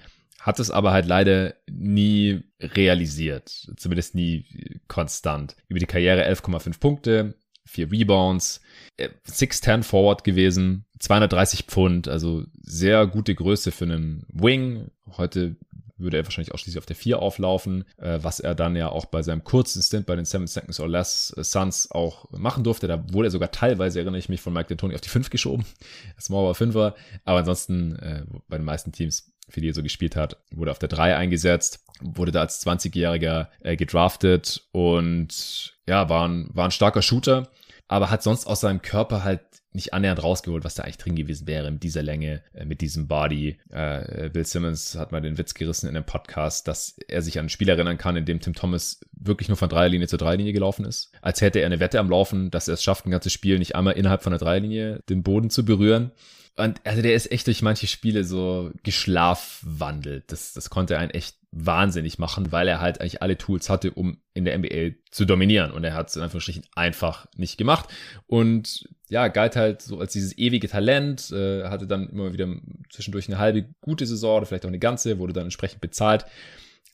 hat 0.46 0.60
es 0.60 0.70
aber 0.70 0.92
halt 0.92 1.06
leider 1.06 1.56
nie 1.68 2.44
realisiert, 2.60 3.48
zumindest 3.76 4.14
nie 4.14 4.46
konstant. 4.86 5.56
Über 5.66 5.80
die 5.80 5.86
Karriere 5.86 6.24
11,5 6.24 6.78
Punkte, 6.78 7.34
4 7.64 7.90
Rebounds, 7.90 8.60
6'10 8.96 9.82
Forward 9.82 10.22
gewesen, 10.22 10.84
230 11.00 11.64
Pfund, 11.64 12.06
also 12.06 12.44
sehr 12.62 13.08
gute 13.08 13.34
Größe 13.34 13.72
für 13.72 13.86
einen 13.86 14.24
Wing. 14.28 14.92
Heute 15.16 15.56
würde 15.98 16.18
er 16.18 16.24
wahrscheinlich 16.24 16.54
ausschließlich 16.54 16.78
auf 16.78 16.86
der 16.86 16.94
4 16.94 17.18
auflaufen, 17.18 17.84
äh, 17.96 18.20
was 18.22 18.38
er 18.38 18.54
dann 18.54 18.76
ja 18.76 18.90
auch 18.90 19.06
bei 19.06 19.22
seinem 19.22 19.42
kurzen 19.42 19.82
Stint 19.82 20.06
bei 20.06 20.14
den 20.14 20.26
7 20.26 20.46
Seconds 20.46 20.78
or 20.78 20.88
Less 20.88 21.34
äh, 21.36 21.42
Suns 21.42 21.90
auch 21.90 22.30
machen 22.30 22.62
durfte. 22.62 22.86
Da 22.86 23.04
wurde 23.12 23.28
er 23.28 23.32
sogar 23.32 23.50
teilweise, 23.50 23.98
erinnere 23.98 24.18
ich 24.18 24.28
mich, 24.28 24.40
von 24.40 24.52
Mike 24.52 24.72
D'Antoni 24.72 24.94
auf 24.94 25.00
die 25.00 25.08
5 25.08 25.28
geschoben. 25.30 25.64
Small 26.20 26.44
war 26.44 26.52
5er, 26.52 26.94
aber 27.24 27.38
ansonsten 27.40 27.96
äh, 27.96 28.24
bei 28.46 28.58
den 28.58 28.64
meisten 28.64 28.92
Teams 28.92 29.32
für 29.48 29.60
die 29.60 29.70
er 29.70 29.74
so 29.74 29.82
gespielt 29.82 30.16
hat, 30.16 30.36
wurde 30.50 30.70
auf 30.70 30.78
der 30.78 30.88
3 30.88 31.16
eingesetzt, 31.16 31.84
wurde 32.00 32.32
da 32.32 32.40
als 32.40 32.64
20-Jähriger 32.66 33.48
äh, 33.60 33.76
gedraftet 33.76 34.66
und 34.72 35.76
ja, 35.86 36.08
war 36.08 36.28
ein, 36.28 36.50
war 36.52 36.66
ein 36.66 36.72
starker 36.72 37.02
Shooter, 37.02 37.48
aber 37.88 38.10
hat 38.10 38.22
sonst 38.22 38.46
aus 38.46 38.60
seinem 38.60 38.82
Körper 38.82 39.24
halt 39.24 39.40
nicht 39.76 39.94
annähernd 39.94 40.22
rausgeholt, 40.22 40.64
was 40.64 40.74
da 40.74 40.82
eigentlich 40.82 40.96
drin 40.96 41.14
gewesen 41.14 41.46
wäre 41.46 41.70
mit 41.70 41.84
dieser 41.84 42.02
Länge, 42.02 42.42
äh, 42.52 42.64
mit 42.64 42.80
diesem 42.80 43.06
Body. 43.06 43.58
Äh, 43.70 44.30
Bill 44.30 44.44
Simmons 44.44 44.96
hat 44.96 45.12
mal 45.12 45.20
den 45.20 45.38
Witz 45.38 45.54
gerissen 45.54 45.88
in 45.88 45.94
einem 45.94 46.06
Podcast, 46.06 46.66
dass 46.66 46.98
er 47.06 47.22
sich 47.22 47.38
an 47.38 47.46
ein 47.46 47.50
Spiel 47.50 47.68
erinnern 47.68 47.98
kann, 47.98 48.16
in 48.16 48.24
dem 48.24 48.40
Tim 48.40 48.54
Thomas 48.54 49.00
wirklich 49.12 49.48
nur 49.48 49.56
von 49.56 49.68
Dreierlinie 49.68 50.08
zur 50.08 50.18
Dreierlinie 50.18 50.52
gelaufen 50.52 50.84
ist. 50.84 51.12
Als 51.22 51.40
hätte 51.40 51.60
er 51.60 51.66
eine 51.66 51.78
Wette 51.78 52.00
am 52.00 52.10
Laufen, 52.10 52.50
dass 52.50 52.66
er 52.66 52.74
es 52.74 52.82
schafft, 52.82 53.06
ein 53.06 53.10
ganzes 53.10 53.32
Spiel 53.32 53.58
nicht 53.58 53.76
einmal 53.76 53.94
innerhalb 53.94 54.22
von 54.22 54.32
der 54.32 54.40
Dreierlinie 54.40 55.02
den 55.08 55.22
Boden 55.22 55.50
zu 55.50 55.64
berühren. 55.64 56.10
Und 56.56 56.80
also 56.84 57.02
der 57.02 57.14
ist 57.14 57.30
echt 57.30 57.46
durch 57.46 57.60
manche 57.60 57.86
Spiele 57.86 58.24
so 58.24 58.72
geschlafwandelt. 58.82 60.32
Das, 60.32 60.54
das 60.54 60.70
konnte 60.70 60.98
einen 60.98 61.10
echt 61.10 61.36
wahnsinnig 61.52 62.18
machen, 62.18 62.50
weil 62.50 62.66
er 62.66 62.80
halt 62.80 63.00
eigentlich 63.00 63.22
alle 63.22 63.36
Tools 63.36 63.68
hatte, 63.68 63.90
um 63.90 64.18
in 64.32 64.46
der 64.46 64.58
NBA 64.58 64.96
zu 65.10 65.26
dominieren. 65.26 65.70
Und 65.70 65.84
er 65.84 65.94
hat 65.94 66.08
es 66.08 66.16
in 66.16 66.22
Anführungsstrichen 66.22 66.64
einfach 66.74 67.26
nicht 67.36 67.58
gemacht. 67.58 67.88
Und 68.26 68.88
ja, 69.08 69.28
galt 69.28 69.54
halt 69.54 69.82
so 69.82 70.00
als 70.00 70.12
dieses 70.12 70.36
ewige 70.38 70.68
Talent, 70.68 71.30
äh, 71.30 71.64
hatte 71.64 71.86
dann 71.86 72.08
immer 72.08 72.32
wieder 72.32 72.48
zwischendurch 72.90 73.28
eine 73.28 73.38
halbe 73.38 73.66
gute 73.80 74.06
Saison 74.06 74.38
oder 74.38 74.46
vielleicht 74.46 74.64
auch 74.64 74.70
eine 74.70 74.78
ganze, 74.78 75.18
wurde 75.18 75.34
dann 75.34 75.44
entsprechend 75.44 75.82
bezahlt. 75.82 76.24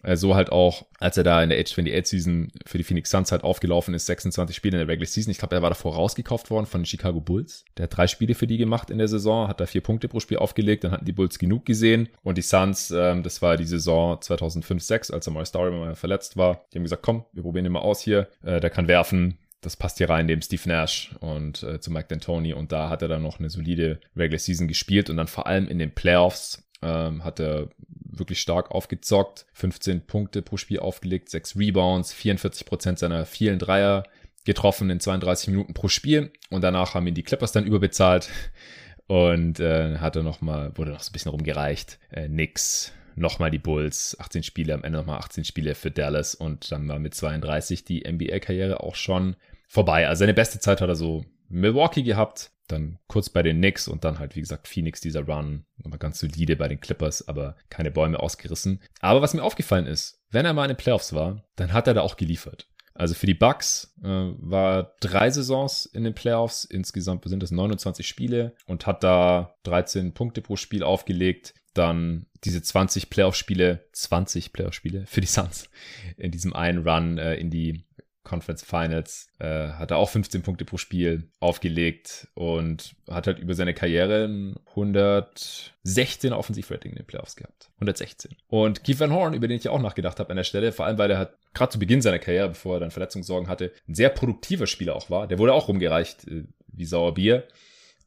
So 0.04 0.34
halt 0.34 0.50
auch, 0.50 0.84
als 0.98 1.16
er 1.16 1.24
da 1.24 1.42
in 1.42 1.48
der 1.48 1.58
Age 1.58 1.70
28 1.72 2.08
Season 2.08 2.52
für 2.66 2.78
die 2.78 2.84
Phoenix 2.84 3.10
Suns 3.10 3.30
halt 3.30 3.44
aufgelaufen 3.44 3.94
ist, 3.94 4.06
26 4.06 4.56
Spiele 4.56 4.76
in 4.76 4.86
der 4.86 4.92
Regular 4.92 5.06
Season. 5.06 5.30
Ich 5.30 5.38
glaube, 5.38 5.54
er 5.54 5.62
war 5.62 5.70
davor 5.70 5.94
rausgekauft 5.94 6.50
worden 6.50 6.66
von 6.66 6.80
den 6.80 6.86
Chicago 6.86 7.20
Bulls. 7.20 7.64
Der 7.76 7.84
hat 7.84 7.96
drei 7.96 8.06
Spiele 8.06 8.34
für 8.34 8.46
die 8.46 8.58
gemacht 8.58 8.90
in 8.90 8.98
der 8.98 9.08
Saison, 9.08 9.48
hat 9.48 9.60
da 9.60 9.66
vier 9.66 9.80
Punkte 9.80 10.08
pro 10.08 10.20
Spiel 10.20 10.38
aufgelegt, 10.38 10.84
dann 10.84 10.90
hatten 10.90 11.04
die 11.04 11.12
Bulls 11.12 11.38
genug 11.38 11.64
gesehen. 11.64 12.08
Und 12.22 12.38
die 12.38 12.42
Suns, 12.42 12.90
ähm, 12.90 13.22
das 13.22 13.42
war 13.42 13.56
die 13.56 13.64
Saison 13.64 14.18
2005-6, 14.18 15.12
als 15.12 15.26
er 15.26 15.32
mal 15.32 15.46
Story 15.46 15.70
mal 15.70 15.94
verletzt 15.94 16.36
war. 16.36 16.64
Die 16.72 16.78
haben 16.78 16.84
gesagt, 16.84 17.02
komm, 17.02 17.24
wir 17.32 17.42
probieren 17.42 17.66
ihn 17.66 17.72
mal 17.72 17.80
aus 17.80 18.00
hier. 18.00 18.28
Äh, 18.42 18.60
der 18.60 18.70
kann 18.70 18.88
werfen, 18.88 19.38
das 19.60 19.76
passt 19.76 19.98
hier 19.98 20.10
rein, 20.10 20.26
dem 20.26 20.42
Steve 20.42 20.68
Nash 20.68 21.14
und 21.20 21.62
äh, 21.62 21.80
zu 21.80 21.90
Mike 21.90 22.12
D'Antoni. 22.12 22.54
Und 22.54 22.72
da 22.72 22.90
hat 22.90 23.02
er 23.02 23.08
dann 23.08 23.22
noch 23.22 23.38
eine 23.38 23.48
solide 23.48 24.00
Regular 24.16 24.38
Season 24.38 24.68
gespielt 24.68 25.08
und 25.08 25.16
dann 25.16 25.28
vor 25.28 25.46
allem 25.46 25.68
in 25.68 25.78
den 25.78 25.94
Playoffs 25.94 26.64
ähm, 26.82 27.24
hat 27.24 27.40
er 27.40 27.68
wirklich 28.12 28.40
stark 28.40 28.70
aufgezockt. 28.70 29.46
15 29.54 30.06
Punkte 30.06 30.42
pro 30.42 30.56
Spiel 30.56 30.80
aufgelegt, 30.80 31.30
6 31.30 31.56
Rebounds, 31.56 32.12
44 32.12 32.66
Prozent 32.66 32.98
seiner 32.98 33.26
vielen 33.26 33.58
Dreier 33.58 34.04
getroffen 34.44 34.90
in 34.90 35.00
32 35.00 35.48
Minuten 35.48 35.74
pro 35.74 35.88
Spiel. 35.88 36.32
Und 36.50 36.62
danach 36.62 36.94
haben 36.94 37.06
ihn 37.06 37.14
die 37.14 37.22
Clippers 37.22 37.52
dann 37.52 37.66
überbezahlt 37.66 38.28
und 39.06 39.60
äh, 39.60 39.98
hatte 39.98 40.22
noch 40.22 40.40
mal, 40.40 40.76
wurde 40.76 40.92
noch 40.92 41.00
so 41.00 41.10
ein 41.10 41.12
bisschen 41.12 41.30
rumgereicht. 41.30 41.98
Äh, 42.10 42.28
nix. 42.28 42.92
Nochmal 43.14 43.50
die 43.50 43.58
Bulls, 43.58 44.16
18 44.18 44.42
Spiele, 44.42 44.72
am 44.72 44.84
Ende 44.84 44.98
nochmal 44.98 45.18
18 45.18 45.44
Spiele 45.44 45.74
für 45.74 45.90
Dallas 45.90 46.34
und 46.34 46.72
dann 46.72 46.88
war 46.88 46.98
mit 46.98 47.14
32 47.14 47.84
die 47.84 48.10
NBA-Karriere 48.10 48.80
auch 48.80 48.94
schon 48.94 49.36
vorbei. 49.68 50.08
Also 50.08 50.20
seine 50.20 50.32
beste 50.32 50.60
Zeit 50.60 50.80
hat 50.80 50.88
er 50.88 50.94
so 50.94 51.22
Milwaukee 51.50 52.04
gehabt, 52.04 52.51
dann 52.72 52.98
kurz 53.06 53.28
bei 53.30 53.42
den 53.42 53.58
Knicks 53.58 53.88
und 53.88 54.04
dann 54.04 54.18
halt, 54.18 54.36
wie 54.36 54.40
gesagt, 54.40 54.68
Phoenix 54.68 55.00
dieser 55.00 55.26
Run. 55.26 55.64
Nochmal 55.76 55.98
ganz 55.98 56.18
solide 56.18 56.56
bei 56.56 56.68
den 56.68 56.80
Clippers, 56.80 57.28
aber 57.28 57.56
keine 57.70 57.90
Bäume 57.90 58.18
ausgerissen. 58.18 58.80
Aber 59.00 59.22
was 59.22 59.34
mir 59.34 59.42
aufgefallen 59.42 59.86
ist, 59.86 60.22
wenn 60.30 60.46
er 60.46 60.54
mal 60.54 60.64
in 60.64 60.70
den 60.70 60.76
Playoffs 60.76 61.12
war, 61.12 61.44
dann 61.56 61.72
hat 61.72 61.86
er 61.86 61.94
da 61.94 62.00
auch 62.00 62.16
geliefert. 62.16 62.68
Also 62.94 63.14
für 63.14 63.26
die 63.26 63.34
Bucks 63.34 63.94
äh, 64.02 64.08
war 64.08 64.94
drei 65.00 65.30
Saisons 65.30 65.86
in 65.86 66.04
den 66.04 66.14
Playoffs. 66.14 66.64
Insgesamt 66.64 67.26
sind 67.28 67.42
es 67.42 67.50
29 67.50 68.06
Spiele 68.06 68.54
und 68.66 68.86
hat 68.86 69.02
da 69.02 69.54
13 69.62 70.12
Punkte 70.12 70.42
pro 70.42 70.56
Spiel 70.56 70.82
aufgelegt. 70.82 71.54
Dann 71.74 72.26
diese 72.44 72.60
20 72.60 73.08
Playoff-Spiele, 73.08 73.88
20 73.92 74.52
Playoff-Spiele 74.52 75.06
für 75.06 75.22
die 75.22 75.26
Suns 75.26 75.70
in 76.18 76.30
diesem 76.30 76.52
einen 76.52 76.86
Run 76.86 77.16
äh, 77.16 77.36
in 77.36 77.50
die 77.50 77.84
Conference 78.24 78.62
Finals, 78.62 79.28
äh, 79.38 79.68
hat 79.70 79.90
er 79.90 79.96
auch 79.96 80.08
15 80.08 80.42
Punkte 80.42 80.64
pro 80.64 80.76
Spiel 80.76 81.28
aufgelegt 81.40 82.28
und 82.34 82.94
hat 83.10 83.26
halt 83.26 83.38
über 83.38 83.54
seine 83.54 83.74
Karriere 83.74 84.24
ein 84.24 84.56
116 84.70 86.32
Offensivrating 86.32 86.92
in 86.92 86.98
den 86.98 87.06
Playoffs 87.06 87.36
gehabt. 87.36 87.70
116. 87.76 88.36
Und 88.48 88.84
Keith 88.84 89.00
Van 89.00 89.12
Horn, 89.12 89.34
über 89.34 89.48
den 89.48 89.56
ich 89.56 89.64
ja 89.64 89.72
auch 89.72 89.80
nachgedacht 89.80 90.20
habe 90.20 90.30
an 90.30 90.36
der 90.36 90.44
Stelle, 90.44 90.72
vor 90.72 90.86
allem 90.86 90.98
weil 90.98 91.10
er 91.10 91.18
hat 91.18 91.36
gerade 91.54 91.72
zu 91.72 91.78
Beginn 91.78 92.02
seiner 92.02 92.18
Karriere, 92.18 92.50
bevor 92.50 92.76
er 92.76 92.80
dann 92.80 92.90
Verletzungssorgen 92.90 93.48
hatte, 93.48 93.72
ein 93.88 93.94
sehr 93.94 94.08
produktiver 94.08 94.66
Spieler 94.66 94.94
auch 94.94 95.10
war. 95.10 95.26
Der 95.26 95.38
wurde 95.38 95.52
auch 95.52 95.68
rumgereicht 95.68 96.26
äh, 96.28 96.44
wie 96.68 96.84
Sauerbier. 96.84 97.44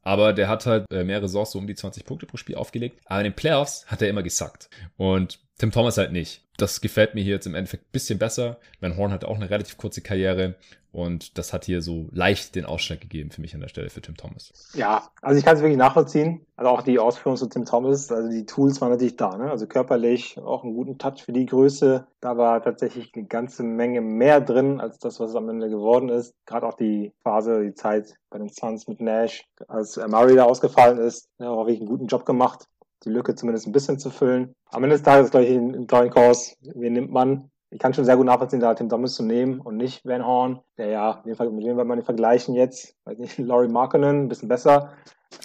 Aber 0.02 0.34
der 0.34 0.48
hat 0.48 0.68
halt 0.68 0.86
äh, 0.92 1.04
mehrere 1.04 1.28
Saisons 1.28 1.52
so 1.52 1.60
um 1.60 1.66
die 1.66 1.74
20 1.74 2.06
Punkte 2.06 2.28
pro 2.28 2.38
Spiel 2.38 2.56
aufgelegt. 2.56 3.02
Aber 3.06 3.22
in 3.22 3.26
den 3.26 3.36
Playoffs 3.36 3.88
hat 3.88 4.04
er 4.04 4.10
immer 4.10 4.22
gesackt. 4.22 4.70
Und 4.98 5.40
Tim 5.57 5.72
Thomas 5.72 5.98
halt 5.98 6.11
nicht. 6.11 6.44
Das 6.57 6.82
gefällt 6.82 7.15
mir 7.15 7.22
hier 7.22 7.36
jetzt 7.36 7.48
im 7.48 7.56
Endeffekt 7.56 7.86
ein 7.86 7.91
bisschen 7.91 8.19
besser. 8.19 8.57
Van 8.80 8.98
Horn 8.98 9.11
hat 9.11 9.26
auch 9.26 9.36
eine 9.36 9.49
relativ 9.49 9.77
kurze 9.77 10.02
Karriere 10.02 10.56
und 10.91 11.38
das 11.38 11.52
hat 11.52 11.65
hier 11.65 11.82
so 11.82 12.07
leicht 12.11 12.56
den 12.56 12.65
Ausschlag 12.65 13.02
gegeben 13.02 13.30
für 13.30 13.41
mich 13.41 13.53
an 13.53 13.60
der 13.60 13.68
Stelle 13.68 13.90
für 13.90 14.02
Tim 14.02 14.15
Thomas. 14.15 14.72
Ja, 14.73 15.10
also 15.22 15.38
ich 15.38 15.44
kann 15.44 15.57
es 15.57 15.61
wirklich 15.61 15.77
nachvollziehen. 15.77 16.45
Also 16.56 16.72
auch 16.72 16.82
die 16.82 16.99
Ausführung 16.99 17.36
zu 17.38 17.48
Tim 17.48 17.65
Thomas, 17.65 18.11
also 18.11 18.30
die 18.30 18.45
Tools 18.45 18.80
waren 18.80 18.91
natürlich 18.91 19.18
da, 19.18 19.38
ne? 19.38 19.49
Also 19.49 19.68
körperlich 19.68 20.38
auch 20.38 20.64
einen 20.64 20.73
guten 20.73 20.98
Touch 20.98 21.23
für 21.23 21.34
die 21.34 21.45
Größe. 21.45 22.07
Da 22.22 22.38
war 22.38 22.61
tatsächlich 22.61 23.11
eine 23.14 23.26
ganze 23.26 23.64
Menge 23.64 23.99
mehr 23.99 24.40
drin, 24.40 24.80
als 24.80 24.98
das, 24.99 25.19
was 25.19 25.32
es 25.32 25.36
am 25.36 25.49
Ende 25.49 25.69
geworden 25.69 26.07
ist. 26.07 26.34
Gerade 26.45 26.65
auch 26.65 26.76
die 26.76 27.11
Phase, 27.23 27.61
die 27.61 27.73
Zeit 27.73 28.15
bei 28.30 28.38
den 28.38 28.49
Suns 28.49 28.88
mit 28.88 29.02
Nash, 29.02 29.45
als 29.68 29.98
Murray 29.98 30.36
da 30.36 30.45
ausgefallen 30.45 30.98
ist, 30.99 31.27
ja, 31.40 31.49
auch 31.49 31.65
wirklich 31.65 31.80
einen 31.80 31.90
guten 31.90 32.07
Job 32.07 32.26
gemacht 32.26 32.68
die 33.03 33.09
Lücke 33.09 33.35
zumindest 33.35 33.67
ein 33.67 33.72
bisschen 33.72 33.99
zu 33.99 34.09
füllen. 34.09 34.55
Am 34.72 34.84
Ende 34.84 34.95
des 34.95 35.03
Tages, 35.03 35.31
glaube 35.31 35.45
ich, 35.45 35.55
ein 35.55 35.88
Tollen 35.88 36.09
Kurs. 36.09 36.57
Wen 36.61 36.93
nimmt 36.93 37.11
man? 37.11 37.49
Ich 37.72 37.80
kann 37.80 37.93
schon 37.93 38.05
sehr 38.05 38.15
gut 38.15 38.26
nachvollziehen, 38.26 38.59
da 38.59 38.73
Tim 38.73 38.89
Thomas 38.89 39.15
zu 39.15 39.23
nehmen 39.23 39.59
und 39.59 39.76
nicht 39.76 40.05
Van 40.05 40.26
Horn, 40.26 40.61
der 40.77 40.88
ja, 40.88 41.22
mit 41.26 41.38
wem 41.39 41.77
will 41.77 41.85
man 41.85 41.99
ihn 41.99 42.05
vergleichen 42.05 42.55
jetzt? 42.55 42.95
Weiß 43.03 43.17
nicht, 43.17 43.38
Laurie 43.39 43.67
Markkinen, 43.67 44.23
ein 44.23 44.27
bisschen 44.30 44.47
besser. 44.47 44.93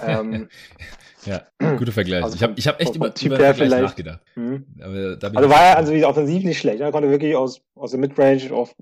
Ähm, 0.01 0.49
ja, 1.25 1.43
guter 1.77 1.93
Vergleich. 1.93 2.23
Also 2.23 2.37
ich 2.37 2.43
habe 2.43 2.55
ich 2.57 2.69
hab 2.69 2.81
echt 2.81 2.95
über, 2.95 3.13
typ 3.13 3.33
über 3.33 3.37
Vergleich 3.37 3.57
vielleicht. 3.57 3.83
nachgedacht. 3.83 4.21
Mhm. 4.37 4.65
also 4.81 5.51
war 5.51 5.63
er 5.63 5.77
also 5.77 5.93
wie 5.93 6.05
offensiv 6.05 6.45
nicht 6.45 6.59
schlecht. 6.59 6.81
Er 6.81 6.93
konnte 6.93 7.11
wirklich 7.11 7.35
aus, 7.35 7.63
aus 7.75 7.91
der 7.91 8.01
Midrange, 8.01 8.53
auf, 8.53 8.75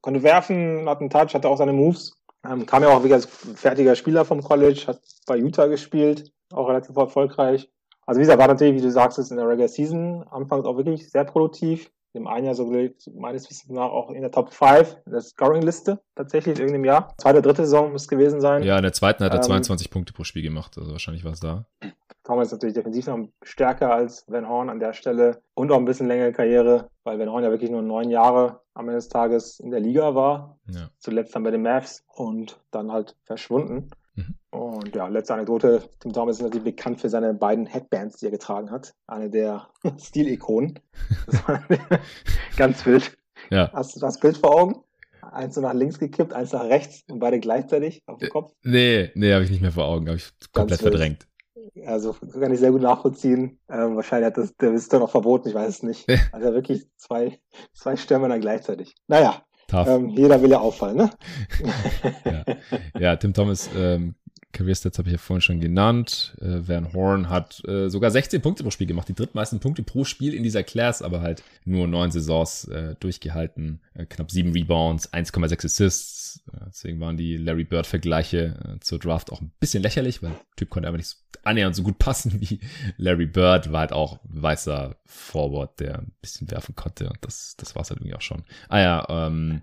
konnte 0.00 0.22
werfen, 0.22 0.88
hat 0.88 1.00
einen 1.00 1.10
Touch, 1.10 1.34
hatte 1.34 1.48
auch 1.48 1.58
seine 1.58 1.72
Moves. 1.72 2.14
Ähm, 2.48 2.64
kam 2.64 2.82
ja 2.82 2.90
auch 2.90 3.02
wirklich 3.02 3.14
als 3.14 3.26
fertiger 3.26 3.96
Spieler 3.96 4.24
vom 4.24 4.42
College, 4.42 4.84
hat 4.86 5.00
bei 5.26 5.36
Utah 5.36 5.66
gespielt, 5.66 6.32
auch 6.52 6.68
relativ 6.68 6.96
erfolgreich. 6.96 7.68
Also 8.06 8.18
wie 8.18 8.22
gesagt, 8.22 8.38
war 8.38 8.48
natürlich, 8.48 8.76
wie 8.76 8.80
du 8.80 8.90
sagst, 8.90 9.18
ist 9.18 9.30
in 9.30 9.36
der 9.36 9.48
Regular 9.48 9.68
Season 9.68 10.24
anfangs 10.30 10.64
auch 10.64 10.76
wirklich 10.76 11.10
sehr 11.10 11.24
produktiv. 11.24 11.90
Im 12.12 12.26
einen 12.26 12.46
Jahr 12.46 12.54
so 12.54 12.72
meines 13.14 13.50
Wissens 13.50 13.68
nach 13.68 13.90
auch 13.90 14.10
in 14.10 14.22
der 14.22 14.30
Top 14.30 14.50
5 14.50 14.96
in 15.04 15.12
der 15.12 15.20
Scoring-Liste 15.20 16.00
tatsächlich 16.14 16.54
in 16.54 16.60
irgendeinem 16.60 16.86
Jahr. 16.86 17.14
Zweite, 17.18 17.42
dritte 17.42 17.66
Saison 17.66 17.92
muss 17.92 18.02
es 18.02 18.08
gewesen 18.08 18.40
sein. 18.40 18.62
Ja, 18.62 18.76
in 18.76 18.84
der 18.84 18.94
zweiten 18.94 19.22
hat 19.22 19.32
er 19.32 19.40
ähm, 19.40 19.42
22 19.42 19.90
Punkte 19.90 20.14
pro 20.14 20.24
Spiel 20.24 20.42
gemacht, 20.42 20.78
also 20.78 20.92
wahrscheinlich 20.92 21.24
war 21.24 21.32
es 21.32 21.40
da. 21.40 21.66
Thomas 22.24 22.48
ist 22.48 22.52
natürlich 22.52 22.74
defensiv 22.74 23.06
noch 23.06 23.28
stärker 23.42 23.92
als 23.92 24.24
Van 24.28 24.48
Horn 24.48 24.70
an 24.70 24.80
der 24.80 24.94
Stelle 24.94 25.42
und 25.54 25.70
auch 25.70 25.76
ein 25.76 25.84
bisschen 25.84 26.08
längere 26.08 26.32
Karriere, 26.32 26.90
weil 27.04 27.18
Van 27.18 27.30
Horn 27.30 27.44
ja 27.44 27.50
wirklich 27.50 27.70
nur 27.70 27.82
neun 27.82 28.10
Jahre 28.10 28.62
am 28.74 28.86
Ende 28.86 28.96
des 28.96 29.08
Tages 29.08 29.60
in 29.60 29.70
der 29.70 29.80
Liga 29.80 30.14
war. 30.14 30.58
Ja. 30.68 30.90
Zuletzt 30.98 31.36
dann 31.36 31.44
bei 31.44 31.50
den 31.50 31.62
Mavs 31.62 32.02
und 32.14 32.58
dann 32.70 32.90
halt 32.90 33.16
verschwunden. 33.24 33.90
Mhm. 34.16 34.34
Und 34.50 34.94
ja, 34.94 35.06
letzte 35.08 35.34
Anekdote. 35.34 35.82
Tim 36.00 36.12
Thomas 36.12 36.36
ist 36.36 36.42
natürlich 36.42 36.64
bekannt 36.64 37.00
für 37.00 37.08
seine 37.08 37.34
beiden 37.34 37.66
Headbands, 37.66 38.16
die 38.18 38.26
er 38.26 38.30
getragen 38.30 38.70
hat. 38.70 38.94
Eine 39.06 39.30
der 39.30 39.68
Stilikonen. 39.98 40.78
Ganz 42.56 42.84
wild. 42.86 43.16
Ja. 43.50 43.70
Hast 43.72 43.94
du 43.94 44.00
das 44.00 44.18
Bild 44.18 44.38
vor 44.38 44.54
Augen? 44.54 44.82
Eins 45.20 45.54
so 45.54 45.60
nach 45.60 45.74
links 45.74 45.98
gekippt, 45.98 46.32
eins 46.32 46.52
nach 46.52 46.64
rechts 46.64 47.04
und 47.10 47.18
beide 47.18 47.40
gleichzeitig 47.40 48.02
auf 48.06 48.18
dem 48.18 48.30
Kopf? 48.30 48.52
Nee, 48.62 49.10
nee, 49.14 49.32
habe 49.32 49.44
ich 49.44 49.50
nicht 49.50 49.60
mehr 49.60 49.72
vor 49.72 49.84
Augen. 49.84 50.06
Habe 50.06 50.16
ich 50.16 50.30
komplett 50.52 50.80
verdrängt. 50.80 51.26
Also 51.84 52.12
kann 52.12 52.52
ich 52.52 52.60
sehr 52.60 52.70
gut 52.70 52.82
nachvollziehen. 52.82 53.58
Ähm, 53.68 53.96
wahrscheinlich 53.96 54.26
hat 54.26 54.38
das 54.38 54.56
der 54.56 54.72
Visitor 54.72 55.00
noch 55.00 55.10
verboten, 55.10 55.48
ich 55.48 55.54
weiß 55.54 55.68
es 55.68 55.82
nicht. 55.82 56.06
Also 56.32 56.52
wirklich 56.54 56.86
zwei, 56.96 57.38
zwei 57.74 57.96
Stürmer 57.96 58.28
dann 58.28 58.40
gleichzeitig. 58.40 58.94
Naja, 59.08 59.42
ähm, 59.72 60.10
jeder 60.10 60.40
will 60.42 60.50
ja 60.50 60.60
auffallen, 60.60 60.96
ne? 60.96 61.10
ja. 62.24 63.00
ja, 63.00 63.16
Tim 63.16 63.34
Thomas, 63.34 63.68
ähm, 63.76 64.14
Career 64.56 64.74
Stats 64.74 64.98
habe 64.98 65.08
ich 65.08 65.12
ja 65.12 65.18
vorhin 65.18 65.42
schon 65.42 65.60
genannt. 65.60 66.34
Äh, 66.40 66.66
Van 66.66 66.92
Horn 66.94 67.28
hat 67.28 67.62
äh, 67.68 67.90
sogar 67.90 68.10
16 68.10 68.40
Punkte 68.40 68.62
pro 68.62 68.70
Spiel 68.70 68.86
gemacht, 68.86 69.08
die 69.08 69.14
drittmeisten 69.14 69.60
Punkte 69.60 69.82
pro 69.82 70.04
Spiel 70.04 70.32
in 70.32 70.42
dieser 70.42 70.62
Class, 70.62 71.02
aber 71.02 71.20
halt 71.20 71.42
nur 71.64 71.86
neun 71.86 72.10
Saisons 72.10 72.64
äh, 72.68 72.94
durchgehalten. 72.98 73.80
Äh, 73.92 74.06
knapp 74.06 74.30
sieben 74.30 74.52
Rebounds, 74.52 75.12
1,6 75.12 75.66
Assists. 75.66 76.44
Äh, 76.52 76.64
deswegen 76.68 77.00
waren 77.00 77.18
die 77.18 77.36
Larry 77.36 77.64
Bird-Vergleiche 77.64 78.76
äh, 78.76 78.80
zur 78.80 78.98
Draft 78.98 79.30
auch 79.30 79.42
ein 79.42 79.52
bisschen 79.60 79.82
lächerlich, 79.82 80.22
weil 80.22 80.30
der 80.30 80.40
Typ 80.56 80.70
konnte 80.70 80.88
einfach 80.88 80.98
nicht 80.98 81.08
so 81.08 81.16
annähernd 81.44 81.76
so 81.76 81.82
gut 81.82 81.98
passen 81.98 82.40
wie 82.40 82.60
Larry 82.96 83.26
Bird. 83.26 83.72
War 83.72 83.80
halt 83.80 83.92
auch 83.92 84.20
weißer 84.24 84.96
Forward, 85.04 85.78
der 85.80 85.98
ein 85.98 86.12
bisschen 86.22 86.50
werfen 86.50 86.74
konnte. 86.74 87.10
Und 87.10 87.18
das, 87.20 87.56
das 87.58 87.74
war 87.74 87.82
es 87.82 87.90
halt 87.90 88.00
irgendwie 88.00 88.16
auch 88.16 88.22
schon. 88.22 88.44
Ah 88.70 88.80
ja, 88.80 89.06
ähm, 89.26 89.60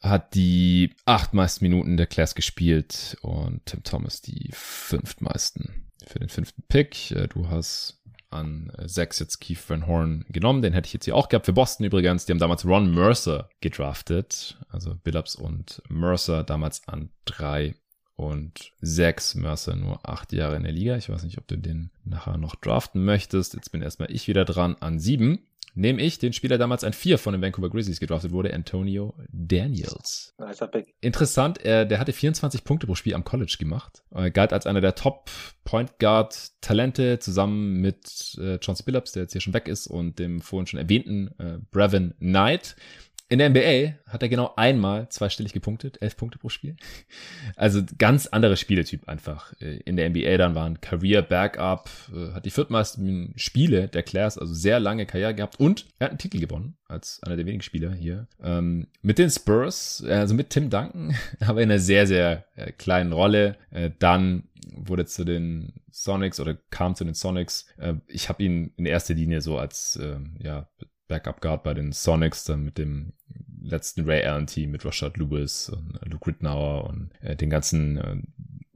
hat 0.00 0.34
die 0.34 0.94
acht 1.04 1.34
meisten 1.34 1.64
Minuten 1.64 1.96
der 1.96 2.06
Class 2.06 2.34
gespielt 2.34 3.16
und 3.22 3.64
Tim 3.66 3.82
Thomas 3.82 4.20
die 4.20 4.50
fünftmeisten 4.52 5.90
für 6.06 6.18
den 6.18 6.28
fünften 6.28 6.62
Pick. 6.68 7.10
Äh, 7.10 7.28
du 7.28 7.48
hast 7.48 8.00
an 8.30 8.72
sechs 8.84 9.18
jetzt 9.18 9.40
Keith 9.40 9.58
Van 9.68 9.86
Horn 9.86 10.24
genommen. 10.28 10.62
Den 10.62 10.72
hätte 10.72 10.86
ich 10.86 10.92
jetzt 10.92 11.04
hier 11.04 11.16
auch 11.16 11.28
gehabt 11.28 11.46
für 11.46 11.52
Boston 11.52 11.86
übrigens. 11.86 12.26
Die 12.26 12.32
haben 12.32 12.38
damals 12.38 12.64
Ron 12.64 12.92
Mercer 12.92 13.48
gedraftet. 13.60 14.58
Also 14.68 14.94
Billups 14.94 15.36
und 15.36 15.82
Mercer 15.88 16.44
damals 16.44 16.86
an 16.88 17.10
drei 17.24 17.76
und 18.16 18.72
sechs. 18.80 19.34
Mercer 19.34 19.76
nur 19.76 20.08
acht 20.08 20.32
Jahre 20.32 20.56
in 20.56 20.64
der 20.64 20.72
Liga. 20.72 20.96
Ich 20.96 21.08
weiß 21.08 21.22
nicht, 21.22 21.38
ob 21.38 21.46
du 21.46 21.56
den 21.56 21.90
nachher 22.04 22.36
noch 22.36 22.56
draften 22.56 23.04
möchtest. 23.04 23.54
Jetzt 23.54 23.70
bin 23.72 23.82
erstmal 23.82 24.10
ich 24.10 24.28
wieder 24.28 24.44
dran 24.44 24.76
an 24.80 24.98
sieben 24.98 25.46
nehme 25.76 26.02
ich 26.02 26.18
den 26.18 26.32
Spieler 26.32 26.58
damals 26.58 26.84
an 26.84 26.94
vier 26.94 27.18
von 27.18 27.32
den 27.32 27.42
Vancouver 27.42 27.70
Grizzlies 27.70 28.00
gedraftet 28.00 28.32
wurde, 28.32 28.52
Antonio 28.52 29.14
Daniels. 29.30 30.34
Interessant, 31.00 31.64
er, 31.64 31.84
der 31.84 32.00
hatte 32.00 32.12
24 32.12 32.64
Punkte 32.64 32.86
pro 32.86 32.94
Spiel 32.94 33.14
am 33.14 33.24
College 33.24 33.56
gemacht. 33.58 34.02
Er 34.10 34.30
galt 34.30 34.52
als 34.52 34.66
einer 34.66 34.80
der 34.80 34.94
Top 34.94 35.30
Point 35.64 35.98
Guard 35.98 36.52
Talente 36.62 37.18
zusammen 37.18 37.80
mit 37.80 38.36
äh, 38.38 38.58
Chauncey 38.60 38.84
Billups, 38.84 39.12
der 39.12 39.24
jetzt 39.24 39.32
hier 39.32 39.40
schon 39.42 39.54
weg 39.54 39.68
ist, 39.68 39.86
und 39.86 40.18
dem 40.18 40.40
vorhin 40.40 40.66
schon 40.66 40.80
erwähnten 40.80 41.28
äh, 41.38 41.58
Brevin 41.70 42.14
Knight. 42.18 42.74
In 43.28 43.40
der 43.40 43.50
NBA 43.50 43.98
hat 44.06 44.22
er 44.22 44.28
genau 44.28 44.54
einmal 44.54 45.08
zweistellig 45.08 45.52
gepunktet, 45.52 46.00
elf 46.00 46.16
Punkte 46.16 46.38
pro 46.38 46.48
Spiel. 46.48 46.76
Also 47.56 47.82
ganz 47.98 48.28
anderer 48.28 48.54
Spieletyp 48.54 49.08
einfach. 49.08 49.52
In 49.60 49.96
der 49.96 50.08
NBA 50.10 50.36
dann 50.36 50.54
waren 50.54 50.80
Career 50.80 51.22
Backup, 51.22 51.90
äh, 52.14 52.32
hat 52.32 52.44
die 52.44 52.50
viertmeisten 52.50 53.32
Spiele 53.34 53.88
der 53.88 54.04
Class, 54.04 54.38
also 54.38 54.54
sehr 54.54 54.78
lange 54.78 55.06
Karriere 55.06 55.34
gehabt 55.34 55.58
und 55.58 55.86
er 55.98 56.04
hat 56.04 56.10
einen 56.12 56.18
Titel 56.18 56.38
gewonnen 56.38 56.76
als 56.86 57.20
einer 57.24 57.34
der 57.34 57.46
wenigen 57.46 57.62
Spieler 57.62 57.92
hier. 57.92 58.28
Ähm, 58.40 58.86
mit 59.02 59.18
den 59.18 59.30
Spurs, 59.30 60.04
also 60.08 60.34
mit 60.34 60.50
Tim 60.50 60.70
Duncan, 60.70 61.16
aber 61.40 61.62
in 61.62 61.70
einer 61.70 61.80
sehr, 61.80 62.06
sehr 62.06 62.44
äh, 62.54 62.70
kleinen 62.70 63.12
Rolle. 63.12 63.56
Äh, 63.70 63.90
dann 63.98 64.44
wurde 64.72 65.04
zu 65.06 65.24
den 65.24 65.72
Sonics 65.90 66.38
oder 66.38 66.56
kam 66.70 66.94
zu 66.94 67.04
den 67.04 67.14
Sonics. 67.14 67.66
ich 68.08 68.28
habe 68.28 68.42
ihn 68.42 68.72
in 68.76 68.84
erster 68.84 69.14
Linie 69.14 69.40
so 69.40 69.58
als 69.58 69.98
ähm, 70.02 70.36
ja 70.42 70.68
Backup 71.08 71.40
Guard 71.40 71.62
bei 71.62 71.74
den 71.74 71.92
Sonics, 71.92 72.44
dann 72.44 72.64
mit 72.64 72.78
dem 72.78 73.12
letzten 73.62 74.08
Ray 74.08 74.24
Allen 74.24 74.46
Team 74.46 74.70
mit 74.70 74.84
Rashad 74.84 75.16
Lewis 75.16 75.68
und 75.68 75.98
äh, 76.02 76.08
Luke 76.08 76.26
Rittenauer 76.26 76.84
und 76.84 77.10
äh, 77.20 77.36
den 77.36 77.50
ganzen 77.50 77.96
äh, 77.98 78.16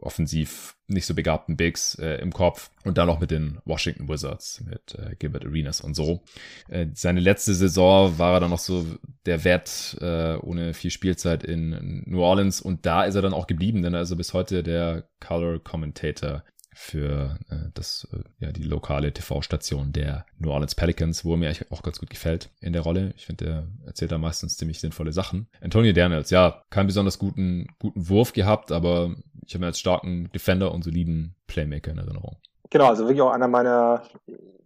offensiv 0.01 0.77
nicht 0.87 1.07
so 1.07 1.15
begabten 1.15 1.57
Bigs 1.57 1.95
äh, 1.97 2.17
im 2.17 2.33
Kopf 2.33 2.71
und 2.85 2.99
dann 2.99 3.09
auch 3.09 3.21
mit 3.21 3.31
den 3.31 3.59
Washington 3.65 4.09
Wizards 4.09 4.63
mit 4.67 4.95
äh, 4.99 5.15
Gilbert 5.17 5.45
Arenas 5.45 5.81
und 5.81 5.95
so. 5.95 6.23
Äh, 6.69 6.87
seine 6.95 7.21
letzte 7.21 7.55
Saison 7.55 8.19
war 8.19 8.35
er 8.35 8.41
dann 8.41 8.51
noch 8.51 8.59
so 8.59 8.87
der 9.27 9.45
Wert 9.45 9.97
äh, 10.01 10.37
ohne 10.37 10.75
viel 10.75 10.91
Spielzeit 10.91 11.45
in 11.45 12.03
New 12.07 12.23
Orleans 12.23 12.61
und 12.61 12.87
da 12.87 13.05
ist 13.05 13.15
er 13.15 13.23
dann 13.23 13.35
auch 13.35 13.47
geblieben, 13.47 13.83
denn 13.83 13.95
er 13.95 14.03
ist 14.03 14.11
er 14.11 14.17
bis 14.17 14.35
heute 14.35 14.63
der 14.63 15.05
Color 15.21 15.61
Commentator 15.61 16.43
für 16.81 17.37
äh, 17.51 17.57
das, 17.75 18.09
äh, 18.11 18.45
ja, 18.45 18.53
die 18.53 18.63
lokale 18.63 19.13
TV-Station 19.13 19.93
der 19.93 20.25
New 20.39 20.51
Orleans 20.51 20.75
Pelicans, 20.75 21.27
wo 21.27 21.35
er 21.35 21.37
mir 21.37 21.47
eigentlich 21.49 21.71
auch 21.71 21.83
ganz 21.83 22.01
gut 22.01 22.09
gefällt 22.09 22.49
in 22.63 22.73
der 22.73 22.81
Rolle. 22.81 23.13
Ich 23.17 23.27
finde, 23.27 23.45
er 23.45 23.87
erzählt 23.87 24.13
da 24.13 24.19
meistens 24.19 24.57
ziemlich 24.57 24.81
sinnvolle 24.81 25.13
Sachen. 25.13 25.47
Antonio 25.61 25.93
Daniels, 25.93 26.31
ja, 26.31 26.63
keinen 26.71 26.87
besonders 26.87 27.19
guten, 27.19 27.67
guten 27.79 28.09
Wurf 28.09 28.33
gehabt, 28.33 28.73
aber 28.73 29.15
ich 29.47 29.53
habe 29.53 29.65
ihn 29.65 29.67
als 29.67 29.79
starken 29.79 30.31
Defender 30.33 30.73
und 30.73 30.83
soliden 30.83 31.35
Playmaker 31.47 31.91
in 31.91 31.99
Erinnerung. 31.99 32.39
Genau, 32.71 32.87
also 32.87 33.05
wirklich 33.05 33.21
auch 33.21 33.31
einer 33.31 33.49
meiner 33.49 34.03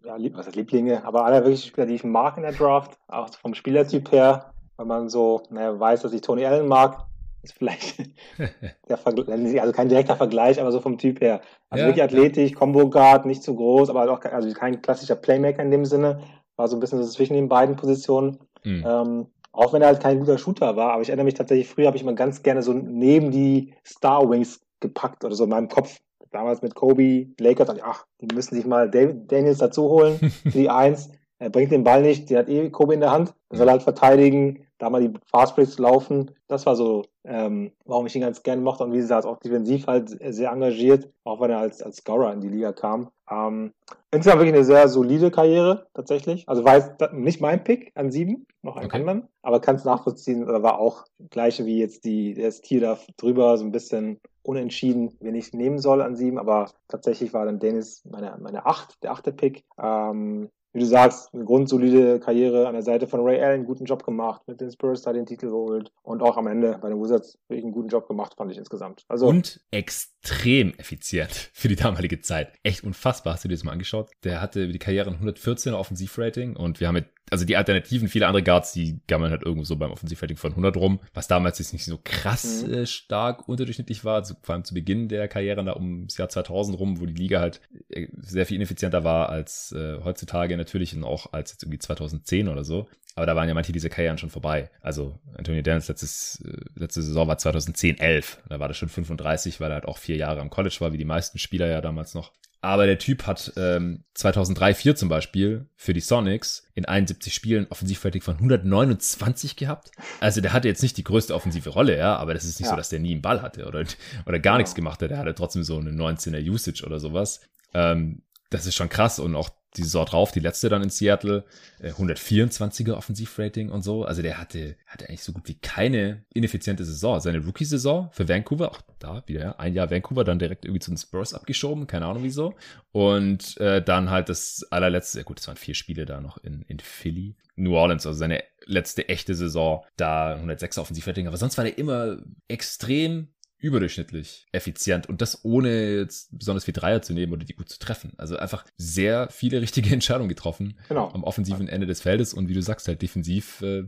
ja, 0.04 0.14
Lieb 0.14 0.36
was 0.36 0.46
heißt 0.46 0.56
Lieblinge, 0.56 1.04
aber 1.04 1.24
einer 1.24 1.42
wirklich 1.42 1.64
Spieler, 1.64 1.86
die 1.86 1.94
ich 1.94 2.04
mag 2.04 2.36
in 2.36 2.44
der 2.44 2.52
Draft, 2.52 2.96
auch 3.08 3.28
vom 3.34 3.54
Spielertyp 3.54 4.12
her, 4.12 4.52
weil 4.76 4.86
man 4.86 5.08
so 5.08 5.42
naja, 5.50 5.78
weiß, 5.78 6.02
dass 6.02 6.12
ich 6.12 6.20
Tony 6.20 6.46
Allen 6.46 6.68
mag, 6.68 7.06
ist 7.44 7.54
vielleicht 7.54 7.98
der 8.88 8.96
Vergleich, 8.96 9.60
also 9.60 9.72
kein 9.72 9.88
direkter 9.88 10.16
Vergleich, 10.16 10.60
aber 10.60 10.72
so 10.72 10.80
vom 10.80 10.98
Typ 10.98 11.20
her. 11.20 11.40
Also 11.70 11.82
ja, 11.82 11.88
wirklich 11.88 12.04
athletisch, 12.04 12.50
ja. 12.50 12.56
Combo 12.56 12.88
Guard, 12.88 13.26
nicht 13.26 13.42
zu 13.42 13.54
groß, 13.54 13.90
aber 13.90 14.10
auch 14.10 14.22
also 14.24 14.52
kein 14.52 14.82
klassischer 14.82 15.16
Playmaker 15.16 15.62
in 15.62 15.70
dem 15.70 15.84
Sinne. 15.84 16.20
War 16.56 16.68
so 16.68 16.76
ein 16.76 16.80
bisschen 16.80 17.02
so 17.02 17.08
zwischen 17.08 17.34
den 17.34 17.48
beiden 17.48 17.76
Positionen. 17.76 18.38
Mhm. 18.64 18.84
Ähm, 18.86 19.26
Auch 19.52 19.72
wenn 19.72 19.82
er 19.82 19.88
halt 19.88 20.02
kein 20.02 20.20
guter 20.20 20.38
Shooter 20.38 20.76
war, 20.76 20.92
aber 20.92 21.02
ich 21.02 21.08
erinnere 21.08 21.26
mich 21.26 21.34
tatsächlich, 21.34 21.68
früher 21.68 21.86
habe 21.86 21.96
ich 21.96 22.04
mal 22.04 22.14
ganz 22.14 22.42
gerne 22.42 22.62
so 22.62 22.72
neben 22.72 23.30
die 23.30 23.74
Star 23.84 24.28
Wings 24.28 24.60
gepackt 24.80 25.24
oder 25.24 25.34
so 25.34 25.44
in 25.44 25.50
meinem 25.50 25.68
Kopf. 25.68 26.00
Damals 26.30 26.62
mit 26.62 26.74
Kobe, 26.74 27.28
Lakers, 27.38 27.68
ach, 27.84 28.06
die 28.20 28.34
müssen 28.34 28.56
sich 28.56 28.66
mal 28.66 28.90
Daniels 28.90 29.58
dazu 29.58 29.88
holen 29.88 30.18
für 30.18 30.50
die 30.50 30.70
Eins. 30.82 31.10
Er 31.38 31.50
bringt 31.50 31.70
den 31.70 31.84
Ball 31.84 32.02
nicht, 32.02 32.30
der 32.30 32.40
hat 32.40 32.48
eh 32.48 32.70
Kobe 32.70 32.94
in 32.94 33.00
der 33.00 33.12
Hand, 33.12 33.34
er 33.50 33.58
soll 33.58 33.70
halt 33.70 33.82
verteidigen, 33.82 34.66
da 34.84 34.90
mal 34.90 35.00
die 35.00 35.12
Fastbreaks 35.30 35.78
laufen. 35.78 36.30
Das 36.46 36.66
war 36.66 36.76
so, 36.76 37.04
ähm, 37.24 37.72
warum 37.84 38.06
ich 38.06 38.14
ihn 38.14 38.20
ganz 38.20 38.42
gerne 38.42 38.60
mochte. 38.60 38.84
Und 38.84 38.92
wie 38.92 38.98
gesagt, 38.98 39.26
auch 39.26 39.38
defensiv 39.38 39.86
halt 39.86 40.10
sehr 40.10 40.50
engagiert, 40.50 41.10
auch 41.24 41.40
wenn 41.40 41.50
er 41.50 41.58
als, 41.58 41.82
als 41.82 41.96
Scorer 41.96 42.32
in 42.32 42.40
die 42.40 42.48
Liga 42.48 42.72
kam. 42.72 43.10
Ähm, 43.30 43.72
insgesamt 44.10 44.40
wirklich 44.40 44.54
eine 44.54 44.64
sehr 44.64 44.88
solide 44.88 45.30
Karriere, 45.30 45.86
tatsächlich. 45.94 46.48
Also 46.48 46.64
war 46.64 46.76
jetzt 46.76 47.00
nicht 47.12 47.40
mein 47.40 47.64
Pick 47.64 47.92
an 47.94 48.10
sieben, 48.10 48.46
noch 48.62 48.76
einen 48.76 48.86
okay. 48.86 48.98
anderen, 48.98 49.28
aber 49.42 49.60
kann 49.60 49.76
es 49.76 49.84
nachvollziehen, 49.84 50.44
oder 50.44 50.62
war 50.62 50.78
auch 50.78 51.04
gleiche 51.30 51.64
wie 51.64 51.78
jetzt 51.78 52.04
die, 52.04 52.34
der 52.34 52.50
Stil 52.50 52.80
da 52.80 52.98
drüber, 53.16 53.56
so 53.56 53.64
ein 53.64 53.72
bisschen 53.72 54.20
unentschieden, 54.42 55.16
wen 55.20 55.34
ich 55.34 55.54
nehmen 55.54 55.78
soll 55.78 56.02
an 56.02 56.16
sieben, 56.16 56.38
aber 56.38 56.70
tatsächlich 56.88 57.32
war 57.32 57.46
dann 57.46 57.58
Dennis 57.58 58.04
meine, 58.04 58.36
meine 58.40 58.66
acht, 58.66 59.02
der 59.02 59.12
achte 59.12 59.32
Pick. 59.32 59.64
Ähm, 59.78 60.50
wie 60.74 60.80
du 60.80 60.86
sagst, 60.86 61.32
eine 61.32 61.44
grundsolide 61.44 62.18
Karriere 62.18 62.66
an 62.66 62.74
der 62.74 62.82
Seite 62.82 63.06
von 63.06 63.20
Ray 63.20 63.40
Allen, 63.40 63.64
guten 63.64 63.84
Job 63.84 64.04
gemacht, 64.04 64.42
mit 64.48 64.60
den 64.60 64.72
Spurs 64.72 65.02
da 65.02 65.12
den 65.12 65.24
Titel 65.24 65.46
geholt 65.46 65.92
und 66.02 66.20
auch 66.20 66.36
am 66.36 66.48
Ende 66.48 66.78
bei 66.82 66.88
den 66.88 67.00
Wizards 67.00 67.38
wirklich 67.48 67.64
einen 67.64 67.72
guten 67.72 67.88
Job 67.88 68.08
gemacht, 68.08 68.34
fand 68.36 68.50
ich 68.50 68.58
insgesamt. 68.58 69.04
Also, 69.08 69.28
und 69.28 69.60
extrem 69.70 70.74
effizient 70.76 71.30
für 71.52 71.68
die 71.68 71.76
damalige 71.76 72.20
Zeit. 72.20 72.52
Echt 72.64 72.82
unfassbar, 72.82 73.34
hast 73.34 73.44
du 73.44 73.48
dir 73.48 73.54
das 73.54 73.62
mal 73.62 73.70
angeschaut? 73.72 74.10
Der 74.24 74.42
hatte 74.42 74.66
die 74.66 74.78
Karriere 74.80 75.10
ein 75.10 75.20
114er 75.20 75.74
Offensivrating 75.74 76.56
und 76.56 76.80
wir 76.80 76.88
haben 76.88 76.94
mit 76.94 77.06
also 77.34 77.44
die 77.44 77.56
Alternativen, 77.56 78.08
viele 78.08 78.28
andere 78.28 78.44
Guards, 78.44 78.72
die 78.72 79.00
gammeln 79.08 79.32
halt 79.32 79.42
irgendwo 79.42 79.64
so 79.64 79.74
beim 79.74 79.90
Offensivrating 79.90 80.36
von 80.36 80.52
100 80.52 80.76
rum, 80.76 81.00
was 81.14 81.26
damals 81.26 81.58
jetzt 81.58 81.72
nicht 81.72 81.84
so 81.84 81.98
krass 82.02 82.64
mhm. 82.64 82.72
äh, 82.72 82.86
stark 82.86 83.48
unterdurchschnittlich 83.48 84.04
war, 84.04 84.14
also 84.14 84.36
vor 84.40 84.54
allem 84.54 84.62
zu 84.62 84.72
Beginn 84.72 85.08
der 85.08 85.26
Karriere, 85.26 85.64
da 85.64 85.74
ums 85.74 86.16
Jahr 86.16 86.28
2000 86.28 86.78
rum, 86.78 87.00
wo 87.00 87.06
die 87.06 87.12
Liga 87.12 87.40
halt 87.40 87.60
äh, 87.88 88.06
sehr 88.20 88.46
viel 88.46 88.56
ineffizienter 88.56 89.02
war 89.02 89.30
als 89.30 89.72
äh, 89.72 89.98
heutzutage 90.04 90.56
natürlich 90.56 90.94
und 90.94 91.02
auch 91.02 91.32
als 91.32 91.50
jetzt 91.50 91.64
irgendwie 91.64 91.80
2010 91.80 92.48
oder 92.48 92.62
so. 92.62 92.86
Aber 93.16 93.26
da 93.26 93.36
waren 93.36 93.48
ja 93.48 93.54
manche 93.54 93.72
dieser 93.72 93.90
Karrieren 93.90 94.18
schon 94.18 94.30
vorbei. 94.30 94.70
Also 94.80 95.18
Antonio 95.36 95.62
Daniels 95.62 95.88
letztes, 95.88 96.42
äh, 96.44 96.56
letzte 96.74 97.02
Saison 97.02 97.28
war 97.28 97.38
2010, 97.38 97.98
11. 97.98 98.38
Da 98.48 98.58
war 98.58 98.68
das 98.68 98.76
schon 98.76 98.88
35, 98.88 99.60
weil 99.60 99.70
er 99.70 99.74
halt 99.74 99.84
auch 99.84 99.98
vier 99.98 100.16
Jahre 100.16 100.40
am 100.40 100.50
College 100.50 100.76
war, 100.80 100.92
wie 100.92 100.98
die 100.98 101.04
meisten 101.04 101.38
Spieler 101.38 101.68
ja 101.68 101.80
damals 101.80 102.14
noch. 102.14 102.32
Aber 102.64 102.86
der 102.86 102.98
Typ 102.98 103.26
hat 103.26 103.52
ähm, 103.58 104.04
2003, 104.14 104.74
4 104.74 104.96
zum 104.96 105.10
Beispiel 105.10 105.66
für 105.76 105.92
die 105.92 106.00
Sonics 106.00 106.66
in 106.74 106.86
71 106.86 107.34
Spielen 107.34 107.66
Offensivrating 107.68 108.22
von 108.22 108.36
129 108.36 109.56
gehabt. 109.56 109.90
Also 110.20 110.40
der 110.40 110.54
hatte 110.54 110.68
jetzt 110.68 110.82
nicht 110.82 110.96
die 110.96 111.04
größte 111.04 111.34
offensive 111.34 111.68
Rolle, 111.68 111.98
ja, 111.98 112.16
aber 112.16 112.32
das 112.32 112.44
ist 112.44 112.58
nicht 112.58 112.66
ja. 112.66 112.70
so, 112.70 112.76
dass 112.76 112.88
der 112.88 113.00
nie 113.00 113.12
einen 113.12 113.20
Ball 113.20 113.42
hatte 113.42 113.66
oder, 113.66 113.84
oder 114.24 114.38
gar 114.38 114.54
ja. 114.54 114.58
nichts 114.58 114.74
gemacht 114.74 115.02
hat. 115.02 115.10
Der 115.10 115.18
hatte 115.18 115.34
trotzdem 115.34 115.62
so 115.62 115.78
eine 115.78 115.90
19er 115.90 116.42
Usage 116.50 116.86
oder 116.86 117.00
sowas. 117.00 117.42
Ähm, 117.74 118.22
das 118.48 118.64
ist 118.64 118.76
schon 118.76 118.88
krass 118.88 119.18
und 119.18 119.36
auch 119.36 119.50
die 119.76 119.82
Saison 119.82 120.06
drauf, 120.06 120.32
die 120.32 120.40
letzte 120.40 120.68
dann 120.68 120.82
in 120.82 120.90
Seattle, 120.90 121.44
124er 121.82 122.90
äh, 122.90 122.92
Offensivrating 122.92 123.70
und 123.70 123.82
so. 123.82 124.04
Also 124.04 124.22
der 124.22 124.38
hatte, 124.38 124.76
hatte 124.86 125.08
eigentlich 125.08 125.22
so 125.22 125.32
gut 125.32 125.48
wie 125.48 125.54
keine 125.54 126.24
ineffiziente 126.32 126.84
Saison. 126.84 127.20
Seine 127.20 127.44
Rookie-Saison 127.44 128.10
für 128.12 128.28
Vancouver, 128.28 128.70
auch 128.70 128.80
da 128.98 129.22
wieder 129.26 129.58
ein 129.58 129.74
Jahr 129.74 129.90
Vancouver, 129.90 130.24
dann 130.24 130.38
direkt 130.38 130.64
irgendwie 130.64 130.80
zu 130.80 130.90
den 130.90 130.96
Spurs 130.96 131.34
abgeschoben, 131.34 131.86
keine 131.86 132.06
Ahnung 132.06 132.22
wieso. 132.22 132.54
Und 132.92 133.56
äh, 133.58 133.82
dann 133.82 134.10
halt 134.10 134.28
das 134.28 134.64
allerletzte, 134.70 135.24
gut, 135.24 135.40
es 135.40 135.48
waren 135.48 135.56
vier 135.56 135.74
Spiele 135.74 136.06
da 136.06 136.20
noch 136.20 136.38
in, 136.38 136.62
in 136.62 136.78
Philly. 136.78 137.36
New 137.56 137.76
Orleans, 137.76 138.04
also 138.06 138.18
seine 138.18 138.42
letzte 138.66 139.08
echte 139.08 139.34
Saison, 139.34 139.84
da 139.96 140.36
106er 140.36 140.80
Offensivrating, 140.80 141.28
aber 141.28 141.36
sonst 141.36 141.56
war 141.56 141.64
der 141.64 141.78
immer 141.78 142.18
extrem 142.48 143.28
überdurchschnittlich 143.64 144.46
effizient 144.52 145.08
und 145.08 145.22
das 145.22 145.42
ohne 145.42 145.96
jetzt 145.96 146.36
besonders 146.38 146.66
viel 146.66 146.74
Dreier 146.74 147.00
zu 147.00 147.14
nehmen 147.14 147.32
oder 147.32 147.44
die 147.44 147.54
gut 147.54 147.70
zu 147.70 147.78
treffen. 147.78 148.12
Also 148.18 148.36
einfach 148.36 148.64
sehr 148.76 149.28
viele 149.30 149.62
richtige 149.62 149.90
Entscheidungen 149.92 150.28
getroffen 150.28 150.78
genau. 150.88 151.10
am 151.12 151.24
offensiven 151.24 151.68
Ende 151.68 151.86
des 151.86 152.02
Feldes 152.02 152.34
und 152.34 152.48
wie 152.48 152.54
du 152.54 152.60
sagst, 152.60 152.86
halt 152.88 153.00
defensiv 153.00 153.62
äh, 153.62 153.84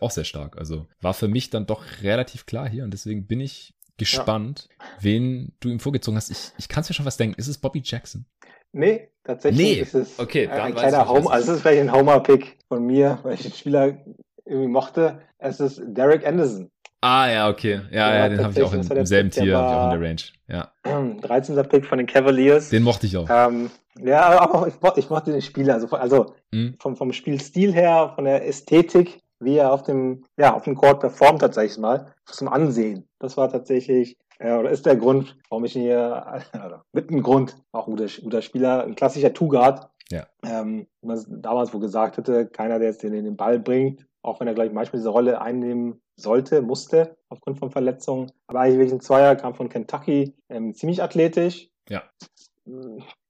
auch 0.00 0.10
sehr 0.10 0.24
stark. 0.24 0.58
Also 0.58 0.86
war 1.00 1.14
für 1.14 1.28
mich 1.28 1.48
dann 1.48 1.66
doch 1.66 1.84
relativ 2.02 2.44
klar 2.44 2.68
hier 2.68 2.84
und 2.84 2.92
deswegen 2.92 3.26
bin 3.26 3.40
ich 3.40 3.74
gespannt, 3.96 4.68
ja. 4.78 4.86
wen 5.00 5.52
du 5.60 5.70
ihm 5.70 5.80
vorgezogen 5.80 6.16
hast. 6.16 6.30
Ich, 6.30 6.52
ich 6.58 6.68
kann 6.68 6.82
es 6.82 6.90
mir 6.90 6.94
schon 6.94 7.06
was 7.06 7.16
denken. 7.16 7.38
Ist 7.38 7.48
es 7.48 7.56
Bobby 7.58 7.80
Jackson? 7.82 8.26
Nee, 8.72 9.08
tatsächlich 9.24 9.66
nee. 9.66 9.80
ist 9.80 9.94
es 9.94 10.18
okay, 10.18 10.46
ein 10.48 10.74
kleiner 10.74 11.08
Home, 11.08 11.30
also 11.30 11.52
es 11.52 11.56
ist 11.56 11.62
vielleicht 11.62 11.80
ein 11.80 11.92
Homer-Pick 11.92 12.58
von 12.68 12.84
mir, 12.84 13.18
weil 13.22 13.34
ich 13.34 13.42
den 13.42 13.52
Spieler 13.52 14.04
irgendwie 14.44 14.68
mochte. 14.68 15.22
Es 15.38 15.60
ist 15.60 15.80
Derek 15.86 16.26
Anderson. 16.26 16.70
Ah, 17.00 17.30
ja, 17.30 17.48
okay. 17.48 17.80
Ja, 17.92 18.14
ja, 18.14 18.28
den 18.28 18.42
habe 18.42 18.52
ich 18.52 18.62
auch 18.62 18.72
in, 18.72 18.82
im 18.82 19.06
selben 19.06 19.30
Tier, 19.30 19.44
ich 19.44 19.54
auch 19.54 19.92
in 19.92 20.00
der 20.00 20.08
Range. 20.08 20.22
Ja. 20.48 20.72
13. 21.20 21.56
Pick 21.68 21.86
von 21.86 21.98
den 21.98 22.06
Cavaliers. 22.06 22.70
Den 22.70 22.82
mochte 22.82 23.06
ich 23.06 23.16
auch. 23.16 23.28
Ähm, 23.30 23.70
ja, 24.00 24.40
aber 24.40 24.66
ich, 24.66 24.74
ich 24.96 25.10
mochte 25.10 25.30
den 25.30 25.42
Spieler. 25.42 25.74
Also, 25.74 25.88
also 25.90 26.34
mhm. 26.50 26.74
vom, 26.80 26.96
vom 26.96 27.12
Spielstil 27.12 27.72
her, 27.72 28.12
von 28.14 28.24
der 28.24 28.46
Ästhetik, 28.46 29.20
wie 29.38 29.56
er 29.56 29.72
auf 29.72 29.84
dem, 29.84 30.24
ja, 30.36 30.54
auf 30.54 30.64
dem 30.64 30.74
Court 30.74 30.98
performt, 30.98 31.40
tatsächlich 31.40 31.78
mal, 31.78 32.12
zum 32.26 32.48
Ansehen. 32.48 33.06
Das 33.20 33.36
war 33.36 33.48
tatsächlich, 33.48 34.16
äh, 34.40 34.52
oder 34.52 34.70
ist 34.70 34.84
der 34.84 34.96
Grund, 34.96 35.36
warum 35.50 35.64
ich 35.66 35.76
ihn 35.76 35.82
hier, 35.82 36.26
also, 36.52 36.76
mit 36.92 37.10
einem 37.10 37.22
Grund, 37.22 37.56
auch 37.70 37.86
ein 37.86 37.96
guter, 37.96 38.08
guter 38.22 38.42
Spieler, 38.42 38.82
ein 38.82 38.96
klassischer 38.96 39.32
Two-Guard. 39.32 39.88
Ja. 40.10 40.26
Ähm, 40.44 40.86
man 41.02 41.22
damals 41.28 41.72
wo 41.72 41.78
gesagt 41.78 42.16
hätte, 42.16 42.46
keiner, 42.46 42.78
der 42.80 42.88
jetzt 42.88 43.04
den, 43.04 43.12
den 43.12 43.36
Ball 43.36 43.60
bringt, 43.60 44.06
auch 44.22 44.40
wenn 44.40 44.48
er 44.48 44.54
gleich 44.54 44.72
manchmal 44.72 44.98
diese 44.98 45.10
Rolle 45.10 45.40
einnehmen 45.40 46.00
sollte, 46.18 46.62
musste, 46.62 47.16
aufgrund 47.28 47.58
von 47.58 47.70
Verletzungen. 47.70 48.30
Aber 48.46 48.60
eigentlich 48.60 48.78
wirklich 48.78 48.94
ein 48.94 49.00
Zweier, 49.00 49.36
kam 49.36 49.54
von 49.54 49.68
Kentucky, 49.68 50.34
ähm, 50.48 50.74
ziemlich 50.74 51.02
athletisch. 51.02 51.68
Ja. 51.88 52.02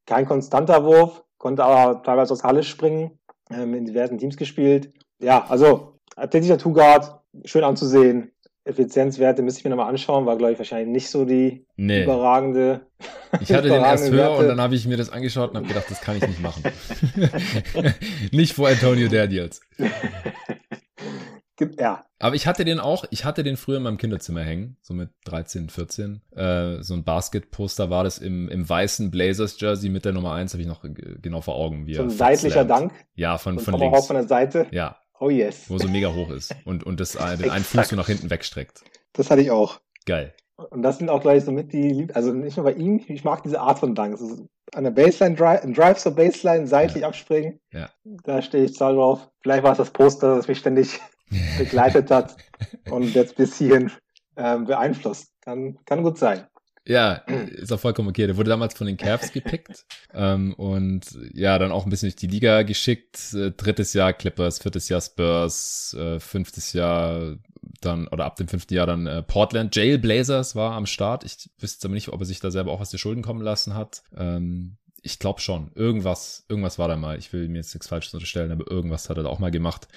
Kein 0.06 0.26
konstanter 0.26 0.84
Wurf, 0.84 1.24
konnte 1.36 1.64
aber 1.64 2.02
teilweise 2.02 2.32
aus 2.32 2.42
Halle 2.42 2.62
springen, 2.62 3.18
ähm, 3.50 3.74
in 3.74 3.84
diversen 3.84 4.18
Teams 4.18 4.36
gespielt. 4.36 4.92
Ja, 5.20 5.44
also 5.48 5.98
athletischer 6.16 6.58
Two-Guard, 6.58 7.20
schön 7.44 7.64
anzusehen. 7.64 8.32
Effizienzwerte 8.64 9.42
müsste 9.42 9.60
ich 9.60 9.64
mir 9.64 9.70
nochmal 9.70 9.88
anschauen, 9.88 10.26
war, 10.26 10.36
glaube 10.36 10.52
ich, 10.52 10.58
wahrscheinlich 10.58 10.88
nicht 10.88 11.08
so 11.08 11.24
die 11.24 11.66
nee. 11.76 12.04
überragende. 12.04 12.86
Ich 13.42 13.52
hatte 13.52 13.68
den 13.68 13.82
erst 13.82 14.10
höher 14.10 14.30
Werte. 14.30 14.38
und 14.38 14.48
dann 14.48 14.60
habe 14.62 14.74
ich 14.74 14.86
mir 14.86 14.96
das 14.96 15.10
angeschaut 15.10 15.50
und 15.50 15.58
habe 15.58 15.68
gedacht, 15.68 15.84
das 15.90 16.00
kann 16.00 16.16
ich 16.16 16.26
nicht 16.26 16.40
machen. 16.40 16.62
nicht 18.32 18.54
vor 18.54 18.68
Antonio 18.68 19.06
Daniels. 19.06 19.60
ja. 21.78 22.07
Aber 22.20 22.34
ich 22.34 22.46
hatte 22.46 22.64
den 22.64 22.80
auch, 22.80 23.04
ich 23.10 23.24
hatte 23.24 23.44
den 23.44 23.56
früher 23.56 23.76
in 23.76 23.84
meinem 23.84 23.96
Kinderzimmer 23.96 24.42
hängen, 24.42 24.76
so 24.82 24.92
mit 24.92 25.10
13, 25.24 25.70
14. 25.70 26.20
Äh, 26.34 26.82
so 26.82 26.94
ein 26.94 27.04
Basketposter 27.04 27.90
war 27.90 28.04
das 28.04 28.18
im, 28.18 28.48
im 28.48 28.68
weißen 28.68 29.10
Blazers-Jersey 29.10 29.88
mit 29.88 30.04
der 30.04 30.12
Nummer 30.12 30.32
1, 30.32 30.52
habe 30.52 30.62
ich 30.62 30.68
noch 30.68 30.84
genau 30.84 31.40
vor 31.40 31.54
Augen. 31.54 31.86
Wie 31.86 31.94
so 31.94 32.02
ein 32.02 32.10
seitlicher 32.10 32.64
Dank. 32.64 32.92
Ja, 33.14 33.38
von, 33.38 33.58
so 33.58 33.70
von 33.70 33.80
links. 33.80 34.06
von 34.06 34.16
der 34.16 34.26
Seite. 34.26 34.66
Ja. 34.72 34.96
Oh 35.20 35.30
yes. 35.30 35.64
Wo 35.68 35.78
so 35.78 35.88
mega 35.88 36.12
hoch 36.12 36.30
ist 36.30 36.54
und, 36.64 36.84
und 36.84 37.00
das, 37.00 37.12
den 37.40 37.50
einen 37.50 37.64
Fuß 37.64 37.88
so 37.88 37.96
nach 37.96 38.06
hinten 38.06 38.30
wegstreckt. 38.30 38.82
Das 39.12 39.30
hatte 39.30 39.42
ich 39.42 39.50
auch. 39.50 39.80
Geil. 40.06 40.34
Und 40.56 40.82
das 40.82 40.98
sind 40.98 41.08
auch 41.08 41.20
gleich 41.20 41.44
so 41.44 41.52
mit 41.52 41.72
die, 41.72 42.08
also 42.14 42.32
nicht 42.32 42.56
nur 42.56 42.64
bei 42.64 42.72
ihm, 42.72 43.00
ich 43.06 43.22
mag 43.22 43.44
diese 43.44 43.60
Art 43.60 43.78
von 43.78 43.94
Dank. 43.94 44.18
an 44.74 44.84
der 44.84 44.90
Baseline, 44.90 45.36
Drive, 45.36 45.60
Drive 45.72 45.98
zur 45.98 46.16
Baseline, 46.16 46.66
seitlich 46.66 47.02
ja. 47.02 47.08
abspringen. 47.08 47.60
Ja. 47.72 47.90
Da 48.24 48.42
stehe 48.42 48.64
ich 48.64 48.74
zahl 48.74 48.94
drauf. 48.94 49.30
Vielleicht 49.40 49.62
war 49.62 49.72
es 49.72 49.78
das 49.78 49.90
Poster, 49.90 50.34
das 50.34 50.48
mich 50.48 50.58
ständig 50.58 51.00
begleitet 51.58 52.10
hat 52.10 52.36
und 52.90 53.14
jetzt 53.14 53.36
bis 53.36 53.56
hierhin 53.58 53.90
äh, 54.36 54.58
beeinflusst. 54.58 55.32
Kann, 55.42 55.78
kann 55.84 56.02
gut 56.02 56.18
sein. 56.18 56.46
Ja, 56.88 57.12
ist 57.12 57.70
auch 57.70 57.80
vollkommen 57.80 58.08
okay. 58.08 58.26
Der 58.26 58.38
wurde 58.38 58.48
damals 58.48 58.72
von 58.72 58.86
den 58.86 58.96
Cavs 58.96 59.30
gepickt 59.32 59.84
ähm, 60.14 60.54
und 60.54 61.04
ja, 61.34 61.58
dann 61.58 61.70
auch 61.70 61.84
ein 61.84 61.90
bisschen 61.90 62.08
durch 62.08 62.16
die 62.16 62.28
Liga 62.28 62.62
geschickt. 62.62 63.34
Äh, 63.34 63.50
drittes 63.50 63.92
Jahr 63.92 64.14
Clippers, 64.14 64.58
viertes 64.58 64.88
Jahr 64.88 65.02
Spurs, 65.02 65.94
äh, 65.98 66.18
fünftes 66.18 66.72
Jahr 66.72 67.36
dann, 67.82 68.08
oder 68.08 68.24
ab 68.24 68.36
dem 68.36 68.48
fünften 68.48 68.72
Jahr 68.72 68.86
dann 68.86 69.06
äh, 69.06 69.22
Portland. 69.22 69.76
Jail 69.76 69.98
Blazers 69.98 70.56
war 70.56 70.72
am 70.72 70.86
Start. 70.86 71.24
Ich 71.24 71.50
wüsste 71.58 71.88
aber 71.88 71.94
nicht, 71.94 72.08
ob 72.08 72.20
er 72.20 72.26
sich 72.26 72.40
da 72.40 72.50
selber 72.50 72.72
auch 72.72 72.80
was 72.80 72.88
zu 72.88 72.96
Schulden 72.96 73.22
kommen 73.22 73.42
lassen 73.42 73.74
hat. 73.74 74.02
Ähm, 74.16 74.78
ich 75.02 75.18
glaube 75.18 75.40
schon. 75.40 75.70
Irgendwas, 75.74 76.46
irgendwas 76.48 76.78
war 76.78 76.88
da 76.88 76.96
mal. 76.96 77.18
Ich 77.18 77.34
will 77.34 77.48
mir 77.48 77.58
jetzt 77.58 77.74
nichts 77.74 77.88
Falsches 77.88 78.14
unterstellen, 78.14 78.50
aber 78.50 78.70
irgendwas 78.70 79.10
hat 79.10 79.18
er 79.18 79.24
da 79.24 79.28
auch 79.28 79.40
mal 79.40 79.50
gemacht. 79.50 79.88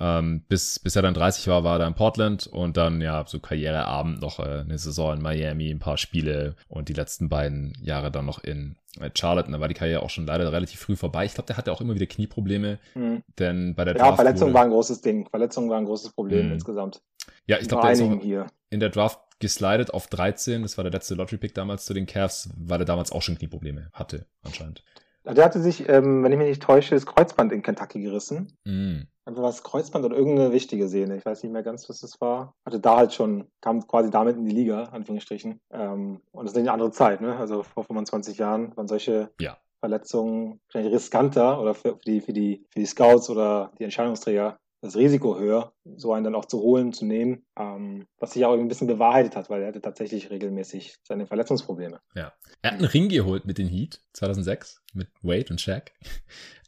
Ähm, 0.00 0.42
bis, 0.48 0.78
bis 0.78 0.96
er 0.96 1.02
dann 1.02 1.12
30 1.12 1.46
war, 1.48 1.62
war 1.62 1.78
er 1.78 1.86
in 1.86 1.94
Portland 1.94 2.46
und 2.46 2.78
dann 2.78 3.02
ja 3.02 3.22
so 3.26 3.38
Karriereabend 3.38 4.22
noch 4.22 4.38
äh, 4.38 4.60
eine 4.60 4.78
Saison 4.78 5.14
in 5.14 5.22
Miami, 5.22 5.70
ein 5.70 5.78
paar 5.78 5.98
Spiele 5.98 6.56
und 6.68 6.88
die 6.88 6.94
letzten 6.94 7.28
beiden 7.28 7.74
Jahre 7.82 8.10
dann 8.10 8.24
noch 8.24 8.42
in 8.42 8.76
äh, 8.98 9.10
Charlotte. 9.14 9.46
Und 9.46 9.52
da 9.52 9.60
war 9.60 9.68
die 9.68 9.74
Karriere 9.74 10.02
auch 10.02 10.08
schon 10.08 10.26
leider 10.26 10.50
relativ 10.50 10.80
früh 10.80 10.96
vorbei. 10.96 11.26
Ich 11.26 11.34
glaube, 11.34 11.48
der 11.48 11.58
hatte 11.58 11.70
auch 11.70 11.82
immer 11.82 11.94
wieder 11.94 12.06
Knieprobleme, 12.06 12.78
mhm. 12.94 13.22
denn 13.38 13.74
bei 13.74 13.84
der 13.84 13.94
Ja, 13.94 14.04
Draft 14.04 14.16
Verletzung 14.16 14.54
war 14.54 14.64
ein 14.64 14.70
großes 14.70 15.02
Ding. 15.02 15.28
Verletzung 15.28 15.68
war 15.68 15.76
ein 15.76 15.84
großes 15.84 16.12
Problem 16.12 16.46
mhm. 16.46 16.52
insgesamt. 16.54 17.02
Ja, 17.46 17.58
ich 17.58 17.68
glaube, 17.68 17.82
der 17.82 17.92
ist 17.92 18.02
auch 18.02 18.20
hier. 18.22 18.46
in 18.70 18.80
der 18.80 18.88
Draft 18.88 19.20
geslidet 19.38 19.92
auf 19.92 20.06
13. 20.06 20.62
Das 20.62 20.78
war 20.78 20.84
der 20.84 20.92
letzte 20.92 21.14
Lottery-Pick 21.14 21.54
damals 21.54 21.84
zu 21.84 21.92
den 21.92 22.06
Cavs, 22.06 22.50
weil 22.56 22.80
er 22.80 22.86
damals 22.86 23.12
auch 23.12 23.22
schon 23.22 23.36
Knieprobleme 23.36 23.90
hatte, 23.92 24.26
anscheinend. 24.42 24.82
Der 25.24 25.44
hatte 25.44 25.60
sich, 25.60 25.88
ähm, 25.88 26.22
wenn 26.22 26.32
ich 26.32 26.38
mich 26.38 26.48
nicht 26.48 26.62
täusche, 26.62 26.94
das 26.94 27.06
Kreuzband 27.06 27.52
in 27.52 27.62
Kentucky 27.62 28.00
gerissen. 28.00 28.56
Mm. 28.64 29.02
Einfach 29.26 29.42
was 29.42 29.62
Kreuzband 29.62 30.04
oder 30.04 30.16
irgendeine 30.16 30.52
wichtige 30.52 30.88
Sehne. 30.88 31.16
Ich 31.16 31.26
weiß 31.26 31.42
nicht 31.42 31.52
mehr 31.52 31.62
ganz, 31.62 31.88
was 31.88 32.00
das 32.00 32.20
war. 32.20 32.54
Hatte 32.64 32.80
da 32.80 32.96
halt 32.96 33.12
schon, 33.12 33.46
kam 33.60 33.86
quasi 33.86 34.10
damit 34.10 34.36
in 34.36 34.44
die 34.46 34.54
Liga, 34.54 34.84
Anführungsstrichen. 34.84 35.60
Ähm, 35.72 36.20
und 36.32 36.44
das 36.44 36.52
ist 36.52 36.58
eine 36.58 36.72
andere 36.72 36.90
Zeit, 36.90 37.20
ne? 37.20 37.36
Also 37.36 37.62
vor 37.62 37.84
25 37.84 38.38
Jahren 38.38 38.76
waren 38.76 38.88
solche 38.88 39.30
Ja. 39.40 39.58
Verletzungen 39.80 40.60
wahrscheinlich 40.66 40.94
riskanter 40.94 41.60
oder 41.60 41.74
für, 41.74 41.96
für, 41.96 42.04
die, 42.04 42.20
für, 42.20 42.32
die, 42.32 42.66
für 42.70 42.80
die 42.80 42.86
Scouts 42.86 43.30
oder 43.30 43.72
die 43.78 43.84
Entscheidungsträger 43.84 44.58
das 44.80 44.96
Risiko 44.96 45.38
höher, 45.38 45.72
so 45.96 46.12
einen 46.12 46.24
dann 46.24 46.34
auch 46.34 46.46
zu 46.46 46.60
holen, 46.60 46.92
zu 46.92 47.04
nehmen, 47.04 47.44
ähm, 47.58 48.06
was 48.18 48.32
sich 48.32 48.44
auch 48.44 48.54
ein 48.54 48.68
bisschen 48.68 48.86
bewahrheitet 48.86 49.36
hat, 49.36 49.50
weil 49.50 49.62
er 49.62 49.68
hatte 49.68 49.80
tatsächlich 49.80 50.30
regelmäßig 50.30 50.96
seine 51.02 51.26
Verletzungsprobleme. 51.26 52.00
Ja. 52.14 52.32
Er 52.62 52.70
hat 52.70 52.78
einen 52.78 52.88
Ring 52.88 53.08
geholt 53.08 53.44
mit 53.44 53.58
den 53.58 53.68
Heat 53.68 54.00
2006 54.14 54.82
mit 54.94 55.08
Wade 55.22 55.46
und 55.50 55.60
Shaq. 55.60 55.92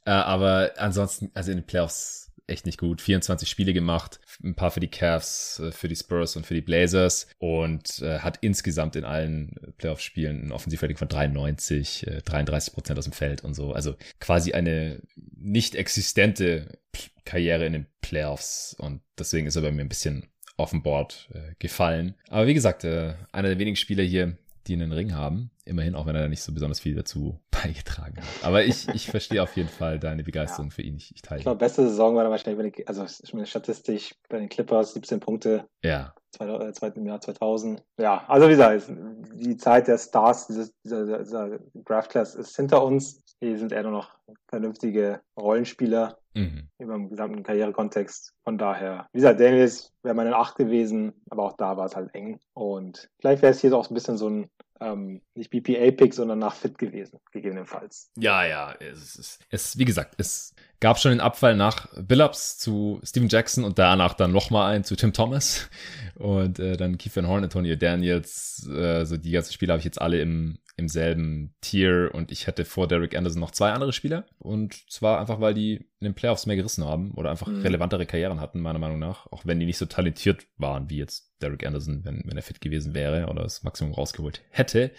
Äh, 0.05 0.10
aber 0.10 0.72
ansonsten, 0.78 1.30
also 1.32 1.52
in 1.52 1.59
den 1.59 1.64
Playoffs 1.64 2.32
echt 2.53 2.66
nicht 2.66 2.79
gut. 2.79 3.01
24 3.01 3.49
Spiele 3.49 3.73
gemacht, 3.73 4.20
ein 4.43 4.55
paar 4.55 4.70
für 4.70 4.81
die 4.81 4.89
Cavs, 4.89 5.61
äh, 5.61 5.73
für 5.73 5.89
die 5.89 5.97
Spurs 5.97 6.37
und 6.37 6.47
für 6.47 6.55
die 6.55 6.61
Blazers 6.61 7.27
und 7.39 8.01
äh, 8.01 8.20
hat 8.20 8.39
insgesamt 8.43 8.97
in 8.97 9.05
allen 9.05 9.55
Playoff-Spielen 9.79 10.47
ein 10.47 10.53
Offensivrating 10.53 10.97
von 10.97 11.09
93, 11.09 12.07
äh, 12.07 12.23
33 12.23 12.74
Prozent 12.74 12.99
aus 12.99 13.05
dem 13.05 13.12
Feld 13.12 13.43
und 13.43 13.55
so. 13.55 13.73
Also 13.73 13.97
quasi 14.20 14.53
eine 14.53 15.03
nicht 15.37 15.74
existente 15.74 16.79
Karriere 17.24 17.66
in 17.66 17.73
den 17.73 17.87
Playoffs 18.01 18.74
und 18.79 19.01
deswegen 19.19 19.47
ist 19.47 19.57
er 19.57 19.62
bei 19.62 19.73
mir 19.73 19.83
ein 19.83 19.89
bisschen 19.89 20.29
auf 20.57 20.70
dem 20.70 20.83
Board 20.83 21.29
äh, 21.33 21.55
gefallen. 21.59 22.15
Aber 22.29 22.47
wie 22.47 22.55
gesagt, 22.55 22.85
äh, 22.85 23.15
einer 23.33 23.49
der 23.49 23.59
wenigen 23.59 23.77
Spieler 23.77 24.05
hier, 24.05 24.37
die 24.66 24.74
einen 24.74 24.93
Ring 24.93 25.15
haben. 25.15 25.51
Immerhin, 25.64 25.94
auch 25.94 26.06
wenn 26.06 26.16
er 26.16 26.22
da 26.22 26.28
nicht 26.28 26.43
so 26.43 26.52
besonders 26.52 26.80
viel 26.80 26.94
dazu 26.94 27.40
beigetragen 27.51 28.16
hat. 28.16 28.44
Aber 28.44 28.64
ich, 28.64 28.89
ich 28.89 29.06
verstehe 29.06 29.43
auf 29.43 29.56
jeden 29.56 29.68
Fall 29.68 29.98
deine 29.98 30.24
Begeisterung 30.24 30.68
ja. 30.70 30.74
für 30.74 30.82
ihn. 30.82 30.97
Ich, 30.97 31.14
ich 31.14 31.22
teile 31.22 31.39
Ich 31.39 31.44
glaube, 31.44 31.59
beste 31.59 31.82
Saison 31.89 32.16
war 32.16 32.24
dann 32.24 32.32
wahrscheinlich, 32.32 32.89
also 32.89 33.06
statistisch 33.44 34.14
bei 34.28 34.39
den 34.39 34.48
Clippers 34.48 34.94
17 34.94 35.20
Punkte. 35.20 35.66
Ja. 35.82 36.14
Im 36.40 37.06
Jahr 37.06 37.20
2000. 37.20 37.82
Ja, 37.98 38.24
also 38.26 38.47
wie 38.47 38.52
gesagt, 38.52 38.90
die 39.34 39.56
Zeit 39.56 39.86
der 39.86 39.98
Stars 39.98 40.47
dieses, 40.47 40.72
dieser, 40.82 41.18
dieser 41.18 41.59
Draft 41.74 42.10
Class 42.10 42.34
ist 42.34 42.56
hinter 42.56 42.82
uns. 42.82 43.22
Die 43.43 43.56
sind 43.56 43.72
eher 43.72 43.82
nur 43.82 43.93
noch 43.93 44.16
vernünftige 44.48 45.20
Rollenspieler 45.39 46.18
mhm. 46.34 46.68
im 46.78 47.09
gesamten 47.10 47.43
Karrierekontext. 47.43 48.34
Von 48.44 48.59
daher, 48.59 49.09
wie 49.12 49.18
gesagt, 49.18 49.40
Daniels 49.40 49.93
wäre 50.02 50.14
meine 50.14 50.36
Acht 50.36 50.56
gewesen, 50.56 51.12
aber 51.30 51.44
auch 51.44 51.56
da 51.56 51.76
war 51.76 51.86
es 51.86 51.97
halt 51.97 52.14
eng. 52.14 52.40
Und 52.55 53.09
vielleicht 53.20 53.43
wäre 53.43 53.52
es 53.52 53.60
hier 53.60 53.76
auch 53.76 53.90
ein 53.90 53.94
bisschen 53.94 54.16
so 54.16 54.28
ein 54.28 54.48
ähm, 54.83 55.23
nicht 55.35 55.51
BPA-Pick, 55.51 56.15
sondern 56.15 56.39
nach 56.39 56.55
Fit 56.55 56.79
gewesen, 56.79 57.21
gegebenenfalls. 57.31 58.11
Ja, 58.17 58.45
ja, 58.45 58.73
es 58.75 59.39
ist, 59.51 59.79
wie 59.79 59.85
gesagt, 59.85 60.15
es 60.19 60.55
gab 60.83 60.99
schon 60.99 61.13
den 61.13 61.21
Abfall 61.21 61.55
nach 61.55 61.87
Billups 61.95 62.59
zu 62.59 63.01
Steven 63.05 63.29
Jackson 63.29 63.63
und 63.63 63.79
danach 63.79 64.15
dann 64.15 64.33
nochmal 64.33 64.75
einen 64.75 64.83
zu 64.83 64.97
Tim 64.97 65.13
Thomas 65.13 65.71
und 66.17 66.59
äh, 66.59 66.77
dann 66.77 66.99
Keith 66.99 67.15
Van 67.15 67.29
Horn, 67.29 67.45
Antonio 67.45 67.77
Daniels, 67.77 68.69
äh, 68.69 69.05
so 69.05 69.17
die 69.17 69.31
ganzen 69.31 69.53
Spiele 69.53 69.73
habe 69.73 69.79
ich 69.79 69.85
jetzt 69.85 70.01
alle 70.01 70.21
im, 70.21 70.59
im 70.77 70.89
selben 70.89 71.55
Tier 71.61 72.11
und 72.13 72.33
ich 72.33 72.49
hätte 72.49 72.65
vor 72.65 72.89
Derek 72.89 73.17
Anderson 73.17 73.39
noch 73.39 73.53
zwei 73.53 73.71
andere 73.71 73.93
Spieler 73.93 74.27
und 74.41 74.75
zwar 74.91 75.21
einfach, 75.21 75.41
weil 75.41 75.55
die 75.55 75.77
in 75.77 76.05
den 76.05 76.15
Playoffs 76.15 76.47
mehr 76.47 76.57
gerissen 76.57 76.85
haben 76.85 77.13
oder 77.13 77.31
einfach 77.31 77.47
mhm. 77.47 77.61
relevantere 77.63 78.05
Karrieren 78.05 78.41
hatten, 78.41 78.59
meiner 78.59 78.81
Meinung 78.81 78.99
nach, 78.99 79.29
auch 79.31 79.47
wenn 79.47 79.61
die 79.61 79.67
nicht 79.67 79.79
so 79.79 79.87
talentiert 79.87 80.49
waren 80.57 80.91
wie 80.91 80.99
jetzt 80.99 81.33
Derek 81.41 81.65
Anderson, 81.65 82.05
wenn, 82.05 82.23
wenn 82.25 82.37
er 82.37 82.43
fit 82.43 82.61
gewesen 82.61 82.93
wäre 82.93 83.29
oder 83.29 83.45
das 83.45 83.63
Maximum 83.63 83.95
rausgeholt 83.95 84.43
hätte. 84.51 84.91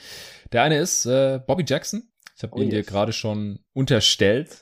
Der 0.53 0.63
eine 0.63 0.77
ist 0.77 1.05
äh, 1.05 1.41
Bobby 1.45 1.65
Jackson. 1.67 2.03
Ich 2.37 2.43
habe 2.43 2.53
oh, 2.55 2.61
ihn 2.61 2.71
yes. 2.71 2.85
dir 2.85 2.89
gerade 2.89 3.11
schon 3.11 3.59
unterstellt, 3.73 4.61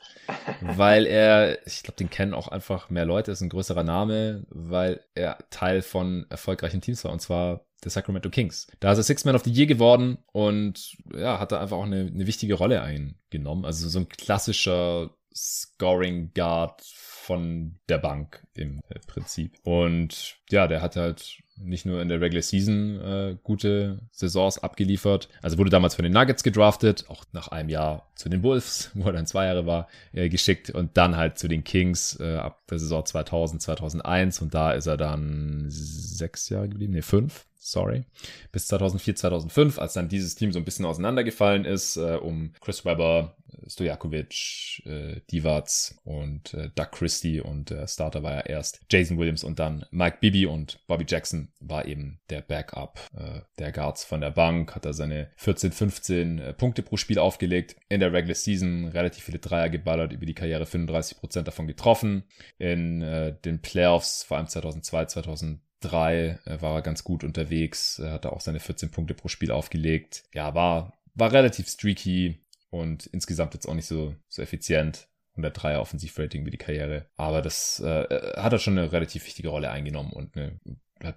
weil 0.61 1.05
er, 1.05 1.65
ich 1.65 1.83
glaube, 1.83 1.97
den 1.97 2.09
kennen 2.09 2.33
auch 2.33 2.47
einfach 2.47 2.89
mehr 2.89 3.05
Leute, 3.05 3.31
ist 3.31 3.41
ein 3.41 3.49
größerer 3.49 3.83
Name, 3.83 4.45
weil 4.49 5.01
er 5.15 5.37
Teil 5.49 5.81
von 5.81 6.25
erfolgreichen 6.29 6.81
Teams 6.81 7.03
war, 7.03 7.11
und 7.11 7.21
zwar 7.21 7.65
der 7.83 7.91
Sacramento 7.91 8.29
Kings. 8.29 8.67
Da 8.79 8.91
ist 8.91 8.99
er 8.99 9.03
Six 9.03 9.25
Man 9.25 9.35
of 9.35 9.43
the 9.43 9.51
Year 9.51 9.65
geworden 9.65 10.19
und 10.31 10.97
ja, 11.15 11.39
hat 11.39 11.51
da 11.51 11.59
einfach 11.61 11.77
auch 11.77 11.85
eine, 11.85 12.11
eine 12.13 12.27
wichtige 12.27 12.53
Rolle 12.53 12.81
eingenommen. 12.81 13.65
Also 13.65 13.89
so 13.89 13.99
ein 13.99 14.09
klassischer 14.09 15.11
Scoring 15.33 16.31
Guard 16.33 16.81
von 16.83 17.79
der 17.87 17.97
Bank 17.97 18.45
im 18.53 18.81
Prinzip. 19.07 19.57
Und 19.63 20.37
ja, 20.49 20.67
der 20.67 20.81
hat 20.81 20.95
halt 20.95 21.41
nicht 21.63 21.85
nur 21.85 22.01
in 22.01 22.09
der 22.09 22.21
Regular 22.21 22.41
Season 22.41 22.99
äh, 23.01 23.37
gute 23.43 23.99
Saisons 24.11 24.59
abgeliefert. 24.59 25.29
Also 25.41 25.57
wurde 25.57 25.69
damals 25.69 25.95
von 25.95 26.03
den 26.03 26.13
Nuggets 26.13 26.43
gedraftet, 26.43 27.05
auch 27.07 27.25
nach 27.31 27.49
einem 27.49 27.69
Jahr 27.69 28.09
zu 28.15 28.29
den 28.29 28.43
Wolves, 28.43 28.91
wo 28.93 29.05
er 29.05 29.13
dann 29.13 29.27
zwei 29.27 29.45
Jahre 29.45 29.65
war, 29.65 29.87
äh, 30.13 30.29
geschickt 30.29 30.69
und 30.69 30.97
dann 30.97 31.17
halt 31.17 31.37
zu 31.37 31.47
den 31.47 31.63
Kings 31.63 32.19
äh, 32.19 32.35
ab 32.35 32.67
der 32.69 32.79
Saison 32.79 33.05
2000, 33.05 33.61
2001 33.61 34.41
und 34.41 34.53
da 34.53 34.71
ist 34.71 34.87
er 34.87 34.97
dann 34.97 35.65
sechs 35.69 36.49
Jahre 36.49 36.69
geblieben, 36.69 36.93
nee, 36.93 37.01
fünf 37.01 37.45
sorry, 37.61 38.05
bis 38.51 38.67
2004, 38.67 39.15
2005, 39.15 39.79
als 39.79 39.93
dann 39.93 40.09
dieses 40.09 40.33
Team 40.35 40.51
so 40.51 40.57
ein 40.57 40.65
bisschen 40.65 40.85
auseinandergefallen 40.85 41.63
ist, 41.63 41.95
äh, 41.95 42.17
um 42.19 42.53
Chris 42.59 42.83
Webber, 42.85 43.35
Stojakovic, 43.67 44.81
äh, 44.85 45.21
Divac 45.31 45.69
und 46.03 46.53
äh, 46.55 46.69
Doug 46.73 46.87
Christie 46.91 47.39
und 47.39 47.69
der 47.69 47.87
Starter 47.87 48.23
war 48.23 48.33
ja 48.33 48.41
erst 48.41 48.81
Jason 48.89 49.19
Williams 49.19 49.43
und 49.43 49.59
dann 49.59 49.85
Mike 49.91 50.17
Bibby 50.21 50.47
und 50.47 50.79
Bobby 50.87 51.05
Jackson 51.07 51.49
war 51.59 51.85
eben 51.85 52.19
der 52.29 52.41
Backup 52.41 52.99
äh, 53.15 53.41
der 53.59 53.71
Guards 53.71 54.03
von 54.03 54.21
der 54.21 54.31
Bank, 54.31 54.73
hat 54.73 54.85
er 54.85 54.93
seine 54.93 55.29
14, 55.35 55.71
15 55.71 56.39
äh, 56.39 56.53
Punkte 56.53 56.81
pro 56.81 56.97
Spiel 56.97 57.19
aufgelegt, 57.19 57.75
in 57.89 57.99
der 57.99 58.11
Regular 58.11 58.35
Season 58.35 58.87
relativ 58.87 59.25
viele 59.25 59.39
Dreier 59.39 59.69
geballert, 59.69 60.13
über 60.13 60.25
die 60.25 60.33
Karriere 60.33 60.63
35% 60.63 61.43
davon 61.43 61.67
getroffen, 61.67 62.23
in 62.57 63.03
äh, 63.03 63.35
den 63.45 63.61
Playoffs, 63.61 64.23
vor 64.23 64.37
allem 64.37 64.47
2002, 64.47 65.05
2003, 65.05 65.70
drei 65.81 66.39
äh, 66.45 66.61
war 66.61 66.75
er 66.75 66.81
ganz 66.81 67.03
gut 67.03 67.23
unterwegs, 67.23 67.99
er 67.99 68.13
hatte 68.13 68.31
auch 68.31 68.41
seine 68.41 68.59
14 68.59 68.91
Punkte 68.91 69.13
pro 69.13 69.27
Spiel 69.27 69.51
aufgelegt. 69.51 70.23
Ja, 70.33 70.55
war, 70.55 70.93
war 71.13 71.31
relativ 71.31 71.67
streaky 71.67 72.39
und 72.69 73.05
insgesamt 73.07 73.53
jetzt 73.53 73.67
auch 73.67 73.73
nicht 73.73 73.87
so, 73.87 74.15
so 74.29 74.41
effizient. 74.41 75.07
103er 75.37 75.79
Offensivrating 75.79 76.41
über 76.41 76.51
die 76.51 76.57
Karriere. 76.57 77.07
Aber 77.15 77.41
das 77.41 77.79
äh, 77.79 78.03
hat 78.35 78.51
er 78.51 78.59
schon 78.59 78.77
eine 78.77 78.91
relativ 78.91 79.25
wichtige 79.25 79.49
Rolle 79.49 79.71
eingenommen 79.71 80.11
und 80.11 80.35
eine, 80.35 80.59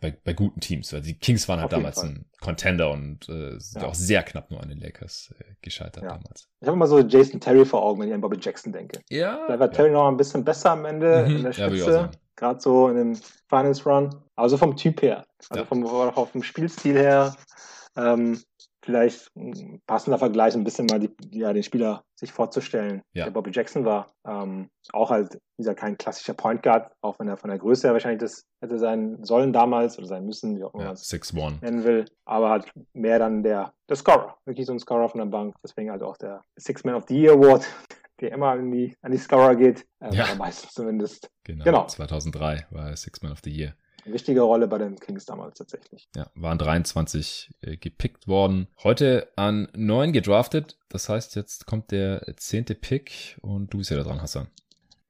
bei, 0.01 0.17
bei 0.25 0.33
guten 0.33 0.61
Teams. 0.61 0.93
Weil 0.93 1.03
die 1.03 1.19
Kings 1.19 1.49
waren 1.49 1.61
halt 1.61 1.73
damals 1.73 2.01
Fall. 2.01 2.11
ein 2.11 2.27
Contender 2.41 2.91
und 2.91 3.29
äh, 3.29 3.59
sind 3.59 3.83
ja. 3.83 3.89
auch 3.89 3.95
sehr 3.95 4.23
knapp 4.23 4.51
nur 4.51 4.63
an 4.63 4.69
den 4.69 4.81
Lakers 4.81 5.35
äh, 5.39 5.55
gescheitert 5.63 6.03
ja. 6.03 6.11
damals. 6.11 6.49
Ich 6.61 6.67
habe 6.67 6.77
immer 6.77 6.87
so 6.87 7.01
Jason 7.01 7.41
Terry 7.41 7.65
vor 7.65 7.83
Augen, 7.83 8.01
wenn 8.01 8.09
ich 8.09 8.15
an 8.15 8.21
Bobby 8.21 8.39
Jackson 8.41 8.73
denke. 8.73 9.01
Ja. 9.11 9.47
Da 9.49 9.59
war 9.59 9.71
Terry 9.71 9.91
noch 9.91 10.09
ein 10.09 10.17
bisschen 10.17 10.45
besser 10.45 10.73
am 10.73 10.85
Ende 10.85 11.27
mhm. 11.27 11.37
in 11.37 11.43
der 11.45 11.53
Spitze. 11.53 12.11
Gerade 12.37 12.61
so 12.61 12.89
in 12.89 12.97
dem 12.97 13.15
Finance 13.49 13.85
Run. 13.89 14.15
Also 14.37 14.57
vom 14.57 14.77
Typ 14.77 15.03
her. 15.03 15.25
Also 15.39 15.61
ja. 15.61 15.67
vom, 15.67 15.87
auch 15.87 16.29
vom 16.29 16.43
Spielstil 16.43 16.97
her. 16.97 17.37
Ähm, 17.97 18.41
vielleicht 18.83 19.31
passender 19.87 20.19
Vergleich, 20.19 20.55
ein 20.55 20.65
bisschen 20.65 20.87
mal 20.87 21.01
die, 21.01 21.11
ja, 21.31 21.53
den 21.53 21.63
Spieler 21.63 22.05
sich 22.25 22.33
vorzustellen, 22.33 23.03
ja. 23.13 23.25
der 23.25 23.31
Bobby 23.31 23.51
Jackson 23.53 23.85
war. 23.85 24.13
Ähm, 24.27 24.69
auch 24.93 25.11
halt, 25.11 25.35
wie 25.35 25.63
gesagt, 25.63 25.81
kein 25.81 25.99
klassischer 25.99 26.35
Point 26.35 26.63
Guard, 26.63 26.93
auch 27.01 27.19
wenn 27.19 27.29
er 27.29 27.37
von 27.37 27.51
der 27.51 27.59
Größe 27.59 27.87
her 27.87 27.93
wahrscheinlich 27.93 28.21
das 28.21 28.45
hätte 28.61 28.79
sein 28.79 29.23
sollen 29.25 29.53
damals 29.53 29.99
oder 29.99 30.07
sein 30.07 30.25
müssen, 30.25 30.59
wie 30.59 30.65
auch 30.65 30.75
immer 30.75 30.85
ja, 30.85 30.89
man 31.35 31.59
nennen 31.61 31.85
will. 31.85 32.05
Aber 32.25 32.51
halt 32.51 32.71
mehr 32.93 33.19
dann 33.19 33.43
der, 33.43 33.73
der 33.89 33.97
Scorer, 33.97 34.37
wirklich 34.45 34.67
so 34.67 34.73
ein 34.73 34.79
Scorer 34.79 35.09
von 35.09 35.19
der 35.19 35.27
Bank. 35.27 35.55
Deswegen 35.63 35.91
halt 35.91 36.03
auch 36.03 36.17
der 36.17 36.43
Six 36.57 36.85
Man 36.85 36.95
of 36.95 37.05
the 37.09 37.21
Year 37.21 37.35
Award, 37.35 37.67
der 38.21 38.33
immer 38.33 38.51
an 38.51 38.71
die, 38.71 38.97
an 39.03 39.13
die 39.13 39.19
Scorer 39.19 39.57
geht. 39.57 39.87
Äh, 40.01 40.15
ja. 40.15 40.35
meistens 40.37 40.73
zumindest. 40.73 41.31
Genau, 41.45 41.65
genau. 41.65 41.87
2003 41.87 42.67
war 42.71 42.91
er 42.91 42.97
Six 42.97 43.23
Man 43.23 43.33
of 43.33 43.41
the 43.45 43.51
Year. 43.51 43.75
Wichtige 44.05 44.43
Rolle 44.43 44.69
bei 44.69 44.79
den 44.79 44.97
Kings 44.97 45.25
damals 45.25 45.59
tatsächlich. 45.59 46.09
Ja, 46.15 46.27
waren 46.35 46.59
23 46.59 47.51
äh, 47.63 47.77
gepickt 47.77 48.29
worden. 48.29 48.69
Heute 48.83 49.29
an 49.37 49.69
9 49.75 50.13
gedraftet. 50.13 50.79
Das 50.89 51.09
heißt, 51.09 51.37
jetzt 51.37 51.67
kommt 51.67 51.91
der 51.91 52.23
zehnte 52.37 52.75
Pick 52.75 53.39
und 53.41 53.73
du 53.73 53.79
bist 53.79 53.91
ja 53.91 53.97
da 53.97 54.03
dran, 54.03 54.21
Hassan. 54.21 54.49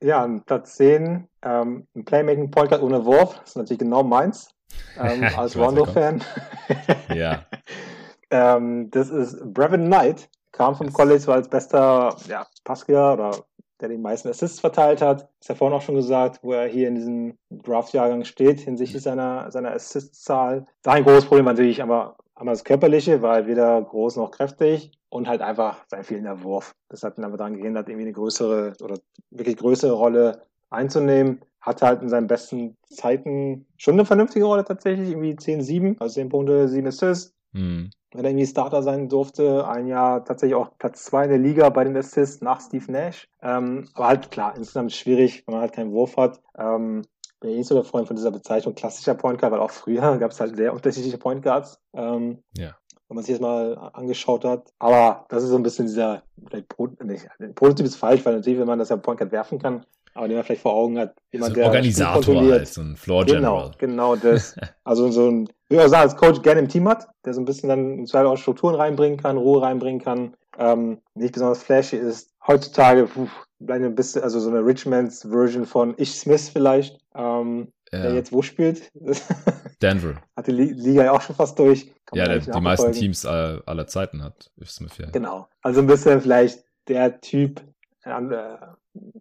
Ja, 0.00 0.26
Platz 0.44 0.76
10 0.76 1.28
ähm, 1.42 1.86
ein 1.94 2.04
Playmaking 2.04 2.50
Point 2.50 2.70
Guard 2.70 2.82
ohne 2.82 3.04
Wurf. 3.04 3.38
Das 3.40 3.50
ist 3.50 3.56
natürlich 3.56 3.78
genau 3.80 4.02
meins. 4.02 4.50
Ähm, 4.98 5.24
als 5.36 5.56
Rondo-Fan. 5.56 6.22
ja. 7.14 7.44
ähm, 8.30 8.90
das 8.90 9.10
ist 9.10 9.40
Brevin 9.52 9.86
Knight. 9.86 10.28
Kam 10.52 10.76
vom 10.76 10.92
College, 10.92 11.26
war 11.26 11.34
als 11.36 11.48
bester 11.48 12.16
ja, 12.28 12.46
Passgeber 12.62 13.14
oder 13.14 13.44
der 13.80 13.88
die 13.88 13.98
meisten 13.98 14.28
Assists 14.28 14.60
verteilt 14.60 15.02
hat. 15.02 15.28
Ist 15.40 15.48
ja 15.48 15.54
vorhin 15.54 15.76
auch 15.76 15.82
schon 15.82 15.94
gesagt, 15.94 16.40
wo 16.42 16.52
er 16.52 16.66
hier 16.66 16.88
in 16.88 16.94
diesem 16.94 17.38
Draft-Jahrgang 17.50 18.24
steht 18.24 18.60
hinsichtlich 18.60 19.02
seiner, 19.02 19.50
seiner 19.50 19.72
Assist-Zahl. 19.72 20.66
Sein 20.84 21.04
großes 21.04 21.26
Problem 21.26 21.44
natürlich 21.44 21.82
aber 21.82 22.16
einmal 22.34 22.54
das 22.54 22.64
Körperliche, 22.64 23.22
weil 23.22 23.46
weder 23.46 23.80
groß 23.82 24.16
noch 24.16 24.30
kräftig 24.30 24.92
und 25.08 25.28
halt 25.28 25.42
einfach 25.42 25.84
sein 25.88 26.04
fehlender 26.04 26.42
Wurf. 26.42 26.74
Das 26.88 27.02
hat 27.02 27.18
ihn 27.18 27.24
aber 27.24 27.36
daran 27.36 27.56
gehindert, 27.56 27.88
irgendwie 27.88 28.06
eine 28.06 28.12
größere 28.12 28.74
oder 28.82 28.98
wirklich 29.30 29.56
größere 29.56 29.92
Rolle 29.92 30.42
einzunehmen. 30.70 31.40
Hat 31.60 31.82
halt 31.82 32.02
in 32.02 32.08
seinen 32.08 32.26
besten 32.26 32.76
Zeiten 32.86 33.66
schon 33.76 33.94
eine 33.94 34.04
vernünftige 34.04 34.44
Rolle 34.44 34.64
tatsächlich, 34.64 35.10
irgendwie 35.10 35.34
10-7, 35.34 35.98
also 35.98 36.14
10 36.14 36.28
Punkte, 36.28 36.68
7 36.68 36.86
Assists. 36.86 37.34
Mhm. 37.52 37.90
Wenn 38.14 38.24
er 38.24 38.30
irgendwie 38.30 38.46
Starter 38.46 38.82
sein 38.82 39.08
durfte. 39.08 39.66
Ein 39.66 39.86
Jahr 39.86 40.24
tatsächlich 40.24 40.54
auch 40.54 40.70
Platz 40.78 41.04
zwei 41.04 41.24
in 41.24 41.30
der 41.30 41.38
Liga 41.38 41.68
bei 41.68 41.84
den 41.84 41.96
Assists 41.96 42.40
nach 42.40 42.60
Steve 42.60 42.90
Nash. 42.90 43.28
Ähm, 43.42 43.88
aber 43.94 44.08
halt 44.08 44.30
klar, 44.30 44.56
insgesamt 44.56 44.92
schwierig, 44.92 45.44
wenn 45.46 45.54
man 45.54 45.62
halt 45.62 45.72
keinen 45.72 45.92
Wurf 45.92 46.16
hat. 46.16 46.40
Ähm, 46.56 47.02
bin 47.40 47.50
ich 47.50 47.58
nicht 47.58 47.66
so 47.66 47.74
der 47.74 47.84
Freund 47.84 48.06
von 48.06 48.16
dieser 48.16 48.30
Bezeichnung 48.30 48.74
klassischer 48.74 49.14
Point 49.14 49.40
Guard, 49.40 49.52
weil 49.52 49.60
auch 49.60 49.70
früher 49.70 50.16
gab 50.18 50.30
es 50.30 50.40
halt 50.40 50.56
sehr 50.56 50.72
unterschiedliche 50.72 51.18
Point 51.18 51.42
Guards. 51.42 51.80
Ähm, 51.92 52.38
ja 52.56 52.74
wenn 53.08 53.16
man 53.16 53.24
sich 53.24 53.34
das 53.34 53.40
mal 53.40 53.90
angeschaut 53.92 54.44
hat. 54.44 54.72
Aber 54.78 55.26
das 55.28 55.42
ist 55.42 55.50
so 55.50 55.56
ein 55.56 55.62
bisschen 55.62 55.86
dieser, 55.86 56.22
vielleicht 56.46 56.74
nicht, 57.02 57.28
positiv 57.54 57.86
ist 57.86 57.96
falsch, 57.96 58.24
weil 58.24 58.34
natürlich, 58.34 58.58
wenn 58.58 58.66
man 58.66 58.78
das 58.78 58.88
ja 58.88 58.96
Point 58.96 59.18
Guard 59.18 59.32
werfen 59.32 59.58
kann, 59.58 59.84
aber 60.14 60.28
den 60.28 60.36
man 60.36 60.44
vielleicht 60.44 60.62
vor 60.62 60.74
Augen 60.74 60.98
hat, 60.98 61.16
jemand, 61.32 61.54
so 61.54 61.60
ein 61.60 61.66
Organisator 61.66 62.40
halt, 62.42 62.68
so 62.68 62.80
ein 62.80 62.96
Floor 62.96 63.24
General. 63.24 63.72
Genau, 63.78 64.14
genau 64.14 64.16
das. 64.16 64.56
also 64.84 65.10
so 65.10 65.28
ein, 65.28 65.48
wie 65.68 65.76
man 65.76 65.88
sagen, 65.88 66.08
als 66.08 66.16
Coach 66.16 66.40
gerne 66.42 66.60
im 66.60 66.68
Team 66.68 66.88
hat, 66.88 67.08
der 67.24 67.34
so 67.34 67.40
ein 67.40 67.44
bisschen 67.44 67.68
dann 67.68 67.98
im 67.98 68.06
Zweifel 68.06 68.28
auch 68.28 68.36
Strukturen 68.36 68.76
reinbringen 68.76 69.18
kann, 69.18 69.36
Ruhe 69.36 69.62
reinbringen 69.62 70.00
kann, 70.00 70.34
ähm, 70.56 70.98
nicht 71.14 71.34
besonders 71.34 71.62
flashy 71.62 71.96
ist. 71.96 72.30
Heutzutage, 72.46 73.06
puh, 73.06 73.28
ein 73.68 73.94
bisschen, 73.94 74.22
also 74.22 74.38
so 74.38 74.50
eine 74.50 74.64
Richmonds 74.64 75.26
Version 75.28 75.66
von 75.66 75.94
Ich 75.96 76.14
Smith 76.14 76.48
vielleicht, 76.48 76.98
ähm, 77.14 77.72
ja. 77.92 78.02
der 78.02 78.14
jetzt 78.14 78.32
wo 78.32 78.42
spielt. 78.42 78.90
Denver. 79.82 80.14
Hat 80.36 80.46
die 80.46 80.52
Liga 80.52 81.04
ja 81.04 81.12
auch 81.12 81.22
schon 81.22 81.34
fast 81.34 81.58
durch. 81.58 81.92
Kann 82.06 82.18
ja, 82.18 82.26
der, 82.26 82.38
die 82.38 82.60
meisten 82.60 82.92
Teams 82.92 83.26
aller, 83.26 83.62
aller 83.66 83.86
Zeiten 83.86 84.22
hat 84.22 84.50
Ich 84.56 84.70
Smith 84.70 84.96
ja. 84.98 85.10
Genau. 85.10 85.48
Also 85.62 85.80
ein 85.80 85.86
bisschen 85.86 86.20
vielleicht 86.20 86.64
der 86.86 87.20
Typ, 87.20 87.62
äh, 88.04 88.10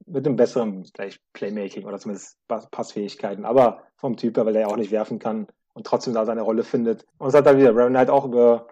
mit 0.05 0.25
einem 0.25 0.35
besseren 0.35 0.85
vielleicht 0.85 1.21
Playmaking 1.33 1.85
oder 1.85 1.97
zumindest 1.99 2.37
Passfähigkeiten, 2.47 3.45
aber 3.45 3.83
vom 3.95 4.17
Typ 4.17 4.37
her, 4.37 4.45
weil 4.45 4.55
er 4.55 4.61
ja 4.61 4.67
auch 4.67 4.77
nicht 4.77 4.91
werfen 4.91 5.19
kann 5.19 5.47
und 5.73 5.85
trotzdem 5.85 6.13
da 6.13 6.25
seine 6.25 6.41
Rolle 6.41 6.63
findet. 6.63 7.05
Und 7.17 7.29
es 7.29 7.33
hat 7.33 7.45
dann 7.45 7.57
wieder 7.57 7.71
Reverend 7.71 7.95
Knight 7.95 8.09
auch 8.09 8.25
über 8.25 8.67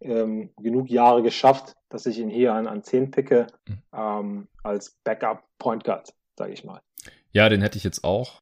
ähm, 0.00 0.50
genug 0.60 0.90
Jahre 0.90 1.22
geschafft, 1.22 1.74
dass 1.88 2.06
ich 2.06 2.18
ihn 2.18 2.28
hier 2.28 2.54
an, 2.54 2.66
an 2.66 2.82
10 2.82 3.10
picke, 3.10 3.46
mhm. 3.66 3.78
ähm, 3.92 4.48
als 4.62 4.96
Backup 5.04 5.42
Point 5.58 5.84
Guard, 5.84 6.14
sage 6.36 6.52
ich 6.52 6.64
mal. 6.64 6.80
Ja, 7.32 7.48
den 7.48 7.62
hätte 7.62 7.78
ich 7.78 7.84
jetzt 7.84 8.04
auch. 8.04 8.40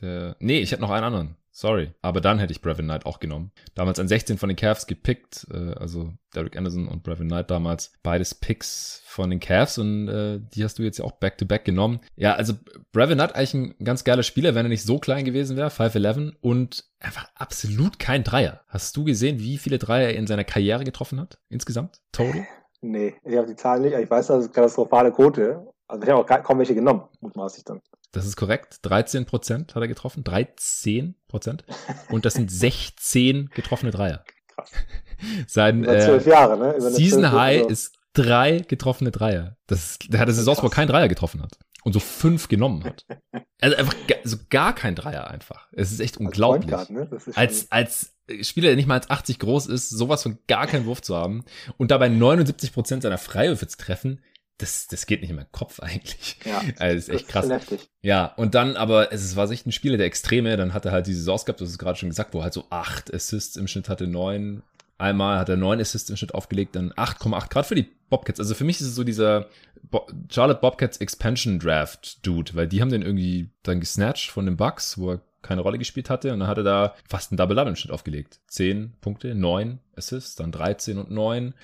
Der, 0.00 0.36
nee, 0.38 0.60
ich 0.60 0.72
hätte 0.72 0.82
noch 0.82 0.90
einen 0.90 1.04
anderen. 1.04 1.36
Sorry. 1.56 1.94
Aber 2.02 2.20
dann 2.20 2.38
hätte 2.38 2.52
ich 2.52 2.60
Brevin 2.60 2.84
Knight 2.84 3.06
auch 3.06 3.18
genommen. 3.18 3.50
Damals 3.74 3.98
an 3.98 4.08
16 4.08 4.36
von 4.36 4.50
den 4.50 4.56
Cavs 4.56 4.86
gepickt. 4.86 5.46
Äh, 5.50 5.72
also 5.72 6.12
Derek 6.34 6.54
Anderson 6.54 6.86
und 6.86 7.02
Brevin 7.02 7.28
Knight 7.28 7.50
damals. 7.50 7.94
Beides 8.02 8.34
Picks 8.34 9.00
von 9.06 9.30
den 9.30 9.40
Cavs 9.40 9.78
und 9.78 10.06
äh, 10.06 10.38
die 10.38 10.62
hast 10.62 10.78
du 10.78 10.82
jetzt 10.82 10.98
ja 10.98 11.06
auch 11.06 11.12
back-to-back 11.12 11.62
-back 11.62 11.64
genommen. 11.64 12.00
Ja, 12.14 12.34
also 12.34 12.52
Brevin 12.92 13.16
Knight 13.16 13.34
eigentlich 13.34 13.54
ein 13.54 13.74
ganz 13.82 14.04
geiler 14.04 14.22
Spieler, 14.22 14.54
wenn 14.54 14.66
er 14.66 14.68
nicht 14.68 14.84
so 14.84 14.98
klein 14.98 15.24
gewesen 15.24 15.56
wäre. 15.56 15.70
5'11 15.70 16.34
und 16.42 16.84
einfach 17.00 17.26
absolut 17.34 17.98
kein 17.98 18.22
Dreier. 18.22 18.60
Hast 18.68 18.94
du 18.94 19.04
gesehen, 19.04 19.38
wie 19.38 19.56
viele 19.56 19.78
Dreier 19.78 20.08
er 20.08 20.16
in 20.16 20.26
seiner 20.26 20.44
Karriere 20.44 20.84
getroffen 20.84 21.18
hat? 21.18 21.38
Insgesamt? 21.48 22.02
Total? 22.12 22.46
Nee, 22.82 23.14
ich 23.24 23.34
habe 23.34 23.46
die 23.46 23.56
Zahlen 23.56 23.80
nicht. 23.80 23.96
Ich 23.96 24.10
weiß, 24.10 24.26
das 24.26 24.44
ist 24.44 24.52
katastrophale 24.52 25.10
Quote. 25.10 25.66
Also 25.88 26.02
ich 26.02 26.10
habe 26.10 26.20
auch 26.20 26.42
kaum 26.42 26.58
welche 26.58 26.74
genommen, 26.74 27.04
mutmaßlich 27.20 27.64
dann. 27.64 27.80
Das 28.16 28.26
ist 28.26 28.36
korrekt. 28.36 28.78
13 28.82 29.26
Prozent 29.26 29.74
hat 29.74 29.82
er 29.82 29.88
getroffen. 29.88 30.24
13 30.24 31.16
Prozent. 31.28 31.64
Und 32.08 32.24
das 32.24 32.34
sind 32.34 32.50
16 32.50 33.50
getroffene 33.54 33.90
Dreier. 33.90 34.24
Krass. 34.54 34.70
Sein 35.46 35.84
Über 35.84 36.00
zwölf 36.00 36.26
äh, 36.26 36.30
Jahre, 36.30 36.58
ne? 36.58 36.76
Über 36.76 36.90
Season 36.90 37.30
High 37.30 37.64
so. 37.64 37.68
ist 37.68 37.96
drei 38.14 38.60
getroffene 38.60 39.10
Dreier. 39.10 39.56
Das, 39.66 39.98
der 39.98 40.20
hat 40.20 40.28
eine 40.28 40.34
Saison, 40.34 40.56
wo 40.62 40.68
keinen 40.68 40.88
Dreier 40.88 41.08
getroffen 41.08 41.42
hat. 41.42 41.58
Und 41.84 41.92
so 41.92 42.00
fünf 42.00 42.48
genommen 42.48 42.84
hat. 42.84 43.04
Also 43.58 43.74
einfach 43.78 43.94
also 44.22 44.36
gar 44.50 44.74
kein 44.74 44.94
Dreier 44.94 45.30
einfach. 45.30 45.68
Es 45.72 45.90
ist 45.90 46.00
echt 46.00 46.18
unglaublich. 46.18 46.74
Als, 46.74 46.90
ne? 46.90 47.08
als, 47.36 47.72
als 47.72 48.14
Spieler, 48.42 48.68
der 48.68 48.76
nicht 48.76 48.86
mal 48.86 48.96
als 48.96 49.08
80 49.08 49.38
groß 49.38 49.68
ist, 49.68 49.88
sowas 49.88 50.22
von 50.22 50.38
gar 50.46 50.66
keinen 50.66 50.84
Wurf 50.84 51.00
zu 51.00 51.16
haben 51.16 51.42
und 51.78 51.90
dabei 51.90 52.10
79 52.10 52.74
Prozent 52.74 53.02
seiner 53.02 53.16
Freiwürfe 53.16 53.66
zu 53.66 53.78
treffen, 53.78 54.20
das, 54.58 54.86
das 54.86 55.06
geht 55.06 55.20
nicht 55.20 55.30
in 55.30 55.36
meinen 55.36 55.52
Kopf 55.52 55.80
eigentlich. 55.80 56.38
Ja, 56.44 56.62
also 56.78 56.96
ist 56.96 57.08
echt 57.08 57.28
krass. 57.28 57.46
Ist 57.46 57.88
ja, 58.02 58.26
und 58.26 58.54
dann 58.54 58.76
aber, 58.76 59.12
es 59.12 59.36
war 59.36 59.50
echt 59.50 59.66
ein 59.66 59.72
Spieler 59.72 59.96
der 59.96 60.06
Extreme, 60.06 60.56
dann 60.56 60.74
hat 60.74 60.84
er 60.84 60.92
halt 60.92 61.06
diese 61.06 61.18
Saison 61.18 61.38
gehabt, 61.44 61.60
das 61.60 61.70
ist 61.70 61.78
gerade 61.78 61.98
schon 61.98 62.08
gesagt, 62.08 62.34
wo 62.34 62.38
er 62.38 62.44
halt 62.44 62.54
so 62.54 62.66
acht 62.70 63.12
Assists 63.12 63.56
im 63.56 63.68
Schnitt 63.68 63.88
hatte, 63.88 64.06
neun. 64.06 64.62
Einmal 64.98 65.38
hat 65.38 65.50
er 65.50 65.56
neun 65.56 65.80
Assists 65.80 66.08
im 66.08 66.16
Schnitt 66.16 66.34
aufgelegt, 66.34 66.74
dann 66.74 66.92
8,8, 66.92 67.50
gerade 67.50 67.68
für 67.68 67.74
die 67.74 67.90
Bobcats. 68.08 68.40
Also 68.40 68.54
für 68.54 68.64
mich 68.64 68.80
ist 68.80 68.86
es 68.86 68.94
so 68.94 69.04
dieser 69.04 69.48
Bo 69.82 70.06
Charlotte 70.30 70.60
Bobcats 70.60 70.98
Expansion 70.98 71.58
Draft 71.58 72.24
Dude, 72.26 72.54
weil 72.54 72.66
die 72.66 72.80
haben 72.80 72.90
den 72.90 73.02
irgendwie 73.02 73.50
dann 73.62 73.80
gesnatcht 73.80 74.30
von 74.30 74.46
den 74.46 74.56
Bucks, 74.56 74.98
wo 74.98 75.12
er 75.12 75.20
keine 75.46 75.62
Rolle 75.62 75.78
gespielt 75.78 76.10
hatte. 76.10 76.32
Und 76.32 76.40
dann 76.40 76.48
hat 76.48 76.58
er 76.58 76.64
da 76.64 76.94
fast 77.08 77.32
ein 77.32 77.36
Double-Double 77.36 77.70
im 77.70 77.76
Schnitt 77.76 77.92
aufgelegt. 77.92 78.40
Zehn 78.48 78.92
Punkte, 79.00 79.34
neun 79.34 79.80
Assists, 79.96 80.36
dann 80.36 80.52
13 80.52 80.98
und 80.98 81.10
neun 81.10 81.54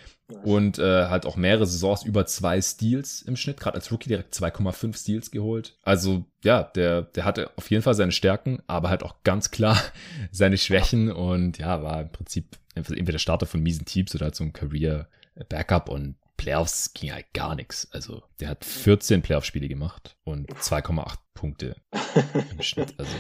und 0.43 0.79
äh, 0.79 1.07
halt 1.07 1.27
auch 1.27 1.37
mehrere 1.37 1.67
Saisons 1.67 2.05
über 2.05 2.27
zwei 2.27 2.61
Steals 2.61 3.23
im 3.23 3.37
Schnitt, 3.37 3.61
gerade 3.61 3.77
als 3.77 3.93
Rookie 3.93 4.09
direkt 4.09 4.35
2,5 4.35 4.97
Steals 4.97 5.31
geholt. 5.31 5.77
Also 5.83 6.25
ja, 6.43 6.63
der, 6.63 7.03
der 7.03 7.25
hatte 7.25 7.51
auf 7.57 7.71
jeden 7.71 7.83
Fall 7.83 7.95
seine 7.95 8.13
Stärken, 8.13 8.63
aber 8.67 8.89
halt 8.89 9.03
auch 9.03 9.17
ganz 9.25 9.51
klar 9.51 9.81
seine 10.31 10.59
Schwächen 10.59 11.11
und 11.13 11.59
ja, 11.59 11.83
war 11.83 12.01
im 12.01 12.11
Prinzip 12.11 12.57
entweder 12.75 13.19
Starter 13.19 13.47
von 13.47 13.63
miesen 13.63 13.85
Teams 13.85 14.15
oder 14.15 14.27
halt 14.27 14.35
so 14.35 14.45
ein 14.45 14.53
Career 14.53 15.09
Backup 15.49 15.89
und 15.89 16.17
Playoffs 16.37 16.93
ging 16.95 17.13
halt 17.13 17.33
gar 17.35 17.55
nichts. 17.55 17.89
Also 17.93 18.23
der 18.41 18.49
hat 18.49 18.65
14 18.65 19.23
Playoff-Spiele 19.23 19.69
gemacht 19.69 20.17
und 20.25 20.51
2,8 20.51 21.19
Punkte 21.35 21.77
im 22.51 22.63
Schnitt. 22.63 22.95
Also 22.99 23.13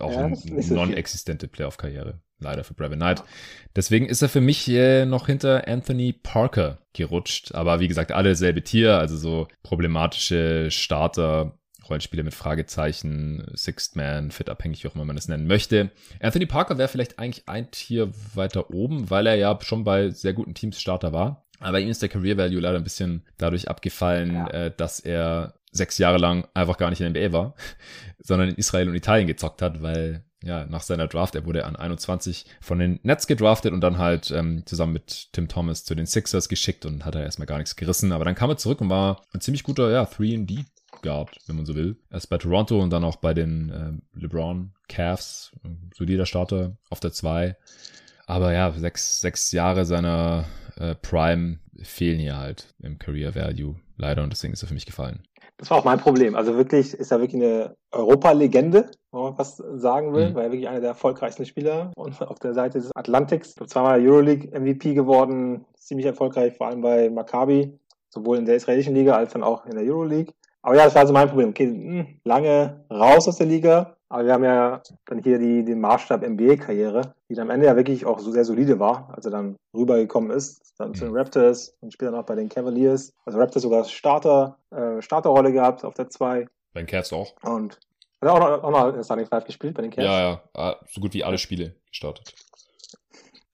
auch 0.00 0.12
ja, 0.12 0.24
eine 0.26 0.66
non-existente 0.68 1.48
Playoff-Karriere. 1.48 2.20
Leider 2.38 2.64
für 2.64 2.74
Brevin 2.74 2.98
Knight. 2.98 3.22
Deswegen 3.74 4.06
ist 4.06 4.20
er 4.20 4.28
für 4.28 4.42
mich 4.42 4.68
äh, 4.68 5.06
noch 5.06 5.26
hinter 5.26 5.66
Anthony 5.66 6.12
Parker 6.12 6.78
gerutscht. 6.92 7.54
Aber 7.54 7.80
wie 7.80 7.88
gesagt, 7.88 8.12
alle 8.12 8.34
selbe 8.34 8.62
Tier, 8.62 8.98
also 8.98 9.16
so 9.16 9.48
problematische 9.62 10.70
Starter, 10.70 11.58
Rollenspieler 11.88 12.24
mit 12.24 12.34
Fragezeichen, 12.34 13.46
Sixth 13.54 13.96
Man, 13.96 14.30
fit 14.30 14.50
abhängig, 14.50 14.84
wie 14.84 14.88
auch 14.88 14.94
immer 14.94 15.04
man 15.04 15.16
das 15.16 15.28
nennen 15.28 15.46
möchte. 15.46 15.90
Anthony 16.20 16.46
Parker 16.46 16.76
wäre 16.78 16.88
vielleicht 16.88 17.18
eigentlich 17.18 17.48
ein 17.48 17.70
Tier 17.70 18.10
weiter 18.34 18.70
oben, 18.70 19.08
weil 19.08 19.26
er 19.26 19.36
ja 19.36 19.58
schon 19.62 19.84
bei 19.84 20.10
sehr 20.10 20.32
guten 20.34 20.54
Teams 20.54 20.80
Starter 20.80 21.12
war. 21.12 21.46
Aber 21.60 21.80
ihm 21.80 21.88
ist 21.88 22.02
der 22.02 22.10
Career 22.10 22.36
Value 22.36 22.60
leider 22.60 22.76
ein 22.76 22.84
bisschen 22.84 23.24
dadurch 23.38 23.68
abgefallen, 23.68 24.34
ja. 24.34 24.48
äh, 24.48 24.72
dass 24.76 25.00
er 25.00 25.54
sechs 25.76 25.98
Jahre 25.98 26.18
lang 26.18 26.46
einfach 26.54 26.78
gar 26.78 26.90
nicht 26.90 27.00
in 27.00 27.12
der 27.12 27.28
NBA 27.28 27.36
war, 27.36 27.54
sondern 28.18 28.48
in 28.50 28.56
Israel 28.56 28.88
und 28.88 28.94
Italien 28.94 29.26
gezockt 29.26 29.62
hat, 29.62 29.82
weil 29.82 30.24
ja, 30.42 30.64
nach 30.66 30.82
seiner 30.82 31.08
Draft, 31.08 31.34
er 31.34 31.44
wurde 31.44 31.64
an 31.64 31.76
21 31.76 32.46
von 32.60 32.78
den 32.78 33.00
Nets 33.02 33.26
gedraftet 33.26 33.72
und 33.72 33.80
dann 33.80 33.98
halt 33.98 34.30
ähm, 34.30 34.64
zusammen 34.64 34.92
mit 34.92 35.32
Tim 35.32 35.48
Thomas 35.48 35.84
zu 35.84 35.94
den 35.94 36.06
Sixers 36.06 36.48
geschickt 36.48 36.86
und 36.86 37.04
hat 37.04 37.14
er 37.14 37.22
erstmal 37.22 37.46
gar 37.46 37.58
nichts 37.58 37.74
gerissen. 37.74 38.12
Aber 38.12 38.24
dann 38.24 38.34
kam 38.34 38.50
er 38.50 38.56
zurück 38.56 38.80
und 38.80 38.90
war 38.90 39.22
ein 39.32 39.40
ziemlich 39.40 39.64
guter, 39.64 39.90
ja, 39.90 40.04
3D 40.04 40.64
gehabt, 41.02 41.38
wenn 41.46 41.56
man 41.56 41.66
so 41.66 41.74
will. 41.74 41.96
Erst 42.10 42.28
bei 42.28 42.38
Toronto 42.38 42.80
und 42.80 42.90
dann 42.90 43.04
auch 43.04 43.16
bei 43.16 43.34
den 43.34 43.70
äh, 44.14 44.18
LeBron 44.18 44.72
Cavs, 44.88 45.52
solider 45.94 46.26
Starter 46.26 46.76
auf 46.90 47.00
der 47.00 47.12
2. 47.12 47.56
Aber 48.26 48.52
ja, 48.52 48.72
sechs, 48.72 49.20
sechs 49.20 49.52
Jahre 49.52 49.84
seiner 49.84 50.44
äh, 50.76 50.94
Prime 50.94 51.58
fehlen 51.82 52.18
hier 52.18 52.36
halt 52.36 52.74
im 52.80 52.98
Career 52.98 53.34
Value 53.34 53.76
leider 53.96 54.22
und 54.22 54.30
deswegen 54.32 54.52
ist 54.52 54.62
er 54.62 54.68
für 54.68 54.74
mich 54.74 54.86
gefallen. 54.86 55.22
Das 55.58 55.70
war 55.70 55.78
auch 55.78 55.84
mein 55.84 55.98
Problem. 55.98 56.36
Also 56.36 56.56
wirklich 56.56 56.92
ist 56.92 57.10
er 57.10 57.20
wirklich 57.20 57.42
eine 57.42 57.76
Europa-Legende, 57.90 58.90
wenn 59.10 59.20
man 59.20 59.38
was 59.38 59.56
sagen 59.56 60.12
will, 60.12 60.30
mhm. 60.30 60.34
weil 60.34 60.44
er 60.44 60.52
wirklich 60.52 60.68
einer 60.68 60.80
der 60.80 60.90
erfolgreichsten 60.90 61.46
Spieler 61.46 61.92
und 61.96 62.20
auf 62.28 62.38
der 62.38 62.54
Seite 62.54 62.78
des 62.78 62.94
Atlantiks. 62.94 63.54
Zweimal 63.54 64.06
Euroleague 64.06 64.50
MVP 64.58 64.94
geworden, 64.94 65.64
ziemlich 65.74 66.06
erfolgreich, 66.06 66.56
vor 66.56 66.66
allem 66.66 66.82
bei 66.82 67.08
Maccabi, 67.08 67.78
sowohl 68.10 68.38
in 68.38 68.44
der 68.44 68.56
israelischen 68.56 68.94
Liga 68.94 69.16
als 69.16 69.32
dann 69.32 69.42
auch 69.42 69.64
in 69.66 69.76
der 69.76 69.84
Euroleague. 69.84 70.34
Aber 70.66 70.74
ja, 70.74 70.84
das 70.84 70.96
war 70.96 71.02
also 71.02 71.12
mein 71.12 71.28
Problem. 71.28 71.50
Okay, 71.50 71.66
hm, 71.66 72.18
lange 72.24 72.84
raus 72.90 73.28
aus 73.28 73.36
der 73.36 73.46
Liga, 73.46 73.94
aber 74.08 74.26
wir 74.26 74.32
haben 74.32 74.42
ja 74.42 74.82
dann 75.04 75.22
hier 75.22 75.38
die, 75.38 75.64
den 75.64 75.80
Maßstab 75.80 76.26
NBA-Karriere, 76.26 77.14
die 77.28 77.34
dann 77.36 77.46
am 77.46 77.50
Ende 77.54 77.66
ja 77.66 77.76
wirklich 77.76 78.04
auch 78.04 78.18
so 78.18 78.32
sehr 78.32 78.44
solide 78.44 78.80
war, 78.80 79.08
als 79.14 79.26
er 79.26 79.30
dann 79.30 79.54
rübergekommen 79.72 80.32
ist, 80.32 80.74
dann 80.76 80.92
zu 80.92 81.04
den. 81.04 81.16
Raptors 81.16 81.76
und 81.80 81.92
später 81.92 82.10
noch 82.10 82.24
bei 82.24 82.34
den 82.34 82.48
Cavaliers. 82.48 83.12
Also 83.24 83.38
Raptors 83.38 83.62
sogar 83.62 83.84
Starter, 83.84 84.58
äh, 84.72 85.00
Starterrolle 85.00 85.52
gehabt 85.52 85.84
auf 85.84 85.94
der 85.94 86.10
2. 86.10 86.48
Bei 86.74 86.80
den 86.80 86.88
Cavs 86.88 87.12
auch. 87.12 87.32
Und 87.44 87.74
hat 88.20 88.28
er 88.28 88.32
auch 88.32 88.40
noch, 88.40 88.64
auch 88.64 88.70
noch 88.72 88.96
in 88.96 89.04
Starting 89.04 89.26
Five 89.26 89.44
gespielt 89.44 89.74
bei 89.76 89.82
den 89.82 89.92
Cavs? 89.92 90.04
Ja, 90.04 90.18
ja, 90.20 90.42
ah, 90.54 90.76
so 90.88 91.00
gut 91.00 91.14
wie 91.14 91.22
alle 91.22 91.38
Spiele 91.38 91.76
gestartet. 91.88 92.34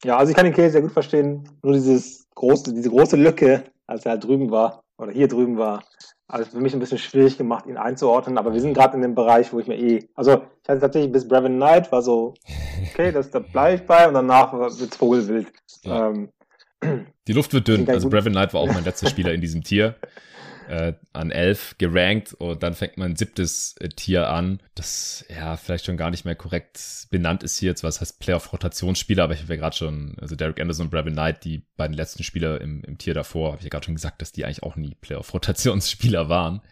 Ja, 0.03 0.17
also 0.17 0.31
ich 0.31 0.37
kann 0.37 0.47
den 0.47 0.55
Case 0.55 0.71
sehr 0.71 0.81
gut 0.81 0.93
verstehen. 0.93 1.47
Nur 1.61 1.75
dieses 1.75 2.27
große, 2.35 2.73
diese 2.73 2.89
große 2.89 3.17
Lücke, 3.17 3.65
als 3.87 4.07
er 4.07 4.13
halt 4.13 4.25
drüben 4.25 4.51
war, 4.51 4.83
oder 4.97 5.13
hier 5.13 5.29
drüben 5.29 5.59
war, 5.59 5.85
also 6.29 6.51
für 6.51 6.61
mich 6.61 6.73
ein 6.73 6.81
bisschen 6.81 6.99
schwierig 6.99 7.37
gemacht, 7.37 7.67
ihn 7.67 7.77
einzuordnen, 7.77 8.39
aber 8.39 8.53
wir 8.53 8.61
sind 8.61 8.75
gerade 8.75 8.97
in 8.97 9.03
dem 9.03 9.15
Bereich, 9.15 9.53
wo 9.53 9.61
ich 9.61 9.67
mir 9.67 9.79
eh, 9.79 10.09
also 10.15 10.43
ich 10.63 10.69
hatte 10.69 10.81
tatsächlich 10.81 11.13
bis 11.13 11.29
Brevin 11.29 11.57
Knight 11.57 11.93
war 11.93 12.03
so, 12.03 12.35
okay, 12.91 13.13
das, 13.13 13.31
da 13.31 13.41
bleibe 13.41 13.77
ich 13.77 13.87
bei 13.87 14.09
und 14.09 14.15
danach 14.15 14.53
wird's 14.53 14.97
Vogelwild. 14.97 15.53
Ja. 15.83 16.09
Ähm, 16.09 16.29
Die 17.29 17.33
Luft 17.33 17.53
wird 17.53 17.69
dünn. 17.69 17.89
Also 17.89 18.09
Brevin 18.09 18.33
Knight 18.33 18.55
war 18.55 18.61
auch 18.61 18.73
mein 18.73 18.85
letzter 18.85 19.09
Spieler 19.09 19.33
in 19.33 19.41
diesem 19.41 19.63
Tier. 19.63 19.97
Äh, 20.69 20.95
an 21.13 21.31
elf 21.31 21.77
gerankt 21.79 22.35
und 22.35 22.63
dann 22.63 22.75
fängt 22.75 22.97
man 22.97 23.13
ein 23.13 23.17
siebtes 23.17 23.77
äh, 23.81 23.89
Tier 23.89 24.29
an, 24.29 24.61
das 24.75 25.25
ja 25.29 25.57
vielleicht 25.57 25.87
schon 25.87 25.97
gar 25.97 26.11
nicht 26.11 26.25
mehr 26.25 26.35
korrekt 26.35 27.07
benannt 27.11 27.43
ist 27.43 27.59
hier 27.59 27.71
jetzt, 27.71 27.85
was 27.85 28.01
heißt 28.01 28.21
Playoff-Rotationsspieler, 28.21 29.25
aber 29.25 29.35
ich 29.35 29.43
habe 29.43 29.55
ja 29.55 29.61
gerade 29.61 29.77
schon, 29.77 30.17
also 30.21 30.37
Derek 30.37 30.61
Anderson 30.61 30.87
und 30.87 30.91
Brevin 30.91 31.15
Knight, 31.15 31.45
die 31.45 31.67
beiden 31.77 31.97
letzten 31.97 32.23
Spieler 32.23 32.61
im, 32.61 32.83
im 32.85 32.99
Tier 32.99 33.15
davor, 33.15 33.53
habe 33.53 33.59
ich 33.59 33.65
ja 33.65 33.71
gerade 33.71 33.85
schon 33.85 33.95
gesagt, 33.95 34.23
dass 34.23 34.33
die 34.33 34.45
eigentlich 34.45 34.63
auch 34.63 34.77
nie 34.77 34.95
Playoff-Rotationsspieler 34.95 36.29
waren. 36.29 36.63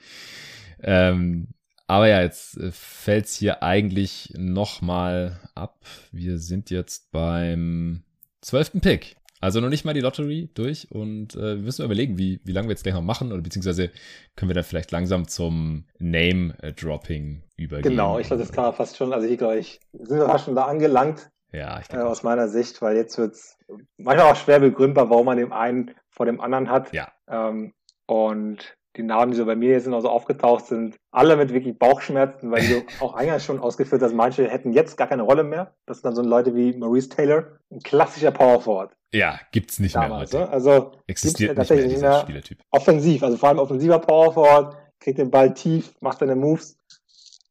Ähm, 0.82 1.48
aber 1.86 2.06
ja, 2.06 2.22
jetzt 2.22 2.56
äh, 2.56 2.70
fällt's 2.70 3.36
hier 3.36 3.64
eigentlich 3.64 4.32
noch 4.36 4.80
mal 4.80 5.40
ab. 5.56 5.84
Wir 6.12 6.38
sind 6.38 6.70
jetzt 6.70 7.10
beim 7.10 8.04
zwölften 8.40 8.80
Pick. 8.80 9.16
Also 9.40 9.60
noch 9.60 9.70
nicht 9.70 9.86
mal 9.86 9.94
die 9.94 10.00
Lottery 10.00 10.50
durch 10.54 10.88
und 10.90 11.34
äh, 11.34 11.56
wir 11.56 11.62
müssen 11.62 11.84
überlegen, 11.84 12.18
wie, 12.18 12.40
wie 12.44 12.52
lange 12.52 12.68
wir 12.68 12.72
jetzt 12.72 12.82
gleich 12.82 12.94
noch 12.94 13.02
machen 13.02 13.32
oder 13.32 13.40
beziehungsweise 13.40 13.90
können 14.36 14.50
wir 14.50 14.54
dann 14.54 14.64
vielleicht 14.64 14.90
langsam 14.90 15.26
zum 15.28 15.86
Name-Dropping 15.98 17.42
übergehen. 17.56 17.90
Genau, 17.90 18.18
ich 18.18 18.26
glaube, 18.26 18.42
das 18.42 18.52
kann 18.52 18.64
man 18.64 18.74
fast 18.74 18.98
schon, 18.98 19.14
also 19.14 19.26
ich 19.26 19.38
glaube, 19.38 19.58
ich 19.58 19.80
sind 19.92 20.18
wir 20.18 20.26
fast 20.26 20.44
schon 20.44 20.56
da 20.56 20.66
angelangt. 20.66 21.30
Ja, 21.52 21.80
ich 21.80 21.90
äh, 21.90 21.96
aus 21.96 22.22
meiner 22.22 22.48
Sicht, 22.48 22.82
weil 22.82 22.96
jetzt 22.96 23.16
wird's 23.16 23.56
manchmal 23.96 24.30
auch 24.30 24.36
schwer 24.36 24.60
begründbar, 24.60 25.08
warum 25.08 25.26
man 25.26 25.38
den 25.38 25.52
einen 25.52 25.92
vor 26.10 26.26
dem 26.26 26.40
anderen 26.40 26.70
hat. 26.70 26.92
Ja. 26.92 27.10
Ähm, 27.28 27.72
und 28.06 28.76
die 28.96 29.02
Namen, 29.02 29.30
die 29.30 29.38
so 29.38 29.46
bei 29.46 29.56
mir 29.56 29.70
jetzt 29.70 29.86
noch 29.86 30.00
so 30.00 30.10
aufgetaucht 30.10 30.66
sind, 30.66 30.96
alle 31.12 31.36
mit 31.36 31.52
wirklich 31.52 31.78
Bauchschmerzen, 31.78 32.50
weil 32.50 32.66
du 32.66 32.82
auch 33.04 33.14
eingangs 33.14 33.44
schon 33.44 33.58
ausgeführt 33.58 34.02
hast, 34.02 34.14
manche 34.14 34.48
hätten 34.48 34.72
jetzt 34.72 34.96
gar 34.96 35.06
keine 35.06 35.22
Rolle 35.22 35.44
mehr. 35.44 35.74
Das 35.86 35.98
sind 35.98 36.06
dann 36.06 36.14
so 36.14 36.22
Leute 36.22 36.54
wie 36.54 36.76
Maurice 36.76 37.08
Taylor, 37.08 37.58
ein 37.70 37.80
klassischer 37.80 38.32
Power 38.32 38.60
Forward. 38.60 38.96
Ja, 39.12 39.40
gibt's 39.52 39.78
nicht 39.78 39.94
Damals, 39.94 40.32
mehr 40.32 40.42
heute. 40.42 40.50
Ne? 40.50 40.54
Also 40.54 40.92
existiert 41.06 41.56
nicht 41.56 41.70
mehr 41.70 41.88
dieser 41.88 42.20
Spielertyp. 42.20 42.58
Offensiv, 42.70 43.22
also 43.22 43.36
vor 43.36 43.48
allem 43.48 43.58
offensiver 43.58 43.98
Power 43.98 44.32
Forward, 44.32 44.76
kriegt 45.00 45.18
den 45.18 45.30
Ball 45.30 45.52
tief, 45.54 45.94
macht 46.00 46.18
seine 46.20 46.36
Moves 46.36 46.76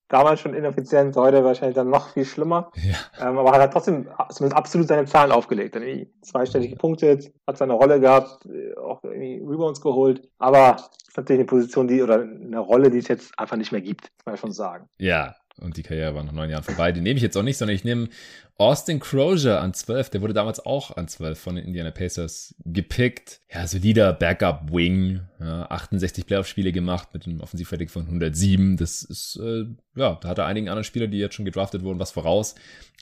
damals 0.10 0.42
schon 0.42 0.54
ineffizient, 0.54 1.16
heute 1.16 1.44
wahrscheinlich 1.44 1.76
dann 1.76 1.90
noch 1.90 2.14
viel 2.14 2.26
schlimmer. 2.26 2.72
Ja. 2.76 3.30
Ähm, 3.30 3.38
aber 3.38 3.52
hat 3.52 3.72
trotzdem 3.72 4.10
zumindest 4.30 4.58
absolut 4.58 4.88
seine 4.88 5.06
Zahlen 5.06 5.32
aufgelegt. 5.32 5.76
Dann 5.76 5.84
irgendwie 5.84 6.12
zweistellig 6.22 6.72
gepunktet, 6.72 7.32
hat 7.48 7.58
seine 7.58 7.74
Rolle 7.74 8.00
gehabt, 8.00 8.46
äh, 8.48 8.76
auch 8.76 9.04
irgendwie 9.04 9.40
Rebounds 9.46 9.80
geholt. 9.80 10.28
Aber 10.40 10.78
ist 11.08 11.16
natürlich 11.16 11.40
eine 11.40 11.48
Position, 11.48 11.88
die 11.88 12.02
oder 12.02 12.22
eine 12.22 12.60
Rolle, 12.60 12.90
die 12.90 12.98
es 12.98 13.08
jetzt 13.08 13.38
einfach 13.38 13.56
nicht 13.56 13.72
mehr 13.72 13.82
gibt, 13.82 14.12
muss 14.18 14.26
man 14.26 14.38
schon 14.38 14.52
sagen. 14.52 14.90
Ja, 14.98 15.36
und 15.60 15.78
die 15.78 15.84
Karriere 15.84 16.16
war 16.16 16.24
nach 16.24 16.32
neun 16.32 16.50
Jahren 16.50 16.64
vorbei. 16.64 16.92
Die 16.92 17.02
nehme 17.02 17.18
ich 17.18 17.24
jetzt 17.24 17.38
auch 17.38 17.44
nicht, 17.44 17.58
sondern 17.58 17.76
ich 17.76 17.84
nehme 17.84 18.10
Austin 18.58 19.00
Crozier 19.00 19.62
an 19.62 19.74
12. 19.74 20.10
Der 20.10 20.22
wurde 20.22 20.34
damals 20.34 20.66
auch 20.66 20.98
an 20.98 21.08
12 21.08 21.40
von 21.40 21.56
den 21.56 21.66
Indiana 21.66 21.92
Pacers 21.92 22.56
gepickt. 22.66 23.42
Ja, 23.50 23.66
solider 23.68 24.12
Backup-Wing. 24.12 25.22
Ja, 25.40 25.66
68 25.70 26.26
Playoff-Spiele 26.26 26.72
gemacht 26.72 27.10
mit 27.14 27.26
einem 27.26 27.40
Offensivrating 27.40 27.88
von 27.88 28.04
107. 28.04 28.76
Das 28.78 29.04
ist, 29.04 29.40
äh, 29.42 29.66
ja, 29.96 30.16
da 30.16 30.28
hat 30.28 30.38
er 30.38 30.46
einigen 30.46 30.68
anderen 30.68 30.84
Spielern, 30.84 31.12
die 31.12 31.20
jetzt 31.20 31.36
schon 31.36 31.46
gedraftet 31.46 31.84
wurden, 31.84 32.00
was 32.00 32.12
voraus. 32.12 32.56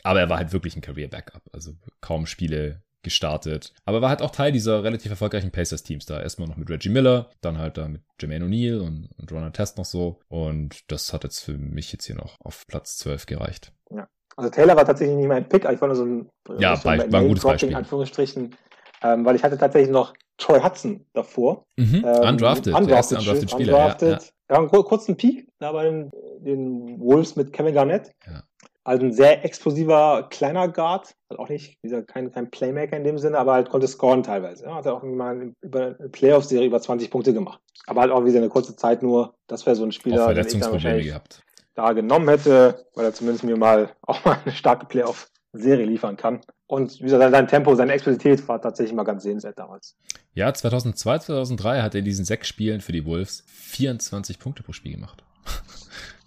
Aber 0.03 0.19
er 0.19 0.29
war 0.29 0.37
halt 0.37 0.53
wirklich 0.53 0.75
ein 0.75 0.81
Career-Backup. 0.81 1.43
Also 1.51 1.73
kaum 2.01 2.27
Spiele 2.27 2.83
gestartet. 3.07 3.73
Aber 3.85 4.01
war 4.01 4.09
halt 4.09 4.21
auch 4.21 4.31
Teil 4.31 4.51
dieser 4.51 4.83
relativ 4.83 5.11
erfolgreichen 5.11 5.51
Pacers-Teams 5.51 6.05
da. 6.05 6.21
Erstmal 6.21 6.47
noch 6.47 6.57
mit 6.57 6.69
Reggie 6.69 6.89
Miller, 6.89 7.29
dann 7.41 7.57
halt 7.57 7.77
da 7.77 7.87
mit 7.87 8.01
Jermaine 8.19 8.45
O'Neal 8.45 8.79
und, 8.79 9.09
und 9.17 9.31
Ronald 9.31 9.55
Test 9.55 9.77
noch 9.77 9.85
so. 9.85 10.19
Und 10.27 10.91
das 10.91 11.13
hat 11.13 11.23
jetzt 11.23 11.39
für 11.39 11.57
mich 11.57 11.91
jetzt 11.91 12.05
hier 12.05 12.15
noch 12.15 12.35
auf 12.39 12.65
Platz 12.67 12.97
12 12.97 13.25
gereicht. 13.25 13.73
Ja. 13.89 14.07
Also 14.35 14.51
Taylor 14.51 14.75
war 14.75 14.85
tatsächlich 14.85 15.17
nicht 15.17 15.27
mein 15.27 15.49
Pick, 15.49 15.65
ich 15.65 15.81
war 15.81 15.87
nur 15.87 15.95
so 15.95 16.05
ein, 16.05 16.29
ja, 16.59 16.75
so 16.75 16.89
ein, 16.89 17.11
war 17.11 17.21
ein 17.21 17.27
gutes 17.27 17.43
Beispiel. 17.43 17.69
in 17.69 17.75
Anführungsstrichen, 17.75 18.55
ähm, 19.01 19.25
weil 19.25 19.35
ich 19.35 19.43
hatte 19.43 19.57
tatsächlich 19.57 19.91
noch 19.91 20.13
Troy 20.37 20.61
Hudson 20.61 21.05
davor. 21.13 21.65
Mhm. 21.75 22.05
Ähm, 22.05 22.29
undrafted, 22.29 22.75
undrafted, 22.75 23.17
undrafted 23.17 23.49
Spieler. 23.49 23.73
Undrafted. 23.73 24.09
Ja, 24.09 24.17
ja. 24.17 24.55
ja, 24.55 24.57
einen 24.59 24.69
kurzen 24.69 25.17
Peak 25.17 25.47
da 25.57 25.71
bei 25.71 25.85
den, 25.85 26.11
den 26.39 26.99
Wolves 26.99 27.35
mit 27.35 27.51
Kevin 27.51 27.73
Garnett. 27.73 28.11
Ja. 28.27 28.43
Also 28.87 29.05
ein 29.05 29.11
sehr 29.11 29.43
explosiver 29.43 30.29
kleiner 30.29 30.69
Guard, 30.69 31.13
also 31.27 31.43
auch 31.43 31.49
nicht, 31.49 31.77
wie 31.81 31.89
gesagt, 31.89 32.07
kein, 32.07 32.31
kein 32.31 32.49
Playmaker 32.49 32.95
in 32.95 33.03
dem 33.03 33.17
Sinne, 33.17 33.37
aber 33.37 33.51
halt 33.51 33.67
konnte 33.67 33.85
scoren 33.85 34.23
teilweise. 34.23 34.63
Ja, 34.63 34.75
hat 34.75 34.87
auch 34.87 35.03
mal 35.03 35.51
über 35.59 35.97
eine 35.99 36.07
Playoff-Serie 36.07 36.67
über 36.67 36.79
20 36.79 37.11
Punkte 37.11 37.33
gemacht. 37.33 37.59
Aber 37.85 37.99
halt 37.99 38.11
auch 38.13 38.23
wieder 38.23 38.37
eine 38.37 38.47
kurze 38.47 38.77
Zeit 38.77 39.03
nur. 39.03 39.33
Das 39.47 39.65
wäre 39.65 39.75
so 39.75 39.83
ein 39.83 39.91
Spieler, 39.91 40.21
auch 40.21 40.27
Verletzungsprobleme 40.27 41.03
gehabt. 41.03 41.43
da 41.75 41.91
genommen 41.91 42.29
hätte, 42.29 42.85
weil 42.95 43.03
er 43.03 43.13
zumindest 43.13 43.43
mir 43.43 43.57
mal 43.57 43.93
auch 44.03 44.23
mal 44.23 44.37
eine 44.45 44.55
starke 44.55 44.85
Playoff-Serie 44.85 45.85
liefern 45.85 46.15
kann. 46.15 46.39
Und 46.65 46.97
wie 46.99 47.03
gesagt, 47.03 47.29
sein 47.29 47.47
Tempo, 47.49 47.75
seine 47.75 47.91
Explosivität 47.91 48.47
war 48.47 48.61
tatsächlich 48.61 48.95
mal 48.95 49.03
ganz 49.03 49.23
sehenswert 49.23 49.59
damals. 49.59 49.97
Ja, 50.33 50.53
2002, 50.53 51.19
2003 51.19 51.81
hat 51.81 51.93
er 51.93 51.99
in 51.99 52.05
diesen 52.05 52.23
sechs 52.23 52.47
Spielen 52.47 52.79
für 52.79 52.93
die 52.93 53.05
Wolves 53.05 53.43
24 53.47 54.39
Punkte 54.39 54.63
pro 54.63 54.71
Spiel 54.71 54.93
gemacht. 54.93 55.25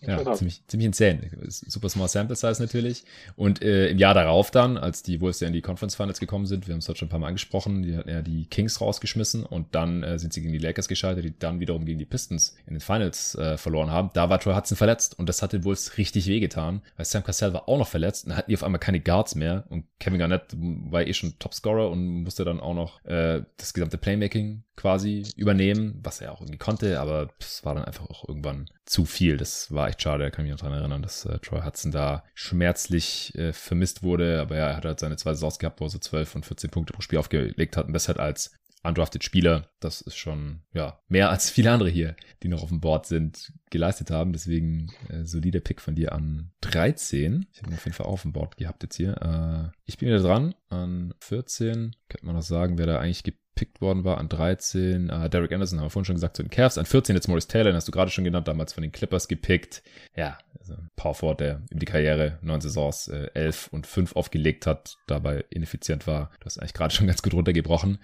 Ja, 0.02 0.32
ziemlich, 0.32 0.62
ziemlich 0.66 0.86
insane. 0.86 1.30
Super 1.48 1.88
small 1.88 2.08
sample 2.08 2.36
size 2.36 2.62
natürlich. 2.62 3.04
Und 3.36 3.62
äh, 3.62 3.88
im 3.88 3.98
Jahr 3.98 4.14
darauf 4.14 4.50
dann, 4.50 4.78
als 4.78 5.02
die 5.02 5.20
Wolves 5.20 5.40
ja 5.40 5.46
in 5.46 5.52
die 5.52 5.60
Conference 5.60 5.94
Finals 5.94 6.20
gekommen 6.20 6.46
sind, 6.46 6.66
wir 6.66 6.72
haben 6.72 6.78
es 6.78 6.88
heute 6.88 7.00
schon 7.00 7.08
ein 7.08 7.10
paar 7.10 7.18
Mal 7.18 7.28
angesprochen, 7.28 7.82
die 7.82 7.96
hatten 7.96 8.08
ja 8.08 8.22
die 8.22 8.46
Kings 8.46 8.80
rausgeschmissen 8.80 9.44
und 9.44 9.74
dann 9.74 10.02
äh, 10.02 10.18
sind 10.18 10.32
sie 10.32 10.40
gegen 10.40 10.52
die 10.52 10.58
Lakers 10.58 10.88
gescheitert, 10.88 11.24
die 11.24 11.38
dann 11.38 11.60
wiederum 11.60 11.84
gegen 11.84 11.98
die 11.98 12.06
Pistons 12.06 12.56
in 12.66 12.74
den 12.74 12.80
Finals 12.80 13.34
äh, 13.34 13.58
verloren 13.58 13.90
haben. 13.90 14.10
Da 14.14 14.30
war 14.30 14.40
Troy 14.40 14.54
Hudson 14.54 14.76
verletzt 14.76 15.18
und 15.18 15.28
das 15.28 15.42
hat 15.42 15.52
den 15.52 15.64
Wolves 15.64 15.98
richtig 15.98 16.26
wehgetan, 16.26 16.80
weil 16.96 17.04
Sam 17.04 17.22
Cassell 17.22 17.52
war 17.52 17.68
auch 17.68 17.78
noch 17.78 17.88
verletzt 17.88 18.24
und 18.24 18.30
dann 18.30 18.38
hatten 18.38 18.50
die 18.50 18.56
auf 18.56 18.64
einmal 18.64 18.80
keine 18.80 19.00
Guards 19.00 19.34
mehr 19.34 19.64
und 19.68 19.84
Kevin 19.98 20.18
Garnett 20.18 20.42
war 20.56 21.06
eh 21.06 21.12
schon 21.12 21.38
Topscorer 21.38 21.90
und 21.90 22.22
musste 22.22 22.44
dann 22.44 22.60
auch 22.60 22.74
noch 22.74 23.04
äh, 23.04 23.42
das 23.58 23.74
gesamte 23.74 23.98
Playmaking 23.98 24.62
quasi 24.80 25.24
übernehmen, 25.36 26.00
was 26.02 26.22
er 26.22 26.32
auch 26.32 26.40
irgendwie 26.40 26.56
konnte, 26.56 27.00
aber 27.00 27.28
es 27.38 27.66
war 27.66 27.74
dann 27.74 27.84
einfach 27.84 28.08
auch 28.08 28.26
irgendwann 28.26 28.70
zu 28.86 29.04
viel. 29.04 29.36
Das 29.36 29.70
war 29.74 29.89
echt 29.90 30.02
schade. 30.02 30.24
Da 30.24 30.30
kann 30.30 30.44
ich 30.44 30.50
mich 30.50 30.60
noch 30.60 30.66
dran 30.66 30.78
erinnern, 30.78 31.02
dass 31.02 31.24
äh, 31.24 31.38
Troy 31.38 31.62
Hudson 31.62 31.92
da 31.92 32.24
schmerzlich 32.34 33.34
äh, 33.36 33.52
vermisst 33.52 34.02
wurde. 34.02 34.40
Aber 34.40 34.56
ja, 34.56 34.68
er 34.70 34.76
hat 34.76 34.84
halt 34.84 35.00
seine 35.00 35.16
zwei 35.16 35.34
Saisons 35.34 35.58
gehabt, 35.58 35.80
wo 35.80 35.84
er 35.84 35.90
so 35.90 35.98
12 35.98 36.36
und 36.36 36.46
14 36.46 36.70
Punkte 36.70 36.92
pro 36.92 37.02
Spiel 37.02 37.18
aufgelegt 37.18 37.76
hat. 37.76 37.86
Und 37.86 37.92
das 37.92 38.08
halt 38.08 38.18
als 38.18 38.52
undrafted 38.82 39.22
Spieler, 39.22 39.68
das 39.80 40.00
ist 40.00 40.16
schon, 40.16 40.62
ja, 40.72 41.00
mehr 41.08 41.30
als 41.30 41.50
viele 41.50 41.70
andere 41.70 41.90
hier, 41.90 42.16
die 42.42 42.48
noch 42.48 42.62
auf 42.62 42.70
dem 42.70 42.80
Board 42.80 43.06
sind, 43.06 43.52
geleistet 43.70 44.10
haben. 44.10 44.32
Deswegen 44.32 44.90
äh, 45.08 45.24
solider 45.24 45.60
Pick 45.60 45.80
von 45.80 45.94
dir 45.94 46.12
an 46.12 46.52
13. 46.62 47.46
Ich 47.52 47.58
habe 47.58 47.70
ihn 47.70 47.74
auf 47.74 47.84
jeden 47.84 47.96
Fall 47.96 48.06
auf 48.06 48.22
dem 48.22 48.32
Board 48.32 48.56
gehabt 48.56 48.82
jetzt 48.82 48.96
hier. 48.96 49.16
Äh, 49.20 49.76
ich 49.84 49.98
bin 49.98 50.08
wieder 50.08 50.22
dran 50.22 50.54
an 50.68 51.14
14. 51.20 51.94
Könnte 52.08 52.26
man 52.26 52.36
noch 52.36 52.42
sagen, 52.42 52.78
wer 52.78 52.86
da 52.86 52.98
eigentlich 52.98 53.22
gibt 53.22 53.39
gepickt 53.54 53.80
worden 53.80 54.04
war. 54.04 54.18
An 54.18 54.28
13 54.28 55.10
äh, 55.10 55.30
Derek 55.30 55.52
Anderson, 55.52 55.78
haben 55.78 55.86
wir 55.86 55.90
vorhin 55.90 56.06
schon 56.06 56.14
gesagt, 56.16 56.36
zu 56.36 56.42
den 56.42 56.50
Cavs. 56.50 56.78
An 56.78 56.86
14 56.86 57.14
jetzt 57.14 57.28
Maurice 57.28 57.48
Taylor, 57.48 57.70
den 57.70 57.76
hast 57.76 57.88
du 57.88 57.92
gerade 57.92 58.10
schon 58.10 58.24
genannt, 58.24 58.48
damals 58.48 58.72
von 58.72 58.82
den 58.82 58.92
Clippers 58.92 59.28
gepickt. 59.28 59.82
Ja, 60.16 60.38
also 60.58 60.76
Power 60.96 61.14
Forward, 61.14 61.40
der 61.40 61.62
über 61.70 61.80
die 61.80 61.86
Karriere 61.86 62.38
neun 62.42 62.60
Saisons 62.60 63.08
äh, 63.08 63.30
11 63.34 63.68
und 63.72 63.86
5 63.86 64.16
aufgelegt 64.16 64.66
hat, 64.66 64.96
dabei 65.06 65.44
ineffizient 65.50 66.06
war. 66.06 66.30
Du 66.40 66.46
hast 66.46 66.58
eigentlich 66.58 66.74
gerade 66.74 66.94
schon 66.94 67.06
ganz 67.06 67.22
gut 67.22 67.34
runtergebrochen. 67.34 67.98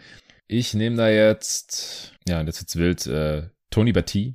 Ich 0.49 0.75
nehme 0.75 0.97
da 0.97 1.09
jetzt, 1.09 2.15
ja, 2.29 2.41
und 2.41 2.47
jetzt 2.47 2.61
wird's 2.61 2.77
wild, 2.77 3.07
äh, 3.07 3.49
Tony 3.71 3.93
Batty. 3.93 4.35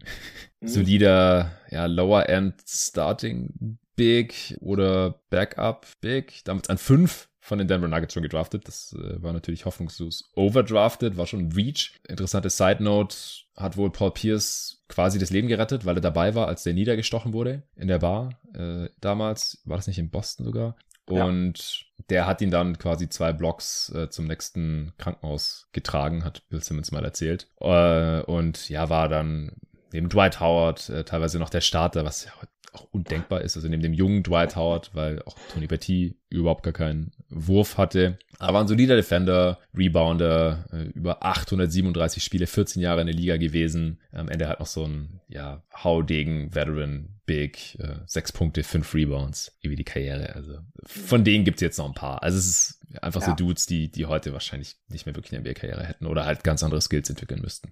Mhm. 0.60 0.68
Solider, 0.68 1.52
ja, 1.70 1.86
Lower 1.86 2.28
End 2.30 2.56
Starting 2.68 3.78
Big 3.96 4.58
oder 4.60 5.22
Backup 5.30 5.88
Big. 6.02 6.44
Damals 6.46 6.70
an 6.70 6.78
5 6.78 7.30
von 7.42 7.58
den 7.58 7.68
Denver 7.68 7.88
Nuggets 7.88 8.14
schon 8.14 8.24
gedraftet. 8.24 8.68
Das 8.68 8.94
äh, 8.94 9.22
war 9.22 9.34
natürlich 9.34 9.66
hoffnungslos 9.66 10.32
overdrafted, 10.36 11.18
war 11.18 11.26
schon 11.26 11.52
Reach. 11.52 12.00
Interessante 12.08 12.50
Side 12.50 12.82
Note, 12.82 13.16
hat 13.56 13.76
wohl 13.76 13.92
Paul 13.92 14.12
Pierce 14.12 14.84
quasi 14.88 15.20
das 15.20 15.32
Leben 15.32 15.48
gerettet, 15.48 15.86
weil 15.86 15.98
er 15.98 16.02
dabei 16.02 16.36
war, 16.36 16.48
als 16.48 16.64
der 16.64 16.74
niedergestochen 16.74 17.34
wurde 17.34 17.64
in 17.76 17.88
der 17.88 18.00
Bar. 18.00 18.40
Äh, 18.54 18.90
damals 19.02 19.62
war 19.66 19.78
das 19.78 19.88
nicht 19.88 20.00
in 20.00 20.12
Boston 20.12 20.46
sogar. 20.46 20.76
Und 21.08 21.58
ja. 21.58 22.06
der 22.10 22.28
hat 22.28 22.42
ihn 22.42 22.52
dann 22.52 22.78
quasi 22.78 23.10
zwei 23.10 23.34
Blocks 23.34 23.92
äh, 23.94 24.10
zum 24.10 24.28
nächsten 24.28 24.94
Krankenhaus 24.98 25.68
getragen, 25.72 26.24
hat 26.24 26.48
Bill 26.50 26.64
Simmons 26.64 26.92
mal 26.92 27.04
erzählt. 27.04 27.48
Äh, 27.60 28.22
und 28.22 28.70
ja, 28.70 28.90
war 28.90 29.10
dann 29.10 29.54
neben 29.92 30.10
Dwight 30.10 30.40
Howard 30.40 30.90
äh, 30.90 31.04
teilweise 31.04 31.40
noch 31.40 31.50
der 31.50 31.62
Starter, 31.62 32.06
was 32.06 32.26
ja 32.26 32.32
auch 32.74 32.88
undenkbar 32.92 33.42
ist. 33.42 33.56
Also 33.56 33.68
neben 33.68 33.82
dem 33.82 33.94
jungen 33.94 34.24
Dwight 34.24 34.56
Howard, 34.56 34.92
weil 34.94 35.22
auch 35.24 35.36
Tony 35.54 35.68
Betty 35.68 36.16
überhaupt 36.30 36.64
gar 36.64 36.74
keinen 36.74 37.12
Wurf 37.30 37.78
hatte. 37.78 38.18
Aber 38.40 38.60
ein 38.60 38.68
solider 38.68 38.96
Defender, 38.96 39.60
Rebounder, 39.76 40.66
äh, 40.72 40.84
über 40.98 41.24
837 41.24 42.24
Spiele, 42.24 42.48
14 42.48 42.82
Jahre 42.82 43.02
in 43.02 43.08
der 43.08 43.16
Liga 43.16 43.38
gewesen. 43.38 44.00
Am 44.12 44.30
Ende 44.30 44.48
halt 44.48 44.60
noch 44.60 44.68
so 44.68 44.86
ein, 44.86 45.20
ja, 45.28 45.64
Haudegen, 45.74 46.56
Veteran, 46.56 47.10
Big, 47.26 47.78
äh, 47.80 47.96
sechs 48.06 48.32
Punkte, 48.32 48.64
fünf 48.64 48.94
Rebounds, 48.94 49.58
wie 49.62 49.76
die 49.76 49.84
Karriere. 49.84 50.36
Also 50.36 50.60
von 50.86 51.24
denen 51.24 51.46
gibt's 51.46 51.62
jetzt 51.62 51.78
noch 51.78 51.88
ein 51.88 51.94
paar. 51.94 52.24
Also 52.24 52.38
es 52.38 52.48
ist 52.48 52.82
einfach 53.02 53.22
ja. 53.22 53.28
so 53.28 53.36
Dudes, 53.36 53.66
die, 53.68 53.92
die 53.92 54.06
heute 54.06 54.34
wahrscheinlich 54.34 54.76
nicht 54.90 55.06
mehr 55.06 55.16
wirklich 55.16 55.34
eine 55.34 55.42
NBA-Karriere 55.42 55.86
hätten 55.86 56.06
oder 56.06 56.26
halt 56.26 56.44
ganz 56.44 56.64
andere 56.64 56.82
Skills 56.82 57.10
entwickeln 57.10 57.42
müssten. 57.42 57.72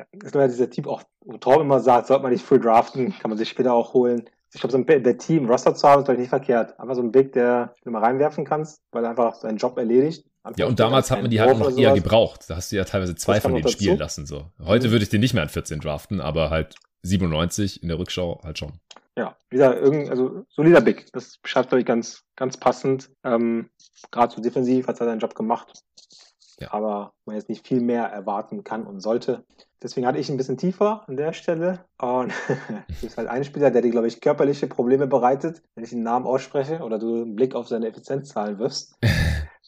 Ja, 0.00 0.06
ist 0.24 0.34
ja 0.34 0.46
dieser 0.48 0.70
Typ 0.70 0.86
auch, 0.86 1.02
wo 1.24 1.36
Traum 1.36 1.60
immer 1.60 1.80
sagt, 1.80 2.06
sollte 2.06 2.22
man 2.22 2.32
nicht 2.32 2.44
früh 2.44 2.58
draften, 2.58 3.14
kann 3.18 3.30
man 3.30 3.36
sich 3.36 3.48
später 3.50 3.74
auch 3.74 3.92
holen. 3.92 4.24
Ich 4.52 4.60
glaube, 4.60 4.72
so 4.72 4.78
ein 4.78 4.86
der 4.86 5.18
Team 5.18 5.48
Roster 5.48 5.74
zu 5.74 5.86
haben, 5.86 6.00
ist 6.00 6.06
vielleicht 6.06 6.20
nicht 6.20 6.28
verkehrt. 6.30 6.78
Einfach 6.80 6.94
so 6.94 7.02
ein 7.02 7.12
Big, 7.12 7.32
der 7.32 7.74
du 7.84 7.90
mal 7.90 8.02
reinwerfen 8.02 8.44
kannst, 8.44 8.82
weil 8.90 9.04
er 9.04 9.10
einfach 9.10 9.34
seinen 9.34 9.58
Job 9.58 9.76
erledigt. 9.78 10.24
Ja, 10.56 10.66
und 10.66 10.80
damals 10.80 11.10
hat 11.10 11.20
man 11.20 11.30
die 11.30 11.40
halt 11.40 11.58
noch 11.58 11.76
eher 11.76 11.92
gebraucht. 11.92 12.48
Da 12.48 12.56
hast 12.56 12.72
du 12.72 12.76
ja 12.76 12.84
teilweise 12.84 13.14
zwei 13.14 13.40
von 13.40 13.54
denen 13.54 13.68
spielen 13.68 13.98
lassen. 13.98 14.26
So. 14.26 14.46
Heute 14.64 14.88
mhm. 14.88 14.92
würde 14.92 15.02
ich 15.04 15.10
den 15.10 15.20
nicht 15.20 15.34
mehr 15.34 15.42
an 15.42 15.50
14 15.50 15.80
draften, 15.80 16.20
aber 16.20 16.50
halt 16.50 16.76
97 17.02 17.82
in 17.82 17.88
der 17.88 17.98
Rückschau 17.98 18.40
halt 18.42 18.58
schon. 18.58 18.72
Ja, 19.16 19.36
wieder 19.50 19.78
irgendein, 19.78 20.10
also 20.10 20.44
solider 20.48 20.80
Big. 20.80 21.12
Das 21.12 21.38
beschreibt, 21.38 21.68
glaube 21.68 21.80
ich, 21.80 21.86
ganz, 21.86 22.24
ganz 22.36 22.56
passend. 22.56 23.10
Ähm, 23.22 23.68
Gerade 24.10 24.34
so 24.34 24.40
defensiv 24.40 24.88
hat 24.88 24.98
er 25.00 25.06
seinen 25.06 25.20
Job 25.20 25.34
gemacht. 25.34 25.84
Ja. 26.60 26.72
Aber 26.72 27.14
man 27.24 27.36
jetzt 27.36 27.48
nicht 27.48 27.66
viel 27.66 27.80
mehr 27.80 28.04
erwarten 28.04 28.64
kann 28.64 28.86
und 28.86 29.00
sollte. 29.00 29.44
Deswegen 29.82 30.06
hatte 30.06 30.18
ich 30.18 30.28
ein 30.28 30.36
bisschen 30.36 30.58
tiefer 30.58 31.04
an 31.08 31.16
der 31.16 31.32
Stelle. 31.32 31.86
Und 31.98 32.32
es 32.88 33.02
ist 33.02 33.16
halt 33.16 33.28
ein 33.28 33.44
Spieler, 33.44 33.70
der 33.70 33.82
dir, 33.82 33.90
glaube 33.90 34.08
ich, 34.08 34.20
körperliche 34.20 34.66
Probleme 34.66 35.06
bereitet, 35.06 35.62
wenn 35.74 35.84
ich 35.84 35.90
den 35.90 36.02
Namen 36.02 36.26
ausspreche 36.26 36.80
oder 36.80 36.98
du 36.98 37.22
einen 37.22 37.34
Blick 37.34 37.54
auf 37.54 37.68
seine 37.68 37.88
Effizienzzahlen 37.88 38.58
wirfst. 38.58 38.98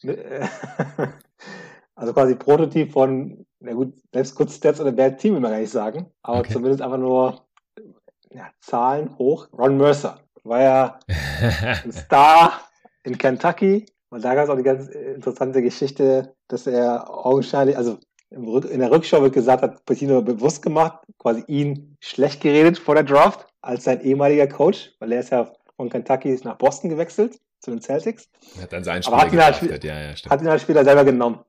also 1.95 2.13
quasi 2.13 2.35
Prototyp 2.35 2.91
von, 2.91 3.45
na 3.59 3.73
gut, 3.73 3.93
selbst 4.13 4.35
kurz 4.35 4.55
Stats 4.55 4.81
oder 4.81 4.91
Bad 4.91 5.17
Team 5.17 5.33
will 5.33 5.41
man 5.41 5.51
gar 5.51 5.59
nicht 5.59 5.71
sagen, 5.71 6.11
aber 6.21 6.39
okay. 6.39 6.53
zumindest 6.53 6.81
einfach 6.81 6.97
nur 6.97 7.45
ja, 8.31 8.49
Zahlen 8.59 9.17
hoch. 9.17 9.47
Ron 9.53 9.77
Mercer 9.77 10.19
war 10.43 10.61
ja 10.61 10.99
ein 11.83 11.91
Star 11.91 12.61
in 13.03 13.17
Kentucky 13.17 13.85
und 14.13 14.23
da 14.23 14.35
gab 14.35 14.43
es 14.43 14.49
auch 14.51 14.57
die 14.57 14.63
ganz 14.63 14.87
interessante 14.89 15.63
Geschichte, 15.63 16.35
dass 16.47 16.67
er 16.67 17.09
augenscheinlich, 17.09 17.75
also 17.75 17.97
in 18.29 18.79
der 18.79 18.91
Rückschau 18.91 19.23
wird 19.23 19.33
gesagt, 19.33 19.63
hat 19.63 19.85
Patino 19.85 20.21
bewusst 20.21 20.61
gemacht, 20.61 20.99
quasi 21.17 21.43
ihn 21.47 21.97
schlecht 21.99 22.41
geredet 22.41 22.77
vor 22.77 22.93
der 22.93 23.03
Draft 23.03 23.47
als 23.61 23.85
sein 23.85 24.01
ehemaliger 24.01 24.47
Coach, 24.47 24.91
weil 24.99 25.13
er 25.13 25.21
ist 25.21 25.31
ja 25.31 25.51
von 25.77 25.89
Kentucky 25.89 26.39
nach 26.43 26.59
Boston 26.59 26.91
gewechselt 26.91 27.39
zu 27.59 27.71
den 27.71 27.81
Celtics. 27.81 28.29
Hat 28.61 28.71
dann 28.71 28.83
seinen 28.83 29.01
Spieler 29.01 29.17
hat 29.19 29.33
ihn, 29.33 29.41
halt, 29.41 29.83
ja, 29.83 29.99
ja, 29.99 30.13
hat 30.29 30.41
ihn 30.41 30.47
halt 30.47 30.61
später 30.61 30.83
selber 30.83 31.05
genommen. 31.05 31.39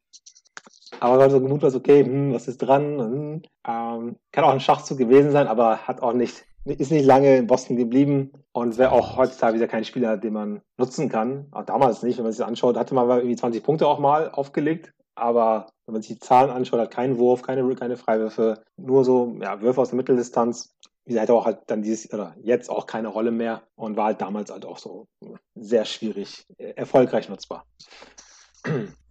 Aber 1.01 1.19
weil 1.19 1.31
so 1.31 1.41
gemut 1.41 1.63
okay, 1.65 2.03
hm, 2.03 2.33
was 2.33 2.49
ist 2.49 2.59
dran? 2.59 2.99
Hm, 2.99 3.43
ähm, 3.67 4.17
kann 4.33 4.45
auch 4.45 4.53
ein 4.53 4.61
Schachzug 4.61 4.97
gewesen 4.97 5.33
sein, 5.33 5.49
aber 5.49 5.87
hat 5.87 6.03
auch 6.03 6.15
nicht, 6.15 6.47
ist 6.65 6.91
nicht 6.91 7.05
lange 7.05 7.37
in 7.37 7.47
Boston 7.47 7.77
geblieben 7.77 8.33
und 8.53 8.79
wäre 8.79 8.93
auch 8.93 9.17
heutzutage 9.17 9.57
wieder 9.57 9.69
kein 9.69 9.85
Spieler, 9.85 10.17
den 10.17 10.33
man 10.33 10.63
nutzen 10.79 11.09
kann. 11.09 11.47
Auch 11.53 11.65
damals 11.65 12.03
nicht, 12.03 12.17
wenn 12.17 12.25
man 12.25 12.33
sich 12.33 12.39
das 12.39 12.49
anschaut, 12.49 12.77
hatte 12.77 12.95
man 12.95 13.09
irgendwie 13.09 13.37
20 13.37 13.63
Punkte 13.63 13.87
auch 13.87 13.99
mal 13.99 14.31
aufgelegt. 14.31 14.93
Aber 15.15 15.69
wenn 15.87 15.93
man 15.93 16.03
sich 16.03 16.15
die 16.15 16.21
Zahlen 16.21 16.51
anschaut, 16.51 16.81
hat 16.81 16.91
keinen 16.91 17.19
Wurf, 17.19 17.43
keine, 17.43 17.75
keine 17.75 17.97
Freiwürfe, 17.97 18.63
nur 18.77 19.05
so 19.05 19.37
ja, 19.41 19.61
Würfe 19.61 19.81
aus 19.81 19.91
der 19.91 19.97
Mitteldistanz. 19.97 20.75
Die 21.07 21.21
hatte 21.21 21.35
auch 21.35 21.45
halt 21.45 21.59
dann 21.67 21.83
dieses, 21.83 22.13
oder 22.13 22.35
jetzt 22.41 22.71
auch 22.71 22.87
keine 22.87 23.09
Rolle 23.09 23.31
mehr 23.31 23.63
und 23.77 23.97
war 23.97 24.07
halt 24.07 24.23
damals 24.23 24.51
halt 24.51 24.65
auch 24.65 24.79
so 24.79 25.07
sehr 25.55 25.85
schwierig, 25.85 26.47
äh, 26.57 26.71
erfolgreich 26.71 27.29
nutzbar. 27.29 27.67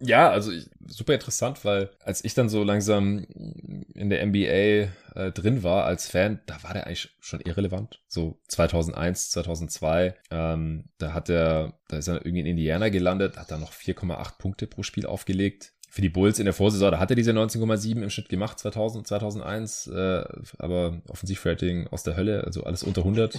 Ja, 0.00 0.30
also 0.30 0.52
super 0.86 1.14
interessant, 1.14 1.64
weil 1.64 1.90
als 2.00 2.24
ich 2.24 2.34
dann 2.34 2.48
so 2.48 2.62
langsam 2.64 3.24
in 3.94 4.10
der 4.10 4.26
NBA 4.26 4.90
äh, 5.14 5.32
drin 5.32 5.62
war 5.62 5.84
als 5.84 6.08
Fan, 6.08 6.40
da 6.46 6.62
war 6.62 6.72
der 6.74 6.86
eigentlich 6.86 7.14
schon 7.20 7.40
irrelevant. 7.40 8.02
So 8.08 8.40
2001, 8.48 9.30
2002, 9.30 10.14
ähm, 10.30 10.84
da 10.98 11.14
hat 11.14 11.28
er, 11.28 11.78
da 11.88 11.98
ist 11.98 12.08
er 12.08 12.16
irgendwie 12.16 12.40
in 12.40 12.46
Indiana 12.46 12.88
gelandet, 12.88 13.38
hat 13.38 13.50
da 13.50 13.58
noch 13.58 13.72
4,8 13.72 14.38
Punkte 14.38 14.66
pro 14.66 14.82
Spiel 14.82 15.06
aufgelegt 15.06 15.72
für 15.94 16.02
die 16.02 16.08
Bulls 16.08 16.40
in 16.40 16.44
der 16.44 16.54
Vorsaison, 16.54 16.90
da 16.90 16.98
hat 16.98 17.10
er 17.10 17.14
diese 17.14 17.30
19,7 17.30 18.02
im 18.02 18.10
Schnitt 18.10 18.28
gemacht, 18.28 18.58
2000, 18.58 19.06
2001, 19.06 19.86
äh, 19.86 20.24
aber 20.58 21.00
Offensivrating 21.06 21.86
aus 21.86 22.02
der 22.02 22.16
Hölle, 22.16 22.42
also 22.42 22.64
alles 22.64 22.82
unter 22.82 23.02
100, 23.02 23.38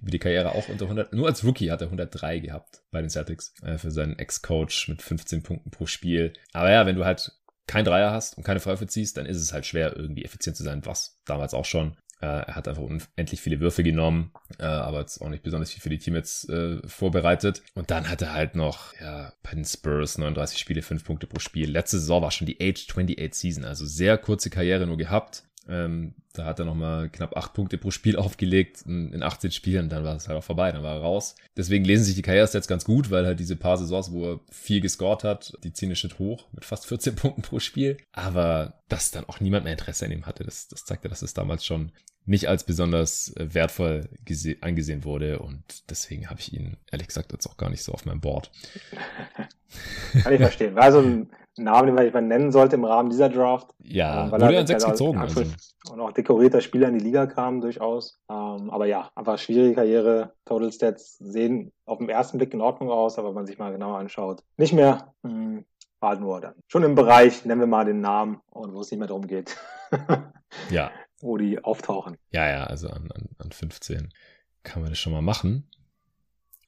über 0.00 0.10
die 0.10 0.18
Karriere 0.18 0.54
auch 0.54 0.70
unter 0.70 0.86
100. 0.86 1.12
Nur 1.12 1.26
als 1.26 1.44
Rookie 1.44 1.70
hat 1.70 1.82
er 1.82 1.88
103 1.88 2.38
gehabt 2.38 2.80
bei 2.90 3.02
den 3.02 3.10
Celtics 3.10 3.52
äh, 3.62 3.76
für 3.76 3.90
seinen 3.90 4.18
Ex-Coach 4.18 4.88
mit 4.88 5.02
15 5.02 5.42
Punkten 5.42 5.70
pro 5.70 5.84
Spiel. 5.84 6.32
Aber 6.54 6.70
ja, 6.70 6.86
wenn 6.86 6.96
du 6.96 7.04
halt 7.04 7.32
kein 7.66 7.84
Dreier 7.84 8.12
hast 8.12 8.38
und 8.38 8.44
keine 8.44 8.60
Freiwürfe 8.60 8.86
ziehst, 8.86 9.18
dann 9.18 9.26
ist 9.26 9.36
es 9.36 9.52
halt 9.52 9.66
schwer, 9.66 9.94
irgendwie 9.94 10.24
effizient 10.24 10.56
zu 10.56 10.62
sein, 10.62 10.80
was 10.86 11.20
damals 11.26 11.52
auch 11.52 11.66
schon. 11.66 11.98
Äh, 12.20 12.26
er 12.26 12.54
hat 12.54 12.68
einfach 12.68 12.82
unendlich 12.82 13.40
viele 13.40 13.60
Würfe 13.60 13.82
genommen, 13.82 14.32
äh, 14.58 14.64
aber 14.64 15.00
jetzt 15.00 15.20
auch 15.20 15.28
nicht 15.28 15.42
besonders 15.42 15.70
viel 15.70 15.80
für 15.80 15.88
die 15.88 15.98
Teammates 15.98 16.48
äh, 16.48 16.86
vorbereitet. 16.86 17.62
Und 17.74 17.90
dann 17.90 18.08
hat 18.08 18.22
er 18.22 18.34
halt 18.34 18.54
noch, 18.54 18.94
ja, 19.00 19.32
bei 19.42 19.52
den 19.52 19.64
Spurs 19.64 20.18
39 20.18 20.58
Spiele, 20.58 20.82
5 20.82 21.04
Punkte 21.04 21.26
pro 21.26 21.38
Spiel. 21.38 21.70
Letzte 21.70 21.98
Saison 21.98 22.22
war 22.22 22.30
schon 22.30 22.46
die 22.46 22.60
Age 22.60 22.86
28 22.88 23.34
Season, 23.34 23.64
also 23.64 23.86
sehr 23.86 24.18
kurze 24.18 24.50
Karriere 24.50 24.86
nur 24.86 24.98
gehabt. 24.98 25.44
Ähm, 25.68 26.14
da 26.32 26.46
hat 26.46 26.58
er 26.58 26.64
nochmal 26.64 27.08
knapp 27.10 27.36
8 27.36 27.52
Punkte 27.54 27.78
pro 27.78 27.90
Spiel 27.90 28.16
aufgelegt 28.16 28.82
in 28.86 29.22
18 29.22 29.50
Spielen, 29.50 29.88
dann 29.88 30.04
war 30.04 30.16
es 30.16 30.28
halt 30.28 30.38
auch 30.38 30.44
vorbei, 30.44 30.72
dann 30.72 30.82
war 30.82 30.96
er 30.96 31.00
raus. 31.00 31.36
Deswegen 31.56 31.84
lesen 31.84 32.04
sich 32.04 32.14
die 32.14 32.22
Karrierestats 32.22 32.68
ganz 32.68 32.84
gut, 32.84 33.10
weil 33.10 33.26
halt 33.26 33.40
diese 33.40 33.56
paar 33.56 33.76
Saisons, 33.76 34.12
wo 34.12 34.32
er 34.32 34.40
viel 34.50 34.80
gescored 34.80 35.24
hat, 35.24 35.54
die 35.64 35.72
ziehen 35.72 35.88
den 35.88 35.96
Schnitt 35.96 36.18
hoch 36.18 36.48
mit 36.52 36.64
fast 36.64 36.86
14 36.86 37.14
Punkten 37.16 37.42
pro 37.42 37.60
Spiel. 37.60 37.98
Aber 38.12 38.74
dass 38.88 39.10
dann 39.10 39.24
auch 39.24 39.40
niemand 39.40 39.64
mehr 39.64 39.72
Interesse 39.72 40.06
an 40.06 40.12
ihm 40.12 40.26
hatte, 40.26 40.44
das, 40.44 40.68
das 40.68 40.84
zeigte, 40.84 41.08
dass 41.08 41.22
es 41.22 41.34
damals 41.34 41.64
schon 41.64 41.92
nicht 42.26 42.48
als 42.48 42.64
besonders 42.64 43.34
äh, 43.36 43.54
wertvoll 43.54 44.08
angesehen 44.60 45.04
wurde 45.04 45.40
und 45.40 45.90
deswegen 45.90 46.30
habe 46.30 46.40
ich 46.40 46.52
ihn 46.52 46.76
ehrlich 46.90 47.08
gesagt 47.08 47.32
jetzt 47.32 47.46
auch 47.46 47.56
gar 47.56 47.70
nicht 47.70 47.82
so 47.82 47.92
auf 47.92 48.04
meinem 48.04 48.20
Board. 48.20 48.50
Kann 50.22 50.32
ich 50.32 50.40
verstehen. 50.40 50.74
War 50.74 50.92
so 50.92 51.00
ein 51.00 51.30
Name, 51.56 51.92
den 51.92 52.12
man 52.12 52.28
nennen 52.28 52.52
sollte 52.52 52.76
im 52.76 52.84
Rahmen 52.84 53.10
dieser 53.10 53.28
Draft. 53.28 53.70
Ja, 53.78 54.24
ähm, 54.24 54.30
weil 54.32 54.40
wurde 54.40 54.54
er 54.54 54.60
an 54.60 54.66
sechs 54.66 54.84
gezogen. 54.84 55.18
Also. 55.18 55.42
Und 55.90 56.00
auch 56.00 56.12
dekorierter 56.12 56.60
Spieler 56.60 56.88
in 56.88 56.98
die 56.98 57.04
Liga 57.04 57.26
kam 57.26 57.60
durchaus. 57.60 58.20
Ähm, 58.30 58.70
aber 58.70 58.86
ja, 58.86 59.10
einfach 59.14 59.38
schwierige 59.38 59.74
Karriere. 59.74 60.32
Total 60.44 60.72
Stats 60.72 61.18
sehen 61.18 61.72
auf 61.84 61.98
den 61.98 62.08
ersten 62.08 62.38
Blick 62.38 62.52
in 62.54 62.60
Ordnung 62.60 62.90
aus, 62.90 63.18
aber 63.18 63.28
wenn 63.28 63.34
man 63.34 63.46
sich 63.46 63.58
mal 63.58 63.72
genauer 63.72 63.98
anschaut, 63.98 64.42
nicht 64.56 64.72
mehr. 64.72 65.12
Hm, 65.22 65.64
war 66.00 66.16
nur 66.16 66.40
dann 66.40 66.54
schon 66.66 66.82
im 66.82 66.94
Bereich, 66.94 67.44
nennen 67.44 67.60
wir 67.60 67.66
mal 67.66 67.84
den 67.84 68.00
Namen 68.00 68.40
und 68.50 68.72
wo 68.72 68.80
es 68.80 68.90
nicht 68.90 68.98
mehr 68.98 69.08
darum 69.08 69.26
geht. 69.26 69.56
ja, 70.70 70.90
wo 71.20 71.36
die 71.36 71.62
auftauchen. 71.62 72.16
Ja, 72.30 72.48
ja, 72.48 72.64
also 72.64 72.88
an, 72.88 73.10
an, 73.12 73.28
an 73.38 73.52
15 73.52 74.12
kann 74.62 74.82
man 74.82 74.90
das 74.90 74.98
schon 74.98 75.12
mal 75.12 75.22
machen. 75.22 75.68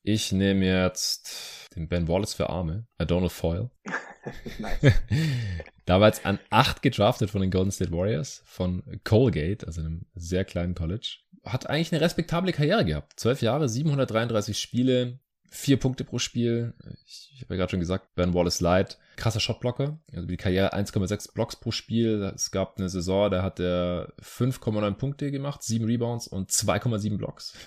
Ich 0.02 0.32
nehme 0.32 0.66
jetzt 0.66 1.68
den 1.76 1.88
Ben 1.88 2.08
Wallace 2.08 2.34
für 2.34 2.50
Arme, 2.50 2.86
Adonal 2.98 3.28
Foyle. 3.28 3.70
Damals 5.84 6.24
an 6.24 6.38
8 6.50 6.82
gedraftet 6.82 7.30
von 7.30 7.40
den 7.40 7.50
Golden 7.50 7.70
State 7.70 7.92
Warriors, 7.92 8.42
von 8.44 8.82
Colgate, 9.04 9.66
also 9.66 9.80
einem 9.80 10.06
sehr 10.14 10.44
kleinen 10.44 10.74
College. 10.74 11.18
Hat 11.44 11.68
eigentlich 11.68 11.92
eine 11.92 12.00
respektable 12.00 12.52
Karriere 12.52 12.84
gehabt. 12.84 13.18
12 13.18 13.42
Jahre, 13.42 13.68
733 13.68 14.58
Spiele, 14.58 15.18
vier 15.52 15.78
Punkte 15.78 16.04
pro 16.04 16.18
Spiel. 16.18 16.72
Ich, 17.04 17.30
ich 17.34 17.42
habe 17.42 17.54
ja 17.54 17.58
gerade 17.58 17.70
schon 17.70 17.80
gesagt, 17.80 18.14
Ben 18.14 18.32
Wallace 18.32 18.60
Light, 18.60 18.98
krasser 19.16 19.38
Shotblocker. 19.38 19.98
Also 20.14 20.26
die 20.26 20.38
Karriere 20.38 20.74
1,6 20.74 21.34
Blocks 21.34 21.56
pro 21.56 21.70
Spiel. 21.70 22.32
Es 22.34 22.50
gab 22.50 22.78
eine 22.78 22.88
Saison, 22.88 23.30
da 23.30 23.42
hat 23.42 23.60
er 23.60 24.14
5,9 24.22 24.94
Punkte 24.94 25.30
gemacht, 25.30 25.62
7 25.62 25.84
Rebounds 25.84 26.26
und 26.26 26.50
2,7 26.50 27.18
Blocks. 27.18 27.54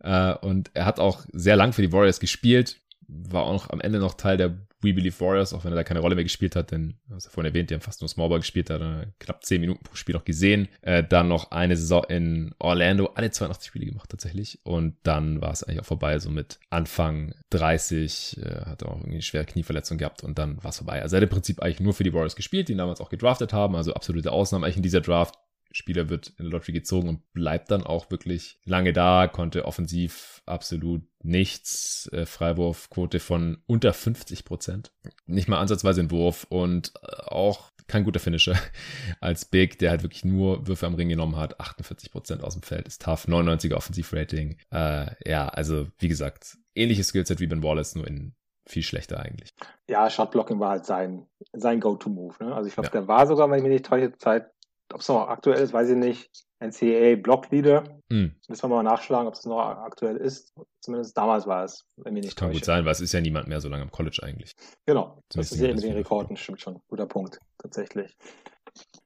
Äh, 0.00 0.34
und 0.38 0.72
er 0.74 0.84
hat 0.84 0.98
auch 0.98 1.24
sehr 1.32 1.54
lang 1.54 1.72
für 1.72 1.80
die 1.80 1.92
Warriors 1.92 2.18
gespielt 2.18 2.82
war 3.28 3.44
auch 3.44 3.70
am 3.70 3.80
Ende 3.80 3.98
noch 3.98 4.14
Teil 4.14 4.36
der 4.36 4.56
We 4.82 4.92
Believe 4.92 5.18
Warriors, 5.20 5.52
auch 5.52 5.64
wenn 5.64 5.72
er 5.72 5.76
da 5.76 5.84
keine 5.84 6.00
Rolle 6.00 6.16
mehr 6.16 6.24
gespielt 6.24 6.56
hat, 6.56 6.72
denn, 6.72 6.94
was 7.06 7.26
er 7.26 7.30
vorhin 7.30 7.52
erwähnt, 7.52 7.70
die 7.70 7.74
haben 7.74 7.80
fast 7.80 8.00
nur 8.00 8.08
Smallball 8.08 8.40
gespielt, 8.40 8.68
hat 8.68 8.80
er 8.80 9.06
knapp 9.20 9.44
10 9.44 9.60
Minuten 9.60 9.84
pro 9.84 9.94
Spiel 9.94 10.14
noch 10.14 10.24
gesehen. 10.24 10.68
Äh, 10.80 11.04
dann 11.04 11.28
noch 11.28 11.52
eine 11.52 11.76
Saison 11.76 12.04
in 12.08 12.52
Orlando, 12.58 13.10
alle 13.14 13.30
82 13.30 13.68
Spiele 13.68 13.86
gemacht 13.86 14.10
tatsächlich. 14.10 14.58
Und 14.64 14.96
dann 15.04 15.40
war 15.40 15.52
es 15.52 15.62
eigentlich 15.62 15.80
auch 15.80 15.86
vorbei, 15.86 16.18
so 16.18 16.30
mit 16.30 16.58
Anfang 16.70 17.34
30, 17.50 18.40
äh, 18.42 18.64
hat 18.66 18.82
er 18.82 18.88
auch 18.88 18.96
irgendwie 18.96 19.12
eine 19.12 19.22
schwere 19.22 19.44
Knieverletzung 19.44 19.98
gehabt 19.98 20.24
und 20.24 20.38
dann 20.38 20.62
war 20.62 20.70
es 20.70 20.78
vorbei. 20.78 21.00
Also 21.00 21.14
er 21.14 21.18
hat 21.18 21.28
im 21.28 21.30
Prinzip 21.30 21.62
eigentlich 21.62 21.80
nur 21.80 21.94
für 21.94 22.04
die 22.04 22.12
Warriors 22.12 22.36
gespielt, 22.36 22.68
die 22.68 22.72
ihn 22.72 22.78
damals 22.78 23.00
auch 23.00 23.10
gedraftet 23.10 23.52
haben, 23.52 23.76
also 23.76 23.94
absolute 23.94 24.32
Ausnahme 24.32 24.66
eigentlich 24.66 24.78
in 24.78 24.82
dieser 24.82 25.00
Draft. 25.00 25.36
Spieler 25.72 26.08
wird 26.08 26.28
in 26.38 26.44
der 26.44 26.52
Lottery 26.52 26.72
gezogen 26.72 27.08
und 27.08 27.32
bleibt 27.32 27.70
dann 27.70 27.82
auch 27.82 28.10
wirklich 28.10 28.58
lange 28.64 28.92
da, 28.92 29.26
konnte 29.26 29.64
offensiv 29.64 30.42
absolut 30.46 31.02
nichts, 31.22 32.08
äh, 32.12 32.26
Freiwurfquote 32.26 33.20
von 33.20 33.62
unter 33.66 33.92
50 33.92 34.44
Prozent, 34.44 34.92
nicht 35.26 35.48
mal 35.48 35.58
ansatzweise 35.58 36.00
ein 36.00 36.10
Wurf 36.10 36.46
und 36.48 36.92
äh, 37.02 37.22
auch 37.26 37.70
kein 37.86 38.04
guter 38.04 38.20
Finisher 38.20 38.56
als 39.20 39.44
Big, 39.44 39.78
der 39.78 39.90
halt 39.90 40.02
wirklich 40.02 40.24
nur 40.24 40.66
Würfe 40.66 40.86
am 40.86 40.94
Ring 40.94 41.08
genommen 41.08 41.36
hat, 41.36 41.60
48 41.60 42.10
Prozent 42.10 42.44
aus 42.44 42.54
dem 42.54 42.62
Feld, 42.62 42.86
ist 42.86 43.02
tough, 43.02 43.26
99er 43.26 43.74
Offensivrating, 43.74 44.58
äh, 44.70 45.06
ja, 45.28 45.48
also 45.48 45.88
wie 45.98 46.08
gesagt, 46.08 46.58
ähnliches 46.74 47.08
Skillset 47.08 47.40
wie 47.40 47.46
Ben 47.46 47.62
Wallace, 47.62 47.94
nur 47.94 48.06
in 48.06 48.34
viel 48.66 48.82
schlechter 48.82 49.20
eigentlich. 49.20 49.50
Ja, 49.88 50.08
Shotblocking 50.08 50.60
war 50.60 50.70
halt 50.70 50.86
sein, 50.86 51.26
sein 51.52 51.80
Go-To-Move. 51.80 52.44
Ne? 52.44 52.54
Also 52.54 52.68
ich 52.68 52.74
glaube, 52.74 52.88
ja. 52.88 52.92
der 52.92 53.08
war 53.08 53.26
sogar, 53.26 53.50
wenn 53.50 53.58
ich 53.58 53.64
mich 53.64 53.72
nicht 53.72 53.86
täusche, 53.86 54.16
Zeit 54.16 54.51
ob 54.92 55.00
es 55.00 55.08
noch 55.08 55.28
aktuell 55.28 55.62
ist, 55.62 55.72
weiß 55.72 55.90
ich 55.90 55.96
nicht. 55.96 56.30
NCAA 56.60 57.16
Block 57.16 57.50
Leader. 57.50 57.82
Mhm. 58.08 58.36
Müssen 58.48 58.62
wir 58.62 58.68
mal 58.68 58.82
nachschlagen, 58.82 59.26
ob 59.26 59.34
es 59.34 59.44
noch 59.44 59.58
aktuell 59.58 60.16
ist. 60.16 60.52
Zumindest 60.80 61.16
damals 61.16 61.46
war 61.46 61.64
es, 61.64 61.84
wenn 61.96 62.14
mir 62.14 62.20
nicht 62.20 62.36
Kann 62.36 62.48
täusche. 62.48 62.60
gut 62.60 62.64
sein, 62.66 62.84
weil 62.84 62.92
es 62.92 63.00
ist 63.00 63.12
ja 63.12 63.20
niemand 63.20 63.48
mehr 63.48 63.60
so 63.60 63.68
lange 63.68 63.82
am 63.82 63.90
College 63.90 64.20
eigentlich. 64.22 64.52
Genau. 64.86 65.20
Zumindest 65.28 65.52
das 65.52 65.58
ist 65.58 65.60
ja 65.60 65.74
mit 65.74 65.82
den 65.82 65.94
Rekorden, 65.94 66.36
stimmt 66.36 66.60
schon. 66.60 66.80
Guter 66.88 67.06
Punkt, 67.06 67.38
tatsächlich. 67.58 68.16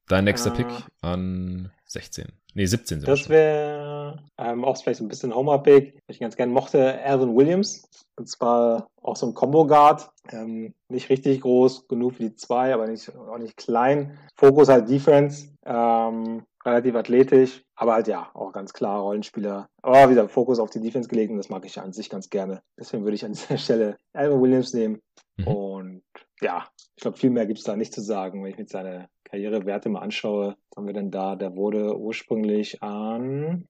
Dein 0.07 0.23
nächster 0.23 0.51
äh, 0.53 0.55
Pick 0.55 0.67
an 1.01 1.71
16. 1.85 2.31
Nee, 2.57 2.65
17 2.65 3.01
sind 3.01 3.07
Das 3.07 3.29
wäre 3.29 4.17
ähm, 4.39 4.65
auch 4.65 4.81
vielleicht 4.81 4.97
so 4.97 5.05
ein 5.05 5.09
bisschen 5.09 5.31
was 5.31 6.15
ich 6.15 6.19
ganz 6.19 6.35
gerne 6.35 6.51
mochte, 6.51 6.99
Alvin 7.03 7.35
Williams. 7.35 7.87
Und 8.15 8.27
zwar 8.27 8.87
auch 9.03 9.15
so 9.15 9.27
ein 9.27 9.35
Combo-Guard. 9.35 10.09
Ähm, 10.31 10.73
nicht 10.89 11.07
richtig 11.11 11.41
groß, 11.41 11.87
genug 11.87 12.15
für 12.15 12.23
die 12.23 12.35
zwei, 12.35 12.73
aber 12.73 12.87
nicht, 12.87 13.15
auch 13.15 13.37
nicht 13.37 13.57
klein. 13.57 14.17
Fokus 14.35 14.69
halt 14.69 14.89
Defense. 14.89 15.49
Ähm, 15.67 16.45
relativ 16.65 16.95
athletisch, 16.95 17.63
aber 17.75 17.93
halt 17.93 18.07
ja, 18.07 18.31
auch 18.33 18.51
ganz 18.53 18.73
klar 18.73 19.01
Rollenspieler. 19.01 19.69
Aber 19.83 20.09
wieder 20.09 20.27
Fokus 20.27 20.57
auf 20.57 20.71
die 20.71 20.81
Defense 20.81 21.09
gelegt 21.09 21.29
und 21.29 21.37
das 21.37 21.49
mag 21.49 21.63
ich 21.63 21.79
an 21.79 21.93
sich 21.93 22.09
ganz 22.09 22.31
gerne. 22.31 22.63
Deswegen 22.79 23.03
würde 23.03 23.15
ich 23.15 23.23
an 23.23 23.33
dieser 23.33 23.59
Stelle 23.59 23.97
Alvin 24.13 24.41
Williams 24.41 24.73
nehmen. 24.73 24.99
Mhm. 25.37 25.47
Und 25.47 26.03
ja, 26.41 26.67
ich 26.95 27.01
glaube, 27.03 27.17
viel 27.17 27.29
mehr 27.29 27.45
gibt 27.45 27.59
es 27.59 27.65
da 27.65 27.75
nicht 27.75 27.93
zu 27.93 28.01
sagen, 28.01 28.43
wenn 28.43 28.51
ich 28.51 28.57
mir 28.57 28.65
seine 28.67 29.09
Karrierewerte 29.27 29.89
mal 29.89 29.99
anschaue. 30.01 30.55
Was 30.69 30.77
haben 30.77 30.87
wir 30.87 30.93
denn 30.93 31.11
da? 31.11 31.35
Der 31.35 31.55
wurde 31.55 31.97
ursprünglich 31.97 32.81
an, 32.81 33.67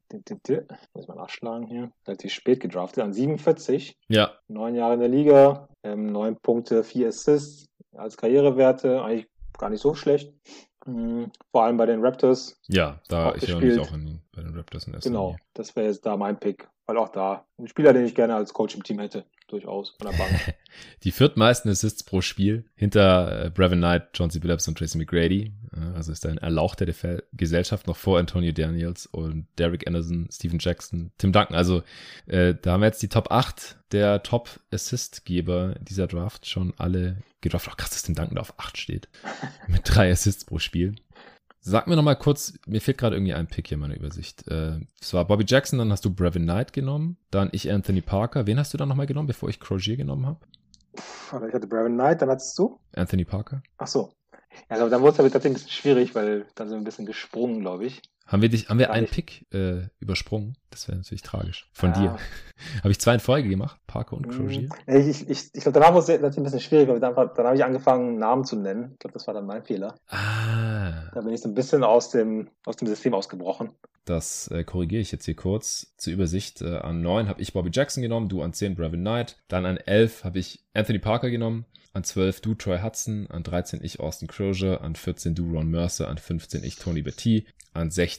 muss 0.93 1.07
man 1.07 1.17
nachschlagen 1.17 1.67
hier, 1.67 1.91
relativ 2.07 2.31
spät 2.31 2.59
gedraftet, 2.59 3.03
an 3.03 3.13
47. 3.13 3.97
Ja. 4.07 4.31
Neun 4.47 4.75
Jahre 4.75 4.93
in 4.95 4.99
der 4.99 5.09
Liga, 5.09 5.67
ähm, 5.83 6.11
neun 6.11 6.37
Punkte, 6.37 6.83
vier 6.83 7.07
Assists 7.07 7.65
als 7.95 8.17
Karrierewerte, 8.17 9.01
eigentlich 9.01 9.27
gar 9.57 9.69
nicht 9.69 9.81
so 9.81 9.95
schlecht. 9.95 10.31
Mhm. 10.85 11.31
Vor 11.51 11.63
allem 11.63 11.77
bei 11.77 11.85
den 11.85 12.03
Raptors. 12.03 12.59
Ja, 12.67 13.01
da 13.09 13.33
ich 13.35 13.47
ja 13.47 13.57
auch 13.57 13.93
in, 13.93 14.21
bei 14.33 14.43
den 14.43 14.55
Raptors 14.55 14.85
in 14.85 14.93
der 14.93 15.01
Genau, 15.01 15.29
Linie. 15.29 15.41
das 15.53 15.75
wäre 15.75 15.87
jetzt 15.87 16.05
da 16.05 16.15
mein 16.17 16.39
Pick. 16.39 16.69
Weil 16.87 16.97
auch 16.97 17.09
da 17.09 17.45
ein 17.59 17.67
Spieler, 17.67 17.91
den 17.91 18.05
ich 18.05 18.15
gerne 18.15 18.35
als 18.35 18.53
Coach 18.53 18.75
im 18.75 18.81
Team 18.81 18.99
hätte, 18.99 19.25
durchaus 19.47 19.95
von 19.99 20.09
der 20.09 20.17
Bank. 20.17 20.55
Die 21.03 21.11
viertmeisten 21.11 21.69
Assists 21.69 22.01
pro 22.01 22.21
Spiel 22.21 22.65
hinter 22.75 23.45
äh, 23.45 23.49
Brevin 23.49 23.79
Knight, 23.79 24.09
John 24.13 24.29
C. 24.29 24.39
Billups 24.39 24.67
und 24.69 24.77
Tracy 24.77 24.97
McGrady. 24.97 25.51
also 25.95 26.13
ist 26.13 26.25
ein 26.25 26.37
Erlauchter 26.37 26.85
der 26.85 27.23
Gesellschaft 27.33 27.87
noch 27.87 27.97
vor 27.97 28.19
Antonio 28.19 28.53
Daniels 28.53 29.05
und 29.05 29.47
Derek 29.57 29.85
Anderson, 29.85 30.29
Steven 30.31 30.59
Jackson, 30.59 31.11
Tim 31.17 31.33
Duncan. 31.33 31.57
Also 31.57 31.83
äh, 32.25 32.55
da 32.55 32.71
haben 32.71 32.81
wir 32.81 32.87
jetzt 32.87 33.01
die 33.01 33.09
Top 33.09 33.31
8 33.31 33.77
der 33.91 34.23
Top 34.23 34.49
Assist-Geber 34.71 35.75
dieser 35.81 36.07
Draft 36.07 36.47
schon 36.47 36.73
alle 36.77 37.17
gedraftet. 37.41 37.73
Auch 37.73 37.77
krass, 37.77 37.89
dass 37.89 38.03
Tim 38.03 38.15
Duncan 38.15 38.35
da 38.35 38.41
auf 38.41 38.57
8 38.57 38.77
steht. 38.77 39.09
Mit 39.67 39.81
drei 39.83 40.09
Assists 40.09 40.45
pro 40.45 40.59
Spiel. 40.59 40.95
Sag 41.69 41.85
mir 41.85 41.97
noch 41.97 42.03
mal 42.03 42.15
kurz, 42.15 42.53
mir 42.65 42.79
fehlt 42.79 42.97
gerade 42.97 43.17
irgendwie 43.17 43.33
ein 43.33 43.47
Pick 43.47 43.67
hier 43.67 43.75
in 43.75 43.81
meiner 43.81 43.97
Übersicht. 43.97 44.47
Äh, 44.47 44.79
es 45.01 45.13
war 45.13 45.25
Bobby 45.25 45.43
Jackson, 45.45 45.77
dann 45.79 45.91
hast 45.91 46.05
du 46.05 46.15
Brevin 46.15 46.43
Knight 46.43 46.71
genommen, 46.71 47.17
dann 47.29 47.49
ich 47.51 47.69
Anthony 47.69 47.99
Parker. 47.99 48.47
Wen 48.47 48.57
hast 48.57 48.73
du 48.73 48.77
dann 48.77 48.87
nochmal 48.87 49.05
genommen, 49.05 49.27
bevor 49.27 49.49
ich 49.49 49.59
Crozier 49.59 49.97
genommen 49.97 50.25
habe? 50.25 50.39
Ich 50.93 51.53
hatte 51.53 51.67
Brevin 51.67 51.95
Knight, 51.95 52.21
dann 52.21 52.29
hattest 52.29 52.57
du? 52.57 52.79
Anthony 52.95 53.25
Parker. 53.25 53.61
Ach 53.79 53.87
so. 53.87 54.13
Ja, 54.69 54.77
aber 54.77 54.89
dann 54.89 55.01
wurde 55.01 55.15
es 55.15 55.19
aber 55.19 55.29
tatsächlich 55.29 55.61
ein 55.61 55.65
bisschen 55.65 55.81
schwierig, 55.81 56.15
weil 56.15 56.45
dann 56.55 56.69
sind 56.69 56.77
wir 56.77 56.81
ein 56.81 56.85
bisschen 56.85 57.05
gesprungen, 57.05 57.59
glaube 57.59 57.85
ich. 57.85 58.01
Haben 58.27 58.41
wir 58.41 58.49
dich, 58.49 58.67
haben 58.67 58.77
wir 58.77 58.91
einen 58.91 59.07
Pick 59.07 59.45
äh, 59.53 59.87
übersprungen? 59.99 60.57
Das 60.69 60.87
wäre 60.87 60.97
natürlich 60.97 61.21
tragisch. 61.21 61.69
Von 61.71 61.93
ja. 61.93 61.99
dir. 61.99 62.17
Habe 62.79 62.91
ich 62.91 62.99
zwei 62.99 63.13
in 63.13 63.21
Folge 63.21 63.47
gemacht, 63.47 63.79
Parker 63.87 64.17
und 64.17 64.27
Crozier? 64.27 64.67
Ich, 64.85 65.07
ich, 65.07 65.29
ich, 65.29 65.49
ich 65.53 65.63
glaube, 65.63 65.79
danach 65.79 65.93
war 65.93 65.99
es 65.99 66.09
natürlich 66.09 66.37
ein 66.37 66.43
bisschen 66.43 66.59
schwierig, 66.59 66.89
weil 66.89 66.99
dann, 66.99 67.15
dann 67.15 67.45
habe 67.45 67.55
ich 67.55 67.63
angefangen, 67.63 68.17
Namen 68.19 68.43
zu 68.43 68.57
nennen. 68.57 68.91
Ich 68.93 68.99
glaube, 68.99 69.13
das 69.13 69.27
war 69.27 69.33
dann 69.33 69.45
mein 69.45 69.63
Fehler. 69.63 69.95
Ah. 70.09 71.09
Da 71.13 71.21
bin 71.21 71.33
ich 71.33 71.41
so 71.41 71.47
ein 71.47 71.55
bisschen 71.55 71.83
aus 71.83 72.09
dem, 72.09 72.49
aus 72.65 72.75
dem 72.75 72.87
System 72.87 73.13
ausgebrochen. 73.13 73.69
Das 74.03 74.49
äh, 74.49 74.63
korrigiere 74.63 75.01
ich 75.01 75.11
jetzt 75.11 75.25
hier 75.25 75.35
kurz. 75.35 75.93
Zur 75.97 76.13
Übersicht 76.13 76.61
äh, 76.61 76.77
an 76.77 77.01
9 77.01 77.29
habe 77.29 77.41
ich 77.41 77.53
Bobby 77.53 77.69
Jackson 77.71 78.01
genommen, 78.01 78.27
du 78.27 78.41
an 78.41 78.53
10 78.53 78.75
Brevin 78.75 79.01
Knight. 79.01 79.37
Dann 79.47 79.65
an 79.65 79.77
11 79.77 80.25
habe 80.25 80.39
ich 80.39 80.65
Anthony 80.73 80.99
Parker 80.99 81.29
genommen. 81.29 81.65
An 81.93 82.03
12 82.03 82.41
du 82.41 82.53
Troy 82.53 82.79
Hudson, 82.81 83.27
an 83.31 83.43
13 83.43 83.79
ich 83.83 83.99
Austin 83.99 84.27
Crozier, 84.27 84.81
an 84.81 84.95
14 84.95 85.33
du 85.33 85.51
Ron 85.51 85.71
Mercer, 85.71 86.07
an 86.07 86.17
15 86.17 86.63
ich 86.63 86.75
Tony 86.75 87.01
Betty, 87.01 87.47
an 87.73 87.89
16 87.89 88.16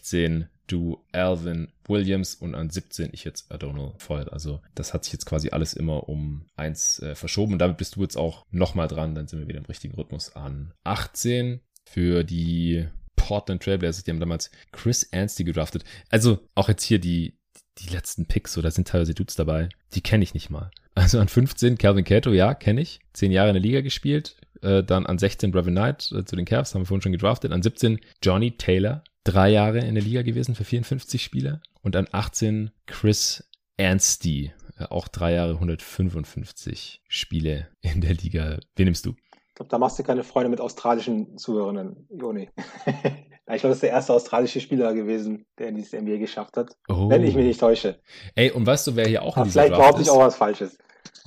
du 0.67 1.03
Alvin 1.13 1.69
Williams 1.87 2.35
und 2.35 2.55
an 2.55 2.71
17 2.71 3.11
ich 3.13 3.25
jetzt 3.25 3.51
Adonal 3.51 3.95
Foyle. 3.99 4.33
Also 4.33 4.61
das 4.75 4.95
hat 4.95 5.05
sich 5.05 5.13
jetzt 5.13 5.27
quasi 5.27 5.51
alles 5.51 5.73
immer 5.75 6.09
um 6.09 6.47
eins 6.57 7.01
äh, 7.01 7.15
verschoben 7.15 7.55
und 7.55 7.59
damit 7.59 7.79
bist 7.79 7.97
du 7.97 8.03
jetzt 8.03 8.17
auch 8.17 8.45
nochmal 8.51 8.89
dran, 8.89 9.15
dann 9.15 9.27
sind 9.27 9.41
wir 9.41 9.49
wieder 9.49 9.59
im 9.59 9.65
richtigen 9.65 9.95
Rhythmus 9.95 10.37
an 10.37 10.73
18 10.85 11.61
für 11.85 12.23
die 12.23 12.87
Portland 13.17 13.63
Trailblazers, 13.63 14.05
die 14.05 14.11
haben 14.11 14.21
damals 14.21 14.51
Chris 14.73 15.09
Anstey 15.13 15.45
gedraftet. 15.45 15.85
Also 16.11 16.39
auch 16.55 16.69
jetzt 16.69 16.85
hier 16.85 16.99
die, 16.99 17.39
die 17.79 17.89
letzten 17.89 18.27
Picks, 18.27 18.53
so 18.53 18.63
da 18.63 18.71
sind 18.71 18.89
teilweise 18.89 19.15
Dudes 19.15 19.37
dabei, 19.37 19.69
die 19.95 20.01
kenne 20.01 20.23
ich 20.23 20.35
nicht 20.35 20.51
mal. 20.51 20.71
Also 20.95 21.21
an 21.21 21.29
15 21.29 21.79
Calvin 21.79 22.05
Cato, 22.05 22.33
ja, 22.33 22.55
kenne 22.55 22.81
ich. 22.81 23.01
Zehn 23.13 23.31
Jahre 23.31 23.51
in 23.51 23.55
der 23.55 23.63
Liga 23.63 23.83
gespielt. 23.83 24.37
Äh, 24.63 24.83
dann 24.83 25.07
an 25.07 25.19
16 25.19 25.51
Brevin 25.51 25.75
Knight 25.75 26.13
äh, 26.13 26.25
zu 26.25 26.37
den 26.37 26.45
Cavs, 26.45 26.75
haben 26.75 26.83
wir 26.83 26.87
vorhin 26.87 27.03
schon 27.03 27.13
gedraftet. 27.13 27.53
An 27.53 27.63
17 27.63 28.01
Johnny 28.23 28.57
Taylor, 28.57 29.03
drei 29.25 29.51
Jahre 29.51 29.79
in 29.79 29.95
der 29.95 30.05
Liga 30.05 30.23
gewesen 30.23 30.55
für 30.55 30.65
54 30.65 31.23
Spieler. 31.23 31.61
Und 31.83 31.97
an 31.97 32.09
18 32.11 32.71
Chris 32.87 33.49
Anstey, 33.79 34.53
äh, 34.79 34.85
auch 34.85 35.09
drei 35.09 35.35
Jahre, 35.35 35.55
155 35.55 37.03
Spiele 37.09 37.69
in 37.81 38.01
der 38.01 38.15
Liga. 38.15 38.59
Wen 38.77 38.85
nimmst 38.87 39.07
du? 39.07 39.15
Ich 39.49 39.55
glaube, 39.55 39.71
da 39.71 39.79
machst 39.79 39.99
du 39.99 40.03
keine 40.03 40.23
Freunde 40.23 40.51
mit 40.51 40.61
australischen 40.61 41.37
Zuhörerinnen, 41.37 42.09
Joni. 42.11 42.49
ich 42.87 43.61
glaube, 43.61 43.69
das 43.69 43.77
ist 43.77 43.83
der 43.83 43.91
erste 43.91 44.13
australische 44.13 44.61
Spieler 44.61 44.95
gewesen, 44.95 45.47
der 45.59 45.69
in 45.69 45.77
dieses 45.77 45.93
NBA 45.93 46.19
geschafft 46.19 46.57
hat. 46.57 46.77
Oh. 46.89 47.09
Wenn 47.09 47.25
ich 47.25 47.35
mich 47.35 47.47
nicht 47.47 47.61
täusche. 47.61 48.01
Ey, 48.35 48.51
und 48.53 48.67
weißt 48.67 48.87
du, 48.87 48.97
wer 48.97 49.07
hier 49.07 49.23
auch 49.23 49.37
in 49.37 49.45
dieser 49.45 49.63
Vielleicht 49.63 49.77
behaupte 49.77 50.03
ich 50.03 50.11
auch 50.11 50.21
was 50.21 50.37
Falsches. 50.37 50.79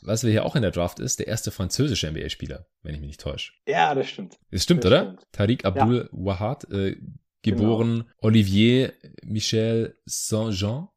Was 0.02 0.23
wir 0.23 0.32
hier 0.32 0.45
auch 0.45 0.56
in 0.56 0.64
der 0.64 0.72
Draft 0.72 0.99
ist, 0.99 1.19
der 1.19 1.28
erste 1.28 1.52
französische 1.52 2.10
NBA-Spieler, 2.10 2.65
wenn 2.82 2.95
ich 2.95 3.02
mich 3.02 3.07
nicht 3.10 3.22
täusche. 3.22 3.53
Ja, 3.68 3.94
das 3.94 4.10
stimmt. 4.10 4.40
Das 4.52 4.64
stimmt, 4.64 4.84
das 4.84 4.91
oder? 4.91 5.03
Stimmt. 5.03 5.28
Tariq 5.32 5.65
Abdul. 5.65 6.10
Wahad, 6.11 6.69
äh, 6.72 6.98
geboren 7.41 7.99
genau. 7.99 8.10
Olivier 8.19 8.94
Michel 9.23 9.98
Saint-Jean. 10.06 10.90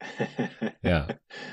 ja, 0.82 1.08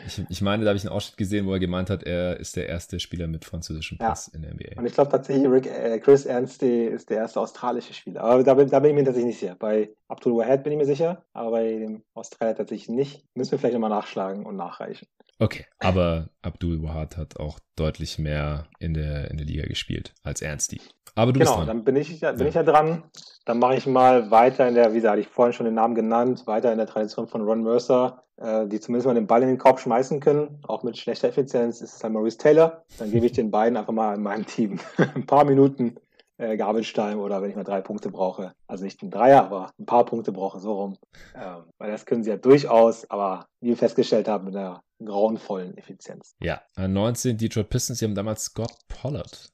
ich, 0.05 0.23
ich 0.29 0.41
meine, 0.41 0.63
da 0.63 0.69
habe 0.69 0.77
ich 0.77 0.83
einen 0.83 0.93
Ausschnitt 0.93 1.17
gesehen, 1.17 1.45
wo 1.45 1.53
er 1.53 1.59
gemeint 1.59 1.89
hat, 1.89 2.03
er 2.03 2.39
ist 2.39 2.55
der 2.55 2.69
erste 2.69 2.99
Spieler 2.99 3.27
mit 3.27 3.45
französischem 3.45 3.97
Pass 3.97 4.29
ja. 4.31 4.35
in 4.35 4.41
der 4.43 4.53
NBA. 4.53 4.79
Und 4.79 4.85
ich 4.85 4.93
glaube 4.93 5.11
tatsächlich, 5.11 5.49
Rick, 5.49 5.65
äh, 5.67 5.99
Chris 5.99 6.25
Ernste 6.25 6.65
ist 6.67 7.09
der 7.09 7.17
erste 7.17 7.39
australische 7.39 7.93
Spieler. 7.93 8.23
Aber 8.23 8.43
da 8.43 8.53
bin, 8.53 8.69
da 8.69 8.79
bin 8.79 8.91
ich 8.91 8.95
mir 8.95 9.03
tatsächlich 9.03 9.27
nicht 9.27 9.39
sicher. 9.39 9.55
Bei 9.57 9.89
Abdul 10.07 10.37
Wahad 10.37 10.63
bin 10.63 10.73
ich 10.73 10.77
mir 10.77 10.85
sicher, 10.85 11.23
aber 11.33 11.51
bei 11.51 11.77
dem 11.77 12.03
Australier 12.13 12.55
tatsächlich 12.55 12.89
nicht. 12.89 13.25
Müssen 13.33 13.51
wir 13.51 13.59
vielleicht 13.59 13.73
nochmal 13.73 13.89
nachschlagen 13.89 14.45
und 14.45 14.55
nachreichen. 14.55 15.07
Okay, 15.37 15.65
aber 15.79 16.29
Abdul 16.41 16.81
Wahad 16.81 17.17
hat 17.17 17.39
auch 17.39 17.59
deutlich 17.75 18.19
mehr 18.19 18.67
in 18.79 18.93
der, 18.93 19.29
in 19.31 19.37
der 19.37 19.45
Liga 19.45 19.65
gespielt 19.65 20.13
als 20.23 20.41
Ernsti. 20.41 20.79
Aber 21.15 21.33
du 21.33 21.39
genau, 21.39 21.51
bist 21.51 21.57
dran. 21.57 21.67
dann 21.67 21.83
bin 21.83 21.95
ich, 21.97 22.19
bin 22.19 22.37
ja. 22.37 22.45
ich 22.45 22.53
ja 22.53 22.63
dran. 22.63 23.03
Dann 23.45 23.59
mache 23.59 23.75
ich 23.75 23.85
mal 23.85 24.31
weiter 24.31 24.67
in 24.67 24.75
der, 24.75 24.91
wie 24.91 24.97
gesagt, 24.97 25.19
ich 25.19 25.27
vorhin 25.27 25.53
schon 25.53 25.65
den 25.65 25.75
Namen 25.75 25.95
genannt, 25.95 26.47
weiter 26.47 26.71
in 26.71 26.77
der 26.77 26.87
Tradition 26.87 27.27
von 27.27 27.41
Ron 27.41 27.63
Mercer, 27.63 28.23
äh, 28.37 28.67
die 28.67 28.79
zumindest 28.79 29.07
mal 29.07 29.13
den 29.13 29.27
Ball 29.27 29.41
in 29.41 29.47
den 29.47 29.57
Korb 29.57 29.79
schmeißen 29.79 30.19
können, 30.19 30.59
auch 30.67 30.83
mit 30.83 30.97
schlechter 30.97 31.29
Effizienz, 31.29 31.81
ist 31.81 31.95
es 31.95 32.03
halt 32.03 32.13
Maurice 32.13 32.37
Taylor. 32.37 32.83
Dann 32.97 33.11
gebe 33.11 33.25
ich 33.25 33.31
den 33.31 33.51
beiden 33.51 33.77
einfach 33.77 33.93
mal 33.93 34.15
in 34.15 34.23
meinem 34.23 34.45
Team 34.45 34.79
ein 35.15 35.25
paar 35.25 35.45
Minuten 35.45 35.95
äh, 36.37 36.57
Garbage 36.57 36.97
oder 36.97 37.41
wenn 37.41 37.49
ich 37.49 37.55
mal 37.55 37.63
drei 37.63 37.81
Punkte 37.81 38.09
brauche. 38.09 38.53
Also 38.67 38.83
nicht 38.83 39.01
ein 39.01 39.11
Dreier, 39.11 39.43
aber 39.43 39.71
ein 39.79 39.85
paar 39.85 40.05
Punkte 40.05 40.31
brauche, 40.31 40.59
so 40.59 40.73
rum. 40.73 40.97
Ähm, 41.35 41.63
weil 41.77 41.91
das 41.91 42.05
können 42.05 42.23
sie 42.23 42.29
ja 42.29 42.37
durchaus, 42.37 43.09
aber 43.09 43.47
wie 43.61 43.69
wir 43.69 43.77
festgestellt 43.77 44.27
haben, 44.27 44.45
mit 44.45 44.55
einer 44.55 44.81
grauenvollen 45.03 45.77
Effizienz. 45.77 46.35
Ja, 46.39 46.61
19 46.77 47.37
Detroit 47.37 47.69
Pistons, 47.69 47.99
die 47.99 48.05
haben 48.05 48.15
damals 48.15 48.45
Scott 48.45 48.73
Pollard 48.87 49.49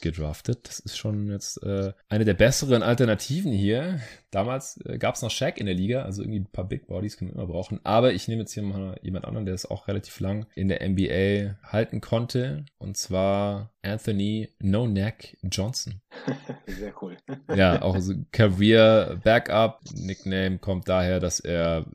gedraftet. 0.00 0.68
Das 0.68 0.78
ist 0.80 0.96
schon 0.96 1.30
jetzt 1.30 1.62
äh, 1.62 1.92
eine 2.08 2.24
der 2.24 2.34
besseren 2.34 2.82
Alternativen 2.82 3.52
hier. 3.52 4.00
Damals 4.30 4.80
äh, 4.84 4.98
gab 4.98 5.14
es 5.14 5.22
noch 5.22 5.30
Shaq 5.30 5.58
in 5.58 5.66
der 5.66 5.74
Liga, 5.74 6.02
also 6.02 6.22
irgendwie 6.22 6.40
ein 6.40 6.50
paar 6.50 6.68
Big 6.68 6.86
Bodies 6.86 7.16
können 7.16 7.30
wir 7.30 7.36
immer 7.36 7.46
brauchen. 7.46 7.80
Aber 7.84 8.12
ich 8.12 8.28
nehme 8.28 8.42
jetzt 8.42 8.52
hier 8.52 8.62
mal 8.62 8.98
jemand 9.02 9.24
anderen, 9.24 9.46
der 9.46 9.54
es 9.54 9.66
auch 9.66 9.88
relativ 9.88 10.18
lang 10.20 10.46
in 10.54 10.68
der 10.68 10.86
NBA 10.86 11.56
halten 11.62 12.00
konnte. 12.00 12.64
Und 12.78 12.96
zwar 12.96 13.72
Anthony 13.82 14.50
No 14.60 14.86
Neck 14.86 15.38
Johnson. 15.42 16.00
Sehr 16.66 16.92
cool. 17.02 17.16
ja, 17.54 17.82
auch 17.82 17.98
so 17.98 18.14
Career 18.32 19.20
Backup. 19.22 19.80
Nickname 19.94 20.58
kommt 20.58 20.88
daher, 20.88 21.20
dass 21.20 21.40
er 21.40 21.86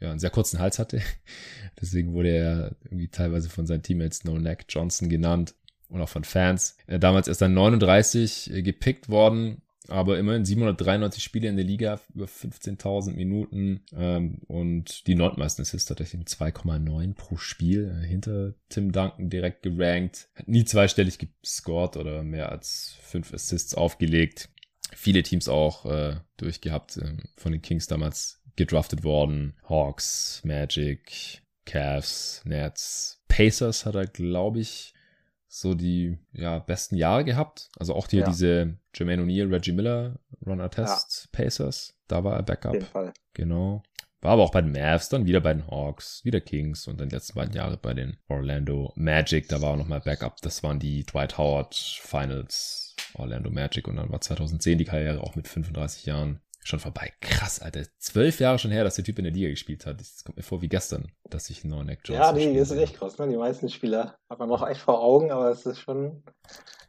ja, 0.00 0.10
einen 0.10 0.18
sehr 0.18 0.30
kurzen 0.30 0.58
Hals 0.58 0.78
hatte. 0.78 1.00
Deswegen 1.80 2.12
wurde 2.12 2.30
er 2.30 2.76
irgendwie 2.84 3.08
teilweise 3.08 3.48
von 3.48 3.66
seinen 3.66 3.82
Teammates 3.82 4.24
No 4.24 4.38
Neck 4.38 4.66
Johnson 4.68 5.08
genannt 5.08 5.54
und 5.94 6.02
auch 6.02 6.08
von 6.08 6.24
Fans. 6.24 6.76
Äh, 6.86 6.98
damals 6.98 7.28
ist 7.28 7.40
er 7.40 7.48
39 7.48 8.52
äh, 8.52 8.62
gepickt 8.62 9.08
worden, 9.08 9.62
aber 9.88 10.18
immerhin 10.18 10.44
793 10.44 11.22
Spiele 11.22 11.48
in 11.48 11.56
der 11.56 11.64
Liga, 11.64 12.00
über 12.14 12.24
15.000 12.24 13.12
Minuten 13.12 13.84
ähm, 13.96 14.40
und 14.48 15.06
die 15.06 15.14
neuntmeisten 15.14 15.62
Assists 15.62 15.88
tatsächlich 15.88 16.22
2,9 16.26 17.14
pro 17.14 17.36
Spiel 17.36 17.96
äh, 18.02 18.06
hinter 18.06 18.54
Tim 18.68 18.92
Duncan 18.92 19.30
direkt 19.30 19.62
gerankt. 19.62 20.28
Hat 20.34 20.48
nie 20.48 20.64
zweistellig 20.64 21.18
gescored 21.18 21.96
oder 21.96 22.22
mehr 22.22 22.50
als 22.50 22.96
fünf 23.00 23.32
Assists 23.32 23.74
aufgelegt. 23.74 24.48
Viele 24.92 25.22
Teams 25.22 25.48
auch 25.48 25.86
äh, 25.86 26.16
durchgehabt, 26.38 26.96
äh, 26.96 27.16
von 27.36 27.52
den 27.52 27.62
Kings 27.62 27.86
damals 27.86 28.42
gedraftet 28.56 29.04
worden. 29.04 29.54
Hawks, 29.68 30.40
Magic, 30.44 31.42
Cavs, 31.66 32.42
Nets, 32.44 33.22
Pacers 33.28 33.84
hat 33.84 33.96
er, 33.96 34.06
glaube 34.06 34.60
ich, 34.60 34.93
so 35.54 35.74
die 35.74 36.18
ja, 36.32 36.58
besten 36.58 36.96
Jahre 36.96 37.24
gehabt. 37.24 37.70
Also 37.78 37.94
auch 37.94 38.08
hier 38.08 38.22
ja. 38.22 38.26
diese 38.26 38.76
Jermaine 38.92 39.22
O'Neal, 39.22 39.52
Reggie 39.52 39.72
Miller, 39.72 40.18
Ron 40.44 40.60
Artest, 40.60 41.28
ja. 41.32 41.44
Pacers. 41.44 41.96
Da 42.08 42.24
war 42.24 42.34
er 42.34 42.42
Backup. 42.42 42.70
Auf 42.70 42.74
jeden 42.74 42.86
Fall. 42.86 43.12
Genau. 43.34 43.82
War 44.20 44.32
aber 44.32 44.42
auch 44.42 44.50
bei 44.50 44.62
den 44.62 44.72
Mavs, 44.72 45.10
dann 45.10 45.26
wieder 45.26 45.40
bei 45.40 45.54
den 45.54 45.66
Hawks, 45.66 46.24
wieder 46.24 46.40
Kings 46.40 46.88
und 46.88 47.00
dann 47.00 47.08
die 47.08 47.14
letzten 47.14 47.34
beiden 47.34 47.54
Jahre 47.54 47.76
bei 47.76 47.94
den 47.94 48.16
Orlando 48.28 48.92
Magic. 48.96 49.48
Da 49.48 49.60
war 49.62 49.72
auch 49.72 49.76
nochmal 49.76 50.00
Backup. 50.00 50.40
Das 50.40 50.62
waren 50.64 50.80
die 50.80 51.04
Dwight 51.04 51.38
Howard 51.38 51.74
Finals 51.74 52.96
Orlando 53.14 53.50
Magic 53.50 53.86
und 53.86 53.96
dann 53.96 54.10
war 54.10 54.20
2010 54.20 54.78
die 54.78 54.84
Karriere 54.84 55.20
auch 55.20 55.36
mit 55.36 55.46
35 55.46 56.06
Jahren 56.06 56.40
schon 56.64 56.80
vorbei. 56.80 57.12
Krass, 57.20 57.60
Alter. 57.60 57.82
Zwölf 57.98 58.40
Jahre 58.40 58.58
schon 58.58 58.70
her, 58.70 58.84
dass 58.84 58.96
der 58.96 59.04
Typ 59.04 59.18
in 59.18 59.24
der 59.24 59.32
Liga 59.32 59.48
gespielt 59.48 59.86
hat. 59.86 60.00
Das 60.00 60.24
kommt 60.24 60.36
mir 60.36 60.42
vor 60.42 60.62
wie 60.62 60.68
gestern, 60.68 61.12
dass 61.30 61.50
ich 61.50 61.62
einen 61.62 61.72
neuen 61.72 61.86
Neck 61.86 62.00
Jones 62.04 62.20
Ja, 62.20 62.32
nee, 62.32 62.58
das 62.58 62.70
ist 62.70 62.78
echt 62.78 62.96
krass. 62.96 63.18
Ne? 63.18 63.28
Die 63.28 63.36
meisten 63.36 63.68
Spieler 63.68 64.16
hat 64.28 64.38
man 64.38 64.48
noch 64.48 64.66
echt 64.66 64.80
vor 64.80 65.00
Augen, 65.00 65.30
aber 65.30 65.50
es 65.50 65.66
ist 65.66 65.80
schon, 65.80 66.24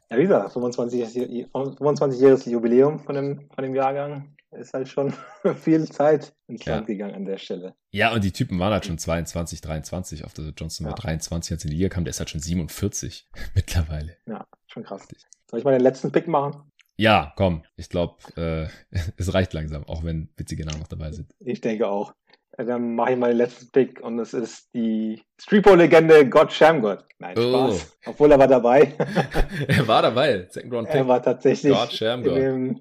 ja, 0.09 0.17
wie 0.17 0.23
gesagt, 0.23 0.55
25-jähriges 0.55 1.77
25 1.77 2.45
Jubiläum 2.51 2.99
von 2.99 3.15
dem, 3.15 3.49
von 3.53 3.63
dem 3.63 3.75
Jahrgang 3.75 4.35
ist 4.51 4.73
halt 4.73 4.87
schon 4.87 5.13
viel 5.61 5.89
Zeit 5.91 6.33
ins 6.47 6.65
ja. 6.65 6.75
Land 6.75 6.87
gegangen 6.87 7.15
an 7.15 7.25
der 7.25 7.37
Stelle. 7.37 7.75
Ja, 7.91 8.13
und 8.13 8.23
die 8.23 8.31
Typen 8.31 8.59
waren 8.59 8.73
halt 8.73 8.85
schon 8.85 8.97
22, 8.97 9.61
23. 9.61 10.25
Auf 10.25 10.33
der 10.33 10.45
Johnson 10.57 10.85
ja. 10.85 10.91
war 10.91 10.95
23, 10.95 11.51
als 11.51 11.65
in 11.65 11.71
die 11.71 11.75
Liga 11.77 11.89
kam, 11.89 12.05
der 12.05 12.11
ist 12.11 12.19
halt 12.19 12.29
schon 12.29 12.41
47 12.41 13.29
mittlerweile. 13.55 14.17
Ja, 14.27 14.47
schon 14.67 14.83
krass. 14.83 15.07
Soll 15.49 15.59
ich 15.59 15.65
mal 15.65 15.71
den 15.71 15.81
letzten 15.81 16.11
Pick 16.11 16.27
machen? 16.27 16.71
Ja, 16.97 17.33
komm. 17.35 17.63
Ich 17.75 17.89
glaube, 17.89 18.15
äh, 18.37 18.67
es 19.17 19.33
reicht 19.33 19.53
langsam, 19.53 19.83
auch 19.85 20.03
wenn 20.03 20.29
witzige 20.37 20.65
Namen 20.65 20.79
noch 20.79 20.87
dabei 20.87 21.11
sind. 21.11 21.27
Ich 21.39 21.61
denke 21.61 21.87
auch. 21.87 22.13
Dann 22.57 22.95
mache 22.95 23.11
ich 23.11 23.17
mal 23.17 23.31
den 23.31 23.37
letzten 23.37 23.69
Pick 23.71 24.01
und 24.01 24.17
es 24.17 24.33
ist 24.33 24.73
die 24.73 25.21
Streetball-Legende 25.41 26.29
God 26.29 26.53
Shamgod. 26.53 27.03
Nein, 27.19 27.37
oh. 27.37 27.41
Spaß. 27.41 27.97
Obwohl 28.05 28.31
er 28.31 28.39
war 28.39 28.47
dabei. 28.47 28.93
er 29.67 29.87
war 29.87 30.01
dabei. 30.01 30.47
Second 30.49 30.73
Round 30.73 30.87
Pick. 30.87 30.95
Er 30.95 31.07
war 31.07 31.21
tatsächlich. 31.21 31.73
God 31.73 31.91
Shamgod. 31.91 32.37
Dem, 32.37 32.79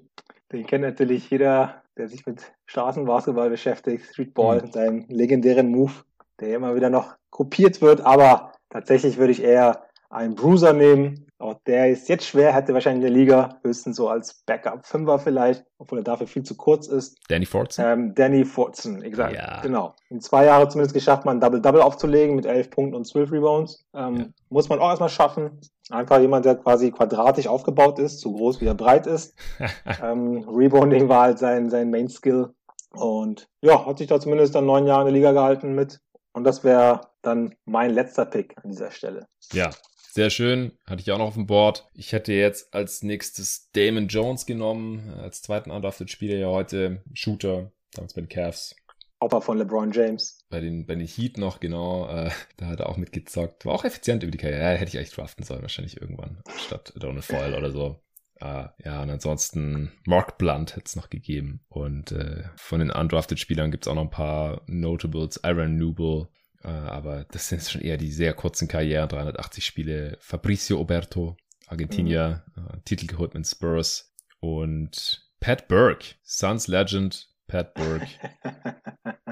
den 0.53 0.65
kennt 0.65 0.85
natürlich 0.85 1.29
jeder, 1.29 1.83
der 1.97 2.07
sich 2.07 2.25
mit 2.25 2.53
Straßenbasketball 2.67 3.49
beschäftigt. 3.49 4.05
Streetball, 4.05 4.61
mhm. 4.61 4.71
seinen 4.71 5.09
legendären 5.09 5.69
Move, 5.69 5.91
der 6.39 6.55
immer 6.55 6.73
wieder 6.73 6.89
noch 6.89 7.15
kopiert 7.29 7.81
wird. 7.81 7.99
Aber 7.99 8.53
tatsächlich 8.69 9.17
würde 9.17 9.33
ich 9.33 9.43
eher 9.43 9.83
einen 10.09 10.35
Bruiser 10.35 10.71
nehmen, 10.71 11.24
auch 11.37 11.55
der 11.65 11.89
ist 11.89 12.07
jetzt 12.07 12.25
schwer, 12.25 12.53
hätte 12.53 12.73
wahrscheinlich 12.73 13.05
in 13.05 13.13
der 13.13 13.19
Liga 13.19 13.59
höchstens 13.61 13.97
so 13.97 14.07
als 14.07 14.41
Backup-Fünfer 14.45 15.19
vielleicht, 15.19 15.65
obwohl 15.77 15.99
er 15.99 16.03
dafür 16.03 16.27
viel 16.27 16.43
zu 16.43 16.55
kurz 16.55 16.87
ist. 16.87 17.17
Danny 17.27 17.45
Fortson? 17.45 17.85
Ähm, 17.85 18.15
Danny 18.15 18.45
Fortson, 18.45 19.01
exakt. 19.01 19.35
Ja. 19.35 19.61
Genau. 19.61 19.95
In 20.09 20.21
zwei 20.21 20.45
Jahren 20.45 20.69
zumindest 20.69 20.93
geschafft, 20.93 21.25
mal 21.25 21.31
ein 21.31 21.41
Double-Double 21.41 21.81
aufzulegen 21.81 22.35
mit 22.35 22.45
elf 22.45 22.69
Punkten 22.69 22.95
und 22.95 23.05
zwölf 23.05 23.31
Rebounds. 23.31 23.85
Ähm, 23.93 24.15
ja. 24.15 24.25
Muss 24.49 24.69
man 24.69 24.79
auch 24.79 24.89
erstmal 24.89 25.09
schaffen. 25.09 25.59
Einfach 25.89 26.19
jemand, 26.19 26.45
der 26.45 26.55
quasi 26.55 26.91
quadratisch 26.91 27.47
aufgebaut 27.47 27.99
ist, 27.99 28.21
so 28.21 28.31
groß 28.33 28.61
wie 28.61 28.65
er 28.65 28.73
breit 28.73 29.05
ist. 29.05 29.35
ähm, 30.01 30.47
Rebounding 30.47 31.09
war 31.09 31.23
halt 31.23 31.39
sein, 31.39 31.69
sein 31.69 31.91
Main-Skill. 31.91 32.53
Und 32.91 33.49
ja, 33.61 33.85
hat 33.85 33.97
sich 33.97 34.07
da 34.07 34.21
zumindest 34.21 34.55
dann 34.55 34.65
neun 34.65 34.87
Jahre 34.87 35.01
in 35.01 35.07
der 35.07 35.13
Liga 35.15 35.31
gehalten 35.33 35.75
mit. 35.75 35.99
Und 36.31 36.45
das 36.45 36.63
wäre 36.63 37.01
dann 37.21 37.55
mein 37.65 37.91
letzter 37.91 38.25
Pick 38.25 38.55
an 38.63 38.69
dieser 38.69 38.91
Stelle. 38.91 39.27
Ja, 39.51 39.69
sehr 40.15 40.29
schön, 40.29 40.71
hatte 40.85 41.01
ich 41.01 41.11
auch 41.11 41.17
noch 41.17 41.27
auf 41.27 41.33
dem 41.33 41.45
Board. 41.45 41.89
Ich 41.93 42.13
hätte 42.13 42.31
jetzt 42.31 42.73
als 42.73 43.03
nächstes 43.03 43.69
Damon 43.73 44.07
Jones 44.07 44.45
genommen, 44.45 45.13
als 45.19 45.41
zweiten 45.41 45.71
undrafted 45.71 46.09
Spieler 46.09 46.37
ja 46.37 46.47
heute, 46.47 47.03
Shooter, 47.13 47.73
damals 47.91 48.13
bei 48.13 48.21
den 48.21 48.29
Cavs. 48.29 48.77
Opa 49.19 49.41
von 49.41 49.57
LeBron 49.57 49.91
James. 49.91 50.39
Bei 50.49 50.61
den, 50.61 50.85
bei 50.85 50.95
den 50.95 51.05
Heat 51.05 51.37
noch, 51.37 51.59
genau, 51.59 52.07
äh, 52.07 52.31
da 52.55 52.67
hat 52.67 52.79
er 52.79 52.89
auch 52.89 52.95
mitgezockt. 52.95 53.65
War 53.65 53.73
auch 53.73 53.83
effizient 53.83 54.23
über 54.23 54.31
die 54.31 54.37
Karriere. 54.37 54.61
Ja, 54.61 54.69
hätte 54.69 54.89
ich 54.89 54.97
eigentlich 54.97 55.11
draften 55.11 55.43
sollen, 55.43 55.61
wahrscheinlich 55.61 55.99
irgendwann, 55.99 56.41
statt 56.65 56.93
Donald 56.95 57.25
Foyle 57.25 57.57
oder 57.57 57.71
so. 57.71 58.01
Uh, 58.41 58.67
ja, 58.83 59.01
und 59.01 59.09
ansonsten 59.09 59.91
Mark 60.05 60.37
Blunt 60.37 60.77
hätte 60.77 60.85
es 60.85 60.95
noch 60.95 61.09
gegeben. 61.09 61.61
Und 61.67 62.13
äh, 62.13 62.43
von 62.55 62.79
den 62.79 62.91
undrafted 62.91 63.39
Spielern 63.39 63.71
gibt 63.71 63.85
es 63.85 63.89
auch 63.89 63.95
noch 63.95 64.03
ein 64.03 64.09
paar 64.09 64.61
Notables. 64.67 65.43
Aaron 65.43 65.75
Newble, 65.75 66.27
äh, 66.27 66.44
aber 66.69 67.25
das 67.31 67.49
sind 67.49 67.61
schon 67.63 67.81
eher 67.81 67.97
die 67.97 68.11
sehr 68.11 68.33
kurzen 68.33 68.67
Karrieren, 68.67 69.09
380 69.09 69.65
Spiele. 69.65 70.17
Fabricio 70.19 70.79
Oberto, 70.79 71.37
Argentinier, 71.67 72.43
mhm. 72.55 72.67
Äh, 72.67 72.77
Titel 72.85 73.07
geholt 73.07 73.33
mit 73.33 73.47
Spurs. 73.47 74.13
Und 74.39 75.29
Pat 75.39 75.67
Burke, 75.67 76.15
Suns 76.23 76.67
Legend, 76.67 77.29
Pat 77.47 77.73
Burke. 77.73 78.07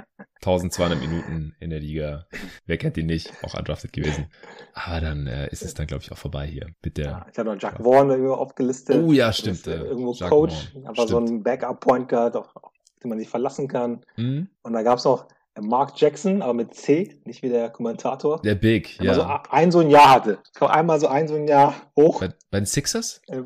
1200 0.46 1.00
Minuten 1.00 1.56
in 1.60 1.70
der 1.70 1.80
Liga. 1.80 2.28
Wer 2.66 2.78
kennt 2.78 2.98
ihn 2.98 3.06
nicht? 3.06 3.32
Auch 3.44 3.58
undrafted 3.58 3.94
gewesen. 3.94 4.28
Aber 4.74 5.00
dann 5.00 5.26
äh, 5.28 5.48
ist 5.50 5.64
es 5.64 5.74
dann, 5.74 5.88
glaube 5.88 6.04
ich, 6.04 6.12
auch 6.12 6.18
vorbei 6.18 6.46
hier 6.46 6.68
mit 6.84 6.98
der. 6.98 7.06
Ja, 7.06 7.26
ich 7.32 7.40
habe 7.40 7.50
noch 7.50 7.62
Jack 7.62 7.80
ja. 7.80 7.86
Irgendwo 7.86 8.34
aufgelistet. 8.34 9.02
Oh 9.02 9.14
ja, 9.14 9.32
stimmt. 9.32 9.66
Äh, 9.68 9.78
irgendwo 9.78 10.14
Jack 10.14 10.30
Coach, 10.30 10.74
Vaughn. 10.74 10.86
aber 10.86 10.96
stimmt. 10.96 11.10
so 11.10 11.18
ein 11.20 11.44
Backup-Point 11.44 12.10
Guard, 12.10 12.36
auf, 12.36 12.54
auf 12.56 12.74
den 13.02 13.10
man 13.10 13.20
sich 13.20 13.30
verlassen 13.30 13.68
kann. 13.70 14.06
Mhm. 14.18 14.50
Und 14.64 14.74
da 14.74 14.84
gab 14.84 14.98
es 14.98 15.06
auch 15.06 15.28
Mark 15.60 16.00
Jackson, 16.00 16.42
aber 16.42 16.54
mit 16.54 16.74
C, 16.74 17.20
nicht 17.26 17.44
wie 17.44 17.50
der 17.50 17.70
Kommentator. 17.70 18.42
Der 18.42 18.56
Big, 18.56 19.00
ja. 19.02 19.14
So 19.14 19.24
ein 19.50 19.72
so 19.72 19.80
ein 19.80 19.90
Jahr 19.90 20.10
hatte. 20.10 20.40
Glaube, 20.56 20.74
einmal 20.74 21.00
so 21.00 21.08
ein 21.08 21.28
so 21.28 21.36
ein 21.36 21.48
Jahr 21.48 21.76
hoch. 21.96 22.22
Bei, 22.22 22.30
bei 22.50 22.60
den 22.60 22.66
Sixers? 22.66 23.22
Äh, 23.28 23.42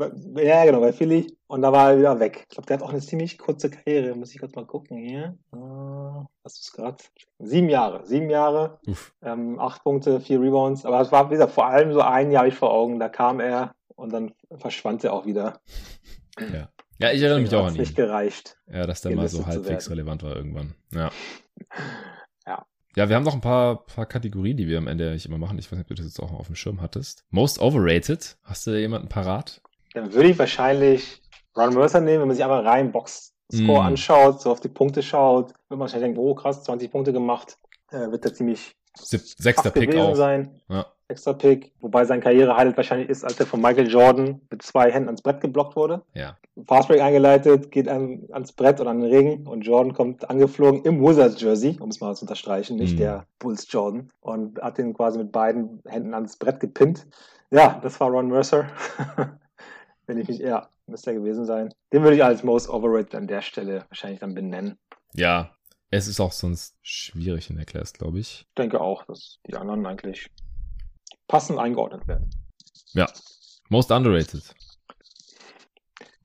ja, 0.45 0.65
genau, 0.65 0.79
bei 0.79 0.93
Philly. 0.93 1.37
Und 1.47 1.61
da 1.61 1.71
war 1.71 1.91
er 1.91 1.99
wieder 1.99 2.19
weg. 2.19 2.45
Ich 2.49 2.55
glaube, 2.55 2.67
der 2.67 2.77
hat 2.77 2.83
auch 2.83 2.91
eine 2.91 3.01
ziemlich 3.01 3.37
kurze 3.37 3.69
Karriere. 3.69 4.15
Muss 4.15 4.33
ich 4.33 4.39
kurz 4.39 4.55
mal 4.55 4.65
gucken 4.65 4.97
hier. 4.97 5.37
Uh, 5.53 6.25
was 6.43 6.59
ist 6.59 6.73
gerade? 6.73 6.97
Sieben 7.39 7.69
Jahre. 7.69 8.05
Sieben 8.05 8.29
Jahre. 8.29 8.79
Ähm, 9.21 9.59
acht 9.59 9.83
Punkte, 9.83 10.19
vier 10.21 10.41
Rebounds. 10.41 10.85
Aber 10.85 11.01
es 11.01 11.11
war, 11.11 11.29
wie 11.29 11.33
gesagt, 11.33 11.51
vor 11.51 11.67
allem 11.67 11.93
so 11.93 12.01
ein 12.01 12.31
Jahr 12.31 12.47
ich 12.47 12.55
vor 12.55 12.73
Augen. 12.73 12.99
Da 12.99 13.09
kam 13.09 13.39
er 13.39 13.75
und 13.95 14.13
dann 14.13 14.33
verschwand 14.57 15.03
er 15.03 15.13
auch 15.13 15.25
wieder. 15.25 15.59
Ja. 16.39 16.69
Ja, 16.99 17.11
ich 17.11 17.21
erinnere 17.21 17.41
mich 17.41 17.53
auch 17.53 17.65
an 17.65 17.75
ihn. 17.75 17.81
nicht 17.81 17.95
gereicht. 17.95 18.57
Ja, 18.71 18.87
dass 18.87 19.01
der 19.01 19.15
mal 19.15 19.27
so 19.27 19.45
halbwegs 19.45 19.89
relevant 19.89 20.23
war 20.23 20.35
irgendwann. 20.35 20.73
Ja. 20.91 21.11
Ja. 22.45 22.65
Ja, 22.95 23.09
wir 23.09 23.15
haben 23.15 23.23
noch 23.23 23.33
ein 23.33 23.41
paar, 23.41 23.85
paar 23.85 24.05
Kategorien, 24.05 24.57
die 24.57 24.67
wir 24.67 24.77
am 24.77 24.87
Ende 24.87 25.11
nicht 25.11 25.25
immer 25.25 25.37
machen. 25.37 25.59
Ich 25.59 25.71
weiß 25.71 25.77
nicht, 25.77 25.85
ob 25.85 25.87
du 25.89 25.95
das 25.95 26.05
jetzt 26.05 26.19
auch 26.19 26.31
auf 26.31 26.47
dem 26.47 26.55
Schirm 26.55 26.81
hattest. 26.81 27.25
Most 27.29 27.59
overrated. 27.59 28.37
Hast 28.43 28.65
du 28.65 28.71
da 28.71 28.77
jemanden 28.77 29.07
parat? 29.07 29.61
Dann 29.93 30.13
würde 30.13 30.29
ich 30.29 30.39
wahrscheinlich 30.39 31.21
Ron 31.55 31.73
Mercer 31.73 32.01
nehmen, 32.01 32.21
wenn 32.21 32.27
man 32.29 32.35
sich 32.35 32.43
einfach 32.43 32.63
rein 32.63 32.91
Box-Score 32.91 33.83
mm. 33.83 33.85
anschaut, 33.85 34.41
so 34.41 34.51
auf 34.51 34.59
die 34.59 34.69
Punkte 34.69 35.03
schaut, 35.03 35.49
wird 35.49 35.69
man 35.69 35.81
wahrscheinlich 35.81 36.07
denken, 36.07 36.19
oh 36.19 36.35
krass, 36.35 36.63
20 36.63 36.91
Punkte 36.91 37.13
gemacht, 37.13 37.57
äh, 37.91 38.11
wird 38.11 38.23
der 38.23 38.33
ziemlich 38.33 38.75
Sechster 38.95 39.71
Pick 39.71 39.95
auch. 39.95 40.15
sein. 40.15 40.59
Ja. 40.69 40.87
Sechster 41.09 41.33
Pick, 41.33 41.71
wobei 41.79 42.03
sein 42.03 42.19
Karriere-Highlight 42.19 42.75
wahrscheinlich 42.75 43.07
ist, 43.07 43.23
als 43.23 43.39
er 43.39 43.45
von 43.45 43.61
Michael 43.61 43.87
Jordan 43.87 44.41
mit 44.49 44.61
zwei 44.61 44.91
Händen 44.91 45.07
ans 45.07 45.21
Brett 45.21 45.39
geblockt 45.39 45.77
wurde. 45.77 46.03
Ja. 46.13 46.35
Fastbreak 46.65 46.99
eingeleitet, 46.99 47.71
geht 47.71 47.87
an, 47.87 48.27
ans 48.31 48.51
Brett 48.51 48.81
oder 48.81 48.89
an 48.89 48.99
den 48.99 49.09
Ring 49.09 49.47
und 49.47 49.61
Jordan 49.61 49.93
kommt 49.93 50.29
angeflogen 50.29 50.83
im 50.83 51.01
Wizards-Jersey, 51.01 51.77
um 51.79 51.89
es 51.89 52.01
mal 52.01 52.13
zu 52.13 52.23
unterstreichen, 52.23 52.75
nicht 52.75 52.95
mhm. 52.95 52.99
der 52.99 53.25
Bulls 53.39 53.71
Jordan, 53.71 54.09
und 54.19 54.61
hat 54.61 54.79
ihn 54.79 54.93
quasi 54.93 55.17
mit 55.17 55.31
beiden 55.31 55.81
Händen 55.87 56.13
ans 56.13 56.35
Brett 56.35 56.59
gepinnt. 56.59 57.07
Ja, 57.51 57.79
das 57.81 57.97
war 58.01 58.09
Ron 58.09 58.27
Mercer. 58.27 58.67
Wenn 60.07 60.17
ich 60.17 60.27
mich, 60.27 60.39
ja, 60.39 60.67
müsste 60.87 61.11
er 61.11 61.19
gewesen 61.19 61.45
sein. 61.45 61.73
Den 61.93 62.03
würde 62.03 62.17
ich 62.17 62.23
als 62.23 62.43
Most 62.43 62.69
Overrated 62.69 63.15
an 63.15 63.27
der 63.27 63.41
Stelle 63.41 63.85
wahrscheinlich 63.87 64.19
dann 64.19 64.35
benennen. 64.35 64.77
Ja, 65.13 65.51
es 65.89 66.07
ist 66.07 66.19
auch 66.19 66.33
sonst 66.33 66.75
schwierig 66.81 67.49
in 67.49 67.55
der 67.55 67.65
Class, 67.65 67.93
glaube 67.93 68.19
ich. 68.19 68.45
Ich 68.49 68.55
denke 68.57 68.81
auch, 68.81 69.05
dass 69.05 69.39
die 69.47 69.55
anderen 69.55 69.85
eigentlich 69.85 70.29
passend 71.27 71.59
eingeordnet 71.59 72.07
werden. 72.07 72.29
Ja. 72.93 73.07
Most 73.69 73.91
underrated. 73.91 74.53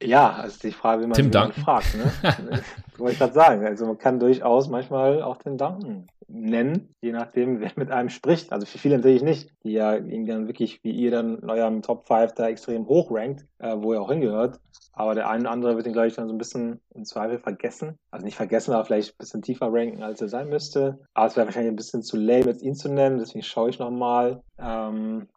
Ja, 0.04 0.32
also 0.32 0.58
die 0.62 0.72
Frage, 0.72 1.02
wie 1.02 1.06
man, 1.06 1.14
Tim 1.14 1.30
man 1.30 1.52
fragt. 1.52 1.94
Ne? 1.94 2.12
Wollte 2.98 3.12
ich 3.12 3.18
gerade 3.18 3.32
sagen. 3.32 3.66
Also 3.66 3.86
man 3.86 3.98
kann 3.98 4.18
durchaus 4.20 4.68
manchmal 4.68 5.22
auch 5.22 5.36
den 5.38 5.58
Duncan 5.58 6.06
nennen, 6.28 6.88
je 7.00 7.12
nachdem, 7.12 7.60
wer 7.60 7.72
mit 7.76 7.90
einem 7.90 8.08
spricht. 8.08 8.52
Also 8.52 8.66
für 8.66 8.78
viele 8.78 8.96
natürlich 8.96 9.22
nicht, 9.22 9.50
die 9.64 9.72
ja 9.72 9.96
ihn 9.96 10.26
dann 10.26 10.46
wirklich, 10.46 10.82
wie 10.82 10.92
ihr 10.92 11.10
dann 11.10 11.38
in 11.38 11.50
eurem 11.50 11.82
Top 11.82 12.06
5 12.06 12.32
da 12.32 12.48
extrem 12.48 12.86
hoch 12.86 13.10
rankt, 13.10 13.44
äh, 13.58 13.76
wo 13.78 13.92
er 13.92 14.00
auch 14.00 14.10
hingehört. 14.10 14.58
Aber 14.94 15.14
der 15.14 15.28
eine 15.28 15.42
oder 15.42 15.50
andere 15.50 15.76
wird 15.76 15.86
ihn, 15.86 15.92
glaube 15.92 16.08
ich, 16.08 16.14
dann 16.14 16.28
so 16.28 16.34
ein 16.34 16.38
bisschen 16.38 16.80
im 16.94 17.04
Zweifel 17.04 17.38
vergessen. 17.38 17.98
Also 18.10 18.24
nicht 18.24 18.36
vergessen, 18.36 18.72
aber 18.72 18.84
vielleicht 18.84 19.14
ein 19.14 19.18
bisschen 19.18 19.42
tiefer 19.42 19.68
ranken, 19.70 20.02
als 20.02 20.20
er 20.20 20.28
sein 20.28 20.48
müsste. 20.48 20.98
Aber 21.14 21.26
es 21.26 21.36
wäre 21.36 21.46
wahrscheinlich 21.46 21.72
ein 21.72 21.76
bisschen 21.76 22.02
zu 22.02 22.16
lame, 22.16 22.46
jetzt 22.46 22.62
ihn 22.62 22.74
zu 22.74 22.90
nennen. 22.90 23.18
Deswegen 23.18 23.42
schaue 23.42 23.70
ich 23.70 23.78
nochmal. 23.78 24.42
Ähm, 24.58 25.28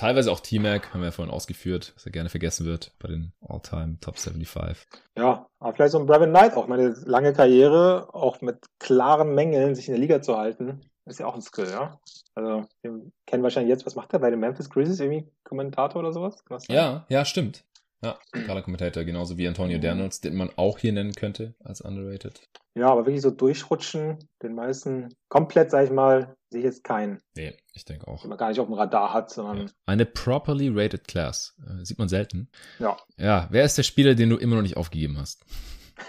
Teilweise 0.00 0.32
auch 0.32 0.40
T-Mac, 0.40 0.94
haben 0.94 1.00
wir 1.02 1.08
ja 1.08 1.10
vorhin 1.10 1.30
ausgeführt, 1.30 1.92
dass 1.94 2.06
er 2.06 2.12
gerne 2.12 2.30
vergessen 2.30 2.64
wird 2.64 2.94
bei 2.98 3.08
den 3.08 3.34
All-Time 3.46 3.98
Top 4.00 4.16
75. 4.16 4.86
Ja, 5.14 5.46
aber 5.58 5.74
vielleicht 5.74 5.92
so 5.92 5.98
ein 5.98 6.06
Brevin 6.06 6.30
Knight 6.30 6.54
auch. 6.54 6.68
Meine 6.68 6.94
lange 7.04 7.34
Karriere, 7.34 8.08
auch 8.14 8.40
mit 8.40 8.64
klaren 8.78 9.34
Mängeln, 9.34 9.74
sich 9.74 9.88
in 9.88 9.92
der 9.92 10.00
Liga 10.00 10.22
zu 10.22 10.38
halten, 10.38 10.80
ist 11.04 11.20
ja 11.20 11.26
auch 11.26 11.34
ein 11.34 11.42
Skill, 11.42 11.68
ja. 11.68 12.00
Also, 12.34 12.66
wir 12.80 13.12
kennen 13.26 13.42
wahrscheinlich 13.42 13.68
jetzt, 13.68 13.84
was 13.84 13.94
macht 13.94 14.14
er 14.14 14.20
bei 14.20 14.30
den 14.30 14.40
Memphis 14.40 14.70
Grizzlies? 14.70 15.00
Irgendwie 15.00 15.30
Kommentator 15.44 16.00
oder 16.00 16.14
sowas? 16.14 16.42
Ja, 16.70 17.04
ja, 17.10 17.26
stimmt. 17.26 17.66
Ja, 18.02 18.18
Color 18.32 18.62
Commentator, 18.62 19.04
genauso 19.04 19.36
wie 19.36 19.46
Antonio. 19.46 19.76
Daniels, 19.76 20.22
den 20.22 20.34
man 20.34 20.48
auch 20.56 20.78
hier 20.78 20.94
nennen 20.94 21.12
könnte 21.12 21.54
als 21.62 21.82
underrated. 21.82 22.40
Ja, 22.74 22.88
aber 22.90 23.04
wirklich 23.06 23.22
so 23.22 23.30
durchrutschen, 23.30 24.18
den 24.42 24.54
meisten 24.54 25.14
komplett, 25.28 25.70
sag 25.72 25.84
ich 25.84 25.90
mal, 25.90 26.36
sehe 26.50 26.60
ich 26.60 26.64
jetzt 26.64 26.84
keinen. 26.84 27.20
Nee, 27.34 27.56
ich 27.72 27.84
denke 27.84 28.06
auch. 28.06 28.20
Den 28.20 28.28
man 28.28 28.38
gar 28.38 28.48
nicht 28.48 28.60
auf 28.60 28.66
dem 28.66 28.74
Radar 28.74 29.12
hat, 29.12 29.30
sondern. 29.30 29.66
Ja. 29.66 29.72
Eine 29.86 30.06
properly 30.06 30.70
rated 30.72 31.08
Class. 31.08 31.56
Äh, 31.66 31.84
sieht 31.84 31.98
man 31.98 32.08
selten. 32.08 32.48
Ja. 32.78 32.96
Ja, 33.16 33.48
wer 33.50 33.64
ist 33.64 33.76
der 33.76 33.82
Spieler, 33.82 34.14
den 34.14 34.30
du 34.30 34.36
immer 34.36 34.54
noch 34.56 34.62
nicht 34.62 34.76
aufgegeben 34.76 35.18
hast? 35.18 35.44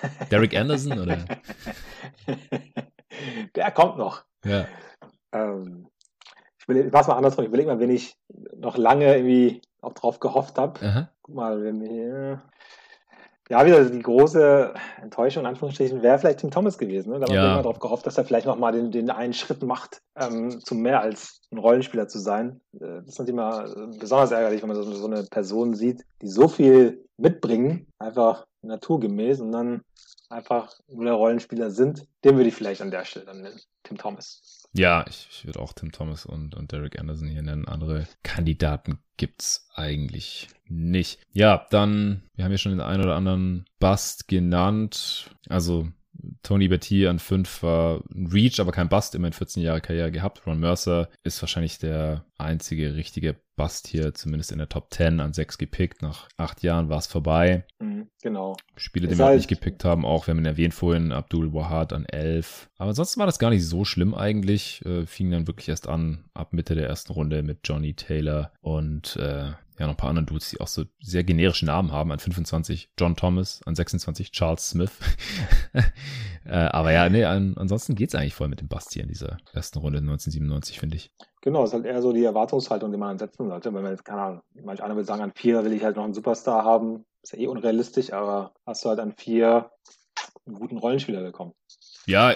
Derek 0.32 0.56
Anderson 0.56 1.00
oder? 1.00 1.26
Der 3.56 3.72
kommt 3.72 3.98
noch. 3.98 4.24
Ja. 4.46 4.68
Ähm, 5.32 5.88
ich, 6.60 6.68
will, 6.68 6.90
mach's 6.92 7.08
mal 7.08 7.16
andersrum. 7.16 7.44
Ich 7.44 7.50
überlege 7.50 7.70
mal, 7.70 7.80
wenn 7.80 7.90
ich 7.90 8.16
noch 8.56 8.78
lange 8.78 9.16
irgendwie 9.16 9.62
auch 9.82 9.94
drauf 9.94 10.20
gehofft 10.20 10.58
habe. 10.58 11.10
Guck 11.22 11.36
mal, 11.36 11.64
wenn 11.64 11.82
wir 11.82 12.42
ja, 13.52 13.66
wieder 13.66 13.84
die 13.84 14.02
große 14.02 14.74
Enttäuschung, 15.02 15.44
in 15.44 15.48
Anführungsstrichen, 15.48 16.02
wäre 16.02 16.18
vielleicht 16.18 16.40
Tim 16.40 16.52
Thomas 16.52 16.78
gewesen. 16.78 17.12
Ne? 17.12 17.20
Da 17.20 17.26
haben 17.26 17.34
ja. 17.34 17.42
wir 17.42 17.52
immer 17.52 17.64
darauf 17.64 17.80
gehofft, 17.80 18.08
dass 18.08 18.18
er 18.18 18.24
vielleicht 18.24 18.46
nochmal 18.46 18.72
den, 18.72 18.92
den 18.92 19.10
einen 19.10 19.34
Schritt 19.34 19.62
macht, 19.62 20.02
ähm, 20.16 20.62
zum 20.62 20.80
mehr 20.80 21.02
als 21.02 21.42
ein 21.52 21.58
Rollenspieler 21.58 22.08
zu 22.08 22.20
sein. 22.20 22.62
Äh, 22.76 23.02
das 23.02 23.10
ist 23.10 23.20
natürlich 23.20 23.34
immer 23.34 23.66
äh, 23.66 23.98
besonders 24.00 24.32
ärgerlich, 24.32 24.62
wenn 24.62 24.70
man 24.70 24.82
so, 24.82 24.90
so 24.90 25.06
eine 25.06 25.24
Person 25.24 25.74
sieht, 25.74 26.06
die 26.22 26.30
so 26.30 26.48
viel 26.48 27.04
mitbringen, 27.18 27.88
einfach 28.00 28.46
naturgemäß 28.62 29.42
und 29.42 29.52
dann 29.52 29.82
einfach 30.30 30.74
nur 30.88 31.04
der 31.04 31.16
Rollenspieler 31.16 31.72
sind. 31.72 32.08
Den 32.24 32.38
würde 32.38 32.48
ich 32.48 32.56
vielleicht 32.56 32.82
an 32.82 32.92
der 32.92 33.04
Stelle 33.04 33.26
dann 33.26 33.42
nennen, 33.42 33.60
Tim 33.84 33.98
Thomas. 33.98 34.61
Ja, 34.74 35.06
ich, 35.10 35.28
ich 35.30 35.46
würde 35.46 35.60
auch 35.60 35.74
Tim 35.74 35.92
Thomas 35.92 36.26
und, 36.26 36.56
und 36.56 36.72
Derek 36.72 37.00
Anderson 37.00 37.28
hier 37.28 37.42
nennen. 37.42 37.68
Andere 37.68 38.08
Kandidaten 38.24 39.00
gibt's 39.18 39.68
eigentlich 39.76 40.48
nicht. 40.66 41.20
Ja, 41.34 41.68
dann, 41.72 42.24
wir 42.36 42.46
haben 42.46 42.52
ja 42.52 42.58
schon 42.58 42.72
den 42.72 42.82
einen 42.82 43.04
oder 43.04 43.16
anderen 43.16 43.66
Bust 43.80 44.28
genannt. 44.28 45.36
Also 45.50 45.90
Tony 46.44 46.68
Betty 46.68 47.08
an 47.08 47.20
5 47.20 47.64
war 47.64 48.04
ein 48.14 48.28
Reach, 48.28 48.60
aber 48.60 48.72
kein 48.72 48.90
Bust, 48.90 49.16
immerhin 49.16 49.34
14 49.34 49.64
Jahre 49.64 49.82
Karriere 49.82 50.12
gehabt. 50.12 50.46
Ron 50.46 50.60
Mercer 50.60 51.10
ist 51.24 51.42
wahrscheinlich 51.42 51.80
der 51.80 52.26
einzige 52.42 52.96
richtige 52.96 53.36
Bust 53.56 53.88
hier, 53.88 54.14
zumindest 54.14 54.52
in 54.52 54.58
der 54.58 54.70
Top 54.70 54.94
10 54.94 55.20
an 55.20 55.34
6 55.34 55.58
gepickt. 55.58 56.02
Nach 56.02 56.28
8 56.38 56.64
Jahren 56.64 56.90
war 56.90 56.98
es 56.98 57.08
vorbei. 57.08 57.66
Mhm, 57.80 58.10
genau. 58.22 58.58
Spiele, 58.76 59.08
die 59.08 59.18
wir 59.18 59.26
halt 59.26 59.38
nicht 59.38 59.50
gepickt 59.50 59.86
haben, 59.86 60.06
auch, 60.06 60.28
wir 60.28 60.32
haben 60.32 60.40
ihn 60.40 60.46
erwähnt 60.46 60.74
vorhin, 60.74 61.12
Abdul 61.12 61.54
Wahad 61.54 61.94
an 61.94 62.06
11. 62.06 62.70
Aber 62.78 62.90
ansonsten 62.90 63.20
war 63.20 63.28
das 63.28 63.40
gar 63.40 63.50
nicht 63.50 63.66
so 63.66 63.86
schlimm 63.86 64.16
eigentlich. 64.16 64.84
Äh, 64.86 65.06
fing 65.06 65.30
dann 65.32 65.48
wirklich 65.48 65.70
erst 65.70 65.88
an, 65.88 66.26
ab 66.34 66.54
Mitte 66.54 66.76
der 66.76 66.88
ersten 66.88 67.14
Runde 67.14 67.44
mit 67.44 67.60
Johnny 67.64 67.94
Taylor 67.94 68.52
und 68.62 69.16
äh, 69.18 69.52
ja, 69.82 69.88
noch 69.88 69.96
ein 69.96 69.98
paar 69.98 70.10
anderen 70.10 70.28
Dudes, 70.28 70.52
die 70.52 70.60
auch 70.60 70.68
so 70.68 70.86
sehr 71.00 71.24
generische 71.24 71.66
Namen 71.66 71.92
haben. 71.92 72.12
An 72.12 72.20
25 72.20 72.92
John 73.00 73.16
Thomas, 73.16 73.62
an 73.66 73.76
26 73.76 74.32
Charles 74.32 74.70
Smith. 74.70 74.92
äh, 76.46 76.52
aber 76.52 76.92
ja, 76.92 77.10
nee, 77.10 77.24
an, 77.24 77.56
ansonsten 77.58 77.96
geht's 77.96 78.16
eigentlich 78.16 78.36
voll 78.36 78.48
mit 78.48 78.62
dem 78.62 78.68
Basti 78.68 79.00
in 79.00 79.08
dieser 79.08 79.38
ersten 79.54 79.80
Runde 79.80 80.00
1997, 80.00 80.80
finde 80.80 80.98
ich. 80.98 81.12
Genau, 81.42 81.64
ist 81.64 81.74
halt 81.74 81.86
eher 81.86 82.02
so 82.02 82.14
die 82.14 82.24
Erwartungshaltung, 82.24 82.92
die 82.92 82.98
man 82.98 83.18
setzen 83.18 83.48
sollte. 83.48 83.74
Wenn 83.74 83.84
man 83.84 83.92
jetzt, 83.92 84.06
keine 84.06 84.22
Ahnung, 84.22 84.42
manch 84.64 84.84
einer 84.84 84.96
will 84.96 85.06
sagen, 85.06 85.22
an 85.22 85.34
vier 85.36 85.64
will 85.64 85.74
ich 85.74 85.84
halt 85.84 85.96
noch 85.96 86.04
einen 86.04 86.14
Superstar 86.14 86.64
haben. 86.64 87.06
Ist 87.24 87.34
ja 87.34 87.40
eh 87.40 87.48
unrealistisch, 87.48 88.14
aber 88.14 88.54
hast 88.66 88.84
du 88.84 88.90
halt 88.90 89.00
an 89.00 89.14
vier 89.16 89.72
einen 90.46 90.56
guten 90.56 90.78
Rollenspieler 90.78 91.22
bekommen. 91.22 91.54
Ja, 92.06 92.36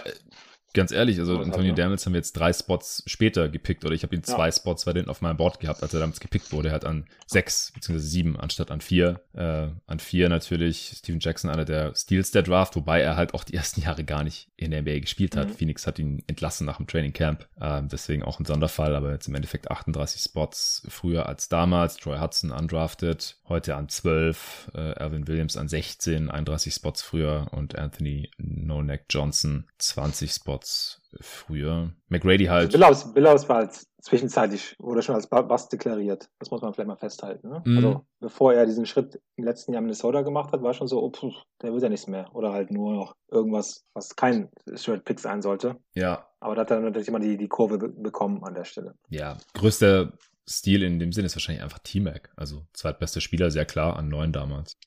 Ganz 0.76 0.92
ehrlich, 0.92 1.20
also 1.20 1.40
Antonio? 1.40 1.74
Daniels 1.74 2.06
haben 2.06 2.12
wir 2.12 2.20
jetzt 2.20 2.34
drei 2.34 2.52
Spots 2.52 3.02
später 3.08 3.48
gepickt 3.48 3.86
oder 3.86 3.96
ich 3.96 4.04
habe 4.04 4.14
ihn 4.14 4.24
zwei 4.24 4.48
ja. 4.48 4.52
Spots 4.52 4.86
weiter 4.86 5.10
auf 5.10 5.22
meinem 5.22 5.38
Board 5.38 5.62
gehabt, 5.62 5.82
als 5.82 5.94
er 5.94 6.02
damals 6.02 6.20
gepickt 6.20 6.52
wurde. 6.52 6.68
Er 6.68 6.76
hat 6.76 6.84
an 6.84 7.06
sechs 7.28 7.72
beziehungsweise 7.74 8.10
sieben 8.10 8.38
anstatt 8.38 8.72
an 8.72 8.82
vier. 8.82 9.22
Äh, 9.34 9.70
an 9.88 10.00
vier 10.00 10.28
natürlich 10.28 10.96
Steven 10.98 11.22
Jackson, 11.22 11.50
einer 11.50 11.64
der 11.64 11.96
Steals 11.96 12.32
der 12.32 12.44
Draft, 12.44 12.76
wobei 12.76 13.00
er 13.00 13.16
halt 13.16 13.34
auch 13.34 13.46
die 13.46 13.54
ersten 13.54 13.82
Jahre 13.82 14.04
gar 14.04 14.26
nicht 14.26 14.50
in 14.58 14.72
der 14.72 14.82
NBA 14.82 15.00
gespielt 15.00 15.38
hat. 15.38 15.48
Mhm. 15.48 15.54
Phoenix 15.54 15.88
hat 15.88 15.98
ihn 15.98 16.24
entlassen 16.28 16.66
nach 16.66 16.78
dem 16.78 16.88
Training 16.88 17.14
Camp. 17.14 17.48
Äh, 17.58 17.82
deswegen 17.84 18.24
auch 18.24 18.42
ein 18.42 18.46
Sonderfall, 18.46 18.96
aber 18.96 19.14
jetzt 19.14 19.30
im 19.30 19.36
Endeffekt 19.36 19.72
38 19.72 20.22
Spots 20.22 20.86
früher 20.90 21.30
als 21.30 21.48
damals. 21.48 21.96
Troy 21.96 22.20
Hudson 22.20 22.52
undrafted, 22.52 23.38
heute 23.48 23.76
an 23.76 23.88
12, 23.88 24.72
äh, 24.74 24.80
Alvin 24.96 25.26
Williams 25.30 25.56
an 25.56 25.70
16, 25.70 26.30
31 26.30 26.74
Spots 26.74 27.02
früher 27.02 27.48
und 27.52 27.78
Anthony 27.78 28.30
No 28.38 28.84
Neck 28.84 29.06
Johnson 29.10 29.68
20 29.78 30.32
Spots 30.32 30.65
Awards 30.66 31.02
früher. 31.22 31.94
McGrady 32.10 32.46
halt. 32.46 32.72
Billaus, 32.72 33.14
Billaus 33.14 33.48
war 33.48 33.58
als 33.58 33.88
zwischenzeitlich 34.02 34.76
oder 34.80 35.02
schon 35.02 35.16
als 35.16 35.28
Bass 35.28 35.70
deklariert. 35.70 36.30
Das 36.40 36.52
muss 36.52 36.62
man 36.62 36.74
vielleicht 36.74 36.88
mal 36.88 36.98
festhalten. 36.98 37.50
Ne? 37.50 37.62
Mm. 37.66 37.78
Also 37.78 38.06
bevor 38.20 38.54
er 38.54 38.66
diesen 38.66 38.86
Schritt 38.86 39.22
im 39.36 39.46
letzten 39.46 39.74
Jahr 39.74 39.82
Minnesota 39.82 40.22
gemacht 40.22 40.52
hat, 40.52 40.62
war 40.62 40.74
schon 40.74 40.88
so, 40.88 41.02
oh, 41.02 41.12
pff, 41.12 41.44
der 41.62 41.72
wird 41.72 41.84
ja 41.84 41.90
nichts 41.90 42.08
mehr. 42.08 42.30
Oder 42.36 42.52
halt 42.52 42.72
nur 42.72 42.94
noch 42.94 43.16
irgendwas, 43.32 43.86
was 43.94 44.16
kein 44.16 44.50
Shirt-Pick 44.76 45.20
sein 45.20 45.42
sollte. 45.42 45.78
Ja. 45.94 46.28
Aber 46.40 46.56
da 46.56 46.62
hat 46.62 46.72
er 46.72 46.82
natürlich 46.82 47.08
immer 47.08 47.20
die, 47.20 47.38
die 47.38 47.48
Kurve 47.48 47.78
be 47.78 47.90
bekommen 47.90 48.44
an 48.44 48.54
der 48.54 48.66
Stelle. 48.66 48.96
Ja, 49.10 49.38
größter 49.54 50.14
Stil 50.48 50.84
in 50.84 51.00
dem 51.00 51.12
Sinne 51.12 51.28
ist 51.28 51.36
wahrscheinlich 51.36 51.64
einfach 51.64 51.80
T-Mac. 51.80 52.32
Also 52.36 52.66
zweitbester 52.74 53.22
Spieler, 53.22 53.50
sehr 53.50 53.66
klar, 53.66 53.98
an 53.98 54.10
neun 54.10 54.32
damals 54.32 54.78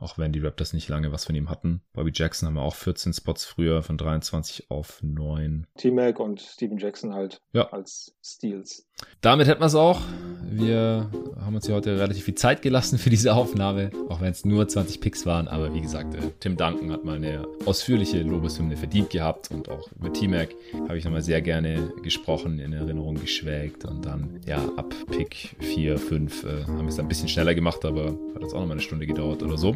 auch 0.00 0.18
wenn 0.18 0.32
die 0.32 0.40
Raptors 0.40 0.72
nicht 0.72 0.88
lange 0.88 1.12
was 1.12 1.26
von 1.26 1.34
ihm 1.34 1.50
hatten. 1.50 1.82
Bobby 1.92 2.10
Jackson 2.12 2.46
haben 2.46 2.54
wir 2.54 2.62
auch 2.62 2.74
14 2.74 3.12
Spots 3.12 3.44
früher, 3.44 3.82
von 3.82 3.98
23 3.98 4.70
auf 4.70 5.02
9. 5.02 5.66
T-Mac 5.76 6.18
und 6.18 6.40
Steven 6.40 6.78
Jackson 6.78 7.14
halt 7.14 7.40
ja. 7.52 7.68
als 7.70 8.16
Steals. 8.24 8.86
Damit 9.20 9.48
hätten 9.48 9.60
wir 9.60 9.66
es 9.66 9.74
auch. 9.74 10.00
Wir 10.42 11.10
haben 11.40 11.54
uns 11.54 11.66
ja 11.66 11.74
heute 11.74 11.98
relativ 11.98 12.24
viel 12.24 12.34
Zeit 12.34 12.62
gelassen 12.62 12.98
für 12.98 13.10
diese 13.10 13.34
Aufnahme, 13.34 13.90
auch 14.08 14.20
wenn 14.20 14.30
es 14.30 14.44
nur 14.44 14.66
20 14.66 15.00
Picks 15.00 15.26
waren. 15.26 15.48
Aber 15.48 15.74
wie 15.74 15.80
gesagt, 15.80 16.14
äh, 16.14 16.30
Tim 16.40 16.56
Duncan 16.56 16.90
hat 16.90 17.04
mal 17.04 17.16
eine 17.16 17.46
ausführliche 17.66 18.22
Lobeshymne 18.22 18.76
verdient 18.76 19.10
gehabt 19.10 19.50
und 19.50 19.68
auch 19.68 19.90
über 19.92 20.12
T-Mac 20.12 20.50
habe 20.88 20.98
ich 20.98 21.04
nochmal 21.04 21.22
sehr 21.22 21.42
gerne 21.42 21.92
gesprochen, 22.02 22.58
in 22.58 22.72
Erinnerung 22.72 23.14
geschwelgt 23.14 23.84
und 23.84 24.04
dann, 24.04 24.40
ja, 24.46 24.58
ab 24.76 24.94
Pick 25.10 25.56
4, 25.60 25.98
5 25.98 26.44
äh, 26.44 26.64
haben 26.64 26.80
wir 26.80 26.88
es 26.88 26.98
ein 26.98 27.08
bisschen 27.08 27.28
schneller 27.28 27.54
gemacht, 27.54 27.84
aber 27.84 28.06
hat 28.34 28.42
jetzt 28.42 28.54
auch 28.54 28.60
nochmal 28.60 28.72
eine 28.72 28.80
Stunde 28.82 29.06
gedauert 29.06 29.42
oder 29.42 29.58
so. 29.58 29.74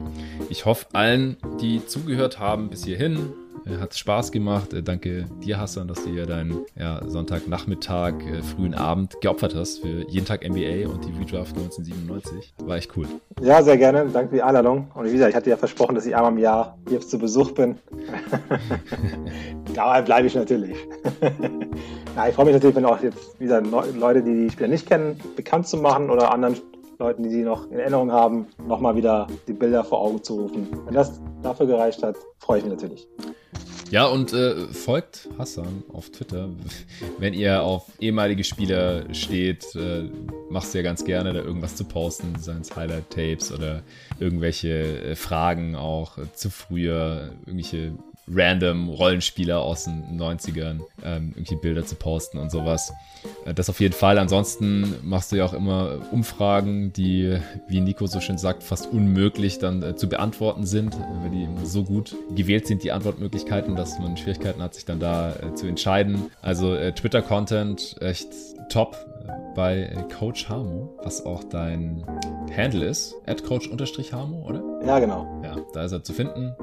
Ich 0.49 0.65
hoffe 0.65 0.87
allen, 0.93 1.37
die 1.61 1.85
zugehört 1.87 2.39
haben 2.39 2.69
bis 2.69 2.85
hierhin, 2.85 3.33
äh, 3.67 3.79
hat 3.79 3.95
Spaß 3.95 4.33
gemacht. 4.33 4.73
Äh, 4.73 4.83
danke 4.83 5.25
dir, 5.43 5.59
Hassan, 5.59 5.89
dass 5.89 6.05
du 6.05 6.11
hier 6.11 6.27
deinen 6.27 6.65
ja, 6.77 7.01
Sonntagnachmittag, 7.07 8.15
äh, 8.21 8.43
frühen 8.43 8.75
Abend 8.75 9.21
geopfert 9.21 9.55
hast 9.55 9.81
für 9.81 10.07
jeden 10.09 10.27
Tag 10.27 10.43
NBA 10.43 10.89
und 10.89 11.05
die 11.05 11.13
Redraft 11.13 11.57
1997. 11.57 12.55
War 12.65 12.77
echt 12.77 12.97
cool. 12.97 13.07
Ja, 13.41 13.63
sehr 13.63 13.79
gerne. 13.79 14.07
Danke 14.13 14.31
für 14.31 14.37
die 14.37 14.43
Einladung. 14.43 14.91
Und 14.95 15.07
wie 15.07 15.13
gesagt, 15.13 15.31
ich 15.31 15.37
hatte 15.37 15.51
ja 15.51 15.57
versprochen, 15.57 15.95
dass 15.95 16.07
ich 16.07 16.15
einmal 16.15 16.33
im 16.33 16.39
Jahr 16.39 16.79
jetzt 16.91 17.11
zu 17.11 17.19
Besuch 17.19 17.53
bin. 17.53 17.79
Dabei 19.75 20.03
bleibe 20.03 20.27
ich 20.27 20.35
natürlich. 20.35 20.77
ja, 22.17 22.29
ich 22.29 22.35
freue 22.35 22.47
mich 22.47 22.55
natürlich, 22.55 22.77
wenn 22.77 22.85
auch 22.85 23.03
jetzt 23.03 23.41
wieder 23.41 23.61
Leute, 23.61 24.23
die 24.23 24.45
die 24.45 24.51
Spieler 24.51 24.69
nicht 24.69 24.87
kennen, 24.87 25.19
bekannt 25.37 25.67
zu 25.67 25.79
machen 25.79 26.11
oder 26.11 26.33
anderen 26.33 26.57
Leuten, 26.99 27.23
die 27.23 27.31
sie 27.31 27.43
noch 27.43 27.71
in 27.71 27.79
Erinnerung 27.79 28.13
haben, 28.13 28.47
nochmal 28.67 28.97
wieder 28.97 29.27
die 29.49 29.53
Bilder 29.53 29.85
vor 29.85 30.01
Augen 30.01 30.23
zu 30.23 30.41
rufen. 30.41 30.69
Wenn 30.85 30.95
das 30.95 31.21
dafür 31.43 31.67
gereicht 31.67 32.03
hat, 32.03 32.17
freue 32.39 32.59
ich 32.59 32.65
mich 32.65 32.73
natürlich. 32.75 33.09
Ja, 33.91 34.07
und 34.07 34.33
äh, 34.33 34.67
folgt 34.69 35.29
Hassan 35.39 35.85
auf 35.93 36.11
Twitter. 36.11 36.49
Wenn 37.19 37.35
ihr 37.35 37.63
auf 37.63 37.85
ehemalige 38.01 38.43
Spieler 38.43 39.13
steht, 39.15 39.75
äh, 39.77 40.11
machst 40.51 40.75
du 40.75 40.79
ja 40.79 40.83
ganz 40.83 41.05
gerne 41.05 41.33
da 41.33 41.41
irgendwas 41.41 41.77
zu 41.77 41.85
posten, 41.85 42.35
seien 42.39 42.63
es 42.63 42.75
Highlight-Tapes 42.75 43.53
oder 43.53 43.83
irgendwelche 44.19 45.03
äh, 45.03 45.15
Fragen 45.15 45.77
auch 45.77 46.19
äh, 46.19 46.33
zu 46.33 46.51
früher, 46.51 47.35
irgendwelche 47.47 47.93
random 48.29 48.89
Rollenspieler 48.89 49.61
aus 49.61 49.85
den 49.85 50.19
90ern, 50.19 50.81
ähm, 51.03 51.33
irgendwie 51.35 51.57
Bilder 51.57 51.85
zu 51.85 51.95
posten 51.97 52.39
und 52.39 52.51
sowas. 52.51 52.93
Äh, 53.45 53.55
das 53.55 53.69
auf 53.69 53.81
jeden 53.81 53.95
Fall. 53.95 54.19
Ansonsten 54.19 54.95
machst 55.03 55.33
du 55.33 55.37
ja 55.37 55.45
auch 55.45 55.55
immer 55.55 55.99
Umfragen, 56.11 56.93
die, 56.93 57.39
wie 57.69 57.81
Nico 57.81 58.07
so 58.07 58.21
schön 58.21 58.39
sagt, 58.39 58.63
fast 58.63 58.91
unmöglich 58.93 59.59
dann 59.59 59.83
äh, 59.83 59.97
zu 59.97 60.09
beantworten 60.09 60.65
sind, 60.67 60.97
weil 61.23 61.31
die 61.31 61.49
so 61.65 61.85
gut 61.85 62.17
gewählt 62.35 62.67
sind, 62.67 62.83
die 62.83 62.93
Antwortmöglichkeiten, 62.93 63.77
dass 63.77 63.99
man 63.99 64.17
Schwierigkeiten 64.17 64.63
hat, 64.63 64.75
sich 64.75 64.85
dann 64.85 65.01
da 65.01 65.35
äh, 65.37 65.55
zu 65.55 65.67
entscheiden. 65.67 66.31
Also 66.43 66.75
äh, 66.75 66.93
Twitter-Content 66.93 67.97
echt 68.01 68.29
top 68.71 68.97
bei 69.55 69.95
Coach 70.19 70.49
Harmo, 70.49 70.99
was 71.03 71.25
auch 71.25 71.45
dein 71.45 72.05
Handle 72.57 72.85
ist, 72.87 73.15
at 73.27 73.45
coach-harmo, 73.45 74.43
oder? 74.45 74.63
Ja, 74.85 74.99
genau. 74.99 75.41
Ja, 75.45 75.57
da 75.73 75.85
ist 75.85 75.93
er 75.93 76.03
zu 76.03 76.13
finden 76.13 76.55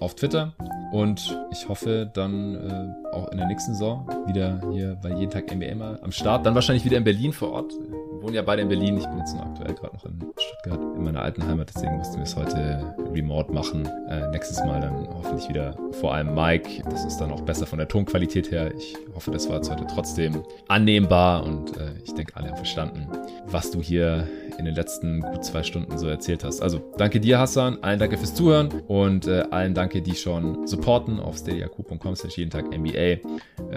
auf 0.00 0.14
Twitter. 0.14 0.52
Und 0.92 1.38
ich 1.52 1.68
hoffe 1.68 2.10
dann 2.12 2.54
äh, 2.56 3.14
auch 3.14 3.30
in 3.30 3.38
der 3.38 3.46
nächsten 3.46 3.74
Saison 3.74 4.08
wieder 4.26 4.60
hier 4.72 4.96
bei 5.00 5.10
jeden 5.10 5.30
Tag 5.30 5.54
NBA 5.54 5.74
mal 5.76 6.00
am 6.02 6.10
Start. 6.10 6.44
Dann 6.44 6.54
wahrscheinlich 6.54 6.84
wieder 6.84 6.96
in 6.96 7.04
Berlin 7.04 7.32
vor 7.32 7.52
Ort. 7.52 7.72
Wir 8.20 8.24
wohnen 8.24 8.34
ja 8.34 8.42
beide 8.42 8.60
in 8.60 8.68
Berlin. 8.68 8.98
Ich 8.98 9.06
bin 9.06 9.16
jetzt 9.16 9.32
nur 9.32 9.46
aktuell 9.46 9.72
gerade 9.72 9.96
noch 9.96 10.04
in 10.04 10.12
Stuttgart, 10.36 10.78
in 10.94 11.04
meiner 11.04 11.22
alten 11.22 11.42
Heimat. 11.46 11.70
Deswegen 11.74 11.96
mussten 11.96 12.16
wir 12.16 12.24
es 12.24 12.36
heute 12.36 12.94
remote 13.14 13.50
machen. 13.50 13.88
Äh, 14.10 14.28
nächstes 14.28 14.58
Mal 14.58 14.78
dann 14.78 15.08
hoffentlich 15.08 15.48
wieder 15.48 15.74
vor 16.02 16.12
allem 16.12 16.34
Mike. 16.34 16.82
Das 16.90 17.06
ist 17.06 17.16
dann 17.16 17.32
auch 17.32 17.40
besser 17.40 17.64
von 17.64 17.78
der 17.78 17.88
Tonqualität 17.88 18.50
her. 18.50 18.74
Ich 18.76 18.94
hoffe, 19.14 19.30
das 19.30 19.48
war 19.48 19.56
jetzt 19.56 19.70
heute 19.70 19.86
trotzdem 19.86 20.42
annehmbar 20.68 21.44
und 21.44 21.74
äh, 21.78 21.92
ich 22.04 22.12
denke, 22.12 22.36
alle 22.36 22.48
haben 22.48 22.56
verstanden, 22.56 23.08
was 23.46 23.70
du 23.70 23.80
hier 23.80 24.28
in 24.58 24.66
den 24.66 24.74
letzten 24.74 25.22
gut 25.22 25.42
zwei 25.42 25.62
Stunden 25.62 25.96
so 25.96 26.06
erzählt 26.06 26.44
hast. 26.44 26.60
Also 26.60 26.80
danke 26.98 27.20
dir, 27.20 27.38
Hassan. 27.38 27.82
Allen 27.82 27.98
danke 27.98 28.18
fürs 28.18 28.34
Zuhören 28.34 28.68
und 28.86 29.26
äh, 29.26 29.44
allen 29.50 29.72
danke, 29.72 30.02
die 30.02 30.14
schon 30.14 30.66
supporten 30.66 31.18
auf 31.18 31.38
steadyaq.com 31.38 32.14
jeden 32.36 32.50
Tag 32.50 32.66
NBA. 32.70 32.92
Äh, 32.98 33.18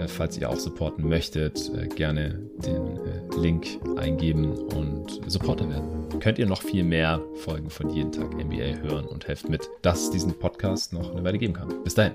falls 0.06 0.36
ihr 0.36 0.50
auch 0.50 0.58
supporten 0.58 1.08
möchtet, 1.08 1.72
äh, 1.74 1.86
gerne 1.86 2.38
den 2.64 2.98
äh, 2.98 3.40
Link 3.40 3.66
eingeben 3.96 4.33
und 4.42 5.20
Supporter 5.26 5.68
werden. 5.68 6.08
Könnt 6.20 6.38
ihr 6.38 6.46
noch 6.46 6.62
viel 6.62 6.84
mehr 6.84 7.20
Folgen 7.36 7.70
von 7.70 7.90
jeden 7.90 8.12
Tag 8.12 8.34
NBA 8.34 8.82
hören 8.82 9.06
und 9.06 9.28
helft 9.28 9.48
mit, 9.48 9.68
dass 9.82 10.04
es 10.04 10.10
diesen 10.10 10.38
Podcast 10.38 10.92
noch 10.92 11.12
eine 11.12 11.24
Weile 11.24 11.38
geben 11.38 11.54
kann. 11.54 11.82
Bis 11.84 11.94
dahin. 11.94 12.14